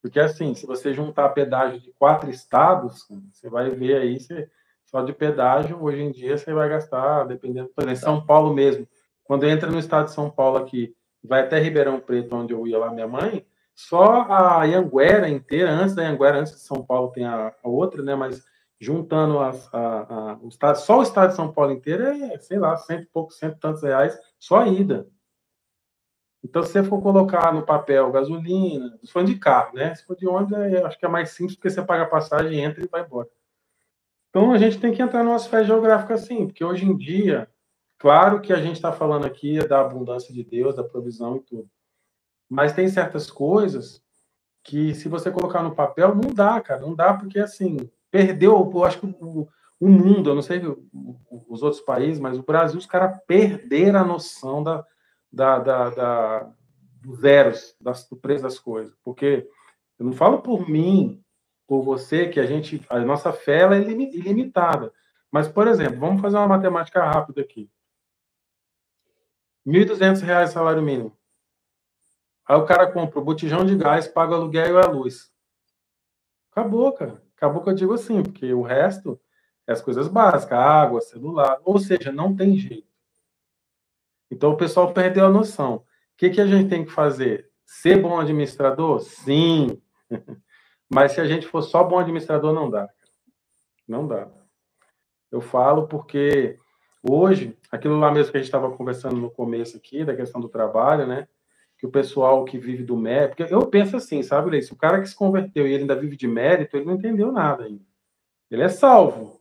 Porque 0.02 0.18
assim, 0.18 0.56
se 0.56 0.66
você 0.66 0.94
juntar 0.94 1.28
pedágio 1.32 1.82
de 1.82 1.92
quatro 1.92 2.30
estados, 2.30 3.06
você 3.34 3.50
vai 3.50 3.70
ver 3.70 3.98
aí, 3.98 4.18
você, 4.18 4.50
só 4.86 5.02
de 5.02 5.12
pedágio, 5.12 5.78
hoje 5.84 6.04
em 6.04 6.10
dia 6.10 6.38
você 6.38 6.54
vai 6.54 6.70
gastar, 6.70 7.26
dependendo, 7.26 7.68
por 7.76 7.84
exemplo, 7.84 8.00
São 8.00 8.26
Paulo 8.26 8.54
mesmo. 8.54 8.88
Quando 9.26 9.46
entra 9.46 9.70
no 9.70 9.78
estado 9.78 10.06
de 10.06 10.14
São 10.14 10.30
Paulo 10.30 10.58
aqui, 10.58 10.96
vai 11.22 11.42
até 11.42 11.60
Ribeirão 11.60 12.00
Preto, 12.00 12.34
onde 12.34 12.54
eu 12.54 12.66
ia 12.66 12.78
lá, 12.78 12.94
minha 12.94 13.10
mãe, 13.10 13.46
só 13.76 14.22
a 14.22 14.64
Anguera 14.64 15.28
inteira, 15.28 15.70
antes 15.70 15.94
da 15.94 16.08
Anguera, 16.08 16.40
antes 16.40 16.54
de 16.54 16.62
São 16.62 16.82
Paulo 16.82 17.12
tem 17.12 17.26
a, 17.26 17.54
a 17.62 17.68
outra, 17.68 18.02
né? 18.02 18.16
Mas 18.16 18.42
juntando 18.80 19.40
as, 19.40 19.74
a, 19.74 20.32
a, 20.32 20.38
o 20.42 20.50
estado, 20.50 20.76
só 20.78 21.00
o 21.00 21.04
estado 21.04 21.30
de 21.30 21.36
São 21.36 21.52
Paulo 21.52 21.72
inteiro 21.72 22.04
é, 22.04 22.38
sei 22.40 22.60
lá, 22.60 22.76
cento 22.78 23.04
e 23.04 23.06
poucos, 23.08 23.38
cento 23.38 23.56
e 23.56 23.60
tantos 23.60 23.84
reais, 23.84 24.18
só 24.38 24.60
a 24.60 24.68
ida. 24.68 25.08
Então, 26.44 26.62
se 26.62 26.74
você 26.74 26.84
for 26.84 27.02
colocar 27.02 27.52
no 27.52 27.66
papel 27.66 28.12
gasolina, 28.12 29.00
se 29.04 29.12
for 29.12 29.24
de 29.24 29.36
carro, 29.40 29.76
né? 29.76 29.96
Se 29.96 30.06
for 30.06 30.16
de 30.16 30.28
ônibus, 30.28 30.60
é, 30.60 30.84
acho 30.84 31.00
que 31.00 31.06
é 31.06 31.10
mais 31.10 31.32
simples, 31.32 31.56
porque 31.56 31.72
você 31.72 31.82
paga 31.82 32.04
a 32.04 32.10
passagem, 32.10 32.60
entra 32.60 32.84
e 32.84 32.88
vai 32.88 33.02
embora. 33.02 33.28
Então, 34.30 34.52
a 34.52 34.58
gente 34.60 34.80
tem 34.80 34.94
que 34.94 35.02
entrar 35.02 35.24
numa 35.24 35.38
esfera 35.38 35.64
geográfica 35.64 36.14
assim, 36.14 36.46
porque 36.46 36.64
hoje 36.64 36.86
em 36.86 36.96
dia, 36.96 37.50
claro 37.98 38.42
que 38.42 38.54
a 38.54 38.58
gente 38.58 38.76
está 38.76 38.92
falando 38.92 39.26
aqui 39.26 39.58
da 39.68 39.82
abundância 39.82 40.32
de 40.32 40.44
Deus, 40.44 40.76
da 40.76 40.84
provisão 40.84 41.38
e 41.38 41.40
tudo. 41.40 41.70
Mas 42.48 42.74
tem 42.74 42.88
certas 42.90 43.32
coisas 43.32 44.04
que, 44.64 44.94
se 44.94 45.10
você 45.10 45.32
colocar 45.32 45.64
no 45.64 45.74
papel, 45.74 46.14
não 46.14 46.32
dá, 46.32 46.62
cara. 46.62 46.82
Não 46.82 46.94
dá, 46.94 47.14
porque, 47.14 47.40
assim, 47.40 47.90
perdeu, 48.16 48.72
eu 48.74 48.84
acho 48.86 49.00
que 49.00 49.06
o, 49.06 49.48
o 49.78 49.90
mundo, 49.90 50.30
eu 50.30 50.36
não 50.36 50.42
sei 50.42 50.62
os 51.50 51.62
outros 51.62 51.82
países, 51.82 52.18
mas 52.18 52.38
o 52.38 52.44
Brasil, 52.44 52.80
os 52.80 52.86
caras 52.86 53.20
perderam 53.28 54.00
a 54.00 54.06
noção 54.06 54.64
da 54.64 54.86
da, 55.36 55.60
da, 55.60 55.90
da 55.90 56.54
dos 57.02 57.20
zeros, 57.20 57.76
das, 57.80 58.08
do 58.08 58.16
preço 58.16 58.44
das 58.44 58.58
coisas. 58.58 58.96
Porque 59.04 59.48
eu 60.00 60.06
não 60.06 60.14
falo 60.14 60.42
por 60.42 60.70
mim, 60.70 61.22
por 61.68 61.84
você, 61.84 62.30
que 62.30 62.40
a 62.40 62.46
gente, 62.46 62.84
a 62.90 63.00
nossa 63.00 63.34
fé 63.34 63.64
é 63.64 63.78
ilimitada. 63.78 64.94
Mas, 65.30 65.50
por 65.50 65.68
exemplo, 65.68 66.00
vamos 66.00 66.22
fazer 66.22 66.38
uma 66.38 66.48
matemática 66.48 67.04
rápida 67.04 67.42
aqui. 67.42 67.70
R$ 69.66 69.86
1.200 69.86 70.48
salário 70.48 70.82
mínimo. 70.82 71.16
Aí 72.48 72.56
o 72.56 72.66
cara 72.66 72.90
compra 72.90 73.20
o 73.20 73.26
botijão 73.26 73.66
de 73.66 73.76
gás, 73.76 74.08
paga 74.08 74.32
o 74.32 74.36
aluguel 74.36 74.76
e 74.76 74.82
a 74.82 74.88
luz. 74.88 75.34
Acabou, 76.52 76.94
cara. 76.94 77.25
Acabou 77.36 77.64
que 77.64 77.70
eu 77.70 77.76
digo 77.76 77.94
assim, 77.94 78.24
porque 78.24 78.54
o 78.54 78.62
resto 78.62 79.20
é 79.68 79.74
as 79.74 79.82
coisas 79.82 80.08
básicas, 80.08 80.58
água, 80.58 81.02
celular. 81.02 81.60
Ou 81.64 81.78
seja, 81.80 82.12
não 82.12 82.36
tem 82.36 82.58
jeito. 82.58 82.88
Então 84.32 84.52
o 84.52 84.58
pessoal 84.58 84.94
perdeu 84.94 85.26
a 85.26 85.30
noção. 85.30 85.76
O 85.76 85.84
que, 86.18 86.30
que 86.30 86.42
a 86.42 86.48
gente 86.48 86.70
tem 86.70 86.86
que 86.86 86.92
fazer? 86.92 87.50
Ser 87.66 88.02
bom 88.02 88.20
administrador? 88.20 89.02
Sim. 89.02 89.82
Mas 90.90 91.14
se 91.14 91.22
a 91.22 91.26
gente 91.26 91.48
for 91.48 91.62
só 91.62 91.84
bom 91.84 92.00
administrador, 92.00 92.54
não 92.54 92.70
dá. 92.70 92.90
Não 93.88 94.08
dá. 94.08 94.28
Eu 95.32 95.42
falo 95.42 95.88
porque 95.88 96.58
hoje, 97.04 97.58
aquilo 97.72 98.00
lá 98.00 98.12
mesmo 98.12 98.32
que 98.32 98.38
a 98.38 98.40
gente 98.40 98.48
estava 98.48 98.72
conversando 98.72 99.18
no 99.18 99.30
começo 99.30 99.78
aqui, 99.78 100.06
da 100.06 100.16
questão 100.16 100.40
do 100.40 100.48
trabalho, 100.48 101.06
né? 101.06 101.28
Que 101.86 101.88
o 101.88 101.92
pessoal 101.92 102.44
que 102.44 102.58
vive 102.58 102.84
do 102.84 102.98
mérito. 102.98 103.38
Porque 103.38 103.54
eu 103.54 103.68
penso 103.68 103.96
assim, 103.96 104.24
sabe, 104.24 104.50
Leice? 104.50 104.74
O 104.74 104.76
cara 104.76 105.00
que 105.00 105.08
se 105.08 105.16
converteu 105.16 105.68
e 105.68 105.72
ele 105.72 105.84
ainda 105.84 105.96
vive 105.96 106.18
de 106.18 106.28
mérito, 106.28 106.76
ele 106.76 106.86
não 106.86 106.96
entendeu 106.96 107.32
nada 107.32 107.66
ainda. 107.66 107.84
Ele 108.50 108.64
é 108.64 108.70
salvo. 108.70 109.40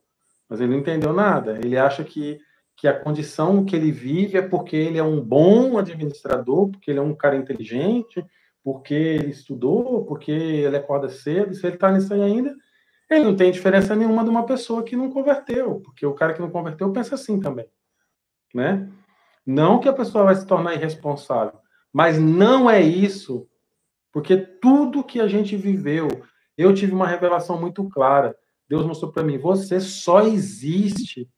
Mas 0.49 0.61
ele 0.61 0.73
não 0.73 0.79
entendeu 0.79 1.12
nada. 1.15 1.59
Ele 1.65 1.79
acha 1.79 2.05
que, 2.05 2.39
que 2.77 2.87
a 2.87 2.99
condição 2.99 3.65
que 3.65 3.75
ele 3.75 3.91
vive 3.91 4.37
é 4.37 4.43
porque 4.43 4.77
ele 4.77 4.99
é 4.99 5.03
um 5.03 5.21
bom 5.21 5.79
administrador, 5.79 6.69
porque 6.69 6.91
ele 6.91 6.99
é 6.99 7.03
um 7.03 7.15
cara 7.15 7.35
inteligente, 7.35 8.25
porque 8.62 8.95
ele 8.95 9.31
estudou, 9.31 10.05
porque 10.05 10.31
ele 10.31 10.77
acorda 10.77 11.09
cedo. 11.09 11.55
Se 11.55 11.66
ele 11.66 11.77
está 11.77 11.91
nisso 11.91 12.12
aí 12.12 12.23
ainda, 12.23 12.55
ele 13.11 13.25
não 13.25 13.35
tem 13.35 13.51
diferença 13.51 13.97
nenhuma 13.97 14.23
de 14.23 14.31
uma 14.31 14.45
pessoa 14.45 14.83
que 14.83 14.97
não 14.97 15.11
converteu, 15.11 15.81
porque 15.81 16.05
o 16.05 16.15
cara 16.15 16.35
que 16.35 16.41
não 16.41 16.51
converteu 16.51 16.93
pensa 16.93 17.15
assim 17.15 17.41
também, 17.41 17.66
né? 18.55 18.91
Não 19.47 19.79
que 19.79 19.89
a 19.89 19.93
pessoa 19.93 20.25
vai 20.25 20.35
se 20.35 20.47
tornar 20.47 20.75
irresponsável, 20.75 21.59
mas 21.95 22.19
não 22.19 22.69
é 22.69 22.83
isso, 22.83 23.49
porque 24.12 24.37
tudo 24.37 25.05
que 25.05 25.21
a 25.21 25.29
gente 25.29 25.57
viveu, 25.57 26.09
eu 26.59 26.75
tive 26.75 26.93
uma 26.93 27.07
revelação 27.07 27.61
muito 27.61 27.89
clara. 27.89 28.37
Deus 28.69 28.85
mostrou 28.85 29.12
para 29.12 29.23
mim: 29.23 29.39
você 29.39 29.79
só 29.79 30.23
existe 30.23 31.31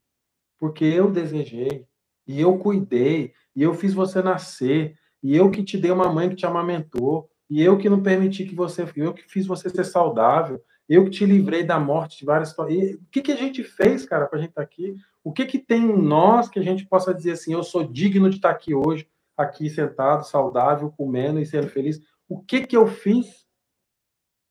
porque 0.59 0.87
eu 0.87 1.11
desejei, 1.11 1.85
e 2.27 2.41
eu 2.41 2.57
cuidei, 2.57 3.35
e 3.55 3.63
eu 3.63 3.75
fiz 3.75 3.93
você 3.93 4.23
nascer, 4.23 4.97
e 5.23 5.37
eu 5.37 5.51
que 5.51 5.63
te 5.63 5.77
dei 5.77 5.91
uma 5.91 6.11
mãe 6.11 6.31
que 6.31 6.37
te 6.37 6.47
amamentou, 6.47 7.29
e 7.51 7.63
eu 7.63 7.77
que 7.77 7.91
não 7.91 8.03
permiti 8.03 8.47
que 8.47 8.55
você, 8.55 8.91
eu 8.97 9.13
que 9.13 9.25
fiz 9.25 9.47
você 9.47 9.69
ser 9.69 9.85
saudável, 9.85 10.59
eu 10.89 11.05
que 11.05 11.11
te 11.11 11.27
livrei 11.27 11.65
da 11.65 11.79
morte 11.79 12.21
de 12.21 12.25
várias 12.25 12.49
situações. 12.49 12.95
o 12.95 13.01
que, 13.13 13.21
que 13.21 13.33
a 13.33 13.37
gente 13.37 13.63
fez, 13.63 14.07
cara, 14.07 14.27
para 14.27 14.39
a 14.39 14.41
gente 14.41 14.51
estar 14.51 14.63
tá 14.63 14.67
aqui? 14.67 14.97
O 15.23 15.33
que, 15.33 15.45
que 15.45 15.59
tem 15.59 15.83
em 15.83 16.03
nós 16.03 16.49
que 16.49 16.59
a 16.59 16.63
gente 16.63 16.87
possa 16.87 17.13
dizer 17.13 17.33
assim, 17.33 17.53
eu 17.53 17.63
sou 17.63 17.85
digno 17.85 18.31
de 18.31 18.37
estar 18.37 18.49
tá 18.49 18.55
aqui 18.55 18.75
hoje, 18.75 19.07
aqui 19.37 19.69
sentado, 19.69 20.27
saudável, 20.27 20.93
comendo 20.97 21.39
e 21.41 21.47
sendo 21.47 21.69
feliz? 21.69 22.01
O 22.29 22.41
que 22.41 22.67
que 22.67 22.77
eu 22.77 22.87
fiz? 22.87 23.47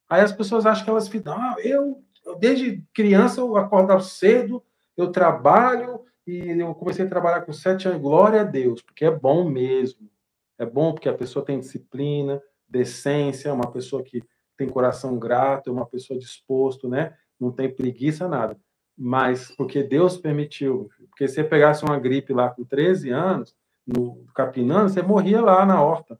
Aí 0.09 0.21
as 0.21 0.31
pessoas 0.31 0.65
acham 0.65 0.83
que 0.83 0.89
elas 0.89 1.07
ficam, 1.07 1.33
ah, 1.33 1.55
eu, 1.59 2.03
desde 2.39 2.83
criança 2.93 3.41
eu 3.41 3.57
acordo 3.57 3.99
cedo, 3.99 4.63
eu 4.95 5.11
trabalho, 5.11 6.05
e 6.27 6.39
eu 6.59 6.73
comecei 6.73 7.05
a 7.05 7.09
trabalhar 7.09 7.41
com 7.41 7.53
sete 7.53 7.87
anos, 7.87 8.01
glória 8.01 8.41
a 8.41 8.43
Deus, 8.43 8.81
porque 8.81 9.05
é 9.05 9.11
bom 9.11 9.47
mesmo. 9.47 10.09
É 10.57 10.65
bom 10.65 10.93
porque 10.93 11.09
a 11.09 11.13
pessoa 11.13 11.45
tem 11.45 11.59
disciplina, 11.59 12.41
decência, 12.67 13.53
uma 13.53 13.71
pessoa 13.71 14.01
que 14.01 14.23
tem 14.57 14.69
coração 14.69 15.19
grato, 15.19 15.69
é 15.69 15.73
uma 15.73 15.85
pessoa 15.85 16.17
disposto, 16.17 16.87
né? 16.87 17.13
Não 17.39 17.51
tem 17.51 17.73
preguiça, 17.73 18.27
nada. 18.27 18.57
Mas 18.97 19.53
porque 19.55 19.83
Deus 19.83 20.17
permitiu. 20.17 20.89
Porque 21.09 21.27
se 21.27 21.35
você 21.35 21.43
pegasse 21.43 21.83
uma 21.83 21.99
gripe 21.99 22.33
lá 22.33 22.49
com 22.49 22.63
13 22.63 23.09
anos, 23.09 23.53
no 23.85 24.25
Capinano, 24.33 24.89
você 24.89 25.01
morria 25.01 25.41
lá 25.41 25.65
na 25.65 25.81
horta. 25.81 26.19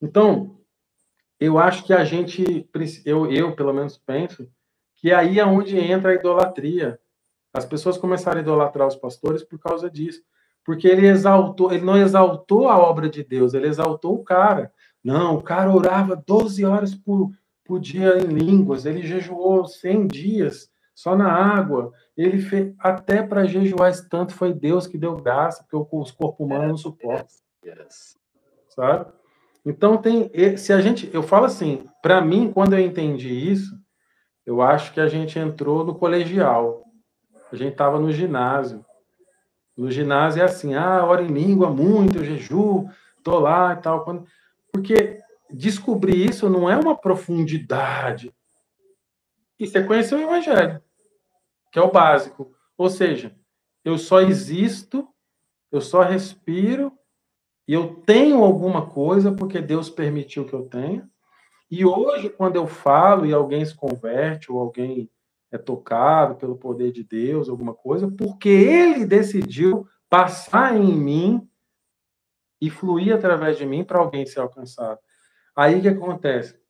Então, 0.00 0.58
eu 1.38 1.58
acho 1.58 1.84
que 1.84 1.92
a 1.92 2.04
gente, 2.04 2.68
eu, 3.04 3.30
eu 3.30 3.54
pelo 3.54 3.72
menos 3.72 3.98
penso, 3.98 4.48
que 4.96 5.12
aí 5.12 5.40
é 5.40 5.44
onde 5.44 5.78
entra 5.78 6.12
a 6.12 6.14
idolatria. 6.14 6.98
As 7.52 7.64
pessoas 7.64 7.98
começaram 7.98 8.38
a 8.38 8.42
idolatrar 8.42 8.86
os 8.86 8.96
pastores 8.96 9.42
por 9.42 9.58
causa 9.58 9.90
disso. 9.90 10.22
Porque 10.64 10.86
ele 10.86 11.06
exaltou, 11.08 11.72
ele 11.72 11.84
não 11.84 11.96
exaltou 11.96 12.68
a 12.68 12.78
obra 12.78 13.08
de 13.08 13.24
Deus, 13.24 13.52
ele 13.52 13.66
exaltou 13.66 14.14
o 14.14 14.22
cara. 14.22 14.72
Não, 15.02 15.36
o 15.36 15.42
cara 15.42 15.72
orava 15.72 16.14
12 16.14 16.64
horas 16.64 16.94
por, 16.94 17.32
por 17.64 17.80
dia 17.80 18.18
em 18.18 18.26
línguas, 18.26 18.86
ele 18.86 19.02
jejuou 19.02 19.66
100 19.66 20.06
dias 20.06 20.71
só 20.94 21.16
na 21.16 21.32
água. 21.32 21.92
Ele 22.16 22.38
fez 22.40 22.74
até 22.78 23.22
para 23.22 23.44
jejuar 23.44 23.90
esse 23.90 24.08
tanto 24.08 24.34
foi 24.34 24.52
Deus 24.52 24.86
que 24.86 24.98
deu 24.98 25.16
graça, 25.16 25.64
porque 25.68 25.96
os 25.96 26.10
corpos 26.10 26.44
humanos 26.44 26.68
não 26.68 26.76
suportam. 26.76 27.36
Sabe? 28.68 29.12
Então 29.64 29.96
tem 29.96 30.30
se 30.56 30.72
a 30.72 30.80
gente, 30.80 31.08
eu 31.12 31.22
falo 31.22 31.46
assim, 31.46 31.86
para 32.02 32.20
mim 32.20 32.52
quando 32.52 32.74
eu 32.74 32.80
entendi 32.80 33.28
isso, 33.28 33.80
eu 34.44 34.60
acho 34.60 34.92
que 34.92 35.00
a 35.00 35.06
gente 35.06 35.38
entrou 35.38 35.84
no 35.84 35.94
colegial. 35.94 36.82
A 37.52 37.56
gente 37.56 37.72
estava 37.72 38.00
no 38.00 38.10
ginásio. 38.10 38.84
No 39.76 39.90
ginásio 39.90 40.42
é 40.42 40.44
assim, 40.44 40.74
ah, 40.74 41.04
hora 41.04 41.22
em 41.22 41.28
língua 41.28 41.70
muito, 41.70 42.18
eu 42.18 42.24
jejuo, 42.24 42.88
tô 43.22 43.38
lá 43.38 43.72
e 43.72 43.76
tal. 43.76 44.04
Quando... 44.04 44.26
Porque 44.72 45.20
descobrir 45.50 46.28
isso 46.28 46.48
não 46.48 46.68
é 46.68 46.76
uma 46.76 46.96
profundidade. 46.96 48.34
Isso 49.62 49.78
é 49.78 49.82
conhecer 49.84 50.16
o 50.16 50.20
Evangelho, 50.20 50.82
que 51.70 51.78
é 51.78 51.82
o 51.82 51.92
básico. 51.92 52.52
Ou 52.76 52.90
seja, 52.90 53.32
eu 53.84 53.96
só 53.96 54.20
existo, 54.20 55.06
eu 55.70 55.80
só 55.80 56.02
respiro, 56.02 56.92
e 57.68 57.72
eu 57.72 58.02
tenho 58.04 58.42
alguma 58.42 58.90
coisa 58.90 59.30
porque 59.30 59.60
Deus 59.60 59.88
permitiu 59.88 60.44
que 60.44 60.52
eu 60.52 60.64
tenha. 60.64 61.08
E 61.70 61.84
hoje, 61.86 62.28
quando 62.28 62.56
eu 62.56 62.66
falo 62.66 63.24
e 63.24 63.32
alguém 63.32 63.64
se 63.64 63.74
converte, 63.74 64.50
ou 64.50 64.58
alguém 64.58 65.08
é 65.52 65.56
tocado 65.56 66.34
pelo 66.34 66.56
poder 66.56 66.90
de 66.90 67.04
Deus, 67.04 67.48
alguma 67.48 67.72
coisa, 67.72 68.10
porque 68.10 68.48
Ele 68.48 69.06
decidiu 69.06 69.86
passar 70.10 70.76
em 70.76 70.92
mim 70.92 71.48
e 72.60 72.68
fluir 72.68 73.14
através 73.14 73.56
de 73.56 73.64
mim 73.64 73.84
para 73.84 74.00
alguém 74.00 74.26
ser 74.26 74.40
alcançado. 74.40 74.98
Aí 75.54 75.78
o 75.78 75.82
que 75.82 75.88
acontece? 75.88 76.61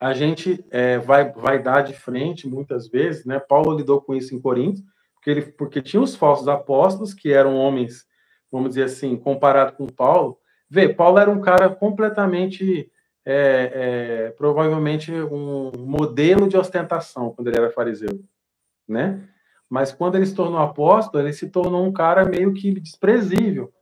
A 0.00 0.14
gente 0.14 0.64
é, 0.70 0.98
vai, 0.98 1.30
vai 1.30 1.62
dar 1.62 1.82
de 1.82 1.92
frente 1.92 2.48
muitas 2.48 2.88
vezes, 2.88 3.24
né? 3.26 3.38
Paulo 3.38 3.76
lidou 3.76 4.00
com 4.00 4.14
isso 4.14 4.34
em 4.34 4.40
Corinto, 4.40 4.82
porque, 5.14 5.30
ele, 5.30 5.42
porque 5.42 5.82
tinha 5.82 6.02
os 6.02 6.16
falsos 6.16 6.48
apóstolos, 6.48 7.12
que 7.12 7.32
eram 7.32 7.54
homens, 7.54 8.06
vamos 8.50 8.70
dizer 8.70 8.84
assim, 8.84 9.16
comparado 9.16 9.72
com 9.72 9.86
Paulo. 9.86 10.38
Vê, 10.68 10.88
Paulo 10.88 11.18
era 11.18 11.30
um 11.30 11.40
cara 11.40 11.68
completamente, 11.68 12.90
é, 13.26 13.72
é, 13.74 14.30
provavelmente, 14.30 15.12
um 15.12 15.70
modelo 15.76 16.48
de 16.48 16.56
ostentação 16.56 17.30
quando 17.30 17.48
ele 17.48 17.58
era 17.58 17.70
fariseu, 17.70 18.24
né? 18.88 19.28
Mas 19.68 19.92
quando 19.92 20.16
ele 20.16 20.26
se 20.26 20.34
tornou 20.34 20.58
apóstolo, 20.58 21.22
ele 21.22 21.32
se 21.32 21.48
tornou 21.48 21.84
um 21.84 21.92
cara 21.92 22.24
meio 22.24 22.52
que 22.54 22.72
desprezível 22.80 23.72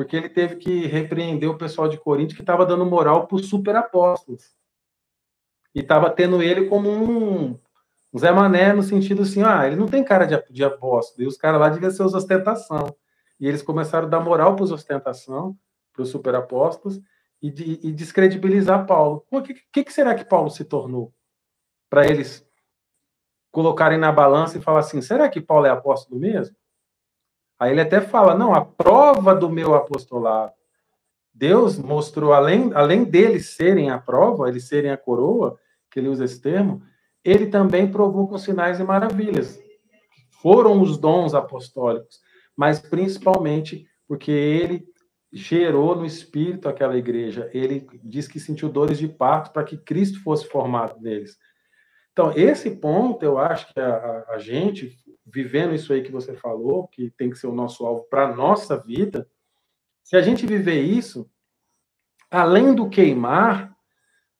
porque 0.00 0.16
ele 0.16 0.30
teve 0.30 0.56
que 0.56 0.86
repreender 0.86 1.50
o 1.50 1.58
pessoal 1.58 1.86
de 1.86 1.98
Corinto 1.98 2.34
que 2.34 2.40
estava 2.40 2.64
dando 2.64 2.86
moral 2.86 3.26
para 3.26 3.36
os 3.36 3.50
super 3.50 3.76
apóstolos. 3.76 4.54
E 5.74 5.80
estava 5.80 6.10
tendo 6.10 6.42
ele 6.42 6.66
como 6.66 6.90
um, 6.90 7.58
Zé 8.18 8.32
Mané, 8.32 8.72
no 8.72 8.82
sentido 8.82 9.22
assim, 9.22 9.42
ah, 9.42 9.66
ele 9.66 9.76
não 9.76 9.86
tem 9.86 10.02
cara 10.02 10.26
de, 10.26 10.42
de 10.50 10.64
apóstolo, 10.64 11.22
e 11.22 11.26
os 11.26 11.36
caras 11.36 11.60
lá 11.60 11.68
deviam 11.68 11.90
ser 11.90 12.02
os 12.02 12.14
ostentação. 12.14 12.94
E 13.38 13.46
eles 13.46 13.62
começaram 13.62 14.06
a 14.06 14.10
dar 14.10 14.20
moral 14.20 14.56
para 14.56 14.64
os 14.64 14.72
ostentação, 14.72 15.56
para 15.92 16.02
os 16.02 16.10
super 16.10 16.34
apóstolos, 16.34 17.00
e, 17.40 17.50
de, 17.50 17.80
e 17.82 17.92
descredibilizar 17.92 18.86
Paulo. 18.86 19.24
O 19.30 19.40
que, 19.40 19.54
que, 19.72 19.84
que 19.84 19.92
será 19.92 20.14
que 20.14 20.24
Paulo 20.24 20.50
se 20.50 20.64
tornou? 20.64 21.12
Para 21.88 22.06
eles 22.06 22.46
colocarem 23.50 23.98
na 23.98 24.12
balança 24.12 24.58
e 24.58 24.60
falar 24.60 24.80
assim, 24.80 25.00
será 25.00 25.28
que 25.28 25.40
Paulo 25.40 25.66
é 25.66 25.70
apóstolo 25.70 26.20
mesmo? 26.20 26.54
Aí 27.58 27.72
ele 27.72 27.82
até 27.82 28.00
fala: 28.00 28.34
não, 28.34 28.54
a 28.54 28.64
prova 28.64 29.34
do 29.34 29.50
meu 29.50 29.74
apostolado. 29.74 30.54
Deus 31.40 31.78
mostrou, 31.78 32.34
além, 32.34 32.70
além 32.74 33.02
deles 33.02 33.48
serem 33.56 33.88
a 33.88 33.96
prova, 33.96 34.46
eles 34.46 34.68
serem 34.68 34.90
a 34.90 34.96
coroa, 34.98 35.58
que 35.90 35.98
ele 35.98 36.08
usa 36.08 36.26
esse 36.26 36.38
termo, 36.38 36.82
ele 37.24 37.46
também 37.46 37.90
provou 37.90 38.28
com 38.28 38.36
sinais 38.36 38.78
e 38.78 38.84
maravilhas. 38.84 39.58
Foram 40.42 40.82
os 40.82 40.98
dons 40.98 41.32
apostólicos, 41.32 42.20
mas 42.54 42.78
principalmente 42.78 43.86
porque 44.06 44.30
ele 44.30 44.86
gerou 45.32 45.96
no 45.96 46.04
espírito 46.04 46.68
aquela 46.68 46.98
igreja. 46.98 47.48
Ele 47.54 47.86
diz 48.04 48.28
que 48.28 48.38
sentiu 48.38 48.68
dores 48.68 48.98
de 48.98 49.08
parto 49.08 49.50
para 49.50 49.64
que 49.64 49.78
Cristo 49.78 50.22
fosse 50.22 50.46
formado 50.46 51.00
neles. 51.00 51.38
Então, 52.12 52.34
esse 52.36 52.70
ponto, 52.72 53.24
eu 53.24 53.38
acho 53.38 53.72
que 53.72 53.80
a, 53.80 54.26
a, 54.28 54.38
gente, 54.38 54.94
vivendo 55.24 55.74
isso 55.74 55.90
aí 55.90 56.02
que 56.02 56.12
você 56.12 56.34
falou, 56.34 56.86
que 56.88 57.10
tem 57.12 57.30
que 57.30 57.38
ser 57.38 57.46
o 57.46 57.54
nosso 57.54 57.86
alvo 57.86 58.02
para 58.10 58.28
a 58.28 58.36
nossa 58.36 58.76
vida, 58.76 59.26
se 60.10 60.16
a 60.16 60.22
gente 60.22 60.44
viver 60.44 60.80
isso, 60.80 61.30
além 62.28 62.74
do 62.74 62.90
queimar, 62.90 63.72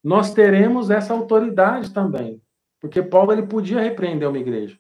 nós 0.03 0.35
teremos 0.35 0.91
essa 0.91 1.15
autoridade 1.15 1.95
também. 1.95 2.43
Porque 2.81 3.01
Paulo 3.01 3.31
ele 3.31 3.47
podia 3.47 3.81
repreender 3.81 4.29
uma 4.29 4.41
igreja. 4.41 4.77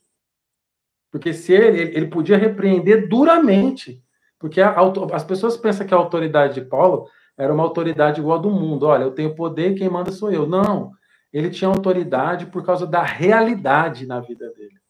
Porque 1.08 1.32
se 1.32 1.52
ele, 1.52 1.96
ele 1.96 2.08
podia 2.08 2.36
repreender 2.36 3.08
duramente. 3.08 4.02
Porque 4.36 4.60
a, 4.60 4.74
as 5.12 5.22
pessoas 5.22 5.56
pensam 5.56 5.86
que 5.86 5.94
a 5.94 5.96
autoridade 5.96 6.54
de 6.54 6.62
Paulo 6.62 7.08
era 7.38 7.54
uma 7.54 7.62
autoridade 7.62 8.20
igual 8.20 8.40
a 8.40 8.42
do 8.42 8.50
mundo. 8.50 8.86
Olha, 8.86 9.04
eu 9.04 9.12
tenho 9.12 9.36
poder, 9.36 9.76
quem 9.76 9.88
manda 9.88 10.10
sou 10.10 10.32
eu. 10.32 10.44
Não. 10.44 10.90
Ele 11.32 11.50
tinha 11.50 11.68
autoridade 11.68 12.46
por 12.46 12.66
causa 12.66 12.84
da 12.84 13.04
realidade 13.04 14.06
na 14.06 14.18
vida 14.18 14.52
dele. 14.54 14.80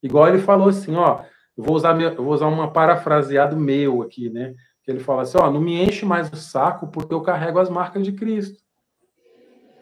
Igual 0.00 0.28
ele 0.28 0.38
falou 0.38 0.68
assim, 0.68 0.94
ó, 0.94 1.24
vou 1.56 1.74
usar, 1.74 1.94
vou 2.14 2.32
usar 2.32 2.46
uma 2.46 2.72
parafraseado 2.72 3.56
meu 3.56 4.02
aqui, 4.02 4.30
né? 4.30 4.54
Que 4.84 4.90
ele 4.90 5.00
fala 5.00 5.22
assim, 5.22 5.38
ó, 5.38 5.50
não 5.50 5.60
me 5.60 5.80
enche 5.80 6.04
mais 6.04 6.30
o 6.32 6.36
saco 6.36 6.88
porque 6.88 7.14
eu 7.14 7.20
carrego 7.20 7.58
as 7.58 7.70
marcas 7.70 8.04
de 8.04 8.12
Cristo. 8.12 8.62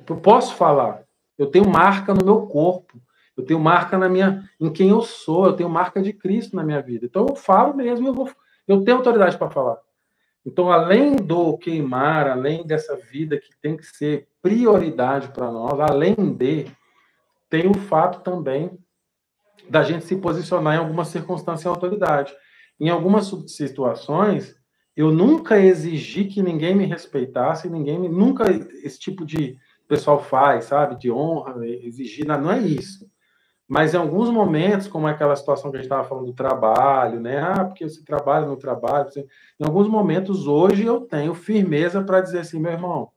Eu 0.08 0.16
posso 0.16 0.54
falar, 0.54 1.04
eu 1.38 1.46
tenho 1.46 1.68
marca 1.68 2.12
no 2.12 2.24
meu 2.24 2.46
corpo, 2.46 3.00
eu 3.36 3.44
tenho 3.44 3.60
marca 3.60 3.96
na 3.96 4.08
minha, 4.08 4.48
em 4.60 4.70
quem 4.70 4.90
eu 4.90 5.02
sou, 5.02 5.46
eu 5.46 5.52
tenho 5.52 5.68
marca 5.68 6.02
de 6.02 6.12
Cristo 6.12 6.56
na 6.56 6.64
minha 6.64 6.82
vida. 6.82 7.06
Então 7.06 7.26
eu 7.28 7.36
falo 7.36 7.74
mesmo, 7.74 8.08
eu 8.08 8.12
vou, 8.12 8.30
eu 8.66 8.84
tenho 8.84 8.96
autoridade 8.96 9.38
para 9.38 9.50
falar. 9.50 9.78
Então, 10.44 10.72
além 10.72 11.16
do 11.16 11.56
queimar, 11.58 12.26
além 12.26 12.66
dessa 12.66 12.96
vida 12.96 13.38
que 13.38 13.54
tem 13.60 13.76
que 13.76 13.84
ser 13.84 14.26
prioridade 14.40 15.28
para 15.28 15.50
nós, 15.50 15.78
além 15.78 16.14
de, 16.14 16.66
tem 17.48 17.68
o 17.68 17.74
fato 17.74 18.20
também 18.20 18.78
da 19.68 19.82
gente 19.82 20.04
se 20.04 20.16
posicionar 20.16 20.74
em 20.74 20.78
alguma 20.78 21.04
circunstância 21.04 21.68
e 21.68 21.70
autoridade. 21.70 22.34
Em 22.78 22.88
algumas 22.88 23.26
situações, 23.48 24.56
eu 24.96 25.12
nunca 25.12 25.58
exigi 25.58 26.24
que 26.24 26.42
ninguém 26.42 26.74
me 26.74 26.84
respeitasse, 26.84 27.70
ninguém 27.70 27.98
me, 27.98 28.08
nunca 28.08 28.50
esse 28.50 28.98
tipo 28.98 29.24
de 29.24 29.56
pessoal 29.88 30.22
faz, 30.22 30.66
sabe, 30.66 30.98
de 30.98 31.10
honra, 31.10 31.66
exigir, 31.66 32.26
não 32.26 32.50
é 32.50 32.60
isso. 32.60 33.10
Mas 33.70 33.94
em 33.94 33.98
alguns 33.98 34.28
momentos, 34.30 34.88
como 34.88 35.06
aquela 35.06 35.36
situação 35.36 35.70
que 35.70 35.76
a 35.76 35.80
gente 35.80 35.86
estava 35.86 36.08
falando 36.08 36.26
do 36.26 36.32
trabalho, 36.32 37.20
né? 37.20 37.38
Ah, 37.38 37.64
porque 37.64 37.88
você 37.88 38.02
trabalha 38.02 38.44
no 38.44 38.56
trabalho. 38.56 39.08
Você... 39.08 39.20
Em 39.60 39.64
alguns 39.64 39.86
momentos, 39.86 40.48
hoje, 40.48 40.84
eu 40.84 41.02
tenho 41.02 41.34
firmeza 41.34 42.02
para 42.02 42.20
dizer 42.20 42.40
assim, 42.40 42.58
meu 42.58 42.72
irmão, 42.72 43.12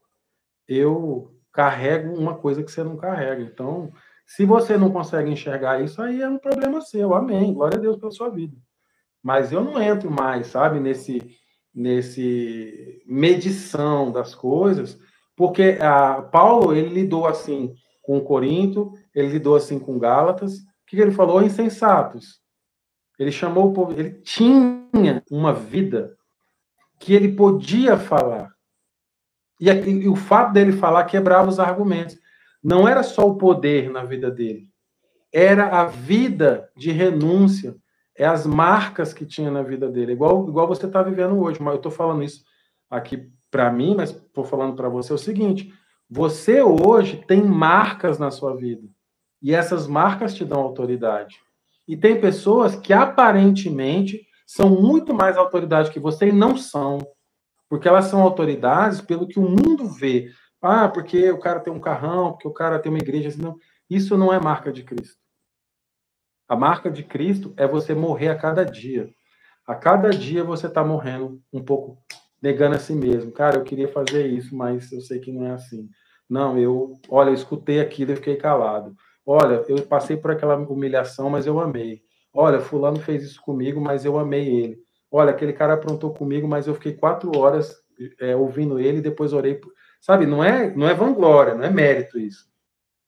eu 0.68 1.34
carrego 1.52 2.16
uma 2.16 2.36
coisa 2.36 2.62
que 2.62 2.70
você 2.70 2.84
não 2.84 2.96
carrega. 2.96 3.42
Então, 3.42 3.92
se 4.24 4.44
você 4.44 4.76
não 4.76 4.92
consegue 4.92 5.28
enxergar 5.28 5.82
isso, 5.82 6.00
aí 6.00 6.22
é 6.22 6.28
um 6.28 6.38
problema 6.38 6.80
seu. 6.80 7.14
Amém. 7.14 7.52
Glória 7.52 7.76
a 7.76 7.80
Deus 7.80 7.96
pela 7.96 8.12
sua 8.12 8.30
vida. 8.30 8.56
Mas 9.20 9.50
eu 9.50 9.60
não 9.64 9.82
entro 9.82 10.08
mais, 10.08 10.46
sabe, 10.46 10.78
nesse, 10.78 11.20
nesse 11.74 13.02
medição 13.06 14.12
das 14.12 14.34
coisas, 14.34 14.98
porque 15.36 15.78
a 15.80 16.22
Paulo, 16.22 16.74
ele 16.74 16.88
lidou 16.88 17.26
assim 17.26 17.74
com 18.02 18.20
Corinto, 18.20 18.92
ele 19.14 19.28
lidou 19.28 19.56
assim 19.56 19.78
com 19.78 19.98
Gálatas. 19.98 20.58
O 20.58 20.64
que 20.86 21.00
ele 21.00 21.10
falou? 21.10 21.42
Insensatos. 21.42 22.40
Ele 23.18 23.32
chamou 23.32 23.70
o 23.70 23.72
povo, 23.72 23.92
ele 23.92 24.10
tinha 24.10 25.22
uma 25.30 25.52
vida 25.52 26.16
que 26.98 27.12
ele 27.12 27.32
podia 27.32 27.96
falar. 27.96 28.52
E, 29.60 29.68
e 29.70 30.08
o 30.08 30.16
fato 30.16 30.52
dele 30.52 30.72
falar 30.72 31.04
quebrava 31.04 31.48
os 31.48 31.58
argumentos. 31.58 32.16
Não 32.62 32.88
era 32.88 33.02
só 33.02 33.28
o 33.28 33.36
poder 33.36 33.90
na 33.90 34.04
vida 34.04 34.30
dele, 34.30 34.68
era 35.32 35.80
a 35.80 35.84
vida 35.84 36.70
de 36.76 36.90
renúncia, 36.90 37.76
é 38.16 38.24
as 38.24 38.46
marcas 38.46 39.12
que 39.12 39.26
tinha 39.26 39.50
na 39.50 39.62
vida 39.62 39.88
dele. 39.88 40.12
Igual, 40.12 40.48
igual 40.48 40.68
você 40.68 40.86
está 40.86 41.02
vivendo 41.02 41.38
hoje, 41.38 41.60
mas 41.60 41.74
eu 41.74 41.78
estou 41.78 41.92
falando 41.92 42.22
isso 42.22 42.44
aqui 42.88 43.28
para 43.50 43.70
mim, 43.70 43.94
mas 43.96 44.10
estou 44.10 44.44
falando 44.44 44.76
para 44.76 44.88
você 44.88 45.12
o 45.12 45.18
seguinte: 45.18 45.72
você 46.08 46.62
hoje 46.62 47.24
tem 47.26 47.42
marcas 47.42 48.18
na 48.18 48.30
sua 48.30 48.56
vida. 48.56 48.88
E 49.42 49.54
essas 49.54 49.86
marcas 49.86 50.34
te 50.34 50.44
dão 50.44 50.60
autoridade. 50.60 51.36
E 51.86 51.96
tem 51.96 52.20
pessoas 52.20 52.76
que 52.76 52.92
aparentemente 52.92 54.26
são 54.46 54.70
muito 54.70 55.12
mais 55.12 55.36
autoridade 55.36 55.90
que 55.90 56.00
você 56.00 56.28
e 56.28 56.32
não 56.32 56.56
são. 56.56 56.98
Porque 57.68 57.88
elas 57.88 58.06
são 58.06 58.22
autoridades 58.22 59.00
pelo 59.00 59.26
que 59.26 59.38
o 59.38 59.42
mundo 59.42 59.86
vê. 59.86 60.30
Ah, 60.62 60.88
porque 60.88 61.30
o 61.30 61.38
cara 61.38 61.60
tem 61.60 61.72
um 61.72 61.80
carrão, 61.80 62.32
porque 62.32 62.48
o 62.48 62.52
cara 62.52 62.78
tem 62.78 62.90
uma 62.90 62.98
igreja. 62.98 63.30
Não, 63.36 63.56
isso 63.88 64.16
não 64.16 64.32
é 64.32 64.40
marca 64.40 64.72
de 64.72 64.82
Cristo. 64.82 65.23
A 66.48 66.54
marca 66.56 66.90
de 66.90 67.02
Cristo 67.02 67.54
é 67.56 67.66
você 67.66 67.94
morrer 67.94 68.28
a 68.28 68.36
cada 68.36 68.64
dia. 68.64 69.08
A 69.66 69.74
cada 69.74 70.10
dia 70.10 70.44
você 70.44 70.66
está 70.66 70.84
morrendo 70.84 71.40
um 71.52 71.62
pouco 71.62 71.98
negando 72.42 72.76
a 72.76 72.78
si 72.78 72.94
mesmo. 72.94 73.32
Cara, 73.32 73.56
eu 73.56 73.64
queria 73.64 73.88
fazer 73.88 74.26
isso, 74.26 74.54
mas 74.54 74.92
eu 74.92 75.00
sei 75.00 75.18
que 75.18 75.32
não 75.32 75.46
é 75.46 75.52
assim. 75.52 75.88
Não, 76.28 76.58
eu, 76.58 76.92
olha, 77.08 77.30
eu 77.30 77.34
escutei 77.34 77.80
aquilo 77.80 78.12
e 78.12 78.16
fiquei 78.16 78.36
calado. 78.36 78.94
Olha, 79.24 79.64
eu 79.68 79.80
passei 79.86 80.16
por 80.18 80.30
aquela 80.30 80.56
humilhação, 80.56 81.30
mas 81.30 81.46
eu 81.46 81.58
amei. 81.58 82.02
Olha, 82.32 82.60
fulano 82.60 82.98
fez 82.98 83.22
isso 83.24 83.40
comigo, 83.40 83.80
mas 83.80 84.04
eu 84.04 84.18
amei 84.18 84.46
ele. 84.46 84.78
Olha, 85.10 85.30
aquele 85.30 85.52
cara 85.52 85.74
aprontou 85.74 86.12
comigo, 86.12 86.46
mas 86.46 86.66
eu 86.66 86.74
fiquei 86.74 86.92
quatro 86.92 87.38
horas 87.38 87.74
é, 88.20 88.36
ouvindo 88.36 88.78
ele 88.78 88.98
e 88.98 89.02
depois 89.02 89.32
orei. 89.32 89.54
Por... 89.54 89.72
Sabe, 90.00 90.26
não 90.26 90.44
é, 90.44 90.74
não 90.74 90.86
é 90.86 90.92
vanglória, 90.92 91.54
não 91.54 91.64
é 91.64 91.70
mérito 91.70 92.18
isso. 92.18 92.44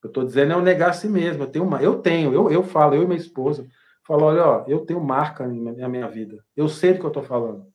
Eu 0.07 0.09
estou 0.09 0.25
dizendo 0.25 0.53
é 0.53 0.57
o 0.57 0.63
negar 0.63 0.91
a 0.91 0.93
si 0.93 1.09
mesmo. 1.09 1.43
Eu 1.43 1.49
tenho, 1.49 1.65
uma, 1.65 1.83
eu 1.83 1.97
tenho, 1.97 2.33
eu, 2.33 2.51
eu 2.51 2.63
falo, 2.63 2.95
eu 2.95 3.03
e 3.03 3.07
minha 3.07 3.19
esposa, 3.19 3.67
falo, 4.05 4.25
olha, 4.25 4.47
ó, 4.47 4.65
eu 4.69 4.87
tenho 4.87 5.01
marca 5.01 5.47
na 5.47 5.89
minha 5.89 6.09
vida. 6.09 6.43
Eu 6.57 6.69
sei 6.69 6.93
do 6.93 7.01
que 7.01 7.05
eu 7.05 7.09
estou 7.09 7.23
falando. 7.23 7.67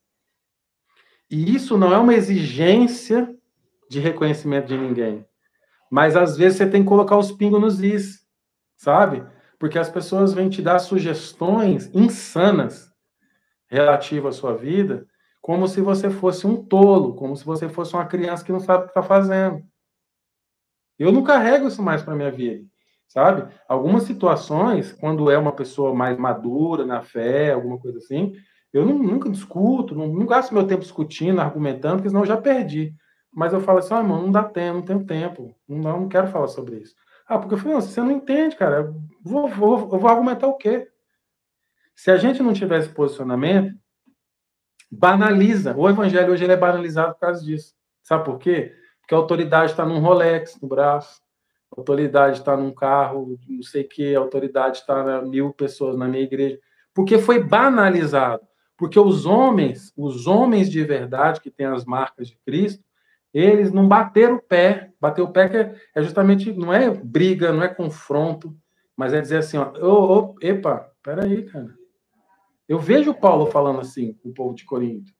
E 1.30 1.54
isso 1.54 1.76
não 1.76 1.92
é 1.92 1.98
uma 1.98 2.14
exigência 2.14 3.34
de 3.88 4.00
reconhecimento 4.00 4.68
de 4.68 4.76
ninguém. 4.76 5.26
Mas 5.90 6.16
às 6.16 6.36
vezes 6.36 6.58
você 6.58 6.66
tem 6.66 6.82
que 6.82 6.88
colocar 6.88 7.18
os 7.18 7.30
pingos 7.30 7.60
nos 7.60 7.80
is, 7.82 8.26
sabe? 8.76 9.22
Porque 9.58 9.78
as 9.78 9.90
pessoas 9.90 10.32
vêm 10.32 10.48
te 10.48 10.62
dar 10.62 10.78
sugestões 10.78 11.90
insanas 11.94 12.90
relativas 13.68 14.36
à 14.36 14.38
sua 14.38 14.56
vida, 14.56 15.06
como 15.40 15.68
se 15.68 15.80
você 15.80 16.08
fosse 16.08 16.46
um 16.46 16.64
tolo, 16.64 17.14
como 17.14 17.36
se 17.36 17.44
você 17.44 17.68
fosse 17.68 17.92
uma 17.94 18.06
criança 18.06 18.44
que 18.44 18.52
não 18.52 18.60
sabe 18.60 18.84
o 18.84 18.86
que 18.86 18.90
está 18.90 19.02
fazendo. 19.02 19.62
Eu 21.02 21.12
não 21.12 21.22
carrego 21.22 21.66
isso 21.66 21.82
mais 21.82 22.02
para 22.02 22.14
minha 22.14 22.30
vida, 22.30 22.64
sabe? 23.08 23.52
Algumas 23.68 24.04
situações, 24.04 24.92
quando 24.92 25.30
é 25.30 25.36
uma 25.36 25.52
pessoa 25.52 25.94
mais 25.94 26.16
madura 26.16 26.84
na 26.86 27.02
fé, 27.02 27.52
alguma 27.52 27.78
coisa 27.78 27.98
assim, 27.98 28.34
eu 28.72 28.86
não, 28.86 28.98
nunca 28.98 29.28
discuto, 29.28 29.94
não, 29.94 30.06
não, 30.06 30.26
gasto 30.26 30.54
meu 30.54 30.66
tempo 30.66 30.82
discutindo, 30.82 31.40
argumentando, 31.40 31.96
porque 31.96 32.08
senão 32.08 32.22
eu 32.22 32.26
já 32.26 32.36
perdi. 32.36 32.94
Mas 33.32 33.52
eu 33.52 33.60
falo 33.60 33.78
assim, 33.78 33.94
ah, 33.94 33.98
irmão, 33.98 34.22
não 34.22 34.30
dá 34.30 34.44
tempo, 34.44 34.78
não 34.78 34.84
tenho 34.84 35.04
tempo, 35.04 35.54
não, 35.68 36.00
não 36.00 36.08
quero 36.08 36.28
falar 36.28 36.48
sobre 36.48 36.76
isso. 36.76 36.94
Ah, 37.26 37.38
porque 37.38 37.54
eu 37.54 37.58
falei, 37.58 37.74
não, 37.74 37.80
você 37.80 38.00
não 38.00 38.10
entende, 38.10 38.56
cara, 38.56 38.76
eu 38.76 38.94
vou, 39.22 39.48
vou, 39.48 39.78
eu 39.92 39.98
vou 39.98 40.10
argumentar 40.10 40.46
o 40.46 40.56
quê? 40.56 40.88
Se 41.94 42.10
a 42.10 42.16
gente 42.16 42.42
não 42.42 42.52
tivesse 42.52 42.88
posicionamento, 42.88 43.74
banaliza. 44.90 45.74
O 45.76 45.88
evangelho 45.88 46.32
hoje 46.32 46.44
ele 46.44 46.52
é 46.52 46.56
banalizado 46.56 47.14
por 47.14 47.20
causa 47.20 47.44
disso. 47.44 47.74
Sabe 48.02 48.24
por 48.24 48.38
quê? 48.38 48.74
Porque 49.12 49.14
a 49.14 49.18
autoridade 49.18 49.72
está 49.72 49.84
num 49.84 49.98
Rolex 49.98 50.58
no 50.60 50.66
braço, 50.66 51.20
a 51.70 51.78
autoridade 51.78 52.38
está 52.38 52.56
num 52.56 52.72
carro, 52.72 53.38
não 53.46 53.62
sei 53.62 53.82
o 53.82 53.88
quê, 53.88 54.14
a 54.16 54.20
autoridade 54.20 54.78
está 54.78 55.20
mil 55.20 55.52
pessoas 55.52 55.98
na 55.98 56.08
minha 56.08 56.22
igreja. 56.22 56.58
Porque 56.94 57.18
foi 57.18 57.42
banalizado. 57.42 58.42
Porque 58.74 58.98
os 58.98 59.26
homens, 59.26 59.92
os 59.96 60.26
homens 60.26 60.70
de 60.70 60.82
verdade 60.82 61.42
que 61.42 61.50
têm 61.50 61.66
as 61.66 61.84
marcas 61.84 62.28
de 62.28 62.38
Cristo, 62.46 62.82
eles 63.34 63.70
não 63.70 63.86
bateram 63.86 64.36
o 64.36 64.42
pé. 64.42 64.90
Bater 64.98 65.20
o 65.20 65.30
pé 65.30 65.48
que 65.48 65.56
é, 65.58 66.02
justamente, 66.02 66.50
não 66.50 66.72
é 66.72 66.88
briga, 66.88 67.52
não 67.52 67.62
é 67.62 67.68
confronto, 67.68 68.56
mas 68.96 69.12
é 69.12 69.20
dizer 69.20 69.38
assim, 69.38 69.58
ó, 69.58 69.74
oh, 69.78 70.34
oh, 70.40 70.46
epa, 70.46 70.90
peraí, 71.02 71.42
cara. 71.44 71.74
Eu 72.66 72.78
vejo 72.78 73.12
Paulo 73.12 73.44
falando 73.44 73.80
assim 73.80 74.18
o 74.24 74.32
povo 74.32 74.54
de 74.54 74.64
Corinto, 74.64 75.12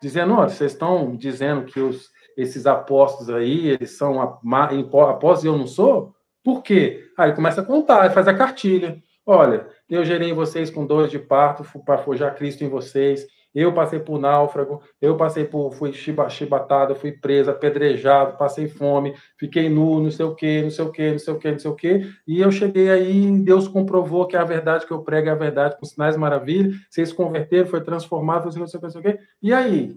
dizendo, 0.00 0.34
olha, 0.34 0.50
vocês 0.50 0.70
estão 0.70 1.16
dizendo 1.16 1.64
que 1.64 1.80
os, 1.80 2.12
esses 2.40 2.66
apóstolos 2.66 3.30
aí, 3.30 3.68
eles 3.68 3.96
são 3.96 4.20
apóstolos 4.20 5.44
e 5.44 5.46
eu 5.46 5.58
não 5.58 5.66
sou? 5.66 6.14
Por 6.42 6.62
quê? 6.62 7.04
Aí 7.16 7.32
começa 7.32 7.60
a 7.60 7.64
contar, 7.64 8.10
faz 8.10 8.26
a 8.26 8.34
cartilha. 8.34 9.02
Olha, 9.26 9.68
eu 9.88 10.04
gerei 10.04 10.32
vocês 10.32 10.70
com 10.70 10.86
dores 10.86 11.10
de 11.10 11.18
parto 11.18 11.64
para 11.84 11.98
forjar 11.98 12.34
Cristo 12.34 12.64
em 12.64 12.68
vocês. 12.68 13.26
Eu 13.52 13.72
passei 13.74 13.98
por 13.98 14.18
náufrago, 14.18 14.80
eu 15.00 15.16
passei 15.16 15.44
por, 15.44 15.72
fui 15.72 15.92
chibatada, 15.92 16.94
fui 16.94 17.10
presa, 17.10 17.50
apedrejado, 17.50 18.38
passei 18.38 18.68
fome, 18.68 19.12
fiquei 19.36 19.68
nu, 19.68 20.00
não 20.00 20.10
sei 20.10 20.24
o 20.24 20.36
quê, 20.36 20.62
não 20.62 20.70
sei 20.70 20.84
o 20.84 20.92
quê, 20.92 21.10
não 21.10 21.18
sei 21.18 21.34
o 21.34 21.38
quê, 21.38 21.50
não 21.50 21.58
sei 21.58 21.70
o 21.70 21.74
quê. 21.74 22.06
E 22.26 22.40
eu 22.40 22.52
cheguei 22.52 22.88
aí, 22.88 23.28
Deus 23.42 23.66
comprovou 23.66 24.26
que 24.28 24.36
a 24.36 24.44
verdade 24.44 24.86
que 24.86 24.92
eu 24.92 25.02
prego 25.02 25.28
é 25.28 25.32
a 25.32 25.34
verdade, 25.34 25.76
com 25.78 25.84
sinais 25.84 26.16
maravilhas. 26.16 26.76
Vocês 26.88 27.08
se 27.08 27.14
converteram, 27.14 27.66
foi 27.66 27.80
transformado, 27.80 28.44
não 28.44 28.52
sei 28.52 28.62
o 28.62 28.80
quê, 28.80 28.86
não 28.86 28.90
sei 28.90 29.00
o 29.00 29.04
quê. 29.04 29.18
E 29.42 29.52
aí? 29.52 29.96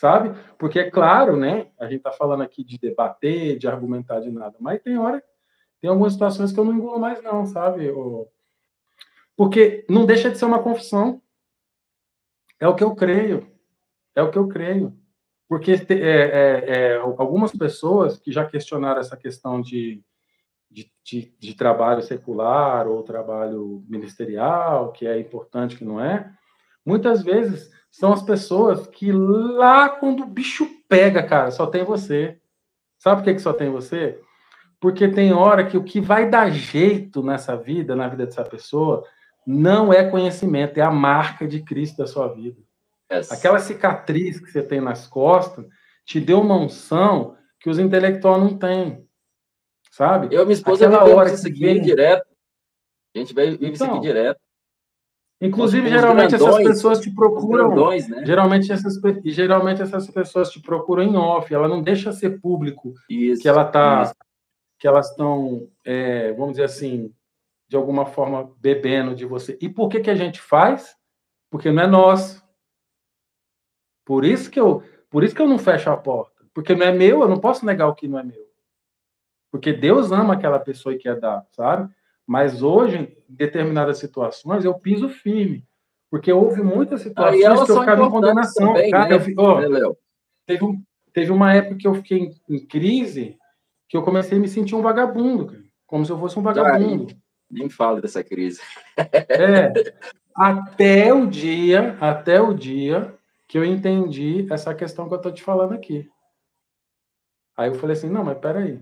Sabe? 0.00 0.34
Porque 0.56 0.78
é 0.78 0.90
claro, 0.90 1.36
né? 1.36 1.66
A 1.78 1.84
gente 1.84 1.98
está 1.98 2.10
falando 2.10 2.42
aqui 2.42 2.64
de 2.64 2.78
debater, 2.78 3.58
de 3.58 3.68
argumentar 3.68 4.20
de 4.20 4.30
nada, 4.30 4.56
mas 4.58 4.80
tem 4.80 4.96
hora 4.96 5.22
tem 5.78 5.90
algumas 5.90 6.14
situações 6.14 6.52
que 6.52 6.58
eu 6.58 6.64
não 6.64 6.72
engulo 6.72 6.98
mais, 6.98 7.22
não, 7.22 7.44
sabe? 7.44 7.92
Porque 9.36 9.84
não 9.90 10.06
deixa 10.06 10.30
de 10.30 10.38
ser 10.38 10.46
uma 10.46 10.62
confissão. 10.62 11.20
É 12.58 12.66
o 12.66 12.74
que 12.74 12.82
eu 12.82 12.94
creio. 12.94 13.46
É 14.14 14.22
o 14.22 14.30
que 14.30 14.38
eu 14.38 14.48
creio. 14.48 14.98
Porque 15.46 15.72
é, 15.72 15.94
é, 15.94 16.64
é, 16.66 16.96
algumas 16.96 17.52
pessoas 17.52 18.18
que 18.18 18.32
já 18.32 18.46
questionaram 18.46 19.00
essa 19.00 19.18
questão 19.18 19.60
de, 19.60 20.02
de, 20.70 20.90
de, 21.04 21.34
de, 21.38 21.54
trabalho 21.54 22.00
secular 22.00 22.88
ou 22.88 23.02
trabalho 23.02 23.84
ministerial, 23.86 24.92
que 24.92 25.06
é 25.06 25.18
importante, 25.18 25.76
que 25.76 25.84
não 25.84 26.00
é, 26.00 26.32
muitas 26.90 27.22
vezes 27.22 27.70
são 27.90 28.12
as 28.12 28.22
pessoas 28.22 28.86
que 28.88 29.12
lá 29.12 29.88
quando 29.88 30.24
o 30.24 30.26
bicho 30.26 30.68
pega, 30.88 31.22
cara, 31.22 31.50
só 31.52 31.66
tem 31.66 31.84
você. 31.84 32.38
Sabe 32.98 33.20
por 33.20 33.24
que, 33.24 33.34
que 33.34 33.40
só 33.40 33.52
tem 33.52 33.70
você? 33.70 34.20
Porque 34.80 35.08
tem 35.08 35.32
hora 35.32 35.64
que 35.64 35.76
o 35.76 35.84
que 35.84 36.00
vai 36.00 36.28
dar 36.28 36.50
jeito 36.50 37.22
nessa 37.22 37.56
vida, 37.56 37.94
na 37.94 38.08
vida 38.08 38.26
dessa 38.26 38.44
pessoa, 38.44 39.04
não 39.46 39.92
é 39.92 40.10
conhecimento, 40.10 40.78
é 40.78 40.82
a 40.82 40.90
marca 40.90 41.46
de 41.46 41.62
Cristo 41.62 41.98
da 41.98 42.06
sua 42.06 42.28
vida. 42.28 42.60
Yes. 43.12 43.30
Aquela 43.30 43.58
cicatriz 43.58 44.40
que 44.40 44.50
você 44.50 44.62
tem 44.62 44.80
nas 44.80 45.06
costas 45.06 45.66
te 46.04 46.20
deu 46.20 46.40
uma 46.40 46.56
unção 46.56 47.36
que 47.60 47.70
os 47.70 47.78
intelectuais 47.78 48.42
não 48.42 48.58
têm. 48.58 49.06
Sabe? 49.90 50.34
Eu 50.34 50.42
e 50.42 50.44
minha 50.44 50.54
esposa 50.54 50.86
Aquela 50.86 51.04
hora 51.04 51.32
isso 51.32 51.46
aqui 51.46 51.60
vem... 51.60 51.80
direto. 51.80 52.26
A 53.14 53.18
gente 53.18 53.34
vive 53.34 53.54
então, 53.56 53.70
isso 53.70 53.84
aqui 53.84 54.00
direto. 54.00 54.40
Inclusive, 55.40 55.88
geralmente 55.88 56.36
grandões, 56.36 56.54
essas 56.54 56.64
pessoas 56.64 57.00
te 57.00 57.10
procuram. 57.14 57.68
Grandões, 57.68 58.08
né? 58.08 58.24
geralmente, 58.26 58.70
essas, 58.70 59.00
geralmente 59.24 59.80
essas 59.80 60.10
pessoas 60.10 60.50
te 60.50 60.60
procuram 60.60 61.02
em 61.02 61.16
off, 61.16 61.52
ela 61.52 61.66
não 61.66 61.82
deixa 61.82 62.12
ser 62.12 62.40
público 62.40 62.92
isso, 63.08 63.40
que 63.40 63.48
ela 63.48 63.62
está 63.62 64.12
que 64.78 64.88
elas 64.88 65.10
estão, 65.10 65.68
é, 65.84 66.32
vamos 66.32 66.52
dizer 66.52 66.64
assim, 66.64 67.14
de 67.68 67.76
alguma 67.76 68.06
forma, 68.06 68.50
bebendo 68.58 69.14
de 69.14 69.26
você. 69.26 69.56
E 69.60 69.68
por 69.68 69.90
que, 69.90 70.00
que 70.00 70.10
a 70.10 70.14
gente 70.14 70.40
faz? 70.40 70.96
Porque 71.50 71.70
não 71.70 71.82
é 71.82 71.86
nosso. 71.86 72.42
Por 74.04 74.24
isso 74.24 74.50
que 74.50 74.58
eu, 74.58 74.82
por 75.10 75.22
isso 75.22 75.34
que 75.34 75.42
eu 75.42 75.46
não 75.46 75.58
fecho 75.58 75.90
a 75.90 75.96
porta. 75.96 76.44
Porque 76.54 76.74
não 76.74 76.86
é 76.86 76.92
meu, 76.92 77.20
eu 77.20 77.28
não 77.28 77.38
posso 77.38 77.64
negar 77.66 77.88
o 77.88 77.94
que 77.94 78.08
não 78.08 78.18
é 78.18 78.24
meu. 78.24 78.50
Porque 79.52 79.72
Deus 79.72 80.10
ama 80.10 80.34
aquela 80.34 80.58
pessoa 80.58 80.94
e 80.94 80.98
quer 80.98 81.20
dar, 81.20 81.46
sabe? 81.50 81.92
Mas 82.26 82.62
hoje, 82.62 82.96
em 83.28 83.34
determinadas 83.34 83.98
situações, 83.98 84.64
eu 84.64 84.74
piso 84.74 85.08
firme. 85.08 85.66
Porque 86.10 86.32
houve 86.32 86.62
muitas 86.62 87.02
situações 87.02 87.40
que 87.40 87.72
eu 87.72 87.80
ficava 87.80 88.04
em 88.04 88.10
condenação. 88.10 88.74
Também, 88.74 88.90
cara, 88.90 89.18
né? 89.18 89.24
eu, 89.36 89.90
oh, 89.90 89.96
teve, 90.44 90.64
um, 90.64 90.82
teve 91.12 91.30
uma 91.30 91.54
época 91.54 91.76
que 91.76 91.86
eu 91.86 91.94
fiquei 91.94 92.18
em, 92.18 92.34
em, 92.48 92.66
crise 92.66 93.38
que 93.88 93.96
eu 93.96 94.02
comecei 94.02 94.36
a 94.36 94.40
me 94.40 94.48
sentir 94.48 94.74
um 94.74 94.82
vagabundo, 94.82 95.46
cara, 95.46 95.64
como 95.86 96.04
se 96.04 96.12
eu 96.12 96.18
fosse 96.18 96.38
um 96.38 96.42
vagabundo. 96.42 97.06
Ai, 97.10 97.16
nem 97.50 97.68
falo 97.68 98.00
dessa 98.00 98.22
crise. 98.24 98.60
É, 98.96 99.72
até 100.34 101.12
o 101.12 101.26
dia, 101.26 101.96
até 102.00 102.40
o 102.40 102.52
dia 102.54 103.14
que 103.46 103.58
eu 103.58 103.64
entendi 103.64 104.46
essa 104.50 104.74
questão 104.74 105.08
que 105.08 105.14
eu 105.14 105.16
estou 105.16 105.32
te 105.32 105.42
falando 105.42 105.74
aqui. 105.74 106.08
Aí 107.56 107.68
eu 107.68 107.74
falei 107.74 107.96
assim, 107.96 108.08
não, 108.08 108.24
mas 108.24 108.38
peraí. 108.38 108.80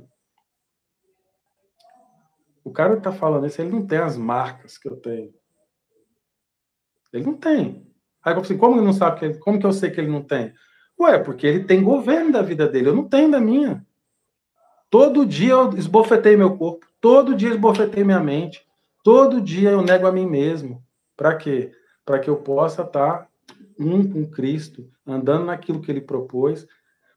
O 2.69 2.71
cara 2.71 2.97
que 2.97 3.03
tá 3.03 3.11
falando 3.11 3.47
isso, 3.47 3.63
ele 3.63 3.71
não 3.71 3.87
tem 3.87 3.97
as 3.99 4.17
marcas 4.19 4.77
que 4.77 4.87
eu 4.87 4.97
tenho. 4.97 5.33
Ele 7.11 7.25
não 7.25 7.33
tem. 7.33 7.87
Aí 8.23 8.35
eu 8.35 8.41
assim, 8.41 8.59
como 8.59 8.77
ele 8.77 8.85
não 8.85 8.93
sabe 8.93 9.21
que 9.21 9.39
como 9.39 9.59
que 9.59 9.65
eu 9.65 9.73
sei 9.73 9.91
que 9.91 9.99
ele 9.99 10.11
não 10.11 10.23
tem? 10.23 10.53
Ué, 11.01 11.19
porque 11.19 11.47
ele 11.47 11.65
tem 11.65 11.83
governo 11.83 12.31
da 12.31 12.43
vida 12.43 12.69
dele, 12.69 12.91
eu 12.91 12.95
não 12.95 13.09
tenho 13.09 13.31
da 13.31 13.41
minha. 13.41 13.83
Todo 14.91 15.25
dia 15.25 15.53
eu 15.53 15.71
esbofetei 15.79 16.37
meu 16.37 16.59
corpo, 16.59 16.87
todo 17.01 17.35
dia 17.35 17.49
eu 17.49 17.55
esbofetei 17.55 18.05
minha 18.05 18.21
mente, 18.21 18.67
todo 19.03 19.41
dia 19.41 19.71
eu 19.71 19.81
nego 19.81 20.07
a 20.07 20.13
mim 20.13 20.27
mesmo. 20.27 20.85
Para 21.17 21.35
quê? 21.37 21.73
Para 22.05 22.19
que 22.19 22.29
eu 22.29 22.37
possa 22.37 22.83
estar 22.83 23.19
tá 23.21 23.29
um 23.79 24.07
com 24.07 24.29
Cristo, 24.29 24.91
andando 25.07 25.47
naquilo 25.47 25.81
que 25.81 25.91
ele 25.91 26.03
propôs, 26.03 26.67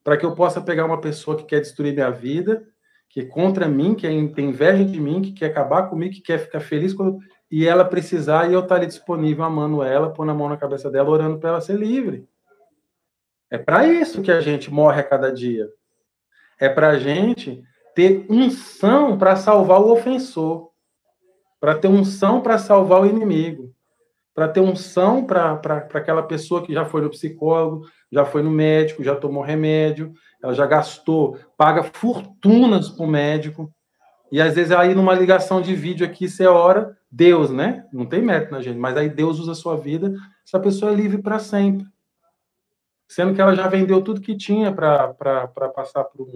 para 0.01 0.15
que 0.15 0.25
eu 0.25 0.33
possa 0.33 0.61
pegar 0.61 0.85
uma 0.85 1.01
pessoa 1.01 1.35
que 1.35 1.43
quer 1.43 1.59
destruir 1.59 1.93
minha 1.93 2.09
vida, 2.09 2.65
que 3.11 3.19
é 3.19 3.25
contra 3.25 3.67
mim, 3.67 3.93
que 3.93 4.07
é, 4.07 4.27
tem 4.29 4.49
inveja 4.49 4.85
de 4.85 4.99
mim, 4.99 5.21
que 5.21 5.33
quer 5.33 5.47
acabar 5.47 5.89
comigo, 5.89 6.13
que 6.13 6.21
quer 6.21 6.39
ficar 6.39 6.61
feliz 6.61 6.93
quando, 6.93 7.19
e 7.51 7.67
ela 7.67 7.83
precisar 7.83 8.49
e 8.49 8.53
eu 8.53 8.61
estar 8.61 8.69
tá 8.69 8.75
ali 8.75 8.87
disponível, 8.87 9.43
amando 9.43 9.83
ela, 9.83 10.13
pondo 10.13 10.31
a 10.31 10.33
mão 10.33 10.47
na 10.47 10.55
cabeça 10.55 10.89
dela, 10.89 11.09
orando 11.09 11.37
para 11.37 11.49
ela 11.49 11.61
ser 11.61 11.77
livre. 11.77 12.25
É 13.49 13.57
para 13.57 13.85
isso 13.85 14.21
que 14.21 14.31
a 14.31 14.39
gente 14.39 14.71
morre 14.71 15.01
a 15.01 15.03
cada 15.03 15.29
dia. 15.29 15.67
É 16.57 16.69
para 16.69 16.91
a 16.91 16.97
gente 16.97 17.61
ter 17.93 18.25
unção 18.29 19.17
para 19.17 19.35
salvar 19.35 19.81
o 19.81 19.91
ofensor, 19.91 20.69
para 21.59 21.75
ter 21.75 21.89
unção 21.89 22.39
para 22.39 22.57
salvar 22.57 23.01
o 23.01 23.05
inimigo 23.05 23.75
para 24.33 24.47
ter 24.47 24.61
unção 24.61 25.25
para 25.25 25.59
aquela 25.93 26.23
pessoa 26.23 26.63
que 26.63 26.73
já 26.73 26.85
foi 26.85 27.01
no 27.01 27.09
psicólogo, 27.09 27.85
já 28.11 28.25
foi 28.25 28.41
no 28.41 28.49
médico, 28.49 29.03
já 29.03 29.15
tomou 29.15 29.43
remédio, 29.43 30.13
ela 30.41 30.53
já 30.53 30.65
gastou, 30.65 31.37
paga 31.57 31.83
fortunas 31.83 32.89
para 32.89 33.05
o 33.05 33.07
médico. 33.07 33.71
E 34.31 34.41
às 34.41 34.55
vezes 34.55 34.71
aí 34.71 34.95
numa 34.95 35.13
ligação 35.13 35.61
de 35.61 35.75
vídeo 35.75 36.05
aqui, 36.05 36.27
você 36.27 36.47
ora, 36.47 36.97
Deus, 37.11 37.49
né? 37.49 37.85
Não 37.91 38.05
tem 38.05 38.21
mérito 38.21 38.51
na 38.51 38.61
gente, 38.61 38.77
mas 38.77 38.95
aí 38.95 39.09
Deus 39.09 39.39
usa 39.39 39.51
a 39.51 39.55
sua 39.55 39.75
vida, 39.75 40.13
essa 40.45 40.59
pessoa 40.59 40.91
é 40.91 40.95
livre 40.95 41.21
para 41.21 41.39
sempre. 41.39 41.85
Sendo 43.07 43.35
que 43.35 43.41
ela 43.41 43.53
já 43.53 43.67
vendeu 43.67 44.01
tudo 44.01 44.21
que 44.21 44.37
tinha 44.37 44.71
para 44.71 45.47
passar 45.75 46.05
por, 46.05 46.27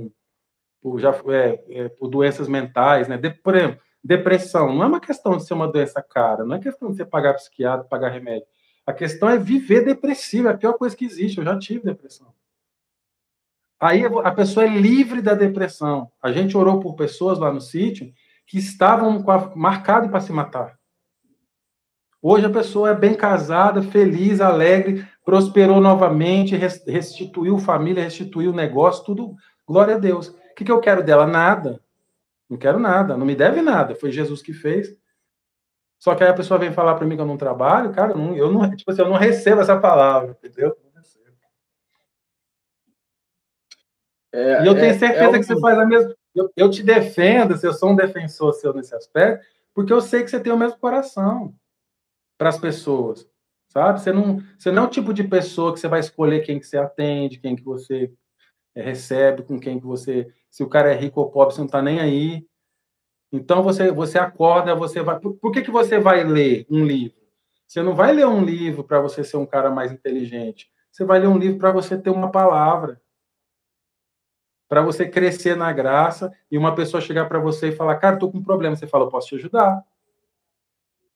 por, 0.82 1.00
já, 1.00 1.12
é, 1.30 1.64
é, 1.70 1.90
por 1.90 2.10
doenças 2.10 2.50
mentais, 2.50 3.08
né? 3.08 3.18
De, 3.18 3.30
por 3.30 3.56
exemplo, 3.56 3.80
Depressão 4.06 4.72
não 4.72 4.84
é 4.84 4.86
uma 4.86 5.00
questão 5.00 5.36
de 5.36 5.44
ser 5.44 5.56
uma 5.56 5.68
doença 5.68 6.00
cara, 6.00 6.46
não 6.46 6.58
é 6.58 6.60
questão 6.60 6.92
de 6.92 6.98
você 6.98 7.04
pagar 7.04 7.34
psiquiatra, 7.34 7.88
pagar 7.90 8.10
remédio. 8.10 8.46
A 8.86 8.94
questão 8.94 9.28
é 9.28 9.36
viver 9.36 9.84
depressivo, 9.84 10.48
é 10.48 10.52
a 10.52 10.58
pior 10.58 10.74
coisa 10.74 10.96
que 10.96 11.06
existe. 11.06 11.40
Eu 11.40 11.44
já 11.44 11.58
tive 11.58 11.84
depressão. 11.84 12.28
Aí 13.80 14.04
a 14.06 14.32
pessoa 14.32 14.66
é 14.66 14.70
livre 14.70 15.22
da 15.22 15.34
depressão. 15.34 16.10
A 16.22 16.32
gente 16.32 16.56
orou 16.58 16.80
por 16.80 16.96
pessoas 16.96 17.38
lá 17.38 17.52
no 17.52 17.62
sítio 17.62 18.12
que 18.48 18.58
estavam 18.58 19.24
marcadas 19.56 20.10
para 20.10 20.22
se 20.22 20.32
matar. 20.32 20.78
Hoje 22.22 22.46
a 22.46 22.50
pessoa 22.50 22.90
é 22.90 22.96
bem 22.96 23.14
casada, 23.14 23.84
feliz, 23.84 24.42
alegre, 24.42 25.08
prosperou 25.24 25.80
novamente, 25.80 26.56
restituiu 26.56 27.60
família, 27.60 28.04
restituiu 28.04 28.52
negócio, 28.52 29.04
tudo. 29.04 29.36
Glória 29.68 29.96
a 29.96 30.00
Deus. 30.00 30.30
O 30.30 30.56
que, 30.56 30.72
eu 30.72 30.80
quero 30.80 31.04
dela? 31.04 31.28
Nada. 31.28 31.80
Não 32.50 32.58
quero 32.58 32.80
nada, 32.80 33.18
não 33.18 33.26
me 33.26 33.36
deve 33.36 33.62
nada. 33.62 33.96
Foi 33.96 34.12
Jesus 34.12 34.42
que 34.42 34.54
fez. 34.54 34.96
Só 36.00 36.16
que 36.16 36.24
aí 36.24 36.30
a 36.30 36.36
pessoa 36.36 36.60
vem 36.60 36.72
falar 36.72 36.96
para 36.96 37.06
mim 37.06 37.16
que 37.16 37.22
eu 37.22 37.28
não 37.28 37.38
trabalho, 37.38 37.92
cara, 37.92 38.14
eu 38.14 38.18
não, 38.18 38.36
eu 38.36 38.52
não, 38.52 38.76
tipo 38.76 38.92
assim, 38.92 39.02
eu 39.02 39.10
não 39.10 39.18
recebo 39.18 39.62
essa 39.62 39.80
palavra, 39.80 40.38
entendeu? 40.44 40.76
É, 44.36 44.64
e 44.64 44.68
eu 44.68 44.76
tenho 44.76 44.88
é, 44.88 44.98
certeza 44.98 45.38
é, 45.38 45.40
que 45.40 45.46
você 45.46 45.60
faz 45.60 45.78
a 45.80 45.86
mesma. 45.86 46.14
Eu, 46.36 46.52
eu 46.58 46.70
te 46.70 46.84
defendo, 46.84 47.56
se 47.56 47.66
eu 47.66 47.74
sou 47.74 47.92
um 47.92 47.96
defensor 47.96 48.54
seu 48.54 48.74
nesse 48.74 48.94
aspecto, 48.94 49.46
porque 49.74 49.94
eu 49.94 50.02
sei 50.02 50.24
que 50.24 50.30
você 50.30 50.40
tem 50.40 50.52
o 50.52 50.58
mesmo 50.58 50.78
coração 50.78 51.56
para 52.38 52.50
as 52.50 52.58
pessoas, 52.58 53.26
sabe? 53.70 54.02
Você 54.02 54.12
não, 54.12 54.42
você 54.58 54.72
não 54.72 54.84
é 54.84 54.86
o 54.88 54.90
tipo 54.90 55.14
de 55.14 55.24
pessoa 55.24 55.74
que 55.74 55.80
você 55.80 55.88
vai 55.88 56.02
escolher 56.02 56.42
quem 56.42 56.60
que 56.60 56.68
você 56.68 56.78
atende, 56.78 57.40
quem 57.40 57.56
que 57.56 57.64
você 57.64 58.12
é, 58.76 58.82
recebe, 58.82 59.44
com 59.44 59.58
quem 59.58 59.80
que 59.80 59.86
você 59.86 60.28
se 60.50 60.64
o 60.64 60.70
cara 60.70 60.92
é 60.94 60.96
rico 60.96 61.22
ou 61.22 61.32
pobre, 61.32 61.54
você 61.54 61.62
não 61.62 61.66
está 61.66 61.82
nem 61.82 62.02
aí. 62.02 62.46
Então 63.32 63.64
você 63.64 63.90
você 63.92 64.18
acorda, 64.18 64.76
você 64.76 65.02
vai. 65.02 65.18
Por, 65.18 65.36
por, 65.36 65.52
que, 65.52 65.62
que 65.62 65.72
você 65.72 65.98
vai 65.98 66.24
ler 66.26 66.66
um 66.70 66.86
livro? 66.86 67.18
Você 67.68 67.82
não 67.82 67.96
vai 67.96 68.12
ler 68.14 68.28
um 68.28 68.44
livro 68.44 68.84
para 68.84 69.00
você 69.00 69.24
ser 69.24 69.38
um 69.38 69.46
cara 69.46 69.70
mais 69.70 69.92
inteligente. 69.92 70.70
Você 70.92 71.04
vai 71.06 71.20
ler 71.20 71.28
um 71.28 71.38
livro 71.38 71.58
para 71.58 71.72
você 71.72 71.98
ter 71.98 72.10
uma 72.10 72.32
palavra. 72.32 73.02
Para 74.68 74.82
você 74.82 75.08
crescer 75.08 75.56
na 75.56 75.72
graça 75.72 76.32
e 76.50 76.58
uma 76.58 76.74
pessoa 76.74 77.00
chegar 77.00 77.26
para 77.26 77.40
você 77.40 77.70
e 77.70 77.76
falar: 77.76 77.98
Cara, 77.98 78.16
estou 78.16 78.32
com 78.32 78.40
um 78.40 78.44
problema. 78.44 78.76
Você 78.76 78.88
fala: 78.88 79.06
Eu 79.06 79.10
posso 79.10 79.28
te 79.30 79.36
ajudar. 79.36 79.84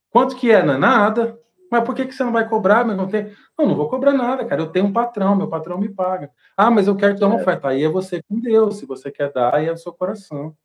Quanto 0.10 0.36
que 0.36 0.52
é? 0.52 0.64
Não 0.64 0.76
é 0.76 0.78
nada. 0.78 1.40
Mas 1.72 1.84
por 1.84 1.94
que, 1.94 2.06
que 2.06 2.14
você 2.14 2.24
não 2.24 2.32
vai 2.32 2.48
cobrar? 2.48 2.84
Mas 2.86 2.98
não 2.98 3.08
tem. 3.08 3.32
Não, 3.58 3.68
não 3.68 3.76
vou 3.76 3.90
cobrar 3.90 4.14
nada, 4.14 4.44
cara. 4.46 4.62
Eu 4.62 4.68
tenho 4.68 4.86
um 4.86 4.94
patrão, 4.94 5.36
meu 5.36 5.48
patrão 5.48 5.78
me 5.78 5.90
paga. 5.90 6.32
Ah, 6.58 6.72
mas 6.72 6.88
eu 6.88 6.96
quero 6.96 7.14
te 7.14 7.20
dar 7.20 7.28
uma 7.28 7.38
é. 7.38 7.42
oferta. 7.42 7.70
Aí 7.70 7.84
é 7.84 7.90
você 7.90 8.22
com 8.24 8.40
Deus. 8.40 8.78
Se 8.78 8.86
você 8.86 9.12
quer 9.12 9.32
dar, 9.32 9.54
aí 9.54 9.68
é 9.68 9.72
o 9.72 9.78
seu 9.78 9.94
coração. 9.94 10.56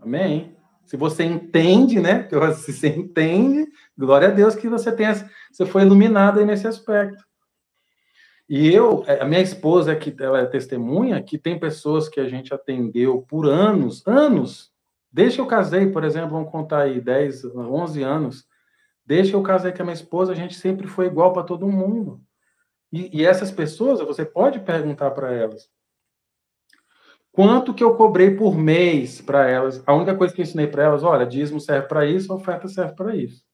Amém? 0.00 0.56
Se 0.86 0.96
você 0.96 1.24
entende, 1.24 2.00
né? 2.00 2.28
Se 2.54 2.72
você 2.72 2.88
entende, 2.88 3.66
glória 3.98 4.28
a 4.28 4.30
Deus 4.30 4.54
que 4.54 4.68
você 4.68 4.92
tem 4.92 5.06
você 5.52 5.66
foi 5.66 5.82
iluminado 5.82 6.38
aí 6.38 6.46
nesse 6.46 6.66
aspecto. 6.66 7.25
E 8.48 8.72
eu, 8.72 9.04
é, 9.06 9.20
a 9.20 9.24
minha 9.24 9.40
esposa, 9.40 9.96
que 9.96 10.14
ela 10.20 10.40
é 10.40 10.46
testemunha, 10.46 11.22
que 11.22 11.36
tem 11.36 11.58
pessoas 11.58 12.08
que 12.08 12.20
a 12.20 12.28
gente 12.28 12.54
atendeu 12.54 13.22
por 13.22 13.46
anos, 13.46 14.06
anos, 14.06 14.72
desde 15.10 15.36
que 15.36 15.40
eu 15.40 15.46
casei, 15.46 15.90
por 15.90 16.04
exemplo, 16.04 16.30
vamos 16.30 16.50
contar 16.50 16.82
aí, 16.82 17.00
10, 17.00 17.44
11 17.44 18.02
anos, 18.02 18.46
Desde 19.06 19.30
que 19.30 19.36
eu 19.36 19.42
casei 19.42 19.70
com 19.70 19.82
a 19.82 19.84
minha 19.84 19.94
esposa, 19.94 20.32
a 20.32 20.34
gente 20.34 20.56
sempre 20.56 20.88
foi 20.88 21.06
igual 21.06 21.32
para 21.32 21.44
todo 21.44 21.68
mundo. 21.68 22.20
E, 22.92 23.20
e, 23.20 23.24
essas 23.24 23.52
pessoas, 23.52 24.00
você 24.00 24.24
pode 24.24 24.58
perguntar 24.60 25.12
para 25.12 25.32
elas. 25.32 25.70
Quanto 27.30 27.72
que 27.72 27.84
eu 27.84 27.94
cobrei 27.94 28.34
por 28.34 28.56
mês 28.56 29.20
para 29.20 29.48
elas? 29.48 29.82
A 29.86 29.94
única 29.94 30.16
coisa 30.16 30.34
que 30.34 30.40
eu 30.40 30.42
ensinei 30.42 30.66
para 30.66 30.82
elas, 30.82 31.04
olha, 31.04 31.24
dízimo 31.24 31.60
serve 31.60 31.86
para 31.86 32.04
isso, 32.04 32.34
oferta 32.34 32.66
serve 32.66 32.94
para 32.94 33.14
isso. 33.14 33.44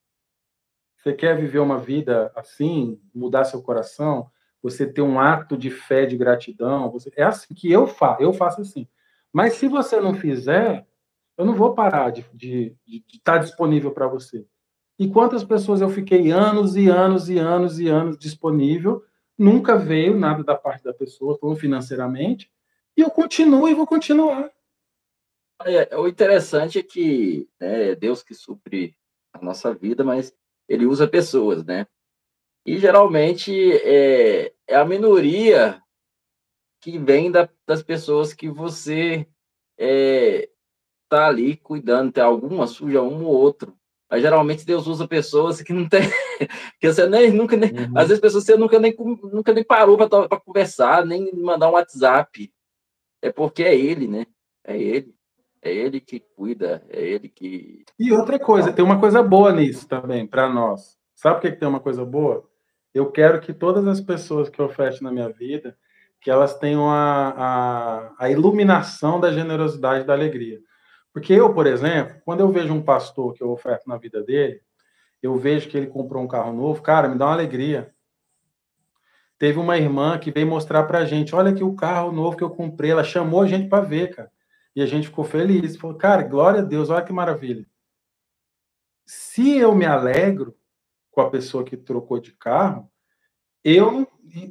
Você 0.96 1.12
quer 1.12 1.36
viver 1.36 1.58
uma 1.58 1.78
vida 1.78 2.32
assim, 2.34 2.98
mudar 3.14 3.44
seu 3.44 3.60
coração, 3.60 4.30
você 4.62 4.86
ter 4.86 5.02
um 5.02 5.18
ato 5.18 5.57
de 5.57 5.70
fé, 5.70 6.07
de 6.07 6.16
gratidão, 6.16 6.91
você... 6.91 7.12
é 7.16 7.24
assim 7.24 7.52
que 7.52 7.70
eu 7.70 7.86
faço, 7.86 8.23
eu 8.23 8.32
faço 8.32 8.60
assim. 8.60 8.86
Mas 9.32 9.55
se 9.55 9.66
você 9.66 10.00
não 10.00 10.15
fizer, 10.15 10.86
eu 11.36 11.44
não 11.44 11.55
vou 11.55 11.74
parar 11.74 12.10
de, 12.10 12.24
de, 12.32 12.76
de 12.86 13.02
estar 13.12 13.39
disponível 13.39 13.91
para 13.91 14.07
você. 14.07 14.47
E 14.99 15.08
quantas 15.08 15.42
pessoas 15.42 15.81
eu 15.81 15.89
fiquei 15.89 16.31
anos 16.31 16.76
e 16.76 16.89
anos 16.89 17.28
e 17.28 17.39
anos 17.39 17.81
e 17.81 17.89
anos 17.89 18.16
disponível, 18.18 19.02
nunca 19.36 19.76
veio 19.76 20.16
nada 20.16 20.44
da 20.44 20.55
parte 20.55 20.84
da 20.84 20.94
pessoa, 20.94 21.36
falando 21.39 21.58
financeiramente, 21.58 22.50
e 22.97 23.00
eu 23.00 23.10
continuo 23.10 23.68
e 23.68 23.74
vou 23.74 23.86
continuar. 23.86 24.50
É, 25.65 25.97
o 25.97 26.07
interessante 26.07 26.78
é 26.78 26.82
que 26.82 27.49
né, 27.60 27.91
é 27.91 27.94
Deus 27.94 28.23
que 28.23 28.34
supre 28.34 28.94
a 29.32 29.42
nossa 29.42 29.73
vida, 29.74 30.05
mas 30.05 30.34
ele 30.68 30.86
usa 30.86 31.08
pessoas, 31.08 31.65
né? 31.65 31.86
E 32.65 32.78
geralmente 32.78 33.73
é, 33.78 34.52
é 34.68 34.76
a 34.76 34.84
minoria 34.84 35.82
que 36.81 36.99
vem 36.99 37.31
da, 37.31 37.49
das 37.66 37.82
pessoas 37.82 38.32
que 38.32 38.49
você 38.49 39.26
é, 39.78 40.49
tá 41.08 41.26
ali 41.26 41.57
cuidando, 41.57 42.12
tem 42.12 42.23
alguma 42.23 42.66
suja 42.66 43.02
um 43.02 43.24
ou 43.24 43.34
outro, 43.34 43.76
mas 44.10 44.20
geralmente 44.23 44.66
Deus 44.66 44.86
usa 44.86 45.08
pessoas 45.08 45.62
que 45.62 45.73
não 45.73 45.89
tem, 45.89 46.02
que 46.81 46.92
você 46.92 47.08
nem 47.08 47.32
nunca 47.32 47.57
nem, 47.57 47.70
uhum. 47.70 47.99
às 47.99 48.08
vezes 48.08 48.20
pessoas 48.20 48.44
você 48.44 48.57
nunca 48.57 48.78
nem 48.78 48.94
nunca 49.32 49.52
nem 49.52 49.65
parou 49.65 49.97
para 49.97 50.41
conversar, 50.41 51.07
nem 51.07 51.34
mandar 51.34 51.68
um 51.68 51.73
WhatsApp. 51.73 52.52
É 53.23 53.31
porque 53.31 53.62
é 53.62 53.74
ele, 53.74 54.08
né? 54.08 54.26
É 54.65 54.76
ele. 54.76 55.15
É 55.65 55.73
ele 55.73 56.00
que 56.00 56.18
cuida, 56.18 56.84
é 56.89 57.00
ele 57.00 57.28
que. 57.28 57.84
E 57.97 58.12
outra 58.12 58.36
coisa, 58.36 58.73
tem 58.73 58.84
uma 58.84 58.99
coisa 58.99 59.23
boa 59.23 59.52
nisso 59.52 59.86
também, 59.86 60.26
para 60.26 60.49
nós. 60.49 60.99
Sabe 61.15 61.41
por 61.41 61.42
que 61.42 61.57
tem 61.57 61.68
uma 61.68 61.78
coisa 61.78 62.05
boa? 62.05 62.50
Eu 62.94 63.10
quero 63.10 63.40
que 63.40 63.52
todas 63.52 63.86
as 63.86 64.00
pessoas 64.00 64.48
que 64.48 64.60
eu 64.60 64.66
ofertem 64.66 65.02
na 65.02 65.10
minha 65.10 65.28
vida, 65.28 65.76
que 66.20 66.30
elas 66.30 66.56
tenham 66.58 66.88
a, 66.88 67.28
a, 67.36 68.12
a 68.18 68.30
iluminação 68.30 69.18
da 69.18 69.32
generosidade 69.32 70.04
e 70.04 70.06
da 70.06 70.12
alegria. 70.12 70.60
Porque 71.12 71.32
eu, 71.32 71.52
por 71.52 71.66
exemplo, 71.66 72.16
quando 72.24 72.40
eu 72.40 72.50
vejo 72.50 72.72
um 72.72 72.82
pastor 72.82 73.34
que 73.34 73.42
eu 73.42 73.50
oferto 73.50 73.88
na 73.88 73.96
vida 73.96 74.22
dele, 74.22 74.60
eu 75.22 75.36
vejo 75.36 75.68
que 75.68 75.76
ele 75.76 75.86
comprou 75.86 76.22
um 76.22 76.28
carro 76.28 76.52
novo, 76.52 76.82
cara, 76.82 77.08
me 77.08 77.18
dá 77.18 77.26
uma 77.26 77.34
alegria. 77.34 77.92
Teve 79.38 79.58
uma 79.58 79.76
irmã 79.76 80.18
que 80.18 80.30
veio 80.30 80.46
mostrar 80.46 80.84
pra 80.84 81.04
gente, 81.04 81.34
olha 81.34 81.50
aqui 81.50 81.64
o 81.64 81.74
carro 81.74 82.12
novo 82.12 82.36
que 82.36 82.44
eu 82.44 82.50
comprei, 82.50 82.90
ela 82.90 83.04
chamou 83.04 83.42
a 83.42 83.46
gente 83.46 83.68
para 83.68 83.84
ver, 83.84 84.14
cara. 84.14 84.30
E 84.74 84.80
a 84.80 84.86
gente 84.86 85.08
ficou 85.08 85.24
feliz. 85.24 85.76
Falou, 85.76 85.96
cara, 85.96 86.22
glória 86.22 86.60
a 86.60 86.64
Deus, 86.64 86.88
olha 86.88 87.04
que 87.04 87.12
maravilha. 87.12 87.66
Se 89.04 89.56
eu 89.58 89.74
me 89.74 89.84
alegro 89.84 90.56
com 91.12 91.20
a 91.20 91.31
pessoa 91.31 91.62
que 91.62 91.76
trocou 91.76 92.18
de 92.18 92.32
carro, 92.32 92.91
eu 93.62 94.08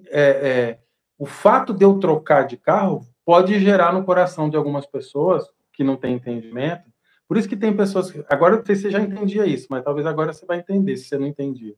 é, 0.09 0.21
é, 0.21 0.79
o 1.17 1.25
fato 1.25 1.73
de 1.73 1.83
eu 1.83 1.99
trocar 1.99 2.47
de 2.47 2.55
carro 2.55 3.01
pode 3.25 3.59
gerar 3.59 3.93
no 3.93 4.05
coração 4.05 4.49
de 4.49 4.55
algumas 4.55 4.85
pessoas 4.85 5.45
que 5.73 5.83
não 5.83 5.97
têm 5.97 6.15
entendimento. 6.15 6.89
Por 7.27 7.37
isso 7.37 7.49
que 7.49 7.57
tem 7.57 7.75
pessoas 7.75 8.11
que, 8.11 8.23
agora 8.29 8.57
não 8.57 8.65
sei 8.65 8.75
se 8.75 8.83
você 8.83 8.91
já 8.91 8.99
entendia 8.99 9.45
isso, 9.45 9.67
mas 9.69 9.83
talvez 9.83 10.05
agora 10.05 10.31
você 10.31 10.45
vai 10.45 10.59
entender 10.59 10.95
se 10.97 11.05
você 11.05 11.17
não 11.17 11.27
entendia. 11.27 11.75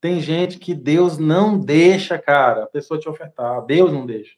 Tem 0.00 0.20
gente 0.20 0.58
que 0.58 0.74
Deus 0.74 1.18
não 1.18 1.58
deixa, 1.58 2.18
cara, 2.18 2.64
a 2.64 2.66
pessoa 2.66 2.98
te 2.98 3.08
ofertar. 3.08 3.64
Deus 3.66 3.92
não 3.92 4.06
deixa. 4.06 4.32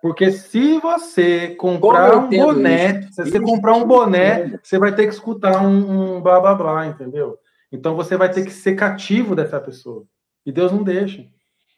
Porque 0.00 0.30
se 0.30 0.78
você 0.78 1.54
comprar 1.56 2.16
um 2.16 2.28
boné, 2.28 3.00
isso? 3.00 3.12
se 3.12 3.30
você 3.30 3.40
comprar 3.40 3.74
um 3.74 3.84
boné, 3.84 4.58
você 4.62 4.78
vai 4.78 4.94
ter 4.94 5.06
que 5.06 5.14
escutar 5.14 5.60
um, 5.60 6.16
um 6.16 6.20
blá 6.20 6.40
blá 6.40 6.54
blá, 6.54 6.86
entendeu? 6.86 7.38
Então 7.70 7.94
você 7.94 8.16
vai 8.16 8.30
ter 8.30 8.44
que 8.44 8.50
ser 8.50 8.74
cativo 8.74 9.34
dessa 9.34 9.60
pessoa. 9.60 10.04
E 10.44 10.52
Deus 10.52 10.72
não 10.72 10.82
deixa. 10.82 11.24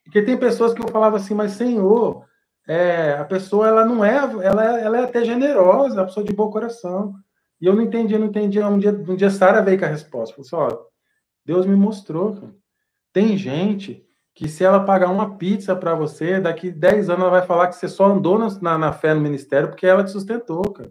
Porque 0.05 0.23
tem 0.23 0.37
pessoas 0.37 0.73
que 0.73 0.83
eu 0.83 0.89
falava 0.89 1.17
assim, 1.17 1.35
mas 1.35 1.53
Senhor, 1.53 2.25
é, 2.69 3.15
a 3.15 3.25
pessoa 3.25 3.67
ela 3.67 3.85
não 3.85 4.05
é, 4.05 4.17
ela, 4.17 4.81
ela 4.81 4.99
é 4.99 5.05
até 5.05 5.25
generosa, 5.25 5.97
é 5.97 6.01
uma 6.01 6.07
pessoa 6.07 6.25
de 6.25 6.33
bom 6.33 6.51
coração. 6.51 7.15
E 7.61 7.67
eu 7.67 7.75
não 7.75 7.83
entendi, 7.83 8.17
não 8.17 8.27
entendi. 8.27 8.61
Um 8.61 8.79
dia, 8.79 8.93
um 8.93 9.17
dia 9.17 9.31
Sara 9.31 9.61
veio 9.61 9.79
com 9.79 9.85
a 9.85 9.89
resposta. 9.89 10.35
Falou 10.35 10.69
assim: 10.69 10.77
ó, 10.77 10.85
Deus 11.45 11.67
me 11.67 11.77
mostrou, 11.77 12.35
cara. 12.35 12.55
Tem 13.13 13.37
gente 13.37 14.05
que 14.35 14.49
se 14.49 14.65
ela 14.65 14.85
pagar 14.85 15.11
uma 15.11 15.37
pizza 15.37 15.75
para 15.75 15.95
você, 15.95 16.41
daqui 16.41 16.71
10 16.71 17.11
anos 17.11 17.23
ela 17.23 17.31
vai 17.31 17.43
falar 17.43 17.69
que 17.69 17.77
você 17.77 17.89
só 17.89 18.07
andou 18.07 18.39
na, 18.39 18.79
na 18.79 18.93
fé 18.93 19.13
no 19.13 19.21
ministério 19.21 19.69
porque 19.69 19.87
ela 19.87 20.05
te 20.05 20.11
sustentou, 20.11 20.63
cara. 20.73 20.91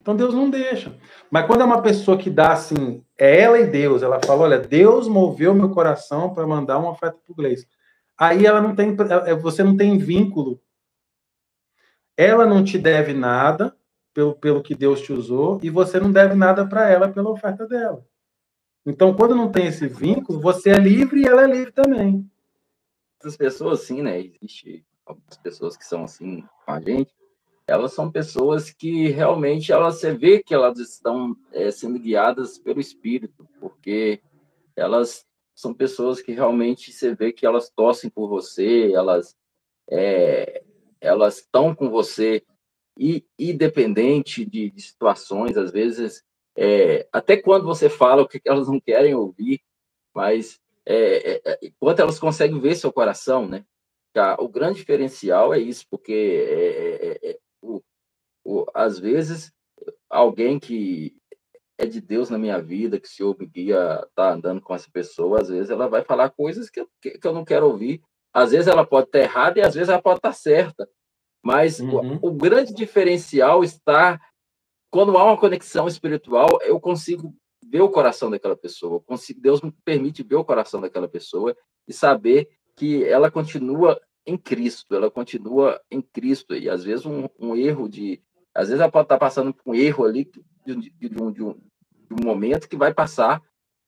Então 0.00 0.16
Deus 0.16 0.34
não 0.34 0.48
deixa. 0.48 0.96
Mas 1.30 1.46
quando 1.46 1.60
é 1.60 1.64
uma 1.64 1.82
pessoa 1.82 2.16
que 2.16 2.30
dá 2.30 2.52
assim, 2.52 3.04
é 3.18 3.40
ela 3.40 3.58
e 3.58 3.66
Deus, 3.66 4.02
ela 4.02 4.20
fala: 4.24 4.42
olha, 4.42 4.58
Deus 4.58 5.06
moveu 5.06 5.54
meu 5.54 5.70
coração 5.70 6.32
para 6.32 6.46
mandar 6.46 6.78
uma 6.78 6.90
oferta 6.90 7.18
para 7.24 7.32
o 7.32 7.34
Gleice. 7.34 7.68
Aí 8.18 8.46
ela 8.46 8.60
não 8.60 8.74
tem, 8.74 8.96
é, 9.26 9.34
você 9.34 9.62
não 9.62 9.76
tem 9.76 9.98
vínculo. 9.98 10.60
Ela 12.16 12.46
não 12.46 12.62
te 12.62 12.78
deve 12.78 13.14
nada 13.14 13.74
pelo, 14.12 14.34
pelo 14.34 14.62
que 14.62 14.74
Deus 14.74 15.00
te 15.00 15.12
usou 15.12 15.58
e 15.62 15.70
você 15.70 15.98
não 15.98 16.12
deve 16.12 16.34
nada 16.34 16.66
para 16.66 16.88
ela 16.88 17.08
pela 17.08 17.30
oferta 17.30 17.66
dela. 17.66 18.04
Então, 18.84 19.14
quando 19.14 19.34
não 19.34 19.50
tem 19.50 19.66
esse 19.66 19.86
vínculo, 19.86 20.40
você 20.40 20.70
é 20.70 20.78
livre 20.78 21.20
e 21.20 21.26
ela 21.26 21.44
é 21.44 21.46
livre 21.46 21.72
também. 21.72 22.28
Essas 23.20 23.36
pessoas, 23.36 23.82
sim, 23.82 24.02
né? 24.02 24.18
Existem 24.18 24.84
algumas 25.04 25.36
pessoas 25.36 25.76
que 25.76 25.84
são 25.84 26.04
assim 26.04 26.42
com 26.64 26.72
a 26.72 26.80
gente. 26.80 27.12
Elas 27.70 27.92
são 27.92 28.10
pessoas 28.10 28.72
que 28.72 29.10
realmente 29.10 29.70
elas, 29.70 30.00
você 30.00 30.12
vê 30.12 30.42
que 30.42 30.52
elas 30.52 30.76
estão 30.80 31.36
é, 31.52 31.70
sendo 31.70 32.00
guiadas 32.00 32.58
pelo 32.58 32.80
Espírito, 32.80 33.48
porque 33.60 34.20
elas 34.74 35.24
são 35.54 35.72
pessoas 35.72 36.20
que 36.20 36.32
realmente 36.32 36.92
você 36.92 37.14
vê 37.14 37.32
que 37.32 37.46
elas 37.46 37.70
torcem 37.70 38.10
por 38.10 38.28
você, 38.28 38.92
elas 38.92 39.36
é, 39.88 40.64
elas 41.00 41.36
estão 41.36 41.72
com 41.72 41.88
você 41.88 42.42
e 42.98 43.24
independente 43.38 44.44
de, 44.44 44.68
de 44.68 44.82
situações, 44.82 45.56
às 45.56 45.70
vezes 45.70 46.24
é, 46.56 47.06
até 47.12 47.36
quando 47.36 47.66
você 47.66 47.88
fala 47.88 48.22
o 48.22 48.28
que 48.28 48.40
elas 48.44 48.66
não 48.66 48.80
querem 48.80 49.14
ouvir, 49.14 49.60
mas 50.12 50.60
é, 50.84 51.40
é, 51.44 51.66
é 51.66 51.72
quanto 51.78 52.00
elas 52.00 52.18
conseguem 52.18 52.58
ver 52.58 52.74
seu 52.74 52.92
coração, 52.92 53.46
né? 53.46 53.64
O 54.40 54.48
grande 54.48 54.80
diferencial 54.80 55.54
é 55.54 55.60
isso, 55.60 55.86
porque 55.88 57.38
às 58.74 58.98
vezes 58.98 59.52
alguém 60.08 60.58
que 60.58 61.14
é 61.78 61.86
de 61.86 62.00
Deus 62.00 62.28
na 62.28 62.38
minha 62.38 62.60
vida, 62.60 63.00
que 63.00 63.08
se 63.08 63.22
obriga 63.22 63.78
a 63.78 63.94
estar 63.96 64.08
tá 64.14 64.32
andando 64.32 64.60
com 64.60 64.74
essa 64.74 64.88
pessoa, 64.92 65.40
às 65.40 65.48
vezes 65.48 65.70
ela 65.70 65.88
vai 65.88 66.02
falar 66.02 66.30
coisas 66.30 66.68
que 66.68 66.80
eu, 66.80 66.88
que, 67.00 67.18
que 67.18 67.26
eu 67.26 67.32
não 67.32 67.44
quero 67.44 67.66
ouvir. 67.66 68.02
Às 68.32 68.52
vezes 68.52 68.68
ela 68.68 68.86
pode 68.86 69.06
estar 69.06 69.20
errada 69.20 69.58
e 69.58 69.62
às 69.62 69.74
vezes 69.74 69.88
ela 69.88 70.02
pode 70.02 70.18
estar 70.18 70.32
certa. 70.32 70.88
Mas 71.42 71.80
uhum. 71.80 72.18
o, 72.20 72.28
o, 72.28 72.32
grande 72.32 72.74
diferencial 72.74 73.64
está 73.64 74.20
quando 74.90 75.16
há 75.16 75.24
uma 75.24 75.38
conexão 75.38 75.88
espiritual, 75.88 76.58
eu 76.62 76.78
consigo 76.78 77.34
ver 77.64 77.80
o 77.80 77.88
coração 77.88 78.30
daquela 78.30 78.56
pessoa, 78.56 79.00
consigo, 79.00 79.40
Deus 79.40 79.62
me 79.62 79.72
permite 79.84 80.22
ver 80.22 80.34
o 80.34 80.44
coração 80.44 80.80
daquela 80.80 81.08
pessoa 81.08 81.56
e 81.86 81.92
saber 81.92 82.48
que 82.76 83.04
ela 83.04 83.30
continua 83.30 84.00
em 84.26 84.36
Cristo, 84.36 84.94
ela 84.94 85.10
continua 85.10 85.80
em 85.90 86.02
Cristo, 86.02 86.54
e 86.54 86.68
às 86.68 86.84
vezes 86.84 87.06
um, 87.06 87.28
um 87.38 87.54
erro 87.54 87.88
de, 87.88 88.20
às 88.60 88.68
vezes 88.68 88.80
ela 88.80 88.90
pode 88.90 89.06
estar 89.06 89.18
passando 89.18 89.52
por 89.54 89.70
um 89.70 89.74
erro 89.74 90.04
ali 90.04 90.30
de, 90.66 90.74
de, 90.76 91.08
de, 91.08 91.22
um, 91.22 91.32
de, 91.32 91.42
um, 91.42 91.52
de 91.52 92.14
um 92.20 92.24
momento 92.24 92.68
que 92.68 92.76
vai 92.76 92.92
passar, 92.92 93.42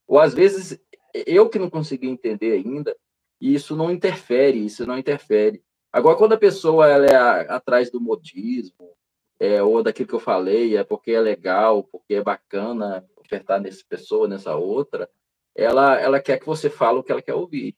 ou 0.07 0.19
às 0.19 0.35
vezes 0.35 0.81
eu 1.27 1.49
que 1.49 1.59
não 1.59 1.69
consegui 1.69 2.09
entender 2.09 2.53
ainda, 2.53 2.97
e 3.41 3.55
isso 3.55 3.77
não 3.77 3.91
interfere, 3.91 4.65
isso 4.65 4.87
não 4.87 4.99
interfere. 4.99 5.63
Agora, 5.93 6.17
quando 6.17 6.33
a 6.33 6.39
pessoa 6.39 6.89
ela 6.89 7.07
é 7.07 7.15
a, 7.15 7.41
atrás 7.57 7.91
do 7.91 8.01
modismo, 8.01 8.91
é, 9.39 9.63
ou 9.63 9.83
daquilo 9.83 10.09
que 10.09 10.15
eu 10.15 10.21
falei, 10.21 10.77
é 10.77 10.85
porque 10.85 11.13
é 11.13 11.21
legal, 11.21 11.83
porque 11.85 12.15
é 12.15 12.23
bacana 12.23 13.05
ofertar 13.17 13.61
nessa 13.61 13.85
pessoa, 13.89 14.29
nessa 14.29 14.57
outra, 14.57 15.11
ela, 15.55 16.01
ela 16.01 16.21
quer 16.21 16.39
que 16.39 16.47
você 16.47 16.71
fale 16.71 16.99
o 16.99 17.03
que 17.03 17.13
ela 17.13 17.21
quer 17.21 17.35
ouvir. 17.35 17.77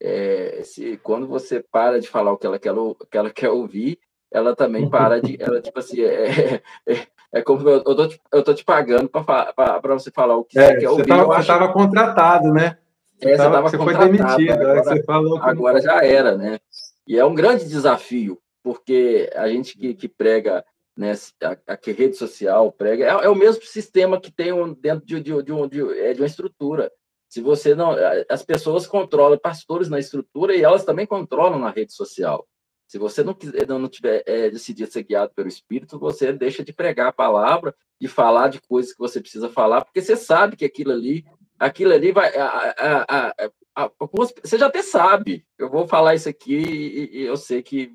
É, 0.00 0.62
se 0.64 0.96
quando 0.98 1.26
você 1.26 1.62
para 1.62 2.00
de 2.00 2.08
falar 2.08 2.32
o 2.32 2.38
que 2.38 2.46
ela 2.46 2.58
quer, 2.58 2.72
o 2.72 2.94
que 2.94 3.16
ela 3.16 3.30
quer 3.30 3.50
ouvir, 3.50 3.98
ela 4.34 4.56
também 4.56 4.90
para 4.90 5.20
de, 5.20 5.40
ela 5.40 5.60
tipo 5.62 5.78
assim, 5.78 6.02
é, 6.02 6.60
é, 6.88 7.06
é 7.32 7.40
como 7.40 7.66
eu, 7.68 7.76
eu, 7.76 7.94
tô 7.94 8.08
te, 8.08 8.20
eu 8.32 8.42
tô 8.42 8.52
te 8.52 8.64
pagando 8.64 9.08
para 9.08 9.80
você 9.94 10.10
falar 10.10 10.36
o 10.36 10.44
que 10.44 10.58
é, 10.58 10.72
você 10.72 10.76
quer 10.78 10.90
ouvir. 10.90 11.06
Tava, 11.06 11.24
você 11.26 11.40
estava 11.40 11.72
contratado, 11.72 12.52
né? 12.52 12.76
Você, 13.16 13.30
é, 13.30 13.36
tava, 13.36 13.62
você 13.62 13.78
foi 13.78 13.96
demitido, 13.96 14.50
agora, 14.50 14.82
você 14.82 15.02
falou 15.04 15.38
agora 15.40 15.80
já 15.80 16.04
era, 16.04 16.36
né? 16.36 16.58
E 17.06 17.16
é 17.16 17.24
um 17.24 17.34
grande 17.34 17.64
desafio, 17.64 18.40
porque 18.60 19.30
a 19.36 19.48
gente 19.48 19.78
que, 19.78 19.94
que 19.94 20.08
prega 20.08 20.64
né, 20.96 21.12
a, 21.40 21.74
a 21.74 21.78
rede 21.86 22.16
social 22.16 22.72
prega, 22.72 23.04
é, 23.04 23.24
é, 23.24 23.28
o 23.28 23.36
mesmo 23.36 23.62
sistema 23.62 24.20
que 24.20 24.32
tem 24.32 24.52
um, 24.52 24.74
dentro 24.74 25.06
de, 25.06 25.20
de, 25.20 25.42
de, 25.44 25.52
um, 25.52 25.68
de, 25.68 25.80
é, 26.00 26.12
de 26.12 26.20
uma 26.20 26.26
estrutura. 26.26 26.90
Se 27.28 27.40
você 27.40 27.74
não. 27.74 27.94
As 28.28 28.44
pessoas 28.44 28.86
controlam 28.86 29.38
pastores 29.38 29.88
na 29.88 29.98
estrutura 29.98 30.56
e 30.56 30.62
elas 30.62 30.84
também 30.84 31.06
controlam 31.06 31.58
na 31.58 31.70
rede 31.70 31.92
social. 31.92 32.46
Se 32.86 32.98
você 32.98 33.22
não, 33.22 33.34
quiser, 33.34 33.66
não 33.66 33.88
tiver 33.88 34.22
é, 34.26 34.50
decidido 34.50 34.90
ser 34.90 35.02
guiado 35.02 35.32
pelo 35.34 35.48
Espírito, 35.48 35.98
você 35.98 36.32
deixa 36.32 36.62
de 36.64 36.72
pregar 36.72 37.08
a 37.08 37.12
palavra, 37.12 37.74
de 38.00 38.06
falar 38.08 38.48
de 38.48 38.60
coisas 38.60 38.92
que 38.92 38.98
você 38.98 39.20
precisa 39.20 39.48
falar, 39.48 39.84
porque 39.84 40.02
você 40.02 40.16
sabe 40.16 40.56
que 40.56 40.64
aquilo 40.64 40.92
ali, 40.92 41.24
aquilo 41.58 41.92
ali 41.92 42.12
vai. 42.12 42.34
A, 42.36 42.74
a, 43.08 43.34
a, 43.76 43.90
você 44.12 44.58
já 44.58 44.66
até 44.66 44.82
sabe. 44.82 45.46
Eu 45.58 45.70
vou 45.70 45.86
falar 45.88 46.14
isso 46.14 46.28
aqui 46.28 46.56
e, 46.56 47.18
e 47.18 47.22
eu 47.22 47.36
sei 47.36 47.62
que 47.62 47.92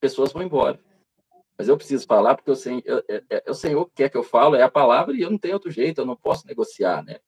pessoas 0.00 0.32
vão 0.32 0.42
embora 0.42 0.78
mas 1.56 1.68
eu 1.68 1.76
preciso 1.76 2.06
falar 2.06 2.34
porque 2.34 2.50
eu, 2.50 2.56
eu, 3.08 3.22
o 3.48 3.54
Senhor 3.54 3.88
quer 3.94 4.10
que 4.10 4.16
eu 4.16 4.22
falo, 4.22 4.56
é 4.56 4.62
a 4.62 4.70
palavra 4.70 5.14
e 5.14 5.22
eu 5.22 5.30
não 5.30 5.38
tenho 5.38 5.54
outro 5.54 5.70
jeito, 5.70 6.00
eu 6.00 6.06
não 6.06 6.16
posso 6.16 6.46
negociar, 6.46 7.02
né? 7.04 7.18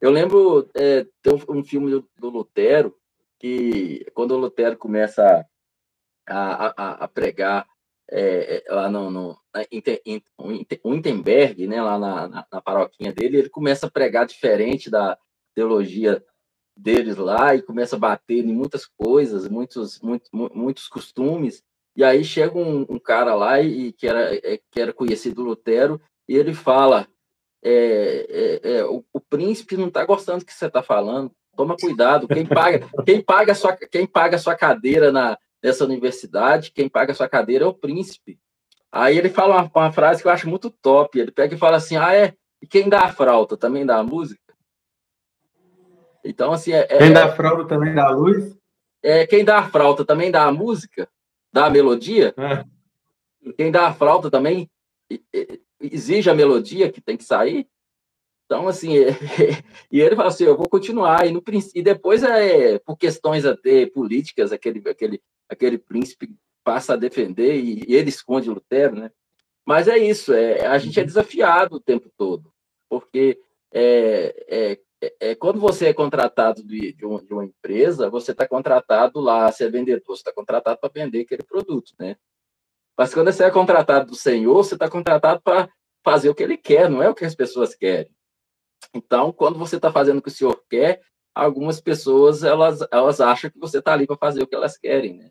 Eu 0.00 0.10
lembro, 0.10 0.68
é, 0.74 1.06
tem 1.22 1.32
um 1.48 1.64
filme 1.64 1.90
do, 1.90 2.08
do, 2.18 2.28
Lutero, 2.28 2.94
que 3.38 4.06
quando 4.14 4.32
o 4.32 4.38
Lutero 4.38 4.76
começa 4.76 5.44
a, 6.26 6.74
a, 6.76 6.90
a 7.04 7.08
pregar 7.08 7.66
é, 8.10 8.62
é 8.66 8.72
lá 8.72 8.90
no, 8.90 9.10
no 9.10 9.38
Wittenberg, 10.84 11.66
né, 11.66 11.82
lá 11.82 11.98
na, 11.98 12.28
na, 12.28 12.46
na 12.52 12.60
paroquinha 12.60 13.12
dele, 13.12 13.38
ele 13.38 13.48
começa 13.48 13.86
a 13.86 13.90
pregar 13.90 14.26
diferente 14.26 14.90
da 14.90 15.18
teologia 15.54 16.22
deles 16.76 17.16
lá 17.16 17.54
e 17.54 17.62
começa 17.62 17.96
a 17.96 17.98
bater 17.98 18.44
em 18.44 18.52
muitas 18.52 18.86
coisas, 18.86 19.48
muitos, 19.48 20.00
muitos, 20.00 20.30
muitos 20.32 20.88
costumes, 20.88 21.62
e 21.96 22.02
aí 22.02 22.24
chega 22.24 22.58
um, 22.58 22.84
um 22.88 22.98
cara 22.98 23.34
lá 23.34 23.60
e, 23.60 23.92
que, 23.92 24.06
era, 24.06 24.34
é, 24.34 24.58
que 24.70 24.80
era 24.80 24.92
conhecido 24.92 25.42
Lutero, 25.42 26.00
e 26.28 26.36
ele 26.36 26.52
fala: 26.52 27.06
é, 27.62 28.26
é, 28.62 28.78
é, 28.78 28.84
o, 28.84 29.04
o, 29.12 29.20
príncipe 29.20 29.76
não 29.76 29.88
está 29.88 30.04
gostando 30.04 30.40
do 30.40 30.44
que 30.44 30.52
você 30.52 30.66
está 30.66 30.82
falando. 30.82 31.30
Toma 31.56 31.76
cuidado. 31.76 32.26
Quem 32.26 32.44
paga, 32.44 32.88
quem 33.06 33.22
paga 33.22 33.52
a 33.52 33.54
sua, 33.54 33.76
quem 33.76 34.06
paga 34.06 34.36
a 34.36 34.40
sua 34.40 34.56
cadeira 34.56 35.12
na, 35.12 35.38
nessa 35.64 35.82
universidade, 35.82 36.70
quem 36.70 36.90
paga 36.90 37.12
a 37.12 37.14
sua 37.14 37.26
cadeira 37.26 37.64
é 37.64 37.66
o 37.66 37.72
príncipe. 37.72 38.38
Aí 38.92 39.16
ele 39.16 39.30
fala 39.30 39.62
uma, 39.62 39.70
uma, 39.74 39.92
frase 39.92 40.20
que 40.20 40.28
eu 40.28 40.32
acho 40.32 40.46
muito 40.46 40.70
top. 40.70 41.18
Ele 41.18 41.32
pega 41.32 41.54
e 41.54 41.58
fala 41.58 41.78
assim: 41.78 41.96
Ah, 41.96 42.14
é? 42.14 42.34
E 42.60 42.66
quem 42.66 42.88
dá 42.88 43.00
a 43.00 43.12
frauta 43.12 43.56
também 43.56 43.86
dá 43.86 43.96
a 43.96 44.04
música? 44.04 44.54
Então, 46.22 46.52
assim. 46.52 46.72
É, 46.72 46.84
quem 46.84 47.12
dá 47.12 47.24
a 47.24 47.32
frauta 47.32 47.66
também 47.66 47.94
dá 47.94 48.04
a 48.04 48.10
luz? 48.10 48.56
É, 49.02 49.26
quem 49.26 49.44
dá 49.44 49.58
a 49.58 49.68
frauta 49.68 50.04
também 50.04 50.30
dá 50.30 50.44
a 50.44 50.52
música? 50.52 51.08
Dá 51.50 51.66
a 51.66 51.70
melodia? 51.70 52.34
É. 52.36 53.52
Quem 53.56 53.70
dá 53.70 53.88
a 53.88 53.94
flauta 53.94 54.30
também 54.30 54.70
exige 55.80 56.28
a 56.28 56.34
melodia 56.34 56.92
que 56.92 57.00
tem 57.00 57.16
que 57.16 57.24
sair. 57.24 57.66
Então, 58.46 58.68
assim, 58.68 58.98
é, 58.98 59.08
e 59.90 60.00
ele 60.00 60.14
fala 60.14 60.28
assim, 60.28 60.44
eu 60.44 60.56
vou 60.56 60.68
continuar, 60.68 61.26
e, 61.26 61.32
no, 61.32 61.42
e 61.74 61.82
depois, 61.82 62.22
é, 62.22 62.78
por 62.78 62.96
questões 62.96 63.44
até 63.44 63.86
políticas, 63.86 64.52
aquele, 64.52 64.86
aquele, 64.88 65.22
aquele 65.48 65.78
príncipe 65.78 66.34
passa 66.62 66.94
a 66.94 66.96
defender, 66.96 67.56
e, 67.56 67.84
e 67.86 67.94
ele 67.94 68.08
esconde 68.08 68.50
Lutero, 68.50 68.96
né? 68.96 69.10
Mas 69.66 69.88
é 69.88 69.96
isso, 69.98 70.32
é, 70.32 70.66
a 70.66 70.78
gente 70.78 70.98
é 70.98 71.02
uhum. 71.02 71.06
desafiado 71.06 71.76
o 71.76 71.80
tempo 71.80 72.10
todo, 72.16 72.52
porque 72.88 73.38
é, 73.72 74.34
é, 74.48 74.80
é, 75.02 75.14
é 75.30 75.34
quando 75.34 75.58
você 75.58 75.86
é 75.86 75.94
contratado 75.94 76.62
de, 76.62 76.92
de, 76.92 77.06
um, 77.06 77.16
de 77.18 77.32
uma 77.32 77.44
empresa, 77.44 78.10
você 78.10 78.32
está 78.32 78.46
contratado 78.46 79.20
lá, 79.20 79.50
você 79.50 79.64
é 79.64 79.70
vendedor, 79.70 80.02
você 80.06 80.20
está 80.20 80.32
contratado 80.32 80.78
para 80.78 80.90
vender 80.92 81.22
aquele 81.22 81.42
produto, 81.42 81.92
né? 81.98 82.16
Mas 82.96 83.12
quando 83.12 83.32
você 83.32 83.44
é 83.44 83.50
contratado 83.50 84.06
do 84.06 84.14
Senhor, 84.14 84.54
você 84.54 84.74
está 84.74 84.88
contratado 84.88 85.40
para 85.42 85.68
fazer 86.04 86.28
o 86.28 86.34
que 86.34 86.42
ele 86.42 86.56
quer, 86.56 86.88
não 86.88 87.02
é 87.02 87.08
o 87.08 87.14
que 87.14 87.24
as 87.24 87.34
pessoas 87.34 87.74
querem. 87.74 88.14
Então, 88.94 89.32
quando 89.32 89.58
você 89.58 89.76
está 89.76 89.90
fazendo 89.90 90.18
o 90.18 90.22
que 90.22 90.28
o 90.28 90.32
Senhor 90.32 90.62
quer, 90.68 91.00
algumas 91.34 91.80
pessoas 91.80 92.44
elas, 92.44 92.80
elas 92.92 93.20
acham 93.20 93.50
que 93.50 93.58
você 93.58 93.78
está 93.78 93.92
ali 93.92 94.06
para 94.06 94.16
fazer 94.16 94.42
o 94.42 94.46
que 94.46 94.54
elas 94.54 94.76
querem, 94.76 95.14
né? 95.14 95.30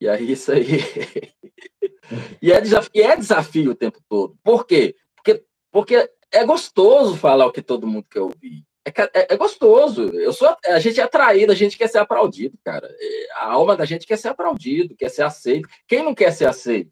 E 0.00 0.08
aí 0.08 0.32
isso 0.32 0.50
aí. 0.52 0.66
e, 2.40 2.50
é 2.50 2.60
desafio, 2.60 2.90
e 2.94 3.02
é 3.02 3.16
desafio 3.16 3.70
o 3.72 3.74
tempo 3.74 4.00
todo. 4.08 4.36
Por 4.42 4.66
quê? 4.66 4.96
Porque, 5.14 5.44
porque 5.70 6.10
é 6.32 6.44
gostoso 6.44 7.16
falar 7.16 7.46
o 7.46 7.52
que 7.52 7.62
todo 7.62 7.86
mundo 7.86 8.06
quer 8.10 8.20
ouvir. 8.20 8.64
É, 8.84 8.90
é, 9.20 9.34
é, 9.34 9.36
gostoso. 9.36 10.08
Eu 10.14 10.32
sou, 10.32 10.56
a 10.66 10.78
gente 10.78 11.00
é 11.00 11.02
atraído, 11.02 11.52
a 11.52 11.54
gente 11.54 11.76
quer 11.76 11.88
ser 11.88 11.98
aplaudido, 11.98 12.58
cara. 12.64 12.88
É, 12.98 13.32
a 13.34 13.52
alma 13.52 13.76
da 13.76 13.84
gente 13.84 14.06
quer 14.06 14.16
ser 14.16 14.28
aplaudido, 14.28 14.96
quer 14.96 15.10
ser 15.10 15.22
aceito. 15.22 15.68
Quem 15.86 16.02
não 16.02 16.14
quer 16.14 16.32
ser 16.32 16.46
aceito? 16.46 16.90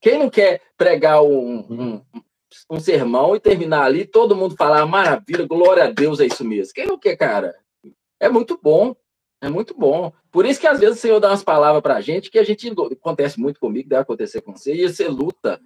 Quem 0.00 0.18
não 0.18 0.28
quer 0.28 0.60
pregar 0.76 1.22
um, 1.22 1.58
um, 1.58 2.04
um 2.70 2.80
sermão 2.80 3.34
e 3.34 3.40
terminar 3.40 3.84
ali, 3.84 4.04
todo 4.04 4.36
mundo 4.36 4.56
falar 4.56 4.84
maravilha, 4.84 5.46
glória 5.46 5.84
a 5.84 5.90
Deus, 5.90 6.20
é 6.20 6.26
isso 6.26 6.44
mesmo. 6.44 6.74
Quem 6.74 6.86
não 6.86 6.98
quer, 6.98 7.16
cara? 7.16 7.54
É 8.20 8.28
muito 8.28 8.58
bom. 8.60 8.94
É 9.42 9.48
muito 9.48 9.74
bom. 9.74 10.12
Por 10.30 10.46
isso 10.46 10.60
que 10.60 10.68
às 10.68 10.78
vezes 10.78 10.98
o 10.98 11.00
Senhor 11.00 11.18
dá 11.18 11.28
umas 11.28 11.42
palavras 11.42 11.82
para 11.82 11.96
a 11.96 12.00
gente 12.00 12.30
que 12.30 12.38
a 12.38 12.44
gente 12.44 12.72
acontece 12.92 13.40
muito 13.40 13.58
comigo, 13.58 13.88
deve 13.88 14.02
acontecer 14.02 14.40
com 14.40 14.56
você, 14.56 14.72
e 14.72 14.88
você 14.88 15.08
luta, 15.08 15.60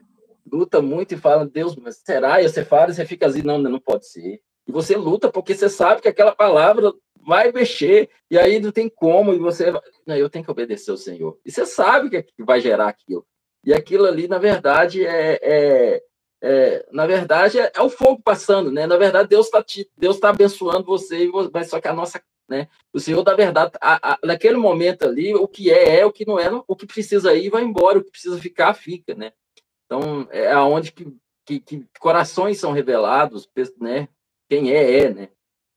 luta 0.50 0.80
muito 0.80 1.12
e 1.12 1.18
fala, 1.18 1.46
Deus, 1.46 1.76
mas 1.76 2.00
será? 2.02 2.40
E 2.40 2.48
você 2.48 2.64
fala 2.64 2.90
e 2.90 2.94
você 2.94 3.04
fica 3.04 3.26
assim, 3.26 3.42
não, 3.42 3.58
não 3.58 3.78
pode 3.78 4.08
ser. 4.08 4.40
E 4.66 4.72
você 4.72 4.96
luta 4.96 5.30
porque 5.30 5.54
você 5.54 5.68
sabe 5.68 6.00
que 6.00 6.08
aquela 6.08 6.34
palavra 6.34 6.90
vai 7.26 7.52
mexer, 7.52 8.08
e 8.30 8.38
aí 8.38 8.58
não 8.58 8.72
tem 8.72 8.88
como, 8.88 9.34
e 9.34 9.38
você. 9.38 9.72
Não, 10.06 10.16
eu 10.16 10.30
tenho 10.30 10.44
que 10.44 10.50
obedecer 10.50 10.90
ao 10.90 10.96
Senhor. 10.96 11.38
E 11.44 11.50
você 11.50 11.66
sabe 11.66 12.08
que 12.08 12.44
vai 12.44 12.60
gerar 12.60 12.88
aquilo. 12.88 13.26
E 13.62 13.74
aquilo 13.74 14.06
ali, 14.06 14.26
na 14.26 14.38
verdade, 14.38 15.04
é. 15.04 15.38
é, 15.42 16.02
é 16.40 16.86
na 16.92 17.06
verdade, 17.06 17.58
é, 17.58 17.72
é, 17.74 17.82
o 17.82 17.90
fogo 17.90 18.22
passando, 18.22 18.70
né? 18.70 18.86
Na 18.86 18.96
verdade, 18.96 19.28
Deus 19.28 19.46
está 19.46 19.62
Deus 19.98 20.18
tá 20.18 20.30
abençoando 20.30 20.86
você, 20.86 21.28
mas 21.52 21.68
só 21.68 21.80
que 21.80 21.88
a 21.88 21.92
nossa. 21.92 22.22
Né? 22.48 22.68
O 22.92 23.00
Senhor, 23.00 23.22
da 23.22 23.34
verdade, 23.34 23.72
a, 23.80 24.12
a, 24.12 24.18
naquele 24.24 24.56
momento 24.56 25.04
ali, 25.04 25.34
o 25.34 25.48
que 25.48 25.70
é, 25.70 26.00
é, 26.00 26.06
o 26.06 26.12
que 26.12 26.26
não 26.26 26.38
é, 26.38 26.48
o 26.66 26.76
que 26.76 26.86
precisa 26.86 27.34
ir, 27.34 27.50
vai 27.50 27.62
embora, 27.62 27.98
o 27.98 28.04
que 28.04 28.10
precisa 28.10 28.38
ficar, 28.38 28.72
fica, 28.74 29.14
né? 29.14 29.32
Então, 29.84 30.28
é 30.30 30.52
aonde 30.52 30.92
que, 30.92 31.12
que, 31.44 31.60
que 31.60 31.84
corações 31.98 32.58
são 32.58 32.72
revelados, 32.72 33.48
né? 33.80 34.08
quem 34.48 34.70
é, 34.70 35.00
é, 35.00 35.14
né? 35.14 35.28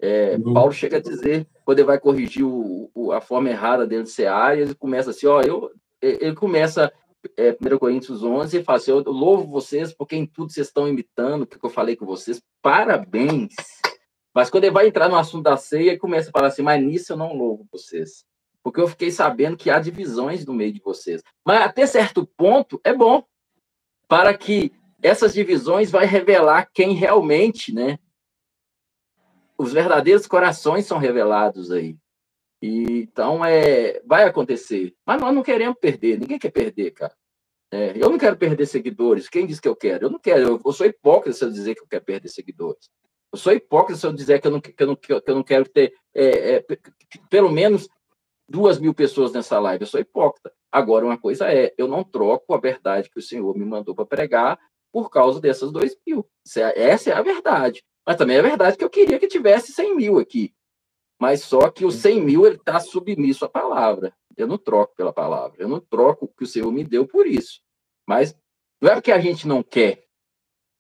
É, 0.02 0.38
uhum. 0.38 0.54
Paulo 0.54 0.72
chega 0.72 0.98
a 0.98 1.02
dizer, 1.02 1.46
quando 1.66 1.80
ele 1.80 1.88
vai 1.88 2.00
corrigir 2.00 2.46
o, 2.46 2.90
o, 2.94 3.12
a 3.12 3.20
forma 3.20 3.50
errada 3.50 3.86
dele 3.86 4.04
de 4.04 4.10
ser 4.10 4.28
área, 4.28 4.62
ele 4.62 4.74
começa 4.74 5.10
assim, 5.10 5.28
ó, 5.28 5.42
eu, 5.42 5.72
ele 6.02 6.36
começa, 6.36 6.92
é, 7.36 7.52
1 7.52 7.78
Coríntios 7.78 8.24
11, 8.24 8.58
e 8.58 8.64
fala 8.64 8.78
assim, 8.78 8.92
eu 8.92 9.04
louvo 9.12 9.48
vocês 9.48 9.94
porque 9.94 10.16
em 10.16 10.26
tudo 10.26 10.52
vocês 10.52 10.68
estão 10.68 10.88
imitando 10.88 11.44
o 11.44 11.48
que 11.48 11.60
eu 11.62 11.70
falei 11.70 11.96
com 11.96 12.06
vocês, 12.06 12.42
parabéns. 12.62 13.54
Mas 14.34 14.50
quando 14.50 14.66
ele 14.66 14.74
vai 14.74 14.88
entrar 14.88 15.10
no 15.10 15.18
assunto 15.18 15.44
da 15.44 15.58
ceia, 15.58 15.92
ele 15.92 15.98
começa 15.98 16.30
a 16.30 16.32
falar 16.32 16.48
assim, 16.48 16.62
mas 16.62 16.82
nisso 16.84 17.14
eu 17.14 17.18
não 17.18 17.36
louvo 17.36 17.68
vocês, 17.72 18.24
porque 18.64 18.80
eu 18.80 18.88
fiquei 18.88 19.12
sabendo 19.12 19.58
que 19.58 19.70
há 19.70 19.80
divisões 19.80 20.46
no 20.46 20.54
meio 20.54 20.72
de 20.72 20.82
vocês. 20.82 21.22
Mas 21.46 21.62
até 21.62 21.86
certo 21.86 22.26
ponto 22.38 22.80
é 22.84 22.94
bom, 22.94 23.24
para 24.08 24.38
que 24.38 24.72
essas 25.02 25.34
divisões 25.34 25.90
vai 25.90 26.06
revelar 26.06 26.70
quem 26.74 26.94
realmente, 26.94 27.74
né, 27.74 27.98
os 29.58 29.74
verdadeiros 29.74 30.26
corações 30.26 30.86
são 30.86 30.98
revelados 30.98 31.72
aí. 31.72 31.98
E, 32.62 33.02
então, 33.02 33.44
é, 33.44 34.02
vai 34.06 34.24
acontecer. 34.24 34.94
Mas 35.06 35.20
nós 35.22 35.34
não 35.34 35.44
queremos 35.44 35.78
perder, 35.80 36.20
ninguém 36.20 36.40
quer 36.40 36.52
perder, 36.52 36.92
cara. 36.92 37.14
É, 37.72 37.92
eu 37.96 38.10
não 38.10 38.18
quero 38.18 38.36
perder 38.38 38.66
seguidores. 38.66 39.30
Quem 39.30 39.46
diz 39.46 39.60
que 39.60 39.68
eu 39.68 39.76
quero? 39.76 40.06
Eu 40.06 40.10
não 40.10 40.20
quero. 40.20 40.42
Eu, 40.42 40.62
eu, 40.66 40.74
sou 40.74 40.88
hipócrita 40.88 41.38
se 41.38 41.44
eu 41.44 41.52
dizer 41.52 41.76
que 41.76 41.82
eu 41.82 41.88
quero 41.88 42.04
perder 42.04 42.28
seguidores. 42.30 42.90
Eu 43.32 43.38
sou 43.38 43.54
hipócrita 43.54 44.00
se 44.00 44.08
eu 44.08 44.14
dizer 44.14 44.42
que 44.42 44.48
eu 44.48 44.52
não, 44.52 44.62
que 44.62 44.74
eu 44.78 44.88
não, 44.88 44.96
que 44.96 45.12
eu 45.12 45.36
não 45.36 45.44
quero 45.44 45.68
ter 45.70 45.94
é, 46.14 46.56
é, 46.56 46.66
pelo 47.30 47.52
menos 47.52 47.88
duas 48.48 48.80
mil 48.80 48.94
pessoas 48.94 49.32
nessa 49.32 49.60
live. 49.60 49.84
Eu 49.84 49.88
sou 49.88 50.00
hipócrita. 50.00 50.52
Agora, 50.72 51.06
uma 51.06 51.18
coisa 51.18 51.52
é, 51.52 51.74
eu 51.78 51.88
não 51.88 52.04
troco 52.04 52.54
a 52.54 52.60
verdade 52.60 53.10
que 53.10 53.20
o 53.20 53.22
Senhor 53.22 53.56
me 53.58 53.66
mandou 53.66 53.94
para 53.94 54.06
pregar 54.06 54.60
por 54.92 55.10
causa 55.10 55.40
dessas 55.40 55.72
dois 55.72 55.96
mil. 56.06 56.28
Essa 56.76 57.12
é 57.12 57.14
a 57.14 57.22
verdade. 57.22 57.84
Mas 58.06 58.18
também 58.18 58.38
é 58.38 58.42
verdade 58.42 58.78
que 58.78 58.84
eu 58.84 58.90
queria 58.90 59.20
que 59.20 59.28
tivesse 59.28 59.72
100 59.72 59.96
mil 59.96 60.18
aqui. 60.18 60.54
Mas 61.20 61.44
só 61.44 61.70
que 61.70 61.86
o 61.86 61.92
100 61.92 62.22
mil 62.22 62.46
ele 62.46 62.56
está 62.56 62.80
submisso 62.80 63.46
à 63.46 63.50
palavra. 63.50 64.14
Eu 64.36 64.48
não 64.48 64.58
troco 64.58 64.96
pela 64.96 65.14
palavra. 65.14 65.62
Eu 65.62 65.68
não 65.68 65.80
troco 65.80 66.26
o 66.26 66.28
que 66.28 66.44
o 66.44 66.48
Senhor 66.48 66.72
me 66.72 66.84
deu 66.84 67.06
por 67.06 67.28
isso. 67.28 67.62
Mas 68.08 68.36
não 68.82 68.90
é 68.90 68.96
porque 68.96 69.12
a 69.12 69.20
gente 69.20 69.48
não 69.48 69.62
quer. 69.62 70.06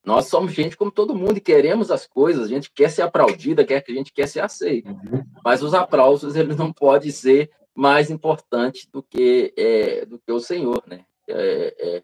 Nós 0.03 0.27
somos 0.27 0.53
gente 0.53 0.77
como 0.77 0.91
todo 0.91 1.15
mundo 1.15 1.37
e 1.37 1.41
queremos 1.41 1.91
as 1.91 2.07
coisas. 2.07 2.45
A 2.45 2.47
gente 2.47 2.71
quer 2.71 2.89
ser 2.89 3.01
aplaudida, 3.01 3.65
quer 3.65 3.81
que 3.81 3.91
a 3.91 3.95
gente 3.95 4.13
quer 4.13 4.27
ser 4.27 4.39
aceito. 4.39 4.89
Uhum. 4.89 5.23
Mas 5.43 5.61
os 5.61 5.73
aplausos 5.73 6.35
ele 6.35 6.55
não 6.55 6.71
pode 6.71 7.11
ser 7.11 7.51
mais 7.75 8.09
importante 8.09 8.89
do 8.91 9.03
que 9.03 9.53
é, 9.57 10.05
do 10.05 10.19
que 10.19 10.31
o 10.31 10.39
Senhor, 10.39 10.83
né? 10.87 11.05
É, 11.27 11.75
é, 11.79 12.03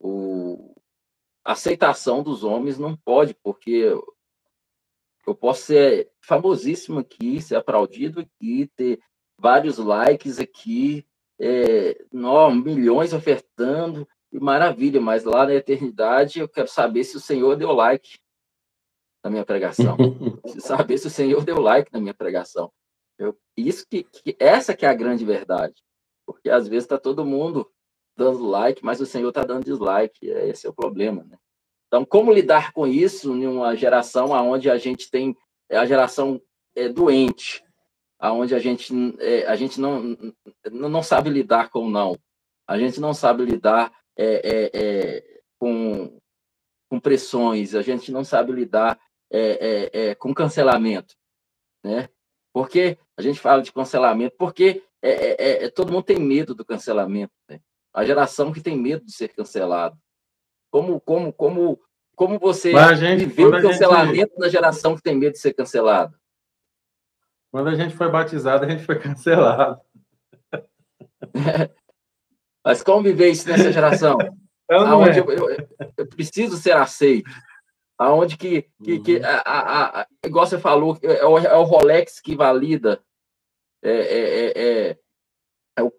o, 0.00 0.74
a 1.44 1.52
aceitação 1.52 2.22
dos 2.22 2.42
homens 2.42 2.78
não 2.78 2.96
pode, 2.96 3.34
porque 3.34 3.94
eu 5.26 5.34
posso 5.34 5.62
ser 5.62 6.10
famosíssimo 6.20 7.00
aqui, 7.00 7.40
ser 7.40 7.56
aplaudido 7.56 8.20
aqui, 8.20 8.70
ter 8.76 9.00
vários 9.38 9.78
likes 9.78 10.38
aqui, 10.38 11.06
é, 11.38 12.04
não, 12.12 12.54
milhões 12.54 13.12
ofertando, 13.12 14.06
maravilha, 14.40 15.00
mas 15.00 15.24
lá 15.24 15.46
na 15.46 15.54
eternidade 15.54 16.40
eu 16.40 16.48
quero 16.48 16.68
saber 16.68 17.04
se 17.04 17.16
o 17.16 17.20
Senhor 17.20 17.56
deu 17.56 17.72
like 17.72 18.18
na 19.22 19.30
minha 19.30 19.44
pregação. 19.44 19.96
saber 20.60 20.98
se 20.98 21.06
o 21.06 21.10
Senhor 21.10 21.44
deu 21.44 21.60
like 21.60 21.92
na 21.92 22.00
minha 22.00 22.14
pregação. 22.14 22.72
Eu, 23.18 23.38
isso 23.56 23.86
que, 23.88 24.04
que, 24.04 24.36
essa 24.38 24.74
que 24.74 24.84
é 24.84 24.88
a 24.88 24.94
grande 24.94 25.24
verdade. 25.24 25.82
Porque 26.26 26.50
às 26.50 26.66
vezes 26.66 26.84
está 26.84 26.98
todo 26.98 27.24
mundo 27.24 27.70
dando 28.16 28.44
like, 28.44 28.84
mas 28.84 29.00
o 29.00 29.06
Senhor 29.06 29.28
está 29.28 29.44
dando 29.44 29.64
dislike. 29.64 30.26
Esse 30.26 30.66
é 30.66 30.70
o 30.70 30.74
problema, 30.74 31.24
né? 31.24 31.36
Então, 31.86 32.04
como 32.04 32.32
lidar 32.32 32.72
com 32.72 32.86
isso 32.86 33.32
em 33.34 33.46
uma 33.46 33.76
geração 33.76 34.30
onde 34.30 34.68
a 34.68 34.76
gente 34.76 35.10
tem 35.10 35.36
é, 35.68 35.76
a 35.76 35.86
geração 35.86 36.40
é, 36.74 36.88
doente, 36.88 37.62
onde 38.20 38.54
a 38.54 38.58
gente, 38.58 38.92
é, 39.20 39.46
a 39.46 39.54
gente 39.54 39.80
não, 39.80 40.16
não 40.72 41.02
sabe 41.02 41.30
lidar 41.30 41.70
com 41.70 41.88
não, 41.88 42.18
a 42.66 42.78
gente 42.78 43.00
não 43.00 43.14
sabe 43.14 43.44
lidar 43.44 43.92
é, 44.16 44.34
é, 44.44 44.70
é 44.74 45.40
com, 45.58 46.20
com 46.88 47.00
pressões, 47.00 47.74
a 47.74 47.82
gente 47.82 48.12
não 48.12 48.24
sabe 48.24 48.52
lidar 48.52 48.98
é, 49.30 50.14
com 50.16 50.34
cancelamento, 50.34 51.14
né? 51.82 52.08
Porque 52.52 52.98
a 53.16 53.22
gente 53.22 53.40
fala 53.40 53.62
de 53.62 53.72
cancelamento, 53.72 54.36
porque 54.38 54.82
todo 55.74 55.92
mundo 55.92 56.04
tem 56.04 56.18
medo 56.18 56.54
do 56.54 56.64
cancelamento, 56.64 57.32
né? 57.48 57.60
A 57.92 58.04
geração 58.04 58.52
que 58.52 58.60
tem 58.60 58.76
medo 58.76 59.04
de 59.04 59.12
ser 59.12 59.28
cancelado. 59.28 59.96
Como, 60.70 61.00
como, 61.00 61.32
como, 61.32 61.80
como 62.16 62.38
você 62.38 62.72
gente, 62.96 63.26
viveu 63.26 63.48
o 63.48 63.62
cancelamento 63.62 64.32
gente... 64.32 64.38
na 64.38 64.48
geração 64.48 64.96
que 64.96 65.02
tem 65.02 65.16
medo 65.16 65.32
de 65.32 65.38
ser 65.38 65.54
cancelado? 65.54 66.18
Quando 67.54 67.68
a 67.68 67.74
gente 67.76 67.94
foi 67.94 68.10
batizado, 68.10 68.64
a 68.64 68.68
gente 68.68 68.84
foi 68.84 68.98
cancelado. 68.98 69.80
Mas 72.64 72.82
como 72.82 73.02
viver 73.02 73.30
isso 73.30 73.48
nessa 73.48 73.70
geração? 73.70 74.16
Aonde 74.70 75.18
é. 75.18 75.20
eu, 75.20 75.30
eu, 75.30 75.68
eu, 75.98 76.06
preciso 76.08 76.56
ser 76.56 76.72
aceito. 76.72 77.30
Aonde 77.98 78.36
que, 78.36 78.62
que, 78.82 78.98
que 78.98 79.16
uhum. 79.16 79.24
a, 79.24 79.40
a, 79.40 80.00
a, 80.00 80.06
igual 80.24 80.46
você 80.46 80.58
falou, 80.58 80.98
é 81.02 81.24
o, 81.24 81.38
é 81.38 81.56
o 81.56 81.62
Rolex 81.62 82.20
que 82.20 82.34
valida. 82.34 83.00
É, 83.82 83.90
é, 83.90 84.88
é, 84.88 84.98
é, 85.76 85.82
o, 85.82 85.92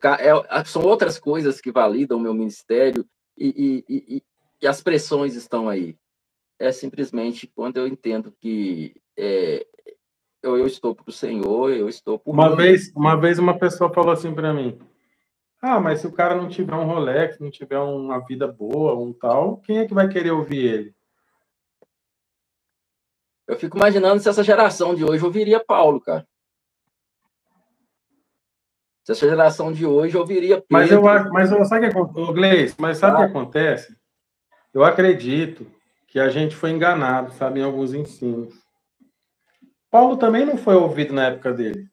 é, 0.50 0.66
são 0.66 0.82
outras 0.84 1.19
coisas 1.19 1.61
que 1.61 1.72
validam 1.72 2.18
o 2.18 2.22
meu 2.22 2.34
ministério. 2.34 3.06
E, 3.38 3.84
e, 3.88 3.94
e, 4.18 4.24
e 4.61 4.68
as 4.68 4.82
pressões 4.82 5.35
estão 5.35 5.69
aí. 5.69 5.95
É 6.60 6.72
simplesmente 6.72 7.48
quando 7.48 7.77
eu 7.77 7.88
entendo 7.88 8.34
que 8.40 8.95
é, 9.18 9.66
eu, 10.42 10.58
eu, 10.58 10.66
estou 10.66 10.95
para 10.95 11.10
o 11.10 11.14
Senhor, 11.14 11.72
eu 11.72 11.90
estou 11.90 12.18
por 12.18 12.34
uma 12.34 12.50
mim. 12.50 12.56
vez 12.56 12.92
Uma 12.95 13.16
vez 13.16 13.38
uma 13.40 13.58
pessoa 13.58 13.94
falou 13.94 14.11
assim 14.11 14.34
para 14.34 14.53
mim, 14.53 14.80
ah, 15.61 15.80
mas 15.80 16.01
se 16.01 16.08
o 16.08 16.11
cara 16.11 16.35
não 16.35 16.48
tiver 16.48 16.75
um 16.75 16.85
Rolex, 16.85 17.40
não 17.40 17.50
tiver 17.50 17.80
uma 17.80 18.19
vida 18.19 18.48
boa, 18.48 18.95
um 18.95 19.11
tal, 19.11 19.58
quem 19.58 19.80
é 19.80 19.88
que 19.88 19.93
vai 19.93 20.08
querer 20.08 20.32
ouvir 20.32 20.66
ele? 20.66 20.95
Eu 23.48 23.58
fico 23.58 23.77
imaginando 23.77 24.22
se 24.22 24.30
essa 24.30 24.43
geração 24.43 24.95
de 24.95 25.03
hoje 25.03 25.24
ouviria 25.24 25.64
Paulo, 25.64 26.01
cara. 26.01 26.27
Se 29.03 29.11
essa 29.11 29.27
geração 29.27 29.72
de 29.72 29.85
hoje 29.85 30.17
ouviria 30.17 30.56
Pedro. 30.56 30.67
Mas 30.72 30.92
eu 30.92 31.01
mas 31.32 31.51
eu, 31.51 31.64
sabe 31.64 31.88
o 31.88 31.90
que 31.92 31.98
acontece, 31.98 32.34
Gleice, 32.34 32.75
mas 32.80 32.98
sabe 32.98 33.14
o 33.14 33.17
ah. 33.17 33.25
que 33.25 33.30
acontece? 33.30 33.95
Eu 34.74 34.84
acredito 34.84 35.72
que 36.08 36.19
a 36.19 36.30
gente 36.30 36.56
foi 36.56 36.72
enganado, 36.72 37.32
sabe, 37.34 37.59
em 37.59 37.64
alguns 37.64 37.93
ensinos. 37.93 38.53
Paulo 39.92 40.17
também 40.17 40.45
não 40.45 40.58
foi 40.58 40.75
ouvido 40.75 41.14
na 41.14 41.27
época 41.27 41.53
dele. 41.53 41.88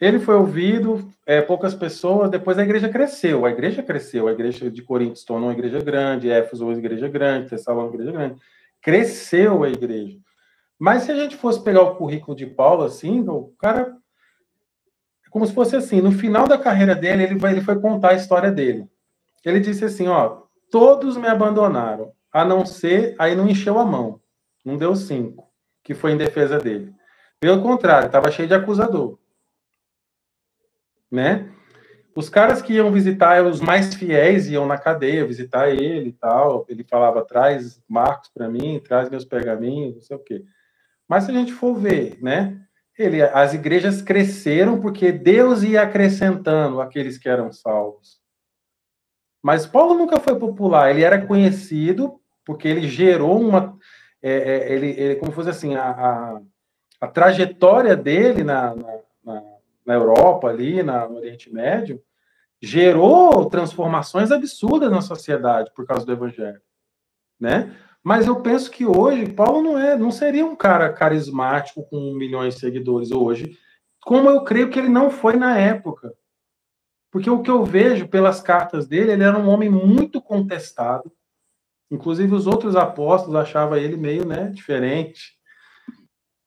Ele 0.00 0.18
foi 0.18 0.34
ouvido, 0.34 1.10
é, 1.24 1.40
poucas 1.40 1.74
pessoas, 1.74 2.30
depois 2.30 2.58
a 2.58 2.62
igreja 2.62 2.88
cresceu. 2.88 3.46
A 3.46 3.50
igreja 3.50 3.82
cresceu, 3.82 4.28
a 4.28 4.32
igreja 4.32 4.70
de 4.70 4.82
Corinto 4.82 5.18
se 5.18 5.24
tornou 5.24 5.48
uma 5.48 5.54
igreja 5.54 5.80
grande, 5.80 6.30
Éfeso 6.30 6.66
uma 6.66 6.74
igreja 6.74 7.08
grande, 7.08 7.48
Tessalônica 7.48 7.96
uma 7.96 8.02
igreja 8.02 8.12
grande. 8.12 8.40
Cresceu 8.82 9.64
a 9.64 9.70
igreja. 9.70 10.18
Mas 10.78 11.04
se 11.04 11.12
a 11.12 11.16
gente 11.16 11.36
fosse 11.36 11.62
pegar 11.62 11.82
o 11.82 11.96
currículo 11.96 12.36
de 12.36 12.46
Paulo, 12.46 12.84
assim, 12.84 13.26
o 13.26 13.54
cara. 13.58 13.96
É 15.26 15.30
como 15.30 15.46
se 15.46 15.54
fosse 15.54 15.74
assim: 15.74 16.02
no 16.02 16.12
final 16.12 16.46
da 16.46 16.58
carreira 16.58 16.94
dele, 16.94 17.22
ele, 17.22 17.38
vai, 17.38 17.52
ele 17.52 17.62
foi 17.62 17.80
contar 17.80 18.10
a 18.10 18.14
história 18.14 18.52
dele. 18.52 18.86
Ele 19.42 19.60
disse 19.60 19.86
assim: 19.86 20.08
ó, 20.08 20.42
todos 20.70 21.16
me 21.16 21.26
abandonaram, 21.26 22.12
a 22.30 22.44
não 22.44 22.66
ser. 22.66 23.16
Aí 23.18 23.34
não 23.34 23.48
encheu 23.48 23.78
a 23.78 23.84
mão, 23.84 24.20
não 24.62 24.76
deu 24.76 24.94
cinco, 24.94 25.50
que 25.82 25.94
foi 25.94 26.12
em 26.12 26.18
defesa 26.18 26.58
dele. 26.58 26.94
Pelo 27.40 27.62
contrário, 27.62 28.06
estava 28.06 28.30
cheio 28.30 28.48
de 28.48 28.54
acusador. 28.54 29.18
Né? 31.10 31.48
Os 32.14 32.30
caras 32.30 32.62
que 32.62 32.72
iam 32.72 32.90
visitar, 32.90 33.44
os 33.44 33.60
mais 33.60 33.94
fiéis, 33.94 34.48
iam 34.48 34.66
na 34.66 34.78
cadeia 34.78 35.26
visitar 35.26 35.68
ele 35.68 36.08
e 36.08 36.12
tal. 36.12 36.64
Ele 36.68 36.82
falava: 36.82 37.24
traz 37.24 37.82
Marcos 37.86 38.30
para 38.30 38.48
mim, 38.48 38.80
traz 38.82 39.10
meus 39.10 39.24
pergaminhos, 39.24 39.94
não 39.94 40.00
sei 40.00 40.16
o 40.16 40.20
quê. 40.20 40.44
Mas 41.06 41.24
se 41.24 41.30
a 41.30 41.34
gente 41.34 41.52
for 41.52 41.74
ver, 41.74 42.18
né? 42.22 42.58
Ele, 42.98 43.20
as 43.20 43.52
igrejas 43.52 44.00
cresceram 44.00 44.80
porque 44.80 45.12
Deus 45.12 45.62
ia 45.62 45.82
acrescentando 45.82 46.80
aqueles 46.80 47.18
que 47.18 47.28
eram 47.28 47.52
salvos. 47.52 48.18
Mas 49.42 49.66
Paulo 49.66 49.92
nunca 49.92 50.18
foi 50.18 50.38
popular, 50.38 50.90
ele 50.90 51.02
era 51.02 51.24
conhecido 51.26 52.18
porque 52.46 52.66
ele 52.66 52.88
gerou 52.88 53.38
uma. 53.38 53.76
É, 54.22 54.32
é, 54.32 54.72
ele, 54.72 54.88
ele, 54.98 55.16
como 55.16 55.32
fosse 55.32 55.50
assim, 55.50 55.74
a, 55.74 55.90
a, 55.90 56.40
a 57.02 57.06
trajetória 57.06 57.94
dele 57.94 58.42
na, 58.42 58.74
na, 58.74 58.98
na, 59.86 59.94
Europa, 59.94 60.48
ali, 60.48 60.82
na, 60.82 61.08
no 61.08 61.16
Oriente 61.16 61.52
Médio, 61.52 62.02
gerou 62.60 63.48
transformações 63.48 64.30
absurdas 64.30 64.90
na 64.90 65.00
sociedade 65.00 65.70
por 65.74 65.86
causa 65.86 66.04
do 66.04 66.12
evangelho, 66.12 66.60
né? 67.38 67.76
Mas 68.02 68.26
eu 68.26 68.40
penso 68.40 68.70
que 68.70 68.86
hoje 68.86 69.32
Paulo 69.32 69.62
não 69.62 69.78
é, 69.78 69.96
não 69.96 70.12
seria 70.12 70.46
um 70.46 70.54
cara 70.54 70.92
carismático 70.92 71.82
com 71.84 72.14
milhões 72.14 72.54
de 72.54 72.60
seguidores 72.60 73.10
hoje, 73.10 73.58
como 74.00 74.30
eu 74.30 74.44
creio 74.44 74.70
que 74.70 74.78
ele 74.78 74.88
não 74.88 75.10
foi 75.10 75.34
na 75.34 75.58
época. 75.58 76.14
Porque 77.10 77.28
o 77.28 77.42
que 77.42 77.50
eu 77.50 77.64
vejo 77.64 78.06
pelas 78.06 78.40
cartas 78.40 78.86
dele, 78.86 79.10
ele 79.10 79.24
era 79.24 79.38
um 79.38 79.48
homem 79.48 79.68
muito 79.68 80.20
contestado. 80.20 81.10
Inclusive 81.90 82.32
os 82.34 82.46
outros 82.46 82.76
apóstolos 82.76 83.34
achavam 83.34 83.76
ele 83.76 83.96
meio, 83.96 84.24
né, 84.24 84.50
diferente. 84.50 85.35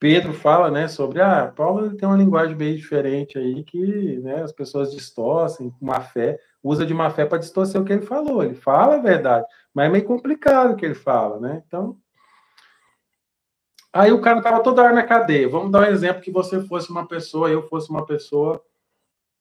Pedro 0.00 0.32
fala, 0.32 0.70
né, 0.70 0.88
sobre 0.88 1.20
ah, 1.20 1.52
Paulo 1.54 1.94
tem 1.94 2.08
uma 2.08 2.16
linguagem 2.16 2.56
meio 2.56 2.74
diferente 2.74 3.38
aí 3.38 3.62
que, 3.62 4.18
né, 4.20 4.42
as 4.42 4.50
pessoas 4.50 4.90
distorcem 4.90 5.68
com 5.68 5.84
má 5.84 6.00
fé, 6.00 6.40
usa 6.62 6.86
de 6.86 6.94
má 6.94 7.10
fé 7.10 7.26
para 7.26 7.36
distorcer 7.36 7.78
o 7.78 7.84
que 7.84 7.92
ele 7.92 8.06
falou. 8.06 8.42
Ele 8.42 8.54
fala 8.54 8.94
a 8.94 9.02
verdade, 9.02 9.46
mas 9.74 9.86
é 9.86 9.88
meio 9.90 10.04
complicado 10.06 10.72
o 10.72 10.76
que 10.76 10.86
ele 10.86 10.94
fala, 10.94 11.38
né? 11.38 11.62
Então, 11.66 11.98
aí 13.92 14.10
o 14.10 14.22
cara 14.22 14.40
tava 14.40 14.62
toda 14.62 14.82
hora 14.82 14.94
na 14.94 15.02
cadeia. 15.02 15.50
Vamos 15.50 15.70
dar 15.70 15.82
um 15.82 15.92
exemplo 15.92 16.22
que 16.22 16.30
você 16.30 16.62
fosse 16.62 16.90
uma 16.90 17.06
pessoa, 17.06 17.50
eu 17.50 17.68
fosse 17.68 17.90
uma 17.90 18.06
pessoa 18.06 18.62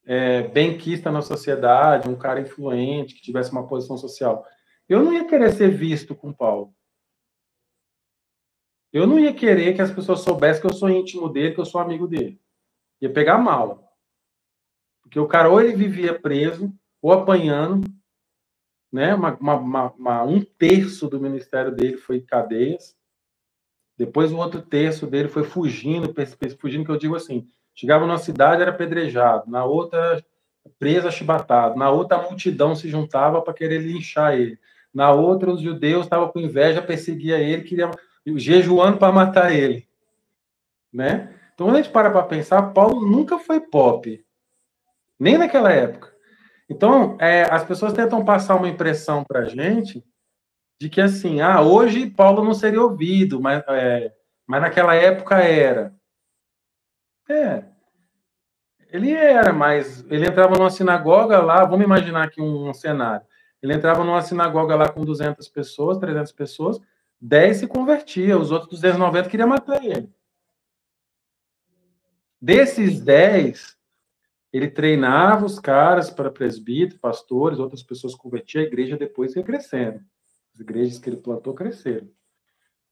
é, 0.06 0.44
benquista 0.44 1.10
na 1.10 1.22
sociedade, 1.22 2.10
um 2.10 2.18
cara 2.18 2.42
influente 2.42 3.16
que 3.16 3.22
tivesse 3.22 3.50
uma 3.54 3.66
posição 3.66 3.98
social. 3.98 4.46
Eu 4.90 5.02
não 5.04 5.14
ia 5.14 5.24
querer 5.24 5.54
ser 5.54 5.70
visto 5.70 6.14
com 6.14 6.34
Paulo. 6.34 6.74
Eu 8.92 9.06
não 9.06 9.20
ia 9.20 9.34
querer 9.34 9.76
que 9.76 9.82
as 9.82 9.92
pessoas 9.92 10.22
soubessem 10.22 10.62
que 10.62 10.68
eu 10.68 10.74
sou 10.74 10.90
íntimo 10.90 11.30
dele, 11.30 11.54
que 11.54 11.60
eu 11.60 11.66
sou 11.66 11.80
amigo 11.80 12.08
dele. 12.08 12.40
Ia 13.02 13.12
pegar 13.12 13.38
mal. 13.38 13.94
Porque 15.02 15.20
o 15.20 15.28
cara 15.28 15.50
ou 15.50 15.62
ele 15.62 15.76
vivia 15.76 16.20
preso, 16.20 16.74
ou 17.02 17.12
apanhando, 17.12 17.88
né? 18.92 19.14
Uma, 19.14 19.36
uma, 19.36 19.92
uma, 19.92 20.24
um 20.24 20.42
terço 20.42 21.08
do 21.08 21.20
ministério 21.20 21.72
dele 21.72 21.98
foi 21.98 22.22
cadeias. 22.22 22.98
Depois 23.98 24.32
o 24.32 24.38
outro 24.38 24.62
terço 24.62 25.06
dele 25.06 25.28
foi 25.28 25.44
fugindo, 25.44 26.14
fugindo 26.58 26.86
que 26.86 26.92
eu 26.92 26.98
digo 26.98 27.16
assim, 27.16 27.48
chegava 27.76 28.06
numa 28.06 28.18
cidade 28.18 28.62
era 28.62 28.72
apedrejado, 28.72 29.50
na 29.52 29.66
outra 29.66 30.24
presa 30.78 31.12
chibatado, 31.12 31.78
na 31.78 31.90
outra 31.90 32.18
a 32.18 32.22
multidão 32.22 32.76
se 32.76 32.88
juntava 32.88 33.42
para 33.42 33.54
querer 33.54 33.80
linchar 33.80 34.36
ele, 34.40 34.58
na 34.94 35.12
outra 35.12 35.52
os 35.52 35.62
judeus 35.62 36.06
estavam 36.06 36.30
com 36.30 36.40
inveja, 36.40 36.82
perseguia 36.82 37.40
ele, 37.40 37.64
queria 37.64 37.92
jejuando 38.38 38.98
para 38.98 39.12
matar 39.12 39.52
ele, 39.54 39.88
né? 40.92 41.34
Então, 41.54 41.68
quando 41.68 41.78
a 41.78 41.82
gente 41.82 41.92
para 41.92 42.12
para 42.12 42.24
pensar, 42.24 42.74
Paulo 42.74 43.06
nunca 43.06 43.38
foi 43.40 43.60
pop, 43.60 44.24
nem 45.20 45.38
naquela 45.38 45.72
época. 45.72 46.14
Então, 46.70 47.18
é, 47.20 47.44
as 47.44 47.64
pessoas 47.64 47.94
tentam 47.94 48.24
passar 48.24 48.56
uma 48.56 48.70
impressão 48.70 49.24
para 49.24 49.42
a 49.42 49.46
gente 49.46 50.04
de 50.80 50.90
que, 50.90 51.02
assim, 51.02 51.42
ah, 51.42 51.62
hoje 51.62 52.10
Paulo 52.10 52.44
não 52.44 52.54
seria 52.54 52.82
ouvido, 52.82 53.42
mas, 53.42 53.64
é, 53.68 54.14
mas 54.48 54.62
naquela 54.62 54.96
época 54.96 55.40
era. 55.40 55.94
É, 57.28 57.64
ele 58.92 59.12
era, 59.12 59.54
mas 59.54 60.04
ele 60.10 60.28
entrava 60.28 60.58
numa 60.58 60.70
sinagoga 60.70 61.40
lá, 61.42 61.64
vamos 61.64 61.86
imaginar 61.86 62.24
aqui 62.24 62.42
um, 62.42 62.70
um 62.70 62.74
cenário. 62.74 63.26
Ele 63.62 63.74
entrava 63.74 64.04
numa 64.04 64.22
sinagoga 64.22 64.76
lá 64.76 64.90
com 64.90 65.04
200 65.04 65.48
pessoas, 65.50 65.98
300 65.98 66.32
pessoas, 66.32 66.80
10 67.22 67.58
se 67.58 67.68
convertia, 67.68 68.38
os 68.38 68.52
outros 68.52 68.72
290 68.72 69.30
queriam 69.30 69.50
matar 69.50 69.84
ele. 69.84 70.10
Desses 72.42 73.02
10, 73.02 73.78
ele 74.54 74.70
treinava 74.70 75.46
os 75.46 75.60
caras 75.60 76.10
para 76.10 76.32
presbítero, 76.32 77.00
pastores, 77.00 77.60
outras 77.60 77.84
pessoas 77.84 78.16
convertiam, 78.16 78.64
a 78.64 78.68
igreja 78.68 78.98
depois 78.98 79.36
ia 79.36 79.44
crescendo. 79.44 80.00
As 80.54 80.62
igrejas 80.62 80.98
que 80.98 81.10
ele 81.10 81.18
plantou 81.18 81.54
cresceram. 81.54 82.10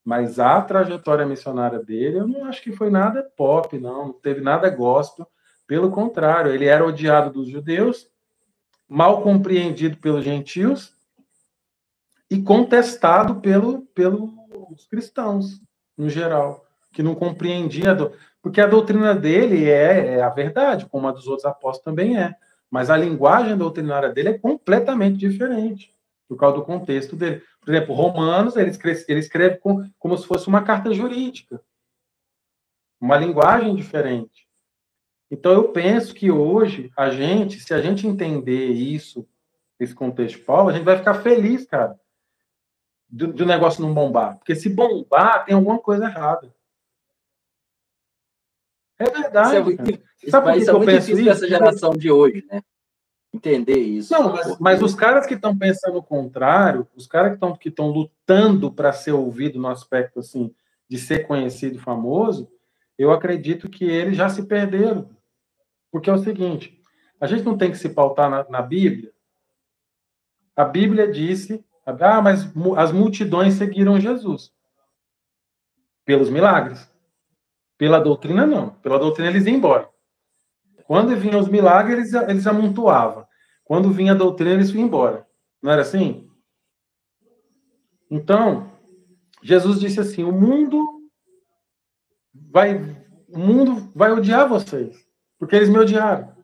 Mas 0.04 0.38
a 0.38 0.60
trajetória 0.60 1.26
missionária 1.26 1.78
dele, 1.78 2.18
eu 2.18 2.26
não 2.26 2.44
acho 2.44 2.62
que 2.62 2.72
foi 2.72 2.90
nada 2.90 3.22
pop, 3.36 3.78
não. 3.78 4.08
Não 4.08 4.12
teve 4.12 4.40
nada 4.40 4.70
gospel. 4.70 5.26
Pelo 5.66 5.90
contrário, 5.90 6.52
ele 6.52 6.66
era 6.66 6.86
odiado 6.86 7.30
dos 7.30 7.48
judeus, 7.48 8.10
mal 8.88 9.22
compreendido 9.22 9.98
pelos 9.98 10.24
gentios 10.24 10.97
e 12.30 12.42
contestado 12.42 13.40
pelo, 13.40 13.82
pelos 13.94 14.86
cristãos, 14.90 15.60
no 15.96 16.10
geral, 16.10 16.66
que 16.92 17.02
não 17.02 17.14
compreendia, 17.14 17.94
do... 17.94 18.12
porque 18.42 18.60
a 18.60 18.66
doutrina 18.66 19.14
dele 19.14 19.68
é, 19.68 20.16
é, 20.16 20.22
a 20.22 20.28
verdade, 20.28 20.86
como 20.86 21.08
a 21.08 21.12
dos 21.12 21.26
outros 21.26 21.46
apóstolos 21.46 21.84
também 21.84 22.18
é, 22.18 22.34
mas 22.70 22.90
a 22.90 22.96
linguagem 22.96 23.56
doutrinária 23.56 24.10
dele 24.10 24.30
é 24.30 24.38
completamente 24.38 25.16
diferente, 25.16 25.94
por 26.28 26.36
causa 26.36 26.56
do 26.56 26.64
contexto 26.64 27.16
dele. 27.16 27.42
Por 27.60 27.74
exemplo, 27.74 27.94
Romanos, 27.94 28.56
ele 28.56 28.70
escreve, 28.70 29.04
ele 29.08 29.20
escreve 29.20 29.56
com, 29.56 29.88
como 29.98 30.16
se 30.18 30.26
fosse 30.26 30.48
uma 30.48 30.62
carta 30.62 30.92
jurídica, 30.92 31.62
uma 33.00 33.16
linguagem 33.16 33.74
diferente. 33.74 34.46
Então, 35.30 35.52
eu 35.52 35.68
penso 35.72 36.14
que 36.14 36.30
hoje, 36.30 36.90
a 36.96 37.10
gente, 37.10 37.60
se 37.60 37.72
a 37.72 37.80
gente 37.80 38.06
entender 38.06 38.70
isso, 38.70 39.26
esse 39.80 39.94
contexto 39.94 40.44
Paulo, 40.44 40.68
a 40.68 40.72
gente 40.72 40.84
vai 40.84 40.96
ficar 40.98 41.14
feliz, 41.14 41.66
cara 41.66 41.98
do, 43.08 43.32
do 43.32 43.46
negócio 43.46 43.82
não 43.82 43.94
bombar. 43.94 44.36
Porque 44.38 44.54
se 44.54 44.68
bombar, 44.68 45.44
tem 45.44 45.54
alguma 45.54 45.78
coisa 45.78 46.04
errada. 46.04 46.54
É 48.98 49.04
verdade. 49.08 49.48
Isso 49.48 49.56
é 49.56 49.62
muito, 49.62 50.02
Sabe 50.28 50.46
por 50.46 50.52
que, 50.52 50.58
isso 50.58 50.70
é 50.70 50.72
muito 50.72 50.90
difícil 50.90 51.18
isso? 51.20 51.30
essa 51.30 51.48
geração 51.48 51.90
de 51.90 52.10
hoje, 52.10 52.44
né? 52.50 52.60
Entender 53.32 53.78
isso. 53.78 54.12
Não, 54.12 54.32
mas, 54.32 54.58
mas 54.58 54.82
os 54.82 54.94
caras 54.94 55.26
que 55.26 55.34
estão 55.34 55.56
pensando 55.56 55.98
o 55.98 56.02
contrário, 56.02 56.88
os 56.96 57.06
caras 57.06 57.30
que 57.30 57.36
estão 57.36 57.56
que 57.56 57.72
lutando 57.78 58.72
para 58.72 58.92
ser 58.92 59.12
ouvido 59.12 59.58
no 59.58 59.68
aspecto 59.68 60.18
assim 60.18 60.52
de 60.88 60.98
ser 60.98 61.26
conhecido 61.26 61.76
e 61.76 61.80
famoso, 61.80 62.50
eu 62.96 63.12
acredito 63.12 63.68
que 63.68 63.84
eles 63.84 64.16
já 64.16 64.28
se 64.28 64.44
perderam. 64.44 65.08
Porque 65.90 66.10
é 66.10 66.12
o 66.12 66.18
seguinte, 66.18 66.80
a 67.20 67.26
gente 67.26 67.44
não 67.44 67.56
tem 67.56 67.70
que 67.70 67.78
se 67.78 67.90
pautar 67.90 68.28
na, 68.30 68.48
na 68.48 68.62
Bíblia. 68.62 69.12
A 70.56 70.64
Bíblia 70.64 71.10
disse 71.10 71.64
Ah, 72.00 72.20
mas 72.20 72.44
as 72.76 72.92
multidões 72.92 73.54
seguiram 73.54 73.98
Jesus. 73.98 74.52
Pelos 76.04 76.28
milagres. 76.28 76.90
Pela 77.78 77.98
doutrina, 77.98 78.46
não. 78.46 78.70
Pela 78.70 78.98
doutrina, 78.98 79.30
eles 79.30 79.46
iam 79.46 79.56
embora. 79.56 79.88
Quando 80.86 81.16
vinham 81.16 81.40
os 81.40 81.48
milagres, 81.48 82.12
eles, 82.12 82.28
eles 82.28 82.46
amontoavam. 82.46 83.26
Quando 83.64 83.90
vinha 83.90 84.12
a 84.12 84.16
doutrina, 84.16 84.54
eles 84.54 84.70
iam 84.70 84.84
embora. 84.84 85.26
Não 85.62 85.70
era 85.70 85.82
assim? 85.82 86.28
Então, 88.10 88.70
Jesus 89.42 89.80
disse 89.80 90.00
assim: 90.00 90.24
o 90.24 90.32
mundo 90.32 91.08
vai, 92.34 92.78
o 93.28 93.38
mundo 93.38 93.90
vai 93.94 94.12
odiar 94.12 94.48
vocês, 94.48 94.96
porque 95.38 95.56
eles 95.56 95.68
me 95.68 95.78
odiaram. 95.78 96.36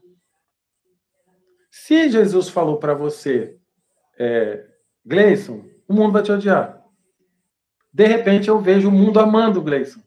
Se 1.71 2.09
Jesus 2.09 2.49
falou 2.49 2.79
para 2.79 2.95
você, 2.95 3.59
é, 4.19 4.74
Gleison, 5.05 5.65
o 5.87 5.95
mundo 5.95 6.13
vai 6.13 6.23
te 6.23 6.33
odiar. 6.33 6.83
De 7.93 8.07
repente 8.07 8.49
eu 8.49 8.59
vejo 8.59 8.89
o 8.89 8.93
mundo 8.93 9.21
amando 9.21 9.61
o 9.61 9.63
Gleison. 9.63 10.01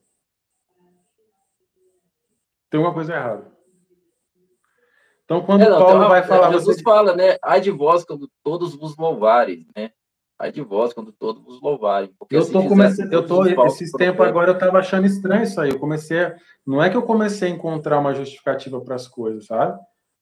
Tem 2.69 2.79
uma 2.79 2.93
coisa 2.93 3.13
errada. 3.13 3.57
Então, 5.23 5.41
quando 5.41 5.61
é, 5.61 5.69
não, 5.69 5.79
Paulo 5.79 6.07
vai 6.07 6.23
falar. 6.23 6.51
Jesus 6.53 6.77
você... 6.77 6.83
fala, 6.83 7.13
né? 7.13 7.37
Ai 7.43 7.59
de 7.59 7.69
vós 7.69 8.05
quando 8.05 8.29
todos 8.41 8.75
vos 8.75 8.95
louvarem, 8.97 9.67
né? 9.75 9.91
Ai 10.39 10.51
de 10.51 10.61
vós 10.61 10.93
quando 10.93 11.11
todos 11.11 11.43
vos 11.43 11.61
louvarem. 11.61 12.13
eu 12.29 12.39
estou 12.39 12.67
começando, 12.67 13.11
eu 13.11 13.25
tô 13.25 13.45
esses 13.65 13.91
tempos 13.91 14.25
agora 14.25 14.51
eu 14.51 14.53
estava 14.53 14.79
achando 14.79 15.05
estranho 15.05 15.43
isso 15.43 15.59
aí. 15.59 15.71
Eu 15.71 15.79
comecei, 15.79 16.23
a... 16.23 16.37
não 16.65 16.81
é 16.81 16.89
que 16.89 16.95
eu 16.95 17.01
comecei 17.01 17.49
a 17.49 17.51
encontrar 17.51 17.99
uma 17.99 18.13
justificativa 18.13 18.79
para 18.79 18.95
as 18.95 19.07
coisas, 19.07 19.47
sabe? 19.47 19.79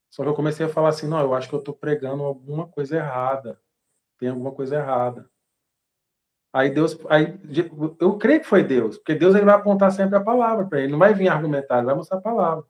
Só 0.09 0.23
que 0.23 0.29
eu 0.29 0.33
comecei 0.33 0.65
a 0.65 0.69
falar 0.69 0.89
assim, 0.89 1.07
não, 1.07 1.19
eu 1.19 1.33
acho 1.33 1.49
que 1.49 1.55
eu 1.55 1.59
estou 1.59 1.75
pregando 1.75 2.23
alguma 2.23 2.67
coisa 2.67 2.95
errada. 2.95 3.59
Tem 4.17 4.29
alguma 4.29 4.51
coisa 4.51 4.75
errada. 4.75 5.29
Aí 6.53 6.69
Deus, 6.69 6.97
aí 7.09 7.37
eu 7.99 8.17
creio 8.17 8.39
que 8.39 8.47
foi 8.47 8.63
Deus, 8.63 8.97
porque 8.97 9.13
Deus 9.13 9.35
ele 9.35 9.43
vai 9.43 9.55
apontar 9.55 9.91
sempre 9.91 10.15
a 10.15 10.23
palavra 10.23 10.65
para 10.65 10.79
ele, 10.79 10.91
não 10.93 10.99
vai 10.99 11.13
vir 11.13 11.27
argumentar, 11.27 11.77
ele 11.77 11.87
vai 11.87 11.95
mostrar 11.95 12.17
a 12.17 12.21
palavra. 12.21 12.63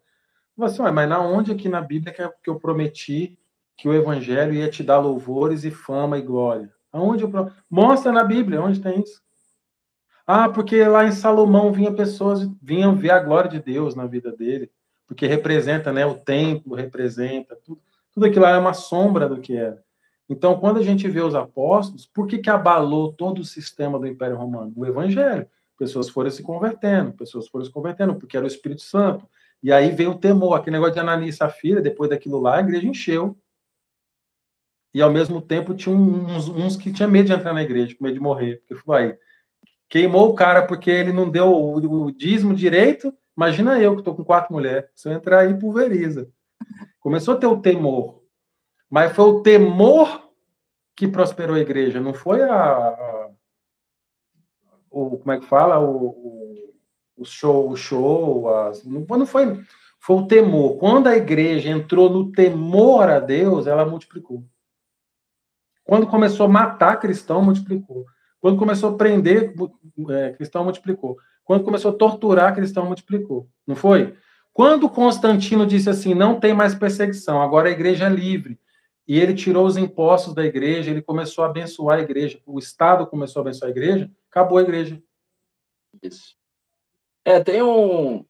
Assim, 0.60 0.82
mas 0.82 1.08
na 1.08 1.22
onde 1.22 1.52
aqui 1.52 1.70
na 1.70 1.82
Bíblia 1.82 2.14
que 2.44 2.50
eu 2.50 2.60
prometi 2.60 3.38
que 3.78 3.88
o 3.88 3.94
evangelho 3.94 4.54
ia 4.54 4.70
te 4.70 4.82
dar 4.82 4.98
louvores 4.98 5.64
e 5.64 5.70
fama 5.70 6.18
e 6.18 6.24
glória? 6.24 6.74
Aonde 6.92 7.26
eu 7.26 7.52
mostra 7.70 8.12
na 8.12 8.24
Bíblia 8.24 8.62
onde 8.62 8.80
tem 8.80 9.02
isso? 9.02 9.22
Ah, 10.26 10.50
porque 10.50 10.84
lá 10.84 11.06
em 11.06 11.12
Salomão 11.12 11.72
vinha 11.72 11.94
pessoas 11.94 12.50
vinham 12.60 12.96
ver 12.96 13.12
a 13.12 13.20
glória 13.20 13.50
de 13.50 13.60
Deus 13.60 13.94
na 13.94 14.08
vida 14.08 14.32
dele 14.32 14.72
porque 15.08 15.28
representa, 15.28 15.92
né, 15.92 16.06
o 16.06 16.16
templo, 16.16 16.76
representa 16.76 17.56
tudo, 17.64 17.82
tudo 18.12 18.26
aquilo 18.26 18.44
lá 18.44 18.52
é 18.52 18.58
uma 18.58 18.74
sombra 18.74 19.28
do 19.28 19.40
que 19.40 19.56
era. 19.56 19.84
Então, 20.30 20.60
quando 20.60 20.80
a 20.80 20.84
gente 20.84 21.08
vê 21.08 21.22
os 21.22 21.36
apóstolos, 21.36 22.06
por 22.06 22.28
que, 22.28 22.40
que 22.40 22.50
abalou 22.50 23.14
todo 23.14 23.40
o 23.40 23.46
sistema 23.46 24.00
do 24.00 24.08
Império 24.08 24.36
Romano? 24.36 24.74
O 24.76 24.86
Evangelho. 24.86 25.48
Pessoas 25.78 26.10
foram 26.10 26.32
se 26.32 26.42
convertendo, 26.42 27.14
pessoas 27.14 27.48
foram 27.48 27.66
se 27.66 27.72
convertendo, 27.72 28.16
porque 28.16 28.36
era 28.36 28.46
o 28.46 28.48
Espírito 28.48 28.82
Santo. 28.82 29.28
E 29.62 29.72
aí 29.72 29.92
veio 29.92 30.12
o 30.12 30.18
temor, 30.18 30.56
aquele 30.56 30.78
negócio 30.78 30.94
de 30.94 31.00
Ananias 31.00 31.36
e 31.36 31.38
Safira, 31.38 31.82
depois 31.82 32.10
daquilo 32.10 32.40
lá, 32.40 32.58
a 32.58 32.62
igreja 32.62 32.88
encheu. 32.88 33.38
E 34.94 35.02
ao 35.02 35.12
mesmo 35.12 35.42
tempo 35.42 35.74
tinha 35.74 35.94
uns, 35.94 36.48
uns 36.48 36.78
que 36.78 36.92
tinham 36.92 37.12
medo 37.12 37.28
de 37.28 37.34
entrar 37.34 37.54
na 37.54 37.62
igreja, 37.62 37.96
com 37.96 38.04
medo 38.04 38.14
de 38.14 38.22
morrer, 38.22 38.58
porque 38.60 38.76
falou 38.76 39.02
aí, 39.02 39.18
queimou 39.90 40.30
o 40.30 40.34
cara 40.34 40.66
porque 40.66 40.90
ele 40.90 41.12
não 41.12 41.30
deu 41.30 41.48
o, 41.48 42.06
o 42.06 42.12
dízimo 42.12 42.56
direito, 42.56 43.14
Imagina 43.38 43.78
eu 43.80 43.94
que 43.94 44.02
estou 44.02 44.16
com 44.16 44.24
quatro 44.24 44.54
mulheres. 44.54 44.90
Se 44.96 45.10
eu 45.10 45.14
entrar 45.14 45.42
aí, 45.42 45.54
pulveriza. 45.54 46.30
Começou 47.00 47.34
a 47.34 47.38
ter 47.38 47.48
o 47.48 47.62
temor. 47.62 48.24
Mas 48.90 49.14
foi 49.14 49.26
o 49.26 49.42
temor 49.42 50.30
que 50.96 51.08
prosperou 51.08 51.56
a 51.56 51.60
igreja, 51.60 52.00
não 52.00 52.14
foi 52.14 52.42
a, 52.42 52.56
a 52.56 53.30
o 54.90 55.18
como 55.18 55.32
é 55.34 55.40
que 55.40 55.46
fala 55.46 55.78
o, 55.80 56.72
o 57.18 57.26
show, 57.26 57.70
o 57.70 57.76
show, 57.76 58.48
as, 58.50 58.86
não 58.86 59.26
foi, 59.26 59.62
foi 60.00 60.16
o 60.16 60.26
temor. 60.26 60.78
Quando 60.78 61.08
a 61.08 61.18
igreja 61.18 61.70
entrou 61.70 62.10
no 62.10 62.32
temor 62.32 63.10
a 63.10 63.20
Deus, 63.20 63.68
ela 63.68 63.86
multiplicou. 63.86 64.46
Quando 65.84 66.08
começou 66.08 66.46
a 66.46 66.50
matar 66.50 67.00
cristão, 67.00 67.42
multiplicou. 67.42 68.06
Quando 68.40 68.58
começou 68.58 68.92
a 68.92 68.98
prender 68.98 69.54
é, 70.10 70.32
cristão, 70.32 70.64
multiplicou. 70.64 71.18
Quando 71.44 71.64
começou 71.64 71.92
a 71.92 71.96
torturar 71.96 72.56
cristão, 72.56 72.86
multiplicou. 72.86 73.48
Não 73.68 73.76
foi? 73.76 74.16
Quando 74.54 74.90
Constantino 74.90 75.66
disse 75.66 75.90
assim, 75.90 76.14
não 76.14 76.40
tem 76.40 76.54
mais 76.54 76.74
perseguição, 76.74 77.42
agora 77.42 77.68
a 77.68 77.72
igreja 77.72 78.06
é 78.06 78.10
livre, 78.10 78.58
e 79.08 79.20
ele 79.20 79.34
tirou 79.34 79.66
os 79.66 79.78
impostos 79.78 80.34
da 80.34 80.44
igreja, 80.44 80.90
ele 80.90 81.02
começou 81.02 81.44
a 81.44 81.48
abençoar 81.48 82.00
a 82.00 82.02
igreja, 82.02 82.40
o 82.46 82.58
Estado 82.58 83.06
começou 83.06 83.42
a 83.42 83.44
abençoar 83.44 83.70
a 83.70 83.72
igreja, 83.72 84.12
acabou 84.30 84.58
a 84.58 84.62
igreja. 84.62 85.02
Isso. 86.02 86.36
É, 87.24 87.44
tem 87.44 87.62
um 87.62 88.26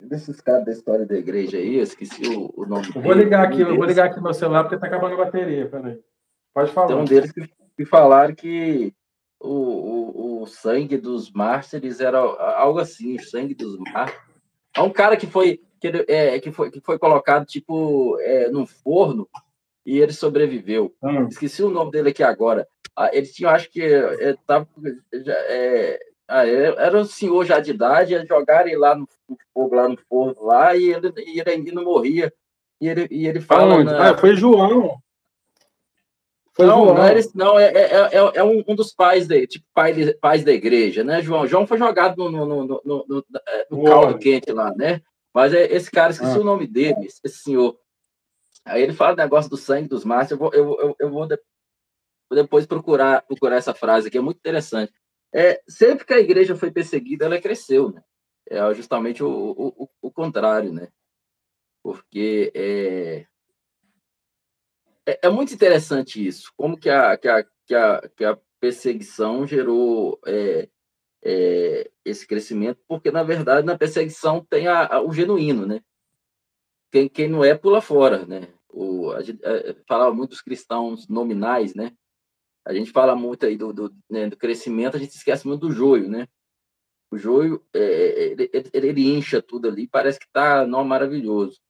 desses 0.00 0.40
caras 0.40 0.64
da 0.64 0.72
história 0.72 1.06
da 1.06 1.16
igreja 1.16 1.56
aí, 1.56 1.76
eu 1.76 1.82
esqueci 1.82 2.22
o, 2.28 2.52
o 2.56 2.66
nome. 2.66 2.88
Eu 2.94 3.02
vou 3.02 3.12
ligar 3.12 3.46
aqui, 3.46 3.60
eu 3.60 3.76
vou 3.76 3.84
ligar 3.84 4.06
aqui 4.06 4.20
no 4.20 4.32
celular 4.34 4.64
porque 4.64 4.78
tá 4.78 4.86
acabando 4.86 5.14
a 5.14 5.24
bateria, 5.24 5.68
peraí. 5.68 5.98
Pode 6.52 6.72
falar. 6.72 6.88
Tem 6.88 6.96
um 6.96 7.04
deles 7.04 7.32
que, 7.32 7.48
que 7.76 7.84
falaram 7.84 8.34
que 8.34 8.92
o, 9.40 9.50
o, 9.50 10.42
o 10.42 10.46
sangue 10.46 10.96
dos 10.96 11.30
mártires 11.30 12.00
era 12.00 12.18
algo 12.18 12.78
assim, 12.78 13.16
o 13.16 13.22
sangue 13.22 13.54
dos 13.54 13.78
mártires. 13.78 14.22
É 14.74 14.80
um 14.80 14.90
cara 14.90 15.16
que 15.16 15.26
foi 15.26 15.62
que, 15.80 15.88
é, 16.08 16.38
que 16.40 16.50
foi 16.50 16.70
que 16.70 16.80
foi 16.80 16.98
colocado 16.98 17.44
tipo 17.46 18.18
é, 18.20 18.48
num 18.50 18.66
forno 18.66 19.28
e 19.86 20.00
ele 20.00 20.12
sobreviveu. 20.12 20.92
Hum. 21.00 21.28
Esqueci 21.28 21.62
o 21.62 21.70
nome 21.70 21.92
dele 21.92 22.10
aqui 22.10 22.22
agora. 22.22 22.66
Ah, 22.96 23.10
ele 23.12 23.26
tinha, 23.26 23.50
acho 23.50 23.70
que 23.70 23.80
é, 23.80 24.34
tava, 24.46 24.66
é, 25.12 26.00
era 26.28 26.98
um 26.98 27.04
senhor 27.04 27.44
já 27.44 27.60
de 27.60 27.70
idade, 27.70 28.26
jogaram 28.26 28.66
ele 28.66 28.76
lá 28.76 28.96
no, 28.96 29.06
fogo, 29.54 29.74
lá 29.74 29.88
no 29.88 29.96
forno 30.08 30.44
lá, 30.44 30.74
e 30.74 30.92
ele, 30.92 31.12
e 31.18 31.40
ele 31.40 31.50
ainda 31.50 31.72
não 31.72 31.84
morria. 31.84 32.32
E 32.80 32.88
ele, 32.88 33.06
e 33.10 33.26
ele 33.26 33.40
fala. 33.40 33.84
Na... 33.84 34.10
Ah, 34.10 34.18
foi 34.18 34.34
João. 34.34 34.98
Foi 36.52 36.66
não, 36.66 36.84
João. 36.84 36.94
não, 36.94 37.04
era, 37.04 37.20
não 37.34 37.58
é, 37.58 37.66
é, 37.66 37.94
é, 37.94 38.32
é 38.34 38.42
um, 38.42 38.64
um, 38.66 38.74
dos 38.74 38.92
pais, 38.92 39.26
de, 39.26 39.46
tipo, 39.46 39.64
pai 39.74 39.92
de, 39.92 40.14
pais 40.14 40.42
da 40.42 40.52
igreja, 40.52 41.04
né, 41.04 41.22
João? 41.22 41.46
João 41.46 41.66
foi 41.66 41.78
jogado 41.78 42.16
no, 42.16 42.30
no, 42.30 42.46
no, 42.46 42.80
no, 42.84 43.04
no, 43.06 43.24
no 43.70 43.84
caldo 43.84 44.18
quente 44.18 44.50
lá, 44.52 44.74
né? 44.74 45.00
Mas 45.34 45.52
é 45.52 45.70
esse 45.70 45.90
cara, 45.90 46.12
esqueci 46.12 46.36
ah. 46.36 46.40
o 46.40 46.44
nome 46.44 46.66
dele, 46.66 47.06
esse 47.24 47.38
senhor. 47.38 47.76
Aí 48.66 48.82
ele 48.82 48.92
fala 48.92 49.14
o 49.14 49.16
negócio 49.16 49.48
do 49.48 49.56
sangue 49.56 49.88
dos 49.88 50.04
mártires, 50.04 50.32
eu 50.32 50.38
vou, 50.38 50.52
eu, 50.52 50.80
eu, 50.80 50.96
eu 50.98 51.10
vou, 51.10 51.26
de, 51.26 51.38
depois 52.32 52.66
procurar, 52.66 53.22
procurar 53.22 53.56
essa 53.56 53.72
frase 53.72 54.08
aqui, 54.08 54.18
é 54.18 54.20
muito 54.20 54.38
interessante. 54.38 54.92
É, 55.32 55.62
sempre 55.68 56.04
que 56.04 56.12
a 56.12 56.18
igreja 56.18 56.56
foi 56.56 56.70
perseguida, 56.70 57.26
ela 57.26 57.40
cresceu, 57.40 57.92
né? 57.92 58.02
É 58.48 58.74
justamente 58.74 59.22
o, 59.22 59.28
o, 59.28 59.88
o 60.02 60.10
contrário, 60.10 60.72
né? 60.72 60.88
Porque 61.82 62.52
é, 62.54 63.26
é, 65.06 65.20
é, 65.22 65.28
muito 65.28 65.54
interessante 65.54 66.24
isso, 66.26 66.52
como 66.56 66.76
que 66.76 66.90
a, 66.90 67.16
que 67.16 67.28
a, 67.28 67.44
que 67.66 67.74
a, 67.74 68.08
que 68.16 68.24
a 68.24 68.38
perseguição 68.58 69.46
gerou 69.46 70.18
é, 70.26 70.68
é, 71.22 71.90
esse 72.04 72.26
crescimento, 72.26 72.80
porque, 72.88 73.12
na 73.12 73.22
verdade, 73.22 73.64
na 73.64 73.78
perseguição 73.78 74.44
tem 74.44 74.66
a, 74.66 74.86
a, 74.86 75.00
o 75.00 75.12
genuíno, 75.12 75.66
né? 75.66 75.80
Quem, 76.90 77.08
quem 77.08 77.28
não 77.28 77.44
é, 77.44 77.54
pula 77.54 77.80
fora, 77.80 78.26
né? 78.26 78.48
O, 78.76 79.12
a 79.12 79.22
gente 79.22 79.40
é, 79.42 79.74
falava 79.88 80.14
muito 80.14 80.30
dos 80.30 80.42
cristãos 80.42 81.08
nominais, 81.08 81.74
né? 81.74 81.92
A 82.66 82.74
gente 82.74 82.90
fala 82.90 83.14
muito 83.14 83.46
aí 83.46 83.56
do, 83.56 83.72
do, 83.72 83.96
né, 84.10 84.28
do 84.28 84.36
crescimento, 84.36 84.96
a 84.96 85.00
gente 85.00 85.14
esquece 85.14 85.46
muito 85.46 85.68
do 85.68 85.72
joio, 85.72 86.08
né? 86.08 86.28
O 87.10 87.16
joio, 87.16 87.64
é, 87.72 88.32
ele, 88.32 88.50
ele, 88.52 88.70
ele 88.72 89.16
incha 89.16 89.40
tudo 89.40 89.68
ali, 89.68 89.88
parece 89.88 90.18
que 90.18 90.26
tá 90.32 90.66
não, 90.66 90.84
maravilhoso 90.84 91.60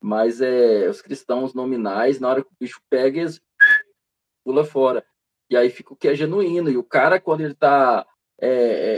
mas 0.00 0.40
é, 0.40 0.88
os 0.88 1.02
cristãos 1.02 1.54
nominais, 1.54 2.20
na 2.20 2.28
hora 2.28 2.44
que 2.44 2.50
o 2.50 2.56
bicho 2.60 2.80
pega, 2.88 3.20
eles 3.20 3.40
pula 4.44 4.64
fora. 4.64 5.04
E 5.50 5.56
aí 5.56 5.70
fica 5.70 5.92
o 5.92 5.96
que 5.96 6.08
é 6.08 6.14
genuíno. 6.14 6.70
E 6.70 6.76
o 6.76 6.84
cara, 6.84 7.20
quando 7.20 7.40
ele 7.40 7.52
está 7.52 8.06
é, 8.40 8.48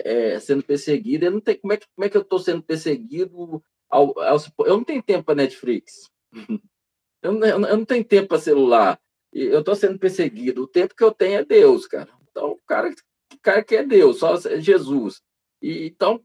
é, 0.04 0.34
é, 0.34 0.40
sendo 0.40 0.62
perseguido, 0.62 1.24
ele 1.24 1.34
não 1.34 1.40
tem. 1.40 1.58
Como 1.58 1.72
é 1.72 1.76
que, 1.76 1.86
como 1.94 2.04
é 2.04 2.10
que 2.10 2.16
eu 2.16 2.22
estou 2.22 2.38
sendo 2.38 2.62
perseguido? 2.62 3.62
Ao, 3.88 4.18
ao, 4.20 4.36
eu 4.66 4.76
não 4.76 4.84
tenho 4.84 5.02
tempo 5.02 5.24
para 5.24 5.36
Netflix. 5.36 6.10
eu, 7.22 7.32
não, 7.32 7.46
eu 7.46 7.76
não 7.76 7.84
tenho 7.84 8.04
tempo 8.04 8.28
para 8.28 8.38
celular. 8.38 9.00
Eu 9.32 9.60
estou 9.60 9.74
sendo 9.74 9.98
perseguido. 9.98 10.62
O 10.62 10.68
tempo 10.68 10.94
que 10.94 11.04
eu 11.04 11.12
tenho 11.12 11.38
é 11.40 11.44
Deus, 11.44 11.86
cara. 11.86 12.08
Então, 12.30 12.52
o 12.52 12.60
cara, 12.66 12.90
o 12.90 13.40
cara 13.40 13.62
que 13.62 13.76
é 13.76 13.84
Deus, 13.84 14.18
só 14.18 14.36
Jesus. 14.58 15.20
E, 15.60 15.86
então, 15.86 16.22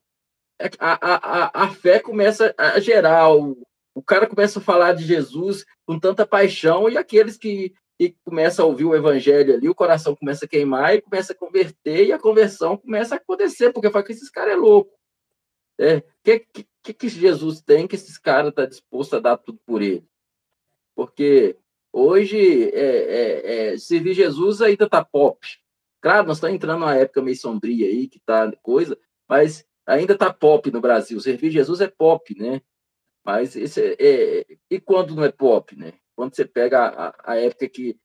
é, 0.60 0.70
a, 0.80 1.52
a, 1.62 1.64
a 1.64 1.70
fé 1.70 2.00
começa 2.00 2.54
a 2.58 2.80
gerar 2.80 3.34
o, 3.36 3.58
o 3.96 4.02
cara 4.02 4.28
começa 4.28 4.60
a 4.60 4.62
falar 4.62 4.94
de 4.94 5.04
Jesus 5.04 5.66
com 5.86 6.00
tanta 6.00 6.26
paixão 6.26 6.90
e 6.90 6.98
aqueles 6.98 7.38
que, 7.38 7.74
que 8.00 8.16
começam 8.24 8.66
a 8.66 8.68
ouvir 8.68 8.86
o 8.86 8.96
evangelho 8.96 9.54
ali, 9.54 9.70
o 9.70 9.76
coração 9.76 10.16
começa 10.16 10.46
a 10.46 10.48
queimar 10.48 10.96
e 10.96 11.02
começa 11.02 11.34
a 11.34 11.36
converter 11.36 12.08
e 12.08 12.12
a 12.12 12.20
conversão 12.20 12.78
começa 12.78 13.16
a 13.16 13.18
acontecer, 13.18 13.72
porque 13.72 13.90
fala 13.90 14.04
que 14.04 14.14
esses 14.14 14.30
caras 14.30 14.54
é 14.54 14.56
louco. 14.56 14.92
É, 15.80 16.02
que, 16.24 16.46
que, 16.84 16.94
que 16.94 17.10
Jesus 17.10 17.62
tem 17.62 17.88
que 17.88 17.96
esses 17.96 18.18
caras 18.18 18.50
estão 18.50 18.64
tá 18.64 18.70
dispostos 18.70 19.18
a 19.18 19.22
dar 19.22 19.38
tudo 19.38 19.60
por 19.66 19.82
ele? 19.82 20.08
Porque 20.96 21.58
hoje 21.92 22.70
é, 22.72 22.80
é, 22.80 23.74
é, 23.74 23.78
servir 23.78 24.14
Jesus 24.14 24.62
ainda 24.62 24.90
tá 24.90 25.04
pop. 25.04 25.40
Claro, 26.02 26.28
nós 26.28 26.38
estamos 26.38 26.56
entrando 26.56 26.80
numa 26.80 26.96
época 26.96 27.22
meio 27.22 27.38
sombria 27.38 27.88
aí, 27.88 28.08
que 28.08 28.20
tá 28.20 28.52
coisa, 28.62 28.98
mas 29.28 29.66
ainda 29.86 30.18
tá 30.18 30.34
pop 30.34 30.70
no 30.72 30.82
Brasil. 30.82 31.20
Servir 31.20 31.52
Jesus 31.52 31.82
é 31.82 31.88
pop, 31.88 32.38
né? 32.38 32.62
Mas 33.26 33.56
esse 33.56 33.82
é, 33.82 33.96
é, 34.00 34.58
e 34.70 34.80
quando 34.80 35.16
não 35.16 35.24
é 35.24 35.32
pop, 35.32 35.76
né? 35.78 35.94
Quando 36.16 36.36
você 36.36 36.46
pega 36.46 36.88
a, 36.88 37.34
a 37.34 37.36
época 37.38 37.70
que 37.70 37.98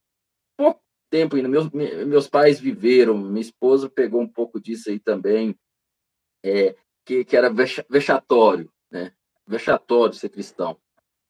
pouco 0.57 0.81
tempo 1.11 1.37
ainda 1.37 1.49
meus 1.49 1.71
meus 1.71 2.29
pais 2.29 2.61
viveram, 2.61 3.19
minha 3.19 3.41
esposa 3.41 3.91
pegou 3.91 4.21
um 4.21 4.29
pouco 4.29 4.61
disso 4.61 4.91
aí 4.91 5.01
também, 5.01 5.59
é, 6.45 6.77
que, 7.05 7.25
que 7.25 7.37
era 7.37 7.53
vexatório, 7.89 8.71
né? 8.91 9.13
Vexatório 9.47 10.15
ser 10.15 10.29
cristão. 10.29 10.79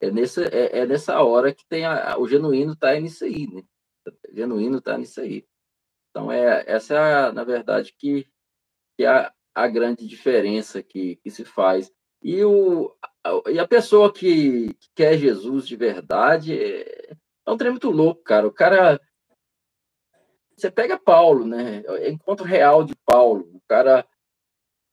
É 0.00 0.10
nessa 0.10 0.44
é, 0.44 0.80
é 0.80 0.86
nessa 0.86 1.20
hora 1.22 1.54
que 1.54 1.66
tem 1.66 1.84
a, 1.84 2.16
o 2.18 2.28
genuíno 2.28 2.76
tá 2.76 2.94
nisso 2.94 3.24
aí, 3.24 3.46
né? 3.46 3.62
O 4.30 4.34
genuíno 4.34 4.80
tá 4.80 4.96
nisso 4.96 5.20
aí. 5.20 5.46
Então 6.10 6.30
é 6.30 6.64
essa 6.66 6.94
é 6.94 7.14
a, 7.14 7.32
na 7.32 7.44
verdade 7.44 7.94
que, 7.96 8.26
que 8.96 9.04
é 9.04 9.08
a, 9.08 9.32
a 9.54 9.68
grande 9.68 10.06
diferença 10.06 10.82
que, 10.82 11.16
que 11.16 11.30
se 11.30 11.44
faz 11.44 11.92
e, 12.22 12.44
o, 12.44 12.96
e 13.50 13.58
a 13.58 13.66
pessoa 13.66 14.12
que, 14.12 14.74
que 14.74 14.88
quer 14.94 15.16
Jesus 15.18 15.66
de 15.66 15.76
verdade 15.76 16.58
é, 16.58 17.12
é 17.46 17.50
um 17.50 17.56
trem 17.56 17.70
muito 17.70 17.90
louco, 17.90 18.22
cara. 18.22 18.46
O 18.46 18.52
cara. 18.52 19.00
Você 20.56 20.70
pega 20.70 20.98
Paulo, 20.98 21.46
né? 21.46 21.84
É 21.86 22.10
encontro 22.10 22.44
real 22.44 22.82
de 22.82 22.94
Paulo. 23.06 23.48
O 23.54 23.60
cara 23.68 24.04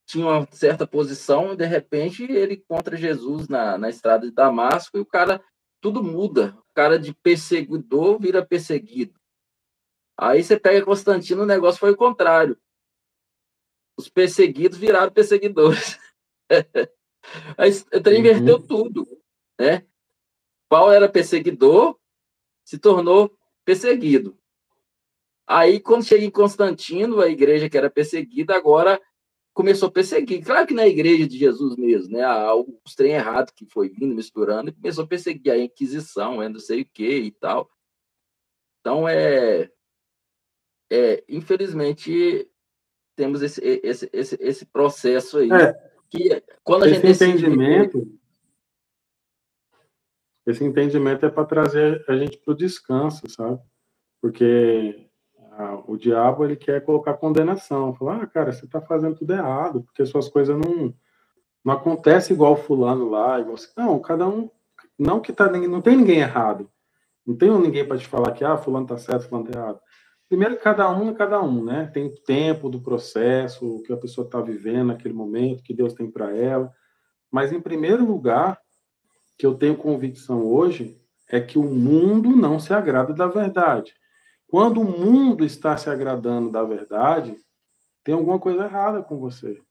tinha 0.05 0.25
uma 0.25 0.47
certa 0.51 0.85
posição 0.85 1.53
e 1.53 1.57
de 1.57 1.65
repente 1.65 2.23
ele 2.23 2.55
encontra 2.55 2.95
Jesus 2.95 3.47
na, 3.47 3.77
na 3.77 3.89
estrada 3.89 4.27
de 4.27 4.33
Damasco 4.33 4.97
e 4.97 5.01
o 5.01 5.05
cara 5.05 5.43
tudo 5.81 6.03
muda. 6.03 6.55
O 6.59 6.73
cara 6.73 6.99
de 6.99 7.13
perseguidor 7.13 8.19
vira 8.19 8.45
perseguido. 8.45 9.19
Aí 10.17 10.43
você 10.43 10.59
pega 10.59 10.85
Constantino, 10.85 11.43
o 11.43 11.47
negócio 11.47 11.79
foi 11.79 11.91
o 11.91 11.97
contrário. 11.97 12.57
Os 13.97 14.07
perseguidos 14.09 14.77
viraram 14.77 15.11
perseguidores. 15.11 15.99
Aí 17.57 17.71
o 17.71 18.01
trem 18.01 18.15
uhum. 18.15 18.19
inverteu 18.19 18.59
tudo, 18.59 19.05
né? 19.59 19.85
Paulo 20.69 20.91
era 20.91 21.09
perseguidor, 21.09 21.99
se 22.63 22.77
tornou 22.77 23.35
perseguido. 23.63 24.37
Aí, 25.47 25.79
quando 25.79 26.05
chega 26.05 26.25
em 26.25 26.31
Constantino, 26.31 27.21
a 27.21 27.29
igreja 27.29 27.69
que 27.69 27.77
era 27.77 27.89
perseguida, 27.89 28.55
agora 28.55 28.99
começou 29.55 29.87
a 29.87 29.91
perseguir. 29.91 30.43
Claro 30.43 30.67
que 30.67 30.73
na 30.73 30.85
igreja 30.85 31.25
de 31.25 31.37
Jesus 31.37 31.77
mesmo, 31.77 32.15
né? 32.15 32.23
Os 32.83 32.93
trem 32.93 33.13
errado 33.13 33.53
que 33.53 33.65
foi 33.65 33.89
vindo, 33.89 34.13
misturando, 34.13 34.69
e 34.69 34.73
começou 34.73 35.05
a 35.05 35.07
perseguir 35.07 35.51
a 35.51 35.57
Inquisição, 35.57 36.43
é, 36.43 36.49
não 36.49 36.59
sei 36.59 36.81
o 36.81 36.85
que 36.85 37.07
e 37.07 37.31
tal. 37.31 37.71
Então, 38.81 39.07
é, 39.07 39.71
é 40.91 41.23
infelizmente, 41.29 42.47
temos 43.15 43.41
esse, 43.41 43.61
esse, 43.63 44.09
esse, 44.11 44.37
esse 44.41 44.65
processo 44.65 45.39
aí. 45.39 45.49
É 45.51 45.73
que 46.09 46.43
quando 46.63 46.83
a 46.83 46.89
esse 46.89 47.01
gente 47.01 47.23
entendimento 47.23 47.97
decide... 47.99 48.19
esse 50.45 50.63
entendimento 50.63 51.25
é 51.25 51.29
para 51.29 51.45
trazer 51.45 52.05
a 52.07 52.15
gente 52.17 52.37
para 52.37 52.53
o 52.53 52.57
descanso, 52.57 53.27
sabe? 53.29 53.59
Porque 54.21 55.04
ah, 55.57 55.81
o 55.87 55.97
diabo 55.97 56.43
ele 56.43 56.55
quer 56.55 56.83
colocar 56.83 57.13
condenação, 57.13 57.95
falar, 57.95 58.23
ah, 58.23 58.27
cara, 58.27 58.51
você 58.51 58.65
está 58.65 58.81
fazendo 58.81 59.15
tudo 59.15 59.31
errado, 59.33 59.83
porque 59.83 60.05
suas 60.05 60.27
coisas 60.27 60.57
não 60.57 60.93
não 61.63 61.73
acontece 61.73 62.31
igual 62.31 62.55
fulano 62.55 63.09
lá, 63.09 63.39
igual 63.39 63.57
não, 63.75 63.99
cada 63.99 64.27
um 64.27 64.51
não 64.99 65.19
que 65.19 65.33
tá 65.33 65.49
não 65.51 65.81
tem 65.81 65.97
ninguém 65.97 66.19
errado, 66.19 66.69
não 67.25 67.35
tem 67.35 67.49
ninguém 67.49 67.87
para 67.87 67.97
te 67.97 68.07
falar 68.07 68.31
que 68.33 68.43
ah, 68.43 68.57
fulano 68.57 68.85
tá 68.85 68.97
certo, 68.97 69.27
fulano 69.27 69.49
tá 69.49 69.57
errado. 69.57 69.79
Primeiro, 70.27 70.57
cada 70.57 70.89
um 70.89 71.09
é 71.09 71.13
cada 71.13 71.41
um, 71.41 71.63
né? 71.63 71.89
Tem 71.93 72.07
o 72.07 72.15
tempo 72.23 72.69
do 72.69 72.81
processo, 72.81 73.77
o 73.77 73.83
que 73.83 73.93
a 73.93 73.97
pessoa 73.97 74.25
está 74.25 74.41
vivendo 74.41 74.87
naquele 74.87 75.13
momento, 75.13 75.63
que 75.63 75.73
Deus 75.73 75.93
tem 75.93 76.09
para 76.09 76.35
ela. 76.35 76.73
Mas, 77.31 77.51
em 77.51 77.61
primeiro 77.61 78.03
lugar, 78.03 78.59
que 79.37 79.45
eu 79.45 79.53
tenho 79.53 79.77
convicção 79.77 80.43
hoje, 80.45 80.99
é 81.29 81.39
que 81.39 81.59
o 81.59 81.63
mundo 81.63 82.35
não 82.35 82.59
se 82.59 82.73
agrada 82.73 83.13
da 83.13 83.27
verdade. 83.27 83.93
Quando 84.47 84.81
o 84.81 84.85
mundo 84.85 85.43
está 85.43 85.75
se 85.75 85.89
agradando 85.89 86.51
da 86.51 86.63
verdade, 86.63 87.37
tem 88.03 88.13
alguma 88.13 88.39
coisa 88.39 88.65
errada 88.65 89.01
com 89.01 89.17
você. 89.17 89.61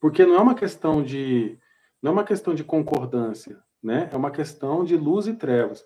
Porque 0.00 0.26
não 0.26 0.34
é 0.34 0.40
uma 0.40 0.54
questão 0.54 1.02
de 1.02 1.58
não 2.02 2.10
é 2.10 2.14
uma 2.14 2.24
questão 2.24 2.54
de 2.54 2.62
concordância, 2.62 3.64
né? 3.82 4.10
É 4.12 4.16
uma 4.16 4.30
questão 4.30 4.84
de 4.84 4.94
luz 4.94 5.26
e 5.26 5.32
trevas. 5.32 5.82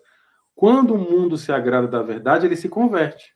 Quando 0.53 0.93
o 0.93 0.97
mundo 0.97 1.37
se 1.37 1.49
agrada 1.53 1.87
da 1.87 2.01
verdade, 2.01 2.45
ele 2.45 2.57
se 2.57 2.67
converte. 2.67 3.33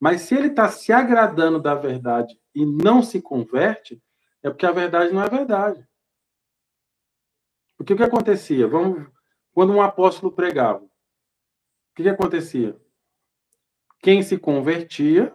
Mas 0.00 0.22
se 0.22 0.34
ele 0.34 0.48
está 0.48 0.68
se 0.68 0.92
agradando 0.92 1.60
da 1.60 1.74
verdade 1.74 2.36
e 2.52 2.66
não 2.66 3.02
se 3.02 3.22
converte, 3.22 4.02
é 4.42 4.50
porque 4.50 4.66
a 4.66 4.72
verdade 4.72 5.12
não 5.12 5.22
é 5.22 5.28
verdade. 5.28 5.86
Porque 7.76 7.92
o 7.92 7.96
que 7.96 8.02
acontecia? 8.02 8.66
Vamos, 8.66 9.08
quando 9.56 9.72
um 9.72 9.80
apóstolo 9.80 10.30
pregava, 10.30 10.84
o 10.84 10.90
que, 11.94 12.02
que 12.02 12.08
acontecia? 12.10 12.78
Quem 14.02 14.22
se 14.22 14.36
convertia 14.36 15.34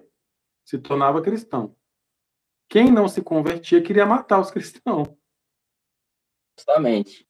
se 0.63 0.77
tornava 0.77 1.23
cristão. 1.23 1.75
Quem 2.69 2.91
não 2.91 3.07
se 3.07 3.23
convertia 3.23 3.81
queria 3.81 4.05
matar 4.05 4.39
os 4.39 4.51
cristãos. 4.53 5.07
Justamente. 6.55 7.27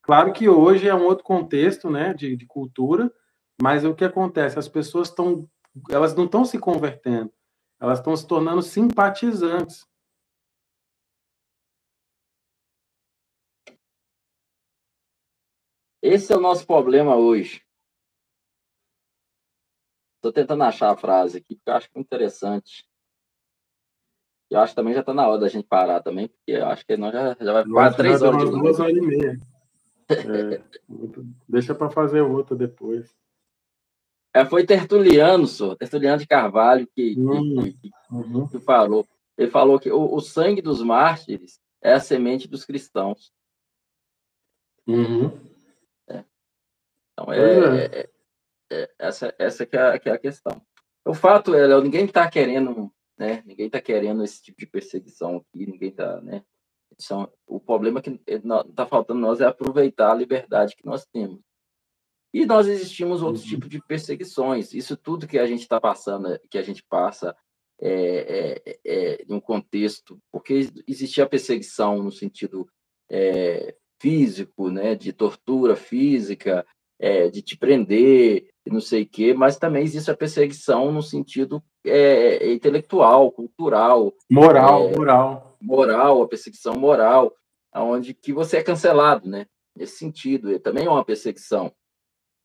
Claro 0.00 0.32
que 0.32 0.48
hoje 0.48 0.88
é 0.88 0.94
um 0.94 1.06
outro 1.06 1.24
contexto, 1.24 1.90
né, 1.90 2.14
de, 2.14 2.36
de 2.36 2.46
cultura, 2.46 3.12
mas 3.60 3.84
o 3.84 3.92
que 3.92 4.04
acontece? 4.04 4.60
As 4.60 4.68
pessoas 4.68 5.08
estão, 5.08 5.50
elas 5.90 6.14
não 6.14 6.26
estão 6.26 6.44
se 6.44 6.56
convertendo, 6.56 7.32
elas 7.80 7.98
estão 7.98 8.16
se 8.16 8.24
tornando 8.28 8.62
simpatizantes. 8.62 9.84
Esse 16.06 16.32
é 16.32 16.36
o 16.36 16.40
nosso 16.40 16.64
problema 16.64 17.16
hoje. 17.16 17.62
Estou 20.16 20.32
tentando 20.32 20.62
achar 20.62 20.92
a 20.92 20.96
frase 20.96 21.38
aqui, 21.38 21.56
porque 21.56 21.68
eu 21.68 21.74
acho 21.74 21.88
interessante. 21.96 22.88
Eu 24.48 24.60
acho 24.60 24.72
que 24.72 24.76
também 24.76 24.94
já 24.94 25.00
está 25.00 25.12
na 25.12 25.26
hora 25.26 25.40
da 25.40 25.48
gente 25.48 25.66
parar 25.66 26.00
também, 26.00 26.28
porque 26.28 26.52
eu 26.52 26.66
acho 26.66 26.86
que 26.86 26.96
nós 26.96 27.12
já, 27.12 27.36
já 27.40 27.52
vai 27.52 27.64
quase 27.64 27.96
três 27.96 28.22
horas 28.22 28.44
de 28.44 28.50
duas 28.50 28.78
horas 28.78 28.96
e 28.96 29.00
meia. 29.00 29.40
É, 30.08 30.62
deixa 31.48 31.74
para 31.74 31.90
fazer 31.90 32.20
outra 32.20 32.54
depois. 32.54 33.12
É, 34.32 34.44
foi 34.44 34.64
Tertuliano, 34.64 35.46
senhor, 35.48 35.74
Tertuliano 35.74 36.18
de 36.18 36.26
Carvalho, 36.28 36.86
que, 36.94 37.16
hum, 37.18 37.72
que, 37.72 37.90
uhum. 38.12 38.46
que, 38.46 38.60
falou. 38.60 39.04
Ele 39.36 39.50
falou 39.50 39.80
que 39.80 39.90
o, 39.90 40.14
o, 40.14 40.20
sangue 40.20 40.62
dos 40.62 40.80
mártires 40.80 41.60
é 41.82 41.94
a 41.94 42.00
semente 42.00 42.46
dos 42.46 42.64
cristãos. 42.64 43.32
Uhum. 44.86 45.55
É. 47.18 47.22
Então, 47.22 47.32
é, 47.32 47.84
é. 47.84 48.00
é, 48.00 48.10
é 48.70 48.90
essa, 48.98 49.34
essa 49.38 49.66
que 49.66 49.76
é, 49.76 49.98
que 49.98 50.08
é, 50.08 50.12
a 50.12 50.18
questão. 50.18 50.60
O 51.04 51.14
fato 51.14 51.54
é, 51.54 51.66
Léo, 51.66 51.80
ninguém 51.80 52.04
está 52.04 52.28
querendo, 52.28 52.92
né? 53.18 53.42
Ninguém 53.46 53.66
está 53.66 53.80
querendo 53.80 54.22
esse 54.24 54.42
tipo 54.42 54.58
de 54.58 54.66
perseguição 54.66 55.36
aqui, 55.36 55.66
ninguém 55.66 55.90
está, 55.90 56.20
né? 56.20 56.44
São, 56.98 57.30
o 57.46 57.60
problema 57.60 58.00
que 58.00 58.18
está 58.26 58.86
faltando 58.86 59.20
nós 59.20 59.40
é 59.40 59.44
aproveitar 59.44 60.12
a 60.12 60.14
liberdade 60.14 60.74
que 60.76 60.86
nós 60.86 61.04
temos. 61.06 61.40
E 62.32 62.44
nós 62.44 62.66
existimos 62.66 63.22
outros 63.22 63.44
uhum. 63.44 63.50
tipos 63.50 63.68
de 63.68 63.80
perseguições. 63.86 64.74
Isso 64.74 64.96
tudo 64.96 65.26
que 65.26 65.38
a 65.38 65.46
gente 65.46 65.62
está 65.62 65.80
passando, 65.80 66.38
que 66.50 66.58
a 66.58 66.62
gente 66.62 66.82
passa 66.82 67.36
é, 67.80 68.60
é, 68.64 68.78
é, 68.84 69.24
em 69.28 69.34
um 69.34 69.40
contexto, 69.40 70.18
porque 70.32 70.68
existia 70.86 71.24
a 71.24 71.28
perseguição 71.28 72.02
no 72.02 72.10
sentido 72.10 72.68
é, 73.10 73.74
físico, 74.00 74.70
né, 74.70 74.94
de 74.94 75.12
tortura 75.12 75.76
física, 75.76 76.66
é, 76.98 77.28
de 77.28 77.42
te 77.42 77.56
prender, 77.56 78.48
não 78.66 78.80
sei 78.80 79.02
o 79.02 79.08
quê, 79.08 79.34
mas 79.34 79.58
também 79.58 79.84
existe 79.84 80.10
a 80.10 80.16
perseguição 80.16 80.90
no 80.90 81.02
sentido 81.02 81.62
é, 81.84 82.52
intelectual, 82.52 83.30
cultural. 83.30 84.12
Moral, 84.30 84.90
moral 84.90 85.46
moral, 85.60 86.22
a 86.22 86.28
perseguição 86.28 86.78
moral, 86.78 87.34
aonde 87.72 88.14
que 88.14 88.32
você 88.32 88.58
é 88.58 88.62
cancelado, 88.62 89.28
né? 89.28 89.46
Nesse 89.74 89.98
sentido, 89.98 90.58
também 90.60 90.86
é 90.86 90.90
uma 90.90 91.04
perseguição 91.04 91.72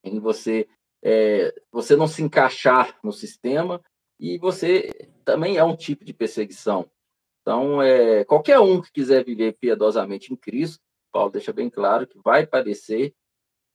em 0.03 0.19
você 0.19 0.67
é, 1.03 1.53
você 1.71 1.95
não 1.95 2.07
se 2.07 2.21
encaixar 2.21 2.99
no 3.03 3.11
sistema 3.11 3.81
e 4.19 4.37
você 4.37 4.89
também 5.23 5.57
é 5.57 5.63
um 5.63 5.75
tipo 5.75 6.03
de 6.03 6.13
perseguição. 6.13 6.89
Então, 7.41 7.81
é, 7.81 8.23
qualquer 8.25 8.59
um 8.59 8.81
que 8.81 8.91
quiser 8.91 9.23
viver 9.23 9.53
piedosamente 9.53 10.31
em 10.31 10.35
Cristo, 10.35 10.79
Paulo 11.11 11.31
deixa 11.31 11.51
bem 11.51 11.69
claro 11.69 12.05
que 12.05 12.19
vai 12.23 12.45
padecer 12.45 13.13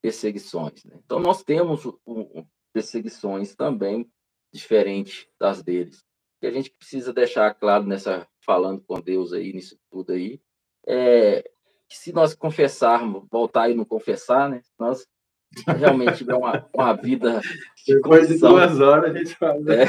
perseguições. 0.03 0.85
Né? 0.85 0.99
Então, 1.05 1.19
nós 1.19 1.43
temos 1.43 1.85
um, 2.07 2.45
perseguições 2.73 3.55
também 3.55 4.11
diferentes 4.53 5.27
das 5.39 5.63
deles 5.63 6.07
que 6.41 6.47
a 6.47 6.51
gente 6.51 6.71
precisa 6.71 7.13
deixar 7.13 7.53
claro 7.55 7.85
nessa 7.85 8.27
falando 8.45 8.81
com 8.83 9.01
Deus 9.01 9.33
aí 9.33 9.53
nisso 9.53 9.77
tudo 9.91 10.13
aí, 10.13 10.41
é 10.87 11.43
que 11.89 11.97
se 11.97 12.13
nós 12.13 12.35
confessarmos, 12.35 13.25
voltar 13.31 13.71
e 13.71 13.75
não 13.75 13.85
confessar, 13.85 14.49
né? 14.49 14.61
Nós 14.79 15.07
realmente 15.79 16.19
tiver 16.19 16.35
uma, 16.35 16.69
uma 16.75 16.93
vida. 16.95 17.41
De 17.85 17.95
Depois 17.95 18.27
confissão, 18.27 18.55
de 18.55 18.55
duas 18.55 18.81
horas 18.81 19.15
a 19.15 19.19
gente 19.19 19.35
fala. 19.37 19.61
É, 19.73 19.85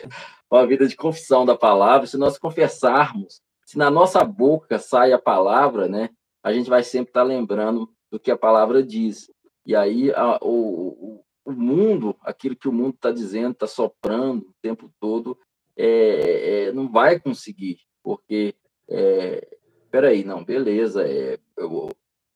uma 0.50 0.66
vida 0.66 0.86
de 0.86 0.96
confissão 0.96 1.44
da 1.44 1.56
palavra, 1.56 2.06
se 2.06 2.16
nós 2.16 2.38
confessarmos, 2.38 3.42
se 3.66 3.76
na 3.76 3.90
nossa 3.90 4.24
boca 4.24 4.78
sai 4.78 5.12
a 5.12 5.18
palavra, 5.18 5.88
né, 5.88 6.10
a 6.42 6.52
gente 6.52 6.70
vai 6.70 6.82
sempre 6.82 7.10
estar 7.10 7.20
tá 7.20 7.26
lembrando 7.26 7.88
do 8.10 8.18
que 8.18 8.30
a 8.30 8.36
palavra 8.36 8.82
diz. 8.82 9.30
E 9.64 9.76
aí 9.76 10.12
a, 10.12 10.38
o, 10.42 11.22
o 11.44 11.52
mundo, 11.52 12.16
aquilo 12.22 12.56
que 12.56 12.68
o 12.68 12.72
mundo 12.72 12.94
está 12.94 13.10
dizendo, 13.10 13.52
está 13.52 13.66
soprando 13.66 14.48
o 14.48 14.54
tempo 14.60 14.92
todo, 15.00 15.38
é, 15.76 16.66
é, 16.66 16.72
não 16.72 16.90
vai 16.90 17.18
conseguir, 17.18 17.78
porque, 18.02 18.54
é, 18.88 19.56
peraí, 19.90 20.24
não, 20.24 20.44
beleza, 20.44 21.06
é, 21.08 21.38
eu, 21.56 21.88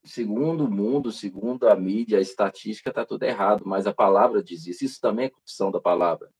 segundo 0.05 0.65
o 0.65 0.71
mundo, 0.71 1.13
segundo 1.13 1.69
a 1.69 1.77
mídia, 1.77 2.19
a 2.19 2.23
estatística, 2.23 2.91
está 2.91 3.05
tudo 3.05 3.25
errado, 3.25 3.63
mas 3.67 3.87
a 3.87 3.93
palavra 3.93 4.43
diz 4.43 4.67
isso, 4.67 4.85
isso 4.85 5.01
também 5.01 5.27
é 5.27 5.31
confissão 5.31 5.71
da 5.71 5.81
palavra. 5.81 6.31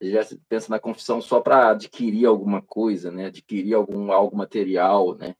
Você 0.00 0.12
já 0.12 0.20
pensa 0.48 0.70
na 0.70 0.78
confissão 0.78 1.20
só 1.20 1.40
para 1.40 1.70
adquirir 1.70 2.26
alguma 2.26 2.62
coisa, 2.62 3.10
né? 3.10 3.26
adquirir 3.26 3.74
algum 3.74 4.12
algo 4.12 4.36
material, 4.36 5.16
né? 5.16 5.34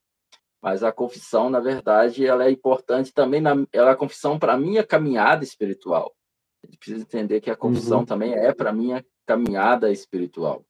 Mas 0.63 0.83
a 0.83 0.93
confissão, 0.93 1.49
na 1.49 1.61
verdade, 1.61 2.27
ela 2.27 2.45
é 2.45 2.51
importante 2.51 3.13
também, 3.13 3.41
na, 3.41 3.53
ela 3.73 3.91
é 3.91 3.93
a 3.93 3.97
confissão 3.97 4.39
para 4.39 4.55
a 4.55 4.59
minha 4.59 4.85
caminhada 4.85 5.45
espiritual. 5.45 6.15
A 6.63 6.67
gente 6.67 6.79
precisa 6.79 7.03
entender 7.03 7.41
que 7.41 7.51
a 7.51 7.57
confissão 7.57 8.01
uhum. 8.01 8.07
também 8.07 8.35
é 8.35 8.53
para 8.53 8.71
a 8.71 8.73
minha 8.73 9.05
caminhada 9.25 9.93
espiritual. 9.93 10.65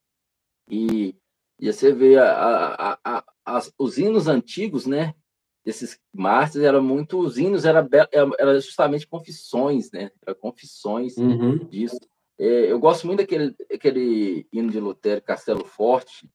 E, 0.69 1.15
e 1.59 1.73
você 1.73 1.91
vê 1.91 2.17
a, 2.17 2.97
a, 3.03 3.23
a, 3.45 3.61
os 3.77 3.97
hinos 3.97 4.27
antigos, 4.27 4.85
né? 4.85 5.15
Esses 5.65 5.99
mártires 6.13 6.65
eram 6.65 6.81
muito. 6.81 7.19
Os 7.19 7.37
hinos 7.37 7.65
eram 7.65 7.87
era 8.11 8.59
justamente 8.59 9.07
confissões, 9.07 9.91
né? 9.91 10.11
Era 10.21 10.35
confissões 10.35 11.17
uhum. 11.17 11.57
disso. 11.57 11.99
É, 12.39 12.71
eu 12.71 12.79
gosto 12.79 13.05
muito 13.05 13.19
daquele 13.19 13.55
aquele 13.73 14.47
hino 14.53 14.71
de 14.71 14.79
Lutero, 14.79 15.21
Castelo 15.21 15.65
Forte. 15.65 16.29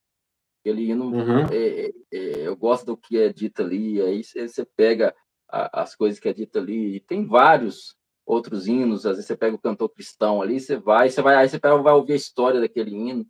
Aquele 0.65 0.91
hino. 0.91 1.07
Uhum. 1.07 1.44
É, 1.52 1.93
é, 2.12 2.47
eu 2.47 2.57
gosto 2.57 2.86
do 2.86 2.97
que 2.97 3.18
é 3.18 3.33
dito 3.33 3.62
ali. 3.62 4.01
Aí 4.01 4.25
você 4.25 4.65
pega 4.76 5.15
as 5.49 5.94
coisas 5.94 6.18
que 6.18 6.28
é 6.28 6.33
dito 6.33 6.59
ali. 6.59 6.97
E 6.97 7.01
tem 7.01 7.26
vários 7.26 7.97
outros 8.26 8.67
hinos, 8.67 9.05
às 9.05 9.17
vezes 9.17 9.26
você 9.26 9.36
pega 9.36 9.55
o 9.55 9.60
cantor 9.60 9.91
cristão 9.91 10.41
ali, 10.41 10.59
você 10.59 10.76
vai, 10.76 11.10
você 11.10 11.20
vai, 11.20 11.36
aí 11.36 11.49
você 11.49 11.59
vai 11.59 11.93
ouvir 11.93 12.15
a 12.15 12.17
história 12.17 12.59
daquele 12.59 12.91
hino. 12.91 13.26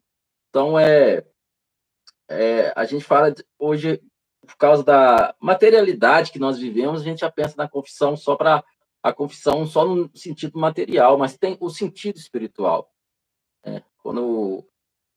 Então 0.49 0.79
é, 0.79 1.27
é 2.29 2.73
a 2.77 2.85
gente 2.85 3.05
fala 3.05 3.33
de, 3.33 3.45
hoje 3.59 4.01
por 4.47 4.57
causa 4.57 4.85
da 4.85 5.35
materialidade 5.41 6.31
que 6.31 6.39
nós 6.39 6.59
vivemos, 6.59 7.01
a 7.01 7.05
gente 7.05 7.21
já 7.21 7.31
pensa 7.31 7.55
na 7.57 7.69
confissão 7.69 8.17
só 8.17 8.37
para 8.37 8.63
a 9.03 9.13
confissão 9.13 9.67
só 9.67 9.85
no 9.85 10.11
sentido 10.15 10.59
material, 10.59 11.19
mas 11.19 11.37
tem 11.37 11.57
o 11.61 11.69
sentido 11.69 12.17
espiritual. 12.17 12.91
Né? 13.65 13.83
Quando, 13.99 14.65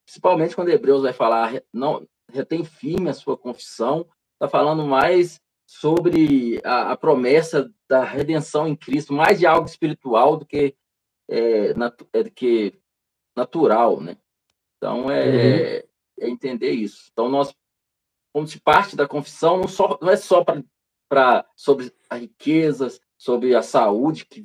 principalmente 0.08 0.56
quando 0.56 0.70
Hebreus 0.70 1.04
vai 1.04 1.12
falar, 1.12 1.62
não 1.72 2.08
retém 2.32 2.64
firme 2.64 3.10
a 3.10 3.14
sua 3.14 3.38
confissão, 3.38 4.08
está 4.36 4.48
falando 4.48 4.86
mais 4.86 5.42
sobre 5.66 6.62
a, 6.64 6.94
a, 6.94 6.98
promessa 6.98 7.70
da 7.90 8.06
redenção 8.06 8.66
em 8.66 8.76
Cristo, 8.76 9.12
mais 9.12 9.38
de 9.38 9.46
algo 9.46 9.68
espiritual 9.68 10.38
do 10.38 10.46
que, 10.46 10.74
é, 11.30 11.74
é, 12.14 12.24
do 12.24 12.32
que 12.32 12.80
natural, 13.36 14.00
né? 14.00 14.18
Então, 14.78 15.12
é, 15.12 15.26
uhum. 15.26 15.36
é, 15.36 15.86
entender 16.30 16.72
isso. 16.72 17.10
Então, 17.12 17.28
nós, 17.28 17.54
como 18.32 18.48
se 18.48 18.62
parte 18.62 18.96
da 18.96 19.08
confissão, 19.08 19.58
não, 19.58 19.68
só, 19.68 20.00
não 20.02 20.10
é 20.10 20.16
só 20.16 20.42
para 21.10 21.46
sobre 21.54 21.94
as 22.10 22.20
riquezas, 22.22 23.02
sobre 23.18 23.54
a 23.56 23.62
saúde, 23.62 24.26
que 24.26 24.42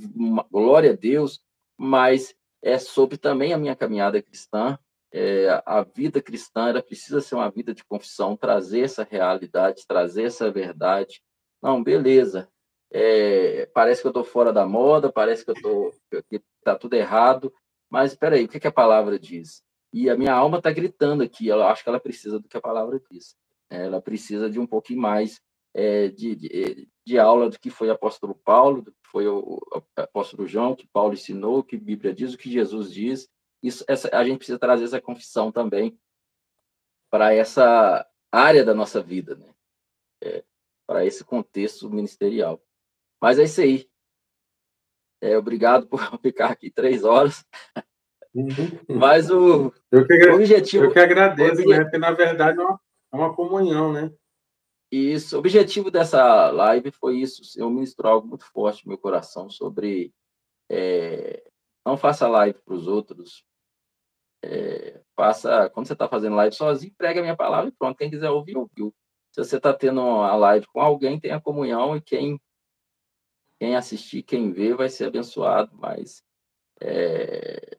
glória 0.50 0.90
a 0.90 0.96
Deus, 0.96 1.40
mas 1.78 2.34
é 2.60 2.78
sobre 2.78 3.16
também 3.16 3.52
a 3.52 3.58
minha 3.58 3.76
caminhada 3.76 4.20
cristã, 4.20 4.76
é, 5.12 5.62
a 5.66 5.82
vida 5.82 6.22
cristã 6.22 6.68
ela 6.68 6.82
precisa 6.82 7.20
ser 7.20 7.34
uma 7.34 7.50
vida 7.50 7.74
de 7.74 7.84
confissão, 7.84 8.36
trazer 8.36 8.80
essa 8.80 9.06
realidade, 9.08 9.86
trazer 9.86 10.24
essa 10.24 10.50
verdade. 10.50 11.22
Não, 11.62 11.82
beleza. 11.82 12.48
É, 12.90 13.66
parece 13.74 14.00
que 14.00 14.06
eu 14.06 14.10
estou 14.10 14.24
fora 14.24 14.52
da 14.52 14.66
moda, 14.66 15.12
parece 15.12 15.44
que 15.44 15.50
eu 15.50 15.54
tô 15.54 15.92
que 16.28 16.42
está 16.58 16.76
tudo 16.76 16.94
errado, 16.94 17.52
mas 17.90 18.12
espera 18.12 18.36
aí, 18.36 18.44
o 18.44 18.48
que, 18.48 18.60
que, 18.60 18.66
a 18.66 18.72
palavra 18.72 19.18
diz? 19.18 19.62
E 19.92 20.08
a 20.08 20.16
minha 20.16 20.32
alma 20.32 20.58
está 20.58 20.70
gritando 20.70 21.22
aqui. 21.22 21.48
Eu 21.48 21.62
acho 21.62 21.82
que 21.82 21.88
ela 21.88 22.00
precisa 22.00 22.38
do 22.38 22.48
que 22.48 22.56
a 22.56 22.60
palavra 22.60 23.00
diz. 23.10 23.36
Ela 23.68 24.00
precisa 24.00 24.48
de 24.48 24.58
um 24.58 24.66
pouquinho 24.66 25.00
mais 25.00 25.40
é, 25.74 26.08
de, 26.08 26.34
de, 26.34 26.88
de, 27.04 27.18
aula 27.18 27.50
do 27.50 27.58
que 27.58 27.70
foi 27.70 27.88
o 27.88 27.92
apóstolo 27.92 28.34
Paulo, 28.34 28.82
do 28.82 28.92
que 28.92 28.98
foi 29.04 29.26
o, 29.26 29.38
o 29.40 29.82
apóstolo 29.96 30.46
João, 30.46 30.74
que 30.74 30.88
Paulo 30.88 31.14
ensinou, 31.14 31.58
o 31.58 31.62
que 31.62 31.76
a 31.76 31.80
Bíblia 31.80 32.14
diz, 32.14 32.32
o 32.32 32.38
que 32.38 32.50
Jesus 32.50 32.92
diz, 32.92 33.28
isso, 33.62 33.84
essa, 33.86 34.10
a 34.16 34.24
gente 34.24 34.38
precisa 34.38 34.58
trazer 34.58 34.84
essa 34.84 35.00
confissão 35.00 35.52
também 35.52 35.96
para 37.10 37.32
essa 37.32 38.06
área 38.30 38.64
da 38.64 38.74
nossa 38.74 39.00
vida, 39.00 39.36
né? 39.36 39.54
É, 40.22 40.44
para 40.86 41.04
esse 41.04 41.24
contexto 41.24 41.88
ministerial. 41.88 42.60
Mas 43.20 43.38
é 43.38 43.44
isso 43.44 43.60
aí. 43.60 43.88
É, 45.20 45.38
obrigado 45.38 45.86
por 45.86 46.00
ficar 46.20 46.50
aqui 46.50 46.70
três 46.70 47.04
horas. 47.04 47.44
Uhum. 48.34 48.98
Mas 48.98 49.30
o, 49.30 49.72
eu 49.90 50.06
que, 50.06 50.14
o 50.28 50.34
objetivo. 50.34 50.84
Eu 50.84 50.92
que 50.92 50.98
agradeço, 50.98 51.64
né? 51.68 51.82
Porque 51.82 51.98
na 51.98 52.10
verdade 52.10 52.58
é 52.58 52.64
uma, 52.64 52.80
é 53.12 53.16
uma 53.16 53.34
comunhão, 53.34 53.92
né? 53.92 54.12
Isso. 54.90 55.36
O 55.36 55.38
objetivo 55.38 55.90
dessa 55.90 56.50
live 56.50 56.90
foi 56.90 57.18
isso. 57.18 57.42
Eu 57.56 57.70
ministro 57.70 58.08
algo 58.08 58.26
muito 58.26 58.44
forte 58.46 58.84
no 58.84 58.90
meu 58.90 58.98
coração 58.98 59.48
sobre. 59.48 60.12
É, 60.70 61.44
não 61.84 61.96
faça 61.96 62.28
live 62.28 62.58
para 62.64 62.74
os 62.74 62.86
outros 62.86 63.44
é, 64.42 65.00
faça, 65.14 65.70
quando 65.70 65.86
você 65.86 65.92
está 65.92 66.08
fazendo 66.08 66.36
live 66.36 66.54
sozinho, 66.54 66.94
prega 66.96 67.20
a 67.20 67.22
minha 67.22 67.36
palavra 67.36 67.68
e 67.68 67.72
pronto. 67.72 67.96
Quem 67.96 68.10
quiser 68.10 68.30
ouvir, 68.30 68.56
ouviu. 68.56 68.94
Se 69.30 69.42
você 69.42 69.56
está 69.56 69.72
tendo 69.72 70.00
a 70.00 70.34
live 70.36 70.66
com 70.66 70.80
alguém, 70.80 71.18
tem 71.18 71.30
a 71.30 71.40
comunhão 71.40 71.96
e 71.96 72.00
quem, 72.00 72.40
quem 73.58 73.76
assistir, 73.76 74.22
quem 74.22 74.52
vê, 74.52 74.74
vai 74.74 74.88
ser 74.88 75.06
abençoado. 75.06 75.70
Mas 75.74 76.22
é, 76.80 77.78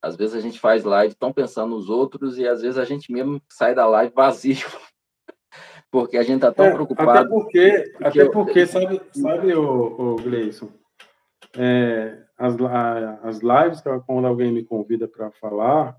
às 0.00 0.16
vezes 0.16 0.34
a 0.34 0.40
gente 0.40 0.60
faz 0.60 0.84
live 0.84 1.14
tão 1.14 1.32
pensando 1.32 1.70
nos 1.70 1.90
outros 1.90 2.38
e 2.38 2.46
às 2.46 2.62
vezes 2.62 2.78
a 2.78 2.84
gente 2.84 3.12
mesmo 3.12 3.42
sai 3.50 3.74
da 3.74 3.86
live 3.86 4.14
vazio. 4.14 4.66
porque 5.90 6.16
a 6.16 6.22
gente 6.22 6.36
está 6.36 6.52
tão 6.52 6.66
é, 6.66 6.72
preocupado. 6.72 7.10
Até 7.10 7.28
porque, 7.28 7.92
porque 7.98 8.20
até 8.20 8.30
porque 8.30 8.60
eu... 8.60 8.66
sabe, 8.66 9.02
sabe 9.12 9.54
o, 9.54 10.14
o 10.14 10.16
Gleison, 10.16 10.70
é, 11.56 12.22
as, 12.36 12.54
as 13.22 13.38
lives, 13.40 13.82
quando 14.06 14.26
alguém 14.26 14.52
me 14.52 14.64
convida 14.64 15.08
para 15.08 15.30
falar, 15.32 15.96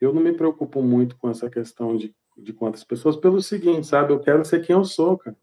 eu 0.00 0.12
não 0.12 0.22
me 0.22 0.32
preocupo 0.32 0.82
muito 0.82 1.16
com 1.16 1.30
essa 1.30 1.48
questão 1.50 1.96
de, 1.96 2.14
de 2.36 2.52
quantas 2.52 2.84
pessoas, 2.84 3.16
pelo 3.16 3.42
seguinte, 3.42 3.86
sabe? 3.86 4.12
Eu 4.12 4.20
quero 4.20 4.44
ser 4.44 4.64
quem 4.64 4.74
eu 4.74 4.84
sou, 4.84 5.18
cara. 5.18 5.36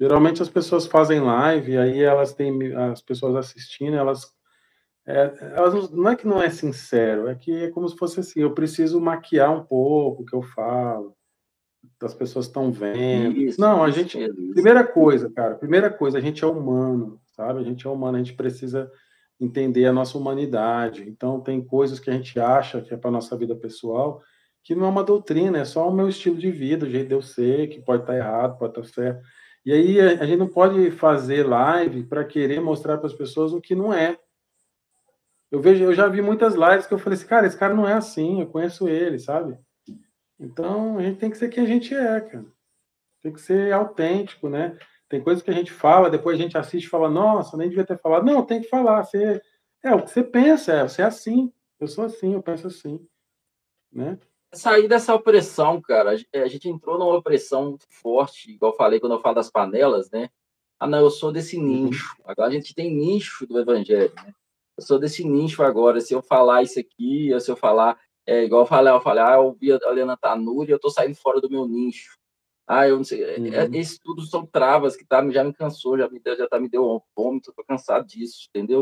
Geralmente 0.00 0.42
as 0.42 0.48
pessoas 0.48 0.86
fazem 0.86 1.20
live, 1.20 1.76
aí 1.78 2.02
elas 2.02 2.34
têm 2.34 2.74
as 2.74 3.00
pessoas 3.00 3.36
assistindo, 3.36 3.96
elas, 3.96 4.32
é, 5.06 5.52
elas 5.54 5.90
não 5.90 6.10
é 6.10 6.16
que 6.16 6.26
não 6.26 6.42
é 6.42 6.50
sincero, 6.50 7.28
é 7.28 7.36
que 7.36 7.64
é 7.64 7.70
como 7.70 7.88
se 7.88 7.96
fosse 7.96 8.18
assim, 8.18 8.40
eu 8.40 8.52
preciso 8.52 9.00
maquiar 9.00 9.52
um 9.52 9.62
pouco 9.62 10.22
o 10.22 10.26
que 10.26 10.34
eu 10.34 10.42
falo, 10.42 11.14
as 12.02 12.14
pessoas 12.14 12.46
estão 12.46 12.72
vendo. 12.72 13.36
Isso, 13.36 13.60
não, 13.60 13.84
a 13.84 13.90
gente, 13.90 14.18
primeira 14.52 14.84
coisa, 14.84 15.30
cara, 15.30 15.54
primeira 15.54 15.88
coisa, 15.88 16.18
a 16.18 16.20
gente 16.20 16.42
é 16.42 16.46
humano, 16.48 17.21
sabe? 17.32 17.60
A 17.60 17.62
gente 17.62 17.86
é 17.86 17.90
humano, 17.90 18.16
a 18.16 18.22
gente 18.22 18.34
precisa 18.34 18.90
entender 19.40 19.86
a 19.86 19.92
nossa 19.92 20.16
humanidade. 20.16 21.08
Então, 21.08 21.40
tem 21.40 21.62
coisas 21.62 21.98
que 21.98 22.08
a 22.08 22.12
gente 22.12 22.38
acha 22.38 22.80
que 22.80 22.94
é 22.94 22.96
para 22.96 23.10
nossa 23.10 23.36
vida 23.36 23.56
pessoal, 23.56 24.22
que 24.62 24.74
não 24.74 24.86
é 24.86 24.88
uma 24.88 25.02
doutrina, 25.02 25.58
é 25.58 25.64
só 25.64 25.88
o 25.88 25.94
meu 25.94 26.08
estilo 26.08 26.36
de 26.36 26.50
vida, 26.50 26.86
o 26.86 26.90
jeito 26.90 27.08
de 27.08 27.14
eu 27.14 27.22
ser, 27.22 27.68
que 27.68 27.80
pode 27.80 28.02
estar 28.02 28.16
errado, 28.16 28.58
pode 28.58 28.78
estar 28.78 28.94
certo. 28.94 29.22
E 29.64 29.72
aí 29.72 30.00
a 30.00 30.24
gente 30.24 30.38
não 30.38 30.48
pode 30.48 30.90
fazer 30.92 31.46
live 31.46 32.04
para 32.04 32.24
querer 32.24 32.60
mostrar 32.60 32.98
para 32.98 33.06
as 33.06 33.14
pessoas 33.14 33.52
o 33.52 33.60
que 33.60 33.74
não 33.74 33.92
é. 33.92 34.18
Eu 35.50 35.60
vejo, 35.60 35.84
eu 35.84 35.94
já 35.94 36.08
vi 36.08 36.22
muitas 36.22 36.54
lives 36.54 36.86
que 36.86 36.94
eu 36.94 36.98
falei 36.98 37.16
assim, 37.16 37.26
cara, 37.26 37.46
esse 37.46 37.56
cara 37.56 37.74
não 37.74 37.88
é 37.88 37.92
assim, 37.92 38.40
eu 38.40 38.46
conheço 38.46 38.88
ele, 38.88 39.18
sabe? 39.18 39.56
Então 40.38 40.98
a 40.98 41.02
gente 41.02 41.18
tem 41.18 41.30
que 41.30 41.36
ser 41.36 41.48
quem 41.48 41.64
a 41.64 41.66
gente 41.66 41.94
é, 41.94 42.20
cara. 42.20 42.46
Tem 43.22 43.32
que 43.32 43.40
ser 43.40 43.72
autêntico, 43.72 44.48
né? 44.48 44.76
Tem 45.12 45.22
coisas 45.22 45.44
que 45.44 45.50
a 45.50 45.54
gente 45.54 45.70
fala, 45.70 46.08
depois 46.08 46.38
a 46.38 46.42
gente 46.42 46.56
assiste 46.56 46.86
e 46.86 46.88
fala, 46.88 47.10
nossa, 47.10 47.54
nem 47.54 47.68
devia 47.68 47.84
ter 47.84 48.00
falado. 48.00 48.24
Não, 48.24 48.42
tem 48.46 48.62
que 48.62 48.68
falar. 48.70 49.04
Você, 49.04 49.42
é 49.84 49.94
o 49.94 50.02
que 50.02 50.10
você 50.10 50.24
pensa, 50.24 50.72
é, 50.72 50.88
você 50.88 51.02
é 51.02 51.04
assim. 51.04 51.52
Eu 51.78 51.86
sou 51.86 52.06
assim, 52.06 52.32
eu 52.32 52.42
penso 52.42 52.66
assim. 52.66 52.98
Né? 53.92 54.18
Sair 54.54 54.88
dessa 54.88 55.14
opressão, 55.14 55.82
cara. 55.82 56.12
A 56.12 56.48
gente 56.48 56.66
entrou 56.66 56.98
numa 56.98 57.14
opressão 57.14 57.68
muito 57.68 57.84
forte, 57.90 58.52
igual 58.52 58.72
eu 58.72 58.76
falei 58.76 59.00
quando 59.00 59.12
eu 59.12 59.20
falo 59.20 59.34
das 59.34 59.50
panelas, 59.50 60.10
né? 60.10 60.30
Ah, 60.80 60.86
não, 60.86 61.00
eu 61.00 61.10
sou 61.10 61.30
desse 61.30 61.58
uhum. 61.58 61.64
nicho. 61.64 62.16
Agora 62.24 62.48
a 62.48 62.52
gente 62.52 62.74
tem 62.74 62.90
nicho 62.90 63.46
do 63.46 63.60
evangelho, 63.60 64.14
né? 64.16 64.32
Eu 64.78 64.82
sou 64.82 64.98
desse 64.98 65.28
nicho 65.28 65.62
agora. 65.62 66.00
Se 66.00 66.14
eu 66.14 66.22
falar 66.22 66.62
isso 66.62 66.80
aqui, 66.80 67.38
se 67.38 67.50
eu 67.50 67.56
falar, 67.56 68.00
é 68.26 68.44
igual 68.44 68.62
eu 68.62 68.66
falei, 68.66 68.90
eu 68.90 69.00
falei, 69.02 69.22
ah, 69.22 69.34
eu 69.34 69.44
ouvi 69.44 69.70
a 69.74 69.78
Helena 69.90 70.16
Tanuri, 70.16 70.72
eu 70.72 70.80
tô 70.80 70.88
saindo 70.88 71.16
fora 71.16 71.38
do 71.38 71.50
meu 71.50 71.68
nicho. 71.68 72.16
Ah, 72.74 72.88
eu 72.88 72.96
não 72.96 73.04
sei. 73.04 73.22
É, 73.22 73.34
é, 73.34 73.64
uhum. 73.64 73.74
Isso 73.74 74.00
tudo 74.02 74.22
são 74.22 74.46
travas 74.46 74.96
que 74.96 75.04
tá, 75.04 75.28
já 75.30 75.44
me 75.44 75.52
cansou, 75.52 75.98
já 75.98 76.08
me 76.08 76.18
deu, 76.18 76.34
já 76.34 76.48
tá, 76.48 76.58
me 76.58 76.70
deu 76.70 76.82
um 76.90 77.00
vômito, 77.14 77.52
tô 77.52 77.62
cansado 77.62 78.06
disso, 78.06 78.48
entendeu? 78.48 78.80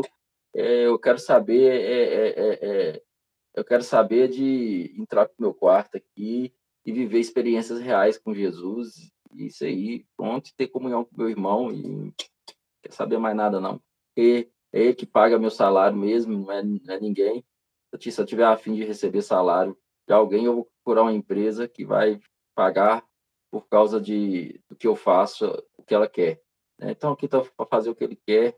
É, 0.55 0.85
eu 0.85 0.97
quero 0.97 1.19
saber, 1.19 1.69
é, 1.81 2.29
é, 2.39 3.01
eu 3.53 3.65
quero 3.65 3.83
saber 3.83 4.29
de 4.29 4.95
entrar 4.97 5.25
pro 5.25 5.35
meu 5.37 5.53
quarto 5.53 5.97
aqui 5.97 6.53
e 6.85 6.91
viver 6.93 7.19
experiências 7.19 7.81
reais 7.81 8.17
com 8.17 8.33
Jesus, 8.33 9.11
isso 9.33 9.65
aí, 9.65 10.05
pronto, 10.15 10.51
ter 10.55 10.67
comunhão 10.67 11.03
com 11.03 11.17
meu 11.17 11.29
irmão 11.29 11.69
e 11.69 12.13
quer 12.81 12.93
saber 12.93 13.17
mais 13.17 13.35
nada 13.35 13.59
não. 13.59 13.81
E 14.15 14.47
é 14.71 14.83
ele 14.83 14.95
que 14.95 15.05
paga 15.05 15.37
meu 15.37 15.51
salário 15.51 15.97
mesmo, 15.97 16.37
não 16.37 16.49
é, 16.49 16.63
não 16.63 16.93
é 16.93 16.97
ninguém. 16.97 17.43
Se 17.99 18.21
eu 18.21 18.25
tiver 18.25 18.45
a 18.45 18.55
fim 18.55 18.73
de 18.73 18.85
receber 18.85 19.21
salário 19.21 19.77
de 20.07 20.13
alguém, 20.13 20.45
eu 20.45 20.55
vou 20.55 20.69
procurar 20.81 21.01
uma 21.01 21.13
empresa 21.13 21.67
que 21.67 21.83
vai 21.83 22.21
pagar 22.55 23.03
por 23.51 23.67
causa 23.67 23.99
de 23.99 24.59
do 24.69 24.75
que 24.75 24.87
eu 24.87 24.95
faço, 24.95 25.45
o 25.77 25.83
que 25.83 25.93
ela 25.93 26.07
quer. 26.07 26.41
Né? 26.79 26.91
Então, 26.91 27.11
aqui 27.11 27.25
está 27.25 27.41
para 27.41 27.65
fazer 27.65 27.89
o 27.89 27.95
que 27.95 28.03
ele 28.03 28.15
quer 28.15 28.57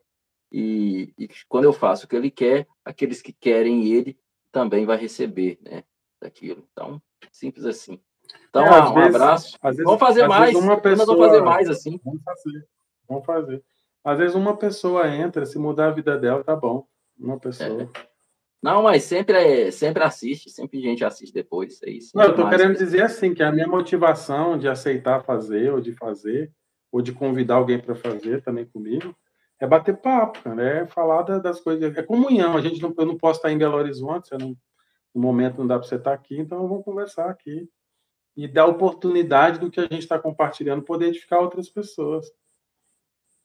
e, 0.54 1.12
e, 1.18 1.28
quando 1.50 1.64
eu 1.64 1.74
faço 1.74 2.06
o 2.06 2.08
que 2.08 2.16
ele 2.16 2.30
quer, 2.30 2.68
aqueles 2.86 3.24
que 3.24 3.34
querem 3.34 3.92
ele 3.92 4.16
também 4.52 4.86
vai 4.86 4.98
receber, 4.98 5.58
né? 5.64 5.84
Daquilo. 6.22 6.64
Então, 6.72 7.02
simples 7.32 7.66
assim. 7.66 8.00
Então, 8.50 8.64
é, 8.64 8.84
um 8.84 8.94
vezes, 8.94 9.16
abraço. 9.16 9.58
Vezes, 9.64 9.84
vamos 9.84 10.00
fazer 10.00 10.28
mais. 10.28 10.56
Uma 10.56 10.80
pessoa, 10.80 11.06
vamos 11.08 11.26
fazer 11.26 11.42
mais 11.42 11.70
assim. 11.70 12.00
Vamos 12.06 12.22
fazer. 12.24 12.68
Vamos 13.10 13.26
fazer. 13.26 13.64
Às 14.04 14.18
vezes 14.20 14.36
uma 14.36 14.56
pessoa 14.56 15.08
entra, 15.10 15.46
se 15.46 15.58
mudar 15.58 15.88
a 15.88 15.92
vida 15.92 16.18
dela, 16.18 16.44
tá 16.44 16.56
bom. 16.56 16.86
Uma 17.18 17.40
pessoa. 17.40 17.84
É. 17.84 18.13
Não, 18.64 18.82
mas 18.82 19.04
sempre, 19.04 19.36
é, 19.36 19.72
sempre 19.72 20.02
assiste, 20.04 20.50
sempre 20.50 20.80
gente 20.80 21.04
assiste 21.04 21.34
depois. 21.34 21.84
É 21.84 21.90
isso. 21.90 22.16
Não, 22.16 22.24
eu 22.24 22.34
tô 22.34 22.50
querendo 22.50 22.78
dizer 22.78 23.02
assim, 23.02 23.34
que 23.34 23.44
a 23.44 23.52
minha 23.52 23.68
motivação 23.68 24.58
de 24.58 24.70
aceitar 24.70 25.22
fazer, 25.22 25.74
ou 25.74 25.82
de 25.82 25.92
fazer, 25.92 26.50
ou 26.90 27.02
de 27.02 27.12
convidar 27.12 27.56
alguém 27.56 27.78
para 27.78 27.94
fazer 27.94 28.42
também 28.42 28.66
comigo, 28.66 29.14
é 29.60 29.68
bater 29.68 29.98
papo, 29.98 30.48
né? 30.56 30.84
É 30.84 30.88
falar 30.88 31.24
das 31.24 31.60
coisas. 31.60 31.94
É 31.98 32.02
comunhão. 32.02 32.56
A 32.56 32.62
gente 32.62 32.82
não, 32.82 32.94
eu 32.98 33.06
não 33.06 33.18
posso 33.18 33.40
estar 33.40 33.52
em 33.52 33.58
Belo 33.58 33.76
Horizonte, 33.76 34.30
não, 34.40 34.56
no 35.14 35.22
momento 35.22 35.58
não 35.58 35.68
dá 35.68 35.78
para 35.78 35.86
você 35.86 35.96
estar 35.96 36.14
aqui, 36.14 36.40
então 36.40 36.66
vamos 36.66 36.86
conversar 36.86 37.30
aqui. 37.30 37.68
E 38.34 38.48
dar 38.48 38.66
oportunidade 38.66 39.60
do 39.60 39.70
que 39.70 39.82
a 39.82 39.84
gente 39.84 40.00
está 40.00 40.18
compartilhando 40.18 40.84
poder 40.84 41.08
edificar 41.08 41.42
outras 41.42 41.68
pessoas. 41.68 42.26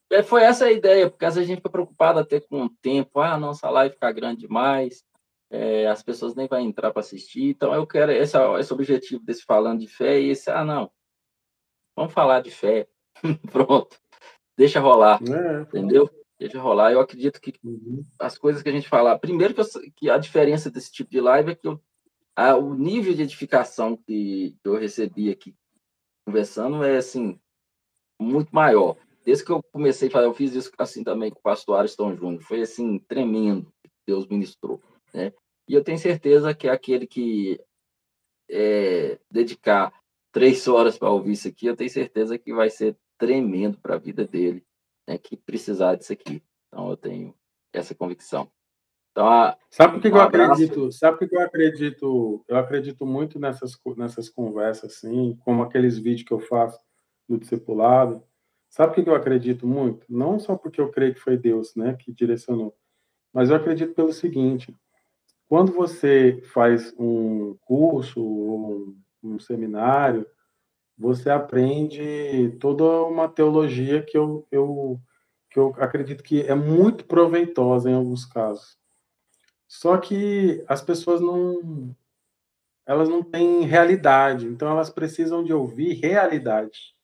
É, 0.09 0.23
foi 0.23 0.43
essa 0.43 0.65
a 0.65 0.71
ideia, 0.71 1.09
porque 1.09 1.25
às 1.25 1.35
vezes 1.35 1.47
a 1.47 1.49
gente 1.49 1.57
fica 1.57 1.69
preocupado 1.69 2.19
até 2.19 2.39
com 2.39 2.63
o 2.63 2.69
tempo. 2.69 3.19
Ah, 3.19 3.37
nossa 3.37 3.69
live 3.69 3.93
fica 3.93 4.11
grande 4.13 4.39
demais, 4.39 5.03
é, 5.49 5.87
as 5.87 6.03
pessoas 6.03 6.35
nem 6.35 6.47
vão 6.47 6.59
entrar 6.59 6.91
para 6.91 6.99
assistir. 6.99 7.49
Então, 7.49 7.73
eu 7.73 7.85
quero, 7.85 8.11
esse, 8.11 8.37
esse 8.59 8.73
objetivo 8.73 9.23
desse 9.23 9.43
falando 9.43 9.79
de 9.79 9.87
fé, 9.87 10.21
e 10.21 10.29
esse, 10.29 10.49
ah, 10.49 10.63
não, 10.63 10.91
vamos 11.95 12.13
falar 12.13 12.41
de 12.41 12.51
fé. 12.51 12.87
Pronto, 13.51 13.97
deixa 14.57 14.79
rolar, 14.79 15.19
é. 15.23 15.61
entendeu? 15.61 16.09
Deixa 16.39 16.59
rolar. 16.59 16.91
Eu 16.91 17.01
acredito 17.01 17.41
que 17.41 17.53
uhum. 17.63 18.05
as 18.17 18.37
coisas 18.37 18.61
que 18.63 18.69
a 18.69 18.71
gente 18.71 18.87
falar, 18.87 19.19
primeiro 19.19 19.53
que, 19.53 19.61
eu, 19.61 19.65
que, 19.95 20.09
a 20.09 20.17
diferença 20.17 20.71
desse 20.71 20.91
tipo 20.91 21.09
de 21.09 21.19
live 21.19 21.51
é 21.51 21.55
que 21.55 21.67
eu, 21.67 21.81
a, 22.35 22.55
o 22.55 22.73
nível 22.73 23.13
de 23.13 23.23
edificação 23.23 23.97
que, 23.97 24.55
que 24.61 24.69
eu 24.69 24.77
recebi 24.77 25.29
aqui 25.29 25.53
conversando 26.25 26.83
é 26.83 26.97
assim 26.97 27.39
muito 28.21 28.53
maior 28.53 28.95
desde 29.29 29.45
que 29.45 29.51
eu 29.51 29.61
comecei 29.71 30.07
a 30.07 30.11
fazer, 30.11 30.25
eu 30.25 30.33
fiz 30.33 30.55
isso 30.55 30.71
assim 30.79 31.03
também 31.03 31.29
com 31.29 31.37
o 31.39 31.43
pastor 31.43 31.77
Ariston 31.77 32.15
Júnior, 32.15 32.41
foi 32.41 32.61
assim, 32.61 32.97
tremendo, 32.97 33.71
Deus 34.07 34.27
ministrou, 34.27 34.81
né? 35.13 35.33
E 35.67 35.73
eu 35.73 35.83
tenho 35.83 35.97
certeza 35.97 36.53
que 36.53 36.67
aquele 36.67 37.05
que 37.05 37.59
é, 38.49 39.19
dedicar 39.29 39.93
três 40.31 40.67
horas 40.67 40.97
para 40.97 41.09
ouvir 41.09 41.33
isso 41.33 41.47
aqui, 41.47 41.67
eu 41.67 41.75
tenho 41.75 41.89
certeza 41.89 42.37
que 42.37 42.53
vai 42.53 42.69
ser 42.69 42.97
tremendo 43.17 43.77
para 43.79 43.95
a 43.95 43.99
vida 43.99 44.25
dele, 44.25 44.65
né? 45.07 45.17
Que 45.17 45.37
precisar 45.37 45.95
disso 45.95 46.13
aqui. 46.13 46.41
Então 46.67 46.89
eu 46.89 46.97
tenho 46.97 47.35
essa 47.73 47.93
convicção. 47.93 48.51
Então, 49.11 49.27
a, 49.27 49.57
sabe 49.69 49.93
por 49.93 50.01
que, 50.01 50.07
um 50.09 50.15
eu 50.15 50.21
acredito? 50.21 50.91
Sabe 50.91 51.17
por 51.17 51.27
que 51.27 51.35
eu 51.35 51.41
acredito? 51.41 52.45
Eu 52.47 52.57
acredito 52.57 53.05
muito 53.05 53.39
nessas 53.39 53.77
nessas 53.97 54.29
conversas 54.29 54.95
assim, 54.95 55.37
como 55.43 55.63
aqueles 55.63 55.97
vídeos 55.97 56.23
que 56.23 56.33
eu 56.33 56.39
faço 56.39 56.79
no 57.27 57.37
discipulado, 57.37 58.23
Sabe 58.69 58.91
o 58.91 59.03
que 59.03 59.09
eu 59.09 59.15
acredito 59.15 59.65
muito? 59.65 60.05
Não 60.07 60.39
só 60.39 60.55
porque 60.55 60.79
eu 60.79 60.89
creio 60.89 61.13
que 61.13 61.19
foi 61.19 61.35
Deus, 61.35 61.75
né, 61.75 61.95
que 61.95 62.13
direcionou, 62.13 62.75
mas 63.33 63.49
eu 63.49 63.55
acredito 63.55 63.95
pelo 63.95 64.13
seguinte: 64.13 64.75
quando 65.49 65.73
você 65.73 66.43
faz 66.53 66.93
um 66.97 67.57
curso 67.61 68.23
ou 68.23 68.95
um, 69.23 69.39
seminário, 69.39 70.27
você 70.95 71.31
aprende 71.31 72.55
toda 72.59 72.83
uma 73.05 73.27
teologia 73.27 74.03
que 74.03 74.15
eu, 74.15 74.47
eu, 74.51 75.01
que 75.49 75.59
eu 75.59 75.73
acredito 75.79 76.23
que 76.23 76.43
é 76.43 76.53
muito 76.53 77.03
proveitosa 77.05 77.89
em 77.89 77.95
alguns 77.95 78.25
casos. 78.25 78.77
Só 79.67 79.97
que 79.97 80.63
as 80.67 80.83
pessoas 80.83 81.19
não 81.19 81.95
elas 82.85 83.09
não 83.09 83.23
têm 83.23 83.61
realidade, 83.65 84.47
então 84.47 84.67
elas 84.67 84.89
precisam 84.89 85.43
de 85.43 85.53
ouvir 85.53 85.93
realidade, 85.93 86.95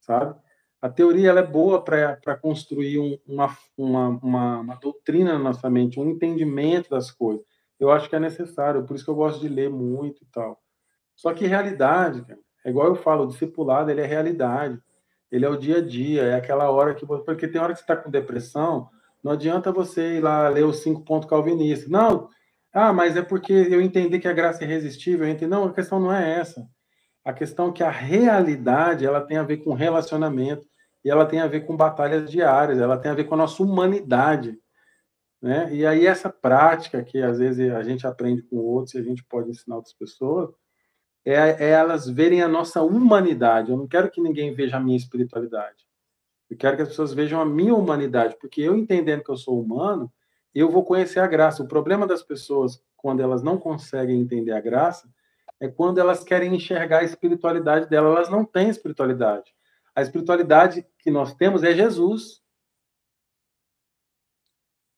sabe? 0.00 0.34
A 0.80 0.88
teoria 0.88 1.28
ela 1.30 1.40
é 1.40 1.46
boa 1.46 1.82
para 1.82 2.36
construir 2.36 2.98
um, 2.98 3.18
uma, 3.26 3.56
uma, 3.76 4.08
uma, 4.08 4.60
uma, 4.60 4.74
doutrina 4.76 5.34
na 5.34 5.38
nossa 5.38 5.68
mente, 5.68 6.00
um 6.00 6.08
entendimento 6.08 6.90
das 6.90 7.10
coisas. 7.10 7.44
Eu 7.78 7.90
acho 7.90 8.08
que 8.08 8.16
é 8.16 8.20
necessário, 8.20 8.84
por 8.84 8.94
isso 8.94 9.04
que 9.04 9.10
eu 9.10 9.14
gosto 9.14 9.40
de 9.40 9.48
ler 9.48 9.70
muito 9.70 10.22
e 10.22 10.26
tal. 10.32 10.60
Só 11.14 11.32
que 11.32 11.46
realidade, 11.46 12.22
cara, 12.22 12.40
é 12.64 12.70
igual 12.70 12.88
eu 12.88 12.94
falo, 12.94 13.24
o 13.24 13.28
discipulado 13.28 13.90
ele 13.90 14.00
é 14.00 14.06
realidade. 14.06 14.78
Ele 15.30 15.44
é 15.44 15.48
o 15.48 15.56
dia 15.56 15.78
a 15.78 15.80
dia, 15.80 16.22
é 16.22 16.34
aquela 16.34 16.70
hora 16.70 16.94
que 16.94 17.04
você. 17.04 17.24
Porque 17.24 17.48
tem 17.48 17.60
hora 17.60 17.72
que 17.72 17.78
você 17.78 17.84
está 17.84 17.96
com 17.96 18.10
depressão, 18.10 18.88
não 19.22 19.32
adianta 19.32 19.72
você 19.72 20.18
ir 20.18 20.20
lá 20.20 20.48
ler 20.48 20.64
os 20.64 20.80
cinco 20.80 21.04
pontos 21.04 21.28
calvinistas. 21.28 21.88
Não, 21.88 22.28
ah, 22.72 22.92
mas 22.92 23.16
é 23.16 23.22
porque 23.22 23.52
eu 23.52 23.80
entendi 23.80 24.18
que 24.18 24.28
a 24.28 24.32
graça 24.32 24.62
é 24.62 24.66
irresistível. 24.66 25.26
Eu 25.26 25.32
entendi. 25.32 25.50
Não, 25.50 25.64
a 25.64 25.72
questão 25.72 25.98
não 25.98 26.12
é 26.12 26.38
essa. 26.38 26.66
A 27.24 27.32
questão 27.32 27.70
é 27.70 27.72
que 27.72 27.82
a 27.82 27.90
realidade 27.90 29.04
ela 29.04 29.20
tem 29.20 29.36
a 29.36 29.42
ver 29.42 29.58
com 29.58 29.74
relacionamento 29.74 30.66
e 31.04 31.10
ela 31.10 31.26
tem 31.26 31.40
a 31.40 31.46
ver 31.46 31.62
com 31.66 31.76
batalhas 31.76 32.30
diárias, 32.30 32.78
ela 32.78 32.98
tem 32.98 33.10
a 33.10 33.14
ver 33.14 33.24
com 33.24 33.34
a 33.34 33.38
nossa 33.38 33.62
humanidade. 33.62 34.58
Né? 35.40 35.74
E 35.74 35.86
aí 35.86 36.06
essa 36.06 36.30
prática 36.30 37.02
que 37.04 37.22
às 37.22 37.38
vezes 37.38 37.70
a 37.70 37.82
gente 37.82 38.06
aprende 38.06 38.42
com 38.42 38.56
outros 38.56 38.94
e 38.94 38.98
a 38.98 39.02
gente 39.02 39.24
pode 39.24 39.50
ensinar 39.50 39.76
outras 39.76 39.94
pessoas, 39.94 40.50
é, 41.24 41.34
é 41.34 41.70
elas 41.70 42.08
verem 42.08 42.42
a 42.42 42.48
nossa 42.48 42.82
humanidade. 42.82 43.70
Eu 43.70 43.76
não 43.76 43.86
quero 43.86 44.10
que 44.10 44.20
ninguém 44.20 44.54
veja 44.54 44.76
a 44.76 44.80
minha 44.80 44.96
espiritualidade. 44.96 45.84
Eu 46.48 46.56
quero 46.56 46.76
que 46.76 46.82
as 46.82 46.88
pessoas 46.88 47.12
vejam 47.12 47.40
a 47.40 47.44
minha 47.44 47.74
humanidade, 47.74 48.36
porque 48.40 48.60
eu 48.60 48.76
entendendo 48.76 49.24
que 49.24 49.30
eu 49.30 49.36
sou 49.36 49.60
humano, 49.60 50.12
eu 50.54 50.70
vou 50.70 50.84
conhecer 50.84 51.18
a 51.18 51.26
graça. 51.26 51.62
O 51.62 51.68
problema 51.68 52.06
das 52.06 52.22
pessoas, 52.22 52.80
quando 52.96 53.20
elas 53.20 53.42
não 53.42 53.58
conseguem 53.58 54.20
entender 54.20 54.52
a 54.52 54.60
graça, 54.60 55.08
é 55.60 55.68
quando 55.68 55.98
elas 55.98 56.22
querem 56.22 56.54
enxergar 56.54 57.00
a 57.00 57.04
espiritualidade 57.04 57.88
dela. 57.88 58.08
Elas 58.08 58.30
não 58.30 58.44
têm 58.44 58.68
espiritualidade. 58.68 59.54
A 59.94 60.02
espiritualidade 60.02 60.86
que 60.98 61.10
nós 61.10 61.34
temos 61.34 61.62
é 61.62 61.72
Jesus. 61.72 62.42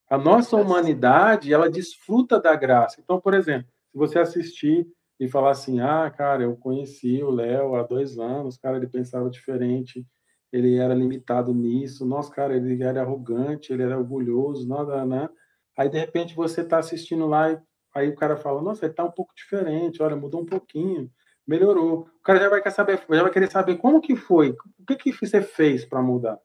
A 0.09 0.17
nossa 0.17 0.57
humanidade, 0.57 1.53
ela 1.53 1.71
desfruta 1.71 2.41
da 2.41 2.55
graça. 2.57 3.01
Então, 3.01 3.21
por 3.21 3.35
exemplo, 3.35 3.69
se 3.91 3.99
você 3.99 4.19
assistir 4.19 4.87
e 5.21 5.29
falar 5.29 5.51
assim, 5.51 5.81
ah, 5.81 6.11
cara, 6.11 6.45
eu 6.45 6.57
conheci 6.57 7.23
o 7.23 7.31
Léo 7.31 7.75
há 7.75 7.83
dois 7.83 8.19
anos, 8.19 8.57
cara, 8.57 8.77
ele 8.77 8.87
pensava 8.87 9.29
diferente, 9.29 10.07
ele 10.53 10.77
era 10.77 10.95
limitado 10.95 11.53
nisso, 11.53 12.07
nossa, 12.07 12.33
cara, 12.33 12.57
ele 12.57 12.83
era 12.83 13.03
arrogante, 13.03 13.73
ele 13.73 13.83
era 13.83 13.99
orgulhoso, 13.99 14.67
nada, 14.67 15.05
né? 15.05 15.29
Aí, 15.77 15.89
de 15.89 15.99
repente, 15.99 16.35
você 16.35 16.63
está 16.63 16.79
assistindo 16.79 17.27
lá 17.27 17.53
e 17.53 17.59
aí 17.95 18.09
o 18.09 18.17
cara 18.17 18.37
fala, 18.37 18.63
nossa, 18.63 18.85
ele 18.85 18.93
está 18.93 19.05
um 19.05 19.11
pouco 19.11 19.35
diferente, 19.35 20.03
olha, 20.03 20.17
mudou 20.17 20.41
um 20.41 20.47
pouquinho 20.47 21.11
melhorou. 21.49 22.01
O 22.01 22.23
cara 22.23 22.39
já 22.39 22.51
vai 22.51 22.61
querer 22.61 22.75
saber, 22.75 23.01
já 23.09 23.23
vai 23.23 23.33
querer 23.33 23.51
saber 23.51 23.79
como 23.79 24.03
que 24.03 24.15
foi, 24.15 24.51
o 24.79 24.85
que 24.87 24.97
que 24.97 25.13
você 25.13 25.41
fez 25.41 25.85
para 25.87 26.03
mudar. 26.03 26.39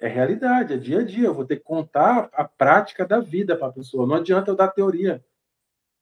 É 0.00 0.06
realidade, 0.06 0.74
é 0.74 0.76
dia 0.76 1.00
a 1.00 1.04
dia. 1.04 1.26
Eu 1.26 1.34
vou 1.34 1.44
ter 1.44 1.56
que 1.56 1.62
contar 1.62 2.28
a 2.32 2.44
prática 2.44 3.04
da 3.04 3.20
vida 3.20 3.56
para 3.56 3.68
a 3.68 3.72
pessoa. 3.72 4.06
Não 4.06 4.16
adianta 4.16 4.50
eu 4.50 4.56
dar 4.56 4.68
teoria. 4.68 5.24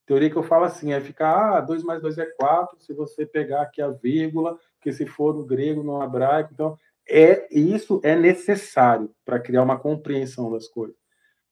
Teoria 0.05 0.29
que 0.29 0.37
eu 0.37 0.43
falo 0.43 0.65
assim 0.65 0.93
é 0.93 1.01
ficar, 1.01 1.57
ah, 1.57 1.61
2 1.61 1.83
mais 1.83 2.01
2 2.01 2.17
é 2.17 2.25
4, 2.25 2.79
se 2.79 2.93
você 2.93 3.25
pegar 3.25 3.63
aqui 3.63 3.81
a 3.81 3.89
vírgula, 3.89 4.57
que 4.79 4.91
se 4.91 5.05
for 5.05 5.33
no 5.35 5.45
grego, 5.45 5.83
no 5.83 6.01
hebraico, 6.01 6.51
então 6.53 6.79
é 7.09 7.47
isso 7.53 7.99
é 8.03 8.15
necessário 8.15 9.11
para 9.25 9.39
criar 9.39 9.63
uma 9.63 9.77
compreensão 9.77 10.51
das 10.51 10.67
coisas. 10.67 10.95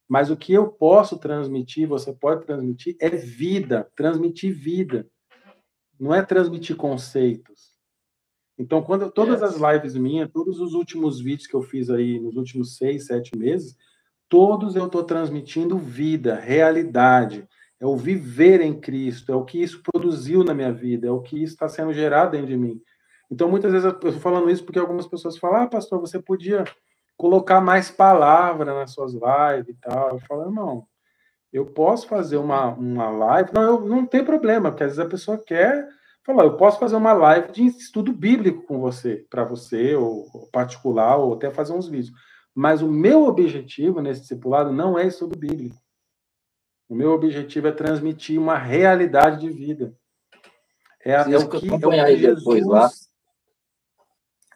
Mas 0.07 0.29
o 0.29 0.37
que 0.37 0.53
eu 0.53 0.69
posso 0.69 1.17
transmitir, 1.17 1.87
você 1.87 2.13
pode 2.13 2.45
transmitir, 2.45 2.95
é 3.01 3.09
vida, 3.09 3.91
transmitir 3.95 4.53
vida 4.53 5.05
não 5.99 6.13
é 6.13 6.21
transmitir 6.21 6.75
conceitos. 6.75 7.74
Então, 8.57 8.81
quando 8.81 9.11
todas 9.11 9.43
as 9.43 9.55
lives 9.55 9.95
minhas, 9.95 10.31
todos 10.31 10.59
os 10.59 10.73
últimos 10.73 11.19
vídeos 11.19 11.47
que 11.47 11.55
eu 11.55 11.61
fiz 11.61 11.89
aí 11.89 12.19
nos 12.19 12.35
últimos 12.37 12.77
seis, 12.77 13.07
sete 13.07 13.37
meses, 13.37 13.75
todos 14.29 14.75
eu 14.75 14.85
estou 14.85 15.03
transmitindo 15.03 15.77
vida, 15.77 16.35
realidade. 16.35 17.47
É 17.79 17.85
o 17.85 17.97
viver 17.97 18.61
em 18.61 18.79
Cristo, 18.79 19.31
é 19.31 19.35
o 19.35 19.43
que 19.43 19.61
isso 19.61 19.83
produziu 19.83 20.43
na 20.43 20.53
minha 20.53 20.71
vida, 20.71 21.07
é 21.07 21.11
o 21.11 21.21
que 21.21 21.35
isso 21.35 21.53
está 21.53 21.67
sendo 21.67 21.93
gerado 21.93 22.31
dentro 22.31 22.47
de 22.47 22.57
mim. 22.57 22.81
Então, 23.29 23.49
muitas 23.49 23.71
vezes 23.71 23.85
eu 23.85 23.91
estou 23.91 24.13
falando 24.13 24.49
isso 24.49 24.63
porque 24.63 24.79
algumas 24.79 25.07
pessoas 25.07 25.37
falam, 25.37 25.63
ah, 25.63 25.67
pastor, 25.67 25.99
você 25.99 26.19
podia 26.19 26.63
colocar 27.17 27.59
mais 27.59 27.91
palavra 27.91 28.73
nas 28.73 28.91
suas 28.91 29.13
lives 29.13 29.69
e 29.69 29.73
tal. 29.81 30.11
Eu 30.11 30.19
falo, 30.19 30.43
irmão, 30.43 30.87
eu 31.51 31.65
posso 31.65 32.07
fazer 32.07 32.37
uma, 32.37 32.67
uma 32.67 33.09
live, 33.09 33.51
não, 33.53 33.61
eu, 33.61 33.79
não 33.81 34.05
tem 34.05 34.23
problema, 34.23 34.71
porque 34.71 34.83
às 34.83 34.91
vezes 34.91 35.05
a 35.05 35.09
pessoa 35.09 35.37
quer 35.37 35.87
falar, 36.25 36.43
eu 36.43 36.57
posso 36.57 36.79
fazer 36.79 36.95
uma 36.95 37.13
live 37.13 37.51
de 37.51 37.65
estudo 37.67 38.11
bíblico 38.11 38.63
com 38.63 38.79
você, 38.79 39.25
para 39.29 39.43
você, 39.43 39.95
ou, 39.95 40.27
ou 40.33 40.47
particular, 40.51 41.17
ou 41.17 41.33
até 41.33 41.51
fazer 41.51 41.73
uns 41.73 41.87
vídeos. 41.87 42.11
Mas 42.53 42.81
o 42.81 42.91
meu 42.91 43.25
objetivo 43.25 44.01
nesse 44.01 44.21
discipulado 44.21 44.71
não 44.71 44.97
é 44.97 45.05
estudo 45.05 45.37
bíblico. 45.37 45.75
O 46.89 46.95
meu 46.95 47.11
objetivo 47.11 47.67
é 47.67 47.71
transmitir 47.71 48.39
uma 48.39 48.57
realidade 48.57 49.41
de 49.41 49.49
vida. 49.49 49.95
É, 51.03 51.13
é, 51.13 51.37
o 51.37 51.49
que, 51.49 51.69
é 51.69 51.75
o 51.75 51.91
que 51.91 52.17
Jesus, 52.17 52.65
lá. 52.65 52.89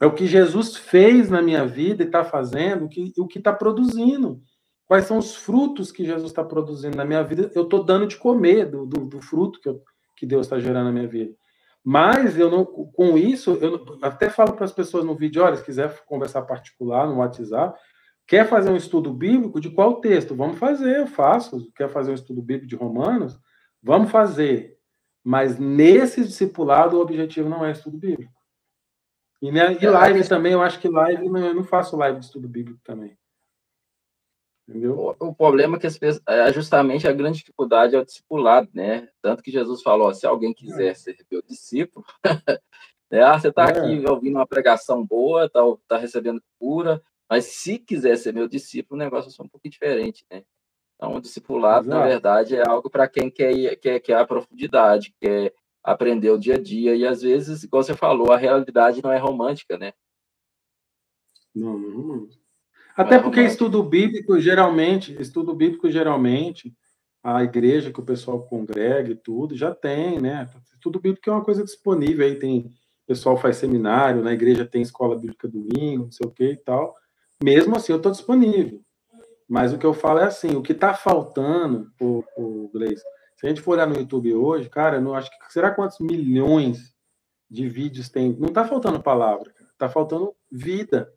é 0.02 0.06
o 0.06 0.14
que 0.14 0.26
Jesus 0.26 0.76
fez 0.76 1.30
na 1.30 1.42
minha 1.42 1.66
vida 1.66 2.04
e 2.04 2.06
está 2.08 2.24
fazendo, 2.24 2.86
o 2.86 2.90
que 2.90 3.14
o 3.18 3.28
está 3.28 3.54
produzindo. 3.54 4.42
Quais 4.88 5.06
são 5.06 5.20
os 5.20 5.36
frutos 5.36 5.92
que 5.92 6.04
Jesus 6.04 6.32
está 6.32 6.44
produzindo 6.44 6.98
na 6.98 7.06
minha 7.06 7.24
vida? 7.24 7.52
Eu 7.54 7.64
estou 7.64 7.84
dando 7.84 8.08
de 8.08 8.18
comer 8.18 8.66
do, 8.66 8.88
do, 8.88 9.06
do 9.06 9.22
fruto 9.22 9.60
que, 9.62 9.70
eu, 9.70 9.84
que 10.18 10.26
Deus 10.26 10.48
está 10.48 10.60
gerando 10.60 10.86
na 10.86 10.92
minha 10.92 11.08
vida. 11.08 11.36
Mas 11.84 12.38
eu 12.38 12.52
não, 12.52 12.66
com 12.66 13.18
isso, 13.18 13.58
eu 13.62 13.98
até 14.02 14.30
falo 14.30 14.54
para 14.54 14.66
as 14.66 14.72
pessoas 14.72 15.06
no 15.06 15.16
vídeo, 15.16 15.44
olha, 15.44 15.56
se 15.56 15.64
quiser 15.64 16.04
conversar 16.06 16.42
particular 16.44 17.08
no 17.08 17.18
WhatsApp, 17.18 17.80
Quer 18.30 18.48
fazer 18.48 18.70
um 18.70 18.76
estudo 18.76 19.12
bíblico 19.12 19.60
de 19.60 19.72
qual 19.72 20.00
texto? 20.00 20.36
Vamos 20.36 20.60
fazer, 20.60 21.00
eu 21.00 21.08
faço. 21.08 21.68
Quer 21.74 21.90
fazer 21.90 22.12
um 22.12 22.14
estudo 22.14 22.44
bíblico 22.44 22.68
de 22.68 22.76
Romanos? 22.76 23.40
Vamos 23.82 24.12
fazer. 24.12 24.78
Mas 25.24 25.58
nesse 25.58 26.24
discipulado, 26.24 26.96
o 26.96 27.02
objetivo 27.02 27.50
não 27.50 27.66
é 27.66 27.72
estudo 27.72 27.98
bíblico. 27.98 28.32
E, 29.42 29.52
né, 29.52 29.76
e 29.82 29.84
é, 29.84 29.90
live 29.90 30.30
também, 30.30 30.54
eu 30.54 30.62
acho 30.62 30.80
que 30.80 30.88
live, 30.88 31.26
eu 31.26 31.56
não 31.56 31.64
faço 31.64 31.98
live 31.98 32.20
de 32.20 32.26
estudo 32.26 32.48
bíblico 32.48 32.80
também. 32.84 33.18
Entendeu? 34.70 35.16
O, 35.20 35.30
o 35.30 35.36
problema 35.36 35.78
é 35.78 35.80
que 35.80 35.88
as 35.88 35.98
pessoas, 35.98 36.24
é 36.28 36.54
justamente 36.54 37.08
a 37.08 37.12
grande 37.12 37.40
dificuldade 37.40 37.96
é 37.96 38.00
o 38.00 38.06
discipulado, 38.06 38.70
né? 38.72 39.10
Tanto 39.20 39.42
que 39.42 39.50
Jesus 39.50 39.82
falou: 39.82 40.14
se 40.14 40.28
alguém 40.28 40.54
quiser 40.54 40.92
é. 40.92 40.94
ser 40.94 41.18
meu 41.32 41.42
discípulo, 41.42 42.06
né? 43.10 43.24
ah, 43.24 43.40
você 43.40 43.48
está 43.48 43.64
é. 43.64 43.72
aqui 43.72 44.06
ouvindo 44.08 44.36
uma 44.36 44.46
pregação 44.46 45.04
boa, 45.04 45.46
está 45.46 45.62
tá 45.88 45.98
recebendo 45.98 46.42
cura, 46.60 47.02
mas 47.28 47.46
se 47.46 47.80
quiser 47.80 48.16
ser 48.16 48.32
meu 48.32 48.48
discípulo, 48.48 49.00
o 49.00 49.04
negócio 49.04 49.34
é 49.42 49.44
um 49.44 49.50
pouquinho 49.50 49.72
diferente, 49.72 50.24
né? 50.32 50.44
Então, 50.96 51.16
o 51.16 51.22
discipulado, 51.22 51.88
Exato. 51.88 52.00
na 52.00 52.08
verdade, 52.08 52.56
é 52.56 52.68
algo 52.68 52.90
para 52.90 53.08
quem 53.08 53.32
quer, 53.32 53.76
quer, 53.78 54.00
quer 54.02 54.18
a 54.18 54.28
profundidade, 54.28 55.16
quer 55.20 55.54
aprender 55.82 56.30
o 56.30 56.38
dia 56.38 56.56
a 56.56 56.62
dia. 56.62 56.94
E, 56.96 57.08
às 57.08 57.22
vezes, 57.22 57.64
igual 57.64 57.82
você 57.82 57.96
falou, 57.96 58.32
a 58.32 58.38
realidade 58.38 59.02
não 59.02 59.12
é 59.12 59.18
romântica, 59.18 59.78
né? 59.78 59.94
Não, 61.56 61.80
não 61.80 61.90
é 61.90 61.94
romântica. 61.94 62.39
Até 63.00 63.18
porque 63.18 63.40
estudo 63.40 63.82
bíblico, 63.82 64.38
geralmente, 64.42 65.16
estudo 65.22 65.56
bíblico, 65.56 65.90
geralmente, 65.90 66.76
a 67.24 67.42
igreja 67.42 67.94
que 67.94 68.00
o 68.02 68.06
pessoal 68.06 68.44
congrega 68.44 69.12
e 69.12 69.16
tudo, 69.16 69.56
já 69.56 69.74
tem, 69.74 70.20
né? 70.20 70.50
Estudo 70.74 71.00
bíblico 71.00 71.30
é 71.30 71.32
uma 71.32 71.46
coisa 71.46 71.64
disponível, 71.64 72.26
aí 72.26 72.36
tem, 72.36 72.60
o 72.60 73.08
pessoal 73.08 73.38
faz 73.38 73.56
seminário, 73.56 74.22
na 74.22 74.34
igreja 74.34 74.66
tem 74.66 74.82
escola 74.82 75.18
bíblica 75.18 75.48
domingo, 75.48 76.04
não 76.04 76.12
sei 76.12 76.28
o 76.28 76.32
que 76.32 76.52
e 76.52 76.58
tal. 76.58 76.94
Mesmo 77.42 77.78
assim, 77.78 77.94
eu 77.94 77.98
estou 78.00 78.12
disponível. 78.12 78.82
Mas 79.48 79.72
o 79.72 79.78
que 79.78 79.86
eu 79.86 79.94
falo 79.94 80.20
é 80.20 80.26
assim: 80.26 80.58
o 80.58 80.62
que 80.62 80.74
está 80.74 80.94
faltando, 80.94 81.90
o, 82.02 82.22
o 82.36 82.70
Gleice, 82.74 83.04
se 83.38 83.46
a 83.46 83.50
gente 83.50 83.62
for 83.62 83.72
olhar 83.76 83.88
no 83.88 83.96
YouTube 83.96 84.34
hoje, 84.34 84.70
cara, 84.70 85.00
não 85.00 85.16
acho 85.16 85.30
que. 85.30 85.38
Será 85.54 85.72
quantos 85.72 86.00
milhões 86.00 86.94
de 87.50 87.70
vídeos 87.70 88.10
tem? 88.10 88.34
Não 88.34 88.50
está 88.50 88.68
faltando 88.68 89.02
palavra, 89.02 89.54
está 89.72 89.88
faltando 89.88 90.36
vida. 90.52 91.10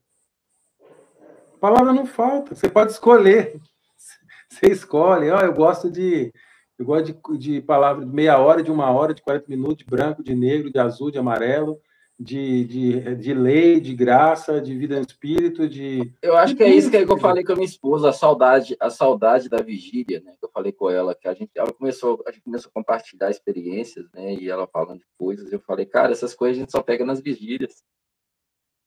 Palavra 1.62 1.92
não 1.92 2.04
falta, 2.04 2.56
você 2.56 2.68
pode 2.68 2.90
escolher. 2.90 3.60
Você 4.50 4.66
escolhe, 4.66 5.30
ó, 5.30 5.38
oh, 5.38 5.44
eu 5.46 5.54
gosto 5.54 5.90
de. 5.90 6.30
Eu 6.78 6.84
gosto 6.84 7.06
de, 7.06 7.38
de 7.38 7.60
palavra 7.62 8.04
de 8.04 8.12
meia 8.12 8.36
hora, 8.36 8.62
de 8.62 8.70
uma 8.70 8.90
hora, 8.90 9.14
de 9.14 9.22
40 9.22 9.46
minutos, 9.48 9.78
de 9.78 9.86
branco, 9.86 10.22
de 10.22 10.34
negro, 10.34 10.70
de 10.70 10.78
azul, 10.78 11.10
de 11.10 11.18
amarelo 11.18 11.80
de, 12.22 12.64
de, 12.64 13.14
de 13.16 13.34
lei, 13.34 13.80
de 13.80 13.94
graça, 13.94 14.60
de 14.60 14.76
vida 14.76 14.96
no 14.96 15.02
espírito, 15.02 15.68
de. 15.68 16.12
Eu 16.22 16.36
acho 16.36 16.54
que 16.54 16.62
é 16.62 16.68
isso 16.68 16.90
que 16.90 16.96
eu 16.96 17.18
falei 17.18 17.42
com 17.42 17.52
a 17.52 17.56
minha 17.56 17.66
esposa, 17.66 18.10
a 18.10 18.12
saudade, 18.12 18.76
a 18.78 18.90
saudade 18.90 19.48
da 19.48 19.60
vigília, 19.60 20.20
né? 20.20 20.34
Que 20.38 20.44
eu 20.44 20.50
falei 20.50 20.72
com 20.72 20.88
ela, 20.88 21.14
que 21.14 21.26
a 21.26 21.34
gente, 21.34 21.50
ela 21.56 21.72
começou, 21.72 22.22
a 22.26 22.30
gente 22.30 22.44
começou 22.44 22.70
a 22.70 22.74
compartilhar 22.74 23.30
experiências, 23.30 24.06
né? 24.14 24.34
E 24.34 24.48
ela 24.48 24.66
falando 24.66 25.00
de 25.00 25.06
coisas, 25.18 25.52
eu 25.52 25.60
falei, 25.60 25.84
cara, 25.84 26.12
essas 26.12 26.34
coisas 26.34 26.56
a 26.56 26.60
gente 26.60 26.72
só 26.72 26.82
pega 26.82 27.04
nas 27.04 27.20
vigílias. 27.20 27.82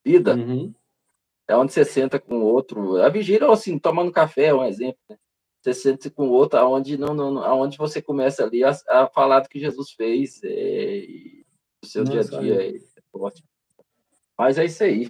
Vida. 0.04 0.36
Uhum. 0.36 0.74
É 1.48 1.56
onde 1.56 1.72
você 1.74 1.86
senta 1.86 2.20
com 2.20 2.40
o 2.40 2.46
outro. 2.46 2.98
A 3.02 3.10
vigília, 3.10 3.50
assim, 3.50 3.78
tomando 3.78 4.12
café 4.12 4.46
é 4.46 4.54
um 4.54 4.64
exemplo, 4.64 5.00
né? 5.10 5.18
Você 5.62 5.74
senta 5.74 6.12
com 6.12 6.28
o 6.28 6.32
outro, 6.32 6.60
aonde, 6.60 6.96
não, 6.98 7.14
não, 7.14 7.40
aonde 7.44 7.78
você 7.78 8.00
começa 8.02 8.44
ali 8.44 8.64
a, 8.64 8.72
a 8.88 9.08
falar 9.08 9.40
do 9.40 9.50
que 9.50 9.60
Jesus 9.60 9.92
fez, 9.92 10.40
é, 10.44 11.08
o 11.84 11.88
seu 11.88 12.04
Nossa, 12.04 12.30
dia 12.30 12.38
a 12.38 12.42
dia. 12.42 12.78
É 12.78 12.80
ótimo. 13.14 13.48
Mas 14.38 14.58
é 14.60 14.66
isso 14.66 14.84
aí. 14.84 15.10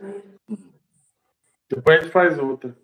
Depois 1.69 1.97
a 1.97 2.01
gente 2.01 2.11
faz 2.11 2.39
outra. 2.39 2.77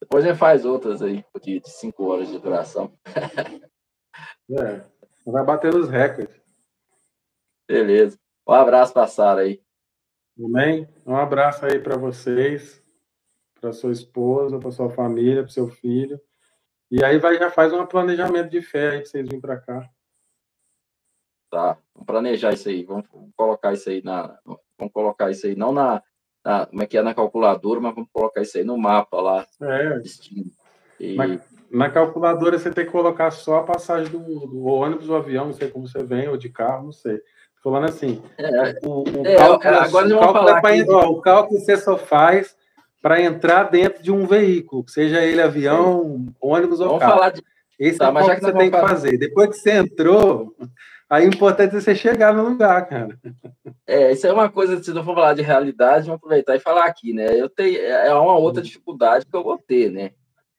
Depois 0.00 0.24
a 0.24 0.28
gente 0.28 0.38
faz 0.38 0.64
outras 0.66 1.00
aí, 1.00 1.24
de, 1.42 1.60
de 1.60 1.70
cinco 1.70 2.04
horas 2.04 2.28
de 2.28 2.38
duração. 2.38 2.92
é, 4.50 4.84
vai 5.24 5.44
bater 5.44 5.74
os 5.74 5.88
recordes. 5.88 6.42
Beleza. 7.66 8.18
Um 8.46 8.52
abraço 8.52 8.92
para 8.92 9.06
Sara 9.06 9.40
aí. 9.40 9.62
Amém? 10.38 10.86
Um 11.06 11.16
abraço 11.16 11.64
aí 11.64 11.78
para 11.78 11.96
vocês, 11.96 12.83
para 13.64 13.72
sua 13.72 13.92
esposa, 13.92 14.58
para 14.58 14.70
sua 14.70 14.90
família, 14.90 15.42
para 15.42 15.50
seu 15.50 15.68
filho. 15.68 16.20
E 16.90 17.02
aí 17.02 17.18
vai 17.18 17.38
já 17.38 17.50
faz 17.50 17.72
um 17.72 17.86
planejamento 17.86 18.50
de 18.50 18.60
fé 18.60 18.90
aí 18.90 18.98
para 18.98 19.06
vocês 19.06 19.24
virem 19.24 19.40
para 19.40 19.56
cá. 19.56 19.88
Tá, 21.50 21.78
vamos 21.94 22.06
planejar 22.06 22.52
isso 22.52 22.68
aí, 22.68 22.84
vamos 22.84 23.06
colocar 23.34 23.72
isso 23.72 23.88
aí 23.88 24.02
na, 24.04 24.38
vamos 24.76 24.92
colocar 24.92 25.30
isso 25.30 25.46
aí, 25.46 25.56
não 25.56 25.72
na, 25.72 26.02
na, 26.44 26.66
como 26.66 26.82
é 26.82 26.86
que 26.86 26.98
é 26.98 27.02
na 27.02 27.14
calculadora, 27.14 27.80
mas 27.80 27.94
vamos 27.94 28.10
colocar 28.12 28.42
isso 28.42 28.58
aí 28.58 28.64
no 28.64 28.76
mapa 28.76 29.18
lá. 29.18 29.46
É. 29.62 30.02
E... 31.00 31.16
Na, 31.16 31.40
na, 31.70 31.90
calculadora 31.90 32.58
você 32.58 32.70
tem 32.70 32.84
que 32.84 32.92
colocar 32.92 33.30
só 33.30 33.60
a 33.60 33.64
passagem 33.64 34.12
do, 34.12 34.18
do 34.18 34.64
ônibus, 34.64 35.06
do 35.06 35.16
avião, 35.16 35.46
não 35.46 35.52
sei 35.54 35.70
como 35.70 35.88
você 35.88 36.02
vem, 36.02 36.28
ou 36.28 36.36
de 36.36 36.50
carro, 36.50 36.84
não 36.84 36.92
sei. 36.92 37.18
Falando 37.62 37.84
assim. 37.84 38.22
É, 38.36 38.78
o, 38.86 39.04
o 39.04 39.26
é, 39.26 39.36
cálculo, 39.36 39.74
agora 39.74 40.06
o 40.06 40.18
cálculo, 40.20 40.48
é 40.50 40.60
pra, 40.60 40.96
ó, 40.96 41.08
o 41.08 41.20
cálculo 41.22 41.60
você 41.60 41.78
só 41.78 41.96
faz 41.96 42.54
para 43.04 43.20
entrar 43.20 43.64
dentro 43.64 44.02
de 44.02 44.10
um 44.10 44.26
veículo, 44.26 44.82
seja 44.88 45.20
ele 45.20 45.42
avião, 45.42 46.04
Sim. 46.04 46.34
ônibus 46.40 46.80
ou 46.80 46.86
vamos 46.86 47.00
carro. 47.00 47.12
Falar 47.12 47.30
de... 47.32 47.42
Esse 47.78 47.98
tá, 47.98 48.06
é 48.06 48.08
o 48.08 48.14
que, 48.14 48.36
que 48.36 48.40
você 48.40 48.52
tem 48.54 48.70
que 48.70 48.80
fazer. 48.80 49.18
Depois 49.18 49.50
que 49.50 49.56
você 49.56 49.72
entrou, 49.72 50.56
Aí 51.10 51.26
o 51.26 51.28
importante 51.28 51.76
é 51.76 51.80
você 51.80 51.94
chegar 51.94 52.32
no 52.32 52.48
lugar, 52.48 52.88
cara. 52.88 53.18
É, 53.86 54.10
isso 54.12 54.26
é 54.26 54.32
uma 54.32 54.50
coisa, 54.50 54.82
se 54.82 54.90
não 54.90 55.04
for 55.04 55.14
falar 55.14 55.34
de 55.34 55.42
realidade, 55.42 56.06
vamos 56.06 56.16
aproveitar 56.16 56.56
e 56.56 56.60
falar 56.60 56.86
aqui, 56.86 57.12
né? 57.12 57.38
Eu 57.38 57.50
tenho, 57.50 57.76
é, 57.76 58.08
é 58.08 58.14
uma 58.14 58.38
outra 58.38 58.62
dificuldade 58.62 59.26
que 59.26 59.36
eu 59.36 59.44
vou 59.44 59.58
ter, 59.58 59.90
né? 59.90 60.12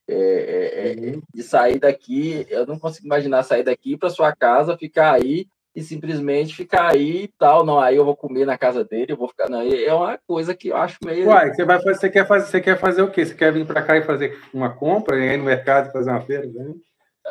É, 0.07 0.13
é, 0.15 0.91
é 0.91 1.15
uhum. 1.15 1.21
de 1.33 1.41
sair 1.41 1.79
daqui, 1.79 2.45
eu 2.47 2.67
não 2.67 2.77
consigo 2.77 3.07
imaginar 3.07 3.41
sair 3.41 3.63
daqui 3.63 3.97
para 3.97 4.11
sua 4.11 4.35
casa, 4.35 4.77
ficar 4.77 5.13
aí 5.13 5.47
e 5.75 5.83
simplesmente 5.83 6.55
ficar 6.55 6.93
aí 6.93 7.23
e 7.23 7.27
tal. 7.27 7.65
Não, 7.65 7.79
aí 7.79 7.97
eu 7.97 8.05
vou 8.05 8.15
comer 8.15 8.45
na 8.45 8.57
casa 8.57 8.83
dele, 8.83 9.11
eu 9.11 9.17
vou 9.17 9.27
ficar. 9.27 9.49
Não, 9.49 9.61
é 9.61 9.93
uma 9.93 10.17
coisa 10.25 10.55
que 10.55 10.69
eu 10.69 10.77
acho 10.77 10.97
meio. 11.03 11.27
Uai, 11.27 11.53
você, 11.53 11.65
vai 11.65 11.77
fazer, 11.81 11.99
você, 11.99 12.09
quer 12.09 12.25
fazer, 12.25 12.47
você 12.47 12.61
quer 12.61 12.79
fazer 12.79 13.01
o 13.01 13.11
quê? 13.11 13.25
Você 13.25 13.35
quer 13.35 13.51
vir 13.51 13.67
para 13.67 13.83
cá 13.83 13.97
e 13.97 14.03
fazer 14.03 14.39
uma 14.53 14.73
compra, 14.73 15.17
ir 15.17 15.37
no 15.37 15.43
mercado 15.43 15.89
e 15.89 15.91
fazer 15.91 16.09
uma 16.09 16.21
feira? 16.21 16.47
Né? 16.47 16.73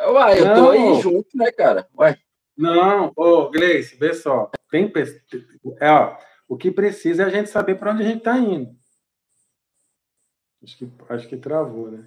Uai, 0.08 0.40
eu 0.40 0.44
não. 0.44 0.54
tô 0.54 0.70
aí 0.70 1.00
junto, 1.00 1.28
né, 1.34 1.50
cara? 1.50 1.88
Uai. 1.96 2.16
Não, 2.56 3.12
ô, 3.16 3.50
Gleice, 3.50 3.96
vê 3.96 4.12
só. 4.12 4.50
Tem, 4.70 4.92
é, 5.80 5.90
ó, 5.90 6.16
o 6.48 6.56
que 6.56 6.70
precisa 6.70 7.22
é 7.22 7.26
a 7.26 7.30
gente 7.30 7.48
saber 7.48 7.76
para 7.76 7.92
onde 7.92 8.02
a 8.02 8.06
gente 8.06 8.18
está 8.18 8.36
indo. 8.38 8.70
Acho 10.62 10.78
que, 10.78 10.88
acho 11.08 11.28
que 11.28 11.36
travou, 11.36 11.90
né? 11.90 12.04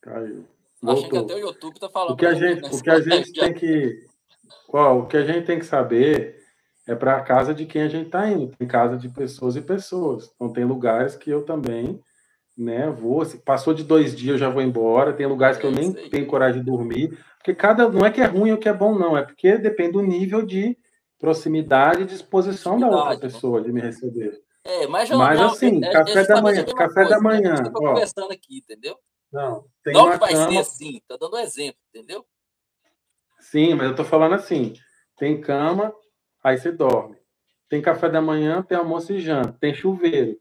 Caiu. 0.00 0.46
Voltou. 0.82 1.02
Acho 1.02 1.10
que 1.10 1.18
até 1.18 1.34
o 1.34 1.38
YouTube 1.38 1.74
está 1.74 1.88
falando. 1.88 2.12
O 2.12 2.16
que 2.16 2.26
a 2.26 2.34
gente, 2.34 2.64
o 2.64 2.82
que 2.82 2.90
a 2.90 3.00
gente 3.00 3.32
tem 3.32 3.52
que. 3.52 4.06
Qual, 4.66 5.00
o 5.00 5.06
que 5.06 5.16
a 5.16 5.24
gente 5.24 5.46
tem 5.46 5.58
que 5.58 5.66
saber 5.66 6.40
é 6.86 6.94
para 6.94 7.16
a 7.16 7.22
casa 7.22 7.54
de 7.54 7.66
quem 7.66 7.82
a 7.82 7.88
gente 7.88 8.06
está 8.06 8.28
indo. 8.28 8.48
Tem 8.56 8.66
casa 8.66 8.96
de 8.96 9.08
pessoas 9.08 9.56
e 9.56 9.60
pessoas. 9.60 10.30
Então, 10.34 10.52
tem 10.52 10.64
lugares 10.64 11.16
que 11.16 11.30
eu 11.30 11.44
também 11.44 12.00
né? 12.60 12.90
Vou, 12.90 13.24
passou 13.42 13.72
de 13.72 13.82
dois 13.82 14.14
dias, 14.14 14.34
eu 14.34 14.38
já 14.38 14.50
vou 14.50 14.62
embora. 14.62 15.14
Tem 15.14 15.26
lugares 15.26 15.56
que 15.56 15.64
eu 15.64 15.70
nem 15.70 15.92
tenho 15.92 16.26
coragem 16.26 16.60
de 16.60 16.66
dormir, 16.66 17.18
porque 17.38 17.54
cada 17.54 17.88
não 17.88 18.04
é 18.04 18.10
que 18.10 18.20
é 18.20 18.26
ruim 18.26 18.52
ou 18.52 18.58
que 18.58 18.68
é 18.68 18.72
bom, 18.72 18.96
não, 18.96 19.16
é 19.16 19.22
porque 19.22 19.56
depende 19.56 19.92
do 19.92 20.02
nível 20.02 20.42
de 20.42 20.76
proximidade 21.18 22.02
e 22.02 22.06
disposição 22.06 22.78
da 22.78 22.88
outra 22.88 23.14
né? 23.14 23.18
pessoa 23.18 23.62
de 23.62 23.72
me 23.72 23.80
receber. 23.80 24.38
É, 24.62 24.86
mas, 24.86 25.08
já, 25.08 25.16
mas 25.16 25.40
não, 25.40 25.46
assim, 25.46 25.82
é, 25.82 25.90
café 25.90 26.26
da 26.26 26.42
manhã, 26.42 26.64
café 26.64 27.08
da 27.08 27.20
manhã. 27.20 27.54
Né? 27.54 27.70
Ó, 27.74 27.88
conversando 27.88 28.30
aqui, 28.30 28.58
entendeu? 28.58 28.94
Não, 29.32 29.64
tem 29.82 29.94
não 29.94 30.10
que 30.10 30.18
vai 30.18 30.32
cama... 30.32 30.50
ser 30.50 30.58
assim, 30.58 31.00
tá 31.06 31.16
dando 31.16 31.36
um 31.36 31.40
exemplo, 31.40 31.80
entendeu? 31.88 32.26
Sim, 33.38 33.74
mas 33.74 33.88
eu 33.88 33.94
tô 33.94 34.04
falando 34.04 34.34
assim, 34.34 34.74
tem 35.16 35.40
cama, 35.40 35.94
aí 36.42 36.58
você 36.58 36.72
dorme. 36.72 37.16
tem 37.68 37.80
café 37.80 38.08
da 38.08 38.20
manhã, 38.20 38.62
tem 38.62 38.76
almoço 38.76 39.12
e 39.12 39.20
janta, 39.20 39.56
tem 39.60 39.72
chuveiro. 39.72 40.38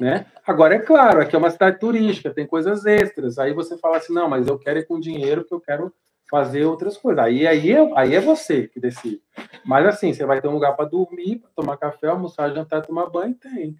Né? 0.00 0.30
Agora, 0.46 0.76
é 0.76 0.78
claro, 0.78 1.20
aqui 1.20 1.34
é 1.34 1.38
uma 1.38 1.50
cidade 1.50 1.80
turística, 1.80 2.32
tem 2.32 2.46
coisas 2.46 2.86
extras. 2.86 3.38
Aí 3.38 3.52
você 3.52 3.76
fala 3.76 3.96
assim, 3.96 4.12
não, 4.12 4.28
mas 4.28 4.46
eu 4.46 4.58
quero 4.58 4.78
ir 4.78 4.86
com 4.86 5.00
dinheiro 5.00 5.42
porque 5.42 5.54
eu 5.54 5.60
quero 5.60 5.94
fazer 6.30 6.64
outras 6.64 6.96
coisas. 6.96 7.24
Aí, 7.24 7.46
aí, 7.46 7.72
é, 7.72 7.98
aí 7.98 8.14
é 8.14 8.20
você 8.20 8.68
que 8.68 8.78
decide. 8.78 9.20
Mas 9.64 9.86
assim, 9.86 10.12
você 10.12 10.24
vai 10.24 10.40
ter 10.40 10.46
um 10.46 10.52
lugar 10.52 10.76
para 10.76 10.88
dormir, 10.88 11.40
para 11.40 11.50
tomar 11.50 11.76
café, 11.76 12.08
almoçar, 12.08 12.54
jantar, 12.54 12.86
tomar 12.86 13.06
banho, 13.06 13.34
tem. 13.34 13.76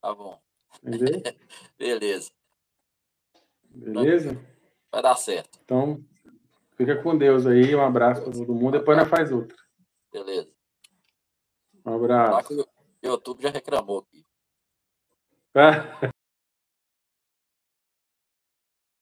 Tá 0.00 0.14
bom. 0.14 0.38
Entendeu? 0.86 1.22
Beleza. 1.78 2.30
Beleza? 3.64 4.40
Vai 4.90 5.02
dar 5.02 5.16
certo. 5.16 5.58
Então, 5.64 6.02
fica 6.76 7.02
com 7.02 7.16
Deus 7.16 7.46
aí. 7.46 7.74
Um 7.74 7.82
abraço 7.82 8.22
para 8.22 8.32
todo 8.32 8.54
mundo. 8.54 8.78
Depois 8.78 8.96
nós 8.96 9.08
faz 9.08 9.32
outra. 9.32 9.56
Beleza. 10.12 10.50
Um 11.84 11.94
abraço. 11.94 12.54
O 12.60 12.66
YouTube 13.06 13.42
já 13.42 13.50
reclamou 13.50 13.98
aqui. 13.98 14.24